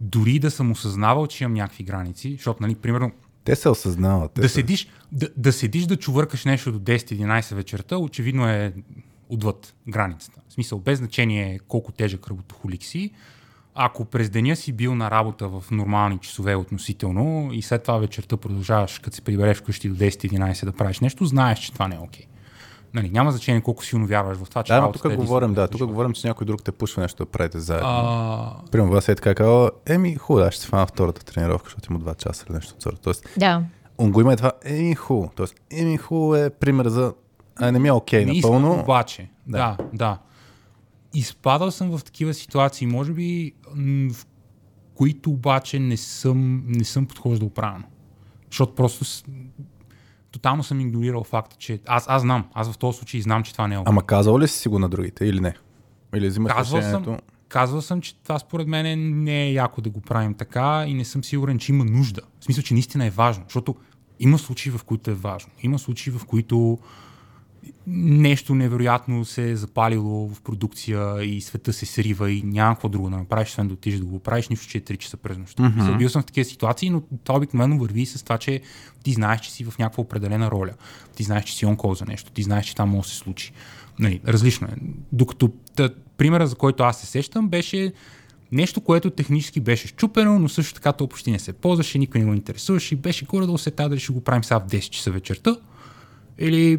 дори 0.00 0.38
да 0.38 0.50
съм 0.50 0.70
осъзнавал, 0.70 1.26
че 1.26 1.44
имам 1.44 1.54
някакви 1.54 1.84
граници, 1.84 2.32
защото, 2.32 2.62
нали, 2.62 2.74
примерно, 2.74 3.12
Те 3.44 3.56
се 3.56 3.68
осъзнават. 3.68 4.32
Те 4.32 4.40
да 4.40 4.48
са- 4.48 4.54
седиш, 4.54 4.88
да, 5.12 5.28
да 5.36 5.52
седиш 5.52 5.86
да 5.86 5.96
чувъркаш 5.96 6.44
нещо 6.44 6.72
до 6.72 6.78
10-11 6.78 7.54
вечерта, 7.54 7.98
очевидно 7.98 8.48
е 8.48 8.72
отвъд 9.28 9.74
границата. 9.88 10.40
В 10.48 10.52
смисъл, 10.52 10.78
без 10.78 10.98
значение 10.98 11.58
колко 11.68 11.92
тежък 11.92 12.28
работохолик 12.28 12.82
си, 12.82 13.10
ако 13.74 14.04
през 14.04 14.30
деня 14.30 14.56
си 14.56 14.72
бил 14.72 14.94
на 14.94 15.10
работа 15.10 15.48
в 15.48 15.64
нормални 15.70 16.18
часове 16.18 16.54
относително 16.54 17.50
и 17.52 17.62
след 17.62 17.82
това 17.82 17.98
вечерта 17.98 18.36
продължаваш, 18.36 18.98
като 18.98 19.16
се 19.16 19.22
прибереш 19.22 19.58
вкъщи 19.58 19.88
до 19.88 19.94
10-11 19.94 20.64
да 20.64 20.72
правиш 20.72 21.00
нещо, 21.00 21.24
знаеш, 21.24 21.58
че 21.58 21.72
това 21.72 21.88
не 21.88 21.94
е 21.94 21.98
окей. 21.98 22.26
Нали, 22.94 23.10
няма 23.10 23.30
значение 23.30 23.60
колко 23.60 23.84
силно 23.84 24.06
вярваш 24.06 24.38
в 24.38 24.48
това, 24.48 24.62
че 24.62 24.72
Да, 24.72 24.80
но 24.80 24.92
тук 24.92 25.04
е 25.04 25.16
говорим, 25.16 25.54
да, 25.54 25.68
тук 25.68 25.86
говорим, 25.86 26.12
че 26.12 26.26
някой 26.26 26.44
друг 26.44 26.62
те 26.62 26.72
пушва 26.72 27.02
нещо 27.02 27.24
да 27.24 27.30
правите 27.30 27.60
заедно. 27.60 27.88
А, 27.88 28.54
Примерно, 28.70 28.92
вас 28.92 29.08
е 29.08 29.14
така 29.14 29.34
казал, 29.34 29.70
еми, 29.86 30.14
хубаво, 30.14 30.46
аз 30.46 30.54
ще 30.54 30.62
се 30.62 30.68
фана 30.68 30.86
втората 30.86 31.24
тренировка, 31.24 31.64
защото 31.66 31.92
има 31.92 32.00
2 32.00 32.16
часа 32.16 32.44
или 32.48 32.54
нещо 32.54 32.74
от 32.74 32.82
сорта. 32.82 33.00
Тоест, 33.00 33.28
Да. 33.38 33.62
он 33.98 34.12
го 34.12 34.20
има 34.20 34.32
и 34.32 34.36
това, 34.36 34.52
еми, 34.64 34.94
хубаво. 34.94 35.32
Тоест, 35.36 35.54
еми, 35.70 35.96
хубаво 35.96 36.36
е 36.36 36.50
пример 36.50 36.88
за, 36.88 37.14
а 37.56 37.72
не 37.72 37.78
ми 37.78 37.88
е 37.88 37.92
окей 37.92 38.22
искам 38.22 38.52
напълно. 38.54 38.80
обаче. 38.80 39.30
Да. 39.46 39.58
Да, 39.58 39.76
да. 39.78 39.88
да. 39.92 40.18
Изпадал 41.14 41.70
съм 41.70 41.98
в 41.98 42.04
такива 42.04 42.34
ситуации, 42.34 42.86
може 42.86 43.12
би, 43.12 43.52
в 44.12 44.26
които 44.94 45.30
обаче 45.30 45.78
не 45.78 45.96
съм, 45.96 46.62
не 46.66 46.84
съм 46.84 47.06
подхождал 47.06 47.50
правилно. 47.50 47.84
Защото 48.50 48.74
просто. 48.74 49.04
Тотално 50.32 50.62
съм 50.62 50.80
игнорирал 50.80 51.24
факта, 51.24 51.56
че 51.58 51.80
аз, 51.86 52.04
аз 52.08 52.22
знам, 52.22 52.44
аз 52.54 52.72
в 52.72 52.78
този 52.78 52.98
случай 52.98 53.20
знам, 53.20 53.42
че 53.42 53.52
това 53.52 53.68
не 53.68 53.74
е. 53.74 53.78
Ама 53.84 54.06
казал 54.06 54.38
ли 54.38 54.48
си 54.48 54.58
си 54.58 54.68
го 54.68 54.78
на 54.78 54.88
другите 54.88 55.24
или 55.24 55.40
не? 55.40 55.54
Или 56.14 56.28
взимаш 56.28 56.52
Казвал 56.52 56.78
решението? 56.78 57.04
съм, 57.04 57.18
казвал 57.48 57.82
съм, 57.82 58.00
че 58.00 58.14
това 58.22 58.38
според 58.38 58.68
мен 58.68 59.22
не 59.24 59.42
е 59.42 59.52
яко 59.52 59.80
да 59.80 59.90
го 59.90 60.00
правим 60.00 60.34
така 60.34 60.84
и 60.86 60.94
не 60.94 61.04
съм 61.04 61.24
сигурен, 61.24 61.58
че 61.58 61.72
има 61.72 61.84
нужда. 61.84 62.20
В 62.40 62.44
смисъл, 62.44 62.64
че 62.64 62.74
наистина 62.74 63.06
е 63.06 63.10
важно, 63.10 63.44
защото 63.48 63.74
Има 64.22 64.38
случаи, 64.38 64.72
в 64.72 64.84
които 64.84 65.10
е 65.10 65.14
важно. 65.14 65.52
Има 65.62 65.78
случаи, 65.78 66.12
в 66.12 66.24
които 66.26 66.78
нещо 67.86 68.54
невероятно 68.54 69.24
се 69.24 69.50
е 69.50 69.56
запалило 69.56 70.28
в 70.28 70.40
продукция 70.40 71.24
и 71.24 71.40
света 71.40 71.72
се 71.72 71.86
срива 71.86 72.30
и 72.30 72.42
няма 72.42 72.74
какво 72.74 72.88
друго 72.88 73.10
да 73.10 73.16
направиш, 73.16 73.48
освен 73.48 73.68
да 73.68 73.74
отидеш 73.74 73.98
да 73.98 74.06
го 74.06 74.18
правиш, 74.18 74.48
нищо, 74.48 74.68
че 74.68 74.78
е 74.78 74.80
3 74.80 74.98
часа 74.98 75.16
през 75.16 75.38
нощта. 75.38 75.62
Mm-hmm. 75.62 75.98
Бил 75.98 76.08
съм 76.08 76.22
в 76.22 76.26
такива 76.26 76.44
ситуации, 76.44 76.90
но 76.90 77.02
това 77.24 77.36
обикновено 77.36 77.78
върви 77.78 78.06
с 78.06 78.22
това, 78.22 78.38
че 78.38 78.60
ти 79.02 79.12
знаеш, 79.12 79.40
че 79.40 79.52
си 79.52 79.64
в 79.64 79.78
някаква 79.78 80.02
определена 80.02 80.50
роля. 80.50 80.72
Ти 81.16 81.22
знаеш, 81.22 81.44
че 81.44 81.56
си 81.56 81.66
он 81.66 81.76
за 81.94 82.04
нещо. 82.04 82.30
Ти 82.30 82.42
знаеш, 82.42 82.66
че 82.66 82.74
там 82.74 82.88
може 82.88 83.08
да 83.08 83.08
се 83.08 83.16
случи. 83.16 83.52
Нали, 83.98 84.20
различно 84.26 84.66
е. 84.66 84.74
Докато 85.12 85.48
тъ, 85.76 85.90
примера, 86.16 86.46
за 86.46 86.56
който 86.56 86.82
аз 86.82 87.00
се 87.00 87.06
сещам, 87.06 87.48
беше 87.48 87.92
нещо, 88.52 88.80
което 88.80 89.10
технически 89.10 89.60
беше 89.60 89.88
щупено, 89.88 90.38
но 90.38 90.48
също 90.48 90.74
така 90.74 90.92
то 90.92 91.08
почти 91.08 91.30
не 91.30 91.38
се 91.38 91.52
ползваше, 91.52 91.98
никой 91.98 92.20
не 92.20 92.26
го 92.26 92.34
интересуваше 92.34 92.94
и 92.94 92.98
беше 92.98 93.24
горе 93.24 93.46
да 93.46 93.58
се 93.58 93.70
дали 93.70 94.00
ще 94.00 94.12
го 94.12 94.20
правим 94.20 94.44
сега 94.44 94.60
в 94.60 94.66
10 94.66 94.88
часа 94.88 95.10
вечерта. 95.10 95.56
Или 96.38 96.78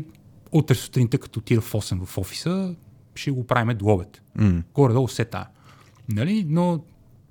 утре 0.53 0.75
сутринта, 0.75 1.17
като 1.17 1.39
отида 1.39 1.61
в 1.61 1.73
8 1.73 2.05
в 2.05 2.17
офиса, 2.17 2.75
ще 3.15 3.31
го 3.31 3.47
правим 3.47 3.77
до 3.77 3.87
обед. 3.87 4.21
Mm. 4.37 4.63
Горе-долу 4.73 5.07
се 5.07 5.25
тая. 5.25 5.47
Нали? 6.09 6.45
Но 6.49 6.83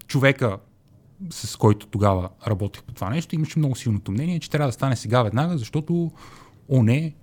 човека, 0.06 0.58
с 1.30 1.56
който 1.56 1.86
тогава 1.86 2.28
работех 2.46 2.82
по 2.82 2.94
това 2.94 3.10
нещо, 3.10 3.34
имаше 3.34 3.58
много 3.58 3.76
силното 3.76 4.12
мнение, 4.12 4.40
че 4.40 4.50
трябва 4.50 4.68
да 4.68 4.72
стане 4.72 4.96
сега 4.96 5.22
веднага, 5.22 5.58
защото 5.58 6.10
о 6.68 6.82
не, 6.82 7.14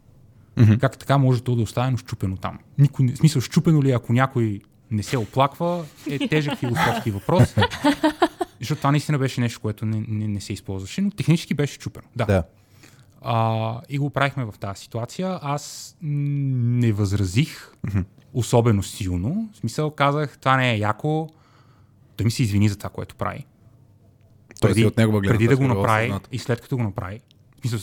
mm-hmm. 0.57 0.79
как 0.79 0.97
така 0.97 1.17
може 1.17 1.41
то 1.41 1.55
да 1.55 1.61
остане 1.61 1.97
щупено 1.97 2.37
там. 2.37 2.59
Никой, 2.77 3.07
в 3.07 3.17
смисъл, 3.17 3.41
щупено 3.41 3.83
ли, 3.83 3.91
ако 3.91 4.13
някой 4.13 4.61
не 4.91 5.03
се 5.03 5.17
оплаква, 5.17 5.85
е 6.09 6.27
тежък 6.27 6.57
философски 6.57 7.11
въпрос. 7.11 7.55
Защото 8.59 8.79
това 8.79 8.91
наистина 8.91 9.17
беше 9.17 9.41
нещо, 9.41 9.59
което 9.59 9.85
не, 9.85 10.03
не, 10.07 10.27
не 10.27 10.41
се 10.41 10.53
използваше, 10.53 11.01
но 11.01 11.11
технически 11.11 11.53
беше 11.53 11.79
чупено. 11.79 12.07
Да. 12.15 12.25
да. 12.25 12.43
А, 13.21 13.81
и 13.89 13.97
го 13.97 14.09
правихме 14.09 14.45
в 14.45 14.53
тази 14.59 14.81
ситуация. 14.81 15.39
Аз 15.41 15.95
не 16.01 16.91
възразих 16.91 17.73
mm-hmm. 17.87 18.05
особено 18.33 18.83
силно. 18.83 19.49
В 19.53 19.57
смисъл 19.57 19.91
казах, 19.91 20.37
това 20.39 20.57
не 20.57 20.71
е 20.71 20.77
яко. 20.77 21.29
Той 22.17 22.23
ми 22.23 22.31
се 22.31 22.43
извини 22.43 22.69
за 22.69 22.77
това, 22.77 22.89
което 22.89 23.15
прави. 23.15 23.45
Той 24.61 24.69
преди, 24.69 24.85
от 24.85 24.97
него 24.97 25.21
преди 25.21 25.47
да 25.47 25.57
го 25.57 25.67
направи 25.67 26.13
и 26.31 26.39
след 26.39 26.61
като 26.61 26.77
го 26.77 26.83
направи. 26.83 27.19
Мисля, 27.63 27.79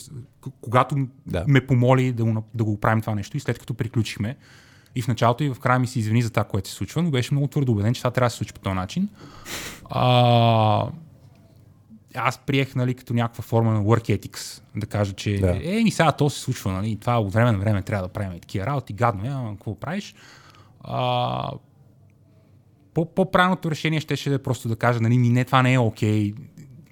когато 0.61 1.07
да. 1.27 1.45
ме 1.49 1.67
помоли 1.67 2.13
да 2.13 2.25
го, 2.25 2.45
да 2.55 2.65
го 2.65 2.81
правим 2.81 3.01
това 3.01 3.15
нещо 3.15 3.37
и 3.37 3.41
след 3.41 3.59
като 3.59 3.75
приключихме, 3.75 4.37
и 4.95 5.03
в 5.03 5.09
началото 5.09 5.45
и 5.45 5.55
в 5.55 5.59
края 5.61 5.79
ми 5.79 5.87
се 5.87 5.99
извини 5.99 6.23
за 6.23 6.31
това, 6.31 6.45
което 6.45 6.69
се 6.69 6.75
случва, 6.75 7.03
но 7.03 7.11
беше 7.11 7.35
много 7.35 7.47
твърдо 7.47 7.73
убеден, 7.73 7.95
че 7.95 8.01
това 8.01 8.11
трябва 8.11 8.27
да 8.27 8.31
се 8.31 8.37
случи 8.37 8.53
по 8.53 8.61
този 8.61 8.75
начин. 8.75 9.09
А, 9.91 10.87
аз 12.17 12.39
приех 12.39 12.75
нали, 12.75 12.95
като 12.95 13.15
някаква 13.15 13.43
форма 13.43 13.73
на 13.73 13.81
work 13.81 14.19
ethics, 14.19 14.63
да 14.77 14.87
кажа, 14.87 15.13
че 15.13 15.39
да. 15.39 15.61
е, 15.63 15.83
ни 15.83 15.91
сега 15.91 16.13
то 16.13 16.31
се 16.31 16.41
случва, 16.41 16.73
нали, 16.73 16.97
това 16.97 17.21
от 17.21 17.33
време 17.33 17.53
на 17.53 17.59
време 17.59 17.83
трябва 17.83 18.07
да 18.07 18.13
правим 18.13 18.33
и 18.37 18.41
такива 18.41 18.67
работи, 18.67 18.93
гадно 18.93 19.25
е, 19.25 19.29
ама 19.29 19.51
какво 19.51 19.75
правиш? 19.75 20.15
А, 20.81 21.51
по-правилното 22.95 23.71
решение 23.71 24.01
ще, 24.01 24.17
ще 24.17 24.31
да 24.31 24.37
е 24.37 24.43
просто 24.43 24.69
да 24.69 24.77
кажа, 24.77 25.01
нали, 25.01 25.19
не, 25.19 25.45
това 25.45 25.63
не 25.63 25.75
е 25.75 25.79
окей, 25.79 26.33
okay, 26.33 26.37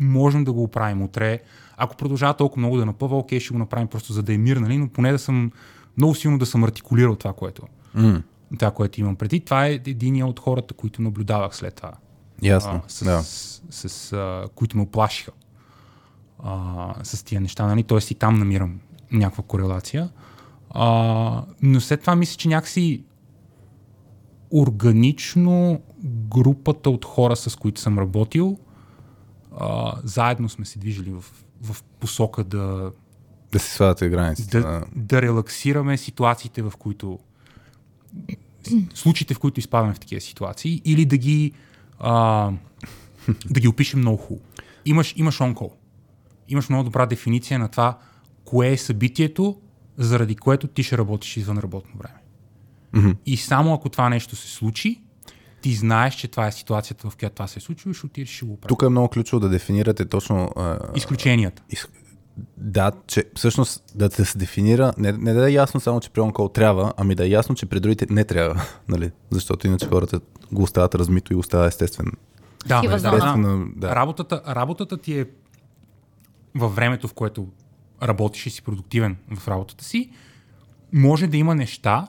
можем 0.01 0.45
да 0.45 0.53
го 0.53 0.63
оправим 0.63 1.03
утре. 1.03 1.41
Ако 1.77 1.97
продължава 1.97 2.35
толкова 2.35 2.61
много 2.61 2.77
да 2.77 2.87
напъва, 2.87 3.19
окей, 3.19 3.41
ще 3.41 3.53
го 3.53 3.59
направим 3.59 3.89
просто 3.89 4.13
за 4.13 4.23
да 4.23 4.35
е 4.35 4.39
мир, 4.39 4.57
нали, 4.57 4.79
но 4.79 4.89
поне 4.89 5.13
да 5.13 5.19
съм 5.19 5.53
много 5.97 6.15
силно 6.15 6.39
да 6.39 6.47
съм 6.47 6.65
артикулирал 6.65 7.17
това, 7.17 7.33
което, 7.33 7.63
mm. 7.97 8.23
това, 8.59 8.71
което 8.71 9.01
имам 9.01 9.17
преди. 9.17 9.41
Това 9.41 9.67
е 9.67 9.73
един 9.73 10.25
от 10.25 10.41
хората, 10.41 10.75
които 10.75 11.03
наблюдавах 11.03 11.57
след 11.57 11.75
това. 11.75 11.93
Ясно. 12.43 12.83
А, 12.87 12.89
с, 12.89 13.05
да. 13.05 13.23
с, 13.23 13.89
с, 13.89 14.13
а, 14.13 14.49
които 14.55 14.77
ме 14.77 14.83
оплашиха 14.83 15.33
а, 16.39 16.95
с 17.03 17.23
тия 17.23 17.41
неща. 17.41 17.67
Нали? 17.67 17.83
Тоест 17.83 18.11
и 18.11 18.15
там 18.15 18.39
намирам 18.39 18.81
някаква 19.13 19.45
корелация. 19.45 20.11
А, 20.71 21.45
но 21.63 21.81
след 21.81 22.01
това 22.01 22.17
мисля, 22.17 22.37
че 22.37 22.49
някакси 22.49 23.05
органично 24.51 25.81
групата 26.05 26.91
от 26.91 27.05
хора, 27.05 27.37
с 27.37 27.57
които 27.57 27.81
съм 27.81 27.99
работил, 27.99 28.59
а, 29.59 29.95
заедно 30.05 30.49
сме 30.49 30.65
се 30.65 30.79
движили 30.79 31.11
в, 31.11 31.25
в 31.63 31.83
посока 32.01 32.45
да. 32.45 32.93
Да 33.53 33.59
си 33.59 33.71
сваляте 33.71 34.09
границите. 34.09 34.61
Да, 34.61 34.85
да 34.97 35.23
релаксираме 35.23 35.97
ситуациите, 35.97 36.63
в 36.63 36.73
които. 36.79 37.19
случаите, 38.95 39.35
в 39.35 39.39
които 39.39 39.61
изпадаме 39.61 39.95
в 39.95 40.01
такива 40.01 40.21
ситуации, 40.21 40.83
или 40.85 41.05
да 41.05 41.17
ги 41.17 41.53
а, 41.99 42.51
да 43.51 43.61
ги 43.61 43.69
опишем 43.69 44.01
много 44.01 44.17
хубаво. 44.17 44.47
Имаш, 44.85 45.15
имаш 45.17 45.41
онкол. 45.41 45.73
Имаш 46.49 46.69
много 46.69 46.85
добра 46.85 47.07
дефиниция 47.07 47.59
на 47.59 47.69
това, 47.69 47.99
кое 48.45 48.69
е 48.69 48.77
събитието, 48.77 49.61
заради 49.99 50.37
което 50.37 50.67
ти 50.67 50.83
ще 50.83 50.99
работиш 50.99 51.37
извън 51.37 51.59
работно 51.59 51.99
време. 51.99 52.19
Mm-hmm. 52.95 53.17
И 53.27 53.37
само 53.37 53.75
ако 53.75 53.89
това 53.89 54.09
нещо 54.09 54.37
се 54.37 54.49
случи, 54.49 55.03
ти 55.63 55.75
знаеш, 55.75 56.15
че 56.15 56.29
това 56.29 56.47
е 56.47 56.53
ситуацията, 56.53 57.11
в 57.11 57.17
която 57.17 57.35
това 57.35 57.47
се 57.47 57.59
е 57.59 57.63
случило 57.63 57.91
и 57.91 57.95
ще 57.95 58.07
отидеш 58.07 58.37
ще 58.37 58.47
го 58.47 58.57
правиш. 58.57 58.69
Тук 58.69 58.83
е 58.83 58.89
много 58.89 59.09
ключово 59.09 59.41
да 59.41 59.49
дефинирате 59.49 60.05
точно... 60.05 60.51
А, 60.57 60.79
Изключенията. 60.95 61.63
Из... 61.71 61.87
Да, 62.57 62.93
че 63.07 63.25
всъщност 63.37 63.85
да 63.95 64.09
те 64.09 64.25
се 64.25 64.39
дефинира, 64.39 64.93
не, 64.99 65.13
не 65.13 65.33
да 65.33 65.51
е 65.51 65.53
ясно 65.53 65.81
само, 65.81 66.01
че 66.01 66.11
при 66.11 66.21
онкол 66.21 66.49
трябва, 66.49 66.93
ами 66.97 67.15
да 67.15 67.25
е 67.25 67.29
ясно, 67.29 67.55
че 67.55 67.67
при 67.67 67.81
другите 67.81 68.07
не 68.11 68.25
трябва, 68.25 68.63
нали? 68.89 69.11
Защото 69.31 69.67
иначе 69.67 69.87
хората 69.87 70.21
го 70.53 70.63
остават 70.63 70.95
размито 70.95 71.33
и 71.33 71.37
остава 71.37 71.67
естествен. 71.67 72.13
Да, 72.67 72.83
да, 72.83 72.99
да. 72.99 73.65
да. 73.77 73.95
Работата, 73.97 74.43
работата 74.49 74.97
ти 74.97 75.19
е 75.19 75.27
във 76.55 76.75
времето, 76.75 77.09
в 77.09 77.15
което 77.15 77.49
работиш 78.03 78.47
и 78.47 78.51
си 78.51 78.63
продуктивен 78.63 79.17
в 79.37 79.49
работата 79.49 79.85
си, 79.85 80.11
може 80.93 81.27
да 81.27 81.37
има 81.37 81.55
неща, 81.55 82.09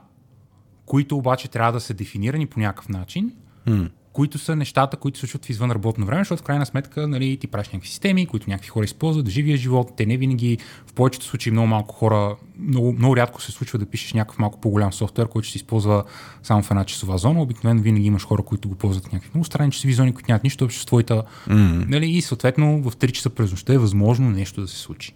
които 0.85 1.18
обаче 1.18 1.47
трябва 1.47 1.72
да 1.72 1.80
са 1.80 1.93
дефинирани 1.93 2.47
по 2.47 2.60
някакъв 2.60 2.89
начин, 2.89 3.34
mm 3.68 3.89
които 4.16 4.38
са 4.38 4.56
нещата, 4.56 4.98
които 4.98 5.20
се 5.20 5.20
случват 5.20 5.46
в 5.46 5.50
извън 5.50 5.72
работно 5.72 6.06
време, 6.06 6.22
защото 6.22 6.42
в 6.42 6.46
крайна 6.46 6.66
сметка 6.66 7.08
нали, 7.08 7.38
ти 7.38 7.48
правиш 7.48 7.68
някакви 7.68 7.88
системи, 7.88 8.26
които 8.26 8.50
някакви 8.50 8.70
хора 8.70 8.86
използват, 8.86 9.30
живия 9.30 9.58
живот, 9.58 9.92
те 9.98 10.06
не 10.06 10.18
винаги, 10.18 10.58
в 10.88 10.94
повечето 10.94 11.26
случаи 11.26 11.52
много 11.52 11.68
малко 11.68 11.96
хора, 11.96 12.36
много, 12.60 12.94
много 12.94 13.18
рядко 13.18 13.42
се 13.42 13.52
случва 13.52 13.80
да 13.80 13.86
пишеш 13.86 14.14
някакъв 14.14 14.40
малко 14.40 14.62
по-голям 14.62 14.94
софтуер, 14.94 15.28
който 15.28 15.48
се 15.48 15.58
използва 15.58 16.04
само 16.44 16.64
в 16.64 16.72
една 16.72 16.84
часова 16.86 17.18
зона. 17.18 17.42
Обикновено 17.42 17.82
винаги 17.82 18.08
имаш 18.08 18.26
хора, 18.26 18.44
които 18.44 18.70
го 18.70 18.76
ползват 18.76 19.08
в 19.08 19.12
някакви 19.12 19.30
много 19.34 19.46
странни 19.46 19.72
часови 19.72 19.94
зони, 19.94 20.14
които 20.14 20.32
нямат 20.32 20.44
нищо 20.44 20.66
общо 20.66 20.82
с 20.82 20.86
твоята. 20.86 21.24
Mm-hmm. 21.48 21.90
Нали, 21.90 22.10
и 22.10 22.22
съответно 22.22 22.82
в 22.82 22.96
3 22.96 23.12
часа 23.12 23.30
през 23.30 23.52
нощта 23.52 23.74
е 23.74 23.78
възможно 23.78 24.30
нещо 24.30 24.62
да 24.62 24.68
се 24.68 24.78
случи. 24.78 25.16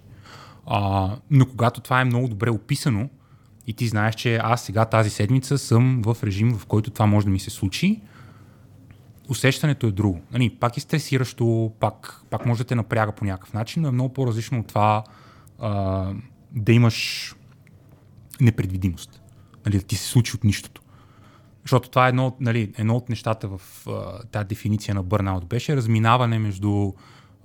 А, 0.65 1.09
но 1.31 1.45
когато 1.45 1.81
това 1.81 2.01
е 2.01 2.05
много 2.05 2.27
добре 2.27 2.49
описано, 2.49 3.09
и 3.67 3.73
ти 3.73 3.87
знаеш, 3.87 4.15
че 4.15 4.35
аз 4.35 4.63
сега 4.63 4.85
тази 4.85 5.09
седмица 5.09 5.57
съм 5.57 6.01
в 6.05 6.17
режим, 6.23 6.57
в 6.57 6.65
който 6.65 6.91
това 6.91 7.05
може 7.05 7.25
да 7.25 7.31
ми 7.31 7.39
се 7.39 7.49
случи, 7.49 8.01
усещането 9.29 9.87
е 9.87 9.91
друго. 9.91 10.21
Нали, 10.31 10.49
пак 10.49 10.77
е 10.77 10.79
стресиращо, 10.79 11.71
пак, 11.79 12.23
пак 12.29 12.45
може 12.45 12.57
да 12.57 12.67
те 12.67 12.75
напряга 12.75 13.11
по 13.11 13.25
някакъв 13.25 13.53
начин, 13.53 13.81
но 13.81 13.87
е 13.87 13.91
много 13.91 14.13
по-различно 14.13 14.59
от 14.59 14.67
това 14.67 15.03
а, 15.59 16.13
да 16.51 16.71
имаш 16.71 17.35
непредвидимост. 18.41 19.21
Нали, 19.65 19.77
да 19.77 19.83
ти 19.83 19.95
се 19.95 20.05
случи 20.05 20.35
от 20.35 20.43
нищото. 20.43 20.81
Защото 21.63 21.89
това 21.89 22.05
е 22.05 22.09
едно, 22.09 22.35
нали, 22.39 22.73
едно 22.77 22.95
от 22.95 23.09
нещата 23.09 23.47
в 23.47 23.87
а, 23.87 24.23
тази 24.23 24.47
дефиниция 24.47 24.95
на 24.95 25.03
бърнаут 25.03 25.45
беше 25.45 25.75
разминаване 25.75 26.39
между 26.39 26.93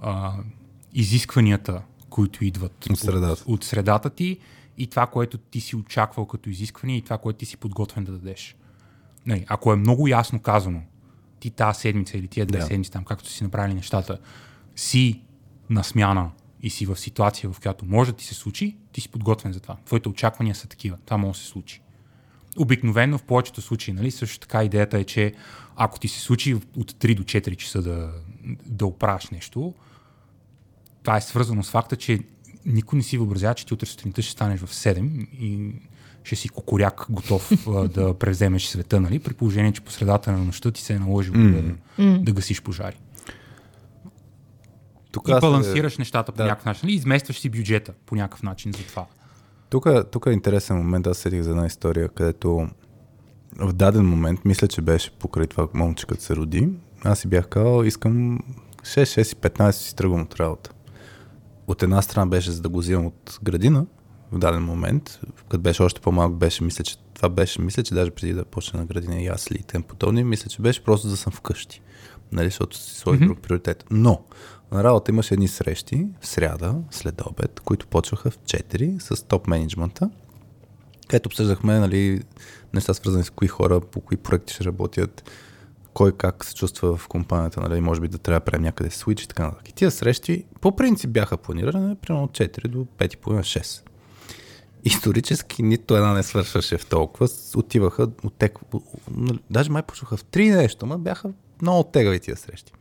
а, 0.00 0.32
изискванията, 0.92 1.82
които 2.10 2.44
идват 2.44 2.86
от 2.90 2.98
средата. 2.98 3.32
От, 3.32 3.48
от 3.48 3.64
средата 3.64 4.10
ти 4.10 4.38
и 4.78 4.86
това, 4.86 5.06
което 5.06 5.38
ти 5.38 5.60
си 5.60 5.76
очаквал 5.76 6.26
като 6.26 6.50
изискване 6.50 6.96
и 6.96 7.02
това, 7.02 7.18
което 7.18 7.38
ти 7.38 7.46
си 7.46 7.56
подготвен 7.56 8.04
да 8.04 8.12
дадеш. 8.12 8.56
Нали, 9.26 9.44
ако 9.48 9.72
е 9.72 9.76
много 9.76 10.08
ясно 10.08 10.40
казано, 10.40 10.82
ти 11.44 11.50
тази 11.50 11.80
седмица 11.80 12.18
или 12.18 12.28
тия 12.28 12.46
две 12.46 12.58
да. 12.58 12.66
седмици, 12.66 12.90
там, 12.90 13.04
както 13.04 13.28
си 13.28 13.44
направили 13.44 13.74
нещата, 13.74 14.18
си 14.76 15.20
на 15.70 15.84
смяна 15.84 16.30
и 16.62 16.70
си 16.70 16.86
в 16.86 16.96
ситуация, 16.96 17.52
в 17.52 17.60
която 17.60 17.84
може 17.84 18.10
да 18.10 18.16
ти 18.16 18.24
се 18.24 18.34
случи, 18.34 18.76
ти 18.92 19.00
си 19.00 19.08
подготвен 19.08 19.52
за 19.52 19.60
това. 19.60 19.76
Твоите 19.86 20.08
очаквания 20.08 20.54
са 20.54 20.68
такива. 20.68 20.98
Това 21.04 21.16
може 21.16 21.38
да 21.38 21.44
се 21.44 21.50
случи. 21.50 21.80
Обикновено 22.58 23.18
в 23.18 23.22
повечето 23.22 23.60
случаи, 23.62 23.94
нали, 23.94 24.10
също 24.10 24.40
така 24.40 24.64
идеята 24.64 24.98
е, 24.98 25.04
че 25.04 25.34
ако 25.76 26.00
ти 26.00 26.08
се 26.08 26.20
случи 26.20 26.54
от 26.54 26.92
3 26.92 27.14
до 27.14 27.22
4 27.22 27.56
часа 27.56 27.82
да, 27.82 28.12
да 28.66 28.86
оправиш 28.86 29.30
нещо, 29.30 29.74
това 31.02 31.16
е 31.16 31.20
свързано 31.20 31.62
с 31.62 31.70
факта, 31.70 31.96
че 31.96 32.20
никой 32.66 32.96
не 32.96 33.02
си 33.02 33.18
въобразява, 33.18 33.54
че 33.54 33.66
ти 33.66 33.74
утре 33.74 33.86
сутринта 33.86 34.22
ще 34.22 34.32
станеш 34.32 34.60
в 34.60 34.74
7 34.74 35.28
и 35.30 35.74
ще 36.24 36.36
си 36.36 36.48
кокоряк 36.48 37.06
готов 37.10 37.52
да 37.88 38.14
превземеш 38.18 38.66
света, 38.66 39.00
нали? 39.00 39.18
при 39.18 39.34
положение, 39.34 39.72
че 39.72 39.80
по 39.80 39.90
средата 39.90 40.32
на 40.32 40.38
нощта 40.38 40.70
ти 40.70 40.82
се 40.82 40.92
е 40.92 40.98
наложило 40.98 41.36
mm. 41.36 41.76
да, 41.98 42.18
да 42.18 42.32
гасиш 42.32 42.62
пожари. 42.62 42.96
Тук 45.12 45.28
и 45.28 45.32
балансираш 45.40 45.94
е... 45.94 46.00
нещата 46.00 46.32
по 46.32 46.38
да. 46.38 46.44
някакъв 46.44 46.64
начин. 46.64 46.80
Нали? 46.86 46.96
Изместваш 46.96 47.38
си 47.38 47.50
бюджета 47.50 47.92
по 48.06 48.14
някакъв 48.14 48.42
начин 48.42 48.72
за 48.72 48.78
това. 48.78 49.06
Тук, 49.70 49.86
тук 50.10 50.26
е 50.26 50.30
интересен 50.30 50.76
момент. 50.76 51.06
Аз 51.06 51.18
седих 51.18 51.42
за 51.42 51.50
една 51.50 51.66
история, 51.66 52.08
където 52.08 52.68
в 53.58 53.72
даден 53.72 54.06
момент, 54.06 54.44
мисля, 54.44 54.68
че 54.68 54.82
беше 54.82 55.10
покрай 55.10 55.46
това 55.46 55.68
момче, 55.74 56.06
като 56.06 56.22
се 56.22 56.36
роди, 56.36 56.68
аз 57.04 57.18
си 57.18 57.28
бях 57.28 57.48
казал, 57.48 57.84
искам 57.84 58.38
6, 58.82 59.02
6 59.02 59.32
и 59.32 59.36
15 59.36 59.70
си 59.70 59.96
тръгвам 59.96 60.20
от 60.20 60.40
работа. 60.40 60.70
от 61.66 61.82
една 61.82 62.02
страна 62.02 62.26
беше 62.26 62.50
за 62.50 62.62
да 62.62 62.68
го 62.68 62.78
взимам 62.78 63.06
от 63.06 63.38
градина 63.42 63.86
в 64.34 64.38
даден 64.38 64.62
момент, 64.62 65.20
като 65.48 65.62
беше 65.62 65.82
още 65.82 66.00
по-малък, 66.00 66.34
беше, 66.34 66.64
мисля, 66.64 66.84
че 66.84 66.96
това 67.14 67.28
беше, 67.28 67.60
мисля, 67.60 67.82
че 67.82 67.94
даже 67.94 68.10
преди 68.10 68.32
да 68.32 68.44
почна 68.44 68.80
на 68.80 68.86
градина 68.86 69.22
ясли 69.22 69.56
и 69.56 69.62
тем 69.62 69.82
подобни, 69.82 70.24
мисля, 70.24 70.48
че 70.50 70.62
беше 70.62 70.84
просто 70.84 71.08
да 71.08 71.16
съм 71.16 71.32
вкъщи, 71.32 71.82
нали, 72.32 72.46
защото 72.46 72.76
си 72.76 72.94
сложих 72.94 73.20
mm-hmm. 73.20 73.26
друг 73.26 73.40
приоритет. 73.40 73.84
Но 73.90 74.24
на 74.72 74.84
работа 74.84 75.10
имаше 75.10 75.34
едни 75.34 75.48
срещи 75.48 76.06
в 76.20 76.26
сряда, 76.26 76.74
след 76.90 77.20
обед, 77.26 77.60
които 77.60 77.86
почваха 77.86 78.30
в 78.30 78.38
4 78.38 78.98
с 78.98 79.22
топ 79.22 79.46
менеджмента, 79.46 80.10
където 81.08 81.26
обсъждахме 81.26 81.78
нали, 81.78 82.22
неща 82.74 82.94
свързани 82.94 83.24
с 83.24 83.30
кои 83.30 83.48
хора, 83.48 83.80
по 83.80 84.00
кои 84.00 84.16
проекти 84.16 84.54
ще 84.54 84.64
работят, 84.64 85.30
кой 85.94 86.12
как 86.12 86.44
се 86.44 86.54
чувства 86.54 86.96
в 86.96 87.08
компанията, 87.08 87.60
нали, 87.60 87.80
може 87.80 88.00
би 88.00 88.08
да 88.08 88.18
трябва 88.18 88.40
да 88.40 88.44
правим 88.44 88.62
някъде 88.62 88.90
свич 88.90 89.22
и 89.22 89.28
така 89.28 89.44
нататък. 89.44 89.68
И 89.68 89.72
тия 89.72 89.90
срещи 89.90 90.44
по 90.60 90.76
принцип 90.76 91.10
бяха 91.10 91.36
планирани 91.36 91.96
примерно 91.96 92.24
от 92.24 92.38
4 92.38 92.68
до 92.68 92.86
5,5-6. 92.98 93.82
Исторически 94.84 95.62
нито 95.62 95.96
една 95.96 96.12
не 96.12 96.22
свършваше 96.22 96.78
в 96.78 96.86
толкова. 96.86 97.28
Отиваха, 97.56 98.08
оттек... 98.24 98.58
Нали, 99.10 99.38
даже 99.50 99.70
май 99.70 99.82
почваха 99.82 100.16
в 100.16 100.24
3 100.24 100.56
нещо, 100.56 100.86
но 100.86 100.98
бяха 100.98 101.30
много 101.62 101.80
оттегави 101.80 102.20
тия 102.20 102.36
срещи. 102.36 102.72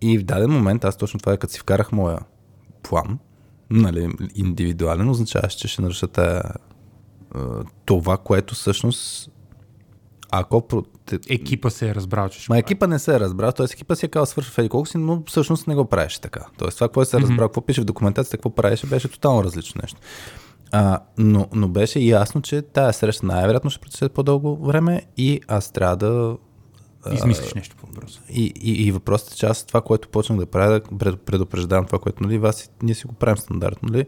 И 0.00 0.18
в 0.18 0.24
даден 0.24 0.50
момент, 0.50 0.84
аз 0.84 0.96
точно 0.96 1.20
това 1.20 1.32
е 1.32 1.36
като 1.36 1.52
си 1.52 1.58
вкарах 1.58 1.92
моя 1.92 2.18
план, 2.82 3.18
нали, 3.70 4.12
индивидуален, 4.34 5.10
означаваше, 5.10 5.58
че 5.58 5.68
ще 5.68 5.82
наруша 5.82 6.08
тая, 6.08 6.42
това, 7.84 8.16
което 8.16 8.54
всъщност 8.54 9.30
ако... 10.30 10.84
Екипа 11.28 11.70
се 11.70 11.88
е 11.88 11.94
разбрал, 11.94 12.28
че 12.28 12.40
ще 12.40 12.52
Ма 12.52 12.58
екипа 12.58 12.86
не 12.86 12.98
се 12.98 13.14
е 13.14 13.20
разбрал, 13.20 13.52
т.е. 13.52 13.66
екипа 13.72 13.94
си 13.94 14.06
е 14.06 14.08
казал 14.08 14.26
свършва 14.26 14.64
в 14.64 14.68
колко 14.68 14.86
си, 14.86 14.98
но 14.98 15.22
всъщност 15.26 15.66
не 15.66 15.74
го 15.74 15.84
правеше 15.84 16.20
така. 16.20 16.46
Тоест 16.58 16.76
това, 16.78 16.88
което 16.88 17.10
се 17.10 17.16
е 17.16 17.20
разбрал, 17.20 17.38
mm-hmm. 17.38 17.48
какво 17.48 17.60
пише 17.60 17.80
в 17.80 17.84
документацията, 17.84 18.36
какво 18.36 18.50
правеше, 18.50 18.86
беше 18.86 19.08
тотално 19.08 19.44
различно 19.44 19.80
нещо. 19.82 20.00
А, 20.72 21.00
но, 21.18 21.48
но 21.52 21.68
беше 21.68 21.98
ясно, 21.98 22.42
че 22.42 22.62
тая 22.62 22.92
среща 22.92 23.26
най-вероятно 23.26 23.70
ще 23.70 23.80
протече 23.80 24.08
по-дълго 24.08 24.66
време 24.66 25.02
и 25.16 25.40
аз 25.48 25.70
трябва 25.70 25.96
да 25.96 26.36
Измислиш 27.12 27.54
нещо 27.54 27.76
по 27.76 27.86
въпроса. 27.86 28.20
И, 28.30 28.52
и, 28.60 28.86
и 28.86 28.92
въпросът 28.92 29.32
е, 29.32 29.36
че 29.36 29.46
аз 29.46 29.64
това, 29.64 29.80
което 29.80 30.08
почнах 30.08 30.38
да 30.38 30.46
правя, 30.46 30.80
да 30.92 31.16
предупреждавам 31.16 31.86
това, 31.86 31.98
което 31.98 32.22
нали, 32.22 32.38
вас, 32.38 32.70
ние 32.82 32.94
си 32.94 33.06
го 33.06 33.12
правим 33.12 33.38
стандартно, 33.38 33.88
нали, 33.92 34.06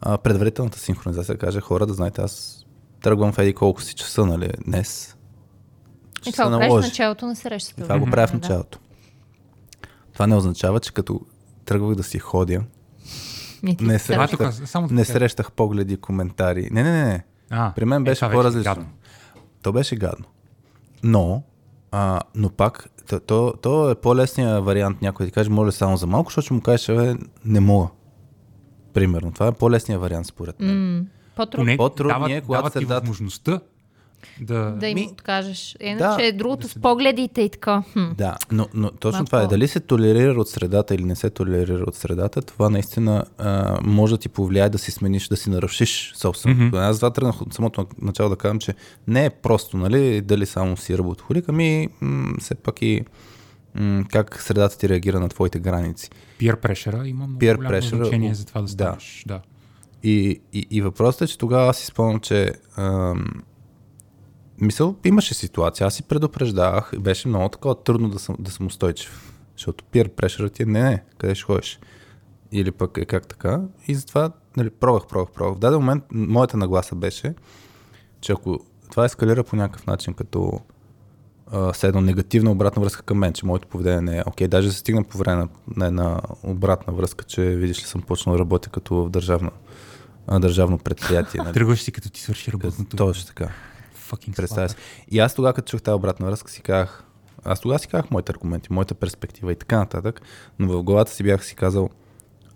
а, 0.00 0.18
предварителната 0.18 0.78
синхронизация 0.78 1.38
каже 1.38 1.60
хора 1.60 1.86
да 1.86 1.94
знаете, 1.94 2.22
аз 2.22 2.64
тръгвам 3.02 3.32
в 3.32 3.38
еди 3.38 3.52
колко 3.52 3.82
си 3.82 3.94
часа, 3.94 4.26
нали, 4.26 4.50
днес. 4.66 5.16
И 6.26 6.32
това 6.32 6.44
го 6.44 6.58
правиш 6.58 6.72
в 6.72 6.88
началото 6.88 7.26
на 7.26 7.36
срещата. 7.36 7.80
И 7.80 7.82
това 7.82 7.98
го 7.98 8.06
правя 8.06 8.26
в 8.26 8.32
началото. 8.32 8.78
Да. 8.78 9.88
Това 10.12 10.26
не 10.26 10.36
означава, 10.36 10.80
че 10.80 10.92
като 10.92 11.20
тръгвах 11.64 11.94
да 11.94 12.02
си 12.02 12.18
ходя, 12.18 12.62
не, 13.62 13.98
срещах, 13.98 14.54
само 14.68 14.88
не 14.90 15.04
срещах 15.04 15.52
погледи, 15.52 15.96
коментари. 15.96 16.68
Не, 16.70 16.82
не, 16.82 16.92
не. 16.92 17.04
не. 17.04 17.24
А, 17.50 17.72
При 17.76 17.84
мен 17.84 18.02
е, 18.02 18.04
беше 18.04 18.26
е, 18.26 18.30
по-различно. 18.30 18.86
То 19.62 19.72
беше 19.72 19.96
гадно. 19.96 20.24
Но 21.02 21.42
а, 21.90 22.20
но 22.34 22.50
пак, 22.50 22.88
то, 23.08 23.20
то, 23.20 23.54
то 23.62 23.90
е 23.90 23.94
по-лесният 23.94 24.64
вариант 24.64 25.02
някой 25.02 25.26
да 25.26 25.32
каже, 25.32 25.50
моля 25.50 25.72
само 25.72 25.96
за 25.96 26.06
малко, 26.06 26.30
защото 26.30 26.54
му 26.54 26.60
кажеш, 26.60 26.86
че 26.86 27.16
не 27.44 27.60
мога. 27.60 27.88
Примерно. 28.92 29.32
Това 29.32 29.46
е 29.46 29.52
по-лесният 29.52 30.00
вариант 30.00 30.26
според 30.26 30.60
мен. 30.60 30.70
Mm, 30.70 31.06
по-трудно. 31.36 31.76
По-трудно 31.76 32.26
е, 32.28 32.40
когато 32.40 32.70
се 32.70 32.80
дадат 32.80 33.02
възможността 33.02 33.60
да, 34.40 34.70
да 34.70 34.88
им 34.88 34.94
Ми... 34.94 35.08
откажеш. 35.12 35.76
Иначе 35.80 36.22
да, 36.22 36.26
е 36.26 36.32
другото 36.32 36.62
да 36.62 36.68
с 36.68 36.74
погледите 36.74 37.42
и 37.42 37.48
така. 37.48 37.82
Хм. 37.92 38.04
Да, 38.18 38.36
но, 38.52 38.68
но 38.74 38.90
точно 38.90 39.24
това 39.24 39.42
е. 39.42 39.46
Дали 39.46 39.68
се 39.68 39.80
толерира 39.80 40.40
от 40.40 40.48
средата 40.48 40.94
или 40.94 41.04
не 41.04 41.16
се 41.16 41.30
толерира 41.30 41.84
от 41.86 41.94
средата, 41.94 42.42
това 42.42 42.70
наистина 42.70 43.24
а, 43.38 43.78
може 43.82 44.14
да 44.14 44.18
ти 44.18 44.28
повлияе 44.28 44.68
да 44.68 44.78
си 44.78 44.90
смениш, 44.90 45.28
да 45.28 45.36
си 45.36 45.50
нарушиш 45.50 46.12
собственото. 46.16 46.60
Mm-hmm. 46.60 46.90
Аз 46.90 46.96
това 46.96 47.10
тръгнах 47.10 47.42
от 47.42 47.54
самото 47.54 47.86
начало 48.02 48.28
да 48.30 48.36
кажам, 48.36 48.58
че 48.58 48.74
не 49.06 49.24
е 49.24 49.30
просто, 49.30 49.76
нали, 49.76 50.20
дали 50.20 50.46
само 50.46 50.76
си 50.76 50.98
работохолик, 50.98 51.44
ами 51.48 51.88
м- 52.00 52.34
все 52.40 52.54
пак 52.54 52.82
и 52.82 53.04
м- 53.74 54.04
как 54.12 54.42
средата 54.42 54.78
ти 54.78 54.88
реагира 54.88 55.20
на 55.20 55.28
твоите 55.28 55.58
граници. 55.58 56.10
Peer 56.40 56.60
pressure 56.60 57.04
има 57.04 57.26
много 57.26 57.40
Peer 57.40 57.56
голямо 57.56 57.74
pressure, 57.74 57.96
значение 57.96 58.34
за 58.34 58.46
това 58.46 58.60
да 58.62 58.68
ставаш. 58.68 59.24
Да. 59.26 59.34
да. 59.34 59.40
И, 60.02 60.40
и, 60.52 60.66
и 60.70 60.82
въпросът 60.82 61.22
е, 61.22 61.26
че 61.26 61.38
тогава 61.38 61.70
аз 61.70 61.76
си 61.76 61.86
спомням, 61.86 62.20
че 62.20 62.52
ам, 62.76 63.24
мисъл, 64.60 64.96
имаше 65.04 65.34
ситуация, 65.34 65.86
аз 65.86 65.94
си 65.94 66.02
предупреждавах, 66.02 66.92
беше 67.00 67.28
много 67.28 67.48
такова 67.48 67.82
трудно 67.82 68.08
да 68.08 68.18
съм, 68.18 68.36
да 68.38 68.50
съм 68.50 68.66
устойчив. 68.66 69.34
Защото 69.56 69.84
пир 69.84 70.08
прешера 70.08 70.50
ти 70.50 70.62
е, 70.62 70.66
не, 70.66 70.82
не, 70.82 71.02
къде 71.18 71.34
ще 71.34 71.44
ходиш? 71.44 71.80
Или 72.52 72.70
пък 72.70 72.98
е 72.98 73.04
как 73.04 73.26
така. 73.26 73.60
И 73.88 73.94
затова, 73.94 74.30
нали, 74.56 74.70
пробвах, 74.70 75.06
пробвах, 75.06 75.34
пробвах. 75.34 75.56
В 75.56 75.58
даден 75.58 75.78
момент 75.78 76.04
моята 76.10 76.56
нагласа 76.56 76.94
беше, 76.94 77.34
че 78.20 78.32
ако 78.32 78.60
това 78.90 79.04
ескалира 79.04 79.44
по 79.44 79.56
някакъв 79.56 79.86
начин, 79.86 80.14
като 80.14 80.60
седно 81.72 82.00
негативна 82.00 82.50
обратна 82.50 82.82
връзка 82.82 83.02
към 83.02 83.18
мен, 83.18 83.32
че 83.32 83.46
моето 83.46 83.68
поведение 83.68 84.00
не 84.00 84.18
е 84.18 84.22
окей. 84.26 84.48
Даже 84.48 84.72
се 84.72 84.78
стигна 84.78 85.04
по 85.04 85.18
време 85.18 85.36
на, 85.36 85.48
на 85.76 85.86
една 85.86 86.20
обратна 86.42 86.92
връзка, 86.92 87.24
че 87.24 87.42
видиш 87.42 87.82
ли 87.82 87.86
съм 87.86 88.02
почнал 88.02 88.34
да 88.34 88.38
работя 88.38 88.70
като 88.70 88.94
в 88.94 89.10
държавно, 89.10 89.50
държавно 90.30 90.78
предприятие. 90.78 91.40
Нали? 91.42 91.52
Тръгваш 91.54 91.82
си 91.82 91.92
като 91.92 92.10
ти 92.10 92.20
свърши 92.20 92.52
работното. 92.52 92.96
Точно 92.96 93.26
така 93.26 93.50
fucking 94.08 94.36
Представя 94.36 94.68
И 95.10 95.18
аз 95.18 95.34
тогава, 95.34 95.54
като 95.54 95.70
чух 95.70 95.82
тази 95.82 95.94
обратна 95.94 96.26
връзка, 96.26 96.50
си 96.50 96.62
казах, 96.62 97.04
аз 97.44 97.60
тогава 97.60 97.78
си 97.78 97.88
казах 97.88 98.10
моите 98.10 98.32
аргументи, 98.32 98.72
моята 98.72 98.94
перспектива 98.94 99.52
и 99.52 99.56
така 99.56 99.78
нататък, 99.78 100.20
но 100.58 100.68
в 100.68 100.82
главата 100.82 101.12
си 101.12 101.22
бях 101.22 101.44
си 101.44 101.54
казал, 101.54 101.90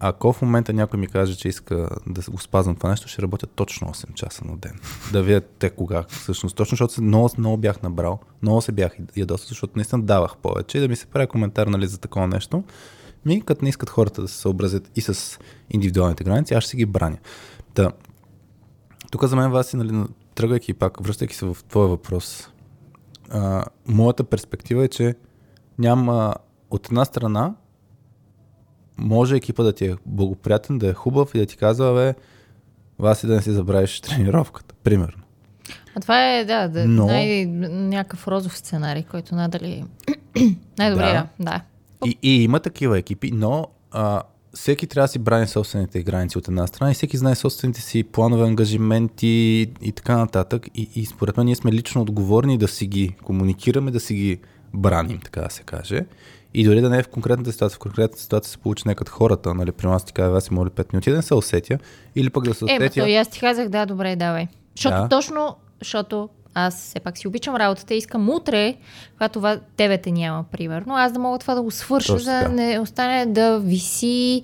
ако 0.05 0.33
в 0.33 0.43
момента 0.43 0.73
някой 0.73 1.01
ми 1.01 1.07
каже, 1.07 1.37
че 1.37 1.49
иска 1.49 1.89
да 2.07 2.31
го 2.31 2.39
спазвам 2.39 2.77
това 2.77 2.91
нещо, 2.91 3.09
ще 3.09 3.23
работя 3.23 3.47
точно 3.47 3.89
8 3.89 4.15
часа 4.15 4.45
на 4.45 4.57
ден. 4.57 4.81
Да 5.13 5.23
видя 5.23 5.41
те 5.41 5.71
кога 5.71 6.03
всъщност. 6.09 6.57
Точно 6.57 6.71
защото 6.71 7.03
много, 7.03 7.31
много 7.39 7.57
бях 7.57 7.83
набрал, 7.83 8.21
много 8.43 8.61
се 8.61 8.73
бях 8.73 8.93
ядосал, 9.17 9.47
защото 9.49 9.73
наистина 9.77 10.03
давах 10.03 10.37
повече 10.37 10.79
и 10.79 10.81
да 10.81 10.89
ми 10.89 10.97
се 10.97 11.07
прави 11.07 11.27
коментар 11.27 11.67
нали, 11.67 11.87
за 11.87 11.99
такова 11.99 12.27
нещо. 12.27 12.65
Ми, 13.27 13.43
като 13.43 13.65
не 13.65 13.69
искат 13.69 13.91
хората 13.91 14.23
да 14.23 14.29
се 14.29 14.39
съобразят 14.39 14.91
и 14.97 15.01
с 15.01 15.39
индивидуалните 15.71 16.25
граници, 16.25 16.55
аз 16.55 16.65
ще 16.65 16.71
си 16.71 16.77
ги 16.77 16.87
браня. 16.87 17.19
Та, 17.75 17.91
тук 19.11 19.25
за 19.25 19.37
мен 19.37 19.51
вас, 19.51 19.75
нали, 19.75 20.05
тръгвайки 20.35 20.75
пак, 20.75 21.01
връщайки 21.01 21.35
се 21.35 21.47
в 21.47 21.57
твоя 21.69 21.89
въпрос, 21.89 22.51
а, 23.31 23.65
моята 23.87 24.25
перспектива 24.25 24.85
е, 24.85 24.89
че 24.89 25.15
няма 25.79 26.35
от 26.71 26.87
една 26.87 27.05
страна 27.05 27.55
може 28.99 29.37
екипа 29.37 29.63
да 29.63 29.73
ти 29.73 29.87
е 29.87 29.97
благоприятен, 30.07 30.79
да 30.79 30.89
е 30.89 30.95
хубав 30.95 31.35
и 31.35 31.39
да 31.39 31.47
ти 31.47 31.57
казва, 31.57 31.95
бе, 31.95 32.15
вас 32.99 33.23
и 33.23 33.27
да 33.27 33.35
не 33.35 33.43
си 33.43 33.53
забравиш 33.53 34.01
тренировката, 34.01 34.75
примерно. 34.85 35.23
А 35.97 36.01
това 36.01 36.33
е, 36.33 36.45
да, 36.45 36.69
да 36.69 36.85
Но... 36.85 37.07
най- 37.07 37.47
някакъв 37.47 38.29
розов 38.29 38.57
сценарий, 38.57 39.03
който 39.03 39.35
надали 39.35 39.85
най-добрия, 40.79 41.29
да. 41.41 41.45
да. 41.45 41.61
И, 42.07 42.19
и 42.23 42.45
има 42.45 42.61
такива 42.61 42.99
екипи, 42.99 43.31
но 43.35 43.67
а, 43.91 44.23
всеки 44.55 44.87
трябва 44.87 45.05
да 45.05 45.09
си 45.09 45.19
брани 45.19 45.47
собствените 45.47 46.03
граници 46.03 46.39
от 46.39 46.49
една 46.49 46.67
страна 46.67 46.91
и 46.91 46.95
всеки 46.95 47.17
знае 47.17 47.35
собствените 47.35 47.81
си 47.81 48.03
планове, 48.03 48.45
ангажименти 48.45 49.73
и 49.83 49.93
така 49.93 50.17
нататък. 50.17 50.67
И, 50.75 50.89
и 50.95 51.07
според 51.07 51.37
мен 51.37 51.47
ние 51.47 51.57
сме 51.57 51.73
лично 51.73 52.03
отговорни 52.03 52.59
да 52.59 52.69
си 52.69 52.87
ги 52.87 53.17
комуникираме, 53.23 53.91
да 53.91 54.01
си 54.01 54.15
ги 54.15 54.41
браним, 54.75 55.21
така 55.25 55.41
да 55.41 55.51
се 55.51 55.63
каже. 55.63 56.07
И 56.55 56.65
дори 56.65 56.81
да 56.81 56.91
не 56.91 56.99
е 56.99 57.03
в 57.03 57.09
конкретната 57.09 57.53
ситуация, 57.53 57.77
в 57.77 57.79
конкретната 57.79 58.23
ситуация 58.23 58.51
се 58.51 58.59
получи 58.59 58.83
някът 58.87 59.09
хората, 59.09 59.55
нали, 59.55 59.73
при 59.73 59.87
нас 59.87 60.05
ти 60.05 60.13
казва, 60.13 60.39
аз 60.39 60.45
си 60.45 60.55
моля 60.55 60.71
5 60.71 60.93
минути, 60.93 61.11
да 61.11 61.17
не 61.17 61.23
се 61.23 61.35
усетя, 61.35 61.79
или 62.17 62.31
пък 62.31 62.45
да 62.45 62.55
се 62.55 62.65
усетя. 62.65 62.85
Е, 62.85 62.91
то 62.91 63.07
и 63.07 63.17
аз 63.17 63.29
ти 63.29 63.41
казах, 63.41 63.69
да, 63.69 63.87
добре, 63.87 64.17
давай. 64.17 64.49
Защото 64.77 64.97
да. 64.97 65.09
точно, 65.09 65.57
защото 65.81 66.29
аз 66.55 66.75
все 66.75 67.01
пак 67.01 67.19
си 67.19 67.29
обичам 67.29 67.57
работата 67.57 67.95
и 67.95 67.99
искам 67.99 68.31
утре, 68.31 68.75
когато 69.13 69.33
това 69.33 69.59
тебе 69.77 69.99
те 69.99 70.13
няма, 70.13 70.45
примерно, 70.53 70.97
аз 70.97 71.13
да 71.13 71.19
мога 71.19 71.39
това 71.39 71.55
да 71.55 71.63
го 71.63 71.71
свърша, 71.71 72.19
за 72.19 72.31
да 72.31 72.49
не 72.49 72.81
остане 72.81 73.27
да 73.27 73.61
виси 73.61 74.43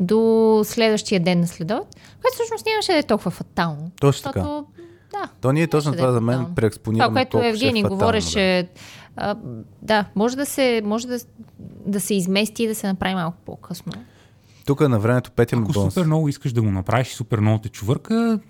до 0.00 0.62
следващия 0.64 1.20
ден 1.20 1.40
на 1.40 1.46
следоват, 1.46 1.96
което 2.22 2.34
всъщност 2.34 2.66
нямаше 2.66 2.92
да 2.92 2.98
е 2.98 3.02
толкова 3.02 3.30
фатално. 3.30 3.90
Точно 4.00 4.32
така. 4.32 4.40
Да, 5.12 5.28
То 5.40 5.52
ние 5.52 5.66
точно 5.66 5.92
това 5.92 6.06
да 6.06 6.10
е 6.10 6.14
за 6.14 6.20
мен 6.20 6.46
преекспонираме. 6.56 7.08
Това, 7.08 7.14
което 7.14 7.48
Евгений 7.48 7.82
е 7.82 7.88
говореше, 7.88 8.68
да. 8.74 8.80
А, 9.16 9.36
да, 9.82 10.04
може 10.14 10.36
да 10.36 10.46
се, 10.46 10.82
може 10.84 11.06
да, 11.06 11.18
да 11.86 12.00
се 12.00 12.14
измести 12.14 12.62
и 12.62 12.66
да 12.66 12.74
се 12.74 12.86
направи 12.86 13.14
малко 13.14 13.36
по-късно. 13.46 13.92
Тук 14.66 14.80
на 14.80 14.98
времето 14.98 15.30
Петя 15.30 15.56
Ако 15.56 15.72
супер 15.72 16.06
много 16.06 16.28
искаш 16.28 16.52
да 16.52 16.62
го 16.62 16.70
направиш, 16.70 17.08
супер 17.08 17.40
много 17.40 17.58
те 17.58 17.68
чувърка, 17.68 18.40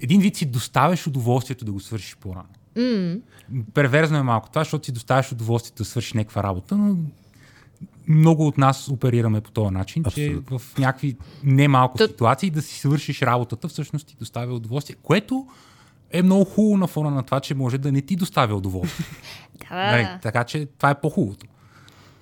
един 0.00 0.20
вид 0.20 0.36
си 0.36 0.46
доставяш 0.46 1.06
удоволствието 1.06 1.64
да 1.64 1.72
го 1.72 1.80
свършиш 1.80 2.16
по-рано. 2.16 2.48
Mm. 2.76 3.20
Перверзно 3.74 4.18
е 4.18 4.22
малко 4.22 4.48
това, 4.48 4.60
защото 4.60 4.84
си 4.84 4.92
доставяш 4.92 5.32
удоволствието 5.32 5.82
да 5.82 5.84
свършиш 5.84 6.12
някаква 6.12 6.42
работа, 6.42 6.76
но 6.76 6.96
много 8.08 8.46
от 8.46 8.58
нас 8.58 8.88
оперираме 8.88 9.40
по 9.40 9.50
този 9.50 9.74
начин, 9.74 10.02
Абсолютно. 10.06 10.58
че 10.58 10.58
в 10.58 10.78
някакви 10.78 11.16
немалко 11.44 11.98
Тът... 11.98 12.10
ситуации 12.10 12.50
да 12.50 12.62
си 12.62 12.78
свършиш 12.78 13.22
работата 13.22 13.68
всъщност 13.68 14.06
ти 14.06 14.16
доставя 14.18 14.54
удоволствие, 14.54 14.96
което 15.02 15.46
е 16.10 16.22
много 16.22 16.44
хубаво 16.44 16.76
на 16.76 16.86
фона 16.86 17.10
на 17.10 17.22
това, 17.22 17.40
че 17.40 17.54
може 17.54 17.78
да 17.78 17.92
не 17.92 18.00
ти 18.00 18.16
доставя 18.16 18.54
удоволствие. 18.54 19.06
да. 19.70 19.76
Нали, 19.76 20.08
така 20.22 20.44
че 20.44 20.66
това 20.78 20.90
е 20.90 21.00
по-хубавото. 21.00 21.46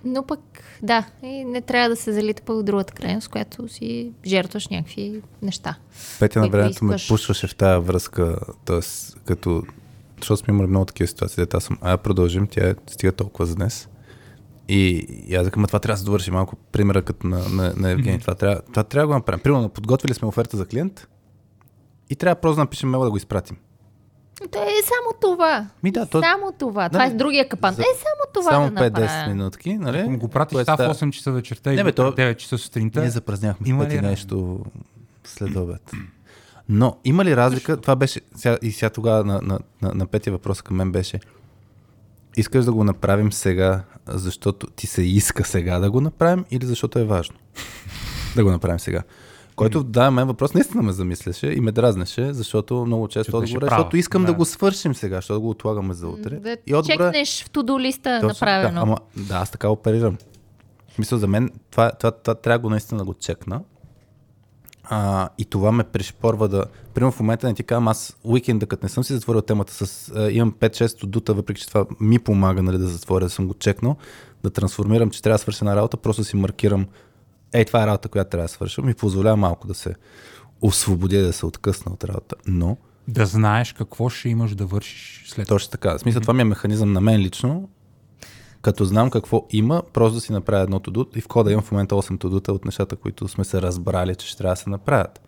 Но 0.05 0.27
пък, 0.27 0.58
да, 0.83 1.07
и 1.23 1.45
не 1.45 1.61
трябва 1.61 1.89
да 1.89 1.97
се 1.97 2.13
залита 2.13 2.43
по 2.43 2.63
другата 2.63 2.93
крайност, 2.93 3.29
която 3.29 3.69
си 3.69 4.13
жертваш 4.27 4.69
някакви 4.69 5.23
неща. 5.43 5.79
Петя 6.19 6.41
на 6.41 6.49
времето 6.49 6.85
ме 6.85 6.97
пушваше 7.09 7.47
в 7.47 7.55
тази 7.55 7.87
връзка, 7.87 8.39
т.е. 8.65 8.81
като, 9.25 9.63
защото 10.19 10.37
сме 10.37 10.55
имали 10.55 10.67
много 10.67 10.85
такива 10.85 11.09
ситуации, 11.09 11.43
дето 11.43 11.57
аз 11.57 11.65
съм, 11.65 11.79
а 11.81 11.97
продължим, 11.97 12.47
тя 12.47 12.75
стига 12.87 13.13
толкова 13.13 13.47
за 13.47 13.55
днес. 13.55 13.89
И, 14.69 15.07
и 15.29 15.35
аз 15.35 15.51
казвам, 15.51 15.67
това 15.67 15.79
трябва 15.79 15.95
да 15.95 15.99
се 15.99 16.05
довърши 16.05 16.31
малко 16.31 16.57
примера 16.57 17.03
като 17.03 17.27
на, 17.27 17.49
на, 17.49 17.75
на 17.77 17.91
Евгений. 17.91 18.19
Това 18.19 18.35
трябва, 18.35 18.61
това 18.63 18.85
трябва 18.85 19.03
да 19.03 19.07
го 19.07 19.15
направим. 19.15 19.41
Примерно, 19.41 19.69
подготвили 19.69 20.15
сме 20.15 20.29
оферта 20.29 20.57
за 20.57 20.67
клиент 20.67 21.09
и 22.11 22.17
трябва 22.17 22.41
просто 22.41 22.57
да 22.57 22.63
напишем 22.63 22.91
мейла 22.91 23.05
да 23.05 23.11
го 23.11 23.17
изпратим. 23.17 23.57
То 24.43 24.59
е 24.59 24.83
само 24.83 25.35
това. 25.35 25.67
Ми 25.83 25.91
да, 25.91 26.07
то- 26.07 26.21
Само 26.23 26.53
това. 26.53 26.89
Това 26.89 26.99
Нали, 26.99 27.11
е 27.11 27.17
другия 27.17 27.49
капан. 27.49 27.75
за- 27.75 27.83
Е, 27.83 27.87
само 27.87 28.33
това 28.35 28.51
Само 28.51 28.71
да 28.71 28.75
5-10 28.77 28.91
направя. 29.01 29.29
минутки, 29.29 29.75
нали? 29.75 29.99
Ако 29.99 30.17
го 30.19 30.29
пратиш 30.29 30.53
Което 30.53 30.65
става 30.65 30.77
в 30.77 30.81
става- 30.87 30.91
8 30.91 31.11
часа 31.11 31.33
вечерта 31.33 31.73
и 31.73 31.77
Не, 31.77 31.83
бе, 31.83 31.85
не, 31.85 31.93
то- 31.93 32.13
9 32.13 32.37
часа 32.37 32.59
сутринта. 32.59 33.01
Ние 33.01 33.11
запразнахме 33.11 33.69
Има 33.69 33.85
пъти 33.85 33.97
ли 33.97 34.01
нещо 34.01 34.61
след 35.25 35.57
обед. 35.57 35.91
Но 36.69 36.97
има 37.05 37.25
ли 37.25 37.37
разлика? 37.37 37.77
Това 37.77 37.97
беше, 37.97 38.21
сега, 38.35 38.59
и 38.63 38.73
сега 38.73 38.91
тогава 38.91 39.25
на, 39.25 39.41
на, 39.43 39.59
на, 39.83 39.95
на 39.95 40.07
петия 40.07 40.33
въпрос 40.33 40.63
към 40.63 40.77
мен 40.77 40.93
беше, 40.93 41.21
искаш 42.37 42.65
да 42.65 42.73
го 42.73 42.85
направим 42.85 43.33
сега, 43.33 43.81
защото 44.07 44.67
ти 44.67 44.87
се 44.87 45.03
иска 45.03 45.45
сега 45.45 45.79
да 45.79 45.91
го 45.91 46.01
направим 46.01 46.45
или 46.51 46.67
защото 46.67 46.99
е 46.99 47.05
важно 47.05 47.37
да 48.37 48.45
го 48.45 48.51
направим 48.51 48.81
сега? 48.81 49.03
Който 49.59 49.83
да, 49.83 50.11
мен 50.11 50.27
въпрос 50.27 50.55
наистина 50.55 50.83
ме 50.83 50.93
замисляше 50.93 51.47
и 51.47 51.61
ме 51.61 51.73
дразнеше, 51.73 52.33
защото 52.33 52.87
много 52.87 53.09
често 53.09 53.37
отговора, 53.37 53.67
права. 53.67 53.81
защото 53.81 53.97
искам 53.97 54.23
да. 54.23 54.27
Да. 54.27 54.35
го 54.35 54.45
свършим 54.45 54.95
сега, 54.95 55.17
защото 55.17 55.41
го 55.41 55.51
отлагаме 55.51 55.95
за 55.95 56.09
утре. 56.09 56.37
Да 56.37 56.57
и 56.67 56.75
отговора, 56.75 57.05
чекнеш 57.05 57.45
в 57.45 57.51
туду 57.51 57.81
листа 57.81 58.19
точно 58.21 58.29
направено. 58.29 58.81
Така, 58.81 58.83
ама, 58.83 58.97
да, 59.17 59.35
аз 59.35 59.51
така 59.51 59.69
оперирам. 59.69 60.17
В 60.89 60.95
смисъл, 60.95 61.19
за 61.19 61.27
мен 61.27 61.51
това, 61.71 61.91
това, 61.91 62.11
това, 62.11 62.35
трябва 62.35 62.59
го 62.59 62.71
наистина 62.71 62.99
да 62.99 63.05
го 63.05 63.15
чекна. 63.15 63.61
А, 64.91 65.29
и 65.39 65.45
това 65.45 65.73
ме 65.73 65.85
пришпорва 65.85 66.49
да... 66.49 66.65
Примерно 66.95 67.13
в 67.13 67.21
момента 67.21 67.47
не 67.47 67.55
ти 67.55 67.63
казвам, 67.63 67.89
аз 67.89 68.17
уикенда, 68.25 68.67
като 68.67 68.85
не 68.85 68.89
съм 68.89 69.05
си 69.05 69.13
затворил 69.13 69.41
темата 69.41 69.87
с... 69.87 70.13
А, 70.17 70.31
имам 70.31 70.53
5-6 70.53 71.07
дута, 71.07 71.35
въпреки 71.35 71.61
че 71.61 71.69
това 71.69 71.85
ми 72.01 72.19
помага 72.19 72.63
нали, 72.63 72.79
да 72.79 72.87
затворя, 72.87 73.25
да 73.25 73.31
съм 73.31 73.47
го 73.47 73.55
чекнал, 73.55 73.97
да 74.43 74.51
трансформирам, 74.51 75.11
че 75.11 75.23
трябва 75.23 75.35
да 75.35 75.39
свърша 75.39 75.65
една 75.65 75.77
работа, 75.77 75.97
просто 75.97 76.25
си 76.25 76.37
маркирам 76.37 76.87
ей, 77.53 77.65
това 77.65 77.83
е 77.83 77.87
работа, 77.87 78.09
която 78.09 78.31
трябва 78.31 78.45
да 78.45 78.49
свърша, 78.49 78.83
ми 78.83 78.95
позволява 78.95 79.37
малко 79.37 79.67
да 79.67 79.75
се 79.75 79.95
освободя, 80.61 81.23
да 81.23 81.33
се 81.33 81.47
откъсна 81.47 81.93
от 81.93 82.05
работа. 82.05 82.37
Но 82.47 82.77
Да 83.09 83.27
знаеш 83.27 83.73
какво 83.73 84.09
ще 84.09 84.29
имаш 84.29 84.55
да 84.55 84.67
вършиш 84.67 85.25
след 85.29 85.49
точно 85.49 85.71
така. 85.71 85.95
В 85.95 86.01
смисъл, 86.01 86.21
това 86.21 86.35
ми 86.35 86.41
е 86.41 86.45
механизъм 86.45 86.93
на 86.93 87.01
мен 87.01 87.21
лично. 87.21 87.69
Като 88.63 88.85
знам 88.85 89.11
какво 89.11 89.47
има, 89.51 89.83
просто 89.93 90.15
да 90.15 90.21
си 90.21 90.33
направя 90.33 90.63
едно 90.63 90.81
тудут 90.81 91.17
и 91.17 91.21
в 91.21 91.29
кода 91.29 91.53
имам 91.53 91.65
в 91.65 91.73
момента 91.73 91.95
8 91.95 92.21
тудута 92.21 92.53
от 92.53 92.65
нещата, 92.65 92.97
които 92.97 93.29
сме 93.29 93.45
се 93.45 93.63
разбрали, 93.63 94.15
че 94.15 94.27
ще 94.27 94.39
трябва 94.39 94.53
да 94.53 94.61
се 94.61 94.71
направят. 94.71 95.21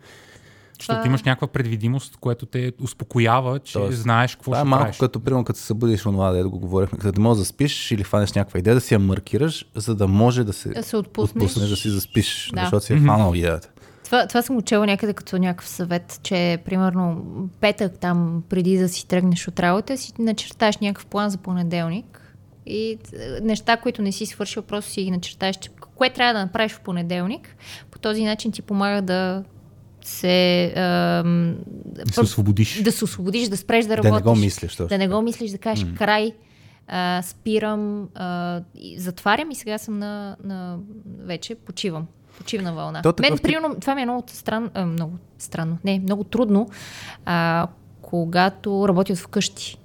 Защото 0.81 1.07
имаш 1.07 1.23
някаква 1.23 1.47
предвидимост, 1.47 2.17
което 2.17 2.45
те 2.45 2.71
успокоява, 2.81 3.59
че 3.59 3.73
Тоест, 3.73 3.97
знаеш 3.97 4.35
какво 4.35 4.43
Това 4.51 4.57
е 4.57 4.61
ще 4.61 4.67
малко 4.69 4.83
правиш. 4.83 4.97
като, 4.97 5.19
примерно, 5.19 5.43
като 5.45 5.59
се 5.59 5.65
събудиш 5.65 6.05
онова, 6.05 6.31
да 6.31 6.49
го 6.49 6.59
говорихме, 6.59 6.97
като 6.97 7.11
да 7.11 7.21
можеш 7.21 7.39
да 7.39 7.45
спиш 7.45 7.91
или 7.91 8.03
фанеш 8.03 8.33
някаква 8.33 8.59
идея, 8.59 8.73
да 8.73 8.81
си 8.81 8.93
я 8.93 8.99
маркираш, 8.99 9.65
за 9.75 9.95
да 9.95 10.07
може 10.07 10.43
да 10.43 10.53
се, 10.53 10.69
Да 10.69 10.83
се 10.83 10.97
отпуснеш. 10.97 11.43
отпуснеш, 11.43 11.69
да 11.69 11.75
си 11.75 11.89
заспиш, 11.89 12.51
Да. 12.53 12.61
защото 12.61 12.85
си 12.85 12.93
е 12.93 12.97
фанал 12.97 13.33
идеята. 13.35 13.69
Това, 14.05 14.27
това 14.27 14.41
съм 14.41 14.57
учила 14.57 14.85
някъде 14.85 15.13
като 15.13 15.37
някакъв 15.37 15.67
съвет, 15.67 16.19
че 16.23 16.57
примерно 16.65 17.21
петък 17.61 17.99
там, 17.99 18.43
преди 18.49 18.77
да 18.77 18.89
си 18.89 19.07
тръгнеш 19.07 19.47
от 19.47 19.59
работа, 19.59 19.97
си 19.97 20.13
начертаеш 20.19 20.77
някакъв 20.77 21.05
план 21.05 21.29
за 21.29 21.37
понеделник 21.37 22.35
и 22.65 22.91
е, 22.91 22.97
неща, 23.41 23.77
които 23.77 24.01
не 24.01 24.11
си 24.11 24.25
свършил, 24.25 24.61
просто 24.63 24.91
си 24.91 25.03
ги 25.03 25.11
начертаеш, 25.11 25.55
че 25.55 25.69
кое 25.95 26.09
трябва 26.09 26.33
да 26.33 26.39
направиш 26.39 26.71
в 26.71 26.79
понеделник. 26.79 27.55
По 27.91 27.99
този 27.99 28.23
начин 28.23 28.51
ти 28.51 28.61
помага 28.61 29.01
да 29.01 29.43
се... 30.07 30.73
Да 30.75 32.13
се 32.13 32.21
освободиш. 32.21 32.81
да 32.81 32.91
се 32.91 33.03
освободиш, 33.03 33.47
да 33.47 33.57
спреш 33.57 33.85
да 33.85 33.89
Да 33.89 33.97
работиш. 33.97 34.13
не 34.15 34.21
го 34.23 34.35
мислиш. 34.35 34.71
точно 34.71 34.87
Да 34.87 34.97
не 34.97 35.07
го 35.07 35.21
мислиш, 35.21 35.51
да 35.51 35.57
кажеш 35.57 35.85
mm. 35.85 35.97
край, 35.97 36.31
а, 36.87 37.21
спирам, 37.21 38.07
а, 38.15 38.61
и 38.75 38.99
затварям 38.99 39.51
и 39.51 39.55
сега 39.55 39.77
съм 39.77 39.99
на, 39.99 40.35
на 40.43 40.77
вече 41.19 41.55
почивам. 41.55 42.07
Почивна 42.37 42.73
вълна. 42.73 43.01
То 43.01 43.13
Мен, 43.19 43.33
тип- 43.33 43.41
примерно, 43.43 43.75
това 43.81 43.95
ми 43.95 44.01
е 44.01 44.05
много, 44.05 44.23
стран, 44.27 44.69
а, 44.73 44.85
много 44.85 45.17
странно. 45.37 45.77
Не, 45.83 45.99
много 45.99 46.23
трудно, 46.23 46.69
а, 47.25 47.67
когато 48.01 48.87
работя 48.87 49.15
вкъщи. 49.15 49.77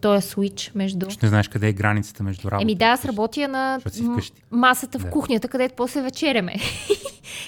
Той 0.00 0.16
е 0.16 0.20
свич 0.20 0.72
между... 0.74 1.10
Ще 1.10 1.26
не 1.26 1.30
знаеш 1.30 1.48
къде 1.48 1.68
е 1.68 1.72
границата 1.72 2.22
между 2.22 2.50
работа. 2.50 2.62
Еми 2.62 2.74
да, 2.74 2.84
аз 2.84 3.04
работя 3.04 3.48
на 3.48 3.80
м- 4.02 4.20
масата 4.50 4.98
в 4.98 5.02
Да. 5.02 5.10
кухнята, 5.10 5.48
където 5.48 5.74
после 5.76 6.02
вечеряме. 6.02 6.54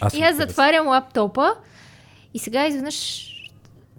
Аз 0.00 0.14
И 0.14 0.20
аз 0.20 0.36
затварям 0.36 0.86
лаптопа 0.88 1.54
и 2.34 2.38
сега 2.38 2.66
изведнъж 2.66 3.28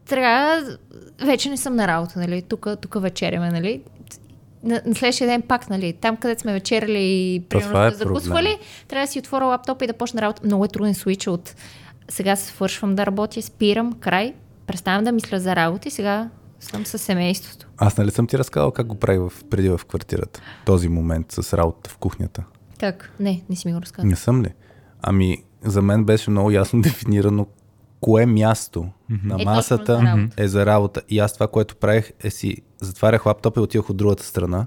трябва... 0.06 0.78
Вече 1.26 1.50
не 1.50 1.58
съм 1.58 1.76
на 1.76 1.88
работа, 1.88 2.20
нали? 2.20 2.42
Тук, 2.42 2.68
тук 2.82 3.02
вечеряме, 3.02 3.52
нали? 3.52 3.82
На, 4.64 4.82
на 4.86 4.96
следващия 4.96 5.28
ден 5.28 5.42
пак, 5.42 5.70
нали? 5.70 5.94
Там, 5.94 6.18
където 6.18 6.42
сме 6.42 6.54
вечеряли 6.54 7.04
и 7.04 7.40
примерно 7.50 7.86
е 7.86 7.92
сме 7.92 7.98
закусвали, 7.98 8.46
проблем. 8.46 8.68
трябва 8.88 9.06
да 9.06 9.12
си 9.12 9.20
отворя 9.20 9.46
лаптопа 9.46 9.84
и 9.84 9.88
да 9.88 9.94
почна 9.94 10.22
работа. 10.22 10.42
Много 10.46 10.66
е 10.66 10.68
труден 10.68 10.94
свич 10.94 11.28
от 11.28 11.56
сега 12.10 12.36
свършвам 12.36 12.96
да 12.96 13.06
работя, 13.06 13.42
спирам, 13.42 13.94
край, 13.94 14.34
преставам 14.68 15.04
да 15.04 15.12
мисля 15.12 15.40
за 15.40 15.56
работа 15.56 15.88
и 15.88 15.92
сега 15.92 16.30
съм 16.60 16.86
със 16.86 17.02
семейството. 17.02 17.68
Аз 17.78 17.98
нали 17.98 18.12
съм 18.12 18.28
ти 18.28 18.38
разказал 18.38 18.72
как 18.72 18.88
го 18.88 18.96
прави 18.96 19.20
в, 19.20 19.32
преди 19.50 19.70
в 19.70 19.82
квартирата? 19.88 20.42
Този 20.66 20.90
момент 20.90 21.32
с 21.32 21.58
работата 21.58 21.90
в 21.90 21.98
кухнята. 21.98 22.44
Как? 22.80 23.12
Не, 23.20 23.44
не 23.50 23.56
си 23.56 23.68
ми 23.68 23.74
го 23.74 23.82
разказал. 23.82 24.10
Не 24.10 24.16
съм 24.16 24.44
ли? 24.44 24.54
Ами, 25.02 25.44
за 25.64 25.82
мен 25.82 26.06
беше 26.06 26.32
много 26.32 26.52
ясно 26.52 26.82
дефинирано 26.82 27.48
кое 28.04 28.26
място 28.26 28.86
на 29.24 29.42
Е, 29.42 29.46
масата 29.46 30.30
за 30.38 30.44
е 30.44 30.48
за 30.48 30.66
работа. 30.66 31.02
И 31.10 31.20
аз 31.20 31.34
това, 31.34 31.48
което 31.48 31.76
правих, 31.76 32.12
е 32.24 32.30
си 32.30 32.58
затварях 32.82 33.26
лаптопа 33.26 33.60
и 33.60 33.64
отивах 33.64 33.90
от 33.90 33.98
другата 33.98 34.24
страна 34.24 34.66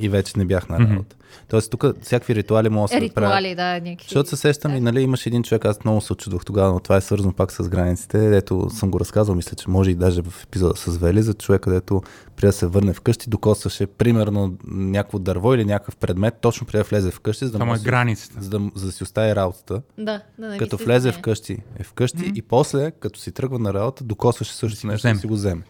и 0.00 0.08
вече 0.08 0.32
не 0.36 0.44
бях 0.44 0.68
на 0.68 0.78
работа. 0.80 1.16
Тоест, 1.48 1.70
тук 1.70 1.84
всякакви 2.02 2.34
ритуали 2.34 2.68
могат 2.68 2.90
да 2.90 3.06
се 3.06 3.14
правят. 3.14 3.30
Ритуали, 3.30 3.54
да, 3.54 3.72
някакви. 3.72 4.04
Защото 4.04 4.28
се 4.28 4.36
сещам 4.36 4.76
и 4.76 4.80
нали, 4.80 5.00
имаше 5.00 5.28
един 5.28 5.42
човек, 5.42 5.64
аз 5.64 5.84
много 5.84 6.00
се 6.00 6.12
очудвах 6.12 6.44
тогава, 6.44 6.72
но 6.72 6.80
това 6.80 6.96
е 6.96 7.00
свързано 7.00 7.32
пак 7.32 7.52
с 7.52 7.68
границите, 7.68 8.18
дето 8.18 8.70
съм 8.70 8.90
го 8.90 9.00
разказал, 9.00 9.34
мисля, 9.34 9.56
че 9.56 9.70
може 9.70 9.90
и 9.90 9.94
даже 9.94 10.22
в 10.22 10.44
епизода 10.44 10.76
с 10.76 10.96
Вели, 10.96 11.22
за 11.22 11.34
човека, 11.34 11.62
където 11.62 12.02
преди 12.36 12.46
да 12.46 12.52
се 12.52 12.66
върне 12.66 12.92
вкъщи, 12.92 13.30
докосваше 13.30 13.86
примерно 13.86 14.56
някакво 14.66 15.18
дърво 15.18 15.54
или 15.54 15.64
някакъв 15.64 15.96
предмет, 15.96 16.34
точно 16.40 16.66
преди 16.66 16.78
да 16.78 16.84
влезе 16.84 17.10
вкъщи, 17.10 17.46
за 17.46 17.58
да, 17.58 17.64
му 17.64 17.74
е 17.74 17.78
да 17.78 17.84
границата. 17.84 18.42
за 18.42 18.50
да, 18.50 18.70
за 18.74 18.86
да 18.86 18.92
си 18.92 19.02
остави 19.02 19.34
работата. 19.34 19.82
Да, 19.98 20.04
да, 20.04 20.22
нали 20.38 20.58
като 20.58 20.76
влезе 20.76 21.12
вкъщи, 21.12 21.58
е 21.78 21.82
вкъщи 21.82 22.32
и 22.34 22.42
после, 22.42 22.90
като 22.90 23.20
си 23.20 23.32
тръгва 23.32 23.58
на 23.58 23.74
работа, 23.74 24.04
докосваше 24.04 24.66
го 24.66 24.86
нещо 24.86 25.08
да 25.08 25.14
си 25.14 25.26
го 25.26 25.34
вземе. 25.34 25.62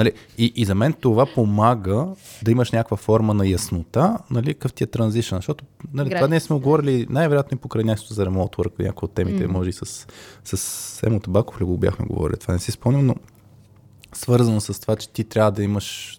Нали, 0.00 0.12
и, 0.38 0.52
и 0.56 0.64
за 0.64 0.74
мен 0.74 0.92
това 0.92 1.26
помага 1.26 2.06
да 2.42 2.50
имаш 2.50 2.72
някаква 2.72 2.96
форма 2.96 3.34
на 3.34 3.48
яснота, 3.48 4.18
нали, 4.30 4.54
къв 4.54 4.72
ти 4.72 4.84
е 4.84 4.86
транзишън, 4.86 5.38
защото 5.38 5.64
нали, 5.94 6.10
това 6.10 6.28
ние 6.28 6.40
сме 6.40 6.58
говорили 6.58 7.06
най-вероятно 7.10 7.56
и 7.56 7.60
покрай 7.60 7.84
нещо 7.84 8.14
за 8.14 8.26
ремонт 8.26 8.56
work, 8.56 8.84
някои 8.84 9.06
от 9.06 9.12
темите, 9.12 9.48
mm. 9.48 9.50
може 9.50 9.70
и 9.70 9.72
с, 9.72 10.06
с 10.44 11.02
Емо 11.02 11.20
Табаков 11.20 11.60
ли 11.60 11.64
го 11.64 11.78
бяхме 11.78 12.06
говорили, 12.06 12.38
това 12.38 12.54
не 12.54 12.60
си 12.60 12.72
спомням, 12.72 13.06
но 13.06 13.14
свързано 14.12 14.60
с 14.60 14.80
това, 14.80 14.96
че 14.96 15.08
ти 15.08 15.24
трябва 15.24 15.52
да 15.52 15.62
имаш 15.62 16.18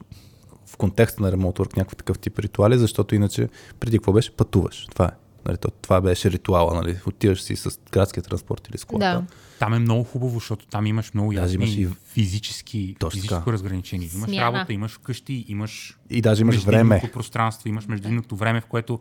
в 0.65 0.77
контекста 0.77 1.23
на 1.23 1.31
ремонт 1.31 1.57
work 1.57 1.77
някакъв 1.77 1.97
такъв 1.97 2.19
тип 2.19 2.39
ритуали, 2.39 2.77
защото 2.77 3.15
иначе 3.15 3.49
преди 3.79 3.97
какво 3.97 4.13
беше? 4.13 4.31
Пътуваш. 4.31 4.87
Това 4.91 5.05
е. 5.05 5.11
Нали, 5.45 5.57
то, 5.57 5.71
това 5.81 6.01
беше 6.01 6.31
ритуала, 6.31 6.73
нали? 6.73 6.97
Отиваш 7.07 7.41
си 7.41 7.55
с 7.55 7.79
градския 7.91 8.23
транспорт 8.23 8.67
или 8.67 8.77
с 8.77 8.85
колата. 8.85 9.05
Да. 9.05 9.25
Там 9.61 9.73
е 9.73 9.79
много 9.79 10.03
хубаво, 10.03 10.33
защото 10.33 10.65
там 10.65 10.85
имаш 10.85 11.13
много 11.13 11.33
ясни 11.33 11.55
имаш 11.55 11.69
и- 11.71 11.87
физически, 12.05 12.95
Точно 12.99 13.11
физическо 13.11 13.39
така. 13.39 13.51
разграничение. 13.51 14.09
Имаш 14.15 14.29
Смяна. 14.29 14.41
работа, 14.47 14.73
имаш 14.73 14.97
къщи, 14.97 15.45
имаш 15.47 15.97
И 16.09 16.21
даже 16.21 16.41
имаш 16.41 16.57
време. 16.57 17.01
пространство, 17.13 17.69
имаш 17.69 17.87
междинното 17.87 18.35
време, 18.35 18.61
в 18.61 18.65
което 18.65 18.99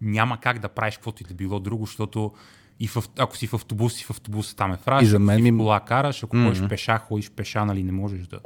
няма 0.00 0.38
как 0.38 0.58
да 0.58 0.68
правиш 0.68 0.94
каквото 0.94 1.22
и 1.22 1.26
да 1.26 1.34
било 1.34 1.60
друго, 1.60 1.86
защото 1.86 2.32
и 2.80 2.88
в, 2.88 2.96
ако 3.18 3.36
си 3.36 3.46
в 3.46 3.54
автобус, 3.54 4.00
и 4.00 4.04
в 4.04 4.10
автобуса 4.10 4.56
там 4.56 4.72
е 4.72 4.76
фраж, 4.76 5.02
И 5.02 5.06
за 5.06 5.16
ако 5.16 5.22
мен 5.22 5.36
си 5.36 5.42
ми- 5.42 5.50
в 5.52 5.56
кола 5.56 5.80
караш, 5.80 6.22
ако 6.22 6.36
ходиш 6.38 6.68
пеша, 6.68 6.98
ходиш 6.98 7.30
пеша, 7.30 7.64
нали 7.64 7.82
не 7.82 7.92
можеш 7.92 8.20
да... 8.20 8.40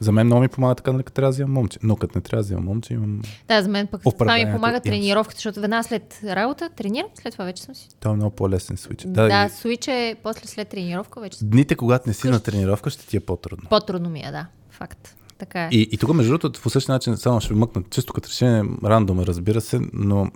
За 0.00 0.12
мен 0.12 0.26
много 0.26 0.42
ми 0.42 0.48
помага 0.48 0.74
така, 0.74 0.92
нали, 0.92 1.02
като 1.02 1.14
трябва 1.14 1.28
да 1.28 1.32
взимам 1.32 1.52
момче. 1.52 1.78
Но 1.82 1.96
като 1.96 2.18
не 2.18 2.22
трябва 2.22 2.42
да 2.42 2.46
взимам 2.46 2.64
момче, 2.64 2.94
имам... 2.94 3.22
Да, 3.48 3.62
за 3.62 3.68
мен 3.68 3.86
пък 3.86 4.02
това 4.18 4.36
ми 4.36 4.52
помага 4.52 4.80
тренировката, 4.80 5.36
защото 5.36 5.60
веднага 5.60 5.84
след 5.84 6.20
работа 6.24 6.70
тренирам, 6.76 7.08
след 7.22 7.32
това 7.32 7.44
вече 7.44 7.62
съм 7.62 7.74
си. 7.74 7.88
Това 8.00 8.12
е 8.12 8.16
много 8.16 8.36
по-лесен 8.36 8.76
свич. 8.76 9.02
Да, 9.06 9.28
да 9.28 9.44
и 9.46 9.50
свич 9.50 9.88
е 9.88 10.16
после 10.22 10.46
след 10.46 10.68
тренировка, 10.68 11.20
вече. 11.20 11.38
Дните, 11.42 11.74
когато 11.74 12.08
не 12.08 12.14
си 12.14 12.28
на 12.28 12.40
тренировка, 12.40 12.90
ще 12.90 13.06
ти 13.06 13.16
е 13.16 13.20
по-трудно. 13.20 13.68
По-трудно 13.68 14.10
ми 14.10 14.20
е, 14.20 14.30
да. 14.30 14.46
Факт. 14.70 15.14
Така 15.38 15.64
е. 15.64 15.68
И, 15.72 15.88
и 15.92 15.98
тук, 15.98 16.14
между 16.14 16.38
другото, 16.38 16.60
по 16.62 16.70
същия 16.70 16.92
начин, 16.92 17.16
само 17.16 17.40
ще 17.40 17.54
вмъкна, 17.54 17.82
чисто 17.90 18.12
като 18.12 18.28
решение, 18.28 18.64
рандом, 18.84 19.20
разбира 19.20 19.60
се, 19.60 19.80
но... 19.92 20.30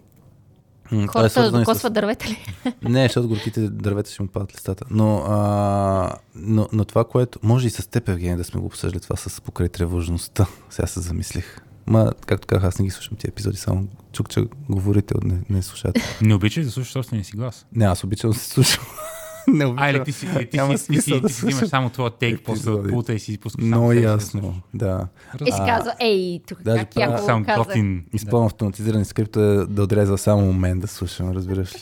е 0.94 1.06
Хората 1.06 1.30
свързано 1.30 1.58
и 1.58 1.64
с- 1.64 1.66
докосват 1.66 1.92
дървета 1.92 2.26
ли? 2.26 2.38
Не, 2.82 3.02
защото 3.02 3.28
горките 3.28 3.60
дървета 3.60 4.10
ще 4.10 4.22
му 4.22 4.28
падат 4.28 4.54
листата. 4.54 4.84
Но, 4.90 5.16
а, 5.18 6.12
но, 6.34 6.68
но 6.72 6.84
това, 6.84 7.04
което... 7.04 7.38
Може 7.42 7.66
и 7.66 7.70
с 7.70 7.86
теб, 7.86 8.08
Евгения, 8.08 8.36
да 8.36 8.44
сме 8.44 8.60
го 8.60 8.66
обсъждали 8.66 9.00
това 9.00 9.16
с 9.16 9.40
покрай 9.40 9.68
тревожността. 9.68 10.46
Сега 10.70 10.86
се 10.86 11.00
замислих. 11.00 11.58
Ма, 11.86 12.12
както 12.26 12.46
казах, 12.46 12.64
аз 12.64 12.78
не 12.78 12.84
ги 12.84 12.90
слушам 12.90 13.16
тия 13.16 13.28
епизоди, 13.28 13.56
само 13.56 13.86
чук, 14.12 14.28
че 14.28 14.44
говорите, 14.68 15.14
не, 15.22 15.38
не 15.50 15.62
слушате. 15.62 16.00
Не 16.22 16.34
обичаш 16.34 16.64
да 16.64 16.70
слушаш 16.70 16.92
собствения 16.92 17.24
си 17.24 17.36
глас. 17.36 17.66
Не, 17.72 17.84
аз 17.84 18.04
обичам 18.04 18.30
да 18.30 18.36
се 18.36 18.48
слушам. 18.48 18.84
не 19.48 19.66
обичам. 19.66 19.84
А, 19.84 19.90
или 19.90 20.04
ти 20.04 20.12
си, 20.12 20.26
или 20.36 20.50
ти 20.50 20.56
Няма 20.56 20.78
си, 20.78 20.86
ти 20.86 20.94
си, 20.94 21.02
смисъл 21.02 21.20
да 21.20 21.28
ти 21.28 21.34
си 21.34 21.46
имаш 21.50 21.68
само 21.68 21.90
твоя 21.90 22.10
тейк, 22.10 22.40
после 22.44 22.70
епизоди. 22.70 22.90
пулта 22.90 23.14
и 23.14 23.18
си 23.18 23.38
пускаш 23.38 23.64
само 23.64 23.76
Много 23.76 23.88
да 23.94 24.00
ясно, 24.00 24.62
да. 24.74 25.06
И 25.46 25.52
си 25.52 25.58
казва, 25.66 25.94
ей, 26.00 26.40
тук 26.48 26.62
Даже 26.62 26.84
как 26.84 26.96
яко 26.96 27.26
казах. 27.26 27.66
готин. 27.66 28.04
Изпълно 28.12 28.46
автоматизирани 28.46 29.04
скрипта 29.04 29.40
е 29.40 29.66
да 29.66 29.82
отрезва 29.82 30.18
само 30.18 30.42
момент 30.42 30.80
да 30.80 30.86
слушам, 30.86 31.30
разбираш 31.32 31.74
ли? 31.74 31.78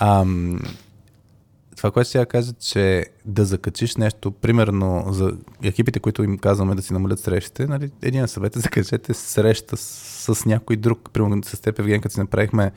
Ам, 0.00 0.60
това, 1.76 1.90
което 1.90 2.18
я 2.18 2.26
кажа, 2.26 2.52
че 2.52 3.06
да 3.24 3.44
закачиш 3.44 3.96
нещо, 3.96 4.30
примерно 4.30 5.04
за 5.08 5.32
екипите, 5.62 6.00
които 6.00 6.22
им 6.22 6.38
казваме 6.38 6.74
да 6.74 6.82
си 6.82 6.92
намалят 6.92 7.20
срещите, 7.20 7.66
нали, 7.66 7.90
един 8.02 8.28
съвет 8.28 8.56
е 8.56 8.58
закачете 8.60 9.14
среща 9.14 9.76
с, 9.76 10.34
с 10.34 10.44
някой 10.46 10.76
друг. 10.76 11.10
Примерно 11.12 11.42
с 11.44 11.60
теб, 11.60 11.78
Евген, 11.78 12.00
като 12.00 12.14
си 12.14 12.20
направихме 12.20 12.72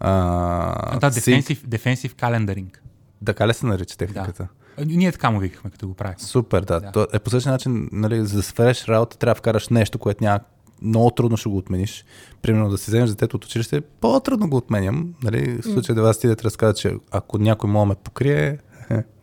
а, 0.00 0.98
Да, 0.98 1.10
defensive, 1.10 1.66
defensive 1.66 2.12
calendaring. 2.12 2.76
Така 3.24 3.48
ли 3.48 3.54
се 3.54 3.66
нарича 3.66 3.96
техниката? 3.96 4.48
А, 4.78 4.84
Ние 4.84 5.12
така 5.12 5.30
му 5.30 5.40
викахме, 5.40 5.70
като 5.70 5.88
го 5.88 5.94
правихме. 5.94 6.24
Супер, 6.24 6.60
да. 6.60 6.80
Да. 6.80 6.92
То 6.92 7.06
е 7.12 7.18
по 7.18 7.30
същия 7.30 7.52
начин, 7.52 7.88
нали, 7.92 8.26
за 8.26 8.36
да 8.36 8.42
свършиш 8.42 8.88
работа, 8.88 9.18
трябва 9.18 9.34
да 9.34 9.38
вкараш 9.38 9.68
нещо, 9.68 9.98
което 9.98 10.24
няма 10.24 10.40
много 10.82 11.10
трудно 11.10 11.36
ще 11.36 11.48
го 11.48 11.56
отмениш. 11.56 12.04
Примерно 12.42 12.70
да 12.70 12.78
си 12.78 12.90
вземеш 12.90 13.10
детето 13.10 13.36
от 13.36 13.44
училище, 13.44 13.80
по-трудно 13.80 14.48
го 14.48 14.56
отменям. 14.56 15.14
Нали? 15.22 15.58
В 15.62 15.64
случай 15.64 15.94
да 15.94 16.02
вас 16.02 16.18
ти 16.18 16.26
да 16.26 16.36
ти 16.36 16.44
разказва, 16.44 16.74
че 16.74 16.96
ако 17.10 17.38
някой 17.38 17.70
мога 17.70 17.86
ме 17.86 17.94
покрие, 17.94 18.58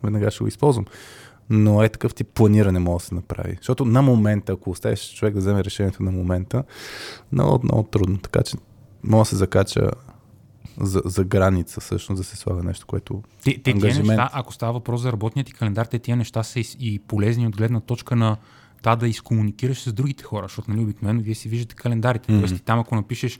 веднага 0.04 0.32
ще 0.32 0.44
го 0.44 0.48
използвам. 0.48 0.86
Но 1.50 1.84
е 1.84 1.90
такъв 1.90 2.14
тип 2.14 2.28
планиране 2.28 2.80
може 2.80 3.04
да 3.04 3.08
се 3.08 3.16
направи. 3.16 3.56
Защото 3.58 3.86
на 3.86 4.02
момента, 4.02 4.54
ако 4.54 4.70
оставиш 4.70 5.14
човек 5.14 5.34
да 5.34 5.40
вземе 5.40 5.64
решението 5.64 6.04
на 6.04 6.12
момента, 6.12 6.64
много, 7.32 7.60
много 7.64 7.84
трудно. 7.84 8.18
Така 8.18 8.44
че 8.44 8.58
може 9.04 9.28
да 9.28 9.30
се 9.30 9.36
закача 9.36 9.92
за, 10.80 11.02
за 11.06 11.24
граница, 11.24 11.82
всъщност 11.82 12.20
да 12.20 12.24
се 12.24 12.36
слага 12.36 12.64
нещо, 12.64 12.88
което 12.88 13.24
Те, 13.44 13.62
те 13.64 13.74
тия 13.74 13.96
неща, 13.96 14.30
ако 14.34 14.54
става 14.54 14.74
въпрос 14.74 15.02
за 15.02 15.12
работният 15.12 15.48
ти 15.48 15.54
календар, 15.54 15.86
те 15.86 16.00
тия 16.00 16.18
неща 16.18 16.44
са 16.44 16.60
и, 16.60 16.66
и 16.80 17.00
полезни 17.00 17.48
от 17.48 17.58
гледна 17.58 17.80
точка 17.80 18.16
на 18.16 18.38
това 18.82 18.96
да 18.96 19.08
изкомуникираш 19.08 19.82
с 19.82 19.94
другите 19.94 20.24
хора, 20.24 20.46
защото 20.46 20.72
нали, 20.72 20.82
обикновено 20.82 21.22
вие 21.22 21.36
си 21.36 21.50
виждате 21.50 21.76
календарите. 21.76 22.32
Mm-hmm. 22.32 22.48
Тоест 22.48 22.64
там 22.64 22.80
ако 22.80 22.96
напишеш 22.96 23.40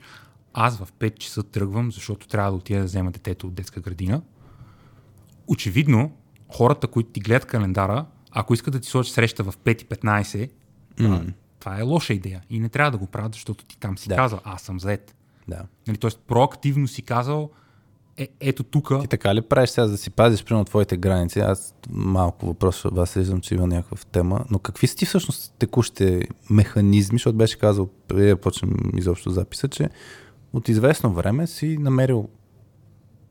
аз 0.54 0.78
в 0.78 0.88
5 0.92 1.18
часа 1.18 1.42
тръгвам, 1.42 1.92
защото 1.92 2.28
трябва 2.28 2.50
да 2.50 2.56
отида 2.56 2.78
да 2.78 2.84
взема 2.84 3.10
детето 3.10 3.46
от 3.46 3.54
детска 3.54 3.80
градина, 3.80 4.22
очевидно 5.46 6.12
хората, 6.48 6.86
които 6.86 7.10
ти 7.10 7.20
гледат 7.20 7.44
календара, 7.44 8.06
ако 8.30 8.54
искат 8.54 8.72
да 8.72 8.80
ти 8.80 8.88
сложат 8.88 9.12
среща 9.12 9.42
в 9.44 9.54
5.15, 9.64 10.50
това, 10.96 11.22
това 11.58 11.78
е 11.78 11.82
лоша 11.82 12.14
идея 12.14 12.42
и 12.50 12.60
не 12.60 12.68
трябва 12.68 12.90
да 12.90 12.98
го 12.98 13.06
правят, 13.06 13.32
защото 13.34 13.64
ти 13.64 13.78
там 13.78 13.98
си 13.98 14.08
Да. 14.08 14.16
казал, 14.16 14.40
аз 14.44 14.62
съм 14.62 14.80
заед. 14.80 15.14
Да. 15.48 15.62
Нали, 15.86 15.98
тоест 15.98 16.20
проактивно 16.26 16.88
си 16.88 17.02
казал, 17.02 17.50
е, 18.16 18.28
ето 18.40 18.62
тук 18.62 19.00
Ти 19.00 19.08
така 19.08 19.34
ли 19.34 19.42
правиш 19.42 19.70
сега 19.70 19.86
да 19.86 19.96
си 19.96 20.10
пазиш 20.10 20.44
примерно 20.44 20.64
твоите 20.64 20.96
граници? 20.96 21.40
Аз 21.40 21.74
малко 21.90 22.46
въпрос 22.46 22.84
от 22.84 22.96
вас 22.96 23.14
виждам, 23.14 23.40
че 23.40 23.54
има 23.54 23.66
някаква 23.66 23.96
тема, 24.12 24.44
но 24.50 24.58
какви 24.58 24.86
са 24.86 24.96
ти 24.96 25.06
всъщност 25.06 25.54
текущите 25.58 26.22
механизми, 26.50 27.18
защото 27.18 27.36
беше 27.36 27.58
казал, 27.58 27.88
преди 28.08 28.26
да 28.26 28.36
почнем 28.36 28.76
изобщо 28.96 29.30
записа, 29.30 29.68
че 29.68 29.88
от 30.52 30.68
известно 30.68 31.12
време 31.12 31.46
си 31.46 31.78
намерил 31.80 32.28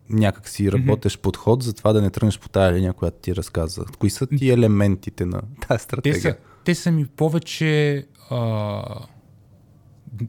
някак 0.09 0.49
си 0.49 0.71
работещ 0.71 1.17
mm-hmm. 1.17 1.21
подход 1.21 1.63
за 1.63 1.73
това 1.73 1.93
да 1.93 2.01
не 2.01 2.09
тръгнеш 2.09 2.39
по 2.39 2.49
тая 2.49 2.73
линия, 2.73 2.93
която 2.93 3.17
ти 3.21 3.35
разказа. 3.35 3.85
Кои 3.99 4.09
са 4.09 4.27
ти 4.27 4.49
елементите 4.49 5.25
на 5.25 5.41
тази 5.67 5.77
Те 5.77 5.83
стратегия? 5.83 6.21
са, 6.21 6.35
те 6.63 6.75
са 6.75 6.91
ми 6.91 7.05
повече 7.05 8.05
а, 8.29 8.83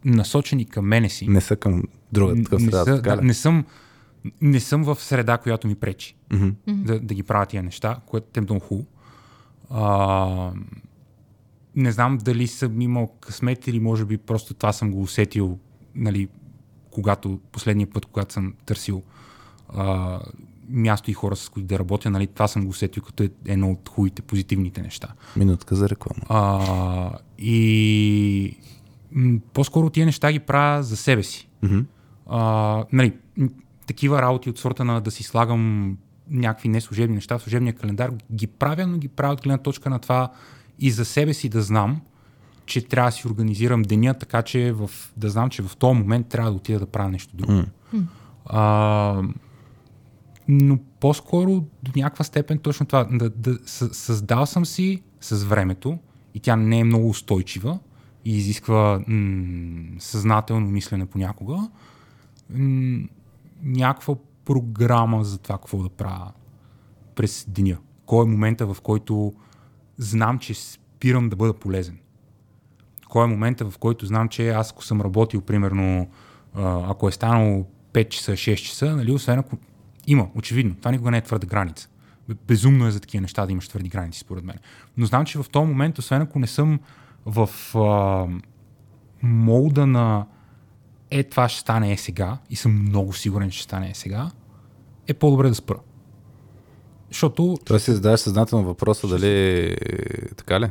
насочени 0.05 0.65
към 0.65 0.87
мене 0.87 1.09
си. 1.09 1.29
Не 1.29 1.41
са 1.41 1.57
към 1.57 1.83
друга 2.13 2.43
такъв 2.43 2.61
не, 2.61 2.71
среда, 2.71 2.85
са, 2.85 2.97
така 2.97 3.17
да, 3.17 3.23
не, 3.23 3.35
съм, 3.35 3.65
не 4.41 4.61
съм 4.61 4.85
в 4.85 4.97
среда, 4.97 5.39
която 5.39 5.69
ми 5.69 5.75
пречи 5.75 6.17
Мгм. 6.33 6.49
да, 6.67 7.01
да 7.01 7.15
ги 7.15 7.23
правя 7.23 7.47
тия 7.47 7.63
неща, 7.63 7.97
което 8.07 8.41
е 8.41 8.43
много 8.43 8.61
хубаво. 8.61 8.87
А, 9.71 10.53
не 11.77 11.93
знам 11.93 12.19
дали 12.19 12.47
съм 12.47 12.81
имал 12.81 13.07
късмет 13.07 13.67
или 13.67 13.81
може 13.81 14.05
би 14.05 14.19
просто 14.19 14.55
това 14.55 14.73
съм 14.73 14.91
го 14.91 15.03
усетил, 15.03 15.59
нали, 15.95 16.29
когато 16.91 17.41
последния 17.53 17.91
път, 17.91 18.07
когато 18.07 18.33
съм 18.33 18.55
търсил 18.67 19.03
а, 19.69 20.21
място 20.69 21.11
и 21.11 21.15
хора, 21.15 21.37
с 21.37 21.49
които 21.49 21.67
да 21.67 21.79
работя, 21.79 22.11
нали, 22.11 22.27
това 22.27 22.49
съм 22.49 22.65
го 22.65 22.71
усетил 22.71 23.03
като 23.03 23.23
е 23.23 23.31
едно 23.47 23.71
от 23.71 23.89
хубавите, 23.89 24.23
позитивните 24.23 24.83
неща. 24.83 25.09
Минутка 25.37 25.77
за 25.77 25.89
реклама. 25.89 26.23
А, 26.29 27.19
и 27.39 28.57
по-скоро 29.53 29.91
тия 29.91 30.07
неща 30.07 30.33
ги 30.33 30.39
правя 30.39 30.83
за 30.83 30.97
себе 30.97 31.23
си. 31.23 31.49
Мгм. 31.63 31.81
А, 32.27 32.85
нали, 32.93 33.13
такива 33.87 34.23
работи 34.23 34.51
от 34.51 34.59
сорта 34.59 34.85
на 34.85 35.01
да 35.01 35.11
си 35.11 35.23
слагам 35.23 35.97
някакви 36.31 36.69
неслужебни 36.69 37.15
неща 37.15 37.39
в 37.39 37.43
служебния 37.43 37.75
календар, 37.75 38.11
ги 38.33 38.47
правя, 38.47 38.87
но 38.87 38.99
ги 38.99 39.09
правя 39.09 39.33
от 39.33 39.43
гледна 39.43 39.59
точка 39.59 39.91
на 39.91 39.99
това 39.99 40.33
и 40.79 40.91
за 40.91 41.05
себе 41.05 41.35
си 41.35 41.49
да 41.49 41.63
знам, 41.63 42.01
че 42.67 42.89
трябва 42.89 43.11
да 43.11 43.17
си 43.17 43.29
организирам 43.29 43.83
деня, 43.83 44.15
така 44.15 44.43
че 44.43 44.73
в, 44.73 44.91
да 45.17 45.31
знам, 45.31 45.51
че 45.51 45.63
в 45.63 45.77
този 45.77 45.99
момент 45.99 46.27
трябва 46.27 46.51
да 46.51 46.57
отида 46.57 46.79
да 46.79 46.87
правя 46.87 47.09
нещо 47.11 47.37
друго. 47.37 47.53
М. 47.53 47.65
А, 48.47 49.23
но 50.49 50.79
по-скоро 51.01 51.65
до 51.83 51.91
някаква 51.97 52.25
степен 52.25 52.59
точно 52.59 52.87
това. 52.87 53.05
Да, 53.05 53.31
да, 53.31 53.51
съ- 53.51 53.93
създал 53.93 54.47
съм 54.47 54.67
си 54.67 55.03
с 55.21 55.45
времето 55.45 55.99
и 56.35 56.41
тя 56.41 56.57
не 56.57 56.79
е 56.79 56.85
много 56.85 57.09
устойчива 57.09 57.79
и 58.25 58.37
изисква 58.37 59.05
м- 59.07 59.85
съзнателно 59.99 60.67
мислене 60.67 61.07
понякога. 61.07 61.69
М- 62.51 63.09
някаква 63.63 64.15
програма 64.45 65.25
за 65.25 65.39
това 65.39 65.57
какво 65.57 65.83
да 65.83 65.89
правя 65.89 66.33
през 67.15 67.47
деня. 67.49 67.79
Кой 68.07 68.25
е 68.25 68.29
момента, 68.29 68.75
в 68.75 68.81
който 68.81 69.33
знам, 69.99 70.39
че 70.39 70.55
спирам 70.55 71.29
да 71.29 71.37
бъда 71.37 71.53
полезен. 71.53 71.99
Кой 73.09 73.25
е 73.25 73.29
момента, 73.29 73.71
в 73.71 73.79
който 73.79 74.07
знам, 74.07 74.29
че 74.29 74.51
аз 74.51 74.71
ако 74.71 74.85
съм 74.85 75.01
работил, 75.01 75.41
примерно, 75.41 76.09
ако 76.55 77.09
е 77.09 77.13
станало 77.13 77.67
5 77.93 78.09
часа, 78.09 78.33
6 78.33 78.57
часа, 78.57 78.97
нали, 78.97 79.13
освен 79.13 79.39
ако 79.39 79.57
има, 80.07 80.29
очевидно, 80.35 80.75
това 80.75 80.91
никога 80.91 81.11
не 81.11 81.17
е 81.17 81.23
твърда 81.23 81.47
граница. 81.47 81.89
Безумно 82.47 82.87
е 82.87 82.91
за 82.91 83.01
такива 83.01 83.23
неща 83.23 83.47
да 83.47 83.53
имаш 83.53 83.69
твърди 83.69 83.89
граници, 83.89 84.19
според 84.19 84.45
мен. 84.45 84.57
Но 84.97 85.07
знам, 85.07 85.25
че 85.25 85.39
в 85.39 85.47
този 85.51 85.69
момент, 85.69 85.99
освен 85.99 86.23
ако 86.23 86.39
не 86.39 86.47
съм 86.47 86.81
в 87.27 87.51
а, 87.79 88.27
молда 89.23 89.87
на 89.87 90.27
е, 91.11 91.23
това 91.23 91.49
ще 91.49 91.61
стане 91.61 91.93
е 91.93 91.97
сега 91.97 92.39
и 92.51 92.57
съм 92.57 92.83
много 92.83 93.13
сигурен, 93.13 93.51
че 93.51 93.59
ще 93.59 93.65
стане 93.65 93.91
е 93.91 93.95
сега, 93.95 94.31
е 95.09 95.15
по-добре 95.15 95.49
да 95.49 95.55
спра. 95.55 95.79
Защото 97.09 97.57
Тоест 97.65 97.85
си 97.85 97.93
задаваш 97.93 98.21
съзнателно 98.21 98.65
въпроса 98.65 99.09
дали 99.09 99.77
така 100.37 100.61
ли? 100.61 100.71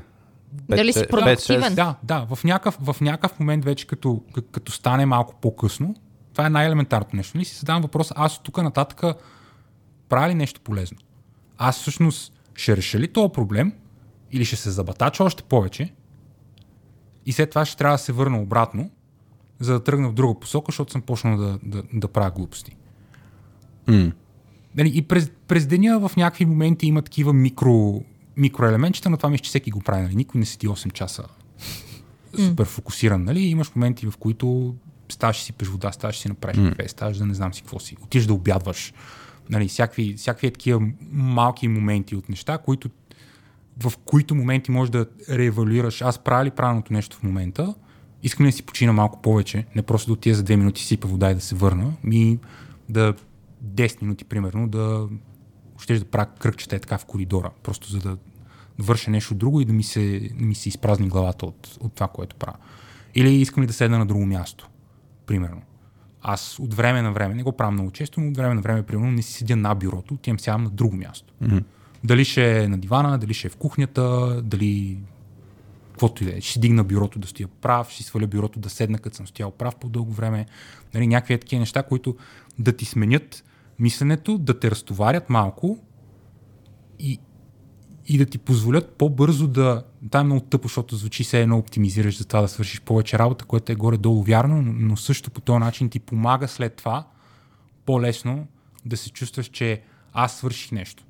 Дали 0.54 0.94
си 0.94 1.08
продуктивен? 1.10 1.76
Да, 1.76 1.96
да, 2.04 2.28
в 2.36 2.44
някакъв, 2.44 2.78
в 2.82 3.02
някакъв 3.02 3.40
момент 3.40 3.66
вече 3.66 3.88
като, 3.88 4.22
като 4.52 4.72
стане 4.72 5.06
малко 5.06 5.36
по-късно, 5.42 5.96
това 6.34 6.46
е 6.46 6.50
най-елементарното 6.50 7.16
нещо. 7.16 7.38
Нали 7.38 7.46
си 7.46 7.56
задавам 7.56 7.82
въпроса, 7.82 8.14
аз 8.18 8.38
от 8.38 8.44
тук 8.44 8.58
нататък 8.58 9.18
правя 10.10 10.30
ли 10.30 10.34
нещо 10.34 10.62
полезно? 10.62 10.98
Аз 11.58 11.80
всъщност 11.80 12.34
ще 12.56 12.78
реша 12.78 13.00
ли 13.00 13.08
този 13.08 13.34
проблем 13.34 13.74
или 14.32 14.46
ще 14.46 14.56
се 14.56 14.72
забатача 14.72 15.24
още 15.24 15.44
повече 15.44 15.94
и 17.26 17.32
след 17.32 17.50
това 17.50 17.66
ще 17.66 17.78
трябва 17.78 17.94
да 17.94 18.04
се 18.04 18.12
върна 18.12 18.42
обратно, 18.42 18.90
за 19.60 19.74
да 19.74 19.84
тръгна 19.84 20.10
в 20.10 20.14
друга 20.14 20.40
посока, 20.40 20.72
защото 20.72 20.92
съм 20.92 21.02
почнал 21.02 21.38
да, 21.38 21.60
да, 21.64 21.84
да 21.94 22.08
правя 22.08 22.32
глупости. 22.32 22.76
М. 23.88 24.12
Нали, 24.76 24.92
и 24.94 25.02
през, 25.02 25.32
през 25.48 25.68
деня 25.68 26.10
в 26.10 26.16
някакви 26.18 26.46
моменти 26.46 26.88
има 26.88 27.02
такива 27.02 27.34
микро, 27.34 28.04
микроелементчета, 28.38 29.10
но 29.10 29.18
това 29.18 29.30
мисля, 29.30 29.44
че 29.44 29.50
всеки 29.50 29.72
го 29.72 29.80
прави. 29.80 30.02
Нали? 30.02 30.16
Никой 30.16 30.40
не 30.40 30.46
седи 30.46 30.68
8 30.68 30.92
часа 30.92 31.24
супер 32.38 32.66
фокусиран. 32.66 33.24
Нали? 33.24 33.40
Имаш 33.40 33.76
моменти, 33.76 34.06
в 34.06 34.18
които 34.20 34.76
ставаш 35.10 35.44
си 35.44 35.54
пеш 35.54 35.68
вода, 35.68 35.92
ставаш 35.92 36.18
си 36.18 36.28
направиш 36.28 36.70
кафе, 36.70 36.88
ставаш 36.88 37.18
да 37.18 37.26
не 37.26 37.34
знам 37.34 37.54
си 37.54 37.62
какво 37.62 37.80
си. 37.80 37.98
Отиш 38.04 38.26
да 38.26 38.34
обядваш. 38.34 38.94
Нали? 39.50 39.68
Всякакви, 39.68 40.14
всякакви 40.14 40.52
такива 40.52 40.82
малки 41.12 41.68
моменти 41.68 42.16
от 42.16 42.30
неща, 42.30 42.58
които, 42.58 42.90
в 43.80 43.94
които 44.06 44.36
моменти 44.36 44.72
можеш 44.72 44.90
да 44.92 45.06
реевалюираш. 45.30 46.02
Аз 46.02 46.20
правя 46.20 46.46
ли 46.46 46.52
правилното 46.52 46.94
нещо 46.94 47.18
в 47.18 47.24
момента? 47.24 47.76
Искам 48.24 48.46
ли 48.46 48.50
да 48.50 48.56
си 48.58 48.64
почина 48.64 48.94
малко 48.94 49.22
повече, 49.22 49.66
не 49.76 49.82
просто 49.82 50.08
да 50.08 50.14
отида 50.14 50.36
за 50.36 50.44
2 50.44 50.56
минути, 50.56 50.86
сипа 50.86 51.08
вода 51.08 51.32
и 51.32 51.36
да 51.36 51.42
се 51.42 51.56
върна, 51.56 51.94
ми 52.04 52.40
да 52.90 53.14
10 53.66 54.02
минути, 54.02 54.26
примерно, 54.26 54.68
да 54.68 55.08
ще 55.80 56.00
да 56.00 56.06
правя 56.06 56.28
кръгчета 56.40 56.80
така 56.80 56.98
в 56.98 57.06
коридора, 57.06 57.52
просто 57.64 57.92
за 57.92 58.00
да 58.00 58.18
върша 58.80 59.12
нещо 59.12 59.36
друго 59.36 59.62
и 59.62 59.66
да 59.66 59.74
ми 59.74 59.84
се, 59.84 60.30
ми 60.36 60.56
се 60.56 60.70
изпразни 60.70 61.08
главата 61.08 61.46
от, 61.46 61.78
от 61.80 61.94
това, 61.94 62.08
което 62.08 62.36
правя. 62.36 62.58
Или 63.16 63.36
искам 63.36 63.64
ли 63.64 63.68
да 63.68 63.74
седна 63.74 63.98
на 64.00 64.06
друго 64.06 64.26
място, 64.26 64.70
примерно. 65.26 65.62
Аз 66.22 66.60
от 66.60 66.74
време 66.74 67.02
на 67.02 67.12
време, 67.12 67.36
не 67.36 67.44
го 67.44 67.52
правя 67.52 67.72
много 67.72 67.92
често, 67.92 68.20
но 68.20 68.28
от 68.28 68.38
време 68.38 68.54
на 68.54 68.62
време, 68.62 68.84
примерно, 68.84 69.12
не 69.12 69.22
си 69.22 69.34
седя 69.34 69.56
на 69.56 69.76
бюрото, 69.76 70.14
отивам 70.14 70.40
сядам 70.40 70.64
на 70.64 70.70
друго 70.70 70.96
място. 70.96 71.34
Mm-hmm. 71.44 71.64
Дали 72.04 72.26
ще 72.26 72.64
е 72.64 72.68
на 72.68 72.78
дивана, 72.78 73.18
дали 73.18 73.34
ще 73.34 73.48
е 73.48 73.50
в 73.50 73.56
кухнята, 73.56 74.42
дали 74.42 74.98
каквото 75.92 76.24
и 76.24 76.26
да 76.26 76.38
е. 76.38 76.42
Ще 76.42 76.60
дигна 76.60 76.84
бюрото 76.84 77.20
да 77.20 77.28
стоя 77.28 77.48
прав, 77.48 77.90
ще 77.90 78.04
сваля 78.04 78.28
бюрото 78.28 78.60
да 78.60 78.70
седна, 78.70 79.00
като 79.00 79.16
съм 79.16 79.28
стоял 79.28 79.52
прав 79.52 79.76
по-дълго 79.76 80.12
време. 80.12 80.46
Нали, 80.94 81.08
някакви 81.08 81.38
такива 81.38 81.60
неща, 81.60 81.84
които 81.84 82.16
да 82.60 82.72
ти 82.72 82.86
сменят 82.86 83.44
мисленето, 83.80 84.38
да 84.38 84.60
те 84.60 84.72
разтоварят 84.72 85.30
малко 85.30 85.78
и, 87.00 87.20
и 88.08 88.18
да 88.18 88.26
ти 88.26 88.38
позволят 88.38 88.98
по-бързо 88.98 89.48
да... 89.48 89.84
Това 90.08 90.20
е 90.20 90.24
много 90.24 90.42
тъпо, 90.42 90.68
защото 90.68 90.96
звучи 90.96 91.24
се 91.24 91.42
едно 91.42 91.58
оптимизираш 91.58 92.18
за 92.18 92.26
това 92.26 92.42
да 92.42 92.48
свършиш 92.48 92.82
повече 92.82 93.20
работа, 93.20 93.46
което 93.46 93.72
е 93.72 93.76
горе-долу 93.76 94.24
вярно, 94.24 94.62
но, 94.62 94.74
но 94.74 94.98
също 94.98 95.32
по 95.32 95.42
този 95.42 95.60
начин 95.60 95.90
ти 95.90 96.00
помага 96.00 96.48
след 96.48 96.76
това 96.76 97.08
по-лесно 97.86 98.48
да 98.86 98.98
се 98.98 99.10
чувстваш, 99.12 99.48
че 99.48 99.82
аз 100.14 100.38
свърших 100.38 100.72
нещо. 100.72 101.04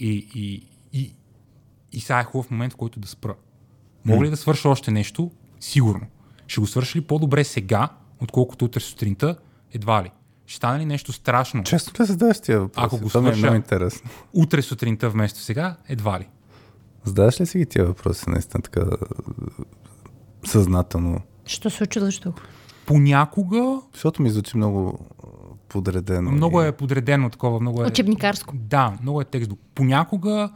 И, 0.00 0.28
и, 0.34 0.66
и, 0.92 1.14
и 1.92 2.00
сега 2.00 2.20
е 2.20 2.24
хубав 2.24 2.50
момент, 2.50 2.72
в 2.72 2.76
който 2.76 3.00
да 3.00 3.08
спра. 3.08 3.34
Мога 4.04 4.24
ли 4.24 4.30
да 4.30 4.36
свърша 4.36 4.68
още 4.68 4.90
нещо? 4.90 5.30
Сигурно. 5.60 6.06
Ще 6.46 6.60
го 6.60 6.66
свърша 6.66 6.98
ли 6.98 7.02
по-добре 7.02 7.44
сега, 7.44 7.88
отколкото 8.20 8.64
утре 8.64 8.80
сутринта? 8.80 9.36
Едва 9.72 10.02
ли. 10.04 10.10
Ще 10.46 10.56
стане 10.56 10.80
ли 10.80 10.84
нещо 10.84 11.12
страшно? 11.12 11.62
Често 11.62 12.02
ли 12.02 12.06
задаваш 12.06 12.40
тия 12.40 12.60
въпроси? 12.60 12.86
Ако 12.86 12.98
го 12.98 13.08
Това 13.08 13.20
е 13.20 13.22
свърша- 13.24 13.38
много 13.38 13.56
интересно. 13.56 14.10
Утре 14.32 14.62
сутринта 14.62 15.10
вместо 15.10 15.40
сега? 15.40 15.76
Едва 15.88 16.20
ли. 16.20 16.28
Задаваш 17.04 17.40
ли 17.40 17.46
си 17.46 17.58
ги 17.58 17.66
тия 17.66 17.84
въпроси 17.86 18.24
наистина 18.30 18.62
така 18.62 18.80
е, 18.80 18.84
съзнателно? 20.44 21.20
Що 21.46 21.70
се 21.70 21.84
очудваш 21.84 22.18
тук? 22.18 22.40
Понякога 22.86 23.80
Защото 23.92 24.22
ми 24.22 24.30
звучи 24.30 24.56
много 24.56 25.06
подредено. 25.70 26.30
много 26.30 26.62
и- 26.62 26.66
е 26.66 26.72
подредено 26.72 27.30
такова, 27.30 27.60
много 27.60 27.82
е... 27.82 27.86
Учебникарско. 27.86 28.54
Да, 28.56 28.92
много 29.02 29.20
е 29.20 29.24
текст. 29.24 29.50
Понякога 29.74 30.50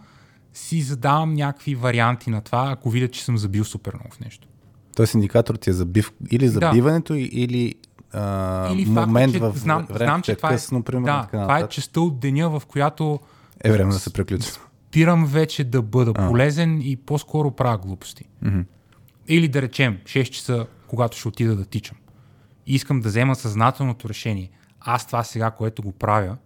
си 0.55 0.83
задавам 0.83 1.35
някакви 1.35 1.75
варианти 1.75 2.31
на 2.31 2.41
това, 2.41 2.71
ако 2.71 2.91
видя, 2.91 3.09
че 3.09 3.25
съм 3.25 3.39
забил 3.39 3.65
супер 3.65 3.95
много 3.95 4.15
в 4.15 4.21
нещо. 4.21 4.49
Тоест 4.97 5.15
индикатор 5.15 5.55
ти 5.55 5.71
е 5.71 5.73
забив, 5.73 6.13
или 6.31 6.49
забиването, 6.49 7.15
и- 7.15 7.23
или, 7.23 7.75
а, 8.13 8.73
Или 8.73 8.85
момент 8.87 9.33
че 9.33 9.39
в 9.41 9.53
знам, 9.55 9.79
времето, 9.79 9.99
знам, 9.99 10.23
че 10.23 10.33
е 10.33 10.37
това 10.37 10.49
е, 10.49 10.53
късно, 10.53 10.83
примерно, 10.83 11.07
да, 11.07 11.23
така 11.23 11.43
това 11.43 11.59
е 11.59 11.69
частта 11.69 12.01
от 12.01 12.21
деня, 12.21 12.51
в 12.51 12.63
която 12.67 13.21
Е 13.65 13.73
време 13.73 13.93
да 13.93 13.99
се 13.99 14.13
приключи. 14.13 14.49
спирам 14.89 15.27
вече 15.27 15.65
да 15.65 15.83
бъда 15.83 16.13
А. 16.15 16.29
полезен 16.29 16.81
и 16.83 16.97
по-скоро 16.97 17.51
правя 17.51 17.79
глупости. 17.79 18.25
Мгм. 18.43 18.61
Или 19.29 19.49
да 19.49 19.63
речем, 19.63 19.99
6 20.05 20.31
часа, 20.31 20.67
когато 20.87 21.19
ще 21.19 21.29
отида 21.29 21.57
да 21.57 21.65
тичам. 21.65 21.97
И 22.67 22.75
искам 22.75 23.01
да 23.01 23.09
взема 23.09 23.35
съзнателното 23.35 24.09
решение. 24.09 24.51
Аз 24.85 25.07
това 25.07 25.25
сега, 25.25 25.51
което 25.51 25.83
го 25.83 25.93
правя, 25.93 26.37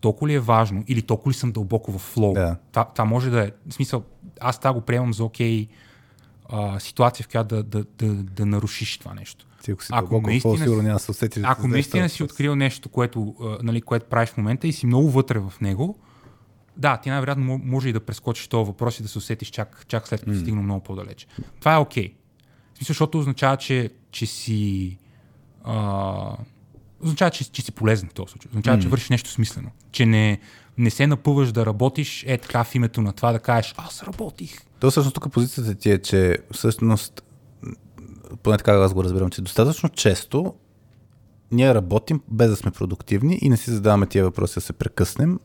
толкова 0.00 0.28
ли 0.28 0.34
е 0.34 0.40
важно 0.40 0.84
или 0.88 1.02
толкова 1.02 1.30
ли 1.30 1.34
съм 1.34 1.52
дълбоко 1.52 1.92
в 1.92 1.98
флоу. 1.98 2.34
Да. 2.34 2.56
Това, 2.72 2.84
това 2.84 3.04
може 3.04 3.30
да 3.30 3.44
е, 3.44 3.50
в 3.68 3.74
смисъл, 3.74 4.02
аз 4.40 4.58
това 4.58 4.72
го 4.72 4.80
приемам 4.80 5.14
за 5.14 5.24
окей 5.24 5.68
а, 6.48 6.80
ситуация, 6.80 7.24
в 7.24 7.28
която 7.28 7.54
да, 7.56 7.62
да, 7.62 7.84
да, 7.98 8.14
да 8.14 8.46
нарушиш 8.46 8.98
това 8.98 9.14
нещо. 9.14 9.46
Ти 9.62 9.70
ако 9.70 9.84
си 9.84 9.88
Ако 9.92 10.08
дълбоко 10.08 10.26
наистина 10.26 10.58
сигурно 10.58 10.80
си- 10.80 10.86
няма 10.86 10.96
да 10.96 11.04
се 11.04 11.10
усетиш. 11.10 11.42
да 11.42 11.48
Ако 11.48 11.62
зададеш 11.62 11.72
наистина 11.72 12.08
си 12.08 12.22
открил 12.22 12.56
нещо, 12.56 12.88
което, 12.88 13.34
а, 13.42 13.58
нали, 13.62 13.80
което 13.80 14.06
правиш 14.06 14.30
в 14.30 14.36
момента 14.36 14.68
и 14.68 14.72
си 14.72 14.86
много 14.86 15.10
вътре 15.10 15.38
в 15.38 15.52
него, 15.60 15.98
да, 16.76 16.96
ти 16.96 17.10
най-вероятно 17.10 17.44
мо- 17.44 17.60
може 17.64 17.88
и 17.88 17.92
да 17.92 18.00
прескочиш 18.00 18.48
този 18.48 18.66
въпрос 18.66 19.00
и 19.00 19.02
да 19.02 19.08
се 19.08 19.18
усетиш 19.18 19.50
чак, 19.50 19.84
чак 19.88 20.08
след 20.08 20.20
като 20.20 20.32
mm. 20.32 20.40
стигна 20.40 20.62
много 20.62 20.80
по-далече. 20.80 21.26
Това 21.58 21.74
е 21.74 21.78
окей. 21.78 22.08
Okay. 22.08 22.12
В 22.74 22.76
смисъл, 22.78 22.92
защото 22.92 23.18
означава, 23.18 23.56
че, 23.56 23.90
че 24.10 24.26
си... 24.26 24.98
А, 25.64 26.36
означава, 27.02 27.30
че, 27.30 27.52
че 27.52 27.62
си 27.62 27.72
полезен 27.72 28.08
в 28.08 28.14
този 28.14 28.30
случай. 28.30 28.48
Означава, 28.50 28.78
mm. 28.78 28.82
че 28.82 28.88
вършиш 28.88 29.08
нещо 29.08 29.30
смислено. 29.30 29.70
Че 29.92 30.06
не, 30.06 30.40
не 30.78 30.90
се 30.90 31.06
напъваш 31.06 31.52
да 31.52 31.66
работиш 31.66 32.24
е 32.26 32.38
така 32.38 32.64
в 32.64 32.74
името 32.74 33.02
на 33.02 33.12
това 33.12 33.32
да 33.32 33.38
кажеш 33.38 33.74
аз 33.76 34.02
работих. 34.02 34.60
То 34.80 34.90
всъщност 34.90 35.14
тук 35.14 35.32
позицията 35.32 35.74
ти 35.74 35.90
е, 35.90 35.98
че 35.98 36.38
всъщност, 36.52 37.22
поне 38.42 38.56
така 38.56 38.72
аз 38.72 38.94
го 38.94 39.04
разбирам, 39.04 39.30
че 39.30 39.42
достатъчно 39.42 39.88
често 39.88 40.54
ние 41.52 41.74
работим 41.74 42.20
без 42.28 42.50
да 42.50 42.56
сме 42.56 42.70
продуктивни 42.70 43.38
и 43.42 43.48
не 43.48 43.56
си 43.56 43.70
задаваме 43.70 44.06
тия 44.06 44.24
въпроси 44.24 44.54
да 44.54 44.60
се 44.60 44.72
прекъснем 44.72 45.38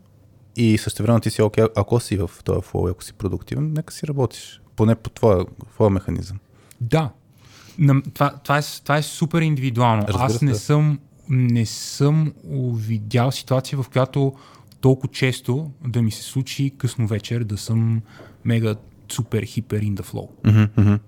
и 0.56 0.77
също 0.77 1.03
време 1.03 1.19
ти 1.19 1.30
си 1.30 1.41
окей, 1.41 1.65
ако 1.76 1.99
си 1.99 2.18
в 2.18 2.30
този 2.44 2.61
флоу, 2.61 2.88
ако 2.88 3.03
си 3.03 3.14
продуктивен, 3.14 3.73
нека 3.73 3.94
си 3.94 4.07
работиш. 4.07 4.61
Поне 4.76 4.95
по 4.95 5.10
твоя, 5.10 5.45
твоя 5.73 5.90
механизъм. 5.90 6.40
Да. 6.82 7.10
Това, 8.14 8.34
това, 8.44 8.57
е, 8.57 8.61
това 8.84 8.98
е 8.98 9.03
супер 9.03 9.41
индивидуално. 9.41 10.03
Разбира 10.07 10.23
Аз 10.23 10.41
не 10.41 10.52
да. 10.52 10.60
съм, 10.60 10.99
не 11.30 11.66
съм 11.66 12.34
видял 12.74 13.32
ситуация, 13.32 13.84
в 13.84 13.90
която 13.90 14.34
толкова 14.82 15.14
често 15.14 15.72
да 15.88 16.02
ми 16.02 16.12
се 16.12 16.24
случи 16.24 16.74
късно 16.78 17.08
вечер 17.08 17.44
да 17.44 17.58
съм 17.58 18.02
мега 18.46 18.76
супер 19.12 19.44
хипер 19.44 19.82
in 19.82 19.96
the 19.96 20.02
flow. 20.02 20.30
Mm-hmm. 20.44 21.00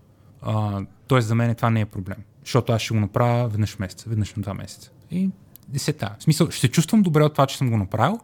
А, 0.41 0.85
тоест 1.07 1.27
за 1.27 1.35
мен 1.35 1.55
това 1.55 1.69
не 1.69 1.81
е 1.81 1.85
проблем. 1.85 2.17
Защото 2.43 2.73
аз 2.73 2.81
ще 2.81 2.93
го 2.93 2.99
направя 2.99 3.47
веднъж 3.47 3.75
в 3.75 3.79
месеца, 3.79 4.09
веднъж 4.09 4.35
на 4.35 4.41
два 4.41 4.53
месеца. 4.53 4.91
И 5.11 5.29
десета. 5.67 6.15
В 6.19 6.23
смисъл, 6.23 6.51
ще 6.51 6.67
чувствам 6.67 7.01
добре 7.01 7.23
от 7.23 7.33
това, 7.33 7.45
че 7.45 7.57
съм 7.57 7.69
го 7.69 7.77
направил. 7.77 8.19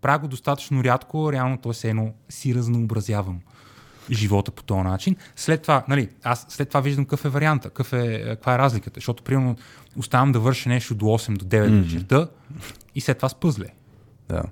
Правя 0.00 0.18
го 0.18 0.28
достатъчно 0.28 0.84
рядко, 0.84 1.32
реално 1.32 1.58
то 1.58 1.72
се 1.72 1.90
едно 1.90 2.12
си 2.28 2.54
разнообразявам 2.54 3.40
живота 4.10 4.50
по 4.50 4.62
този 4.62 4.80
начин. 4.80 5.16
След 5.36 5.62
това, 5.62 5.84
нали, 5.88 6.08
аз 6.22 6.46
след 6.48 6.68
това 6.68 6.80
виждам 6.80 7.04
какъв 7.04 7.24
е 7.24 7.28
варианта, 7.28 7.68
какъв 7.68 7.92
е, 7.92 8.24
каква 8.26 8.54
е 8.54 8.58
разликата, 8.58 8.94
защото 9.00 9.22
примерно 9.22 9.56
оставам 9.96 10.32
да 10.32 10.40
върша 10.40 10.68
нещо 10.68 10.94
до 10.94 11.04
8 11.04 11.36
до 11.36 11.44
9 11.44 11.68
mm-hmm. 11.68 11.82
вечерта 11.82 12.28
и 12.94 13.00
след 13.00 13.18
това 13.18 13.28
спъзле. 13.28 13.66
Да. 14.28 14.42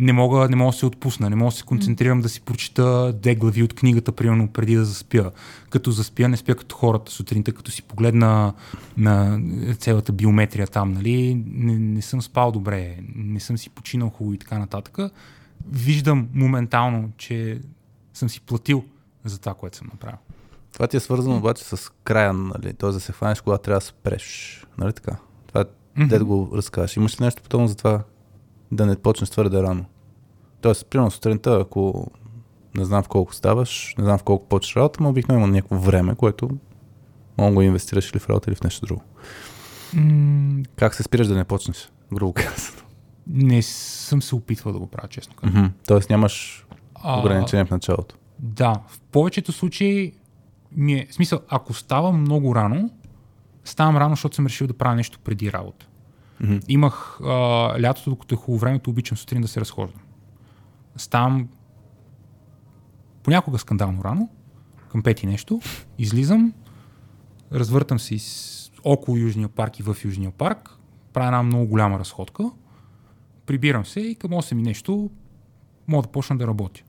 Не 0.00 0.12
мога, 0.12 0.48
не 0.48 0.56
мога 0.56 0.72
да 0.72 0.78
се 0.78 0.86
отпусна, 0.86 1.30
не 1.30 1.36
мога 1.36 1.50
да 1.50 1.56
се 1.56 1.62
концентрирам 1.62 2.20
да 2.20 2.28
си 2.28 2.40
прочита 2.40 3.12
две 3.22 3.34
глави 3.34 3.62
от 3.62 3.74
книгата, 3.74 4.12
примерно 4.12 4.48
преди 4.48 4.74
да 4.74 4.84
заспя. 4.84 5.30
Като 5.70 5.90
заспя, 5.90 6.28
не 6.28 6.36
спя 6.36 6.54
като 6.54 6.76
хората 6.76 7.12
сутринта, 7.12 7.52
като 7.52 7.70
си 7.70 7.82
погледна 7.82 8.54
на 8.96 9.40
цялата 9.78 10.12
биометрия 10.12 10.66
там, 10.66 10.92
нали, 10.92 11.42
не, 11.46 11.78
не 11.78 12.02
съм 12.02 12.22
спал 12.22 12.52
добре, 12.52 12.96
не 13.14 13.40
съм 13.40 13.58
си 13.58 13.70
починал 13.70 14.08
хубаво 14.08 14.34
и 14.34 14.38
така 14.38 14.58
нататък. 14.58 14.98
Виждам 15.70 16.28
моментално, 16.34 17.10
че 17.16 17.60
съм 18.18 18.28
си 18.28 18.40
платил 18.40 18.84
за 19.24 19.38
това, 19.38 19.54
което 19.54 19.76
съм 19.76 19.88
направил. 19.92 20.18
Това 20.72 20.86
ти 20.86 20.96
е 20.96 21.00
свързано 21.00 21.36
обаче 21.36 21.64
с 21.64 21.92
края, 22.04 22.32
нали? 22.32 22.74
т.е. 22.74 22.90
да 22.90 23.00
се 23.00 23.12
хванеш, 23.12 23.40
когато 23.40 23.62
трябва 23.62 23.80
да 23.80 23.86
спреш. 23.86 24.66
Нали 24.78 24.92
така? 24.92 25.16
Това 25.46 25.64
mm-hmm. 25.64 26.18
да 26.18 26.24
го 26.24 26.50
разкажеш. 26.54 26.96
Имаш 26.96 27.20
ли 27.20 27.24
нещо 27.24 27.42
подобно 27.42 27.68
за 27.68 27.76
това 27.76 28.02
да 28.72 28.86
не 28.86 28.96
почнеш 28.96 29.30
твърде 29.30 29.62
рано? 29.62 29.84
Тоест, 30.60 30.86
примерно 30.86 31.10
сутринта, 31.10 31.58
ако 31.60 32.10
не 32.74 32.84
знам 32.84 33.02
в 33.02 33.08
колко 33.08 33.34
ставаш, 33.34 33.94
не 33.98 34.04
знам 34.04 34.18
в 34.18 34.22
колко 34.22 34.48
почваш 34.48 34.76
работа, 34.76 35.02
но 35.02 35.08
обикновено 35.08 35.46
има 35.46 35.54
някакво 35.54 35.78
време, 35.78 36.14
което 36.14 36.50
мога 37.38 37.50
да 37.50 37.54
го 37.54 37.62
инвестираш 37.62 38.10
или 38.10 38.18
в 38.18 38.28
работа, 38.28 38.50
или 38.50 38.56
в 38.56 38.62
нещо 38.62 38.86
друго. 38.86 39.02
М- 39.94 40.62
Как 40.76 40.94
се 40.94 41.02
спираш 41.02 41.26
да 41.26 41.34
не 41.34 41.44
почнеш? 41.44 41.90
Грубо 42.14 42.32
казано. 42.32 42.78
не 43.26 43.62
съм 43.62 44.22
се 44.22 44.34
опитвал 44.34 44.72
да 44.72 44.78
го 44.78 44.86
правя, 44.86 45.08
честно 45.08 45.34
казвам. 45.34 45.62
Мгм. 45.62 45.72
Тоест 45.86 46.10
нямаш 46.10 46.66
ограничение 47.04 47.64
в 47.64 47.70
началото. 47.70 48.14
Да, 48.38 48.74
в 48.88 49.00
повечето 49.00 49.52
случаи 49.52 50.12
ми 50.72 50.94
е, 50.94 51.06
в 51.10 51.14
смисъл, 51.14 51.40
ако 51.48 51.74
ставам 51.74 52.20
много 52.20 52.54
рано, 52.54 52.90
ставам 53.64 53.96
рано, 53.96 54.12
защото 54.12 54.36
съм 54.36 54.46
решил 54.46 54.66
да 54.66 54.78
правя 54.78 54.96
нещо 54.96 55.18
преди 55.24 55.52
работа. 55.52 55.86
Мгм. 56.40 56.58
Имах 56.68 57.20
а, 57.20 57.26
лятото, 57.82 58.10
докато 58.10 58.34
е 58.34 58.38
хубаво 58.38 58.58
времето, 58.58 58.90
обичам 58.90 59.16
сутрин 59.16 59.42
да 59.42 59.48
се 59.48 59.60
разхождам. 59.60 60.00
Ставам 60.96 61.48
понякога 63.22 63.58
скандално 63.58 64.04
рано, 64.04 64.28
към 64.88 65.02
пети 65.02 65.26
нещо, 65.26 65.60
излизам, 65.98 66.52
развъртам 67.52 67.98
се 67.98 68.14
из, 68.14 68.70
около 68.84 69.16
Южния 69.16 69.48
парк 69.48 69.78
и 69.78 69.82
в 69.82 69.96
Южния 70.04 70.30
парк, 70.30 70.78
правя 71.12 71.26
една 71.26 71.42
много 71.42 71.66
голяма 71.66 71.98
разходка, 71.98 72.50
прибирам 73.46 73.86
се 73.86 74.00
и 74.00 74.14
към 74.14 74.30
8 74.30 74.52
и 74.52 74.62
нещо 74.62 75.10
мога 75.88 76.02
да 76.02 76.12
почна 76.12 76.38
да 76.38 76.46
работя 76.46 76.82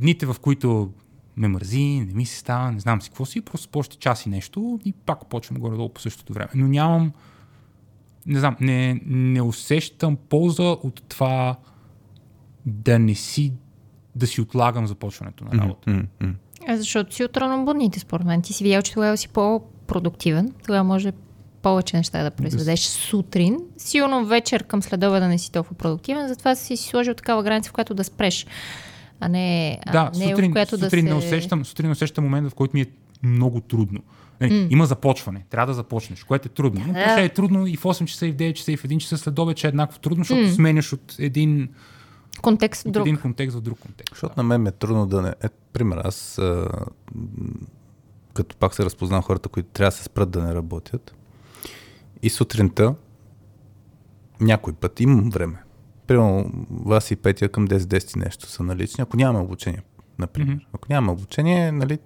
дните, 0.00 0.26
в 0.26 0.36
които 0.40 0.92
ме 1.36 1.48
мързи, 1.48 1.84
не 1.84 2.14
ми 2.14 2.26
се 2.26 2.38
става, 2.38 2.72
не 2.72 2.80
знам 2.80 3.02
си 3.02 3.10
какво 3.10 3.24
си, 3.24 3.40
просто 3.40 3.68
по 3.68 3.78
още 3.78 3.96
час 3.96 4.26
и 4.26 4.28
нещо 4.28 4.80
и 4.84 4.92
пак 4.92 5.26
почвам 5.26 5.60
горе-долу 5.60 5.88
по 5.88 6.00
същото 6.00 6.32
време. 6.32 6.50
Но 6.54 6.68
нямам, 6.68 7.12
не 8.26 8.40
знам, 8.40 8.56
не, 8.60 9.00
не 9.06 9.42
усещам 9.42 10.16
полза 10.16 10.62
от 10.62 11.02
това 11.08 11.56
да 12.66 12.98
не 12.98 13.14
си, 13.14 13.52
да 14.16 14.26
си 14.26 14.40
отлагам 14.40 14.86
започването 14.86 15.44
на 15.44 15.62
работа. 15.62 15.90
Мгм. 15.90 16.30
А 16.68 16.76
защото 16.76 17.14
си 17.14 17.24
от 17.24 17.36
ранобудните, 17.36 18.00
според 18.00 18.26
мен. 18.26 18.42
Ти 18.42 18.52
си 18.52 18.64
видял, 18.64 18.82
че 18.82 18.92
тогава 18.92 19.16
си 19.16 19.28
по-продуктивен. 19.28 20.52
Тогава 20.66 20.84
може 20.84 21.12
повече 21.62 21.96
неща 21.96 22.22
да 22.22 22.30
произведеш 22.30 22.80
сутрин. 22.80 23.58
Сигурно 23.76 24.26
вечер 24.26 24.64
към 24.64 24.82
следобеда 24.82 25.28
не 25.28 25.38
си 25.38 25.52
толкова 25.52 25.74
продуктивен, 25.74 26.28
затова 26.28 26.54
си 26.54 26.76
си 26.76 26.88
сложил 26.88 27.14
такава 27.14 27.42
граница, 27.42 27.70
в 27.70 27.72
която 27.72 27.94
да 27.94 28.04
спреш. 28.04 28.46
А 29.20 29.28
не, 29.28 29.78
а 29.86 29.92
Да, 29.92 30.18
не 30.18 30.28
сутрин, 30.28 30.50
в 30.50 30.52
която 30.52 30.78
сутрин, 30.78 31.04
да 31.04 31.14
не 31.14 31.20
се... 31.20 31.26
усещам, 31.26 31.64
сутрин 31.64 31.86
не 31.86 31.92
усещам 31.92 32.24
момента, 32.24 32.50
в 32.50 32.54
който 32.54 32.76
ми 32.76 32.80
е 32.80 32.86
много 33.22 33.60
трудно. 33.60 34.00
Нали, 34.40 34.68
Има 34.70 34.86
започване, 34.86 35.44
трябва 35.50 35.66
да 35.66 35.74
започнеш, 35.74 36.24
което 36.24 36.48
е 36.48 36.50
трудно. 36.50 36.84
Но 36.86 36.94
после 36.94 37.24
е 37.24 37.28
трудно 37.28 37.66
и 37.66 37.76
в 37.76 37.82
8 37.82 38.04
часа, 38.04 38.26
и 38.26 38.32
в 38.32 38.36
9 38.36 38.52
часа, 38.52 38.72
и 38.72 38.76
в 38.76 38.82
1 38.82 38.98
часа 38.98 39.18
след 39.18 39.38
обед, 39.38 39.56
че 39.56 39.66
е 39.66 39.68
еднакво 39.68 39.98
трудно, 39.98 40.24
защото 40.24 40.50
сменяш 40.50 40.92
от 40.92 41.16
един 41.18 41.68
контекст 42.42 42.86
от 42.86 42.92
друг. 42.92 43.06
един 43.06 43.16
контекст 43.16 43.56
в 43.56 43.60
друг 43.60 43.78
контекст. 43.78 44.14
Защото 44.14 44.34
на 44.36 44.42
мен 44.42 44.62
ми 44.62 44.68
е 44.68 44.72
трудно 44.72 45.06
да 45.06 45.22
не... 45.22 45.28
Е, 45.28 45.48
пример, 45.72 46.00
аз 46.04 46.38
а, 46.38 46.68
като 48.34 48.56
пак 48.56 48.74
се 48.74 48.84
разпознавам 48.84 49.22
хората, 49.22 49.48
които 49.48 49.68
трябва 49.68 49.90
да 49.90 49.96
се 49.96 50.04
спрат 50.04 50.30
да 50.30 50.42
не 50.42 50.54
работят. 50.54 51.14
И 52.22 52.30
сутринта 52.30 52.94
някой 54.40 54.72
път 54.72 55.00
имам 55.00 55.30
време. 55.30 55.62
Примерно 56.10 56.50
вас 56.70 57.10
и 57.10 57.16
Петя 57.16 57.48
към 57.48 57.68
10-10 57.68 58.16
нещо 58.16 58.46
са 58.46 58.62
налични. 58.62 59.02
Ако 59.02 59.16
нямаме 59.16 59.44
обучение, 59.44 59.82
например. 60.18 60.54
Мгм. 60.54 60.64
Ако 60.72 60.86
нямаме 60.90 61.12
обучение, 61.12 61.72
нали, 61.72 61.98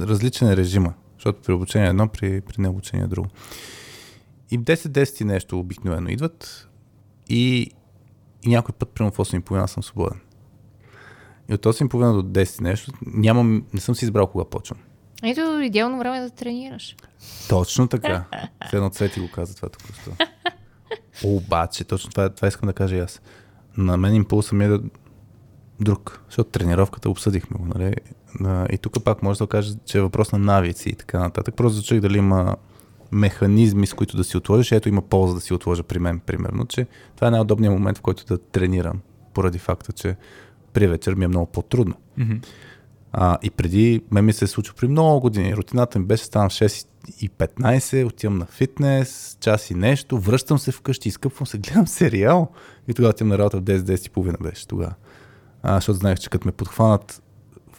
различен 0.00 0.48
е 0.48 0.56
режима. 0.56 0.94
Защото 1.14 1.42
при 1.42 1.52
обучение 1.52 1.88
едно, 1.88 2.08
при, 2.08 2.40
при 2.40 2.62
необучение 2.62 3.06
друго. 3.06 3.28
И 4.50 4.58
в 4.58 4.60
10-10 4.60 5.24
нещо 5.24 5.58
обикновено 5.58 6.08
идват 6.08 6.68
и, 7.28 7.70
и 8.42 8.48
някой 8.48 8.72
път, 8.72 8.88
примерно 8.88 9.12
в 9.12 9.18
8.30 9.18 9.66
съм 9.66 9.82
свободен. 9.82 10.20
И 11.48 11.54
от 11.54 11.66
8.30 11.66 12.22
до 12.22 12.40
10 12.40 12.60
нещо, 12.60 12.92
нямам, 13.06 13.64
не 13.74 13.80
съм 13.80 13.94
си 13.94 14.04
избрал 14.04 14.26
кога 14.26 14.44
почвам. 14.44 14.78
Ето, 15.22 15.60
идеално 15.60 15.98
време 15.98 16.18
е 16.18 16.20
да 16.20 16.30
тренираш. 16.30 16.96
Точно 17.48 17.88
така. 17.88 18.24
Все 18.66 18.76
едно 18.76 18.90
Цвети 18.90 19.20
го 19.20 19.30
каза 19.30 19.56
това 19.56 19.68
току-що. 19.68 20.10
Обаче, 21.24 21.84
точно 21.84 22.10
това, 22.10 22.28
това 22.28 22.48
искам 22.48 22.66
да 22.66 22.72
кажа 22.72 22.96
и 22.96 23.00
аз. 23.00 23.20
На 23.76 23.96
мен 23.96 24.14
импулса 24.14 24.54
ми 24.54 24.64
е 24.64 24.68
да 24.68 24.80
друг, 25.80 26.22
защото 26.28 26.50
тренировката 26.50 27.10
обсъдихме 27.10 27.58
го, 27.58 27.66
нали? 27.78 27.94
И 28.70 28.78
тук 28.78 29.04
пак 29.04 29.22
може 29.22 29.38
да 29.38 29.46
кажа, 29.46 29.74
че 29.84 29.98
е 29.98 30.02
въпрос 30.02 30.32
на 30.32 30.38
навици 30.38 30.88
и 30.88 30.94
така 30.94 31.18
нататък. 31.18 31.54
Просто 31.54 31.76
за 31.76 31.82
човек 31.82 32.02
дали 32.02 32.18
има 32.18 32.56
механизми, 33.12 33.86
с 33.86 33.94
които 33.94 34.16
да 34.16 34.24
си 34.24 34.36
отложиш. 34.36 34.72
Ето 34.72 34.88
има 34.88 35.02
полза 35.02 35.34
да 35.34 35.40
си 35.40 35.54
отложа 35.54 35.82
при 35.82 35.98
мен, 35.98 36.20
примерно, 36.20 36.66
че 36.66 36.86
това 37.16 37.26
е 37.26 37.30
най-удобният 37.30 37.74
момент, 37.74 37.98
в 37.98 38.00
който 38.00 38.24
да 38.24 38.38
тренирам, 38.38 39.00
поради 39.34 39.58
факта, 39.58 39.92
че 39.92 40.16
при 40.72 40.86
вечер 40.86 41.14
ми 41.14 41.24
е 41.24 41.28
много 41.28 41.46
по-трудно. 41.46 41.94
Мгм. 42.18 42.34
А, 43.12 43.38
и 43.42 43.50
преди, 43.50 44.02
мен 44.10 44.24
ми 44.24 44.32
се 44.32 44.44
е 44.44 44.48
случило 44.48 44.76
при 44.76 44.88
много 44.88 45.20
години. 45.20 45.56
Рутината 45.56 45.98
ми 45.98 46.04
беше, 46.04 46.24
ставам 46.24 46.50
в 46.50 46.52
6 46.52 46.86
и 47.20 47.30
15, 47.30 48.06
отивам 48.06 48.38
на 48.38 48.46
фитнес, 48.46 49.36
час 49.40 49.70
и 49.70 49.74
нещо, 49.74 50.18
връщам 50.18 50.58
се 50.58 50.72
вкъщи, 50.72 51.08
изкъпвам 51.08 51.46
се, 51.46 51.58
гледам 51.58 51.86
сериал 51.86 52.48
и 52.88 52.94
тогава 52.94 53.10
отивам 53.10 53.28
на 53.28 53.38
работа 53.38 53.56
в 53.56 53.62
10-10 53.62 54.06
и 54.06 54.10
половина 54.10 54.36
беше 54.42 54.66
тогава. 54.66 54.94
А, 55.62 55.74
защото 55.74 55.98
знаех, 55.98 56.18
че 56.18 56.30
като 56.30 56.48
ме 56.48 56.52
подхванат, 56.52 57.22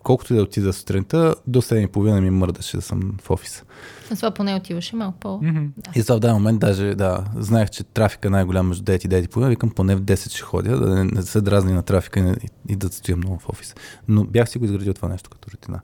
колкото 0.04 0.34
и 0.34 0.38
да 0.38 0.44
отида 0.44 0.74
сутринта, 0.74 1.36
до 1.48 1.62
7 1.62 1.86
и 1.86 1.88
половина 1.88 2.22
ми 2.22 2.30
мърдаше 2.30 2.78
да 2.78 2.82
съм 2.82 3.18
в 3.22 3.32
офиса. 3.32 3.64
А 4.12 4.16
това 4.16 4.32
поне 4.32 4.56
отиваше 4.56 4.96
малко 4.96 5.20
по... 5.20 5.40
Мгм. 5.42 5.66
И 5.96 6.02
за 6.02 6.16
в 6.16 6.20
даден 6.20 6.36
момент 6.36 6.60
даже, 6.60 6.96
да, 6.96 7.26
знаех, 7.36 7.70
че 7.70 7.84
трафика 7.84 8.28
е 8.28 8.32
най-голям 8.32 8.68
между 8.68 8.84
9 8.84 9.06
и 9.06 9.10
9 9.10 9.26
и 9.26 9.28
половина, 9.28 9.50
викам 9.50 9.70
поне 9.70 9.96
в 9.96 10.02
10 10.02 10.30
ще 10.30 10.42
ходя, 10.42 10.78
да 10.78 10.96
не, 10.96 11.04
не 11.04 11.22
се 11.22 11.42
дразни 11.42 11.74
на 11.74 11.84
трафика 11.84 12.20
и, 12.20 12.24
и, 12.24 12.74
и 12.74 12.76
да 12.76 12.90
стоя 12.90 13.18
много 13.18 13.40
в 13.40 13.50
офиса. 13.50 13.76
Но 14.08 14.24
бях 14.24 14.50
си 14.50 14.58
го 14.58 14.66
изградил 14.66 14.94
това 14.94 15.10
нещо 15.10 15.30
като 15.30 15.52
рутина. 15.52 15.80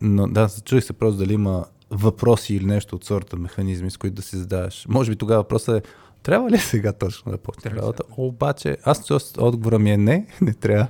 Но 0.00 0.26
да, 0.26 0.48
чуих 0.64 0.84
се 0.84 0.92
просто 0.92 1.18
дали 1.18 1.32
има 1.32 1.64
въпроси 1.90 2.54
или 2.54 2.66
нещо 2.66 2.96
от 2.96 3.04
сорта 3.04 3.36
механизми, 3.36 3.90
с 3.90 3.96
които 3.96 4.16
да 4.16 4.22
си 4.22 4.36
задаваш. 4.36 4.86
Може 4.88 5.10
би 5.10 5.16
тогава 5.16 5.42
въпросът 5.42 5.84
е, 5.84 5.88
трябва 6.22 6.50
ли 6.50 6.58
сега 6.58 6.92
точно 6.92 7.32
да 7.32 7.38
почне 7.38 7.70
работа? 7.70 8.02
Обаче, 8.16 8.76
аз 8.84 9.10
отговора 9.38 9.78
ми 9.78 9.90
е 9.90 9.96
не, 9.96 10.26
не 10.40 10.54
трябва, 10.54 10.86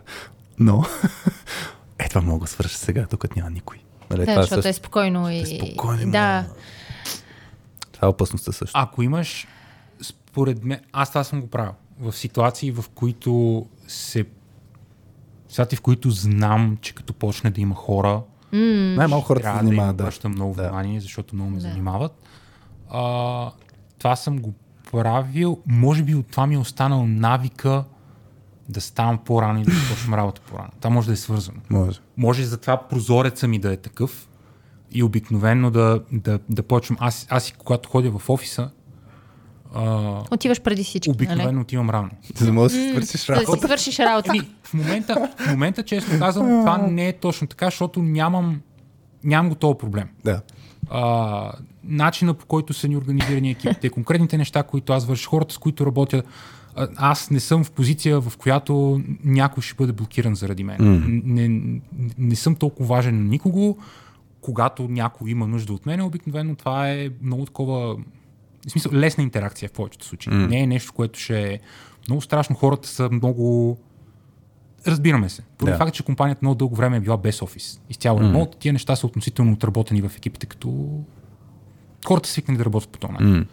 но 0.59 0.85
е 1.99 2.09
това 2.09 2.21
мога 2.21 2.41
да 2.41 2.47
свърша 2.47 2.79
сега, 2.79 3.07
докато 3.11 3.39
няма 3.39 3.51
никой. 3.51 3.77
Нали, 4.11 4.21
Да, 4.21 4.27
това, 4.27 4.33
е 4.41 4.43
защото 4.43 4.63
също, 4.63 4.69
е 4.69 4.73
спокойно 4.73 5.31
и... 5.31 5.39
е 5.39 5.47
спокойно, 5.47 6.11
Да, 6.13 6.47
това 7.93 8.07
е 8.07 8.11
опасността 8.11 8.53
също. 8.53 8.79
Ако 8.79 9.03
имаш, 9.03 9.47
според 10.03 10.65
мен, 10.65 10.81
аз 10.93 11.09
това 11.11 11.25
съм 11.25 11.41
го 11.41 11.47
правил. 11.47 11.73
В 12.01 12.13
ситуации, 12.13 12.71
в 12.71 12.85
които 12.95 13.67
се. 13.89 14.25
Ситуации, 15.49 15.77
в 15.79 15.83
които 15.83 16.11
знам, 16.11 16.79
че 16.81 16.95
като 16.95 17.13
почне 17.13 17.51
да 17.51 17.61
има 17.61 17.75
хора, 17.75 18.23
Най-малко 18.53 19.27
хората 19.27 19.53
се 19.53 19.65
занимават. 19.65 19.97
Да. 19.97 20.03
обръщам 20.05 20.33
много 20.33 20.55
Да. 20.55 20.63
внимание, 20.63 21.01
защото 21.01 21.35
много 21.35 21.51
ме 21.51 21.57
Да. 21.57 21.63
занимават. 21.63 22.23
А, 22.91 23.51
това 23.99 24.17
съм 24.17 24.39
го 24.39 24.55
правил. 24.93 25.59
Може 25.67 26.03
би 26.03 26.15
от 26.15 26.27
това 26.27 26.47
ми 26.47 26.55
е 26.55 26.59
останал 26.59 27.07
навика 27.07 27.85
да 28.69 28.81
ставам 28.81 29.19
по-рано 29.19 29.61
и 29.61 29.65
да 29.65 29.71
започвам 29.71 30.15
работа 30.15 30.41
по-рано. 30.51 30.69
Това 30.81 30.91
може 30.91 31.07
да 31.07 31.13
е 31.13 31.17
свързано. 31.17 31.59
Може. 31.71 32.01
Може 32.17 32.45
затова 32.45 32.77
прозореца 32.89 33.49
ми 33.49 33.59
да 33.59 33.73
е 33.73 33.77
такъв 33.77 34.29
и 34.93 35.03
обикновено 35.03 35.71
да, 35.71 36.01
да, 36.13 36.39
да 36.49 36.63
почвам. 36.63 36.97
Аз, 37.01 37.27
аз 37.31 37.49
и 37.49 37.53
когато 37.53 37.89
ходя 37.89 38.11
в 38.11 38.31
офиса, 38.31 38.71
а, 39.75 40.23
отиваш 40.31 40.61
преди 40.61 40.85
всички, 40.85 41.11
обикновено 41.11 41.53
нали? 41.53 41.63
отивам 41.63 41.91
рано. 41.91 42.11
За 42.35 42.47
да 42.47 42.53
можеш 42.53 42.79
да 42.79 42.83
си 42.83 42.91
свършиш 42.91 43.13
Да 43.13 43.19
си 43.19 43.33
работа. 43.33 43.67
свършиш 43.67 43.99
работа. 43.99 44.31
Еми, 44.31 44.49
в 44.63 44.75
момента, 44.75 45.31
в 45.39 45.51
момента, 45.51 45.83
честно 45.83 46.19
казвам, 46.19 46.49
това 46.49 46.79
не 46.79 47.09
е 47.09 47.13
точно 47.13 47.47
така, 47.47 47.67
защото 47.67 48.03
нямам, 48.03 48.61
нямам 49.25 49.49
го 49.49 49.55
този 49.55 49.79
проблем. 49.79 50.09
Да. 50.25 50.41
а, 50.91 51.53
начина 51.85 52.35
по 52.35 52.47
който 52.47 52.73
са 52.73 52.89
ни 52.89 52.97
организирани 52.97 53.51
екипите, 53.51 53.91
конкретните 53.91 54.39
неща, 54.39 54.63
които 54.63 54.93
аз 54.93 55.07
върша, 55.07 55.29
хората 55.29 55.55
с 55.55 55.59
които 55.59 55.87
работя, 55.87 56.23
аз 56.97 57.31
не 57.31 57.41
съм 57.41 57.65
в 57.65 57.71
позиция, 57.71 58.21
в 58.21 58.37
която 58.37 59.01
някой 59.25 59.63
ще 59.63 59.75
бъде 59.75 59.93
блокиран 59.93 60.35
заради 60.35 60.65
мен. 60.65 60.79
Mm. 60.79 61.23
Не, 61.25 61.81
не, 62.19 62.37
съм 62.37 62.55
толкова 62.55 62.89
важен 62.89 63.17
на 63.17 63.25
никого. 63.25 63.79
Когато 64.41 64.89
някой 64.89 65.31
има 65.31 65.47
нужда 65.47 65.73
от 65.73 65.87
мен, 65.87 66.01
обикновено 66.01 66.55
това 66.55 66.91
е 66.91 67.11
много 67.23 67.47
такова 67.47 67.97
в 68.67 68.71
смисъл, 68.71 68.93
лесна 68.93 69.25
интеракция 69.25 69.69
в 69.69 69.73
повечето 69.73 70.07
случаи. 70.07 70.33
Mm. 70.33 70.49
Не 70.49 70.61
е 70.61 70.67
нещо, 70.67 70.93
което 70.93 71.19
ще 71.19 71.53
е 71.53 71.61
много 72.09 72.23
страшно. 72.23 72.57
Хората 72.57 72.89
са 72.89 73.09
много 73.13 73.79
Разбираме 74.87 75.29
се. 75.29 75.43
Поради 75.59 75.73
Да. 75.73 75.79
факта, 75.79 75.93
че 75.93 76.03
компанията 76.03 76.39
много 76.43 76.55
дълго 76.55 76.77
време 76.77 76.97
е 76.97 77.01
била 77.01 77.17
без 77.17 77.43
офис. 77.43 77.81
Изцяло 77.91 78.21
ремонт, 78.21 78.57
тия 78.59 78.73
неща 78.73 78.97
са 78.97 79.07
относително 79.07 79.53
отработени 79.53 80.03
в 80.03 80.13
екипите, 80.17 80.47
като 80.47 81.01
хората 82.07 82.29
свикнали 82.29 82.59
да 82.59 82.65
работят 82.65 82.91
по 82.91 82.99
този 82.99 83.13
начин. 83.13 83.47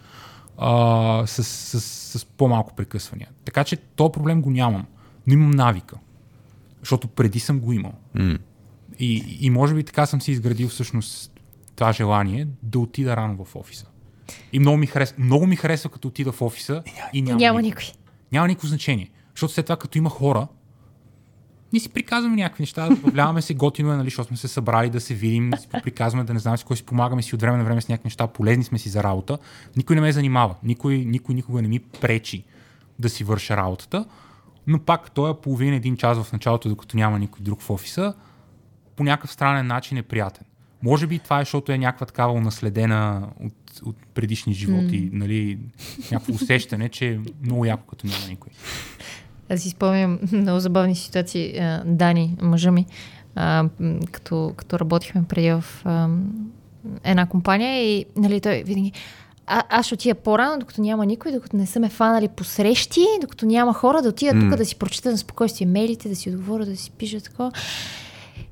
А, 0.58 1.26
с, 1.26 1.44
с, 1.44 1.80
с, 1.80 2.18
с 2.18 2.24
по-малко 2.24 2.74
прекъсвания. 2.74 3.28
Така 3.44 3.64
че 3.64 3.76
то 3.76 4.12
проблем 4.12 4.42
го 4.42 4.50
нямам, 4.50 4.86
но 5.26 5.32
имам 5.32 5.50
навика. 5.50 5.96
Защото 6.80 7.08
преди 7.08 7.40
съм 7.40 7.60
го 7.60 7.72
имал. 7.72 7.92
И, 8.98 9.36
и 9.40 9.50
може 9.50 9.74
би 9.74 9.84
така 9.84 10.06
съм 10.06 10.20
си 10.20 10.32
изградил 10.32 10.68
всъщност 10.68 11.40
това 11.76 11.92
желание 11.92 12.46
да 12.62 12.78
отида 12.78 13.16
рано 13.16 13.44
в 13.44 13.56
офиса. 13.56 13.86
И 14.52 14.58
много 14.58 14.76
ми 14.76 14.86
харесва, 14.86 15.16
много 15.18 15.46
ми 15.46 15.56
харесва 15.56 15.90
като 15.90 16.08
отида 16.08 16.32
в 16.32 16.42
офиса 16.42 16.82
и 17.12 17.22
няма, 17.22 17.38
Няма 17.40 17.62
никой. 17.62 17.82
никой. 17.82 18.00
Няма 18.32 18.48
никакво 18.48 18.68
значение. 18.68 19.10
Защото 19.34 19.52
след 19.52 19.66
това, 19.66 19.76
като 19.76 19.98
има 19.98 20.10
хора, 20.10 20.46
ние 21.74 21.80
си 21.80 21.88
приказваме 21.88 22.36
някакви 22.36 22.62
неща, 22.62 22.88
вляваме 23.02 23.42
се, 23.42 23.54
готино 23.54 23.92
е, 23.92 23.96
нали, 23.96 24.06
защото 24.06 24.28
сме 24.28 24.36
се 24.36 24.48
събрали 24.48 24.90
да 24.90 25.00
се 25.00 25.14
видим, 25.14 25.50
да 25.50 25.56
си 25.56 25.68
приказваме, 25.82 26.24
да 26.24 26.34
не 26.34 26.38
знам 26.38 26.58
с 26.58 26.64
кой 26.64 26.76
си 26.76 26.86
помагаме 26.86 27.22
си 27.22 27.34
от 27.34 27.40
време 27.40 27.58
на 27.58 27.64
време 27.64 27.80
с 27.80 27.88
някакви 27.88 28.06
неща, 28.06 28.26
полезни 28.26 28.64
сме 28.64 28.78
си 28.78 28.88
за 28.88 29.02
работа. 29.02 29.38
Никой 29.76 29.96
не 29.96 30.02
ме 30.02 30.12
занимава, 30.12 30.54
никой, 30.62 30.96
никой 30.96 31.34
никога 31.34 31.62
не 31.62 31.68
ми 31.68 31.78
пречи 31.78 32.44
да 32.98 33.08
си 33.08 33.24
върша 33.24 33.56
работата, 33.56 34.04
но 34.66 34.78
пак 34.78 35.10
той 35.10 35.30
е 35.30 35.34
половин 35.34 35.74
един 35.74 35.96
час 35.96 36.22
в 36.22 36.32
началото, 36.32 36.68
докато 36.68 36.96
няма 36.96 37.18
никой 37.18 37.42
друг 37.42 37.60
в 37.60 37.70
офиса, 37.70 38.14
по 38.96 39.04
някакъв 39.04 39.32
странен 39.32 39.66
начин 39.66 39.98
е 39.98 40.02
приятен. 40.02 40.44
Може 40.82 41.06
би 41.06 41.18
това 41.18 41.40
е, 41.40 41.42
защото 41.42 41.72
е 41.72 41.78
някаква 41.78 42.06
такава 42.06 42.32
унаследена 42.32 43.28
от, 43.40 43.54
от 43.82 43.96
предишни 44.14 44.54
животи, 44.54 45.02
mm. 45.02 45.12
нали, 45.12 45.58
някакво 46.10 46.32
усещане, 46.32 46.88
че 46.88 47.12
е 47.12 47.18
много 47.42 47.64
яко, 47.64 47.86
като 47.86 48.06
няма 48.06 48.28
никой. 48.28 48.52
Аз 49.50 49.60
си 49.60 49.70
спомням 49.70 50.18
много 50.32 50.60
забавни 50.60 50.94
ситуации. 50.94 51.60
Дани, 51.84 52.36
мъжа 52.42 52.70
ми, 52.70 52.86
а, 53.34 53.68
като, 54.12 54.52
като 54.56 54.78
работихме 54.78 55.22
преди 55.28 55.50
в 55.50 55.64
а, 55.84 56.08
една 57.04 57.26
компания 57.26 57.82
и 57.82 58.04
нали, 58.16 58.40
той 58.40 58.62
винаги 58.66 58.92
а, 59.46 59.62
аз 59.68 59.86
ще 59.86 59.94
отида 59.94 60.14
по-рано, 60.14 60.58
докато 60.58 60.80
няма 60.80 61.06
никой, 61.06 61.32
докато 61.32 61.56
не 61.56 61.66
са 61.66 61.80
ме 61.80 61.88
фанали 61.88 62.28
по 62.28 62.44
срещи, 62.44 63.04
докато 63.20 63.46
няма 63.46 63.74
хора, 63.74 64.02
да 64.02 64.08
отида 64.08 64.40
тук 64.40 64.56
да 64.56 64.64
си 64.64 64.76
прочита 64.76 65.10
на 65.10 65.18
спокойствие 65.18 65.66
мейлите, 65.66 66.08
да 66.08 66.16
си 66.16 66.30
отговоря, 66.30 66.66
да 66.66 66.76
си 66.76 66.90
пиша 66.90 67.20
такова. 67.20 67.52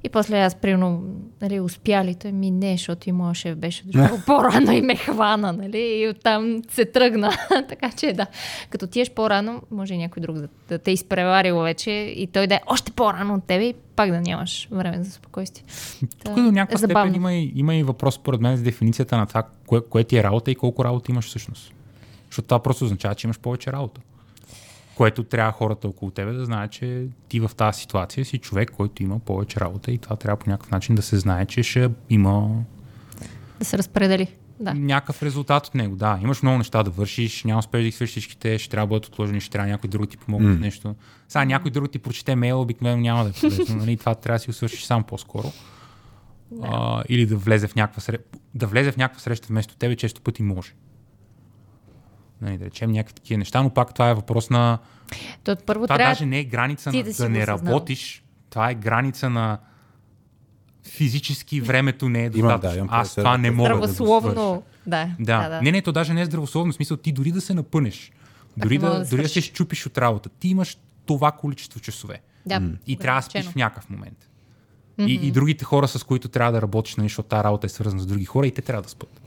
И 0.04 0.08
после 0.08 0.38
аз, 0.38 0.54
примерно, 0.54 1.02
нали, 1.42 1.60
успяли, 1.60 2.14
той 2.14 2.32
ми 2.32 2.50
не, 2.50 2.72
защото 2.72 3.08
и 3.08 3.12
моят 3.12 3.36
шеф 3.36 3.56
беше 3.56 3.84
дошъл 3.84 4.18
по-рано 4.26 4.72
и 4.72 4.80
ме 4.80 4.96
хвана, 4.96 5.52
нали, 5.52 5.78
и 5.78 6.08
оттам 6.08 6.62
се 6.68 6.84
тръгна. 6.84 7.32
така 7.68 7.90
че 7.90 8.12
да, 8.12 8.26
като 8.70 8.86
тиеш 8.86 9.10
по-рано, 9.10 9.62
може 9.70 9.94
и 9.94 9.98
някой 9.98 10.20
друг 10.20 10.36
да, 10.36 10.48
да 10.68 10.78
те 10.78 10.90
изпреварил 10.90 11.60
вече 11.60 11.90
и 11.90 12.26
той 12.26 12.46
да 12.46 12.54
е 12.54 12.60
още 12.66 12.92
по-рано 12.92 13.34
от 13.34 13.44
тебе 13.44 13.64
и 13.64 13.74
пак 13.96 14.10
да 14.10 14.20
нямаш 14.20 14.68
време 14.70 15.04
за 15.04 15.10
спокойствие. 15.10 15.64
Тук 16.24 16.34
до 16.34 16.40
някаква 16.40 16.74
е 16.74 16.78
забавно. 16.78 17.10
степен 17.10 17.22
има 17.22 17.32
и, 17.34 17.52
има 17.54 17.74
и 17.74 17.82
въпрос, 17.82 18.14
според 18.14 18.40
мен, 18.40 18.56
за 18.56 18.62
дефиницията 18.62 19.16
на 19.16 19.26
това, 19.26 19.42
кое, 19.66 19.80
кое 19.80 20.04
ти 20.04 20.18
е 20.18 20.22
работа 20.22 20.50
и 20.50 20.54
колко 20.54 20.84
работа 20.84 21.12
имаш 21.12 21.26
всъщност. 21.26 21.74
Защото 22.26 22.48
това 22.48 22.62
просто 22.62 22.84
означава, 22.84 23.14
че 23.14 23.26
имаш 23.26 23.38
повече 23.38 23.72
работа. 23.72 24.00
Което 24.96 25.24
трябва 25.24 25.52
хората 25.52 25.88
около 25.88 26.10
тебе 26.10 26.32
да 26.32 26.44
знаят, 26.44 26.70
че 26.70 27.06
ти 27.28 27.40
в 27.40 27.50
тази 27.56 27.80
ситуация 27.80 28.24
си 28.24 28.38
човек, 28.38 28.70
който 28.70 29.02
има 29.02 29.18
повече 29.18 29.60
работа 29.60 29.92
и 29.92 29.98
това 29.98 30.16
трябва 30.16 30.36
по 30.36 30.50
някакъв 30.50 30.70
начин 30.70 30.94
да 30.94 31.02
се 31.02 31.18
знае, 31.18 31.46
че 31.46 31.62
ще 31.62 31.90
има... 32.10 32.64
Да 33.58 33.64
се 33.64 33.78
разпредели. 33.78 34.28
Да. 34.60 34.74
някакъв 34.74 35.22
резултат 35.22 35.66
от 35.66 35.74
него. 35.74 35.96
Да, 35.96 36.18
имаш 36.22 36.42
много 36.42 36.58
неща 36.58 36.82
да 36.82 36.90
вършиш, 36.90 37.44
няма 37.44 37.58
успеш 37.58 37.80
да 37.80 37.84
ги 37.84 37.92
свършиш 37.92 38.12
всичките, 38.12 38.58
ще 38.58 38.70
трябва 38.70 38.86
да 38.86 38.88
бъдат 38.88 39.06
отложени, 39.06 39.40
ще 39.40 39.50
трябва 39.50 39.68
някой 39.68 39.90
друг 39.90 40.08
ти 40.08 40.16
помогне 40.16 40.48
mm. 40.48 40.60
нещо. 40.60 40.94
Сега 41.28 41.44
някой 41.44 41.70
друг 41.70 41.90
ти 41.90 41.98
прочете 41.98 42.36
мейл, 42.36 42.60
обикновено 42.60 43.02
няма 43.02 43.24
да 43.24 43.30
е 43.30 43.32
полезно. 43.32 43.76
Нали? 43.78 43.96
Това 43.96 44.14
трябва 44.14 44.36
да 44.36 44.38
си 44.38 44.46
го 44.46 44.52
свършиш 44.52 44.84
сам 44.84 45.04
по-скоро. 45.04 45.52
Да. 46.50 46.68
А, 46.72 47.02
или 47.08 47.26
да 47.26 47.36
влезе, 47.36 47.68
в 47.68 47.74
някаква 47.74 48.00
сре... 48.00 48.18
да 48.54 48.66
влезе 48.66 48.92
в 48.92 48.96
някаква 48.96 49.20
среща 49.20 49.46
вместо 49.48 49.76
тебе, 49.76 49.96
често 49.96 50.20
пъти 50.20 50.42
може. 50.42 50.72
Нали, 52.42 52.58
да 52.58 52.64
речем 52.64 52.92
някакви 52.92 53.14
такива 53.14 53.38
неща, 53.38 53.62
но 53.62 53.70
пак 53.70 53.94
това 53.94 54.10
е 54.10 54.14
въпрос 54.14 54.50
на... 54.50 54.78
То 55.44 55.56
първо 55.66 55.86
Това 55.86 55.96
трябва 55.96 56.10
даже 56.10 56.26
не 56.26 56.38
е 56.38 56.44
граница 56.44 56.92
на 56.92 57.02
да 57.02 57.10
да, 57.10 57.16
да 57.16 57.28
не 57.28 57.46
работиш, 57.46 58.22
това 58.50 58.70
е 58.70 58.74
граница 58.74 59.30
на 59.30 59.58
физически 60.84 61.60
времето 61.60 62.08
не 62.08 62.24
е 62.24 62.30
Имам, 62.34 62.48
да, 62.48 62.54
достатъчно. 62.54 62.78
имам 62.78 62.88
Аз 62.90 63.14
това 63.14 63.38
не 63.38 63.50
мога 63.50 63.68
да 63.68 63.74
го 63.74 63.86
здравословно. 63.86 64.62
Да, 64.86 65.10
Да. 65.20 65.42
да, 65.42 65.48
да. 65.48 65.62
Не, 65.62 65.72
не, 65.72 65.82
то 65.82 65.92
даже 65.92 66.14
не 66.14 66.20
е 66.20 66.24
здравословно. 66.24 66.72
В 66.72 66.76
смисъл, 66.76 66.96
ти 66.96 67.12
дори 67.12 67.32
да 67.32 67.40
се 67.40 67.54
напънеш, 67.54 68.12
дори 68.56 68.78
да, 68.78 68.98
да 68.98 69.04
дори 69.04 69.22
да 69.22 69.28
се 69.28 69.40
щупиш 69.40 69.86
от 69.86 69.98
работа, 69.98 70.28
ти 70.28 70.48
имаш 70.48 70.78
това 71.06 71.32
количество 71.32 71.80
часове. 71.80 72.20
да. 72.46 72.62
И 72.86 72.96
трябва 72.96 73.20
да 73.20 73.24
спиш 73.24 73.46
в 73.46 73.54
някакъв 73.54 73.90
момент. 73.90 74.28
И, 74.98 75.14
и 75.14 75.30
другите 75.30 75.64
хора, 75.64 75.88
с 75.88 76.04
които 76.04 76.28
трябва 76.28 76.52
да 76.52 76.62
работиш, 76.62 76.96
нали, 76.96 77.08
защото 77.08 77.28
тази 77.28 77.44
работа 77.44 77.66
е 77.66 77.70
свързана 77.70 78.02
с 78.02 78.06
други 78.06 78.24
хора, 78.24 78.46
и 78.46 78.50
те 78.50 78.62
трябва 78.62 78.82
да 78.82 78.88
спят. 78.88 79.21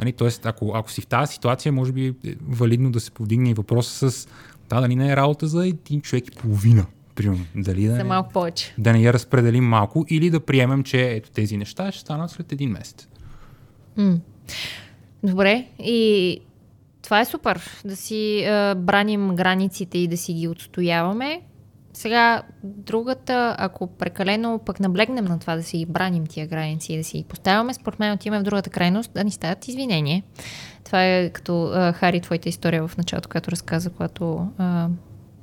Нали, 0.00 0.12
тоест, 0.12 0.46
ако, 0.46 0.72
ако 0.74 0.90
си 0.90 1.00
в 1.00 1.06
тази 1.06 1.32
ситуация, 1.32 1.72
може 1.72 1.92
би 1.92 2.06
е 2.06 2.34
валидно 2.48 2.90
да 2.92 3.00
се 3.00 3.10
повдигне 3.10 3.50
и 3.50 3.54
въпроса 3.54 4.10
с 4.10 4.28
да, 4.70 4.80
дали 4.80 4.96
не 4.96 5.12
е 5.12 5.16
работа 5.16 5.46
за 5.46 5.66
един 5.66 6.00
човек 6.00 6.28
и 6.28 6.30
половина, 6.30 6.86
примерно. 7.14 7.44
Дали 7.56 7.86
да 7.86 7.94
За 7.94 8.04
малко 8.04 8.32
повече. 8.32 8.74
да 8.78 8.92
не 8.92 9.02
я 9.02 9.12
разпределим 9.12 9.64
малко 9.64 10.04
или 10.08 10.30
да 10.30 10.40
приемем, 10.40 10.82
че 10.82 11.10
ето 11.10 11.30
тези 11.30 11.56
неща 11.56 11.92
ще 11.92 12.00
станат 12.00 12.30
след 12.30 12.52
един 12.52 12.70
месец. 12.70 13.08
Добре, 15.22 15.66
и 15.78 16.40
това 17.02 17.20
е 17.20 17.24
супер, 17.24 17.60
да 17.84 17.96
си 17.96 18.44
а, 18.44 18.74
браним 18.74 19.34
границите 19.34 19.98
и 19.98 20.08
да 20.08 20.16
си 20.16 20.34
ги 20.34 20.48
отстояваме. 20.48 21.40
Сега, 21.92 22.42
другата, 22.64 23.56
ако 23.58 23.86
прекалено 23.86 24.60
пък 24.66 24.80
наблегнем 24.80 25.24
на 25.24 25.38
това 25.38 25.56
да 25.56 25.62
си 25.62 25.86
браним 25.86 26.26
тия 26.26 26.46
граници 26.46 26.92
и 26.92 26.96
да 26.96 27.04
си 27.04 27.18
ги 27.18 27.24
поставяме, 27.24 27.74
според 27.74 27.98
мен 27.98 28.12
отиваме 28.12 28.40
в 28.40 28.44
другата 28.44 28.70
крайност, 28.70 29.10
да 29.14 29.24
ни 29.24 29.30
стават 29.30 29.68
извинения. 29.68 30.22
Това 30.84 31.04
е 31.04 31.30
като 31.30 31.70
а, 31.74 31.92
Хари, 31.92 32.20
твоята 32.20 32.48
история 32.48 32.88
в 32.88 32.96
началото, 32.96 33.28
която 33.28 33.50
разказа, 33.50 33.90
когато 33.90 34.48
а, 34.58 34.88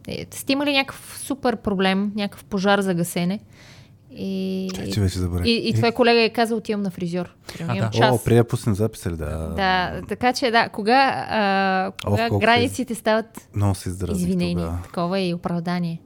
е, 0.07 0.26
сте 0.32 0.53
имали 0.53 0.74
някакъв 0.74 1.19
супер 1.24 1.56
проблем, 1.56 2.11
някакъв 2.15 2.44
пожар 2.44 2.80
за 2.80 2.94
гасене. 2.94 3.40
И, 4.11 4.69
Чай, 4.76 4.90
че 4.90 5.02
вече 5.02 5.19
забравих. 5.19 5.48
и, 5.48 5.69
и 5.69 5.74
твой 5.74 5.91
колега 5.91 6.22
е 6.22 6.30
казал, 6.30 6.57
отивам 6.57 6.82
на 6.82 6.91
фризьор. 6.91 7.36
А, 7.68 7.76
да. 7.76 7.90
час. 7.90 8.15
О, 8.15 8.24
преди 8.24 8.38
да 8.38 8.48
пуснем 8.48 8.76
записа? 8.76 9.11
Да. 9.11 9.48
Да, 9.48 10.02
така 10.07 10.34
че 10.34 10.52
да, 10.52 10.69
кога, 10.69 11.26
а, 11.30 11.91
кога 12.06 12.30
колко 12.30 12.41
границите 12.41 12.95
стават 12.95 13.49
Много 13.56 13.76
се 13.76 13.90
извинени, 13.90 14.56
тогава. 14.56 14.80
такова 14.84 15.19
е 15.19 15.28
и 15.28 15.34
оправдание. 15.34 16.02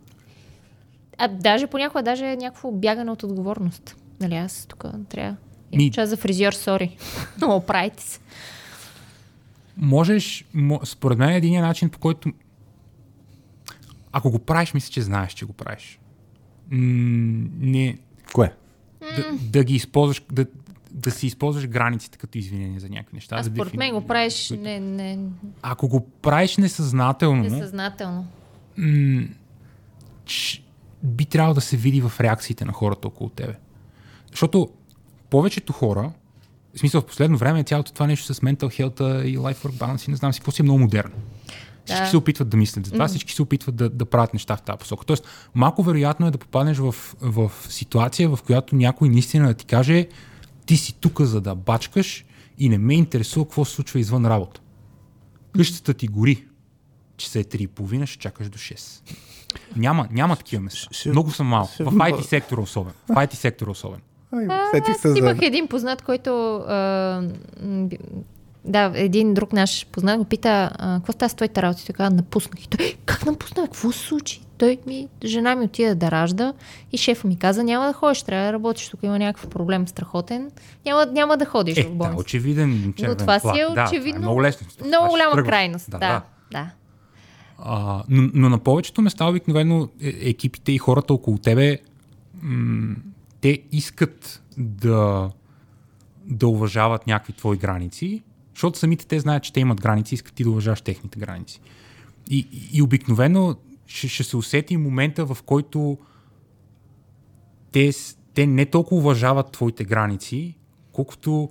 А 1.23 1.27
даже 1.27 1.67
понякога 1.67 2.03
даже 2.03 2.25
е 2.25 2.35
някакво 2.35 2.71
бягане 2.71 3.11
от 3.11 3.23
отговорност. 3.23 3.95
Нали, 4.19 4.35
аз 4.35 4.65
тук 4.65 4.85
трябва. 5.09 5.35
Ми- 5.75 5.91
час 5.91 6.09
за 6.09 6.17
фризьор, 6.17 6.53
сори. 6.53 6.97
Но 7.41 7.55
оправите 7.55 8.03
се. 8.03 8.19
Можеш, 9.77 10.45
мо, 10.53 10.79
според 10.83 11.17
мен 11.17 11.29
е 11.29 11.37
един 11.37 11.61
начин, 11.61 11.89
по 11.89 11.99
който 11.99 12.31
ако 14.11 14.31
го 14.31 14.39
правиш, 14.39 14.73
мисля, 14.73 14.91
че 14.91 15.01
знаеш, 15.01 15.33
че 15.33 15.45
го 15.45 15.53
правиш. 15.53 15.99
М, 16.71 17.47
не, 17.59 17.97
Кое? 18.33 18.53
да, 19.01 19.23
да 19.41 19.63
ги 19.63 19.75
използваш, 19.75 20.21
да, 20.31 20.45
да 20.91 21.11
си 21.11 21.27
използваш 21.27 21.67
границите 21.67 22.17
като 22.17 22.37
извинение 22.37 22.79
за 22.79 22.89
някакви 22.89 23.15
неща. 23.15 23.35
А 23.35 23.43
според 23.43 23.73
мен 23.73 23.93
го 23.93 24.07
правиш 24.07 24.49
не, 24.49 24.79
не, 24.79 25.19
Ако 25.61 25.87
го 25.87 26.09
правиш 26.09 26.57
несъзнателно, 26.57 27.43
несъзнателно. 27.43 28.27
м- 28.77 29.23
ч- 30.25 30.63
би 31.03 31.25
трябвало 31.25 31.53
да 31.53 31.61
се 31.61 31.77
види 31.77 32.01
в 32.01 32.19
реакциите 32.19 32.65
на 32.65 32.73
хората 32.73 33.07
около 33.07 33.29
тебе. 33.29 33.53
Защото 34.31 34.69
повечето 35.29 35.73
хора, 35.73 36.11
в 36.75 36.79
смисъл 36.79 37.01
в 37.01 37.05
последно 37.05 37.37
време 37.37 37.63
цялото 37.63 37.93
това 37.93 38.07
нещо 38.07 38.33
с 38.33 38.39
mental 38.39 38.55
health 38.55 39.23
и 39.23 39.37
life 39.37 39.67
work 39.67 39.73
balance 39.73 40.07
и 40.07 40.11
не 40.11 40.17
знам 40.17 40.33
си 40.33 40.39
какво 40.39 40.51
си 40.51 40.61
е 40.61 40.63
много 40.63 40.79
модерно. 40.79 41.15
Всички 41.85 42.03
Да. 42.03 42.09
се 42.09 42.17
опитват 42.17 42.49
да 42.49 42.57
мислят 42.57 42.85
за 42.85 42.91
това, 42.91 43.07
всички 43.07 43.33
се 43.33 43.41
опитват 43.41 43.75
да, 43.75 43.89
да 43.89 44.05
правят 44.05 44.33
неща 44.33 44.57
в 44.57 44.61
тази 44.61 44.77
посока. 44.77 45.05
Тоест, 45.05 45.27
малко 45.55 45.83
вероятно 45.83 46.27
е 46.27 46.31
да 46.31 46.37
попаднеш 46.37 46.77
в, 46.77 46.95
в 47.21 47.51
ситуация, 47.69 48.29
в 48.29 48.39
която 48.45 48.75
някой 48.75 49.09
наистина 49.09 49.47
да 49.47 49.53
ти 49.53 49.65
каже 49.65 50.07
ти 50.65 50.77
си 50.77 50.93
тук 50.93 51.21
за 51.21 51.41
да 51.41 51.55
бачкаш 51.55 52.25
и 52.57 52.69
не 52.69 52.77
ме 52.77 52.93
интересува 52.93 53.45
какво 53.45 53.65
се 53.65 53.73
случва 53.73 53.99
извън 53.99 54.25
работа. 54.25 54.61
Къщата 55.55 55.93
ти 55.93 56.07
гори, 56.07 56.45
че 57.17 57.29
се 57.29 57.39
е 57.39 57.43
3,5, 57.43 58.05
ще 58.05 58.17
чакаш 58.17 58.49
до 58.49 58.57
6. 58.57 59.15
Няма, 59.75 60.07
няма 60.11 60.35
такива 60.35 60.63
места. 60.63 60.87
ще- 60.91 61.09
Много 61.09 61.31
са 61.31 61.43
малко. 61.43 61.73
ще- 61.73 61.83
В 61.83 61.91
IT 61.91 62.21
сектора 62.21 62.61
особено. 62.61 62.93
В 63.07 63.15
IT 63.15 63.33
сектора 63.33 63.71
особено. 63.71 64.01
Ай, 64.33 64.45
А, 64.49 64.69
сетих 64.71 64.95
аз 64.95 65.01
се 65.01 65.09
за... 65.09 65.17
имах 65.17 65.37
един 65.41 65.67
познат, 65.67 66.01
който... 66.01 66.55
А, 66.57 67.21
да, 68.65 68.91
един 68.95 69.33
друг 69.33 69.53
наш 69.53 69.87
познат 69.87 70.17
го 70.17 70.25
пита, 70.25 70.71
какво 70.79 71.11
става 71.11 71.29
с 71.29 71.33
твоите 71.33 71.61
работи? 71.61 71.85
Така, 71.85 72.09
напуснах. 72.09 72.63
И 72.63 72.67
той, 72.67 72.95
как 73.05 73.25
напусна? 73.25 73.63
Какво 73.63 73.91
се 73.91 73.99
случи? 73.99 74.41
Той 74.57 74.77
ми, 74.87 75.07
жена 75.23 75.55
ми 75.55 75.65
отида 75.65 75.95
да 75.95 76.11
ражда 76.11 76.53
и 76.91 76.97
шефа 76.97 77.27
ми 77.27 77.39
каза, 77.39 77.63
няма 77.63 77.87
да 77.87 77.93
ходиш, 77.93 78.23
трябва 78.23 78.45
да 78.45 78.53
работиш, 78.53 78.89
тук 78.89 78.99
има 79.03 79.19
някакъв 79.19 79.49
проблем 79.49 79.87
страхотен, 79.87 80.51
няма, 80.85 81.05
няма 81.05 81.37
да 81.37 81.45
ходиш 81.45 81.77
Е, 81.77 81.83
в 81.83 81.85
да, 81.85 81.91
болница. 81.91 82.19
очевиден 82.19 82.93
червен 82.97 83.17
това 83.17 83.39
си 83.39 83.47
е 83.49 83.51
Да, 83.53 83.67
това 83.67 83.83
очевидно 83.85 84.15
е 84.15 84.19
много 84.19 84.43
лесно. 84.43 84.67
Много 84.85 85.07
голяма 85.07 85.43
крайност. 85.43 85.91
Да, 85.91 85.97
да. 85.97 86.21
да. 86.51 86.69
А, 87.63 88.03
но, 88.09 88.29
но 88.33 88.49
на 88.49 88.59
повечето 88.59 89.01
места 89.01 89.29
обикновено 89.29 89.89
е- 90.01 90.29
екипите 90.29 90.71
и 90.71 90.77
хората 90.77 91.13
около 91.13 91.37
тебе 91.37 91.79
м- 92.41 92.95
те 93.41 93.63
искат 93.71 94.43
да, 94.57 95.31
да 96.25 96.47
уважават 96.47 97.07
някакви 97.07 97.33
твои 97.33 97.57
граници, 97.57 98.23
защото 98.55 98.79
самите 98.79 99.07
те 99.07 99.19
знаят, 99.19 99.43
че 99.43 99.53
те 99.53 99.59
имат 99.59 99.81
граници 99.81 100.15
искат 100.15 100.33
ти 100.33 100.43
да 100.43 100.49
уважаваш 100.49 100.81
техните 100.81 101.19
граници. 101.19 101.61
И, 102.29 102.47
и 102.73 102.81
обикновено 102.81 103.55
ще, 103.87 104.07
ще 104.07 104.23
се 104.23 104.37
усети 104.37 104.77
момента, 104.77 105.25
в 105.25 105.37
който 105.45 105.97
те, 107.71 107.91
те 108.33 108.47
не 108.47 108.65
толкова 108.65 109.01
уважават 109.01 109.51
твоите 109.51 109.83
граници, 109.83 110.55
колкото 110.91 111.49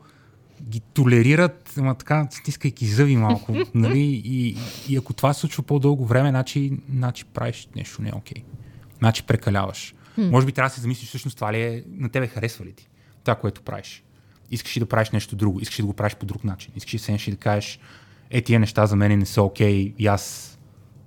ги 0.70 0.80
толерират, 0.80 1.74
ама 1.78 1.94
така, 1.94 2.28
стискайки 2.30 2.86
зъби 2.86 3.16
малко. 3.16 3.56
нали? 3.74 4.22
и, 4.24 4.56
и 4.88 4.97
ако 4.97 5.12
това 5.12 5.32
се 5.32 5.40
случва 5.40 5.62
по-дълго 5.62 6.06
време, 6.06 6.30
значи, 6.30 6.72
значи 6.94 7.24
правиш 7.24 7.68
нещо 7.76 8.02
не 8.02 8.09
е 8.09 8.12
окей. 8.14 8.42
Значи 8.98 9.22
прекаляваш. 9.22 9.94
Може 10.18 10.47
би 10.47 10.52
трябва 10.52 10.68
да 10.68 10.74
се 10.74 10.80
замислиш 10.80 11.09
всъщност 11.09 11.36
това 11.36 11.52
ли 11.52 11.62
е, 11.62 11.84
на 11.97 12.09
тебе 12.09 12.26
харесва 12.26 12.64
ли 12.64 12.72
ти 12.72 12.88
това, 13.24 13.34
което 13.34 13.62
правиш. 13.62 14.05
Искаш 14.51 14.76
ли 14.76 14.80
да 14.80 14.86
правиш 14.86 15.10
нещо 15.10 15.36
друго, 15.36 15.60
искаш 15.60 15.78
ли 15.78 15.82
да 15.82 15.86
го 15.86 15.92
правиш 15.92 16.14
по 16.14 16.26
друг 16.26 16.44
начин, 16.44 16.72
искаш 16.76 16.94
ли 16.94 16.98
седнеш 16.98 17.28
и 17.28 17.30
да 17.30 17.36
кажеш, 17.36 17.78
е 18.30 18.42
тия 18.42 18.60
неща 18.60 18.86
за 18.86 18.97
мен 18.97 19.18
не 19.18 19.26
са 19.26 19.42
окей 19.42 19.94
и 19.98 20.06
аз 20.06 20.59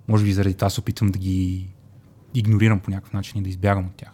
може 0.08 0.24
би 0.24 0.32
заради 0.32 0.54
това 0.54 0.70
се 0.70 0.80
опитвам 0.80 1.10
да 1.10 1.18
ги 1.18 1.68
игнорирам 2.34 2.80
по 2.80 2.90
някакъв 2.90 3.12
начин 3.12 3.40
и 3.40 3.42
да 3.42 3.48
избягам 3.48 3.86
от 3.86 3.94
тях. 3.94 4.13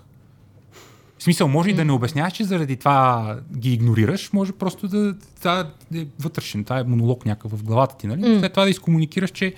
В 1.21 1.23
смисъл, 1.23 1.49
може 1.49 1.71
и 1.71 1.75
да 1.75 1.85
не 1.85 1.93
обясняваш, 1.93 2.33
че 2.33 2.45
заради 2.45 2.77
това 2.77 3.37
ги 3.57 3.73
игнорираш, 3.73 4.33
може 4.33 4.53
просто 4.53 4.89
да, 4.89 5.15
това 5.39 5.71
е 5.95 6.07
вътрешен, 6.21 6.65
това 6.65 6.79
е 6.79 6.85
монолог 6.85 7.27
някакъв 7.27 7.51
в 7.53 7.65
главата 7.65 7.97
ти, 7.97 8.07
нали? 8.07 8.39
След 8.39 8.53
това 8.53 8.65
да 8.65 8.71
изкомуникираш, 8.71 9.31
че 9.31 9.55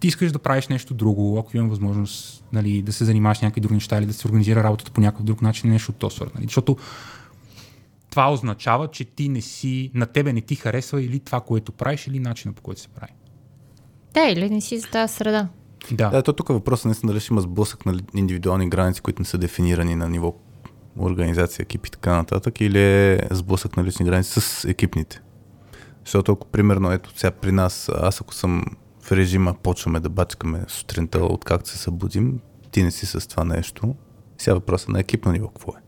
ти 0.00 0.08
искаш 0.08 0.32
да 0.32 0.38
правиш 0.38 0.68
нещо 0.68 0.94
друго, 0.94 1.38
ако 1.38 1.56
имам 1.56 1.68
възможност 1.68 2.44
нали, 2.52 2.82
да 2.82 2.92
се 2.92 3.04
занимаваш 3.04 3.38
с 3.38 3.42
някакви 3.42 3.60
други 3.60 3.74
неща 3.74 3.98
или 3.98 4.06
да 4.06 4.12
се 4.12 4.28
организира 4.28 4.62
работата 4.62 4.90
по 4.90 5.00
някакъв 5.00 5.24
друг 5.24 5.42
начин, 5.42 5.70
нещо 5.70 5.92
от 5.92 5.98
този 5.98 6.16
сорт. 6.16 6.34
Нали? 6.34 6.44
Защото 6.44 6.76
това 8.10 8.32
означава, 8.32 8.88
че 8.88 9.04
ти 9.04 9.28
не 9.28 9.40
си, 9.40 9.90
на 9.94 10.06
тебе 10.06 10.32
не 10.32 10.40
ти 10.40 10.54
харесва 10.54 11.02
или 11.02 11.20
това, 11.20 11.40
което 11.40 11.72
правиш, 11.72 12.06
или 12.06 12.18
начина 12.18 12.54
по 12.54 12.62
който 12.62 12.80
се 12.80 12.88
прави. 12.88 13.12
Да, 14.14 14.28
или 14.28 14.50
не 14.50 14.60
си 14.60 14.78
за 14.78 14.88
тази 14.88 15.14
среда. 15.14 15.48
Да. 15.90 16.10
Да, 16.10 16.22
то 16.22 16.32
тук 16.32 16.48
въпросът 16.48 16.84
наистина 16.84 17.12
дали 17.12 17.20
ще 17.20 17.32
има 17.32 17.40
сблъсък 17.40 17.86
на 17.86 18.00
индивидуални 18.14 18.68
граници, 18.68 19.00
които 19.00 19.22
не 19.22 19.26
са 19.26 19.38
дефинирани 19.38 19.96
на 19.96 20.08
ниво 20.08 20.34
организация, 21.04 21.62
екип 21.62 21.86
и 21.86 21.90
така 21.90 22.16
нататък, 22.16 22.60
или 22.60 22.80
е 22.82 23.20
сблъсък 23.30 23.76
на 23.76 23.84
лични 23.84 24.06
граници 24.06 24.40
с 24.40 24.64
екипните. 24.64 25.20
Защото 26.04 26.32
ако 26.32 26.46
примерно 26.46 26.92
ето 26.92 27.18
сега 27.18 27.30
при 27.30 27.52
нас, 27.52 27.90
аз 27.94 28.20
ако 28.20 28.34
съм 28.34 28.64
в 29.02 29.12
режима, 29.12 29.54
почваме 29.62 30.00
да 30.00 30.08
бачкаме 30.08 30.64
сутринта, 30.68 31.18
откакто 31.24 31.68
се 31.68 31.78
събудим, 31.78 32.40
ти 32.70 32.82
не 32.82 32.90
си 32.90 33.06
с 33.06 33.28
това 33.28 33.44
нещо. 33.44 33.94
Сега 34.38 34.54
въпросът 34.54 34.88
на 34.88 35.00
екипно 35.00 35.32
ниво 35.32 35.48
какво 35.48 35.72
е. 35.72 35.80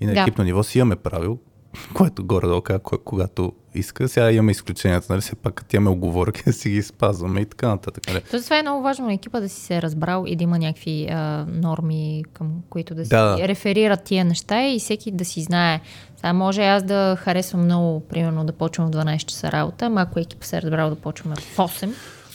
И 0.00 0.06
на 0.06 0.14
Да. 0.14 0.20
екипно 0.20 0.44
ниво 0.44 0.62
си 0.62 0.78
имаме 0.78 0.96
правил, 0.96 1.38
което 1.94 2.24
горе-долу 2.24 2.62
когато 3.04 3.52
иска. 3.74 4.08
Сега 4.08 4.30
имаме 4.32 4.52
изключенията, 4.52 5.06
нали? 5.10 5.20
Все 5.20 5.34
пак 5.34 5.54
като 5.54 5.76
имаме 5.76 5.90
оговорки, 5.90 6.42
да 6.46 6.52
си 6.52 6.70
ги 6.70 6.82
спазваме 6.82 7.40
и 7.40 7.44
така 7.44 7.68
нататък. 7.68 8.04
Нали? 8.08 8.20
То 8.30 8.42
това 8.42 8.58
е 8.58 8.62
много 8.62 8.82
важно 8.82 9.06
на 9.06 9.12
екипа 9.14 9.40
да 9.40 9.48
си 9.48 9.60
се 9.60 9.76
е 9.76 9.82
разбрал 9.82 10.24
и 10.26 10.36
да 10.36 10.44
има 10.44 10.58
някакви 10.58 11.06
а, 11.10 11.46
норми, 11.48 12.24
към 12.32 12.48
които 12.70 12.94
да 12.94 13.04
си 13.04 13.08
Да. 13.08 13.36
реферират 13.48 14.02
тия 14.04 14.24
неща 14.24 14.66
и 14.66 14.78
всеки 14.78 15.10
да 15.10 15.24
си 15.24 15.42
знае. 15.42 15.80
Сега 16.16 16.32
може 16.32 16.62
аз 16.62 16.82
да 16.82 17.16
харесвам 17.20 17.64
много, 17.64 18.00
примерно, 18.00 18.44
да 18.44 18.52
почвам 18.52 18.86
в 18.86 18.90
12 18.90 19.24
часа 19.24 19.52
работа, 19.52 19.86
ама 19.86 20.00
ако 20.00 20.18
екипа 20.18 20.46
се 20.46 20.56
е 20.56 20.62
разбрал 20.62 20.90
да 20.90 20.96
почваме 20.96 21.36
в 21.36 21.56
8, 21.56 21.90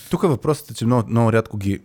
Тук 0.10 0.22
въпросът 0.22 0.72
е, 0.72 0.74
че 0.74 0.86
много, 0.86 1.10
много 1.10 1.34
рядко 1.34 1.58
ги 1.58 1.80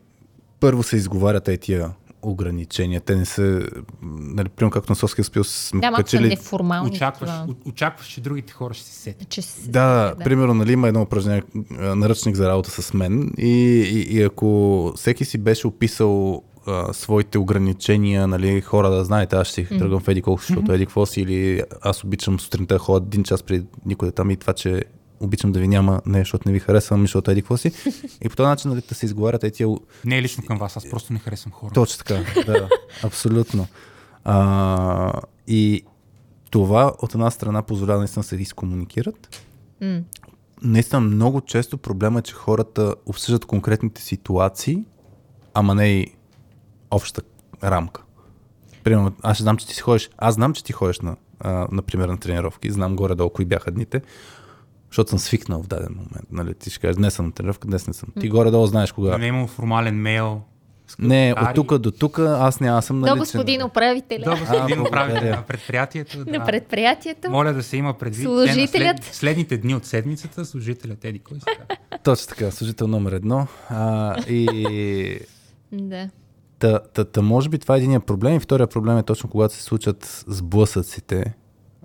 първо 0.60 0.82
се 0.82 0.96
изговарят 0.96 1.48
е 1.48 1.56
тия 1.56 1.90
ограничения. 2.30 3.00
Те 3.00 3.16
не 3.16 3.24
са, 3.24 3.62
нали, 4.02 4.48
примерно 4.48 4.70
както 4.70 4.92
на 4.92 4.96
Соския 4.96 5.24
спил 5.24 5.44
сме 5.44 5.80
да, 5.80 5.92
качили... 5.92 6.28
неформални. 6.28 6.90
Очакваш, 6.90 7.30
о- 7.30 7.68
очакваш, 7.68 8.06
че 8.06 8.20
другите 8.20 8.52
хора 8.52 8.74
ще 8.74 8.86
се 8.86 8.94
сетят. 8.94 9.28
че 9.28 9.42
се 9.42 9.70
Да, 9.70 10.14
да, 10.18 10.24
примерно, 10.24 10.54
нали, 10.54 10.72
има 10.72 10.88
едно 10.88 11.02
упражнение, 11.02 11.42
наръчник 11.70 12.36
за 12.36 12.48
работа 12.48 12.70
с 12.70 12.94
мен 12.94 13.32
и, 13.38 13.48
и, 13.92 14.16
и 14.16 14.22
ако 14.22 14.92
всеки 14.96 15.24
си 15.24 15.38
беше 15.38 15.66
описал 15.66 16.42
а, 16.66 16.92
своите 16.92 17.38
ограничения, 17.38 18.26
нали, 18.26 18.60
хора 18.60 18.90
да 18.90 19.04
знаете, 19.04 19.36
аз 19.36 19.46
ще 19.46 19.66
си 19.66 19.78
тръгвам 19.78 20.00
в 20.00 20.08
еди 20.08 20.22
колко, 20.22 20.42
защото 20.42 20.72
еди 20.72 20.86
какво 20.86 21.06
си, 21.06 21.20
или 21.20 21.62
аз 21.82 22.04
обичам 22.04 22.40
сутринта 22.40 22.74
да 22.74 22.78
ходя 22.78 23.06
един 23.06 23.24
час 23.24 23.42
преди 23.42 23.66
никой 23.86 24.06
да 24.06 24.10
е 24.10 24.12
там 24.12 24.30
и 24.30 24.36
това, 24.36 24.52
че 24.52 24.84
обичам 25.20 25.52
да 25.52 25.60
ви 25.60 25.68
няма, 25.68 26.02
не 26.06 26.18
защото 26.18 26.48
не 26.48 26.52
ви 26.52 26.58
харесвам, 26.58 27.00
защото 27.00 27.30
еди 27.30 27.42
какво 27.42 27.56
си. 27.56 27.72
И 28.22 28.28
по 28.28 28.36
този 28.36 28.46
начин 28.46 28.70
нали, 28.70 28.82
да 28.88 28.94
се 28.94 29.06
изговарят 29.06 29.44
е 29.44 29.50
тия 29.50 29.68
Не 30.04 30.18
е 30.18 30.22
лично 30.22 30.44
към 30.46 30.58
вас, 30.58 30.76
аз 30.76 30.90
просто 30.90 31.12
не 31.12 31.18
харесвам 31.18 31.52
хора. 31.52 31.72
точно 31.74 32.04
така, 32.04 32.42
да, 32.46 32.68
абсолютно. 33.02 33.66
А, 34.24 35.12
и 35.46 35.84
това 36.50 36.92
от 36.98 37.14
една 37.14 37.30
страна 37.30 37.62
позволява 37.62 37.98
наистина 37.98 38.22
се 38.22 38.36
изкомуникират. 38.36 39.44
М. 39.80 40.00
Наистина 40.62 41.00
много 41.00 41.40
често 41.40 41.78
проблема 41.78 42.18
е, 42.18 42.22
че 42.22 42.34
хората 42.34 42.94
обсъждат 43.06 43.44
конкретните 43.44 44.02
ситуации, 44.02 44.84
ама 45.54 45.74
не 45.74 45.88
и 45.88 46.06
общата 46.90 47.22
рамка. 47.64 48.02
Примерно, 48.84 49.12
аз 49.22 49.36
ще 49.36 49.42
знам, 49.42 49.56
че 49.56 49.66
ти 49.66 49.74
си 49.74 49.80
ходиш. 49.80 50.10
Аз 50.18 50.34
знам, 50.34 50.54
че 50.54 50.64
ти 50.64 50.72
ходиш 50.72 51.00
на, 51.00 51.16
а, 51.40 51.68
например, 51.72 52.08
на 52.08 52.18
тренировки. 52.18 52.70
Знам 52.70 52.96
горе-долу 52.96 53.30
кои 53.30 53.44
бяха 53.44 53.70
дните, 53.70 54.02
защото 54.94 55.10
съм 55.10 55.18
свикнал 55.18 55.62
в 55.62 55.66
даден 55.66 55.88
момент. 55.90 56.28
Нали? 56.32 56.54
Ти 56.54 56.70
ще 56.70 56.80
кажеш, 56.80 56.96
днес 56.96 57.14
съм 57.14 57.26
на 57.26 57.32
тренировка, 57.32 57.68
днес 57.68 57.86
не 57.86 57.92
съм. 57.92 58.08
Ти 58.20 58.28
горе-долу 58.28 58.66
знаеш 58.66 58.92
кога. 58.92 59.18
Не 59.18 59.24
е 59.24 59.28
имал 59.28 59.46
формален 59.46 59.94
мейл. 59.94 60.40
Не, 60.98 61.34
от 61.40 61.54
тук 61.54 61.78
до 61.78 61.90
тук 61.90 62.18
аз 62.18 62.60
не, 62.60 62.68
аз 62.68 62.86
съм 62.86 62.96
До 62.96 63.00
наличен. 63.00 63.18
господин 63.18 63.62
управителя 63.62 64.24
Да, 64.24 64.36
господин 64.36 64.78
А, 64.78 64.82
управител 64.82 64.90
благодаря. 65.14 65.36
на 65.36 65.42
предприятието. 65.42 66.18
на 66.18 66.24
Да. 66.24 66.44
предприятието. 66.44 67.30
Моля 67.30 67.52
да 67.52 67.62
се 67.62 67.76
има 67.76 67.94
предвид. 67.94 68.24
Служителят. 68.24 68.72
те 68.72 68.78
на 68.80 68.94
След, 68.94 69.14
следните 69.14 69.56
дни 69.56 69.74
от 69.74 69.84
седмицата, 69.84 70.44
служителят 70.44 71.04
Еди 71.04 71.18
кой 71.18 71.36
сега? 71.40 71.76
Точно 71.98 72.28
така, 72.28 72.50
служител 72.50 72.86
номер 72.86 73.12
едно. 73.12 73.46
А, 73.68 74.16
и 74.22 75.18
Да. 75.72 76.08
Та, 76.58 76.78
та, 76.80 77.04
та, 77.04 77.22
може 77.22 77.48
би 77.48 77.58
това 77.58 77.74
е 77.74 77.78
единия 77.78 78.00
проблем. 78.00 78.36
И 78.36 78.40
втория 78.40 78.66
проблем 78.66 78.98
е 78.98 79.02
точно 79.02 79.30
когато 79.30 79.54
се 79.54 79.62
случат 79.62 80.24
сблъсъците. 80.26 81.34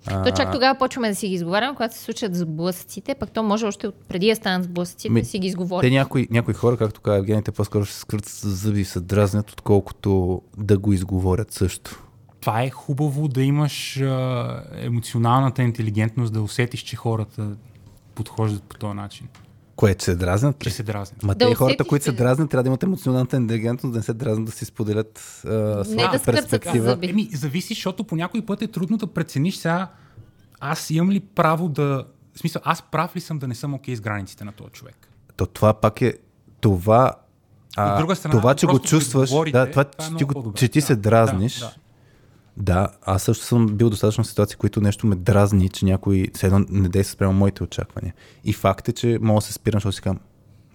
А, 0.08 0.24
То 0.24 0.32
чак 0.32 0.52
тогава 0.52 0.80
почваме 0.80 1.10
да 1.10 1.16
си 1.16 1.28
ги 1.28 1.34
изговаряме, 1.34 1.76
когато 1.76 1.96
се 1.96 2.02
случат 2.02 2.36
сблъсъците, 2.36 3.16
пък 3.16 3.32
то 3.32 3.44
може 3.44 3.66
още 3.66 3.88
от 3.88 3.96
преди 4.08 4.28
да 4.28 4.36
станат 4.36 4.64
сблъсъците 4.64 5.14
Ми, 5.14 5.22
да 5.22 5.28
си 5.28 5.40
ги 5.40 5.42
Те 5.42 5.48
изговорим. 5.48 5.94
някои, 5.94 6.28
някои 6.32 6.54
хора, 6.54 6.78
както 6.78 7.02
каза 7.02 7.18
Евгений, 7.18 7.42
те 7.42 7.52
по-скоро 7.52 7.86
ще 7.86 7.96
скрът 7.96 8.26
с 8.26 8.48
зъби 8.48 8.82
и 8.82 8.86
се 8.86 9.00
дразнят, 9.00 9.52
отколкото 9.52 10.42
да 10.58 10.78
го 10.78 10.94
изговорят 10.94 11.52
също. 11.52 12.04
Това 12.42 12.64
е 12.64 12.70
хубаво 12.70 13.28
да 13.28 13.42
имаш 13.44 14.02
а, 14.02 14.64
емоционалната 14.82 15.64
интелигентност, 15.64 16.34
да 16.34 16.42
усетиш, 16.42 16.82
че 16.82 16.96
хората 16.96 17.52
подхождат 18.16 18.64
по 18.64 18.78
този 18.78 18.94
начин. 18.94 19.28
Кое, 19.80 19.96
че 19.96 20.06
се 20.06 20.16
дразнат? 20.16 20.60
Че 20.60 20.70
се 20.70 20.84
дразнят. 20.84 21.24
Ма 21.24 21.36
Да 21.36 21.50
те 21.50 21.56
хората, 21.56 21.84
които 21.84 22.06
се 22.06 22.12
дразнят, 22.12 22.50
трябва 22.50 22.64
да 22.64 22.68
имат 22.68 22.84
емоционалната 22.84 23.38
интелигентност, 23.38 23.94
да 23.94 24.00
не 24.00 24.04
се 24.04 24.14
дразнат, 24.14 24.46
да 24.46 24.52
си 24.52 24.66
споделят 24.66 25.20
а, 25.46 25.84
своята 25.84 26.18
да 26.18 26.24
перспектива. 26.24 26.86
зъби. 26.86 27.10
Еми, 27.10 27.30
зависи, 27.34 27.74
защото 27.74 28.04
по 28.04 28.16
някой 28.16 28.42
път 28.42 28.62
е 28.62 28.68
трудно 28.68 28.98
да 28.98 29.08
прецениш 29.08 29.56
сега 29.56 29.88
аз 30.60 30.90
имам 30.90 31.12
ли 31.12 31.20
право 31.20 31.70
да... 31.70 32.06
В 32.36 32.40
смисъл, 32.40 32.62
аз 32.66 32.82
прав 32.82 33.16
ли 33.16 33.22
съм 33.22 33.40
да 33.40 33.48
не 33.48 33.56
съм 33.56 33.74
окей 33.74 33.96
с 33.96 34.02
границите 34.02 34.44
на 34.44 34.52
този 34.52 34.72
човек? 34.72 35.10
То 35.36 35.46
това 35.46 35.74
пак 35.74 36.02
е 36.02 36.14
това. 36.62 37.14
А, 37.78 37.94
От 37.94 38.00
друга 38.00 38.16
страна, 38.16 38.32
това, 38.32 38.56
че 38.56 38.68
го 38.68 38.80
чувстваш, 38.80 39.30
да, 39.30 39.72
това, 39.72 39.84
това 39.84 40.06
е 40.06 40.10
че, 40.18 40.26
ти, 40.26 40.26
че 40.56 40.68
ти 40.68 40.80
Да, 40.80 40.86
се 40.86 40.96
дразниш, 40.96 41.60
да, 41.60 41.66
да, 41.66 41.74
да. 42.58 42.88
аз 43.02 43.24
също 43.24 43.46
съм 43.46 43.68
бил 43.68 43.90
достатъчно 43.90 44.24
в 44.24 44.28
ситуации, 44.28 44.58
които 44.58 44.82
нещо 44.82 45.08
ме 45.08 45.16
дразни, 45.16 45.70
че 45.70 45.86
някой 45.86 46.28
все 46.34 46.46
едно 46.48 46.66
не 46.70 46.90
действа 46.90 47.14
спрямо 47.14 47.34
моите 47.34 47.64
очаквания. 47.64 48.14
И 48.46 48.54
факт 48.54 48.88
е, 48.88 48.94
че 48.94 49.18
мога 49.22 49.38
да 49.38 49.42
се 49.42 49.54
спирам, 49.54 49.78
защото 49.78 49.96
си 49.96 50.02
казвам, 50.02 50.20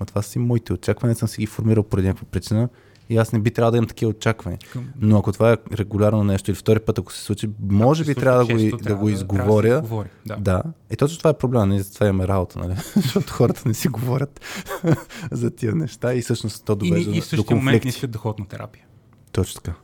ма 0.00 0.06
това 0.06 0.22
си 0.22 0.38
моите 0.38 0.72
очаквания, 0.72 1.16
съм 1.16 1.28
си 1.28 1.40
ги 1.40 1.46
формирал 1.46 1.82
поради 1.82 2.08
някаква 2.08 2.26
причина 2.26 2.68
и 3.10 3.16
аз 3.16 3.32
не 3.32 3.38
би 3.38 3.50
трябвало 3.50 3.70
да 3.70 3.76
имам 3.76 3.88
такива 3.88 4.10
очаквания. 4.10 4.58
Но 4.98 5.18
ако 5.18 5.32
това 5.32 5.52
е 5.52 5.56
регулярно 5.72 6.24
нещо 6.24 6.50
или 6.50 6.56
втори 6.56 6.80
път, 6.80 6.98
ако 6.98 7.12
се 7.12 7.22
случи, 7.22 7.50
може 7.62 8.02
Ако 8.02 8.08
би 8.08 8.14
трябва 8.14 8.38
да 8.38 8.44
го, 8.46 8.60
и- 8.60 8.62
често, 8.62 8.76
да 8.76 8.84
трябва 8.84 9.00
го 9.00 9.06
да- 9.06 9.12
да 9.12 9.16
се 9.16 9.22
изговоря. 9.22 9.68
изговори, 9.74 10.08
да. 10.26 10.36
да. 10.36 10.62
И 10.90 10.96
точно 10.96 11.18
това 11.18 11.30
е 11.30 11.34
проблема, 11.34 11.66
ние 11.66 11.82
затова 11.82 12.06
имаме 12.06 12.28
работа, 12.28 12.58
нали? 12.58 12.74
защото 12.96 13.32
хората 13.32 13.62
не 13.66 13.74
си 13.74 13.88
говорят 13.88 14.40
за 15.30 15.50
тия 15.50 15.74
неща 15.74 16.14
и 16.14 16.22
всъщност 16.22 16.64
то 16.64 16.72
И, 16.72 16.76
довежда 16.78 17.10
и 17.10 17.14
в 17.14 17.16
до 17.16 17.22
същия 17.22 17.56
момент 17.56 17.84
не 17.84 17.88
искат 17.88 18.10
да 18.10 18.18
ходят 18.18 18.38
на 18.38 18.46
терапия. 18.46 18.84
Точно 19.32 19.60
така. 19.60 19.76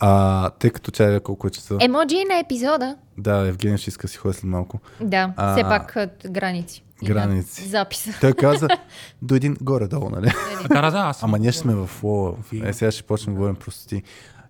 А, 0.00 0.50
тъй 0.50 0.70
като 0.70 0.90
тя 0.90 1.14
е 1.14 1.20
колко 1.20 1.46
е 1.46 1.50
часа. 1.50 1.76
Емоджи 1.80 2.24
на 2.24 2.38
епизода. 2.38 2.96
Да, 3.18 3.36
Евгений 3.36 3.78
ще 3.78 3.90
иска 3.90 4.08
си 4.08 4.16
ходи 4.16 4.34
след 4.34 4.44
малко. 4.44 4.78
Да, 5.00 5.32
А, 5.36 5.52
все 5.52 5.62
пак 5.62 5.96
граници. 6.30 6.84
Граници. 7.04 7.68
Записа. 7.68 8.10
Той 8.20 8.32
каза 8.32 8.68
до 9.22 9.34
един 9.34 9.56
горе-долу, 9.60 10.10
нали? 10.10 10.32
Да, 10.68 10.82
да, 10.82 10.90
да, 10.90 10.98
аз 10.98 11.22
Ама 11.22 11.38
ние 11.38 11.52
ще 11.52 11.60
сме 11.60 11.74
в 11.74 11.86
флоу. 11.86 12.32
Е, 12.64 12.72
сега 12.72 12.90
ще 12.90 13.02
почнем 13.02 13.34
да 13.34 13.38
говорим 13.38 13.56
простоти. 13.56 14.02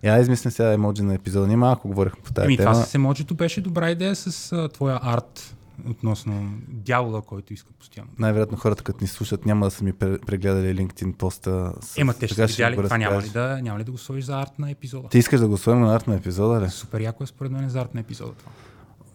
Я 0.03 0.19
измисля 0.19 0.51
сега 0.51 0.73
емоджи 0.73 1.01
на 1.03 1.13
епизода. 1.13 1.47
Ние 1.47 1.55
малко 1.55 1.87
говорихме 1.87 2.21
по 2.23 2.33
тази 2.33 2.45
Еми, 2.45 2.57
тема. 2.57 2.71
това 2.71 2.83
с 2.85 2.95
емоджито 2.95 3.35
беше 3.35 3.61
добра 3.61 3.89
идея 3.89 4.15
с 4.15 4.51
а, 4.51 4.69
твоя 4.69 4.99
арт 5.03 5.55
относно 5.89 6.51
дявола, 6.67 7.21
който 7.21 7.53
иска 7.53 7.73
постоянно. 7.79 8.09
Най-вероятно 8.19 8.57
хората, 8.57 8.83
като 8.83 8.97
ни 9.01 9.07
слушат, 9.07 9.45
няма 9.45 9.65
да 9.65 9.71
са 9.71 9.83
ми 9.83 9.93
пре- 9.93 10.25
прегледали 10.25 10.75
LinkedIn 10.77 11.13
поста. 11.13 11.73
С... 11.81 11.97
Ема, 11.97 12.13
те 12.13 12.27
ще 12.27 12.45
видяли, 12.45 12.75
това 12.75 12.97
няма 12.97 13.21
ли, 13.21 13.29
да, 13.29 13.59
няма 13.61 13.79
ли 13.79 13.83
да 13.83 13.91
го 13.91 13.97
сложиш 13.97 14.25
за 14.25 14.39
арт 14.39 14.59
на 14.59 14.71
епизода? 14.71 15.07
Ти 15.09 15.17
искаш 15.17 15.39
да 15.39 15.47
го 15.47 15.57
сложим 15.57 15.81
на 15.81 15.95
арт 15.95 16.07
на 16.07 16.15
епизода, 16.15 16.61
ли? 16.65 16.69
Супер 16.69 17.01
яко 17.01 17.23
е 17.23 17.27
според 17.27 17.51
мен 17.51 17.69
за 17.69 17.81
арт 17.81 17.93
на 17.93 17.99
епизода 17.99 18.31
това. 18.31 18.51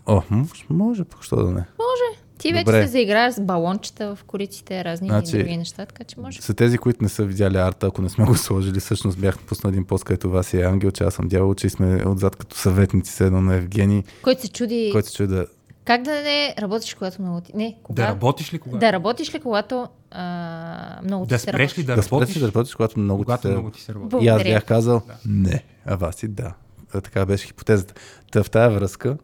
О, 0.06 0.22
може, 0.30 0.64
може 0.70 1.04
пък, 1.04 1.22
що 1.22 1.36
да 1.36 1.44
не. 1.44 1.50
Може. 1.50 2.20
Ти 2.38 2.52
вече 2.52 2.64
Добре. 2.64 2.82
се 2.82 2.92
заиграеш 2.92 3.34
с 3.34 3.40
балончета 3.40 4.16
в 4.16 4.24
кориците, 4.24 4.84
разни 4.84 5.08
Значи- 5.08 5.36
и 5.36 5.38
други 5.38 5.56
неща, 5.56 5.86
така 5.86 6.04
че 6.04 6.20
може. 6.20 6.40
За 6.42 6.54
тези, 6.54 6.78
които 6.78 7.02
не 7.02 7.08
са 7.08 7.24
видяли 7.24 7.56
арта, 7.56 7.86
ако 7.86 8.02
не 8.02 8.08
сме 8.08 8.24
го 8.24 8.34
сложили, 8.34 8.80
всъщност 8.80 9.18
бях 9.18 9.38
пуснал 9.38 9.70
един 9.70 9.84
пост, 9.84 10.04
където 10.04 10.30
вас 10.30 10.54
е 10.54 10.62
ангел, 10.62 10.90
че 10.90 11.04
аз 11.04 11.14
съм 11.14 11.28
дявол, 11.28 11.54
че 11.54 11.68
сме 11.68 12.02
отзад 12.06 12.36
като 12.36 12.56
съветници 12.56 13.24
едно 13.24 13.40
на 13.40 13.54
Евгений, 13.54 14.02
Който 14.22 14.40
се 14.42 14.48
чуди 14.48 14.88
който 14.92 15.08
се 15.08 15.14
чуе 15.14 15.26
да... 15.26 15.46
как 15.86 16.02
да 16.02 16.22
не 16.22 16.54
работиш, 16.58 16.94
когато 16.94 17.22
много 17.22 17.40
ти... 17.40 17.52
Не, 17.56 17.76
кога? 17.82 18.02
Да 18.02 18.08
работиш 18.08 18.52
ли 18.54 18.58
кога? 18.58 18.78
Да 18.78 18.92
работиш 18.92 19.34
ли, 19.34 19.40
когато 19.40 19.88
а, 20.10 21.00
много 21.04 21.26
Да 21.26 21.34
ти 21.34 21.40
се 21.40 21.48
спреш 21.48 21.70
работи? 21.70 21.80
ли 21.80 21.84
да, 21.84 21.96
Да, 21.96 22.02
спреш 22.02 22.12
работиш, 22.12 22.36
ли 22.36 22.40
да 22.40 22.46
работиш, 22.46 22.74
когато 22.74 23.00
много 23.00 23.24
когато 23.24 23.42
ти 23.42 23.48
се... 23.48 23.52
много 23.52 23.70
ти 23.70 23.80
се 23.80 23.94
работи? 23.94 24.24
И 24.24 24.28
аз 24.28 24.42
бях 24.42 24.64
казал 24.64 25.02
не, 25.26 25.62
а 25.86 25.96
вас 25.96 26.22
и 26.22 26.28
да. 26.28 26.54
А, 26.94 27.00
така 27.00 27.26
беше 27.26 27.46
хипотезата. 27.46 27.94
Та 28.32 28.42
в 28.42 28.50
тази 28.50 28.74
връзка, 28.74 29.16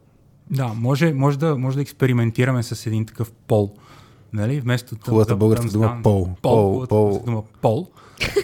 Да, 0.51 0.67
може, 0.67 1.13
може, 1.13 1.39
да, 1.39 1.57
може 1.57 1.75
да 1.75 1.81
експериментираме 1.81 2.63
с 2.63 2.85
един 2.87 3.05
такъв 3.05 3.31
пол. 3.31 3.73
Нали? 4.33 4.59
Вместо 4.59 4.95
Хубавата 5.05 5.35
българска 5.35 5.67
дума 5.67 5.99
пол. 6.03 6.29
Пол. 6.41 6.87
Пол, 6.87 7.21
дума 7.25 7.43
пол. 7.61 7.87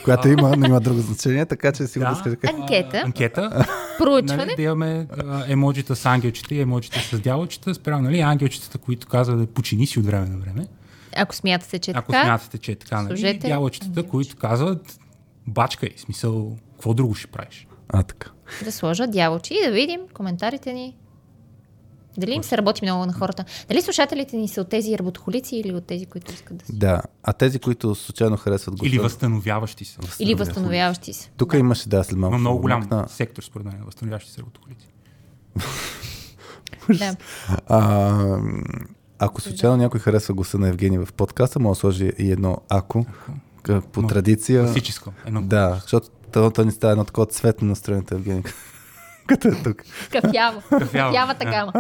която 0.03 0.27
има, 0.27 0.55
но 0.57 0.65
има 0.65 0.79
друго 0.79 0.99
значение, 0.99 1.45
така 1.45 1.71
че 1.71 1.87
сигурно 1.87 2.17
Да. 2.23 2.29
да. 2.29 2.37
Анкета, 2.53 2.97
Анкета. 2.97 3.65
проучване. 3.97 4.45
нали, 4.45 4.55
да 4.55 4.61
имаме 4.61 5.07
емоджита 5.47 5.95
с 5.95 6.05
ангелчета 6.05 6.55
и 6.55 6.61
емоджита 6.61 6.99
с 6.99 7.19
дяволчета. 7.19 7.73
Спрямо 7.75 8.01
нали, 8.01 8.19
ангелчетата, 8.19 8.77
които 8.77 9.07
казват 9.07 9.39
да 9.39 9.47
почини 9.47 9.87
си 9.87 9.99
от 9.99 10.05
време 10.05 10.29
на 10.29 10.37
време. 10.37 10.67
Ако 11.15 11.35
смятате, 11.35 11.79
че 11.79 11.91
е 11.91 11.93
Ако 11.97 12.11
така, 12.11 12.25
смятате, 12.25 12.57
че 12.57 12.71
е 12.71 12.75
така. 12.75 13.01
Нали? 13.01 13.33
Дяволчетата, 13.33 14.03
които 14.03 14.37
казват 14.37 14.99
бачкай, 15.47 15.89
смисъл, 15.97 16.57
какво 16.71 16.93
друго 16.93 17.15
ще 17.15 17.27
правиш? 17.27 17.67
А, 17.89 18.03
така. 18.03 18.29
да 18.63 18.71
сложа 18.71 19.07
дяволчи 19.07 19.53
и 19.53 19.65
да 19.65 19.71
видим 19.71 20.01
коментарите 20.13 20.73
ни. 20.73 20.95
Дали 22.19 22.31
им 22.31 22.43
се 22.43 22.57
работи 22.57 22.85
много 22.85 23.05
на 23.05 23.13
хората? 23.13 23.45
Дали 23.69 23.81
слушателите 23.81 24.37
ни 24.37 24.47
са 24.47 24.61
от 24.61 24.69
тези 24.69 24.97
работохолици 24.97 25.55
или 25.55 25.73
от 25.73 25.85
тези, 25.85 26.05
които 26.05 26.33
искат 26.33 26.57
да 26.57 26.65
си? 26.65 26.73
Да. 26.75 27.01
А 27.23 27.33
тези, 27.33 27.59
които 27.59 27.95
случайно 27.95 28.37
харесват 28.37 28.75
гласа... 28.75 28.87
Или 28.89 28.99
възстановяващи 28.99 29.85
се. 29.85 29.97
Или 30.19 30.35
възстановяващи 30.35 31.13
се. 31.13 31.29
Тук 31.37 31.53
имаше, 31.53 31.89
да, 31.89 32.03
след 32.03 32.17
малко. 32.17 32.33
Има 32.33 32.39
много 32.39 32.59
голям 32.61 32.81
вмъкна. 32.81 33.07
сектор, 33.09 33.43
според 33.43 33.65
мен, 33.65 33.75
възстановяващи 33.85 34.31
се 34.31 34.41
работохолици. 34.41 34.87
Да. 36.99 37.15
А, 37.67 38.39
ако 39.19 39.41
случайно 39.41 39.77
някой 39.77 39.99
харесва 39.99 40.33
гласа 40.33 40.57
на 40.57 40.67
Евгений 40.69 40.97
в 40.97 41.13
подкаста, 41.13 41.59
може 41.59 41.77
да 41.77 41.79
сложи 41.79 42.11
и 42.17 42.31
едно 42.31 42.57
ако, 42.69 43.05
к- 43.63 43.81
по 43.81 44.01
Но 44.01 44.07
традиция. 44.07 44.63
Класическо. 44.63 45.13
Едно 45.25 45.41
Да, 45.41 45.79
защото 45.81 46.07
то, 46.31 46.51
то 46.51 46.65
ни 46.65 46.71
става 46.71 46.91
едно 46.91 47.05
такова 47.05 47.25
цветно 47.27 47.67
настроение, 47.67 48.05
Евгений. 48.11 48.43
Като 49.29 49.47
е 49.47 49.51
тук. 49.63 49.83
Кафяво. 50.11 50.61
Кафявата 50.69 51.45
гама. 51.45 51.71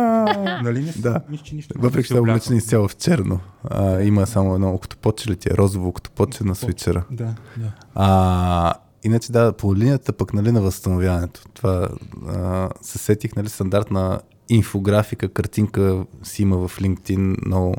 Нали 0.63 0.81
не? 0.81 0.91
Да. 0.97 1.21
Мисля, 1.29 1.43
че 1.43 1.55
нищо. 1.55 1.75
Въпреки 1.77 2.07
че 2.07 2.17
е 2.17 2.19
облечен 2.19 2.57
изцяло 2.57 2.87
в 2.87 2.95
черно. 2.95 3.39
А, 3.63 4.01
има 4.01 4.27
само 4.27 4.55
едно 4.55 4.73
октоподче 4.73 5.29
ли 5.29 5.35
ти 5.35 5.49
е 5.49 5.57
розово 5.57 5.87
октоподче 5.87 6.43
на 6.43 6.55
свичера. 6.55 7.03
Да, 7.11 7.35
да. 7.57 7.71
А, 7.95 8.73
иначе 9.03 9.31
да, 9.31 9.53
по 9.53 9.75
линията 9.75 10.13
пък 10.13 10.33
нали, 10.33 10.51
на 10.51 10.61
възстановяването. 10.61 11.41
Това 11.53 11.89
а, 12.27 12.69
се 12.81 12.97
сетих, 12.97 13.35
нали, 13.35 13.49
стандартна 13.49 14.19
инфографика, 14.49 15.29
картинка 15.29 16.05
си 16.23 16.41
има 16.41 16.67
в 16.67 16.79
LinkedIn, 16.79 17.37
но 17.45 17.73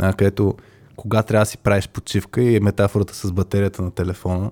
а, 0.00 0.12
където 0.12 0.54
кога 0.96 1.22
трябва 1.22 1.42
да 1.42 1.46
си 1.46 1.58
правиш 1.58 1.88
почивка 1.88 2.42
и 2.42 2.56
е 2.56 2.60
метафората 2.60 3.14
с 3.14 3.32
батерията 3.32 3.82
на 3.82 3.90
телефона. 3.90 4.50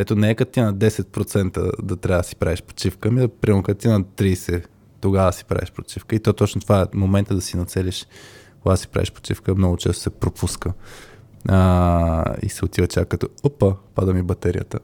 Ето 0.00 0.16
не 0.16 0.30
е 0.30 0.34
като 0.34 0.52
ти 0.52 0.60
на 0.60 0.74
10% 0.74 1.82
да 1.82 1.96
трябва 1.96 2.22
да 2.22 2.28
си 2.28 2.36
правиш 2.36 2.62
почивка, 2.62 3.08
ами 3.08 3.20
да 3.20 3.28
примерно 3.28 3.62
като 3.62 3.80
ти 3.80 3.88
на 3.88 4.02
30% 4.02 4.64
тогава 5.00 5.32
си 5.32 5.44
правиш 5.44 5.72
почивка. 5.72 6.16
И 6.16 6.20
то 6.20 6.32
точно 6.32 6.60
това 6.60 6.80
е 6.82 6.96
момента 6.96 7.34
да 7.34 7.40
си 7.40 7.56
нацелиш 7.56 8.06
кога 8.62 8.76
си 8.76 8.88
правиш 8.88 9.12
почивка, 9.12 9.54
много 9.54 9.76
често 9.76 10.02
се 10.02 10.10
пропуска. 10.10 10.72
А, 11.48 12.24
и 12.42 12.48
се 12.48 12.64
отива 12.64 12.86
чак 12.86 13.08
като, 13.08 13.28
опа, 13.42 13.74
пада 13.94 14.14
ми 14.14 14.22
батерията. 14.22 14.78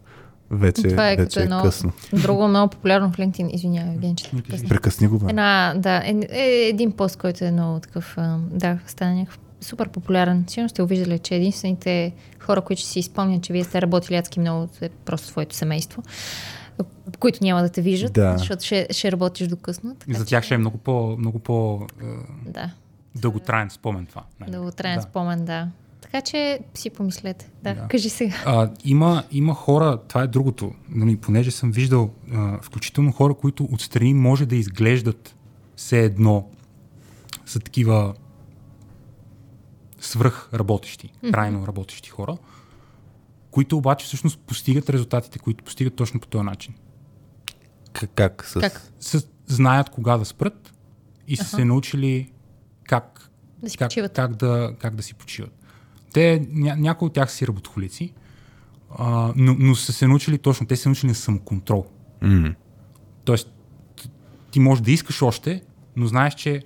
Вече, 0.51 0.83
Това 0.83 1.11
е 1.11 1.17
вече 1.17 1.25
като 1.25 1.41
е 1.41 1.43
едно 1.43 1.63
късно. 1.63 1.93
друго 2.13 2.49
много 2.49 2.71
популярно 2.71 3.13
в 3.13 3.17
LinkedIn. 3.17 3.55
Извинявай, 3.55 3.99
те 4.01 4.31
прекъсна. 4.37 4.69
Прекъсни 4.69 5.07
го, 5.07 5.19
бе. 5.19 5.31
Една, 5.31 5.75
да, 5.77 5.97
е, 5.97 6.21
е, 6.31 6.69
един 6.69 6.93
пост, 6.93 7.17
който 7.17 7.45
е 7.45 7.51
много 7.51 7.81
такъв, 7.81 8.17
да, 8.51 8.79
стана 8.87 9.15
някакъв 9.15 9.39
супер 9.65 9.89
популярен. 9.89 10.45
Сигурно 10.49 10.69
сте 10.69 10.83
го 10.83 10.89
виждали, 10.89 11.19
че 11.19 11.35
единствените 11.35 12.13
хора, 12.41 12.61
които 12.61 12.81
ще 12.81 12.91
си 12.91 12.99
изпомнят, 12.99 13.43
че 13.43 13.53
вие 13.53 13.65
сте 13.65 13.83
работили 13.83 14.17
адски 14.17 14.41
много, 14.41 14.69
е 14.81 14.89
просто 14.89 15.27
своето 15.27 15.55
семейство, 15.57 16.03
които 17.19 17.39
няма 17.43 17.63
да 17.63 17.69
те 17.69 17.83
виждат, 17.83 18.13
Да. 18.13 18.39
защото 18.39 18.65
ще, 18.65 18.87
ще 18.91 19.13
работиш 19.13 19.49
до 19.49 19.57
късно. 19.57 19.97
И 20.09 20.15
за 20.15 20.25
тях 20.25 20.45
ще 20.45 20.55
е 20.55 20.59
много 20.59 20.79
по, 20.79 21.17
много 21.19 21.39
по 21.39 21.87
е, 22.03 22.05
Да, 22.51 22.71
дълготраен 23.15 23.71
спомен 23.71 24.07
това. 24.07 24.23
дълготраен 24.49 24.97
Да. 24.97 25.03
спомен, 25.03 25.45
да. 25.45 25.69
Така 26.01 26.21
че 26.21 26.59
си 26.75 26.91
помислете. 26.91 27.49
Да, 27.63 27.75
Да. 27.75 27.89
кажи 27.89 28.09
сега. 28.09 28.35
А, 28.47 28.71
има, 28.85 29.23
има 29.33 29.55
хора, 29.55 29.99
това 30.09 30.23
е 30.23 30.27
другото, 30.27 30.73
нали, 30.89 31.17
понеже 31.17 31.51
съм 31.51 31.73
виждал 31.73 32.11
а, 32.35 32.59
включително 32.63 33.13
хора, 33.13 33.35
които 33.35 33.69
отстрани 33.73 34.15
може 34.15 34.47
да 34.47 34.57
изглеждат 34.57 35.37
все 35.77 36.01
едно 36.01 36.49
са 37.47 37.61
такива 37.61 38.15
свръх 40.07 40.49
работещи, 40.55 41.13
крайно 41.33 41.67
работещи 41.67 42.11
хора, 42.11 42.37
които 43.51 43.77
обаче 43.77 44.07
всъщност 44.07 44.39
постигат 44.39 44.91
резултатите, 44.91 45.39
които 45.39 45.65
постигат 45.65 45.95
точно 45.95 46.21
по 46.21 46.27
този 46.27 46.45
начин. 46.45 46.75
Как? 47.93 48.11
как? 48.15 48.45
С... 48.47 48.61
Как? 48.61 48.93
С, 49.01 49.27
знаят 49.47 49.91
кога 49.91 50.17
да 50.17 50.25
спрат 50.25 50.75
и 51.29 51.37
са 51.37 51.45
се 51.45 51.65
научили 51.65 52.33
как 52.85 53.31
Да 53.63 53.71
си 53.71 53.79
как, 53.79 53.89
почиват. 53.89 54.13
как, 54.13 54.37
да, 54.37 54.75
как 54.79 54.95
да 54.95 55.03
си 55.03 55.15
почиват. 55.15 55.53
Те, 56.13 56.47
ня, 56.51 56.77
някои 56.77 57.07
от 57.07 57.13
тях 57.13 57.31
са 57.31 57.37
си 57.37 57.47
работохолици, 57.47 58.13
а, 58.99 59.33
но, 59.37 59.57
но 59.59 59.75
са 59.75 59.93
се 59.93 60.07
научили 60.07 60.39
точно, 60.39 60.67
те 60.67 60.77
са 60.77 60.83
се 60.83 60.89
научили 60.89 61.09
на 61.09 61.15
самоконтрол. 61.15 61.87
М. 62.23 62.55
Тоест, 63.25 63.53
ти 64.51 64.61
можеш 64.61 64.83
да 64.83 64.91
искаш 64.93 65.23
още, 65.23 65.63
но 65.97 66.07
знаеш, 66.07 66.35
че 66.35 66.63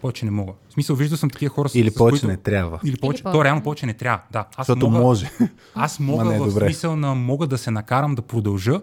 повече 0.00 0.24
не 0.24 0.30
мога. 0.30 0.52
В 0.68 0.72
смисъл, 0.72 0.96
виждал 0.96 1.18
съм 1.18 1.30
такива 1.30 1.50
хора, 1.50 1.68
с, 1.68 1.74
Или 1.74 1.90
повече 1.90 2.12
които... 2.12 2.26
не 2.26 2.36
трябва. 2.36 2.80
Или 2.84 2.96
повече, 2.96 3.22
то 3.22 3.44
реално 3.44 3.62
повече 3.62 3.86
не 3.86 3.94
трябва. 3.94 4.22
Да, 4.32 4.44
аз 4.56 4.66
Защото 4.66 4.86
мога, 4.86 4.98
може. 5.00 5.30
Аз 5.74 6.00
мога 6.00 6.24
не 6.24 6.36
е 6.36 6.40
в 6.40 6.44
добре. 6.44 6.64
смисъл 6.64 6.96
на 6.96 7.14
мога 7.14 7.46
да 7.46 7.58
се 7.58 7.70
накарам 7.70 8.14
да 8.14 8.22
продължа, 8.22 8.80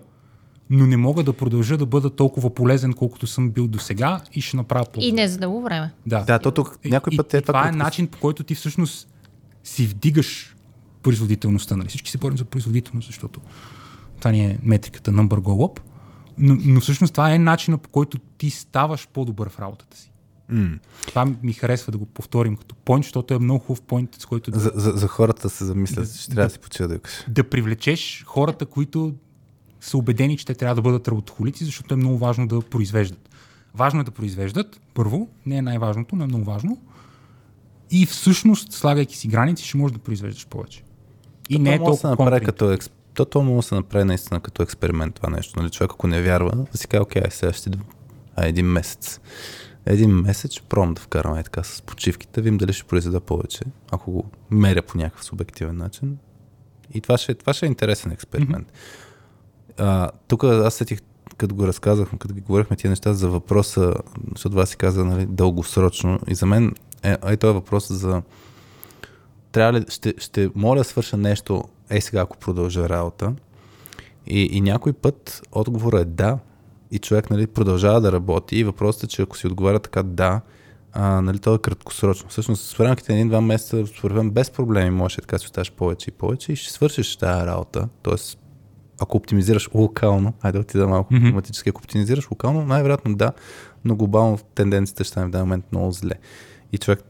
но 0.70 0.86
не 0.86 0.98
мога 0.98 1.24
да 1.24 1.34
продължа 1.34 1.78
да 1.78 1.86
бъда 1.86 2.10
толкова 2.10 2.54
полезен, 2.54 2.94
колкото 2.94 3.28
съм 3.28 3.52
бил 3.52 3.68
до 3.68 3.80
сега 3.80 4.22
и 4.34 4.42
ще 4.42 4.58
направя 4.58 4.86
по 4.86 5.00
И 5.00 5.12
не 5.12 5.28
за 5.28 5.38
дълго 5.38 5.62
време. 5.62 5.92
Да, 6.06 6.24
Да, 6.24 6.40
то 6.40 6.52
тук 6.52 6.80
някой 6.86 7.18
път 7.18 7.34
и, 7.34 7.38
е 7.38 7.40
и 7.40 7.42
това 7.42 7.54
това. 7.54 7.62
е 7.62 7.72
като- 7.72 7.78
начин, 7.78 8.08
по 8.08 8.20
който 8.20 8.44
ти 8.44 8.56
всъщност 8.56 9.08
си 9.64 9.86
вдигаш 9.86 10.56
производителността. 11.04 11.76
Нали? 11.76 11.88
Всички 11.88 12.12
се 12.12 12.18
борим 12.18 12.38
за 12.38 12.46
производителност, 12.46 13.06
защото 13.08 13.40
това 14.20 14.32
ни 14.32 14.46
е 14.46 14.60
метриката 14.64 15.12
number 15.12 15.30
go 15.30 15.42
up. 15.68 15.80
Но, 16.38 16.58
но 16.62 16.80
всъщност 16.82 17.14
това 17.14 17.34
е 17.34 17.40
начинът, 17.40 17.82
по 17.82 17.90
който 17.90 18.18
ти 18.38 18.50
ставаш 18.50 19.08
по-добър 19.08 19.50
в 19.50 19.60
работата 19.60 19.98
си. 19.98 20.12
М. 20.50 20.80
Това 21.08 21.26
ми 21.44 21.54
харесва 21.54 21.92
да 21.92 21.98
го 21.98 22.06
повторим 22.06 22.56
като 22.56 22.76
point, 22.76 23.04
защото 23.04 23.34
е 23.34 23.40
много 23.40 23.60
хубав 23.60 23.82
point, 23.82 24.22
с 24.22 24.26
който 24.26 24.52
да, 24.52 24.60
За, 24.60 24.72
за, 24.76 24.92
за 24.92 25.08
хората 25.08 25.50
се 25.50 25.66
замислят, 25.66 26.06
Да- 26.06 26.14
че 26.20 26.30
трябва 26.30 26.48
да 26.48 26.54
си 26.54 26.60
почива 26.60 27.00
да 27.28 27.44
привлечеш 27.44 28.24
хората, 28.28 28.66
които 28.66 29.14
са 29.82 29.98
убедени, 29.98 30.38
че 30.38 30.46
те 30.46 30.54
трябва 30.54 30.76
да 30.76 30.82
бъдат 30.82 31.08
работохолици, 31.08 31.66
защото 31.66 31.94
е 31.94 31.98
много 31.98 32.18
важно 32.18 32.48
да 32.48 32.62
произвеждат. 32.62 33.30
Важно 33.76 34.02
е 34.02 34.04
да 34.04 34.12
произвеждат, 34.12 34.82
първо, 34.94 35.30
не 35.46 35.58
е 35.58 35.62
най-важното, 35.62 36.16
но 36.16 36.24
е 36.24 36.28
много 36.28 36.44
важно. 36.44 36.78
И 37.92 38.06
всъщност, 38.06 38.74
слагайки 38.74 39.18
си 39.18 39.28
граници, 39.28 39.66
ще 39.68 39.78
можеш 39.78 39.94
да 39.94 40.00
произвеждаш 40.00 40.48
повече. 40.48 40.84
И 41.50 41.60
не 41.60 41.74
е 41.74 41.78
то 41.78 41.92
да 41.92 41.96
се 41.96 42.02
толкова 42.02 42.26
направи 42.26 42.46
като 42.46 42.72
експ... 42.72 42.94
То, 43.14 43.26
то 43.26 43.44
може 43.44 43.56
да 43.56 43.64
се 43.64 43.76
направи 43.76 44.04
наистина 44.06 44.40
като 44.40 44.64
експеримент 44.64 45.16
това 45.16 45.30
нещо. 45.30 45.60
Нали? 45.60 45.70
Човек, 45.70 45.92
ако 45.94 46.08
не 46.08 46.22
вярва, 46.22 46.66
да 46.72 46.78
си 46.78 46.88
каже, 46.88 47.02
окей, 47.02 47.22
сега 47.30 47.54
ще... 47.54 47.70
А, 48.36 48.48
един 48.48 48.66
месец. 48.66 49.20
Един 49.90 50.12
месец 50.12 50.52
ще 50.52 50.62
пробвам 50.62 50.94
да 50.94 51.02
вкарам 51.02 51.38
е 51.38 51.44
така 51.44 51.64
с 51.64 51.82
почивките, 51.82 52.42
видим 52.42 52.58
дали 52.58 52.74
ще 52.74 52.84
произведа 52.84 53.20
повече, 53.20 53.64
ако 53.92 54.12
го 54.12 54.26
меря 54.52 54.82
по 54.82 54.98
някакъв 54.98 55.26
субективен 55.26 55.78
начин. 55.78 56.18
И 56.94 57.02
това 57.02 57.18
ще, 57.18 57.36
това 57.36 57.54
ще 57.54 57.66
е 57.66 57.68
интересен 57.68 58.12
експеримент. 58.12 58.72
А, 59.78 60.10
тук 60.28 60.44
аз 60.44 60.74
сетих, 60.74 61.00
като 61.38 61.56
го 61.56 61.68
разказахме, 61.68 62.20
като 62.20 62.34
ги 62.34 62.42
говорихме 62.42 62.78
тия 62.78 62.90
неща 62.90 63.14
за 63.14 63.30
въпроса, 63.30 63.94
защото 64.32 64.50
това 64.50 64.66
си 64.66 64.78
каза 64.78 65.06
нали, 65.06 65.26
дългосрочно. 65.26 66.20
И 66.28 66.36
за 66.36 66.46
мен 66.46 66.76
е, 67.04 67.18
е 67.28 67.38
този 67.38 67.54
въпрос 67.54 67.92
за 67.92 68.22
трябва 69.52 69.80
ли, 69.80 69.86
ще, 69.90 70.14
ще 70.18 70.50
моля 70.56 70.78
да 70.78 70.84
свърша 70.84 71.18
нещо, 71.18 71.64
е 71.90 72.02
сега, 72.02 72.22
ако 72.22 72.38
продължа 72.38 72.90
работа. 72.90 73.34
И, 74.28 74.42
и 74.42 74.62
някой 74.62 74.94
път 74.94 75.42
отговорът 75.52 76.02
е 76.02 76.06
да. 76.06 76.40
И 76.92 77.00
човек 77.00 77.30
нали, 77.30 77.48
продължава 77.48 78.02
да 78.02 78.12
работи. 78.12 78.58
И 78.58 78.64
въпросът 78.64 79.04
е, 79.04 79.08
че 79.08 79.22
ако 79.22 79.38
си 79.38 79.48
отговаря 79.48 79.80
така 79.80 80.04
да, 80.04 80.42
а, 80.94 81.22
нали, 81.22 81.40
то 81.40 81.56
е 81.56 81.60
краткосрочно. 81.60 82.30
Всъщност, 82.30 82.76
в 82.76 82.80
рамките 82.80 83.12
на 83.12 83.18
един-два 83.18 83.42
месеца, 83.42 83.88
според 83.88 84.18
мен, 84.18 84.32
без 84.32 84.52
проблеми 84.52 84.90
можеш 84.90 85.16
така 85.16 85.38
си 85.38 85.46
оставаш 85.46 85.72
повече 85.72 86.10
и 86.10 86.14
повече 86.14 86.52
и 86.52 86.56
ще 86.56 86.74
свършиш 86.74 87.16
тази 87.16 87.48
работа. 87.48 87.90
Тоест, 88.02 88.40
ако 89.00 89.18
оптимизираш 89.18 89.70
локално, 89.74 90.34
айде 90.42 90.58
да 90.58 90.62
отида 90.62 90.88
малко 90.88 91.14
Мгм. 91.14 91.26
автоматически, 91.26 91.70
ако 91.70 91.80
оптимизираш 91.80 92.32
локално, 92.32 92.66
най-вероятно 92.66 93.16
да, 93.16 93.32
но 93.86 93.96
глобално 93.96 94.38
тенденцията 94.56 95.04
ще 95.04 95.12
стане 95.12 95.28
в 95.28 95.30
даден 95.30 95.48
момент 95.48 95.66
много 95.72 95.92
зле. 95.92 96.14
И 96.74 96.78
човек 96.78 97.04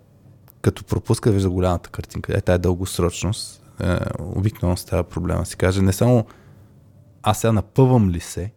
като 0.62 0.84
пропуска, 0.84 1.32
вижда 1.32 1.50
голямата 1.50 1.90
картинка. 1.90 2.38
Е, 2.38 2.42
тая 2.42 2.60
дългосрочност, 2.60 3.64
е, 3.84 3.98
обикновено 4.20 4.78
става 4.78 5.04
проблема. 5.04 5.46
Си 5.46 5.56
каже, 5.56 5.82
не 5.82 5.94
само 5.94 6.26
аз 7.24 7.40
сега 7.40 7.52
напъвам 7.52 8.10
ли 8.10 8.20
се, 8.20 8.52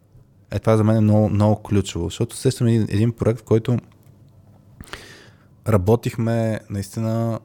е 0.51 0.59
това 0.59 0.77
за 0.77 0.85
мен 0.85 0.97
е 0.97 1.01
много, 1.01 1.29
много 1.29 1.63
ключово, 1.63 2.05
защото 2.05 2.37
сещам 2.37 2.67
един, 2.67 2.87
един 2.91 3.13
проект, 3.13 3.41
в 3.41 3.45
който 3.45 3.79
работихме 5.69 6.61
наистина 6.71 7.41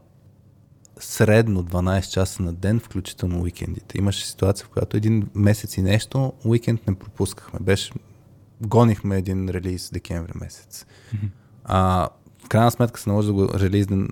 средно 0.99 1.63
12 1.63 2.09
часа 2.09 2.43
на 2.43 2.53
ден, 2.53 2.79
включително 2.79 3.41
уикендите. 3.41 3.97
Имаше 3.97 4.25
ситуация, 4.25 4.65
в 4.65 4.69
която 4.69 4.97
един 4.97 5.29
месец 5.35 5.77
и 5.77 5.81
нещо, 5.81 6.33
уикенд 6.45 6.87
не 6.87 6.95
пропускахме. 6.95 7.59
Беше, 7.59 7.93
гонихме 8.61 9.17
един 9.17 9.49
релиз 9.49 9.89
декември 9.93 10.31
месец. 10.35 10.85
А, 11.63 12.09
в 12.45 12.49
крайна 12.49 12.71
сметка 12.71 12.99
се 12.99 13.09
наложи 13.09 13.27
да 13.27 13.33
го 13.33 13.49
релизнем 13.53 14.07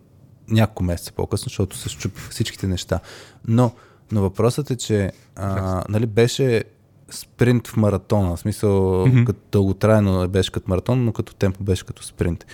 няколко 0.48 0.84
месеца 0.84 1.11
по-късно, 1.11 1.49
защото 1.49 1.78
се 1.78 1.90
щупиха 1.90 2.32
всичките 2.32 2.68
неща. 2.68 2.99
Но, 3.48 3.72
но 4.11 4.22
въпросът 4.22 4.72
е, 4.72 4.76
че 4.76 5.11
а, 5.36 5.84
нали, 5.90 6.06
беше 6.06 6.64
спринт 7.14 7.68
в 7.68 7.77
маратона. 7.77 8.35
В 8.35 8.40
смисъл, 8.40 8.72
mm-hmm. 8.72 9.26
като 9.26 9.40
дълготрайно 9.52 10.27
беше 10.30 10.52
като 10.52 10.69
маратон, 10.69 11.06
но 11.06 11.11
като 11.14 11.35
темпо 11.35 11.64
беше 11.64 11.85
като 11.85 12.03
спринт. 12.03 12.45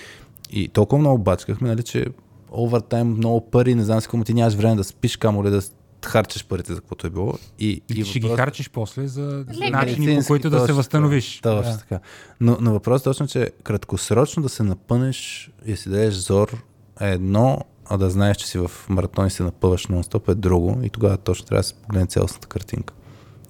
И 0.52 0.68
толкова 0.68 1.00
много 1.00 1.18
бачкахме, 1.18 1.68
нали, 1.68 1.84
че 1.84 2.06
овертайм, 2.52 3.08
много 3.08 3.42
пари, 3.42 3.76
не 3.76 3.84
знам 3.84 4.02
си 4.02 4.08
кому 4.08 4.24
ти 4.24 4.34
нямаш 4.34 4.54
време 4.54 4.76
да 4.76 4.84
спиш, 4.84 5.18
камо 5.18 5.46
ли 5.46 5.50
да 5.50 5.62
харчиш 6.06 6.46
парите 6.46 6.74
за 6.74 6.80
каквото 6.80 7.08
е 7.08 7.10
било. 7.10 7.34
И, 7.60 7.82
И, 7.90 8.06
ще 8.06 8.20
ги 8.20 8.28
въпросът- 8.28 8.38
харчиш 8.38 8.70
после 8.70 9.08
за 9.08 9.46
Лекари. 9.54 9.72
начини, 9.92 10.20
по 10.20 10.28
които 10.28 10.50
да 10.50 10.66
се 10.66 10.74
възстановиш. 10.74 11.40
Точно 11.40 11.72
Да. 11.72 11.78
така. 11.78 12.00
Но, 12.40 12.58
но 12.62 12.72
въпросът 12.72 13.02
е 13.02 13.10
точно, 13.10 13.28
че 13.28 13.52
краткосрочно 13.64 14.44
да 14.44 14.50
се 14.50 14.64
напънеш 14.64 15.52
и 15.66 15.72
да 15.72 15.78
си 15.78 15.90
дадеш 15.90 16.14
зор 16.14 16.64
е 17.02 17.10
едно, 17.10 17.58
а 17.86 17.98
да 17.98 18.10
знаеш, 18.10 18.38
че 18.38 18.48
си 18.48 18.58
в 18.58 18.72
маратон 18.90 19.28
и 19.28 19.32
се 19.32 19.44
напъваш 19.44 19.88
нон-стоп 19.88 20.32
е 20.32 20.36
друго 20.36 20.80
и 20.84 20.90
тогава 20.90 21.18
точно 21.18 21.46
трябва 21.46 21.60
да 21.60 21.64
се 21.64 21.74
погледне 21.74 22.08
цялостната 22.08 22.48
картинка. 22.48 22.94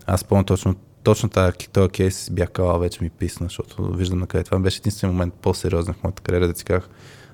Аз 0.05 0.23
помня 0.23 0.43
точно, 0.43 0.75
точно 1.09 1.29
тази, 1.29 1.53
този 1.73 1.89
кейс 1.89 2.29
бях 2.31 2.51
казал, 2.51 2.79
вече 2.79 3.03
ми 3.03 3.09
писна, 3.09 3.45
защото 3.45 3.91
виждам 3.91 4.19
на 4.19 4.27
къде. 4.27 4.43
Това 4.43 4.59
беше 4.59 4.77
единствен 4.77 5.11
момент 5.11 5.33
по-сериозен 5.33 5.93
в 5.93 6.03
моята 6.03 6.21
кариера 6.21 6.47
да 6.47 6.55
си 6.55 6.65
казах, 6.65 6.89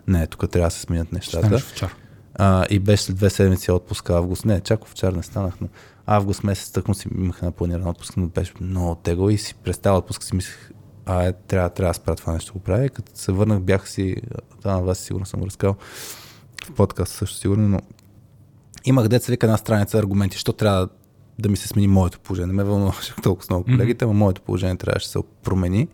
не, 0.07 0.27
тук 0.27 0.49
трябва 0.49 0.68
да 0.68 0.72
се 0.72 0.80
сменят 0.80 1.07
Ще 1.07 1.15
нещата. 1.15 1.56
овчар. 1.56 1.95
А, 2.35 2.65
и 2.69 2.80
беше 2.80 3.03
след 3.03 3.15
две 3.15 3.30
седмици 3.30 3.72
отпуска 3.72 4.14
август. 4.14 4.45
Не, 4.45 4.61
чак 4.61 4.84
овчар 4.84 5.14
не 5.14 5.23
станах, 5.23 5.53
но 5.61 5.68
август 6.06 6.43
месец 6.43 6.72
тъкмо 6.72 6.93
си 6.93 7.07
имах 7.18 7.41
на 7.41 7.52
планиран 7.52 7.88
отпуск, 7.88 8.18
но 8.18 8.27
беше 8.27 8.53
много 8.61 8.95
тегло 8.95 9.30
и 9.30 9.38
си 9.38 9.56
представя 9.56 9.97
отпуск 9.97 10.23
си 10.23 10.35
мислех, 10.35 10.72
а 11.06 11.23
е, 11.23 11.34
трябва, 11.34 11.69
трябва 11.69 11.89
да 11.89 11.93
спра 11.93 12.15
това 12.15 12.34
нещо 12.34 12.53
да 12.53 12.60
го 12.60 12.64
правя. 12.64 12.89
Като 12.89 13.11
се 13.15 13.31
върнах, 13.31 13.60
бях 13.60 13.89
си, 13.89 14.15
това 14.61 14.73
на 14.73 14.81
вас 14.81 14.99
сигурно 14.99 15.26
съм 15.26 15.39
го 15.39 15.45
разказал 15.45 15.76
в 16.65 16.72
подкаст 16.72 17.14
също 17.14 17.38
сигурно, 17.38 17.68
но 17.68 17.80
имах 18.85 19.07
деца 19.07 19.31
вика 19.31 19.45
една 19.45 19.57
страница 19.57 19.99
аргументи, 19.99 20.38
що 20.38 20.53
трябва 20.53 20.89
да 21.40 21.49
ми 21.49 21.57
се 21.57 21.68
смени 21.68 21.88
моето 21.88 22.20
положение. 22.20 22.48
Не 22.48 22.53
ме 22.53 22.64
вълнуваше 22.64 23.14
толкова 23.24 23.48
много 23.49 23.66
колегите, 23.66 24.06
mm-hmm. 24.06 24.07
но 24.07 24.14
моето 24.14 24.41
положение 24.41 24.76
трябваше 24.76 25.07
да 25.07 25.12
се 25.12 25.20
промени. 25.44 25.88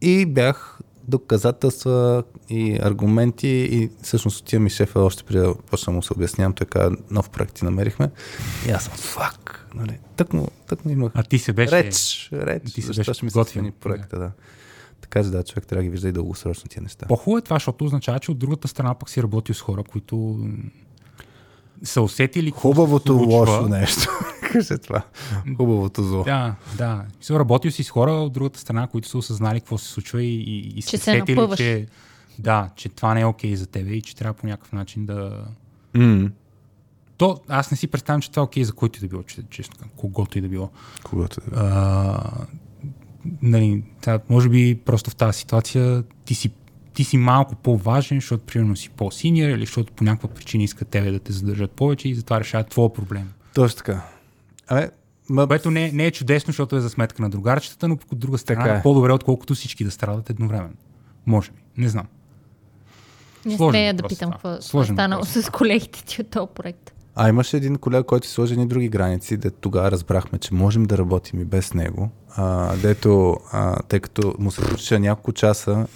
И 0.00 0.26
бях 0.26 0.78
доказателства 1.08 2.24
и 2.48 2.78
аргументи 2.82 3.48
и 3.48 3.90
всъщност 4.02 4.40
отивам 4.40 4.64
ми 4.64 4.70
шефа 4.70 5.00
още 5.00 5.24
преди 5.24 5.38
да 5.38 5.54
почна 5.54 5.92
му 5.92 6.02
се 6.02 6.12
обяснявам, 6.12 6.52
той 6.52 6.66
каза, 6.66 6.96
нов 7.10 7.30
проект 7.30 7.54
ти 7.54 7.64
намерихме. 7.64 8.10
И 8.68 8.70
аз 8.70 8.84
съм, 8.84 8.92
фак, 8.92 9.68
нали, 9.74 9.98
тък 10.16 10.32
му, 10.32 10.48
тък 10.68 10.84
му 10.84 10.90
имах. 10.90 11.12
А 11.14 11.22
ти 11.22 11.38
се 11.38 11.52
беше... 11.52 11.84
Реч, 11.84 12.28
реч, 12.32 12.72
ти 12.72 12.82
се 12.82 12.88
беше 12.88 13.14
ще 13.14 13.24
ми 13.24 13.30
се 13.30 13.72
проекта, 13.80 14.18
да. 14.18 14.30
Така 15.00 15.22
че 15.22 15.30
да, 15.30 15.42
човек 15.42 15.66
трябва 15.66 15.80
да 15.80 15.84
ги 15.84 15.90
вижда 15.90 16.08
и 16.08 16.12
дългосрочно 16.12 16.68
тия 16.68 16.82
неща. 16.82 17.06
По-хубаво 17.06 17.38
е 17.38 17.42
това, 17.42 17.56
защото 17.56 17.84
означава, 17.84 18.18
че 18.18 18.30
от 18.30 18.38
другата 18.38 18.68
страна 18.68 18.94
пък 18.94 19.10
си 19.10 19.22
работил 19.22 19.54
с 19.54 19.60
хора, 19.60 19.82
които 19.82 20.48
са 21.82 22.02
усетили 22.02 22.50
Хубавото 22.50 23.06
случва. 23.12 23.36
лошо 23.36 23.68
нещо. 23.68 24.08
Кажи 24.42 24.78
това. 24.82 25.02
Хубавото 25.56 26.02
зло. 26.02 26.24
Да, 26.24 26.54
да. 26.78 27.04
Си 27.20 27.32
работил 27.32 27.70
си 27.70 27.82
с 27.84 27.90
хора 27.90 28.10
от 28.12 28.32
другата 28.32 28.60
страна, 28.60 28.86
които 28.86 29.08
са 29.08 29.18
осъзнали 29.18 29.60
какво 29.60 29.78
се 29.78 29.88
случва 29.88 30.22
и, 30.22 30.34
и, 30.34 30.58
и 30.58 30.82
Че 30.82 30.88
са 30.88 30.98
се 30.98 31.04
сетили, 31.04 31.36
напъваш. 31.36 31.56
че, 31.58 31.86
да, 32.38 32.70
че 32.76 32.88
това 32.88 33.14
не 33.14 33.20
е 33.20 33.26
окей 33.26 33.56
за 33.56 33.66
тебе 33.66 33.90
и 33.90 34.02
че 34.02 34.16
трябва 34.16 34.34
по 34.34 34.46
някакъв 34.46 34.72
начин 34.72 35.06
да... 35.06 35.44
М, 35.94 36.30
То, 37.16 37.40
аз 37.48 37.70
не 37.70 37.76
си 37.76 37.86
представям, 37.86 38.20
че 38.20 38.30
това 38.30 38.40
е 38.40 38.44
окей 38.44 38.64
за 38.64 38.72
който 38.72 38.98
и 38.98 39.00
да 39.00 39.08
било, 39.08 39.22
че, 39.22 39.42
честно, 39.50 39.76
когото 39.96 40.38
и 40.38 40.42
да 40.42 40.48
било. 40.48 40.70
Когато 41.04 41.40
е. 41.40 41.44
А, 41.56 42.30
нали, 43.42 43.82
та, 44.00 44.20
може 44.28 44.48
би 44.48 44.80
просто 44.84 45.10
в 45.10 45.16
тази 45.16 45.38
ситуация 45.38 46.02
ти 46.24 46.34
си, 46.34 46.50
ти 46.96 47.04
си 47.04 47.16
малко 47.16 47.54
по-важен, 47.54 48.16
защото 48.16 48.44
примерно 48.46 48.76
си 48.76 48.90
по-синьор 48.90 49.48
или 49.48 49.60
защото 49.60 49.92
по 49.92 50.04
някаква 50.04 50.28
причина 50.28 50.64
искат 50.64 50.88
тебе 50.88 51.10
да 51.10 51.18
те 51.18 51.32
задържат 51.32 51.70
повече 51.70 52.08
и 52.08 52.14
затова 52.14 52.40
решават 52.40 52.68
твоя 52.68 52.92
проблем. 52.92 53.32
Точно 53.54 53.76
така. 53.76 54.00
Абе, 54.68 54.90
ма, 55.28 55.46
Което 55.46 55.70
не, 55.70 55.92
не 55.92 56.06
е 56.06 56.10
чудесно, 56.10 56.46
защото 56.50 56.76
е 56.76 56.80
за 56.80 56.90
сметка 56.90 57.22
на 57.22 57.30
другарчетата, 57.30 57.88
но 57.88 57.98
от 58.12 58.18
друга 58.18 58.38
страна 58.38 58.64
Така 58.64 58.76
е. 58.76 58.82
по-добре, 58.82 59.12
отколкото 59.12 59.54
всички 59.54 59.84
да 59.84 59.90
страдат 59.90 60.30
едновременно. 60.30 60.74
Може 61.26 61.50
би. 61.50 61.82
Не 61.82 61.88
знам. 61.88 62.06
Не 63.46 63.56
Сложен 63.56 63.72
смея 63.72 63.94
да 63.94 64.08
питам 64.08 64.30
какво 64.30 64.82
е 64.82 64.84
станало 64.84 65.24
с 65.24 65.50
колегите 65.52 66.04
ти 66.04 66.20
от 66.20 66.30
този 66.30 66.48
проект. 66.54 66.92
А 67.14 67.28
имаше 67.28 67.56
един 67.56 67.76
колега, 67.76 68.04
който 68.04 68.26
си 68.26 68.32
сложи 68.32 68.52
едни 68.52 68.66
други 68.66 68.88
граници, 68.88 69.36
де 69.36 69.50
тогава 69.50 69.90
разбрахме, 69.90 70.38
че 70.38 70.54
можем 70.54 70.84
да 70.84 70.98
работим 70.98 71.40
и 71.40 71.44
без 71.44 71.74
него. 71.74 72.10
А, 72.30 72.76
дето, 72.76 73.36
а, 73.52 73.82
тъй 73.82 74.00
като 74.00 74.34
му 74.38 74.50
се 74.50 74.62
случише 74.62 74.98
няколко 74.98 75.32
часа, 75.32 75.86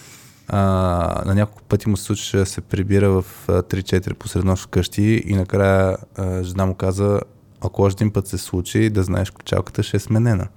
а, 0.52 1.22
на 1.26 1.34
няколко 1.34 1.62
пъти 1.62 1.88
му 1.88 1.96
се 1.96 2.04
случише 2.04 2.36
да 2.36 2.46
се 2.46 2.60
прибира 2.60 3.10
в 3.10 3.24
а, 3.48 3.52
3-4 3.52 4.14
посред 4.14 4.44
нощ 4.44 4.64
вкъщи 4.64 5.22
и 5.26 5.34
накрая 5.34 5.96
а, 6.16 6.42
жена 6.42 6.66
му 6.66 6.74
каза, 6.74 7.20
ако 7.60 7.82
още 7.82 8.04
един 8.04 8.12
път 8.12 8.26
се 8.26 8.38
случи, 8.38 8.90
да 8.90 9.02
знаеш, 9.02 9.30
ключалката 9.30 9.82
ще 9.82 9.96
е 9.96 10.00
сменена. 10.00 10.48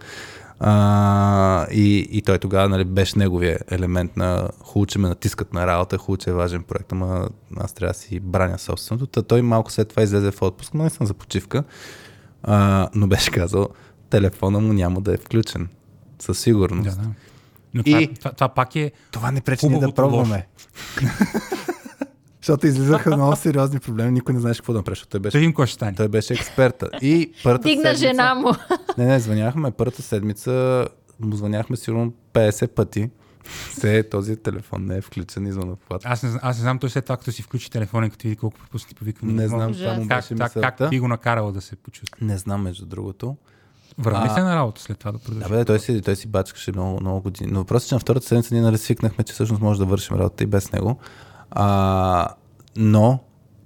А, 0.59 1.67
и, 1.71 2.07
и 2.11 2.21
той 2.21 2.39
тогава 2.39 2.69
нали, 2.69 2.85
беше 2.85 3.19
неговия 3.19 3.59
елемент 3.71 4.17
на 4.17 4.49
хубаво, 4.63 4.85
че 4.85 4.99
ме 4.99 5.07
натискат 5.07 5.53
на 5.53 5.67
работа, 5.67 5.97
хубаво, 5.97 6.17
че 6.17 6.29
е 6.29 6.33
важен 6.33 6.63
проект, 6.63 6.91
ама 6.91 7.29
аз 7.57 7.73
трябва 7.73 7.93
да 7.93 7.99
си 7.99 8.19
браня 8.19 8.59
собственото. 8.59 9.07
Та 9.07 9.21
той 9.21 9.41
малко 9.41 9.71
след 9.71 9.87
това 9.89 10.03
излезе 10.03 10.31
в 10.31 10.41
отпуск, 10.41 10.73
но 10.73 10.83
не 10.83 10.89
съм 10.89 11.07
за 11.07 11.13
почивка, 11.13 11.63
а, 12.43 12.89
но 12.95 13.07
беше 13.07 13.31
казал, 13.31 13.69
телефона 14.09 14.59
му 14.59 14.73
няма 14.73 15.01
да 15.01 15.13
е 15.13 15.17
включен. 15.17 15.67
Със 16.19 16.39
сигурност. 16.39 16.89
Да, 16.89 17.03
да. 17.03 17.09
Но 17.73 17.83
това, 17.83 18.01
И- 18.01 18.13
това, 18.13 18.31
това 18.31 18.49
пак 18.49 18.75
е 18.75 18.91
Това 19.11 19.31
не 19.31 19.41
пречи 19.41 19.67
ние 19.67 19.79
да 19.79 19.91
пробваме. 19.93 20.47
Защото 22.41 22.67
излизаха 22.67 23.15
много 23.15 23.35
сериозни 23.35 23.79
проблеми, 23.79 24.11
никой 24.11 24.33
не 24.33 24.39
знаеше 24.39 24.59
какво 24.59 24.73
да 24.73 24.79
направи, 24.79 24.95
защото 24.95 25.09
той 25.09 25.19
беше, 25.19 25.45
какво 25.45 25.65
ще 25.65 25.75
стане. 25.75 25.95
той 25.95 26.07
беше 26.07 26.33
експерта. 26.33 26.89
И 27.01 27.31
първата 27.43 27.67
Дигна 27.67 27.83
седмица, 27.83 28.07
жена 28.07 28.35
му. 28.35 28.47
Не, 28.97 29.05
не, 29.05 29.19
звъняхме 29.19 29.71
първата 29.71 30.01
седмица, 30.01 30.87
му 31.19 31.35
звъняхме 31.35 31.75
сигурно 31.77 32.13
50 32.33 32.67
пъти. 32.67 33.09
Все 33.69 34.03
този 34.03 34.35
телефон 34.37 34.85
не 34.85 34.97
е 34.97 35.01
включен 35.01 35.47
извън 35.47 35.71
обхват. 35.71 36.01
Аз 36.05 36.23
не, 36.23 36.29
аз 36.41 36.57
не 36.57 36.61
знам 36.61 36.79
той 36.79 36.89
след 36.89 37.05
това, 37.05 37.17
като 37.17 37.31
си 37.31 37.41
включи 37.41 37.71
телефона 37.71 38.09
като 38.09 38.23
види 38.23 38.35
колко 38.35 38.57
пропусни 38.57 38.95
повиквания. 38.95 39.35
Не 39.35 39.47
знам, 39.47 39.73
това 39.73 39.93
му 39.93 40.05
беше 40.05 40.35
как, 40.35 40.39
мисълта. 40.39 40.75
как 40.77 40.89
би 40.89 40.99
го 40.99 41.07
накарала 41.07 41.51
да 41.51 41.61
се 41.61 41.75
почувства? 41.75 42.25
Не 42.25 42.37
знам, 42.37 42.61
между 42.61 42.85
другото. 42.85 43.35
А- 44.05 44.35
се 44.35 44.41
на 44.41 44.55
работа 44.55 44.81
след 44.81 44.99
това 44.99 45.11
да 45.11 45.17
продължи? 45.19 45.49
Да, 45.49 45.57
бе, 45.57 45.65
той 45.65 45.79
си, 45.79 46.01
той 46.01 46.15
си 46.15 46.27
бачкаше 46.27 46.71
много, 46.71 46.99
много 47.01 47.21
години. 47.21 47.51
Но 47.51 47.59
въпросът 47.59 47.87
е, 47.87 47.89
че 47.89 47.95
на 47.95 47.99
втората 47.99 48.25
седмица 48.25 48.53
ние 48.53 48.63
нали 48.63 48.77
свикнахме, 48.77 49.23
че 49.23 49.33
всъщност 49.33 49.61
може 49.61 49.79
да 49.79 49.85
вършим 49.85 50.17
работа 50.17 50.43
и 50.43 50.47
без 50.47 50.71
него. 50.71 50.97
А, 51.51 52.27
но 52.75 53.19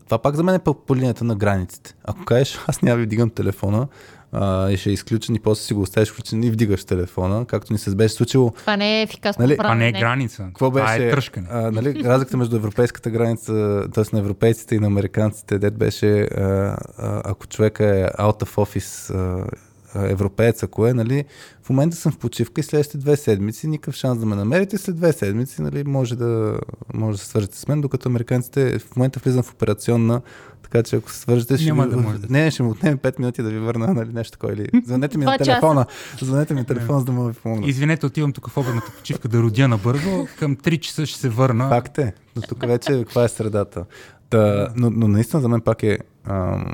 това 0.06 0.18
пак 0.18 0.36
за 0.36 0.44
мен 0.44 0.56
е 0.56 0.60
по, 0.60 0.74
по 0.74 0.96
линията 0.96 1.24
на 1.24 1.36
границите. 1.36 1.96
Ако 2.04 2.26
кажеш, 2.26 2.60
аз 2.68 2.82
няма 2.82 2.98
ви 2.98 3.06
вдигам 3.06 3.30
телефона 3.30 3.88
а, 4.32 4.70
и 4.72 4.78
ще 4.78 4.90
е 4.90 4.94
изключен 4.94 5.36
и 5.36 5.40
после 5.40 5.62
си 5.62 5.74
го 5.74 5.82
оставиш 5.82 6.10
включен 6.12 6.44
и 6.44 6.52
вдигаш 6.52 6.86
телефона, 6.86 7.46
както 7.46 7.74
ни 7.74 7.80
се 7.80 7.96
беше 7.96 8.16
случило 8.16 8.52
Това 8.52 8.78
не 8.78 9.00
е 9.00 9.02
ефикасно 9.02 9.42
Нали, 9.42 9.58
Това 9.58 9.76
не 9.76 9.88
е 9.88 9.92
граница. 9.92 10.44
Какво 10.44 10.70
Това 10.70 10.82
беше? 10.82 11.08
е 11.08 11.12
тръшкане. 11.12 11.48
А, 11.52 11.72
нали, 11.72 12.04
разликата 12.04 12.38
между 12.38 12.56
европейската 12.56 13.10
граница, 13.10 13.84
т.е. 13.94 14.04
на 14.14 14.20
европейците 14.20 14.76
и 14.76 14.80
на 14.80 14.88
американците, 14.88 15.60
дет 15.60 15.78
беше, 15.78 16.22
а, 16.22 16.42
а, 16.44 16.78
ако 17.26 17.48
човека 17.48 17.86
е 17.86 18.04
out 18.04 18.44
of 18.44 18.56
office 18.56 19.16
а, 19.16 19.48
европеец, 19.96 20.64
ако 20.64 20.88
е, 20.88 20.94
нали, 20.94 21.26
в 21.64 21.70
момента 21.70 21.96
съм 21.98 22.12
в 22.12 22.18
почивка 22.18 22.62
и 22.62 22.64
следващите 22.64 22.98
две 22.98 23.16
седмици, 23.18 23.68
никакъв 23.68 23.96
шанс 23.96 24.20
да 24.20 24.26
ме 24.26 24.36
намерите, 24.36 24.78
след 24.78 24.96
две 24.96 25.14
седмици, 25.14 25.62
нали, 25.62 25.84
може 25.84 26.16
да, 26.16 26.60
може 26.94 27.18
да 27.18 27.24
се 27.24 27.30
свържете 27.30 27.58
с 27.58 27.68
мен, 27.68 27.82
докато 27.82 28.10
американците 28.10 28.80
в 28.80 28.96
момента 28.96 29.20
влизам 29.24 29.44
в 29.44 29.52
операционна, 29.52 30.22
така 30.64 30.84
че 30.84 30.96
ако 30.96 31.12
се 31.12 31.20
свържете, 31.20 31.58
ще 31.58 31.66
Няма 31.66 31.88
да 31.88 31.98
може 31.98 32.18
да- 32.18 32.28
не, 32.30 32.52
ще 32.52 32.64
му 32.64 32.70
отнеме 32.70 32.98
5 32.98 33.20
минути 33.20 33.44
да 33.44 33.50
ви 33.50 33.60
върна, 33.60 33.94
нали, 33.94 34.14
нещо 34.14 34.32
такова, 34.32 34.54
или 34.54 34.70
звънете 34.86 35.18
ми 35.18 35.26
на 35.26 35.32
часа. 35.38 35.44
телефона, 35.52 35.86
звънете 36.22 36.54
ми 36.54 36.60
на 36.60 36.66
телефона, 36.66 37.00
за 37.00 37.06
да 37.06 37.12
му 37.12 37.24
ви 37.28 37.34
помогна. 37.34 37.68
Извинете, 37.68 38.06
отивам 38.06 38.34
тук 38.34 38.50
в 38.50 38.58
обедната 38.58 38.92
почивка 38.98 39.28
да 39.28 39.42
родя 39.42 39.68
набързо. 39.68 40.28
Към 40.40 40.56
3 40.56 40.80
часа 40.80 41.06
ще 41.06 41.20
се 41.20 41.30
върна. 41.30 41.70
Факт 41.70 41.98
е. 41.98 42.14
Но 42.36 42.42
тук 42.42 42.68
вече 42.68 42.92
каква 42.92 43.24
е 43.24 43.28
средата. 43.30 43.86
Та, 44.30 44.70
но, 44.76 44.90
но 44.90 45.08
наистина 45.08 45.42
за 45.42 45.50
мен 45.50 45.62
пак 45.62 45.84
е... 45.84 45.98
Ам, 46.26 46.66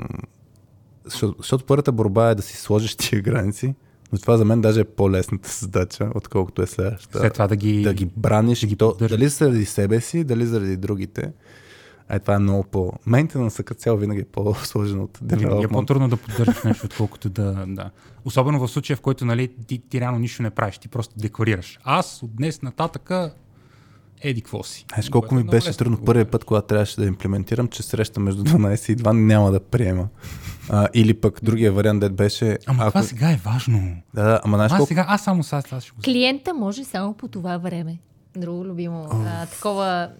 защото, 1.04 1.34
защото 1.38 1.64
първата 1.64 1.92
борба 1.92 2.30
е 2.30 2.34
да 2.34 2.42
си 2.42 2.56
сложиш 2.56 2.94
тия 2.94 3.22
граници, 3.22 3.74
но 4.12 4.18
това 4.18 4.36
за 4.36 4.44
мен 4.44 4.60
даже 4.60 4.80
е 4.80 4.84
по-лесната 4.84 5.48
задача, 5.52 6.10
отколкото 6.14 6.62
е 6.62 6.66
следващата. 6.66 7.18
След 7.18 7.32
това 7.32 7.48
да 7.48 7.56
ги... 7.56 7.82
Да 7.82 7.94
ги 7.94 8.10
браниш, 8.16 8.60
да 8.60 8.66
ги 8.66 8.76
то, 8.76 8.96
дали 8.98 9.28
заради 9.28 9.64
себе 9.64 10.00
си, 10.00 10.24
дали 10.24 10.46
заради 10.46 10.76
другите. 10.76 11.32
А 12.08 12.18
това 12.18 12.34
е 12.34 12.38
много 12.38 12.62
по... 12.62 12.92
Мейнтенанса 13.06 13.62
като 13.62 13.80
цяло 13.80 13.98
винаги 13.98 14.20
е 14.20 14.24
по-сложен 14.24 15.00
от 15.00 15.18
Винаги 15.22 15.44
е 15.44 15.46
девелопмент. 15.46 15.72
по-трудно 15.72 16.08
да 16.08 16.16
поддържаш 16.16 16.62
нещо, 16.62 16.86
отколкото 16.86 17.28
да, 17.28 17.64
да. 17.68 17.90
Особено 18.24 18.66
в 18.66 18.70
случая, 18.70 18.96
в 18.96 19.00
който 19.00 19.24
нали, 19.24 19.48
ти, 19.66 19.78
ти 19.78 20.00
реално 20.00 20.18
нищо 20.18 20.42
не 20.42 20.50
правиш, 20.50 20.78
ти 20.78 20.88
просто 20.88 21.14
декларираш. 21.18 21.78
Аз 21.84 22.22
от 22.22 22.36
днес 22.36 22.62
нататъка 22.62 23.34
еди 24.24 24.40
какво 24.40 24.62
си. 24.62 24.86
Знаеш 24.94 25.08
колко 25.08 25.34
ми 25.34 25.40
е 25.40 25.42
много 25.42 25.50
беше 25.50 25.68
лесно 25.68 25.78
трудно 25.78 25.96
да 25.96 26.04
първият 26.04 26.30
път, 26.30 26.44
когато 26.44 26.66
трябваше 26.66 26.96
да 27.00 27.06
имплементирам, 27.06 27.68
че 27.68 27.82
среща 27.82 28.20
между 28.20 28.42
12 28.44 28.92
и 28.92 28.96
2 28.96 29.12
няма 29.12 29.50
да 29.50 29.60
приема. 29.60 30.08
А, 30.68 30.88
или 30.94 31.14
пък 31.14 31.40
другия 31.42 31.72
вариант, 31.72 32.00
дед 32.00 32.14
беше... 32.14 32.58
Ама 32.66 32.88
това 32.88 33.02
сега 33.02 33.30
е 33.30 33.40
важно. 33.44 33.96
Да, 34.14 34.22
да, 34.22 34.40
ама 34.44 34.56
знаеш 34.56 34.72
колко... 34.72 34.86
сега, 34.86 35.04
аз 35.08 35.24
само 35.24 35.42
сега 35.42 35.62
това 35.62 35.80
ще 35.80 35.90
го 35.90 35.96
Клиента 36.04 36.54
може 36.54 36.84
само 36.84 37.14
по 37.14 37.28
това 37.28 37.58
време. 37.58 37.98
Друго 38.36 38.64
любимо. 38.64 39.08
А, 39.12 39.46
такова... 39.46 40.10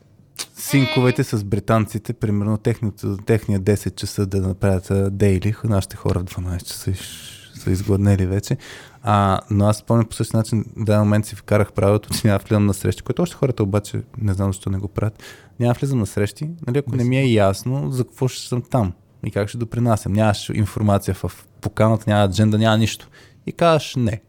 Синковете 0.56 1.24
с 1.24 1.44
британците, 1.44 2.12
примерно 2.12 2.59
техния 2.59 3.60
10 3.60 3.94
часа 3.94 4.26
да 4.26 4.40
направят 4.40 5.16
дейли, 5.18 5.55
нашите 5.64 5.97
хора 5.97 6.20
в 6.20 6.24
12 6.24 6.64
часа 6.64 6.90
и 6.90 6.94
ш- 6.94 7.34
са 7.65 7.70
изгладнели 7.70 8.27
вече. 8.27 8.57
А, 9.03 9.41
но 9.51 9.66
аз 9.66 9.77
спомням 9.77 10.07
по 10.07 10.15
същия 10.15 10.39
начин, 10.39 10.65
в 10.77 10.85
даден 10.85 11.01
момент 11.01 11.27
си 11.27 11.36
вкарах 11.36 11.73
правилото, 11.73 12.09
че 12.15 12.27
няма 12.27 12.39
влизам 12.39 12.66
на 12.66 12.74
срещи, 12.74 13.03
което 13.03 13.23
още 13.23 13.36
хората 13.36 13.62
обаче 13.62 14.03
не 14.19 14.32
знам 14.32 14.49
защо 14.49 14.70
не 14.70 14.78
го 14.78 14.89
правят. 14.89 15.23
Няма 15.61 15.74
влизам 15.74 15.99
на 15.99 16.07
срещи, 16.07 16.51
нали, 16.66 16.78
ако 16.78 16.97
не 16.97 17.05
ми 17.05 17.19
е 17.19 17.32
ясно 17.32 17.91
за 17.91 18.05
какво 18.05 18.28
ще 18.28 18.49
съм 18.49 18.62
там 18.62 18.93
и 19.27 19.31
как 19.31 19.49
ще 19.49 19.59
допринасям. 19.59 20.12
Нямаш 20.12 20.49
информация 20.55 21.15
в 21.15 21.47
поканата, 21.61 22.05
няма 22.07 22.24
адженда, 22.24 22.59
няма 22.59 22.78
нищо. 22.78 23.09
И 23.47 23.53
казваш 23.53 23.95
не. 23.97 24.20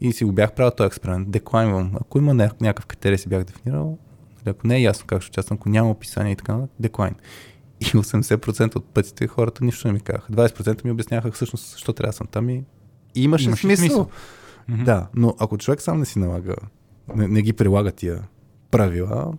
И 0.00 0.12
си 0.12 0.24
го 0.24 0.32
бях 0.32 0.52
правил 0.52 0.70
този 0.70 0.86
експеримент. 0.86 1.30
Деклайнвам. 1.30 1.92
Ако 2.00 2.18
има 2.18 2.34
ня- 2.34 2.60
някакъв 2.60 2.86
критерий 2.86 3.18
си 3.18 3.28
бях 3.28 3.44
дефинирал, 3.44 3.98
ако 4.46 4.66
не 4.66 4.76
е 4.76 4.82
ясно 4.82 5.06
как 5.06 5.22
ще 5.22 5.30
участвам, 5.30 5.58
ако 5.60 5.68
няма 5.68 5.90
описание 5.90 6.32
и 6.32 6.36
така 6.36 6.58
деклайн. 6.80 7.14
И 7.80 7.84
80% 7.84 8.76
от 8.76 8.84
пътите 8.84 9.26
хората 9.26 9.64
нищо 9.64 9.88
не 9.88 9.92
ми 9.92 10.00
казаха. 10.00 10.32
20% 10.32 10.84
ми 10.84 10.90
обясняха 10.90 11.32
всъщност 11.32 11.70
защо 11.70 11.92
трябва 11.92 12.10
да 12.10 12.16
съм 12.16 12.26
там 12.26 12.50
и, 12.50 12.64
и 13.14 13.22
имаше, 13.22 13.44
Имаше 13.44 13.62
смисъл. 13.62 13.76
смисъл. 13.86 14.08
Мгм. 14.68 14.84
Да, 14.84 15.06
но 15.14 15.34
ако 15.38 15.58
човек 15.58 15.82
сам 15.82 15.98
не 15.98 16.04
си 16.04 16.18
налага, 16.18 16.54
не, 17.14 17.28
не 17.28 17.42
ги 17.42 17.52
прилага 17.52 17.90
тия 17.90 18.22
правила, 18.70 19.32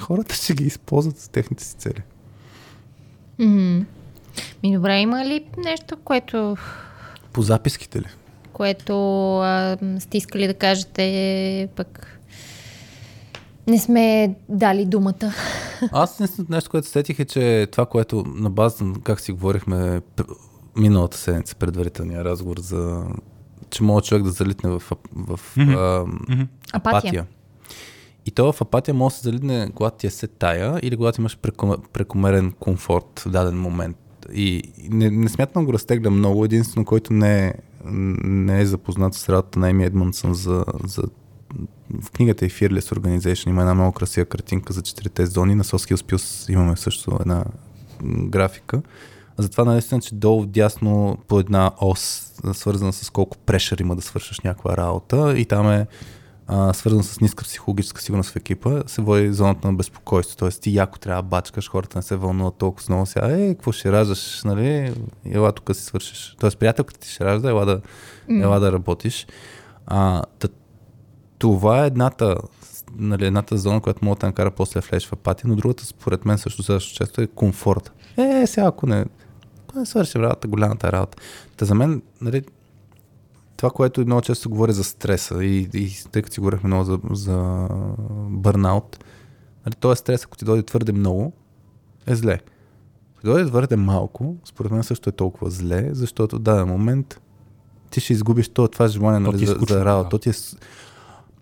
хората 0.00 0.34
ще 0.34 0.54
ги 0.54 0.64
използват 0.64 1.16
за 1.18 1.30
техните 1.30 1.64
си 1.64 1.74
цели. 1.74 2.02
М. 3.38 3.84
Ми 4.62 4.74
добре, 4.76 5.00
има 5.00 5.24
ли 5.24 5.44
нещо, 5.58 5.96
което, 5.96 6.56
По 7.32 7.42
записките 7.42 8.00
ли? 8.00 8.06
което 8.52 8.94
а, 9.38 9.78
сте 9.98 10.16
искали 10.18 10.46
да 10.46 10.54
кажете 10.54 11.68
пък 11.76 12.19
Не 13.66 13.78
сме 13.78 14.34
дали 14.48 14.84
думата. 14.84 15.32
Аз 15.92 16.38
нещо, 16.48 16.70
което 16.70 16.88
сетих 16.88 17.18
е, 17.18 17.24
че 17.24 17.68
това, 17.72 17.86
което 17.86 18.24
на 18.26 18.50
база, 18.50 18.84
как 19.04 19.20
си 19.20 19.32
говорихме 19.32 20.00
миналата 20.76 21.18
седмица, 21.18 21.56
предварителния 21.56 22.24
разговор 22.24 22.58
за 22.58 23.04
че 23.70 23.82
може 23.82 24.06
човек 24.06 24.22
да 24.22 24.30
залитне 24.30 24.70
в, 24.70 24.80
в, 24.80 24.96
в 25.14 25.56
mm-hmm. 25.56 25.74
а, 25.74 26.06
mm-hmm. 26.06 26.46
апатия. 26.72 26.98
апатия. 26.98 27.26
И 28.26 28.30
то 28.30 28.52
в 28.52 28.60
апатия 28.60 28.94
може 28.94 29.12
да 29.12 29.18
се 29.18 29.24
залитне, 29.24 29.70
когато 29.74 29.96
ти 29.96 30.06
е 30.06 30.10
се 30.10 30.26
тая 30.26 30.80
или 30.82 30.96
когато 30.96 31.20
имаш 31.20 31.38
прекомерен 31.92 32.52
комфорт 32.52 33.20
в 33.20 33.28
даден 33.28 33.60
момент. 33.60 33.96
И 34.32 34.62
не, 34.90 35.10
не 35.10 35.28
смятам 35.28 35.64
го 35.64 35.72
разтегля 35.72 36.10
много. 36.10 36.44
Единствено, 36.44 36.84
който 36.84 37.12
не 37.12 37.46
е, 37.46 37.54
не 37.84 38.60
е 38.60 38.66
запознат 38.66 39.14
с 39.14 39.28
работата 39.28 39.58
на 39.58 39.68
Еми 39.68 39.84
Едмонсън 39.84 40.34
за, 40.34 40.64
за 40.84 41.02
в 42.02 42.10
книгата 42.10 42.46
и 42.46 42.50
Fearless 42.50 42.94
Organization 42.94 43.48
има 43.48 43.60
една 43.60 43.74
много 43.74 43.92
красива 43.92 44.26
картинка 44.26 44.72
за 44.72 44.82
четирите 44.82 45.26
зони. 45.26 45.54
На 45.54 45.64
Soskill 45.64 45.96
Spills 45.96 46.52
имаме 46.52 46.76
също 46.76 47.16
една 47.20 47.44
графика. 48.04 48.82
Затова 49.38 49.64
наистина, 49.64 50.00
че 50.00 50.14
долу 50.14 50.46
дясно 50.46 51.18
по 51.28 51.40
една 51.40 51.70
ос, 51.80 52.32
свързана 52.52 52.92
с 52.92 53.10
колко 53.10 53.38
прешър 53.38 53.78
има 53.78 53.96
да 53.96 54.02
свършиш 54.02 54.40
някаква 54.40 54.76
работа 54.76 55.34
и 55.38 55.44
там 55.44 55.70
е 55.70 55.86
а, 56.52 56.72
свързан 56.72 57.02
с 57.02 57.20
ниска 57.20 57.44
психологическа 57.44 58.00
сигурност 58.00 58.30
в 58.30 58.36
екипа, 58.36 58.82
се 58.86 59.02
води 59.02 59.32
зоната 59.32 59.68
на 59.68 59.74
безпокойство. 59.74 60.36
Тоест 60.36 60.62
ти 60.62 60.74
яко 60.74 60.98
трябва 60.98 61.22
да 61.22 61.28
бачкаш, 61.28 61.70
хората 61.70 61.98
не 61.98 62.02
се 62.02 62.16
вълнуват 62.16 62.54
толкова 62.54 62.84
много 62.88 63.06
сега. 63.06 63.26
Е, 63.26 63.54
какво 63.54 63.72
ще 63.72 63.92
раждаш, 63.92 64.42
нали? 64.44 64.94
Ела 65.24 65.52
тук 65.52 65.76
си 65.76 65.82
свършиш. 65.82 66.36
Тоест 66.40 66.58
приятелката 66.58 67.00
ти 67.00 67.10
ще 67.10 67.24
ражда, 67.24 67.50
ела 67.50 67.66
да, 67.66 67.80
ела 68.30 68.60
да 68.60 68.72
работиш. 68.72 69.26
А, 69.86 70.22
тът, 70.38 70.59
това 71.40 71.84
е 71.84 71.86
едната, 71.86 72.36
нали, 72.96 73.26
едната 73.26 73.58
зона, 73.58 73.80
която 73.80 74.04
може 74.04 74.18
да 74.18 74.26
накара 74.26 74.50
после 74.50 74.80
да 74.80 74.86
влезеш 74.86 75.08
в 75.08 75.12
апатия, 75.12 75.48
но 75.48 75.56
другата, 75.56 75.86
според 75.86 76.24
мен, 76.24 76.38
също 76.38 76.62
също 76.62 76.94
често 76.94 77.20
е 77.20 77.26
комфорт. 77.26 77.92
Е, 78.16 78.46
сега 78.46 78.66
ако 78.66 78.86
не, 78.86 79.04
ако 79.68 79.78
не 79.78 79.86
свършим 79.86 80.22
работа, 80.22 80.48
голямата 80.48 80.92
работа. 80.92 81.18
Та 81.56 81.64
за 81.64 81.74
мен, 81.74 82.02
нали, 82.20 82.42
това, 83.56 83.70
което 83.70 84.00
много 84.00 84.22
често 84.22 84.50
говоря 84.50 84.72
за 84.72 84.84
стреса 84.84 85.44
и, 85.44 85.68
и 85.74 85.90
тъй 86.12 86.22
като 86.22 86.34
си 86.34 86.40
говорихме 86.40 86.66
много 86.68 86.84
за, 86.84 86.98
за 87.10 87.68
бърнаут, 88.28 89.04
нали, 89.66 89.74
този 89.74 89.98
стрес, 89.98 90.24
ако 90.24 90.36
ти 90.36 90.44
дойде 90.44 90.62
твърде 90.62 90.92
много, 90.92 91.32
е 92.06 92.14
зле. 92.14 92.40
Ако 93.16 93.26
дойде 93.26 93.48
твърде 93.48 93.76
малко, 93.76 94.36
според 94.44 94.72
мен 94.72 94.82
също 94.82 95.08
е 95.08 95.12
толкова 95.12 95.50
зле, 95.50 95.88
защото 95.92 96.36
в 96.36 96.40
даден 96.40 96.68
момент 96.68 97.20
ти 97.90 98.00
ще 98.00 98.12
изгубиш 98.12 98.48
това, 98.48 98.68
това 98.68 98.88
желание 98.88 99.20
нали, 99.20 99.44
е 99.44 99.46
за, 99.46 99.56
за 99.68 99.84
работа. 99.84 100.08
То 100.08 100.18
ти 100.18 100.28
е 100.28 100.32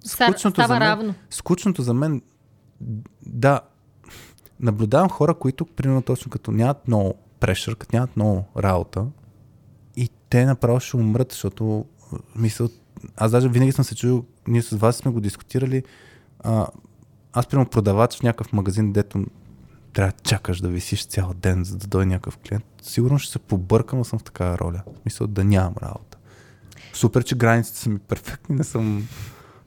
Скучното 0.05 0.62
за 0.62 0.69
мен, 0.69 0.79
равно. 0.79 1.15
Скучното 1.31 1.83
за 1.83 1.95
мен, 1.95 2.23
да, 3.27 3.61
наблюдавам 4.61 5.09
хора, 5.09 5.35
които, 5.35 5.66
примерно 5.66 6.03
точно 6.03 6.31
като 6.31 6.51
нямат 6.51 6.89
много 6.89 7.15
прешър, 7.41 7.77
като 7.77 7.97
нямат 7.97 8.16
много 8.16 8.45
работа 8.57 9.07
и 9.97 10.11
те 10.31 10.45
направо 10.45 10.81
ще 10.81 10.97
умрат, 10.97 11.33
защото 11.33 11.85
мисъл, 12.37 12.69
аз 13.16 13.31
даже 13.31 13.49
винаги 13.49 13.73
съм 13.73 13.85
се 13.85 13.95
чул, 13.95 14.25
ние 14.49 14.62
с 14.62 14.77
вас 14.77 14.97
сме 14.97 15.11
го 15.11 15.20
дискутирали, 15.20 15.83
а, 16.41 16.66
аз 17.33 17.47
примерно 17.47 17.70
продавач 17.70 18.19
в 18.19 18.23
някакъв 18.23 18.53
магазин, 18.53 18.93
дето 18.93 19.25
трябва 19.93 20.12
да 20.12 20.19
чакаш 20.23 20.61
да 20.61 20.69
висиш 20.69 21.07
цял 21.07 21.33
ден, 21.37 21.65
за 21.65 21.77
да 21.77 21.87
дойде 21.87 22.07
някакъв 22.07 22.39
клиент, 22.39 22.65
сигурно 22.83 23.19
ще 23.19 23.33
се 23.33 23.39
побъркам, 23.39 24.05
съм 24.05 24.19
в 24.19 24.23
такава 24.23 24.59
роля. 24.59 24.83
Мисля 25.05 25.27
да 25.27 25.45
нямам 25.45 25.75
работа. 25.83 26.19
Супер, 26.93 27.25
че 27.25 27.35
границите 27.35 27.79
са 27.79 27.91
ми 27.91 27.99
перфектни, 27.99 28.57
не 28.57 28.65
съм 28.65 29.09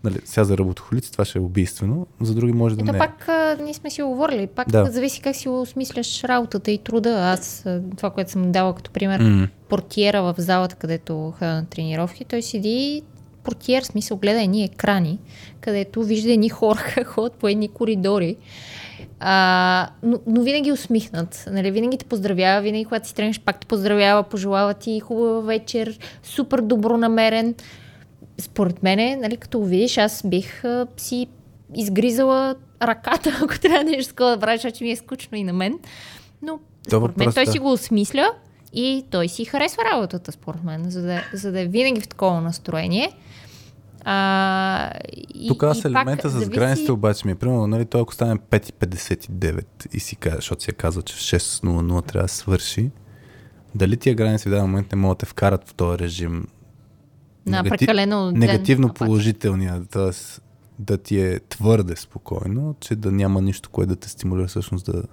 Нали, 0.04 0.20
сега 0.26 0.44
за 0.44 0.58
работохолици 0.58 1.12
това 1.12 1.26
ще 1.26 1.40
е 1.40 1.42
убийствено, 1.42 2.08
за 2.22 2.36
други 2.36 2.54
може 2.54 2.76
да 2.76 2.82
Ето 2.82 2.92
не. 2.92 3.00
пак 3.00 3.30
а, 3.30 3.58
ние 3.64 3.74
сме 3.74 3.90
си 3.90 4.02
говорили. 4.02 4.48
Пак 4.48 4.70
да. 4.70 4.86
зависи 4.86 5.22
как 5.22 5.36
си 5.36 5.50
осмисляш 5.50 6.24
работата 6.24 6.72
и 6.72 6.78
труда. 6.78 7.10
Аз 7.10 7.66
това, 7.98 8.10
което 8.10 8.32
съм 8.32 8.52
дала 8.52 8.76
като 8.76 8.92
пример, 8.92 9.22
mm. 9.22 9.50
портиера 9.70 10.22
в 10.22 10.36
залата, 10.38 10.76
където 10.76 11.34
ходя 11.40 11.54
на 11.54 11.66
тренировки, 11.66 12.26
той 12.26 12.42
седи 12.42 13.02
портиер, 13.44 13.84
смисъл, 13.84 14.18
гледа 14.18 14.42
едни 14.42 14.64
екрани, 14.64 15.20
където 15.62 16.04
вижда 16.04 16.32
едни 16.32 16.50
хора 16.50 16.80
ходят 17.06 17.34
по 17.34 17.48
едни 17.48 17.68
коридори. 17.68 18.36
А, 19.20 19.90
но, 20.04 20.20
но 20.28 20.42
винаги 20.42 20.72
усмихнат. 20.72 21.46
Нали? 21.52 21.72
Винаги 21.72 21.98
те 21.98 22.06
поздравява, 22.06 22.62
винаги 22.62 22.86
когато 22.86 23.08
си 23.08 23.16
трениш, 23.16 23.40
пак 23.40 23.60
те 23.60 23.68
поздравява, 23.68 24.24
пожелава 24.24 24.74
ти 24.74 25.00
хубава 25.00 25.42
вечер, 25.42 25.98
супер 26.24 26.62
добронамерен 26.62 27.56
според 28.42 28.84
мен, 28.84 29.20
нали, 29.20 29.38
като 29.38 29.60
го 29.60 29.66
видиш, 29.66 29.98
аз 29.98 30.24
бих 30.26 30.66
а, 30.66 30.88
си 30.98 31.28
изгризала 31.76 32.56
ръката, 32.82 33.40
ако 33.44 33.60
трябва 33.60 33.84
нещо 33.84 34.14
такова 34.14 34.32
да 34.32 34.40
правя, 34.40 34.58
защото 34.58 34.84
ми 34.84 34.92
е 34.92 34.96
скучно 34.96 35.38
и 35.38 35.44
на 35.44 35.54
мен. 35.54 35.80
Но 36.42 36.60
според 36.88 37.18
мен 37.18 37.32
той 37.34 37.48
си 37.48 37.60
го 37.60 37.72
осмисля 37.72 38.28
и 38.74 39.06
той 39.12 39.28
си 39.28 39.46
харесва 39.46 39.84
работата, 39.94 40.32
според 40.32 40.64
мен, 40.64 40.90
за 40.90 41.02
да, 41.02 41.24
за 41.34 41.52
да 41.52 41.60
е 41.60 41.66
винаги 41.66 42.02
в 42.02 42.08
такова 42.08 42.42
настроение. 42.42 43.12
А, 44.04 44.92
и, 45.34 45.48
Тук 45.48 45.64
аз 45.64 45.86
елемента 45.86 46.30
с 46.30 46.32
зависи... 46.32 46.50
границите 46.50 46.92
обаче 46.92 47.28
ми 47.28 47.32
е, 47.32 47.36
примерно, 47.36 47.68
нали, 47.68 47.86
той 47.86 48.02
ако 48.02 48.14
стане 48.14 48.36
5.59 48.36 49.64
и 49.94 50.00
си 50.00 50.16
каже, 50.16 50.36
защото 50.36 50.64
си 50.64 50.72
е 50.72 50.74
казал, 50.74 51.04
че 51.04 51.16
в 51.16 51.20
6.00 51.20 52.08
трябва 52.08 52.26
да 52.26 52.34
свърши, 52.34 52.92
дали 53.76 53.98
тия 53.98 54.16
граници 54.16 54.48
в 54.48 54.52
даден 54.52 54.66
момент 54.66 54.92
не 54.92 54.96
могат 54.96 55.18
да 55.18 55.26
те 55.26 55.30
вкарат 55.30 55.70
в 55.70 55.74
този 55.74 56.00
режим 56.00 56.48
на 57.46 57.64
негати... 57.64 57.78
прекалено 57.78 58.32
негативно 58.32 58.94
положителния, 58.94 59.86
т.е. 59.86 60.42
да 60.80 60.98
ти 60.98 61.22
е 61.22 61.40
твърде 61.40 61.96
спокойно, 61.96 62.76
че 62.80 62.96
да 62.96 63.12
няма 63.12 63.42
нищо, 63.42 63.70
което 63.70 63.90
да 63.90 63.96
те 63.96 64.10
стимулира 64.10 64.48
всъщност 64.48 64.86
да... 64.86 65.04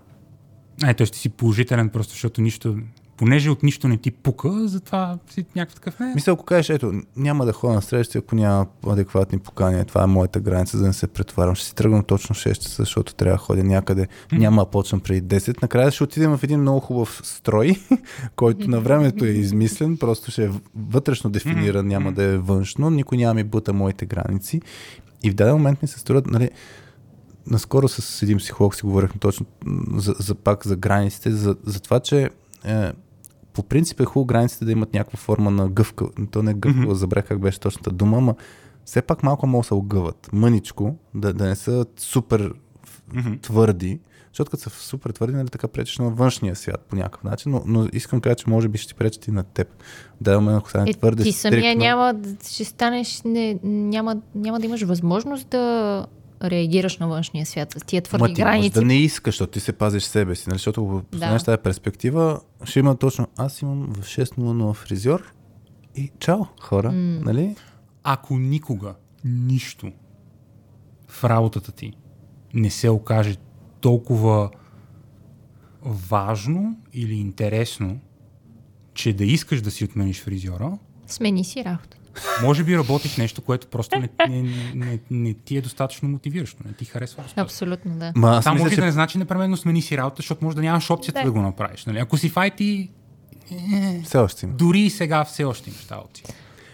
Ай, 0.82 0.94
той 0.94 1.06
ще 1.06 1.18
си 1.18 1.28
положителен, 1.28 1.88
просто 1.88 2.12
защото 2.12 2.40
нищо, 2.40 2.78
понеже 3.18 3.50
от 3.50 3.62
нищо 3.62 3.88
не 3.88 3.96
ти 3.96 4.10
пука, 4.10 4.68
затова 4.68 5.18
си 5.30 5.44
някакъв 5.56 5.74
такъв 5.74 6.00
не. 6.00 6.14
Мисля, 6.14 6.32
ако 6.32 6.44
кажеш, 6.44 6.70
ето, 6.70 6.92
няма 7.16 7.46
да 7.46 7.52
ходя 7.52 7.74
на 7.74 7.82
срещи, 7.82 8.18
ако 8.18 8.34
няма 8.34 8.66
адекватни 8.86 9.38
покания, 9.38 9.84
това 9.84 10.02
е 10.02 10.06
моята 10.06 10.40
граница, 10.40 10.76
за 10.76 10.82
да 10.82 10.86
не 10.86 10.92
се 10.92 11.06
претварям. 11.06 11.54
Ще 11.54 11.66
си 11.66 11.74
тръгвам 11.74 12.04
точно 12.04 12.34
6 12.34 12.54
часа, 12.54 12.82
защото 12.82 13.14
трябва 13.14 13.34
да 13.34 13.38
ходя 13.38 13.64
някъде. 13.64 14.06
Mm-hmm. 14.06 14.38
Няма 14.38 14.64
да 14.64 14.70
почвам 14.70 15.00
преди 15.00 15.36
10. 15.36 15.62
Накрая 15.62 15.90
ще 15.90 16.04
отидем 16.04 16.36
в 16.36 16.44
един 16.44 16.60
много 16.60 16.80
хубав 16.80 17.20
строй, 17.24 17.76
който 18.36 18.70
на 18.70 18.80
времето 18.80 19.24
е 19.24 19.28
измислен, 19.28 19.96
просто 19.96 20.30
ще 20.30 20.44
е 20.44 20.50
вътрешно 20.76 21.30
дефиниран, 21.30 21.84
mm-hmm. 21.84 21.88
няма 21.88 22.12
да 22.12 22.22
е 22.22 22.38
външно, 22.38 22.90
никой 22.90 23.18
няма 23.18 23.34
ми 23.34 23.44
бута 23.44 23.72
моите 23.72 24.06
граници. 24.06 24.60
И 25.22 25.30
в 25.30 25.34
даден 25.34 25.54
момент 25.54 25.82
ми 25.82 25.88
се 25.88 25.98
струва, 25.98 26.22
нали, 26.26 26.50
наскоро 27.46 27.88
с 27.88 28.22
един 28.22 28.38
психолог 28.38 28.74
си 28.74 28.86
говорихме 28.86 29.20
точно 29.20 29.46
за, 29.96 30.14
за 30.18 30.34
пак 30.34 30.66
за 30.66 30.76
границите, 30.76 31.30
за, 31.30 31.56
за 31.64 31.80
това, 31.80 32.00
че 32.00 32.30
е, 32.64 32.92
по 33.58 33.62
принцип 33.62 34.00
е 34.00 34.04
хубаво 34.04 34.26
границите 34.26 34.64
да 34.64 34.72
имат 34.72 34.94
някаква 34.94 35.16
форма 35.16 35.50
на 35.50 35.68
гъвка. 35.68 36.06
То 36.30 36.42
не 36.42 36.50
е 36.50 36.54
гъвкава, 36.54 36.86
mm-hmm. 36.86 36.92
забрах 36.92 37.24
как 37.24 37.40
беше 37.40 37.60
точната 37.60 37.90
дума, 37.90 38.16
ама 38.16 38.34
все 38.84 39.02
пак 39.02 39.22
малко 39.22 39.46
могат 39.46 39.64
да 39.64 39.66
се 39.66 39.74
огъват. 39.74 40.30
Мъничко, 40.32 40.96
да, 41.14 41.32
да 41.32 41.44
не 41.44 41.56
са 41.56 41.86
супер 41.96 42.54
mm-hmm. 43.14 43.42
твърди, 43.42 44.00
защото 44.32 44.50
като 44.50 44.62
са 44.62 44.70
супер 44.70 45.10
твърди, 45.10 45.36
нали 45.36 45.48
така 45.48 45.68
пречеш 45.68 45.98
на 45.98 46.10
външния 46.10 46.56
свят 46.56 46.86
по 46.88 46.96
някакъв 46.96 47.24
начин, 47.24 47.52
но, 47.52 47.62
но 47.66 47.88
искам 47.92 48.18
да 48.18 48.22
кажа, 48.22 48.36
че 48.36 48.50
може 48.50 48.68
би 48.68 48.78
ще 48.78 48.88
ти 48.88 48.94
пречат 48.94 49.26
и 49.26 49.30
на 49.30 49.42
теб. 49.42 49.68
Да, 50.20 50.40
ме, 50.40 50.52
ако 50.52 50.68
стане 50.68 50.90
е, 50.90 50.94
твърде 50.94 51.22
Ти 51.22 51.32
самия 51.32 51.60
стрикно... 51.60 51.78
няма, 51.78 52.14
ще 52.50 52.64
станеш, 52.64 53.22
не, 53.24 53.58
няма, 53.64 54.16
няма 54.34 54.60
да 54.60 54.66
имаш 54.66 54.82
възможност 54.82 55.48
да 55.48 56.06
реагираш 56.44 56.98
на 56.98 57.08
външния 57.08 57.46
свят 57.46 57.74
с 57.78 57.84
тия 57.84 58.02
твърди 58.02 58.22
Ма 58.22 58.34
ти 58.34 58.42
граници. 58.42 58.70
да 58.70 58.82
не 58.82 58.94
искаш, 58.94 59.34
защото 59.34 59.52
ти 59.52 59.60
се 59.60 59.72
пазиш 59.72 60.02
себе 60.02 60.34
си, 60.34 60.48
нали? 60.48 60.58
защото 60.58 60.84
ако 60.84 61.02
познаваш 61.02 61.42
да. 61.42 61.44
тази 61.44 61.62
перспектива, 61.62 62.40
ще 62.64 62.78
има 62.78 62.96
точно, 62.96 63.26
аз 63.36 63.62
имам 63.62 63.92
в 63.94 64.06
6.00 64.06 64.74
фризьор 64.74 65.34
и 65.96 66.10
чао, 66.18 66.44
хора, 66.60 66.90
mm. 66.90 67.24
нали? 67.24 67.56
Ако 68.02 68.38
никога 68.38 68.94
нищо 69.24 69.92
в 71.08 71.24
работата 71.24 71.72
ти 71.72 71.92
не 72.54 72.70
се 72.70 72.90
окаже 72.90 73.36
толкова 73.80 74.50
важно 75.82 76.76
или 76.92 77.14
интересно, 77.14 78.00
че 78.94 79.12
да 79.12 79.24
искаш 79.24 79.60
да 79.60 79.70
си 79.70 79.84
отмениш 79.84 80.22
фризьора, 80.22 80.78
смени 81.06 81.44
си 81.44 81.64
работа. 81.64 81.97
Може 82.42 82.64
би 82.64 82.78
работиш 82.78 83.16
нещо, 83.16 83.42
което 83.42 83.66
просто 83.66 83.98
не, 83.98 84.08
не, 84.28 84.42
не, 84.74 84.98
не 85.10 85.34
ти 85.34 85.56
е 85.56 85.60
достатъчно 85.60 86.08
мотивиращо, 86.08 86.62
не 86.66 86.72
ти 86.72 86.84
харесва. 86.84 87.22
Достатъчно. 87.22 87.42
Абсолютно, 87.42 87.94
да. 87.94 88.12
Ма, 88.16 88.40
Това 88.40 88.54
може 88.54 88.74
че... 88.74 88.80
да 88.80 88.86
не 88.86 88.92
значи 88.92 89.18
непременно 89.18 89.56
смени 89.56 89.82
си 89.82 89.98
работа, 89.98 90.16
защото 90.16 90.44
може 90.44 90.56
да 90.56 90.62
нямаш 90.62 90.90
опцията 90.90 91.20
да, 91.20 91.24
да 91.24 91.32
го 91.32 91.42
направиш. 91.42 91.86
Нали? 91.86 91.98
Ако 91.98 92.16
си 92.16 92.28
файти, 92.28 92.90
е, 93.72 94.00
все 94.04 94.18
още 94.18 94.46
има. 94.46 94.54
Дори 94.54 94.80
и 94.80 94.90
сега 94.90 95.24
все 95.24 95.44
още 95.44 95.70
имаш 95.70 95.84
тази 95.84 96.00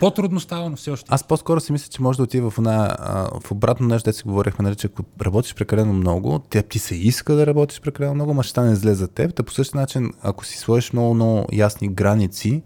По-трудно 0.00 0.40
става, 0.40 0.70
но 0.70 0.76
все 0.76 0.90
още. 0.90 1.06
Аз 1.08 1.24
по-скоро 1.24 1.60
си 1.60 1.72
мисля, 1.72 1.88
че 1.90 2.02
може 2.02 2.16
да 2.16 2.22
отида 2.22 2.50
в, 2.50 2.58
една, 2.58 2.96
в 3.44 3.50
обратно 3.50 3.88
нещо, 3.88 4.10
да 4.10 4.12
си 4.12 4.22
говорихме, 4.22 4.62
нали, 4.62 4.76
че 4.76 4.86
ако 4.86 5.04
работиш 5.22 5.54
прекалено 5.54 5.92
много, 5.92 6.38
теб 6.38 6.68
ти 6.68 6.78
се 6.78 6.94
иска 6.94 7.34
да 7.34 7.46
работиш 7.46 7.80
прекалено 7.80 8.14
много, 8.14 8.34
ма 8.34 8.42
ще 8.42 8.50
стане 8.50 8.74
зле 8.74 8.94
за 8.94 9.08
теб. 9.08 9.34
Та 9.34 9.42
по 9.42 9.52
същия 9.52 9.80
начин, 9.80 10.12
ако 10.22 10.44
си 10.44 10.58
сложиш 10.58 10.92
много, 10.92 11.14
много 11.14 11.46
ясни 11.52 11.88
граници, 11.88 12.62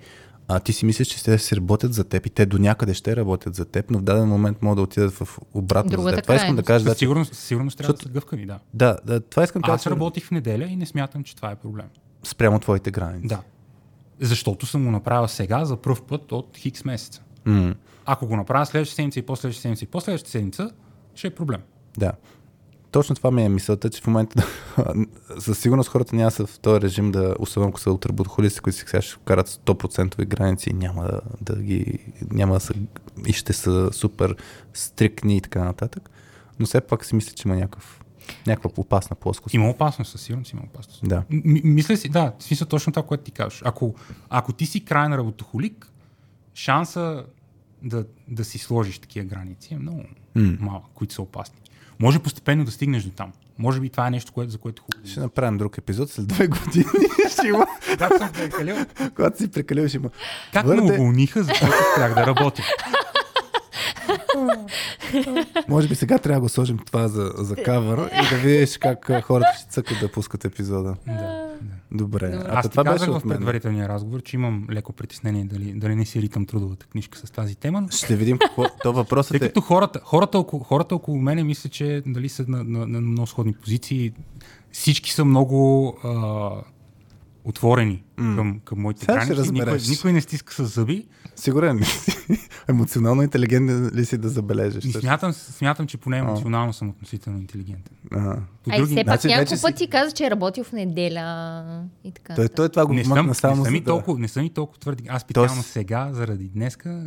а 0.49 0.60
ти 0.60 0.73
си 0.73 0.86
мислиш, 0.86 1.09
че 1.09 1.25
те 1.25 1.39
си 1.39 1.57
работят 1.57 1.94
за 1.94 2.05
теб 2.05 2.27
и 2.27 2.31
те 2.31 2.47
до 2.47 2.59
някъде 2.59 2.94
ще 2.94 3.17
работят 3.17 3.55
за 3.55 3.65
теб, 3.65 3.91
но 3.91 3.99
в 3.99 4.02
даден 4.02 4.28
момент 4.28 4.62
могат 4.62 4.77
да 4.77 4.83
отидат 4.83 5.12
в 5.15 5.39
обратно 5.55 5.91
Другата 5.91 6.10
за 6.10 6.17
теб. 6.17 6.23
Това 6.23 6.36
искам 6.36 6.57
да 6.57 6.62
кажа. 6.62 6.85
Да, 6.85 6.94
сигурност, 6.94 7.35
със 7.35 7.44
сигурност 7.44 7.78
трябва 7.78 7.94
да 7.94 8.02
са 8.02 8.09
гъвкави, 8.09 8.47
да. 8.47 8.59
да, 8.75 8.99
да, 9.05 9.20
това 9.20 9.44
искам 9.44 9.62
да 9.62 9.67
кажа. 9.67 9.75
Аз 9.75 9.86
работих 9.86 10.25
в 10.27 10.31
неделя 10.31 10.65
и 10.65 10.77
не 10.77 10.86
смятам, 10.86 11.25
че 11.25 11.36
това 11.36 11.51
е 11.51 11.57
проблем. 11.57 11.86
Спрямо 12.23 12.59
твоите 12.59 12.91
граници. 12.91 13.28
Да. 13.28 13.41
Защото 14.20 14.67
съм 14.67 14.85
го 14.85 14.91
направил 14.91 15.28
сега 15.28 15.65
за 15.65 15.77
първ 15.77 16.01
път 16.09 16.33
от 16.33 16.57
хикс 16.57 16.85
месеца. 16.85 17.23
М, 17.44 17.75
Ако 18.07 18.27
го 18.27 18.36
направя 18.36 18.67
следващата 18.67 18.94
седмица 18.97 19.18
и 19.18 19.23
последващата 19.23 19.62
седмица 19.62 19.85
и 19.85 19.89
последващата 19.89 20.31
седмица, 20.31 20.70
ще 21.15 21.27
е 21.27 21.31
проблем. 21.31 21.60
да. 21.99 22.12
Точно 22.99 23.17
това 23.17 23.31
ми 23.31 23.44
е 23.44 23.49
мисълта, 23.49 23.91
че 23.91 24.01
в 24.02 24.07
момента 24.07 24.47
със 25.39 25.59
сигурност 25.59 25.89
хората 25.89 26.17
няма 26.17 26.31
са 26.31 26.47
в 26.47 26.59
този 26.59 26.81
режим 26.81 27.12
да, 27.12 27.35
особено 27.39 27.68
ако 27.68 27.81
са 27.81 27.93
ултрабудхолисти, 27.93 28.60
които 28.60 28.78
сега 28.78 29.02
ще 29.02 29.17
карат 29.25 29.49
100% 29.49 30.27
граници 30.27 30.70
и 30.70 30.73
няма 30.73 31.02
да, 31.02 31.20
да 31.41 31.62
ги, 31.62 31.99
няма 32.31 32.55
да 32.55 32.60
са, 32.60 32.75
и 33.27 33.33
ще 33.33 33.52
са 33.52 33.93
супер 33.93 34.36
стрикни 34.75 35.36
и 35.36 35.41
така 35.41 35.65
нататък. 35.65 36.10
Но 36.59 36.67
все 36.67 36.81
пак 36.81 37.05
си 37.05 37.15
мисля, 37.15 37.33
че 37.33 37.49
има 37.49 37.57
някакъв, 37.57 38.05
някаква 38.47 38.70
опасна 38.77 39.17
плоскост. 39.17 39.55
Има 39.55 39.70
опасност, 39.70 40.10
със 40.10 40.20
сигурност 40.20 40.52
има 40.52 40.62
опасност. 40.62 41.09
Да. 41.09 41.17
М- 41.31 41.60
мисля 41.65 41.97
си, 41.97 42.09
да, 42.09 42.33
в 42.39 42.43
смисъл 42.43 42.68
точно 42.68 42.93
това, 42.93 43.07
което 43.07 43.25
ти 43.25 43.31
кажеш. 43.31 43.62
Ако, 43.65 43.94
ако 44.28 44.52
ти 44.52 44.67
си 44.67 44.85
крайен 44.85 45.15
работохолик, 45.15 45.93
шанса 46.55 47.25
да, 47.83 48.05
да 48.28 48.44
си 48.44 48.59
сложиш 48.59 48.99
такива 48.99 49.27
граници 49.27 49.75
е 49.75 49.78
много 49.78 50.02
М. 50.35 50.57
малък, 50.60 50.85
които 50.94 51.15
са 51.15 51.23
опасни. 51.23 51.60
Може 52.01 52.18
постепенно 52.18 52.65
да 52.65 52.70
стигнеш 52.70 53.02
до 53.02 53.10
там. 53.10 53.33
Може 53.59 53.81
би 53.81 53.89
това 53.89 54.07
е 54.07 54.10
нещо, 54.10 54.33
което, 54.33 54.51
за 54.51 54.59
което 54.59 54.83
е 54.83 54.85
хубаво. 54.85 55.10
Ще 55.10 55.20
направим 55.20 55.59
друг 55.59 55.78
епизод 55.78 56.10
след 56.10 56.27
две 56.27 56.47
години. 56.47 56.85
ще 57.31 57.47
има, 57.47 57.67
Когато 57.89 58.18
съм 58.18 58.33
прекалил, 58.33 58.77
когато 59.17 59.39
си 59.39 59.51
прекалил, 59.51 59.89
ще 59.89 59.97
има. 59.97 60.10
как 60.52 60.67
ме 60.67 60.77
Твърде- 60.77 60.93
уволниха, 60.93 61.43
защото 61.43 61.73
спрях 61.93 62.15
да 62.15 62.27
работя. 62.27 62.62
Може 65.69 65.89
би 65.89 65.95
сега 65.95 66.19
трябва 66.19 66.41
да 66.41 66.43
го 66.43 66.49
сложим 66.49 66.78
това 66.78 67.09
за, 67.09 67.33
за 67.37 67.57
кавър 67.57 68.11
и 68.12 68.35
да 68.35 68.37
видиш 68.37 68.78
как 68.78 69.23
хората 69.25 69.49
ще 69.59 69.70
цъкат 69.70 69.99
да 70.01 70.12
пускат 70.12 70.45
епизода. 70.45 70.97
да. 71.07 71.49
Добре. 71.93 72.39
Аз 72.49 72.65
ти 72.65 72.70
това 72.70 72.85
казах 72.85 73.09
беше 73.09 73.20
в 73.20 73.28
предварителния 73.28 73.89
разговор, 73.89 74.23
че 74.23 74.37
имам 74.37 74.67
леко 74.70 74.93
притеснение 74.93 75.45
дали, 75.45 75.73
дали 75.73 75.95
не 75.95 76.05
си 76.05 76.23
ритам 76.23 76.47
трудовата 76.47 76.87
книжка 76.87 77.19
с 77.19 77.31
тази 77.31 77.57
тема. 77.57 77.81
но 77.81 77.89
Ще 77.89 78.17
видим 78.17 78.39
какво. 78.39 78.65
То 78.83 78.93
въпросът 78.93 79.39
Тъй 79.39 79.47
е. 79.47 79.49
като 79.49 79.61
хората, 79.61 80.01
хората, 80.05 80.39
около, 80.39 80.62
хората 80.62 80.95
около 80.95 81.19
мене 81.19 81.45
мисля, 81.45 81.70
че 81.70 82.03
дали 82.07 82.28
са 82.28 82.45
на, 82.49 82.65
на, 82.65 82.87
на 82.87 83.01
много 83.01 83.27
сходни 83.27 83.53
позиции. 83.53 84.12
Всички 84.73 85.12
са 85.12 85.25
много 85.25 85.89
а, 86.05 86.51
отворени 87.45 88.03
mm. 88.19 88.37
към, 88.37 88.61
към 88.65 88.81
моите 88.81 89.01
Сега 89.05 89.20
ще 89.25 89.35
граници. 89.35 89.53
Никой, 89.53 89.78
никой 89.78 90.12
не 90.12 90.20
стиска 90.20 90.55
с 90.55 90.65
зъби. 90.65 91.07
Сигурен 91.39 91.76
ли 91.76 91.84
си? 91.84 92.39
Емоционално 92.68 93.23
интелигентен 93.23 93.91
ли 93.94 94.05
си 94.05 94.18
да 94.18 94.28
забележиш? 94.28 94.84
И 94.84 94.92
смятам, 94.92 95.33
смятам, 95.33 95.86
че 95.86 95.97
поне 95.97 96.17
А. 96.17 96.20
емоционално 96.20 96.73
съм 96.73 96.89
относително 96.89 97.39
интелигентен. 97.39 97.97
Ага. 98.12 98.36
По 98.69 98.75
Ай, 98.75 98.83
все 98.83 98.95
пак 98.97 99.05
Значи 99.07 99.29
няколко 99.29 99.57
си- 99.57 99.63
пъти 99.63 99.87
каза, 99.87 100.13
че 100.13 100.27
е 100.27 100.31
работил 100.31 100.65
в 100.65 100.73
неделя 100.73 101.65
и 102.05 102.13
така. 102.13 102.35
Той, 102.35 102.49
той 102.49 102.69
това 102.69 102.87
го 102.87 102.93
Не 102.93 103.05
съм, 103.05 103.13
вмъкна 103.13 103.29
не, 103.29 103.35
само 103.35 103.65
съм 103.65 103.75
и 103.75 103.81
да... 103.81 103.87
толкова, 103.87 104.19
не 104.19 104.29
съм 104.29 104.45
и 104.45 104.51
толкова 104.51 104.79
твърди. 104.79 105.05
Аз 105.09 105.23
специално 105.23 105.49
Тоест- 105.53 105.65
сега, 105.65 106.09
заради 106.13 106.45
днеска, 106.47 107.05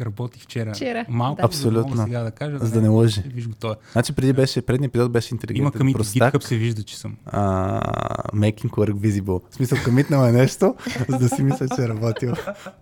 работих 0.00 0.42
вчера. 0.42 0.74
Вчера, 0.74 1.04
Малко, 1.08 1.36
да. 1.36 1.42
да 1.42 1.46
Абсолютно. 1.46 2.04
Сега 2.04 2.20
да 2.20 2.30
кажа, 2.30 2.58
За 2.58 2.70
да 2.70 2.82
не 2.82 2.88
лъжи. 2.88 3.22
Виж 3.26 3.48
го 3.48 3.54
това. 3.54 3.76
Значи 3.92 4.12
преди 4.12 4.32
беше, 4.32 4.62
предния 4.62 4.88
епизод 4.88 5.12
беше 5.12 5.28
Има 5.28 5.36
интелигентен 5.36 5.72
къмит 5.72 5.94
в 5.94 5.98
простак. 5.98 6.34
GitHub 6.34 6.40
се 6.40 6.56
вижда, 6.56 6.82
че 6.82 6.98
съм. 6.98 7.16
а, 7.26 7.80
making 8.28 8.70
work 8.70 8.92
visible. 8.92 9.40
В 9.50 9.54
смисъл, 9.54 9.78
комитнал 9.84 10.24
е 10.24 10.32
нещо, 10.32 10.74
за 11.08 11.18
да 11.18 11.28
си 11.28 11.42
мисля, 11.42 11.68
че 11.68 11.82
е 11.82 11.88
работил. 11.88 12.32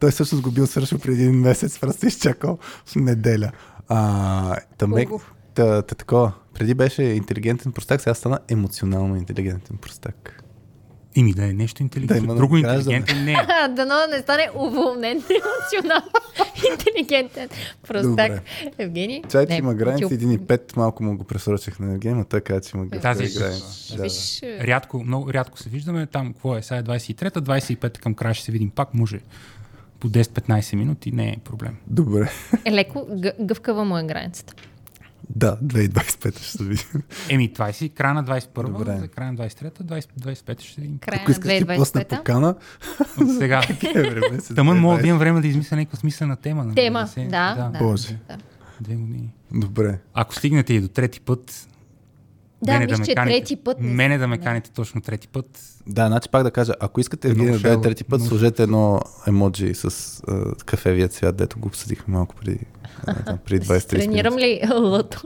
Той 0.00 0.10
всъщност 0.10 0.42
го 0.42 0.50
бил 0.50 0.67
свършил 0.67 0.99
преди 0.99 1.23
един 1.23 1.34
месец, 1.34 1.78
просто 1.78 2.07
изчакал 2.07 2.59
в 2.86 2.97
неделя. 2.97 3.50
А, 3.89 4.57
та, 4.78 4.86
мек, 4.86 5.10
Уф. 5.12 5.33
та, 5.55 5.83
та, 5.83 5.94
такова. 5.94 6.33
Преди 6.60 6.74
беше 6.74 7.02
интелигентен 7.02 7.72
простак, 7.72 8.00
сега 8.00 8.14
стана 8.14 8.39
емоционално 8.48 9.16
интелигентен 9.16 9.76
простак. 9.76 10.44
Ими 11.14 11.34
да 11.34 11.44
е 11.44 11.52
нещо 11.52 11.82
интелигентно. 11.82 12.24
има 12.24 12.34
Друго 12.34 12.56
интелигентен 12.56 13.24
не 13.24 13.32
е. 13.32 13.36
Дано 13.68 13.94
да 13.94 14.06
не 14.10 14.18
стане 14.18 14.50
уволнен, 14.56 15.10
емоционално 15.30 16.10
интелигентен 16.72 17.48
простак. 17.82 18.06
Добре. 18.28 18.40
Евгений? 18.78 19.22
Чай, 19.22 19.47
че 19.47 19.55
има 19.55 19.74
граници, 19.74 20.08
ти- 20.08 20.18
1 20.18 20.34
и 20.34 20.39
5, 20.39 20.76
малко 20.76 21.02
му 21.02 21.16
го 21.16 21.24
пресрочах 21.24 21.78
на 21.78 21.92
Евгений, 21.92 22.16
но 22.16 22.24
той 22.24 22.40
каза, 22.40 22.60
че 22.60 22.76
има 22.76 22.90
Тази- 22.90 23.18
граници. 23.18 23.39
граници. 23.97 24.40
Да, 24.42 24.48
да. 24.48 24.66
Рядко, 24.66 24.98
много 24.98 25.32
рядко 25.32 25.58
се 25.58 25.68
виждаме. 25.68 26.06
Там, 26.06 26.32
какво 26.32 26.56
е? 26.56 26.62
Сега 26.62 26.78
е 26.78 26.82
23-та, 26.82 27.40
25-та 27.40 28.00
към 28.00 28.14
края 28.14 28.34
ще 28.34 28.44
се 28.44 28.52
видим 28.52 28.70
пак. 28.70 28.94
Може 28.94 29.20
по 30.00 30.08
10-15 30.08 30.74
минути, 30.74 31.12
не 31.12 31.28
е 31.28 31.36
проблем. 31.39 31.76
Добре. 31.86 32.30
е 32.64 32.72
леко 32.72 33.06
гъ- 33.10 33.34
гъвкава 33.40 33.84
му 33.84 33.98
е 33.98 34.05
границата. 34.05 34.55
Да, 35.36 35.57
2025 35.57 36.39
ще 36.39 36.50
се 36.50 36.65
видим. 36.65 37.02
Еми, 37.28 37.52
20, 37.52 37.92
края 37.94 38.15
на 38.15 38.25
21-та, 38.25 38.62
Добре. 38.62 38.97
за 38.99 39.09
края 39.09 39.33
на 39.33 39.39
23-та, 39.39 39.84
20, 39.84 40.07
25-та 40.20 40.65
ще 40.65 40.75
се 40.75 40.81
видим. 40.81 40.99
Края 40.99 41.20
Ако 41.23 41.31
на 41.31 41.33
искаш 41.33 41.59
ти 41.59 41.65
пусна 41.67 42.00
2025-та. 42.00 42.17
покана, 42.17 42.55
От 43.20 43.28
сега. 43.39 43.62
е 43.83 44.55
Тъмън 44.55 44.78
мога 44.78 44.97
2025. 44.97 45.00
да 45.00 45.07
имам 45.07 45.18
време 45.18 45.41
да 45.41 45.49
измисля 45.49 45.76
някаква 45.76 45.99
смислена 45.99 46.36
тема. 46.36 46.65
нали? 46.65 46.75
Тема, 46.75 47.09
да, 47.17 47.70
да. 47.73 47.78
Боже. 47.78 48.18
да. 48.28 48.36
Две 48.81 48.94
години. 48.94 49.28
Добре. 49.55 49.99
Ако 50.15 50.34
стигнете 50.34 50.75
и 50.75 50.81
до 50.81 50.89
трети 50.89 51.20
път, 51.20 51.68
Да, 52.62 52.72
мене 52.72 52.86
мисля, 52.86 52.98
ме 52.98 53.05
че 53.05 53.14
каните- 53.14 53.39
трети 53.40 53.56
път 53.56 53.80
не 53.80 53.86
Мене 53.86 54.18
да 54.18 54.28
ме 54.28 54.39
да. 54.39 54.44
каните 54.44 54.70
точно 54.70 55.00
трети 55.00 55.28
път. 55.28 55.47
Да, 55.86 56.06
значи 56.06 56.28
пак 56.28 56.42
да 56.42 56.50
кажа, 56.50 56.72
ако 56.80 57.00
искате 57.00 57.28
Евгений 57.28 57.52
да 57.52 57.58
даде 57.58 57.80
трети 57.82 58.05
път, 58.05 58.20
много 58.20 58.28
сложете 58.28 58.62
едно 58.62 59.00
емоджи 59.26 59.74
с 59.74 59.84
а, 60.28 60.55
кафевия 60.56 61.08
цвят, 61.08 61.36
дето 61.36 61.58
го 61.58 61.68
обсъдихме 61.68 62.14
малко 62.14 62.34
преди, 62.34 62.58
а, 63.06 63.14
там, 63.14 63.39
преди 63.44 63.66
20-30 63.66 63.89
Тренирам 63.89 64.39
ли 64.39 64.60
лъто? 64.72 65.22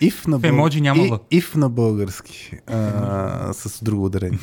Ив 0.00 0.26
на, 0.26 0.38
В 0.38 0.44
емоджи 0.44 0.80
няма 0.80 1.02
и, 1.02 1.12
ив 1.30 1.54
на 1.54 1.68
български, 1.68 2.56
а, 2.66 3.52
с 3.52 3.84
друго 3.84 4.04
ударение. 4.04 4.38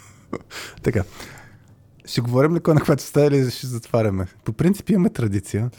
така. 0.82 1.04
Ще 2.04 2.20
говорим 2.20 2.54
ли 2.54 2.60
кой 2.60 2.74
на 2.74 2.80
каква 2.80 2.96
частта 2.96 3.26
или 3.26 3.50
ще 3.50 3.66
затваряме? 3.66 4.26
По 4.44 4.52
принцип 4.52 4.90
имаме 4.90 5.10
традиция. 5.10 5.70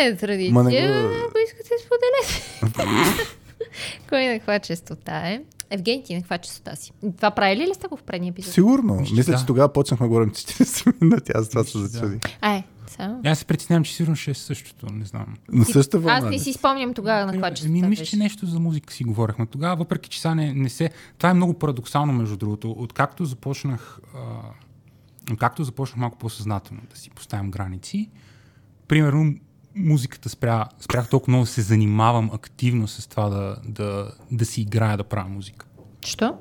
Е 0.00 0.16
традиция. 0.16 0.52
Ма 0.52 0.64
не 0.64 0.70
го- 0.70 1.08
Ако 1.28 1.38
искате, 1.46 1.70
споделете. 1.86 3.26
Кой 4.08 4.26
на 4.26 4.34
каква 4.34 4.58
частота 4.58 5.18
е? 5.18 5.42
Евгений, 5.70 6.02
ти 6.02 6.14
на 6.14 6.20
каква 6.20 6.38
частота 6.38 6.76
си? 6.76 6.92
Това 7.16 7.30
правили 7.30 7.66
ли 7.66 7.74
сте 7.74 7.86
го 7.86 7.96
в 7.96 8.02
предния 8.02 8.30
епизод? 8.30 8.54
Сигурно. 8.54 8.94
Мисля, 8.94 9.16
Мисля, 9.16 9.32
да. 9.32 9.38
че 9.38 9.46
тогава 9.46 9.72
почнахме 9.72 10.04
да 10.04 10.08
говорим 10.08 10.30
40 10.30 11.02
минути. 11.02 11.32
Аз 11.34 11.48
това 11.48 11.64
се 11.64 11.78
Мисля, 11.78 11.80
да. 11.82 11.88
зачудих. 11.88 12.20
Ай, 12.40 12.62
само. 12.86 13.20
Аз 13.24 13.38
се 13.38 13.44
притеснявам, 13.44 13.84
че 13.84 13.94
сигурно 13.94 14.16
ще 14.16 14.30
е 14.30 14.34
същото, 14.34 14.86
не 14.92 15.04
знам. 15.04 15.26
Но 15.52 15.64
същата 15.64 15.98
вълна. 15.98 16.18
Аз 16.18 16.24
не 16.24 16.38
си 16.38 16.52
спомням 16.52 16.94
тогава 16.94 17.26
на 17.26 17.32
каква 17.32 17.50
частота 17.50 17.72
Ми, 17.72 17.82
мисля, 17.82 18.04
че 18.04 18.16
нещо 18.16 18.46
за 18.46 18.60
музика 18.60 18.94
си 18.94 19.04
говорихме 19.04 19.46
тогава, 19.46 19.76
въпреки 19.76 20.10
че 20.10 20.20
сега 20.20 20.34
не, 20.34 20.54
не 20.54 20.68
се... 20.68 20.90
Това 21.18 21.30
е 21.30 21.34
много 21.34 21.54
парадоксално, 21.54 22.12
между 22.12 22.36
другото. 22.36 22.70
Откакто 22.70 23.24
започнах, 23.24 24.00
а... 24.14 24.18
откакто 25.32 25.64
започнах 25.64 25.96
малко 25.96 26.18
по-съзнателно 26.18 26.82
да 26.90 26.96
си 26.96 27.10
поставям 27.10 27.50
граници, 27.50 28.10
примерно 28.88 29.34
музиката 29.74 30.28
спря, 30.28 30.66
спрях 30.80 31.08
толкова 31.08 31.30
много 31.30 31.44
да 31.44 31.50
се 31.50 31.62
занимавам 31.62 32.30
активно 32.32 32.88
с 32.88 33.06
това 33.06 33.28
да, 33.28 33.56
да, 33.64 34.10
да 34.30 34.44
си 34.44 34.60
играя 34.60 34.96
да 34.96 35.04
правя 35.04 35.28
музика. 35.28 35.66
Що? 36.00 36.34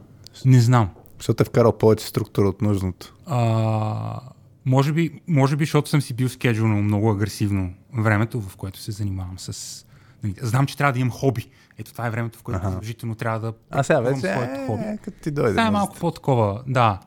Не 0.45 0.59
знам. 0.59 0.89
Защото 1.17 1.43
е 1.43 1.45
вкарал 1.45 1.71
повече 1.71 2.07
структура 2.07 2.49
от 2.49 2.61
нужното. 2.61 3.15
А, 3.25 4.19
може, 4.65 4.93
би, 4.93 5.21
може 5.27 5.55
би, 5.55 5.65
защото 5.65 5.89
съм 5.89 6.01
си 6.01 6.13
бил 6.13 6.29
скеджулно 6.29 6.75
много 6.75 7.11
агресивно 7.11 7.73
времето, 7.93 8.41
в 8.41 8.57
което 8.57 8.79
се 8.79 8.91
занимавам 8.91 9.39
с... 9.39 9.85
нали, 10.23 10.35
Знам, 10.41 10.65
че 10.65 10.77
трябва 10.77 10.93
да 10.93 10.99
имам 10.99 11.11
хоби. 11.11 11.49
Ето 11.77 11.91
това 11.91 12.07
е 12.07 12.11
времето, 12.11 12.39
в 12.39 12.43
което 12.43 12.63
задължително 12.63 13.15
трябва 13.15 13.39
да 13.39 13.53
А 13.69 13.83
сега 13.83 13.99
вече 13.99 14.19
своето 14.19 14.65
хоби. 14.67 14.83
е, 14.83 14.97
като 14.97 15.17
ти 15.19 15.31
дойде. 15.31 15.51
Това 15.51 15.67
е 15.67 15.71
малко 15.71 15.93
да- 15.93 15.99
по-такова, 15.99 16.63
да. 16.67 16.99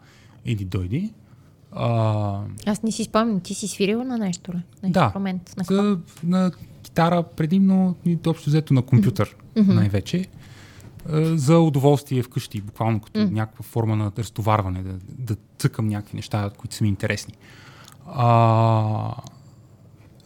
Иди, 0.45 0.65
дойди. 0.65 1.13
А, 1.75 2.41
Аз 2.67 2.83
не 2.83 2.93
си 2.93 3.05
спомням. 3.05 3.41
Ти 3.41 3.55
си 3.55 3.69
свирила 3.69 4.05
на 4.05 4.19
нещо 4.19 4.53
ли? 4.53 4.63
На 4.83 4.91
Да. 4.91 5.05
инструмент? 5.05 5.55
На 5.57 5.65
какво? 5.65 5.83
за, 5.83 5.99
на 6.25 6.51
китара 6.83 7.23
предимно 7.25 7.97
и 8.05 8.19
общо 8.27 8.51
взето 8.51 8.75
на 8.75 8.83
компютър 8.83 9.37
най-вече. 9.57 10.27
А, 11.09 11.37
За 11.37 11.59
удоволствие 11.59 12.23
вкъщи, 12.23 12.61
буквално 12.61 13.01
като 13.01 13.21
някаква 13.21 13.63
форма 13.63 13.97
на 13.97 14.13
разтоварване, 14.19 14.83
да, 14.83 14.93
да 15.09 15.37
цъкам 15.59 15.89
някакви 15.89 16.17
неща, 16.17 16.51
които 16.59 16.75
са 16.75 16.85
ми 16.85 16.89
интересни. 16.89 17.35
А, 18.07 19.15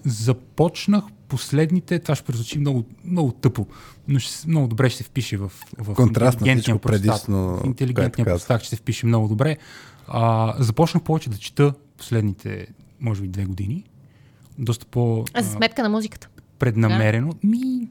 започнах 0.05 1.05
последните, 1.29 1.99
това 1.99 2.15
ще 2.15 2.25
прозвучи 2.25 2.59
много, 2.59 2.85
много 3.05 3.33
тъпо, 3.33 3.67
но 4.09 4.19
ще, 4.19 4.49
много 4.49 4.69
добре 4.69 4.91
ще 4.91 4.99
се 4.99 5.05
впише 5.05 5.37
в, 5.37 5.53
в 5.79 5.95
Контраст 5.95 6.41
на 6.41 6.49
интелигентния 6.49 6.63
всичко 6.63 6.79
простак. 6.79 7.03
предишно, 7.27 7.57
В 7.57 7.67
интелигентния 7.67 8.25
простак 8.25 8.61
ще 8.61 8.71
се 8.71 8.77
впише 8.77 9.07
много 9.07 9.29
добре. 9.29 9.57
А, 10.09 10.55
започнах 10.59 11.03
повече 11.03 11.31
да 11.31 11.39
чета 11.39 11.73
последните, 11.97 12.67
може 13.01 13.23
би, 13.23 13.29
две 13.29 13.45
години. 13.45 13.85
Доста 14.59 14.87
по 14.87 15.25
А 15.35 15.43
за 15.43 15.51
сметка 15.51 15.83
на 15.83 15.89
музиката. 15.89 16.29
преднамерено. 16.59 17.33
Ми, 17.43 17.89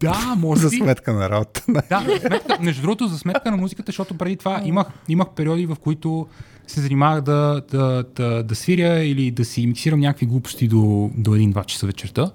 Да, 0.00 0.34
може 0.38 0.60
За 0.60 0.70
сметка 0.70 1.12
на 1.12 1.30
работа. 1.30 1.64
Да, 1.68 2.04
за 2.08 2.26
сметка, 2.26 2.58
между 2.60 2.82
другото, 2.82 3.06
за 3.06 3.18
сметка 3.18 3.50
на 3.50 3.56
музиката, 3.56 3.86
защото 3.88 4.18
преди 4.18 4.36
това 4.36 4.62
имах, 4.64 4.86
имах 5.08 5.28
периоди, 5.36 5.66
в 5.66 5.76
които 5.76 6.26
се 6.66 6.80
занимавах 6.80 7.20
да, 7.20 7.62
да, 7.70 8.04
да, 8.16 8.42
да 8.42 8.54
свиря 8.54 9.04
или 9.04 9.30
да 9.30 9.44
си 9.44 9.66
миксирам 9.66 10.00
някакви 10.00 10.26
глупости 10.26 10.68
до, 10.68 11.10
до 11.16 11.30
1-2 11.30 11.66
часа 11.66 11.86
вечерта, 11.86 12.30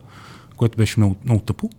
което 0.55 0.77
беше 0.77 0.99
много, 0.99 1.15
много 1.25 1.41
тъпо. 1.41 1.69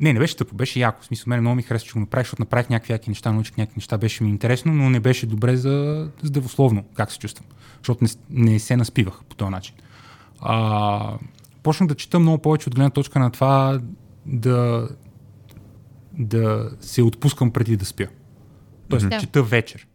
Не, 0.00 0.12
не 0.12 0.18
беше 0.18 0.36
тъпо, 0.36 0.54
беше 0.54 0.80
яко. 0.80 1.02
В 1.02 1.04
смисъл, 1.04 1.24
мен 1.26 1.40
много 1.40 1.56
ми 1.56 1.62
хареса, 1.62 1.86
че 1.86 1.92
го 1.92 2.00
направих, 2.00 2.26
защото 2.26 2.42
направих 2.42 2.68
някакви 2.68 2.92
яки 2.92 3.10
неща, 3.10 3.32
научих 3.32 3.56
някакви 3.56 3.78
неща, 3.78 3.98
беше 3.98 4.24
ми 4.24 4.30
интересно, 4.30 4.72
но 4.72 4.90
не 4.90 5.00
беше 5.00 5.26
добре 5.26 5.56
за 5.56 6.08
здравословно, 6.22 6.84
как 6.94 7.12
се 7.12 7.18
чувствам. 7.18 7.46
Защото 7.78 8.04
не, 8.04 8.10
не 8.52 8.58
се 8.58 8.76
наспивах 8.76 9.24
по 9.28 9.36
този 9.36 9.50
начин. 9.50 9.74
А, 10.40 11.18
почнах 11.62 11.88
да 11.88 11.94
чета 11.94 12.18
много 12.18 12.38
повече 12.38 12.68
от 12.68 12.74
гледна 12.74 12.90
точка 12.90 13.18
на 13.18 13.30
това 13.30 13.80
да, 14.26 14.88
да 16.12 16.70
се 16.80 17.02
отпускам 17.02 17.50
преди 17.50 17.76
да 17.76 17.84
спя. 17.84 18.06
Тоест, 18.88 19.08
Да. 19.08 19.20
чета 19.20 19.42
вечер. 19.42 19.86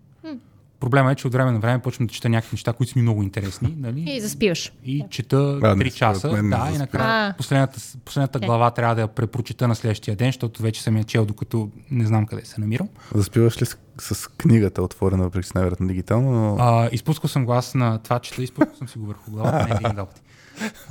Проблема 0.80 1.12
е, 1.12 1.16
че 1.16 1.28
от 1.28 1.34
време 1.34 1.52
на 1.52 1.60
време 1.60 1.80
почвам 1.80 2.08
да 2.08 2.14
чета 2.14 2.30
някакви 2.30 2.54
неща, 2.56 2.74
които 2.74 2.92
са 2.94 3.00
ми 3.00 3.04
много 3.04 3.24
интересни. 3.24 3.76
Нали? 3.78 4.04
И 4.08 4.22
заспиваш. 4.22 4.74
И 4.86 5.06
чета 5.10 5.60
А, 5.64 5.76
не, 5.76 5.86
3 5.86 5.94
часа. 5.94 6.32
мен 6.32 6.50
не 6.50 6.58
Да, 6.58 6.72
и 6.76 6.78
накрая 6.78 7.34
последната, 7.38 7.80
последната 8.06 8.38
Окей. 8.38 8.48
глава 8.48 8.72
трябва 8.72 8.96
да 8.96 9.02
я 9.02 9.08
препрочита 9.08 9.68
на 9.68 9.76
следващия 9.76 10.16
ден, 10.16 10.28
защото 10.28 10.64
вече 10.64 10.84
съм 10.84 10.98
я 10.98 11.04
чел, 11.04 11.26
докато 11.26 11.70
не 11.92 12.06
знам 12.06 12.26
къде 12.26 12.46
се 12.46 12.62
намирам. 12.62 12.90
Заспиваш 13.16 13.62
ли 13.62 13.66
с, 13.66 13.78
с 13.98 14.28
книгата 14.28 14.84
отворена, 14.84 15.24
въпреки 15.24 15.48
че 15.48 15.52
най-вероятно 15.56 15.88
дигитално, 15.88 16.32
но... 16.32 16.58
А, 16.60 16.90
изпускал 16.92 17.28
съм 17.28 17.46
глас 17.46 17.76
на 17.76 17.98
това, 17.98 18.20
чета, 18.20 18.44
изпускал 18.44 18.76
съм 18.78 18.88
си 18.88 18.98
го 18.98 19.06
върху 19.06 19.32
главата, 19.32 19.68
не 19.68 19.76
един. 19.76 20.06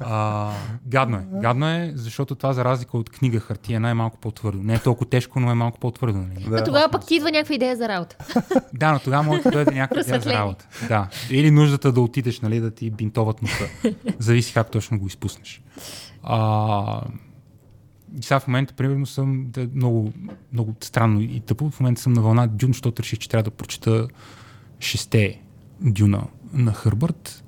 А, 0.00 0.50
гадно 0.86 1.16
е. 1.16 1.24
Гадно 1.32 1.68
е, 1.68 1.92
защото 1.94 2.34
това 2.34 2.52
за 2.52 2.64
разлика 2.64 2.98
от 2.98 3.10
книга 3.10 3.40
хартия 3.40 3.76
е 3.76 3.94
малко 3.94 4.18
по-твърдо. 4.18 4.62
Не 4.62 4.74
е 4.74 4.78
толкова 4.78 5.10
тежко, 5.10 5.40
но 5.40 5.50
е 5.50 5.54
малко 5.54 5.78
по-твърдо. 5.78 6.18
Нали? 6.18 6.46
Но 6.48 6.64
тогава 6.64 6.88
пък 6.92 7.06
ти 7.06 7.14
идва 7.14 7.30
някаква 7.30 7.54
идея 7.54 7.76
за 7.76 7.88
работа. 7.88 8.16
Да, 8.74 8.92
но 8.92 8.98
тогава 8.98 9.22
може 9.22 9.42
да 9.42 9.50
дойде 9.50 9.70
някаква 9.70 10.00
идея 10.00 10.20
за 10.20 10.32
работа. 10.32 10.66
Да. 10.88 11.08
Или 11.30 11.50
нуждата 11.50 11.92
да 11.92 12.00
отидеш, 12.00 12.40
нали, 12.40 12.60
да 12.60 12.70
ти 12.70 12.90
бинтоват 12.90 13.42
носа. 13.42 13.64
Зависи 14.18 14.54
как 14.54 14.70
точно 14.70 14.98
го 14.98 15.06
изпуснеш. 15.06 15.62
А, 16.22 17.02
и 18.18 18.22
сега 18.22 18.40
в 18.40 18.46
момента, 18.46 18.74
примерно, 18.74 19.06
съм 19.06 19.46
да, 19.48 19.68
много, 19.74 20.12
много 20.52 20.74
странно 20.80 21.20
и 21.20 21.40
тъпо. 21.40 21.70
В 21.70 21.80
момента 21.80 22.00
съм 22.00 22.12
на 22.12 22.22
вълна 22.22 22.46
Дюн, 22.46 22.72
защото 22.72 23.02
реших, 23.02 23.18
че 23.18 23.28
трябва 23.28 23.42
да 23.42 23.50
прочета 23.50 24.08
шесте 24.80 25.40
Дюна 25.80 26.26
на 26.52 26.72
Хърбърт. 26.72 27.44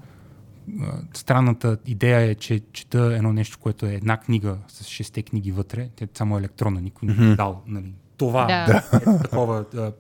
Странната 1.15 1.79
идея 1.87 2.21
е, 2.21 2.35
че 2.35 2.61
чета 2.73 3.13
едно 3.17 3.33
нещо, 3.33 3.59
което 3.59 3.87
е 3.87 3.95
една 3.95 4.17
книга 4.17 4.57
с 4.69 4.85
шесте 4.85 5.23
книги 5.23 5.53
вътре. 5.53 5.89
Тя 5.97 6.05
е 6.05 6.09
само 6.15 6.39
електронна, 6.39 6.81
никой 6.81 7.09
не 7.09 7.33
е 7.33 7.37
дал. 7.37 7.63
Нали. 7.67 7.93
Това 8.17 8.45
Да. 8.47 8.83
е 8.93 9.23
такова, 9.23 9.65
а, 9.77 9.93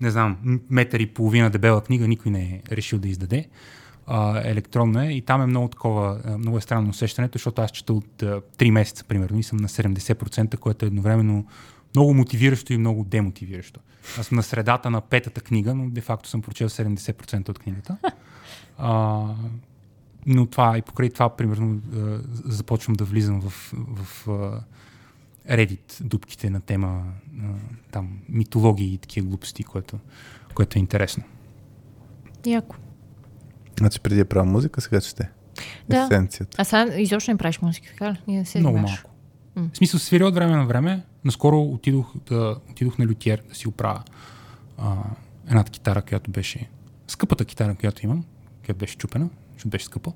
не 0.00 0.10
знам, 0.10 0.60
метър 0.70 1.00
и 1.00 1.06
половина 1.06 1.50
дебела 1.50 1.80
книга, 1.82 2.08
никой 2.08 2.32
не 2.32 2.42
е 2.42 2.62
решил 2.76 2.98
да 2.98 3.08
издаде. 3.08 3.48
А, 4.06 4.40
електронно 4.44 5.02
е 5.02 5.06
и 5.06 5.22
там 5.22 5.42
е 5.42 5.46
много 5.46 5.68
такова, 5.68 6.20
много 6.38 6.58
е 6.58 6.60
странно 6.60 6.90
усещането, 6.90 7.38
защото 7.38 7.62
аз 7.62 7.70
чета 7.70 7.92
от 7.92 8.22
а, 8.22 8.40
3 8.58 8.70
месеца, 8.70 9.04
примерно, 9.04 9.38
и 9.38 9.42
съм 9.42 9.58
на 9.58 9.68
70%, 9.68 10.56
което 10.56 10.84
е 10.84 10.88
едновременно 10.88 11.46
много 11.94 12.14
мотивиращо 12.14 12.72
и 12.72 12.78
много 12.78 13.04
демотивиращо. 13.04 13.80
Аз 14.18 14.26
съм 14.26 14.36
на 14.36 14.42
средата 14.42 14.90
на 14.90 15.00
петата 15.00 15.40
книга, 15.40 15.74
но 15.74 15.90
де-факто 15.90 16.28
съм 16.28 16.42
прочел 16.42 16.68
70% 16.68 17.48
от 17.48 17.58
книгата. 17.58 17.96
А, 18.78 19.24
но 20.26 20.46
това 20.46 20.78
и 20.78 20.82
покрай 20.82 21.10
това, 21.10 21.36
примерно, 21.36 21.80
а, 21.94 22.20
започвам 22.44 22.94
да 22.94 23.04
влизам 23.04 23.40
в, 23.40 23.72
в 23.74 24.28
а, 24.28 24.60
Reddit 25.56 26.02
дупките 26.02 26.50
на 26.50 26.60
тема 26.60 27.04
а, 27.42 27.46
там 27.90 28.18
митологии 28.28 28.94
и 28.94 28.98
такива 28.98 29.26
глупости, 29.26 29.64
което, 29.64 29.98
което 30.54 30.78
е 30.78 30.80
интересно. 30.80 31.24
Яко. 32.46 32.76
Значи 33.78 34.00
преди 34.00 34.20
е 34.20 34.24
правил 34.24 34.52
музика, 34.52 34.80
сега 34.80 35.00
чете. 35.00 35.30
Да. 35.88 36.02
Есенцията. 36.02 36.56
А 36.60 36.64
сега 36.64 36.96
изобщо 36.96 37.30
не 37.30 37.36
правиш 37.36 37.60
музика, 37.60 37.88
така 37.88 38.12
ли? 38.12 38.20
Ние 38.28 38.38
не 38.38 38.44
се 38.44 38.58
Много 38.58 38.78
малко. 38.78 39.10
В 39.56 39.76
смисъл, 39.76 40.00
свиря 40.00 40.26
от 40.26 40.34
време 40.34 40.56
на 40.56 40.66
време. 40.66 41.02
Наскоро 41.24 41.62
отидох, 41.62 42.14
да, 42.28 42.56
отидох 42.70 42.98
на 42.98 43.06
лютиер 43.06 43.42
да 43.48 43.54
си 43.54 43.68
оправя 43.68 44.02
а, 44.78 44.96
едната 45.48 45.70
китара, 45.70 46.02
която 46.02 46.30
беше 46.30 46.68
скъпата 47.06 47.44
китара, 47.44 47.74
която 47.74 48.04
имам, 48.04 48.24
която 48.64 48.78
беше 48.78 48.96
чупена, 48.96 49.28
защото 49.56 49.68
беше 49.68 49.84
скъпа. 49.84 50.12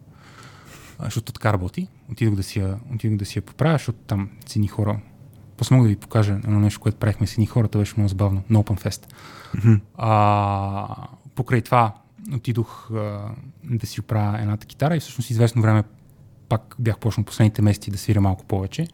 А, 0.99 1.05
защото 1.05 1.33
така 1.33 1.52
работи. 1.52 1.89
Отидох 2.10 2.35
да 2.35 2.43
си 2.43 2.59
я, 2.59 2.78
отидох 2.94 3.19
да 3.19 3.25
си 3.25 3.39
я 3.39 3.43
поправя, 3.43 3.75
защото 3.75 3.99
там 4.07 4.31
с 4.47 4.57
едни 4.57 4.69
хора. 4.69 5.01
После 5.57 5.77
мога 5.77 5.89
да 5.89 5.94
ви 5.94 6.01
покажа 6.01 6.33
едно 6.33 6.60
нещо, 6.60 6.81
което 6.81 6.99
правихме 6.99 7.27
с 7.27 7.33
едни 7.33 7.47
хората, 7.47 7.78
беше 7.78 7.94
много 7.97 8.09
забавно, 8.09 8.43
на 8.51 8.62
Open 8.62 8.85
Fest. 8.85 9.12
А, 9.97 11.07
покрай 11.35 11.62
това 11.62 11.94
отидох 12.35 12.91
а, 12.91 13.35
да 13.65 13.86
си 13.86 14.01
оправя 14.01 14.39
едната 14.41 14.67
китара 14.67 14.97
и 14.97 15.01
всъщност 15.01 15.31
известно 15.31 15.62
време 15.62 15.83
пак 16.49 16.77
бях 16.78 16.99
почнал 16.99 17.25
последните 17.25 17.62
месеци 17.62 17.91
да 17.91 17.99
свиря 17.99 18.20
малко 18.20 18.44
повече. 18.44 18.89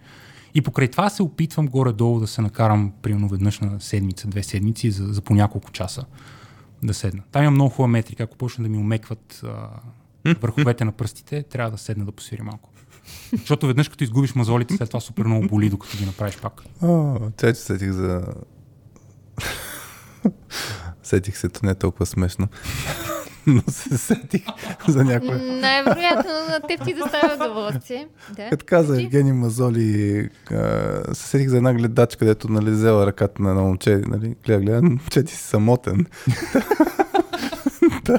И 0.55 0.63
покрай 0.63 0.89
това 0.89 1.11
се 1.11 1.23
опитвам 1.23 1.69
горе-долу 1.69 2.21
да 2.21 2.27
се 2.27 2.43
накарам 2.43 2.93
примерно 3.03 3.29
веднъж 3.29 3.61
на 3.61 3.81
седмица, 3.81 4.29
две 4.29 4.43
седмици 4.43 4.91
за, 4.91 5.07
за 5.07 5.23
по 5.23 5.35
няколко 5.35 5.71
часа 5.71 6.05
да 6.83 6.95
седна. 6.95 7.23
Там 7.33 7.43
има 7.43 7.51
много 7.51 7.71
хубава 7.71 7.89
метрика. 7.89 8.23
Ако 8.23 8.37
почна 8.37 8.65
да 8.65 8.71
ми 8.71 8.79
умекват 8.79 9.41
а, 9.45 9.69
върховете 10.35 10.85
на 10.85 10.93
пръстите, 10.93 11.43
трябва 11.43 11.71
да 11.71 11.79
седна 11.79 12.05
да 12.05 12.13
посвиря 12.13 12.45
малко. 12.45 12.71
Защото 13.33 13.67
веднъж 13.67 13.89
като 13.89 14.05
изгубиш 14.05 14.35
мазолите, 14.35 14.77
след 14.77 14.89
това 14.89 15.01
супер 15.01 15.25
много 15.25 15.47
боли, 15.47 15.71
докато 15.71 15.97
ги 15.97 16.07
направиш 16.07 16.37
пак. 16.37 16.63
О, 16.83 17.17
че 17.41 17.55
сетих 17.55 17.91
за... 17.91 18.23
сетих 21.03 21.37
се, 21.37 21.49
то 21.49 21.61
не 21.63 21.71
е 21.71 21.75
толкова 21.75 22.07
смешно. 22.07 22.49
Но 23.47 23.63
се 23.69 23.99
сетих 23.99 24.43
за 24.89 25.05
някой. 25.05 25.39
Най-вероятно 25.39 26.33
на 26.33 26.61
теб 26.69 26.85
ти 26.85 26.95
да 26.95 27.09
става 27.09 27.35
удоволствие. 27.45 28.09
Да. 28.37 28.51
Като 28.51 28.65
каза 28.69 29.03
Евгений 29.03 29.33
Мазоли, 29.33 30.29
се 31.13 31.29
сетих 31.29 31.49
за 31.49 31.57
една 31.57 31.75
гледачка, 31.75 32.19
където 32.19 32.49
нали, 32.49 32.71
взела 32.71 33.07
ръката 33.07 33.43
на 33.43 33.51
едно 33.51 33.63
момче, 33.63 34.03
нали, 34.07 34.37
гледа, 34.45 34.61
гледа, 34.61 34.83
момче 34.83 35.23
ти 35.23 35.33
си 35.33 35.43
самотен. 35.43 36.07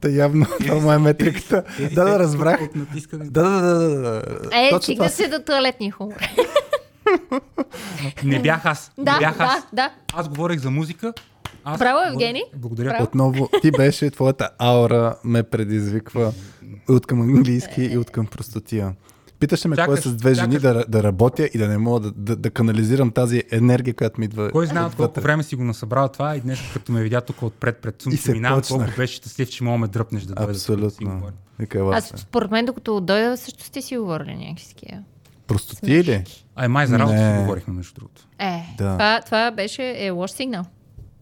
та 0.00 0.08
явно 0.08 0.46
това 0.66 0.94
е 0.94 0.98
метриката. 0.98 1.62
Да, 1.94 2.04
да, 2.04 2.18
разбрах. 2.18 2.60
Да, 3.12 3.42
да, 3.42 3.60
да, 3.60 3.88
да. 3.88 4.22
Е, 4.52 4.70
стига 4.82 5.08
се 5.08 5.28
до 5.28 5.38
туалетния 5.38 5.92
хумор. 5.92 6.14
Не 8.24 8.42
бях 8.42 8.66
аз. 8.66 8.92
Да, 8.98 9.12
не 9.12 9.18
бях 9.18 9.40
аз. 9.40 9.54
да, 9.54 9.66
да. 9.72 9.90
Аз 10.14 10.28
говорех 10.28 10.58
за 10.58 10.70
музика. 10.70 11.12
Аз 11.64 11.78
Браво, 11.78 12.00
Евгений. 12.12 12.42
Благодаря. 12.56 12.88
Браво. 12.88 13.04
Отново, 13.04 13.48
ти 13.62 13.70
беше, 13.70 14.10
твоята 14.10 14.50
аура 14.58 15.14
ме 15.24 15.42
предизвиква 15.42 16.32
от 16.88 17.06
към 17.06 17.20
английски 17.20 17.82
и 17.82 17.98
от 17.98 18.10
към 18.10 18.26
простотия. 18.26 18.94
Питаше 19.40 19.68
ме 19.68 19.76
кой 19.76 19.98
е 19.98 20.00
с 20.00 20.14
две 20.14 20.34
жени 20.34 20.58
да, 20.58 20.84
да 20.88 21.02
работя 21.02 21.50
и 21.54 21.58
да 21.58 21.68
не 21.68 21.78
мога 21.78 22.00
да, 22.00 22.12
да, 22.12 22.36
да 22.36 22.50
канализирам 22.50 23.10
тази 23.10 23.42
енергия, 23.50 23.94
която 23.94 24.20
ми 24.20 24.24
идва. 24.24 24.50
Кой 24.50 24.66
знае 24.66 24.84
от 24.84 24.94
колко 24.94 25.20
време 25.20 25.42
си 25.42 25.56
го 25.56 25.64
насъбрал 25.64 26.08
това 26.08 26.36
и 26.36 26.40
днес, 26.40 26.58
като 26.72 26.92
ме 26.92 27.02
видя 27.02 27.20
тук 27.20 27.42
отпред 27.42 27.76
пред 27.76 28.00
И 28.00 28.02
сумки, 28.02 28.16
се 28.16 28.32
минавам, 28.32 28.62
колко 28.68 28.84
беше 28.96 29.14
щастлив, 29.14 29.50
че 29.50 29.64
мога 29.64 29.74
да 29.74 29.78
ме 29.78 29.88
дръпнеш 29.88 30.22
да 30.22 30.34
дойда. 30.34 30.40
тук 30.40 30.52
да 30.52 30.90
си 30.90 31.04
Абсолютно. 31.04 31.32
Аз 31.92 32.12
според 32.16 32.50
мен, 32.50 32.66
докато 32.66 33.00
дойда, 33.00 33.36
също 33.36 33.64
сте 33.64 33.82
си 33.82 33.98
говорили 33.98 34.36
някакви 34.36 34.68
такива. 34.68 35.02
Простотия 35.46 36.04
ли? 36.04 36.24
А 36.56 36.64
е 36.64 36.68
май 36.68 36.86
за 36.86 36.98
работа 36.98 37.16
Не. 37.16 37.34
си 37.36 37.40
говорихме, 37.40 37.74
между 37.74 37.94
другото. 37.94 38.26
Е, 38.38 38.74
Да. 38.78 38.92
това, 38.92 39.20
това 39.24 39.50
беше 39.50 39.94
е 39.96 40.10
лош 40.10 40.30
сигнал. 40.30 40.64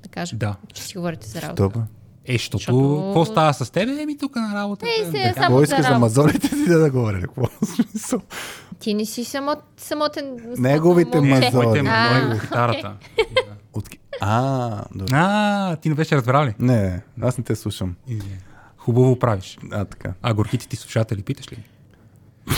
Да 0.03 0.09
кажа. 0.09 0.37
Да. 0.37 0.57
Че 0.75 0.83
си 0.83 0.97
говорите 0.97 1.29
за 1.29 1.43
работа. 1.43 1.63
Добре. 1.63 1.81
Е, 2.29 2.33
защото... 2.33 3.03
Какво 3.07 3.25
става 3.25 3.55
с 3.55 3.71
тебе? 3.71 4.03
Еми 4.03 4.19
тук 4.19 4.37
на 4.37 4.55
работа. 4.55 4.87
Ей, 4.89 5.05
сега 5.07 5.29
Да. 5.29 5.35
само 5.35 5.57
Кой 5.57 5.67
за 5.67 5.73
иска 5.73 5.83
за 5.83 5.89
работа. 5.89 5.99
мазолите 6.01 6.49
ти 6.49 6.65
да, 6.69 6.79
да 6.79 6.91
говори? 6.91 7.21
Какво 7.21 7.43
смисъл? 7.67 8.21
Ти 8.79 8.95
не 8.95 9.05
си 9.05 9.25
самот, 9.25 9.59
самотен. 9.77 10.37
Неговите 10.59 11.21
момче. 11.21 11.51
мазоли. 11.51 11.67
Моите 11.67 11.83
А, 14.21 14.85
добре. 14.95 15.13
А, 15.13 15.77
ти 15.77 15.89
не 15.89 15.95
беше 15.95 16.17
разбрал 16.17 16.45
ли? 16.45 16.55
Не, 16.59 17.03
аз 17.23 17.39
не 17.39 17.45
те 17.45 17.57
слушам. 17.57 17.97
Хубаво 18.77 19.19
правиш. 19.19 19.59
А, 19.73 19.85
така. 19.85 20.13
А 20.23 20.35
горките 20.35 20.69
ти 20.69 20.77
слушатели, 20.77 21.23
питаш 21.23 21.53
ли? 21.53 21.63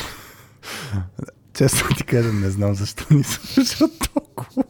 Честно 1.54 1.96
ти 1.96 2.04
кажа, 2.04 2.32
не 2.32 2.50
знам 2.50 2.74
защо 2.74 3.04
ни 3.10 3.24
слушат 3.24 3.90
толкова. 4.14 4.62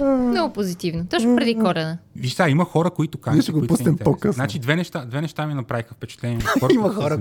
Много 0.00 0.52
позитивно. 0.52 1.06
Точно 1.06 1.36
преди 1.36 1.54
коледа. 1.54 1.98
Виж 2.16 2.32
сега, 2.32 2.48
има 2.48 2.64
хора, 2.64 2.90
които 2.90 3.18
Ние 3.18 3.22
канят. 3.22 3.42
ще 3.42 3.52
го 3.52 3.58
които 3.58 3.74
са 3.74 3.78
пуснем 3.78 3.96
по-късно. 3.96 4.32
Значи 4.32 4.58
две 4.58 4.76
неща, 4.76 5.04
две 5.04 5.20
неща 5.20 5.46
ми 5.46 5.54
направиха 5.54 5.94
впечатление. 5.94 6.40
Хора, 6.60 6.72
Има 6.72 6.94
хора. 6.94 7.18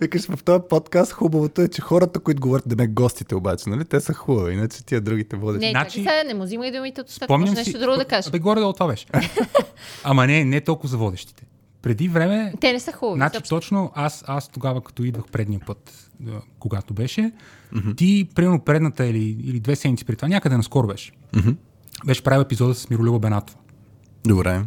Викаш 0.00 0.26
в 0.26 0.44
този 0.44 0.62
подкаст, 0.70 1.12
хубавото 1.12 1.62
е, 1.62 1.68
че 1.68 1.82
хората, 1.82 2.20
които 2.20 2.40
говорят, 2.40 2.64
да 2.66 2.76
ме 2.76 2.86
гостите 2.86 3.34
обаче, 3.34 3.70
нали? 3.70 3.84
Те 3.84 4.00
са 4.00 4.14
хубави, 4.14 4.54
иначе 4.54 4.84
тия 4.84 5.00
другите 5.00 5.36
водят. 5.36 5.60
Не, 5.60 5.70
Значи- 5.70 5.98
сега 5.98 6.22
не 6.26 6.34
му 6.34 6.42
взимай 6.44 6.72
думите 6.72 7.00
от 7.00 7.08
устата. 7.08 7.24
Спомням 7.26 7.48
Може 7.48 7.54
си... 7.54 7.70
нещо 7.70 7.80
друго 7.80 7.96
да 7.96 8.04
кажеш. 8.04 8.28
Абе, 8.28 8.38
горе 8.38 8.60
долу 8.60 8.72
това 8.72 8.86
беше. 8.86 9.06
Ама 10.04 10.26
не, 10.26 10.44
не 10.44 10.60
толкова 10.60 10.88
за 10.88 10.96
водещите. 10.96 11.44
преди 11.82 12.08
време 12.08 12.52
Те 12.60 12.72
не 12.72 12.80
са 12.80 12.92
хубави. 12.92 13.18
Значи 13.18 13.36
изобщо. 13.36 13.54
точно 13.54 13.92
аз, 13.94 14.24
аз 14.26 14.48
тогава, 14.48 14.80
като 14.80 15.04
идвах 15.04 15.24
предния 15.26 15.60
път, 15.66 16.10
когато 16.58 16.94
беше, 16.94 17.32
ти, 17.96 18.28
примерно 18.34 18.60
предната 18.60 19.06
или, 19.06 19.36
или 19.44 19.60
две 19.60 19.76
седмици 19.76 20.04
преди 20.04 20.16
това, 20.16 20.28
някъде 20.28 20.56
наскоро 20.56 20.86
беше, 20.86 21.12
беше 22.04 22.22
правил 22.22 22.42
епизода 22.42 22.74
с 22.74 22.90
Миролюба 22.90 23.18
Бенатова. 23.18 23.58
Добре. 24.26 24.62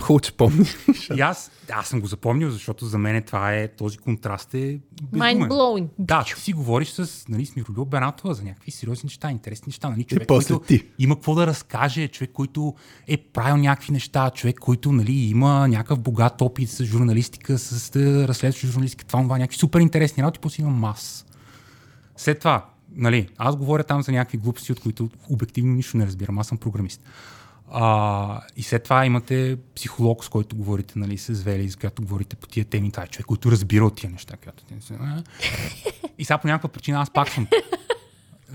Хубаво, 0.00 0.20
че 0.20 0.32
помниш. 0.32 0.76
И 1.16 1.20
аз, 1.20 1.50
аз 1.72 1.88
съм 1.88 2.00
го 2.00 2.06
запомнил, 2.06 2.50
защото 2.50 2.86
за 2.86 2.98
мен 2.98 3.22
това 3.22 3.54
е, 3.54 3.68
този 3.68 3.98
контраст 3.98 4.54
е 4.54 4.80
безумен. 5.02 5.38
Mind-blowing. 5.38 5.88
Да, 5.98 6.24
ти 6.24 6.40
си 6.40 6.52
говориш 6.52 6.88
с, 6.88 7.28
нали, 7.28 7.46
с 7.46 7.56
Миролюба 7.56 7.84
Бенатова 7.84 8.34
за 8.34 8.44
някакви 8.44 8.70
сериозни 8.70 9.06
неща, 9.06 9.30
интересни 9.30 9.64
неща. 9.66 9.88
Нали, 9.88 10.04
човек, 10.04 10.28
после 10.28 10.54
който 10.54 10.66
ти. 10.66 10.86
има 10.98 11.14
какво 11.14 11.34
да 11.34 11.46
разкаже, 11.46 12.08
човек, 12.08 12.30
който 12.32 12.74
е 13.06 13.16
правил 13.16 13.56
някакви 13.56 13.92
неща, 13.92 14.30
човек, 14.30 14.58
който 14.58 14.92
нали, 14.92 15.12
има 15.12 15.68
някакъв 15.68 16.00
богат 16.00 16.42
опит 16.42 16.70
с 16.70 16.84
журналистика, 16.84 17.58
с 17.58 17.90
да 17.90 18.28
разследваща 18.28 18.66
журналистика, 18.66 19.04
това, 19.04 19.22
това, 19.22 19.38
някакви 19.38 19.58
супер 19.58 19.80
интересни 19.80 20.22
работи, 20.22 20.38
после 20.42 20.62
има 20.62 20.70
мас. 20.70 21.26
След 22.16 22.38
това, 22.38 22.66
нали, 22.96 23.28
аз 23.38 23.56
говоря 23.56 23.84
там 23.84 24.02
за 24.02 24.12
някакви 24.12 24.38
глупости, 24.38 24.72
от 24.72 24.80
които 24.80 25.10
обективно 25.30 25.74
нищо 25.74 25.96
не 25.96 26.06
разбирам. 26.06 26.38
Аз 26.38 26.46
съм 26.46 26.58
програмист. 26.58 27.02
А, 27.70 28.40
и 28.56 28.62
след 28.62 28.84
това 28.84 29.06
имате 29.06 29.58
психолог, 29.74 30.24
с 30.24 30.28
който 30.28 30.56
говорите, 30.56 30.98
нали, 30.98 31.18
с 31.18 31.42
Вели, 31.42 31.70
с 31.70 31.76
която 31.76 32.02
говорите 32.02 32.36
по 32.36 32.46
тия 32.46 32.64
теми. 32.64 32.92
Това 32.92 33.02
е 33.02 33.06
човек, 33.06 33.26
който 33.26 33.50
разбира 33.50 33.86
от 33.86 33.96
тия 33.96 34.10
неща. 34.10 34.36
Която... 34.36 34.64
ти 34.64 34.74
не 34.74 34.80
се-. 34.80 34.98
И 36.18 36.24
сега 36.24 36.38
по 36.38 36.48
някаква 36.48 36.68
причина 36.68 37.00
аз 37.00 37.10
пак 37.10 37.28
съм. 37.28 37.46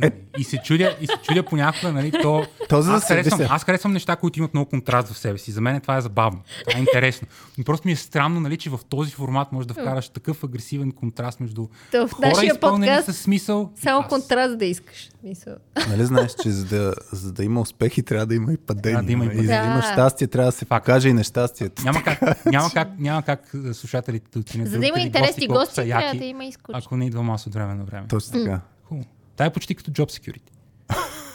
Нали, 0.01 0.11
И 0.37 0.43
се 0.43 0.57
чудя, 0.57 0.97
и 1.01 1.07
се 1.07 1.13
чудя 1.23 1.43
понякога, 1.43 1.93
нали, 1.93 2.11
то... 2.21 2.45
То 2.69 2.81
за 2.81 2.91
да 2.91 2.97
аз, 2.97 3.07
харесвам, 3.07 3.39
аз 3.49 3.63
харесвам 3.63 3.93
неща, 3.93 4.15
които 4.15 4.39
имат 4.39 4.53
много 4.53 4.69
контраст 4.69 5.07
в 5.07 5.17
себе 5.17 5.37
си. 5.37 5.51
За 5.51 5.61
мен 5.61 5.81
това 5.81 5.97
е 5.97 6.01
забавно. 6.01 6.41
Това 6.67 6.77
е 6.77 6.81
интересно. 6.81 7.27
Но 7.57 7.63
просто 7.63 7.87
ми 7.87 7.91
е 7.91 7.95
странно, 7.95 8.39
нали, 8.39 8.57
че 8.57 8.69
в 8.69 8.79
този 8.89 9.11
формат 9.11 9.51
можеш 9.51 9.67
да 9.67 9.73
вкараш 9.73 10.09
такъв 10.09 10.43
агресивен 10.43 10.91
контраст 10.91 11.39
между 11.39 11.67
То 11.91 12.07
в 12.07 12.11
хора, 12.11 12.27
нашия 12.27 12.53
изпълнени 12.53 12.95
подкаст 12.95 13.17
с 13.17 13.23
смисъл. 13.23 13.71
Само 13.75 14.01
аз. 14.01 14.09
контраст 14.09 14.57
да 14.57 14.65
искаш. 14.65 15.09
Мисъл. 15.23 15.55
Нали 15.89 16.05
знаеш, 16.05 16.31
че 16.43 16.49
за 16.49 16.65
да, 16.65 16.93
за 17.11 17.31
да 17.31 17.43
има 17.43 17.61
успехи, 17.61 18.03
трябва 18.03 18.25
да 18.25 18.35
има 18.35 18.53
и 18.53 18.57
падения. 18.57 18.91
Трябва 18.91 19.05
да 19.05 19.11
има 19.11 19.25
и 19.25 19.27
и 19.27 19.41
за 19.41 19.47
да 19.47 19.65
има 19.65 19.81
щастие, 19.81 20.27
трябва 20.27 20.51
да 20.51 20.57
се 20.57 20.65
покаже 20.65 21.09
и 21.09 21.13
нещастието. 21.13 21.83
Няма 21.83 22.03
как, 22.03 22.45
няма 22.45 22.69
как, 22.73 22.99
няма 22.99 23.21
как 23.21 23.55
а, 23.55 23.73
слушателите 23.73 24.25
да 24.33 24.39
отидат 24.39 24.67
За 24.67 24.79
да 24.79 24.85
има 24.85 24.99
интересни 24.99 25.47
гости, 25.47 25.75
са 25.75 25.83
трябва 25.83 26.03
яки, 26.03 26.17
да 26.17 26.25
има 26.25 26.45
и 26.45 26.51
скучни. 26.51 26.81
Ако 26.85 26.97
не 26.97 27.05
идвам 27.05 27.29
аз 27.29 27.47
от 27.47 27.53
време 27.53 27.75
на 27.75 27.83
време. 27.83 28.07
Точно 28.07 28.31
така. 28.31 28.61
Хубаво. 28.83 29.07
Та 29.41 29.45
е 29.45 29.53
почти 29.53 29.75
като 29.75 29.91
job 29.91 30.19
security. 30.19 30.51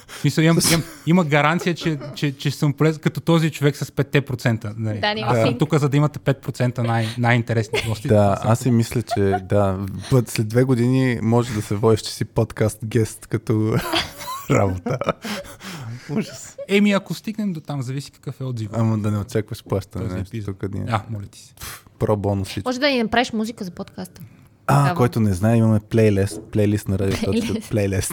В 0.06 0.20
смисъл, 0.20 0.42
имам, 0.42 0.58
имам, 0.70 0.82
има 1.06 1.24
гаранция, 1.24 1.74
че, 1.74 1.98
че, 2.14 2.36
че 2.36 2.50
съм 2.50 2.72
полезен 2.72 3.00
като 3.00 3.20
този 3.20 3.50
човек 3.50 3.76
с 3.76 3.84
5%. 3.84 4.74
Нали. 4.76 5.00
Да, 5.00 5.14
аз 5.18 5.38
съм 5.38 5.58
тук, 5.58 5.74
за 5.74 5.88
да 5.88 5.96
имате 5.96 6.18
5% 6.18 6.78
най- 6.78 7.08
най-интересни 7.18 7.82
гости. 7.88 8.08
Да, 8.08 8.38
аз 8.42 8.58
си 8.58 8.70
мисля, 8.70 9.02
че 9.04 9.20
да, 9.42 9.86
бъд- 10.10 10.28
след 10.28 10.48
две 10.48 10.64
години 10.64 11.18
може 11.22 11.54
да 11.54 11.62
се 11.62 11.74
водиш, 11.74 12.00
че 12.00 12.14
си 12.14 12.24
подкаст 12.24 12.78
гест 12.84 13.26
като 13.26 13.76
работа. 14.50 14.98
Ужас. 16.10 16.56
Еми, 16.68 16.92
ако 16.92 17.14
стигнем 17.14 17.52
до 17.52 17.60
там, 17.60 17.82
зависи 17.82 18.10
какъв 18.10 18.40
е 18.40 18.44
отзив. 18.44 18.68
Ама 18.72 18.98
да 18.98 19.10
не 19.10 19.18
очакваш 19.18 19.64
плащане. 19.64 20.04
Този 20.04 20.16
Нещо, 20.16 20.44
тук 20.44 20.72
ние. 20.74 20.84
А, 20.88 21.02
моля 21.10 21.26
ти 21.26 21.38
се. 21.38 21.54
Про 21.98 22.16
бонус. 22.16 22.56
Може 22.64 22.80
да 22.80 22.88
ни 22.88 23.02
направиш 23.02 23.32
музика 23.32 23.64
за 23.64 23.70
подкаста. 23.70 24.22
А, 24.66 24.82
Такава. 24.82 24.96
който 24.96 25.20
не 25.20 25.32
знае, 25.32 25.56
имаме 25.56 25.80
плейлист, 25.80 26.40
плейлист 26.52 26.88
на 26.88 26.98
радио. 26.98 27.16
Плейлист. 27.70 27.70
Плейлист. 27.70 28.12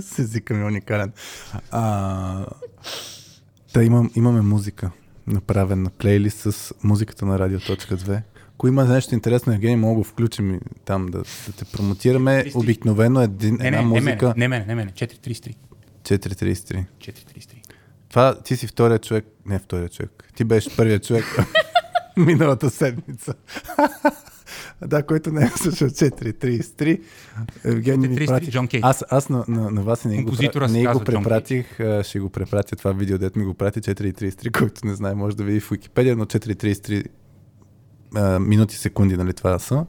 С 0.00 0.18
езика 0.18 0.54
ми 0.54 0.62
е 0.62 0.64
уникален. 0.64 1.12
А, 1.70 2.46
да, 3.74 3.84
имам, 3.84 4.10
имаме 4.14 4.40
музика, 4.40 4.90
направена 5.26 5.90
плейлист 5.90 6.38
с 6.38 6.74
музиката 6.82 7.26
на 7.26 7.38
радио.2. 7.38 8.22
Ако 8.54 8.68
има 8.68 8.84
нещо 8.84 9.14
интересно, 9.14 9.52
Евгений, 9.52 9.76
мога 9.76 9.94
да 9.94 9.98
го 9.98 10.04
включим 10.04 10.54
и 10.54 10.58
там 10.84 11.06
да, 11.06 11.18
да 11.18 11.52
те 11.58 11.64
промотираме. 11.64 12.44
Обикновено 12.54 13.22
един, 13.22 13.56
Не, 13.60 13.66
една 13.66 13.78
не, 13.78 13.84
не 13.84 13.88
музика 13.88 14.26
мене, 14.26 14.34
не 14.36 14.48
мене, 14.48 14.64
не 14.66 14.74
мене. 14.74 14.90
433. 14.90 15.54
433. 16.02 16.84
433. 16.98 17.46
Това 18.08 18.42
ти 18.42 18.56
си 18.56 18.66
втория 18.66 18.98
човек, 18.98 19.24
не 19.46 19.58
втория 19.58 19.88
човек. 19.88 20.24
Ти 20.36 20.44
беше 20.44 20.76
първият 20.76 21.06
човек 21.06 21.24
миналата 22.16 22.70
седмица. 22.70 23.34
Да, 24.86 25.02
който 25.02 25.30
не 25.30 25.44
е 25.44 25.48
слушал 25.48 25.88
433. 25.88 27.00
Евгений 27.64 28.08
ми 28.08 28.16
433, 28.16 28.26
прати. 28.26 28.50
Джон 28.50 28.68
Кейт. 28.68 28.84
Аз, 28.84 29.04
аз 29.10 29.28
на, 29.28 29.44
на, 29.48 29.70
на 29.70 29.82
вас 29.82 30.04
не 30.04 30.22
го, 30.22 30.32
не 30.70 30.86
го 30.86 31.00
препратих. 31.00 31.78
Ще 32.02 32.20
го 32.20 32.30
препратя 32.30 32.76
това 32.76 32.92
видео, 32.92 33.18
дето 33.18 33.38
ми 33.38 33.44
го 33.44 33.54
прати 33.54 33.80
433, 33.80 34.58
който 34.58 34.86
не 34.86 34.94
знае, 34.94 35.14
може 35.14 35.36
да 35.36 35.44
види 35.44 35.60
в 35.60 35.70
Википедия, 35.70 36.16
но 36.16 36.24
433 36.24 37.04
а, 38.14 38.38
минути, 38.38 38.76
секунди, 38.76 39.16
нали 39.16 39.32
това 39.32 39.58
са. 39.58 39.86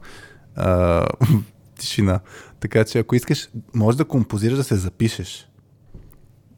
А, 0.56 1.06
тишина. 1.78 2.20
Така 2.60 2.84
че 2.84 2.98
ако 2.98 3.14
искаш, 3.14 3.48
може 3.74 3.98
да 3.98 4.04
композираш 4.04 4.56
да 4.56 4.64
се 4.64 4.76
запишеш. 4.76 5.48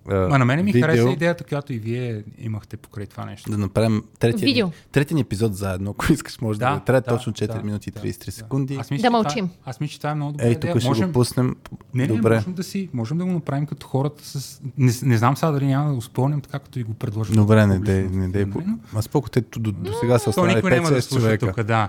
А, 0.08 0.14
Ма 0.14 0.38
на 0.38 0.44
мене 0.44 0.62
ми 0.62 0.72
видео. 0.72 0.88
хареса 0.88 1.08
идеята, 1.08 1.44
която 1.44 1.72
и 1.72 1.78
вие 1.78 2.22
имахте 2.38 2.76
покрай 2.76 3.06
това 3.06 3.24
нещо. 3.24 3.50
Да 3.50 3.58
направим 3.58 4.02
третия, 4.18 4.46
Видео. 4.46 4.70
третия 4.92 5.20
епизод 5.20 5.56
заедно, 5.56 5.90
ако 5.90 6.12
искаш, 6.12 6.40
може 6.40 6.58
да, 6.58 6.74
да 6.74 6.80
Трябва 6.80 7.02
точно 7.02 7.32
4 7.32 7.62
минути 7.62 7.90
и 7.90 7.92
33 7.92 8.30
секунди. 8.30 8.76
Аз 8.76 8.90
мисля, 8.90 9.02
Да 9.02 9.06
че 9.06 9.10
мълчим. 9.10 9.48
Това, 9.48 9.58
аз 9.64 9.80
мисля, 9.80 9.92
че 9.92 9.98
това 9.98 10.10
е 10.10 10.14
много 10.14 10.32
добра 10.32 10.44
Ей, 10.44 10.52
идея. 10.52 10.72
тук 10.72 10.80
ще 10.80 10.88
можем, 10.88 11.06
го 11.06 11.12
пуснем. 11.12 11.56
Не, 11.94 12.06
не, 12.06 12.06
Добре. 12.08 12.34
можем 12.34 12.52
да, 12.52 12.62
си, 12.62 12.88
можем 12.92 13.18
да 13.18 13.24
го 13.24 13.30
направим 13.30 13.66
като 13.66 13.86
хората 13.86 14.24
с... 14.24 14.60
Не, 14.78 14.92
не 15.02 15.18
знам 15.18 15.36
сега 15.36 15.50
дали 15.50 15.66
няма 15.66 15.88
да 15.88 15.94
го 15.94 16.02
спълним 16.02 16.40
така, 16.40 16.58
като 16.58 16.78
ви 16.78 16.84
го 16.84 16.94
предложим. 16.94 17.34
Добре, 17.34 17.66
не 17.66 17.78
дей, 17.78 18.02
не 18.02 18.28
дей. 18.28 18.44
но- 18.46 18.78
Аз 18.94 19.08
колко 19.08 19.30
те 19.30 19.40
до, 19.52 19.72
до 19.72 19.92
сега 19.92 20.18
са 20.18 20.30
останали 20.30 20.54
никой 20.54 20.70
няма 20.70 20.88
да 20.88 20.94
5-6 20.94 21.00
слуша 21.00 21.22
човека. 21.22 21.46
тук, 21.48 21.62
да. 21.62 21.88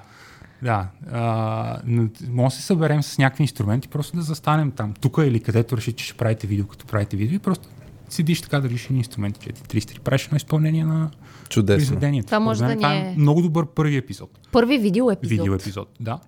Да, 0.62 0.88
а, 1.12 1.80
но 1.86 2.08
може 2.30 2.56
да 2.56 2.62
се 2.62 2.66
съберем 2.66 3.04
с 3.04 3.18
някакви 3.18 3.44
инструменти, 3.44 3.88
просто 3.88 4.18
да 4.18 4.24
застанем 4.24 4.72
там, 4.72 4.94
тук 4.94 5.18
или 5.20 5.40
където 5.40 5.78
решите, 5.78 5.98
че 5.98 6.06
ще 6.06 6.14
правите 6.14 6.48
видео, 6.48 6.68
като 6.68 6.86
правите 6.86 7.18
видео 7.18 7.36
и 7.36 7.40
просто 7.40 7.68
седиш 8.10 8.42
така 8.42 8.60
да 8.60 8.70
решиш 8.70 8.90
инструменти 8.90 9.40
4-3 9.42 10.00
правиш 10.00 10.26
едно 10.26 10.36
изпълнение 10.36 10.86
на 10.86 11.12
Чудесно. 11.50 11.78
произведението. 11.78 12.26
Това 12.26 12.40
може 12.40 12.60
да 12.60 12.68
ни 12.68 12.76
това 12.76 12.94
е- 12.94 13.16
много 13.18 13.42
добър 13.42 13.66
първи 13.66 13.96
епизод. 13.98 14.40
Първи 14.52 14.78
видео 14.78 15.12
епизод. 15.12 15.30
Видео 15.32 15.54
епизод, 15.54 15.90
да. 16.00 16.20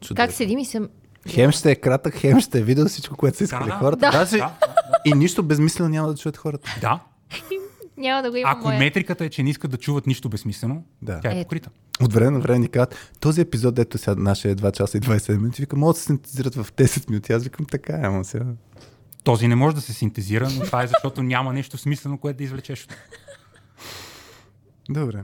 чудесно. 0.00 0.16
Как 0.16 0.32
седим 0.32 0.58
и 0.58 0.64
се... 0.64 0.80
Хем 1.28 1.50
ще 1.52 1.70
е 1.70 1.74
кратък, 1.74 2.14
хем 2.14 2.40
ще 2.40 2.58
е 2.58 2.62
видео 2.62 2.86
всичко, 2.86 3.16
което 3.16 3.36
са 3.36 3.44
искали 3.44 3.64
да. 3.64 3.72
хората. 3.72 3.98
Да. 4.02 4.10
Даже 4.10 4.36
Да, 4.36 4.54
и 5.04 5.12
нищо 5.12 5.42
безмислено 5.42 5.88
няма 5.90 6.08
да 6.08 6.14
чуят 6.14 6.36
хората. 6.36 6.78
да. 6.80 7.00
Няма 7.98 8.22
да 8.22 8.30
го 8.30 8.36
има 8.36 8.50
Ако 8.50 8.62
моя. 8.62 8.78
метриката 8.78 9.24
е, 9.24 9.28
че 9.28 9.42
не 9.42 9.50
искат 9.50 9.70
да 9.70 9.76
чуват 9.76 10.06
нищо 10.06 10.28
безсмислено, 10.28 10.82
Да. 11.02 11.20
тя 11.20 11.30
е 11.30 11.42
покрита. 11.42 11.70
От 12.00 12.12
време 12.12 12.30
на 12.30 12.40
време 12.40 12.58
ни 12.58 12.68
казват, 12.68 12.94
този 13.20 13.40
епизод, 13.40 13.74
дето 13.74 13.98
сега 13.98 14.14
нашия 14.14 14.52
е 14.52 14.54
2 14.54 14.72
часа 14.72 14.98
и 14.98 15.00
27 15.00 15.36
минути, 15.36 15.62
викам, 15.62 15.78
могат 15.78 15.94
да 15.94 16.00
се 16.00 16.06
синтезират 16.06 16.54
в 16.54 16.72
10 16.72 17.10
минути. 17.10 17.32
Аз 17.32 17.44
викам, 17.44 17.66
така 17.66 17.92
е, 17.92 18.00
ама 18.02 18.24
сега. 18.24 18.44
Този 19.26 19.48
не 19.48 19.54
може 19.54 19.74
да 19.76 19.80
се 19.82 19.92
синтезира, 19.92 20.48
но 20.50 20.64
това 20.64 20.82
е 20.82 20.86
защото 20.86 21.22
няма 21.22 21.52
нещо 21.52 21.78
смислено, 21.78 22.18
което 22.18 22.36
да 22.38 22.44
извлечеш. 22.44 22.88
Добре. 24.90 25.22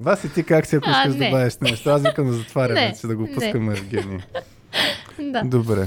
Вас 0.00 0.24
и 0.24 0.28
ти 0.28 0.44
как 0.44 0.66
си, 0.66 0.76
ако 0.76 0.88
А, 0.88 0.92
искаш 0.92 1.12
да 1.12 1.18
не. 1.18 1.30
добавиш 1.30 1.54
нещо? 1.60 1.90
Аз 1.90 2.02
викам 2.02 2.26
да 2.26 2.32
затваряме, 2.32 2.80
Не, 2.80 2.94
че 3.00 3.06
да 3.06 3.16
го 3.16 3.28
пускаме 3.34 3.72
Евгений. 3.72 4.18
Да. 5.20 5.42
Добре. 5.44 5.86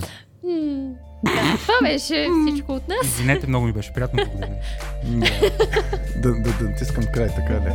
Това 1.62 1.74
беше 1.82 2.28
всичко 2.48 2.72
от 2.72 2.88
нас. 2.88 2.98
Извинете, 3.04 3.48
много 3.48 3.66
ми 3.66 3.74
беше 3.74 3.94
приятно. 3.94 4.24
Благодаря. 4.26 4.56
Да, 6.16 6.32
да, 6.32 6.52
да 6.54 6.70
натискам 6.70 7.04
край, 7.14 7.28
така 7.28 7.54
ли? 7.54 7.74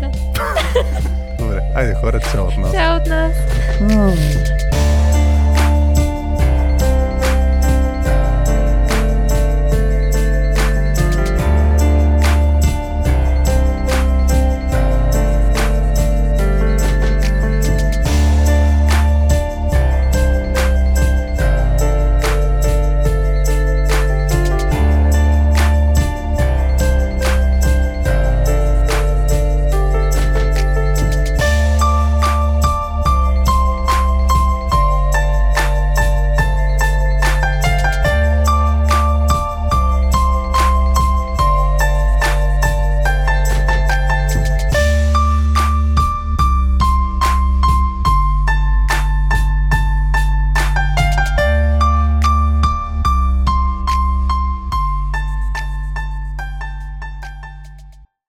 Да. 0.00 0.10
Добре, 1.38 1.60
айде 1.74 1.94
хора, 1.94 2.20
чао 2.32 2.44
от 2.46 2.56
нас. 2.56 2.72
Чао 2.72 2.96
от 2.96 3.06
нас. 3.06 3.34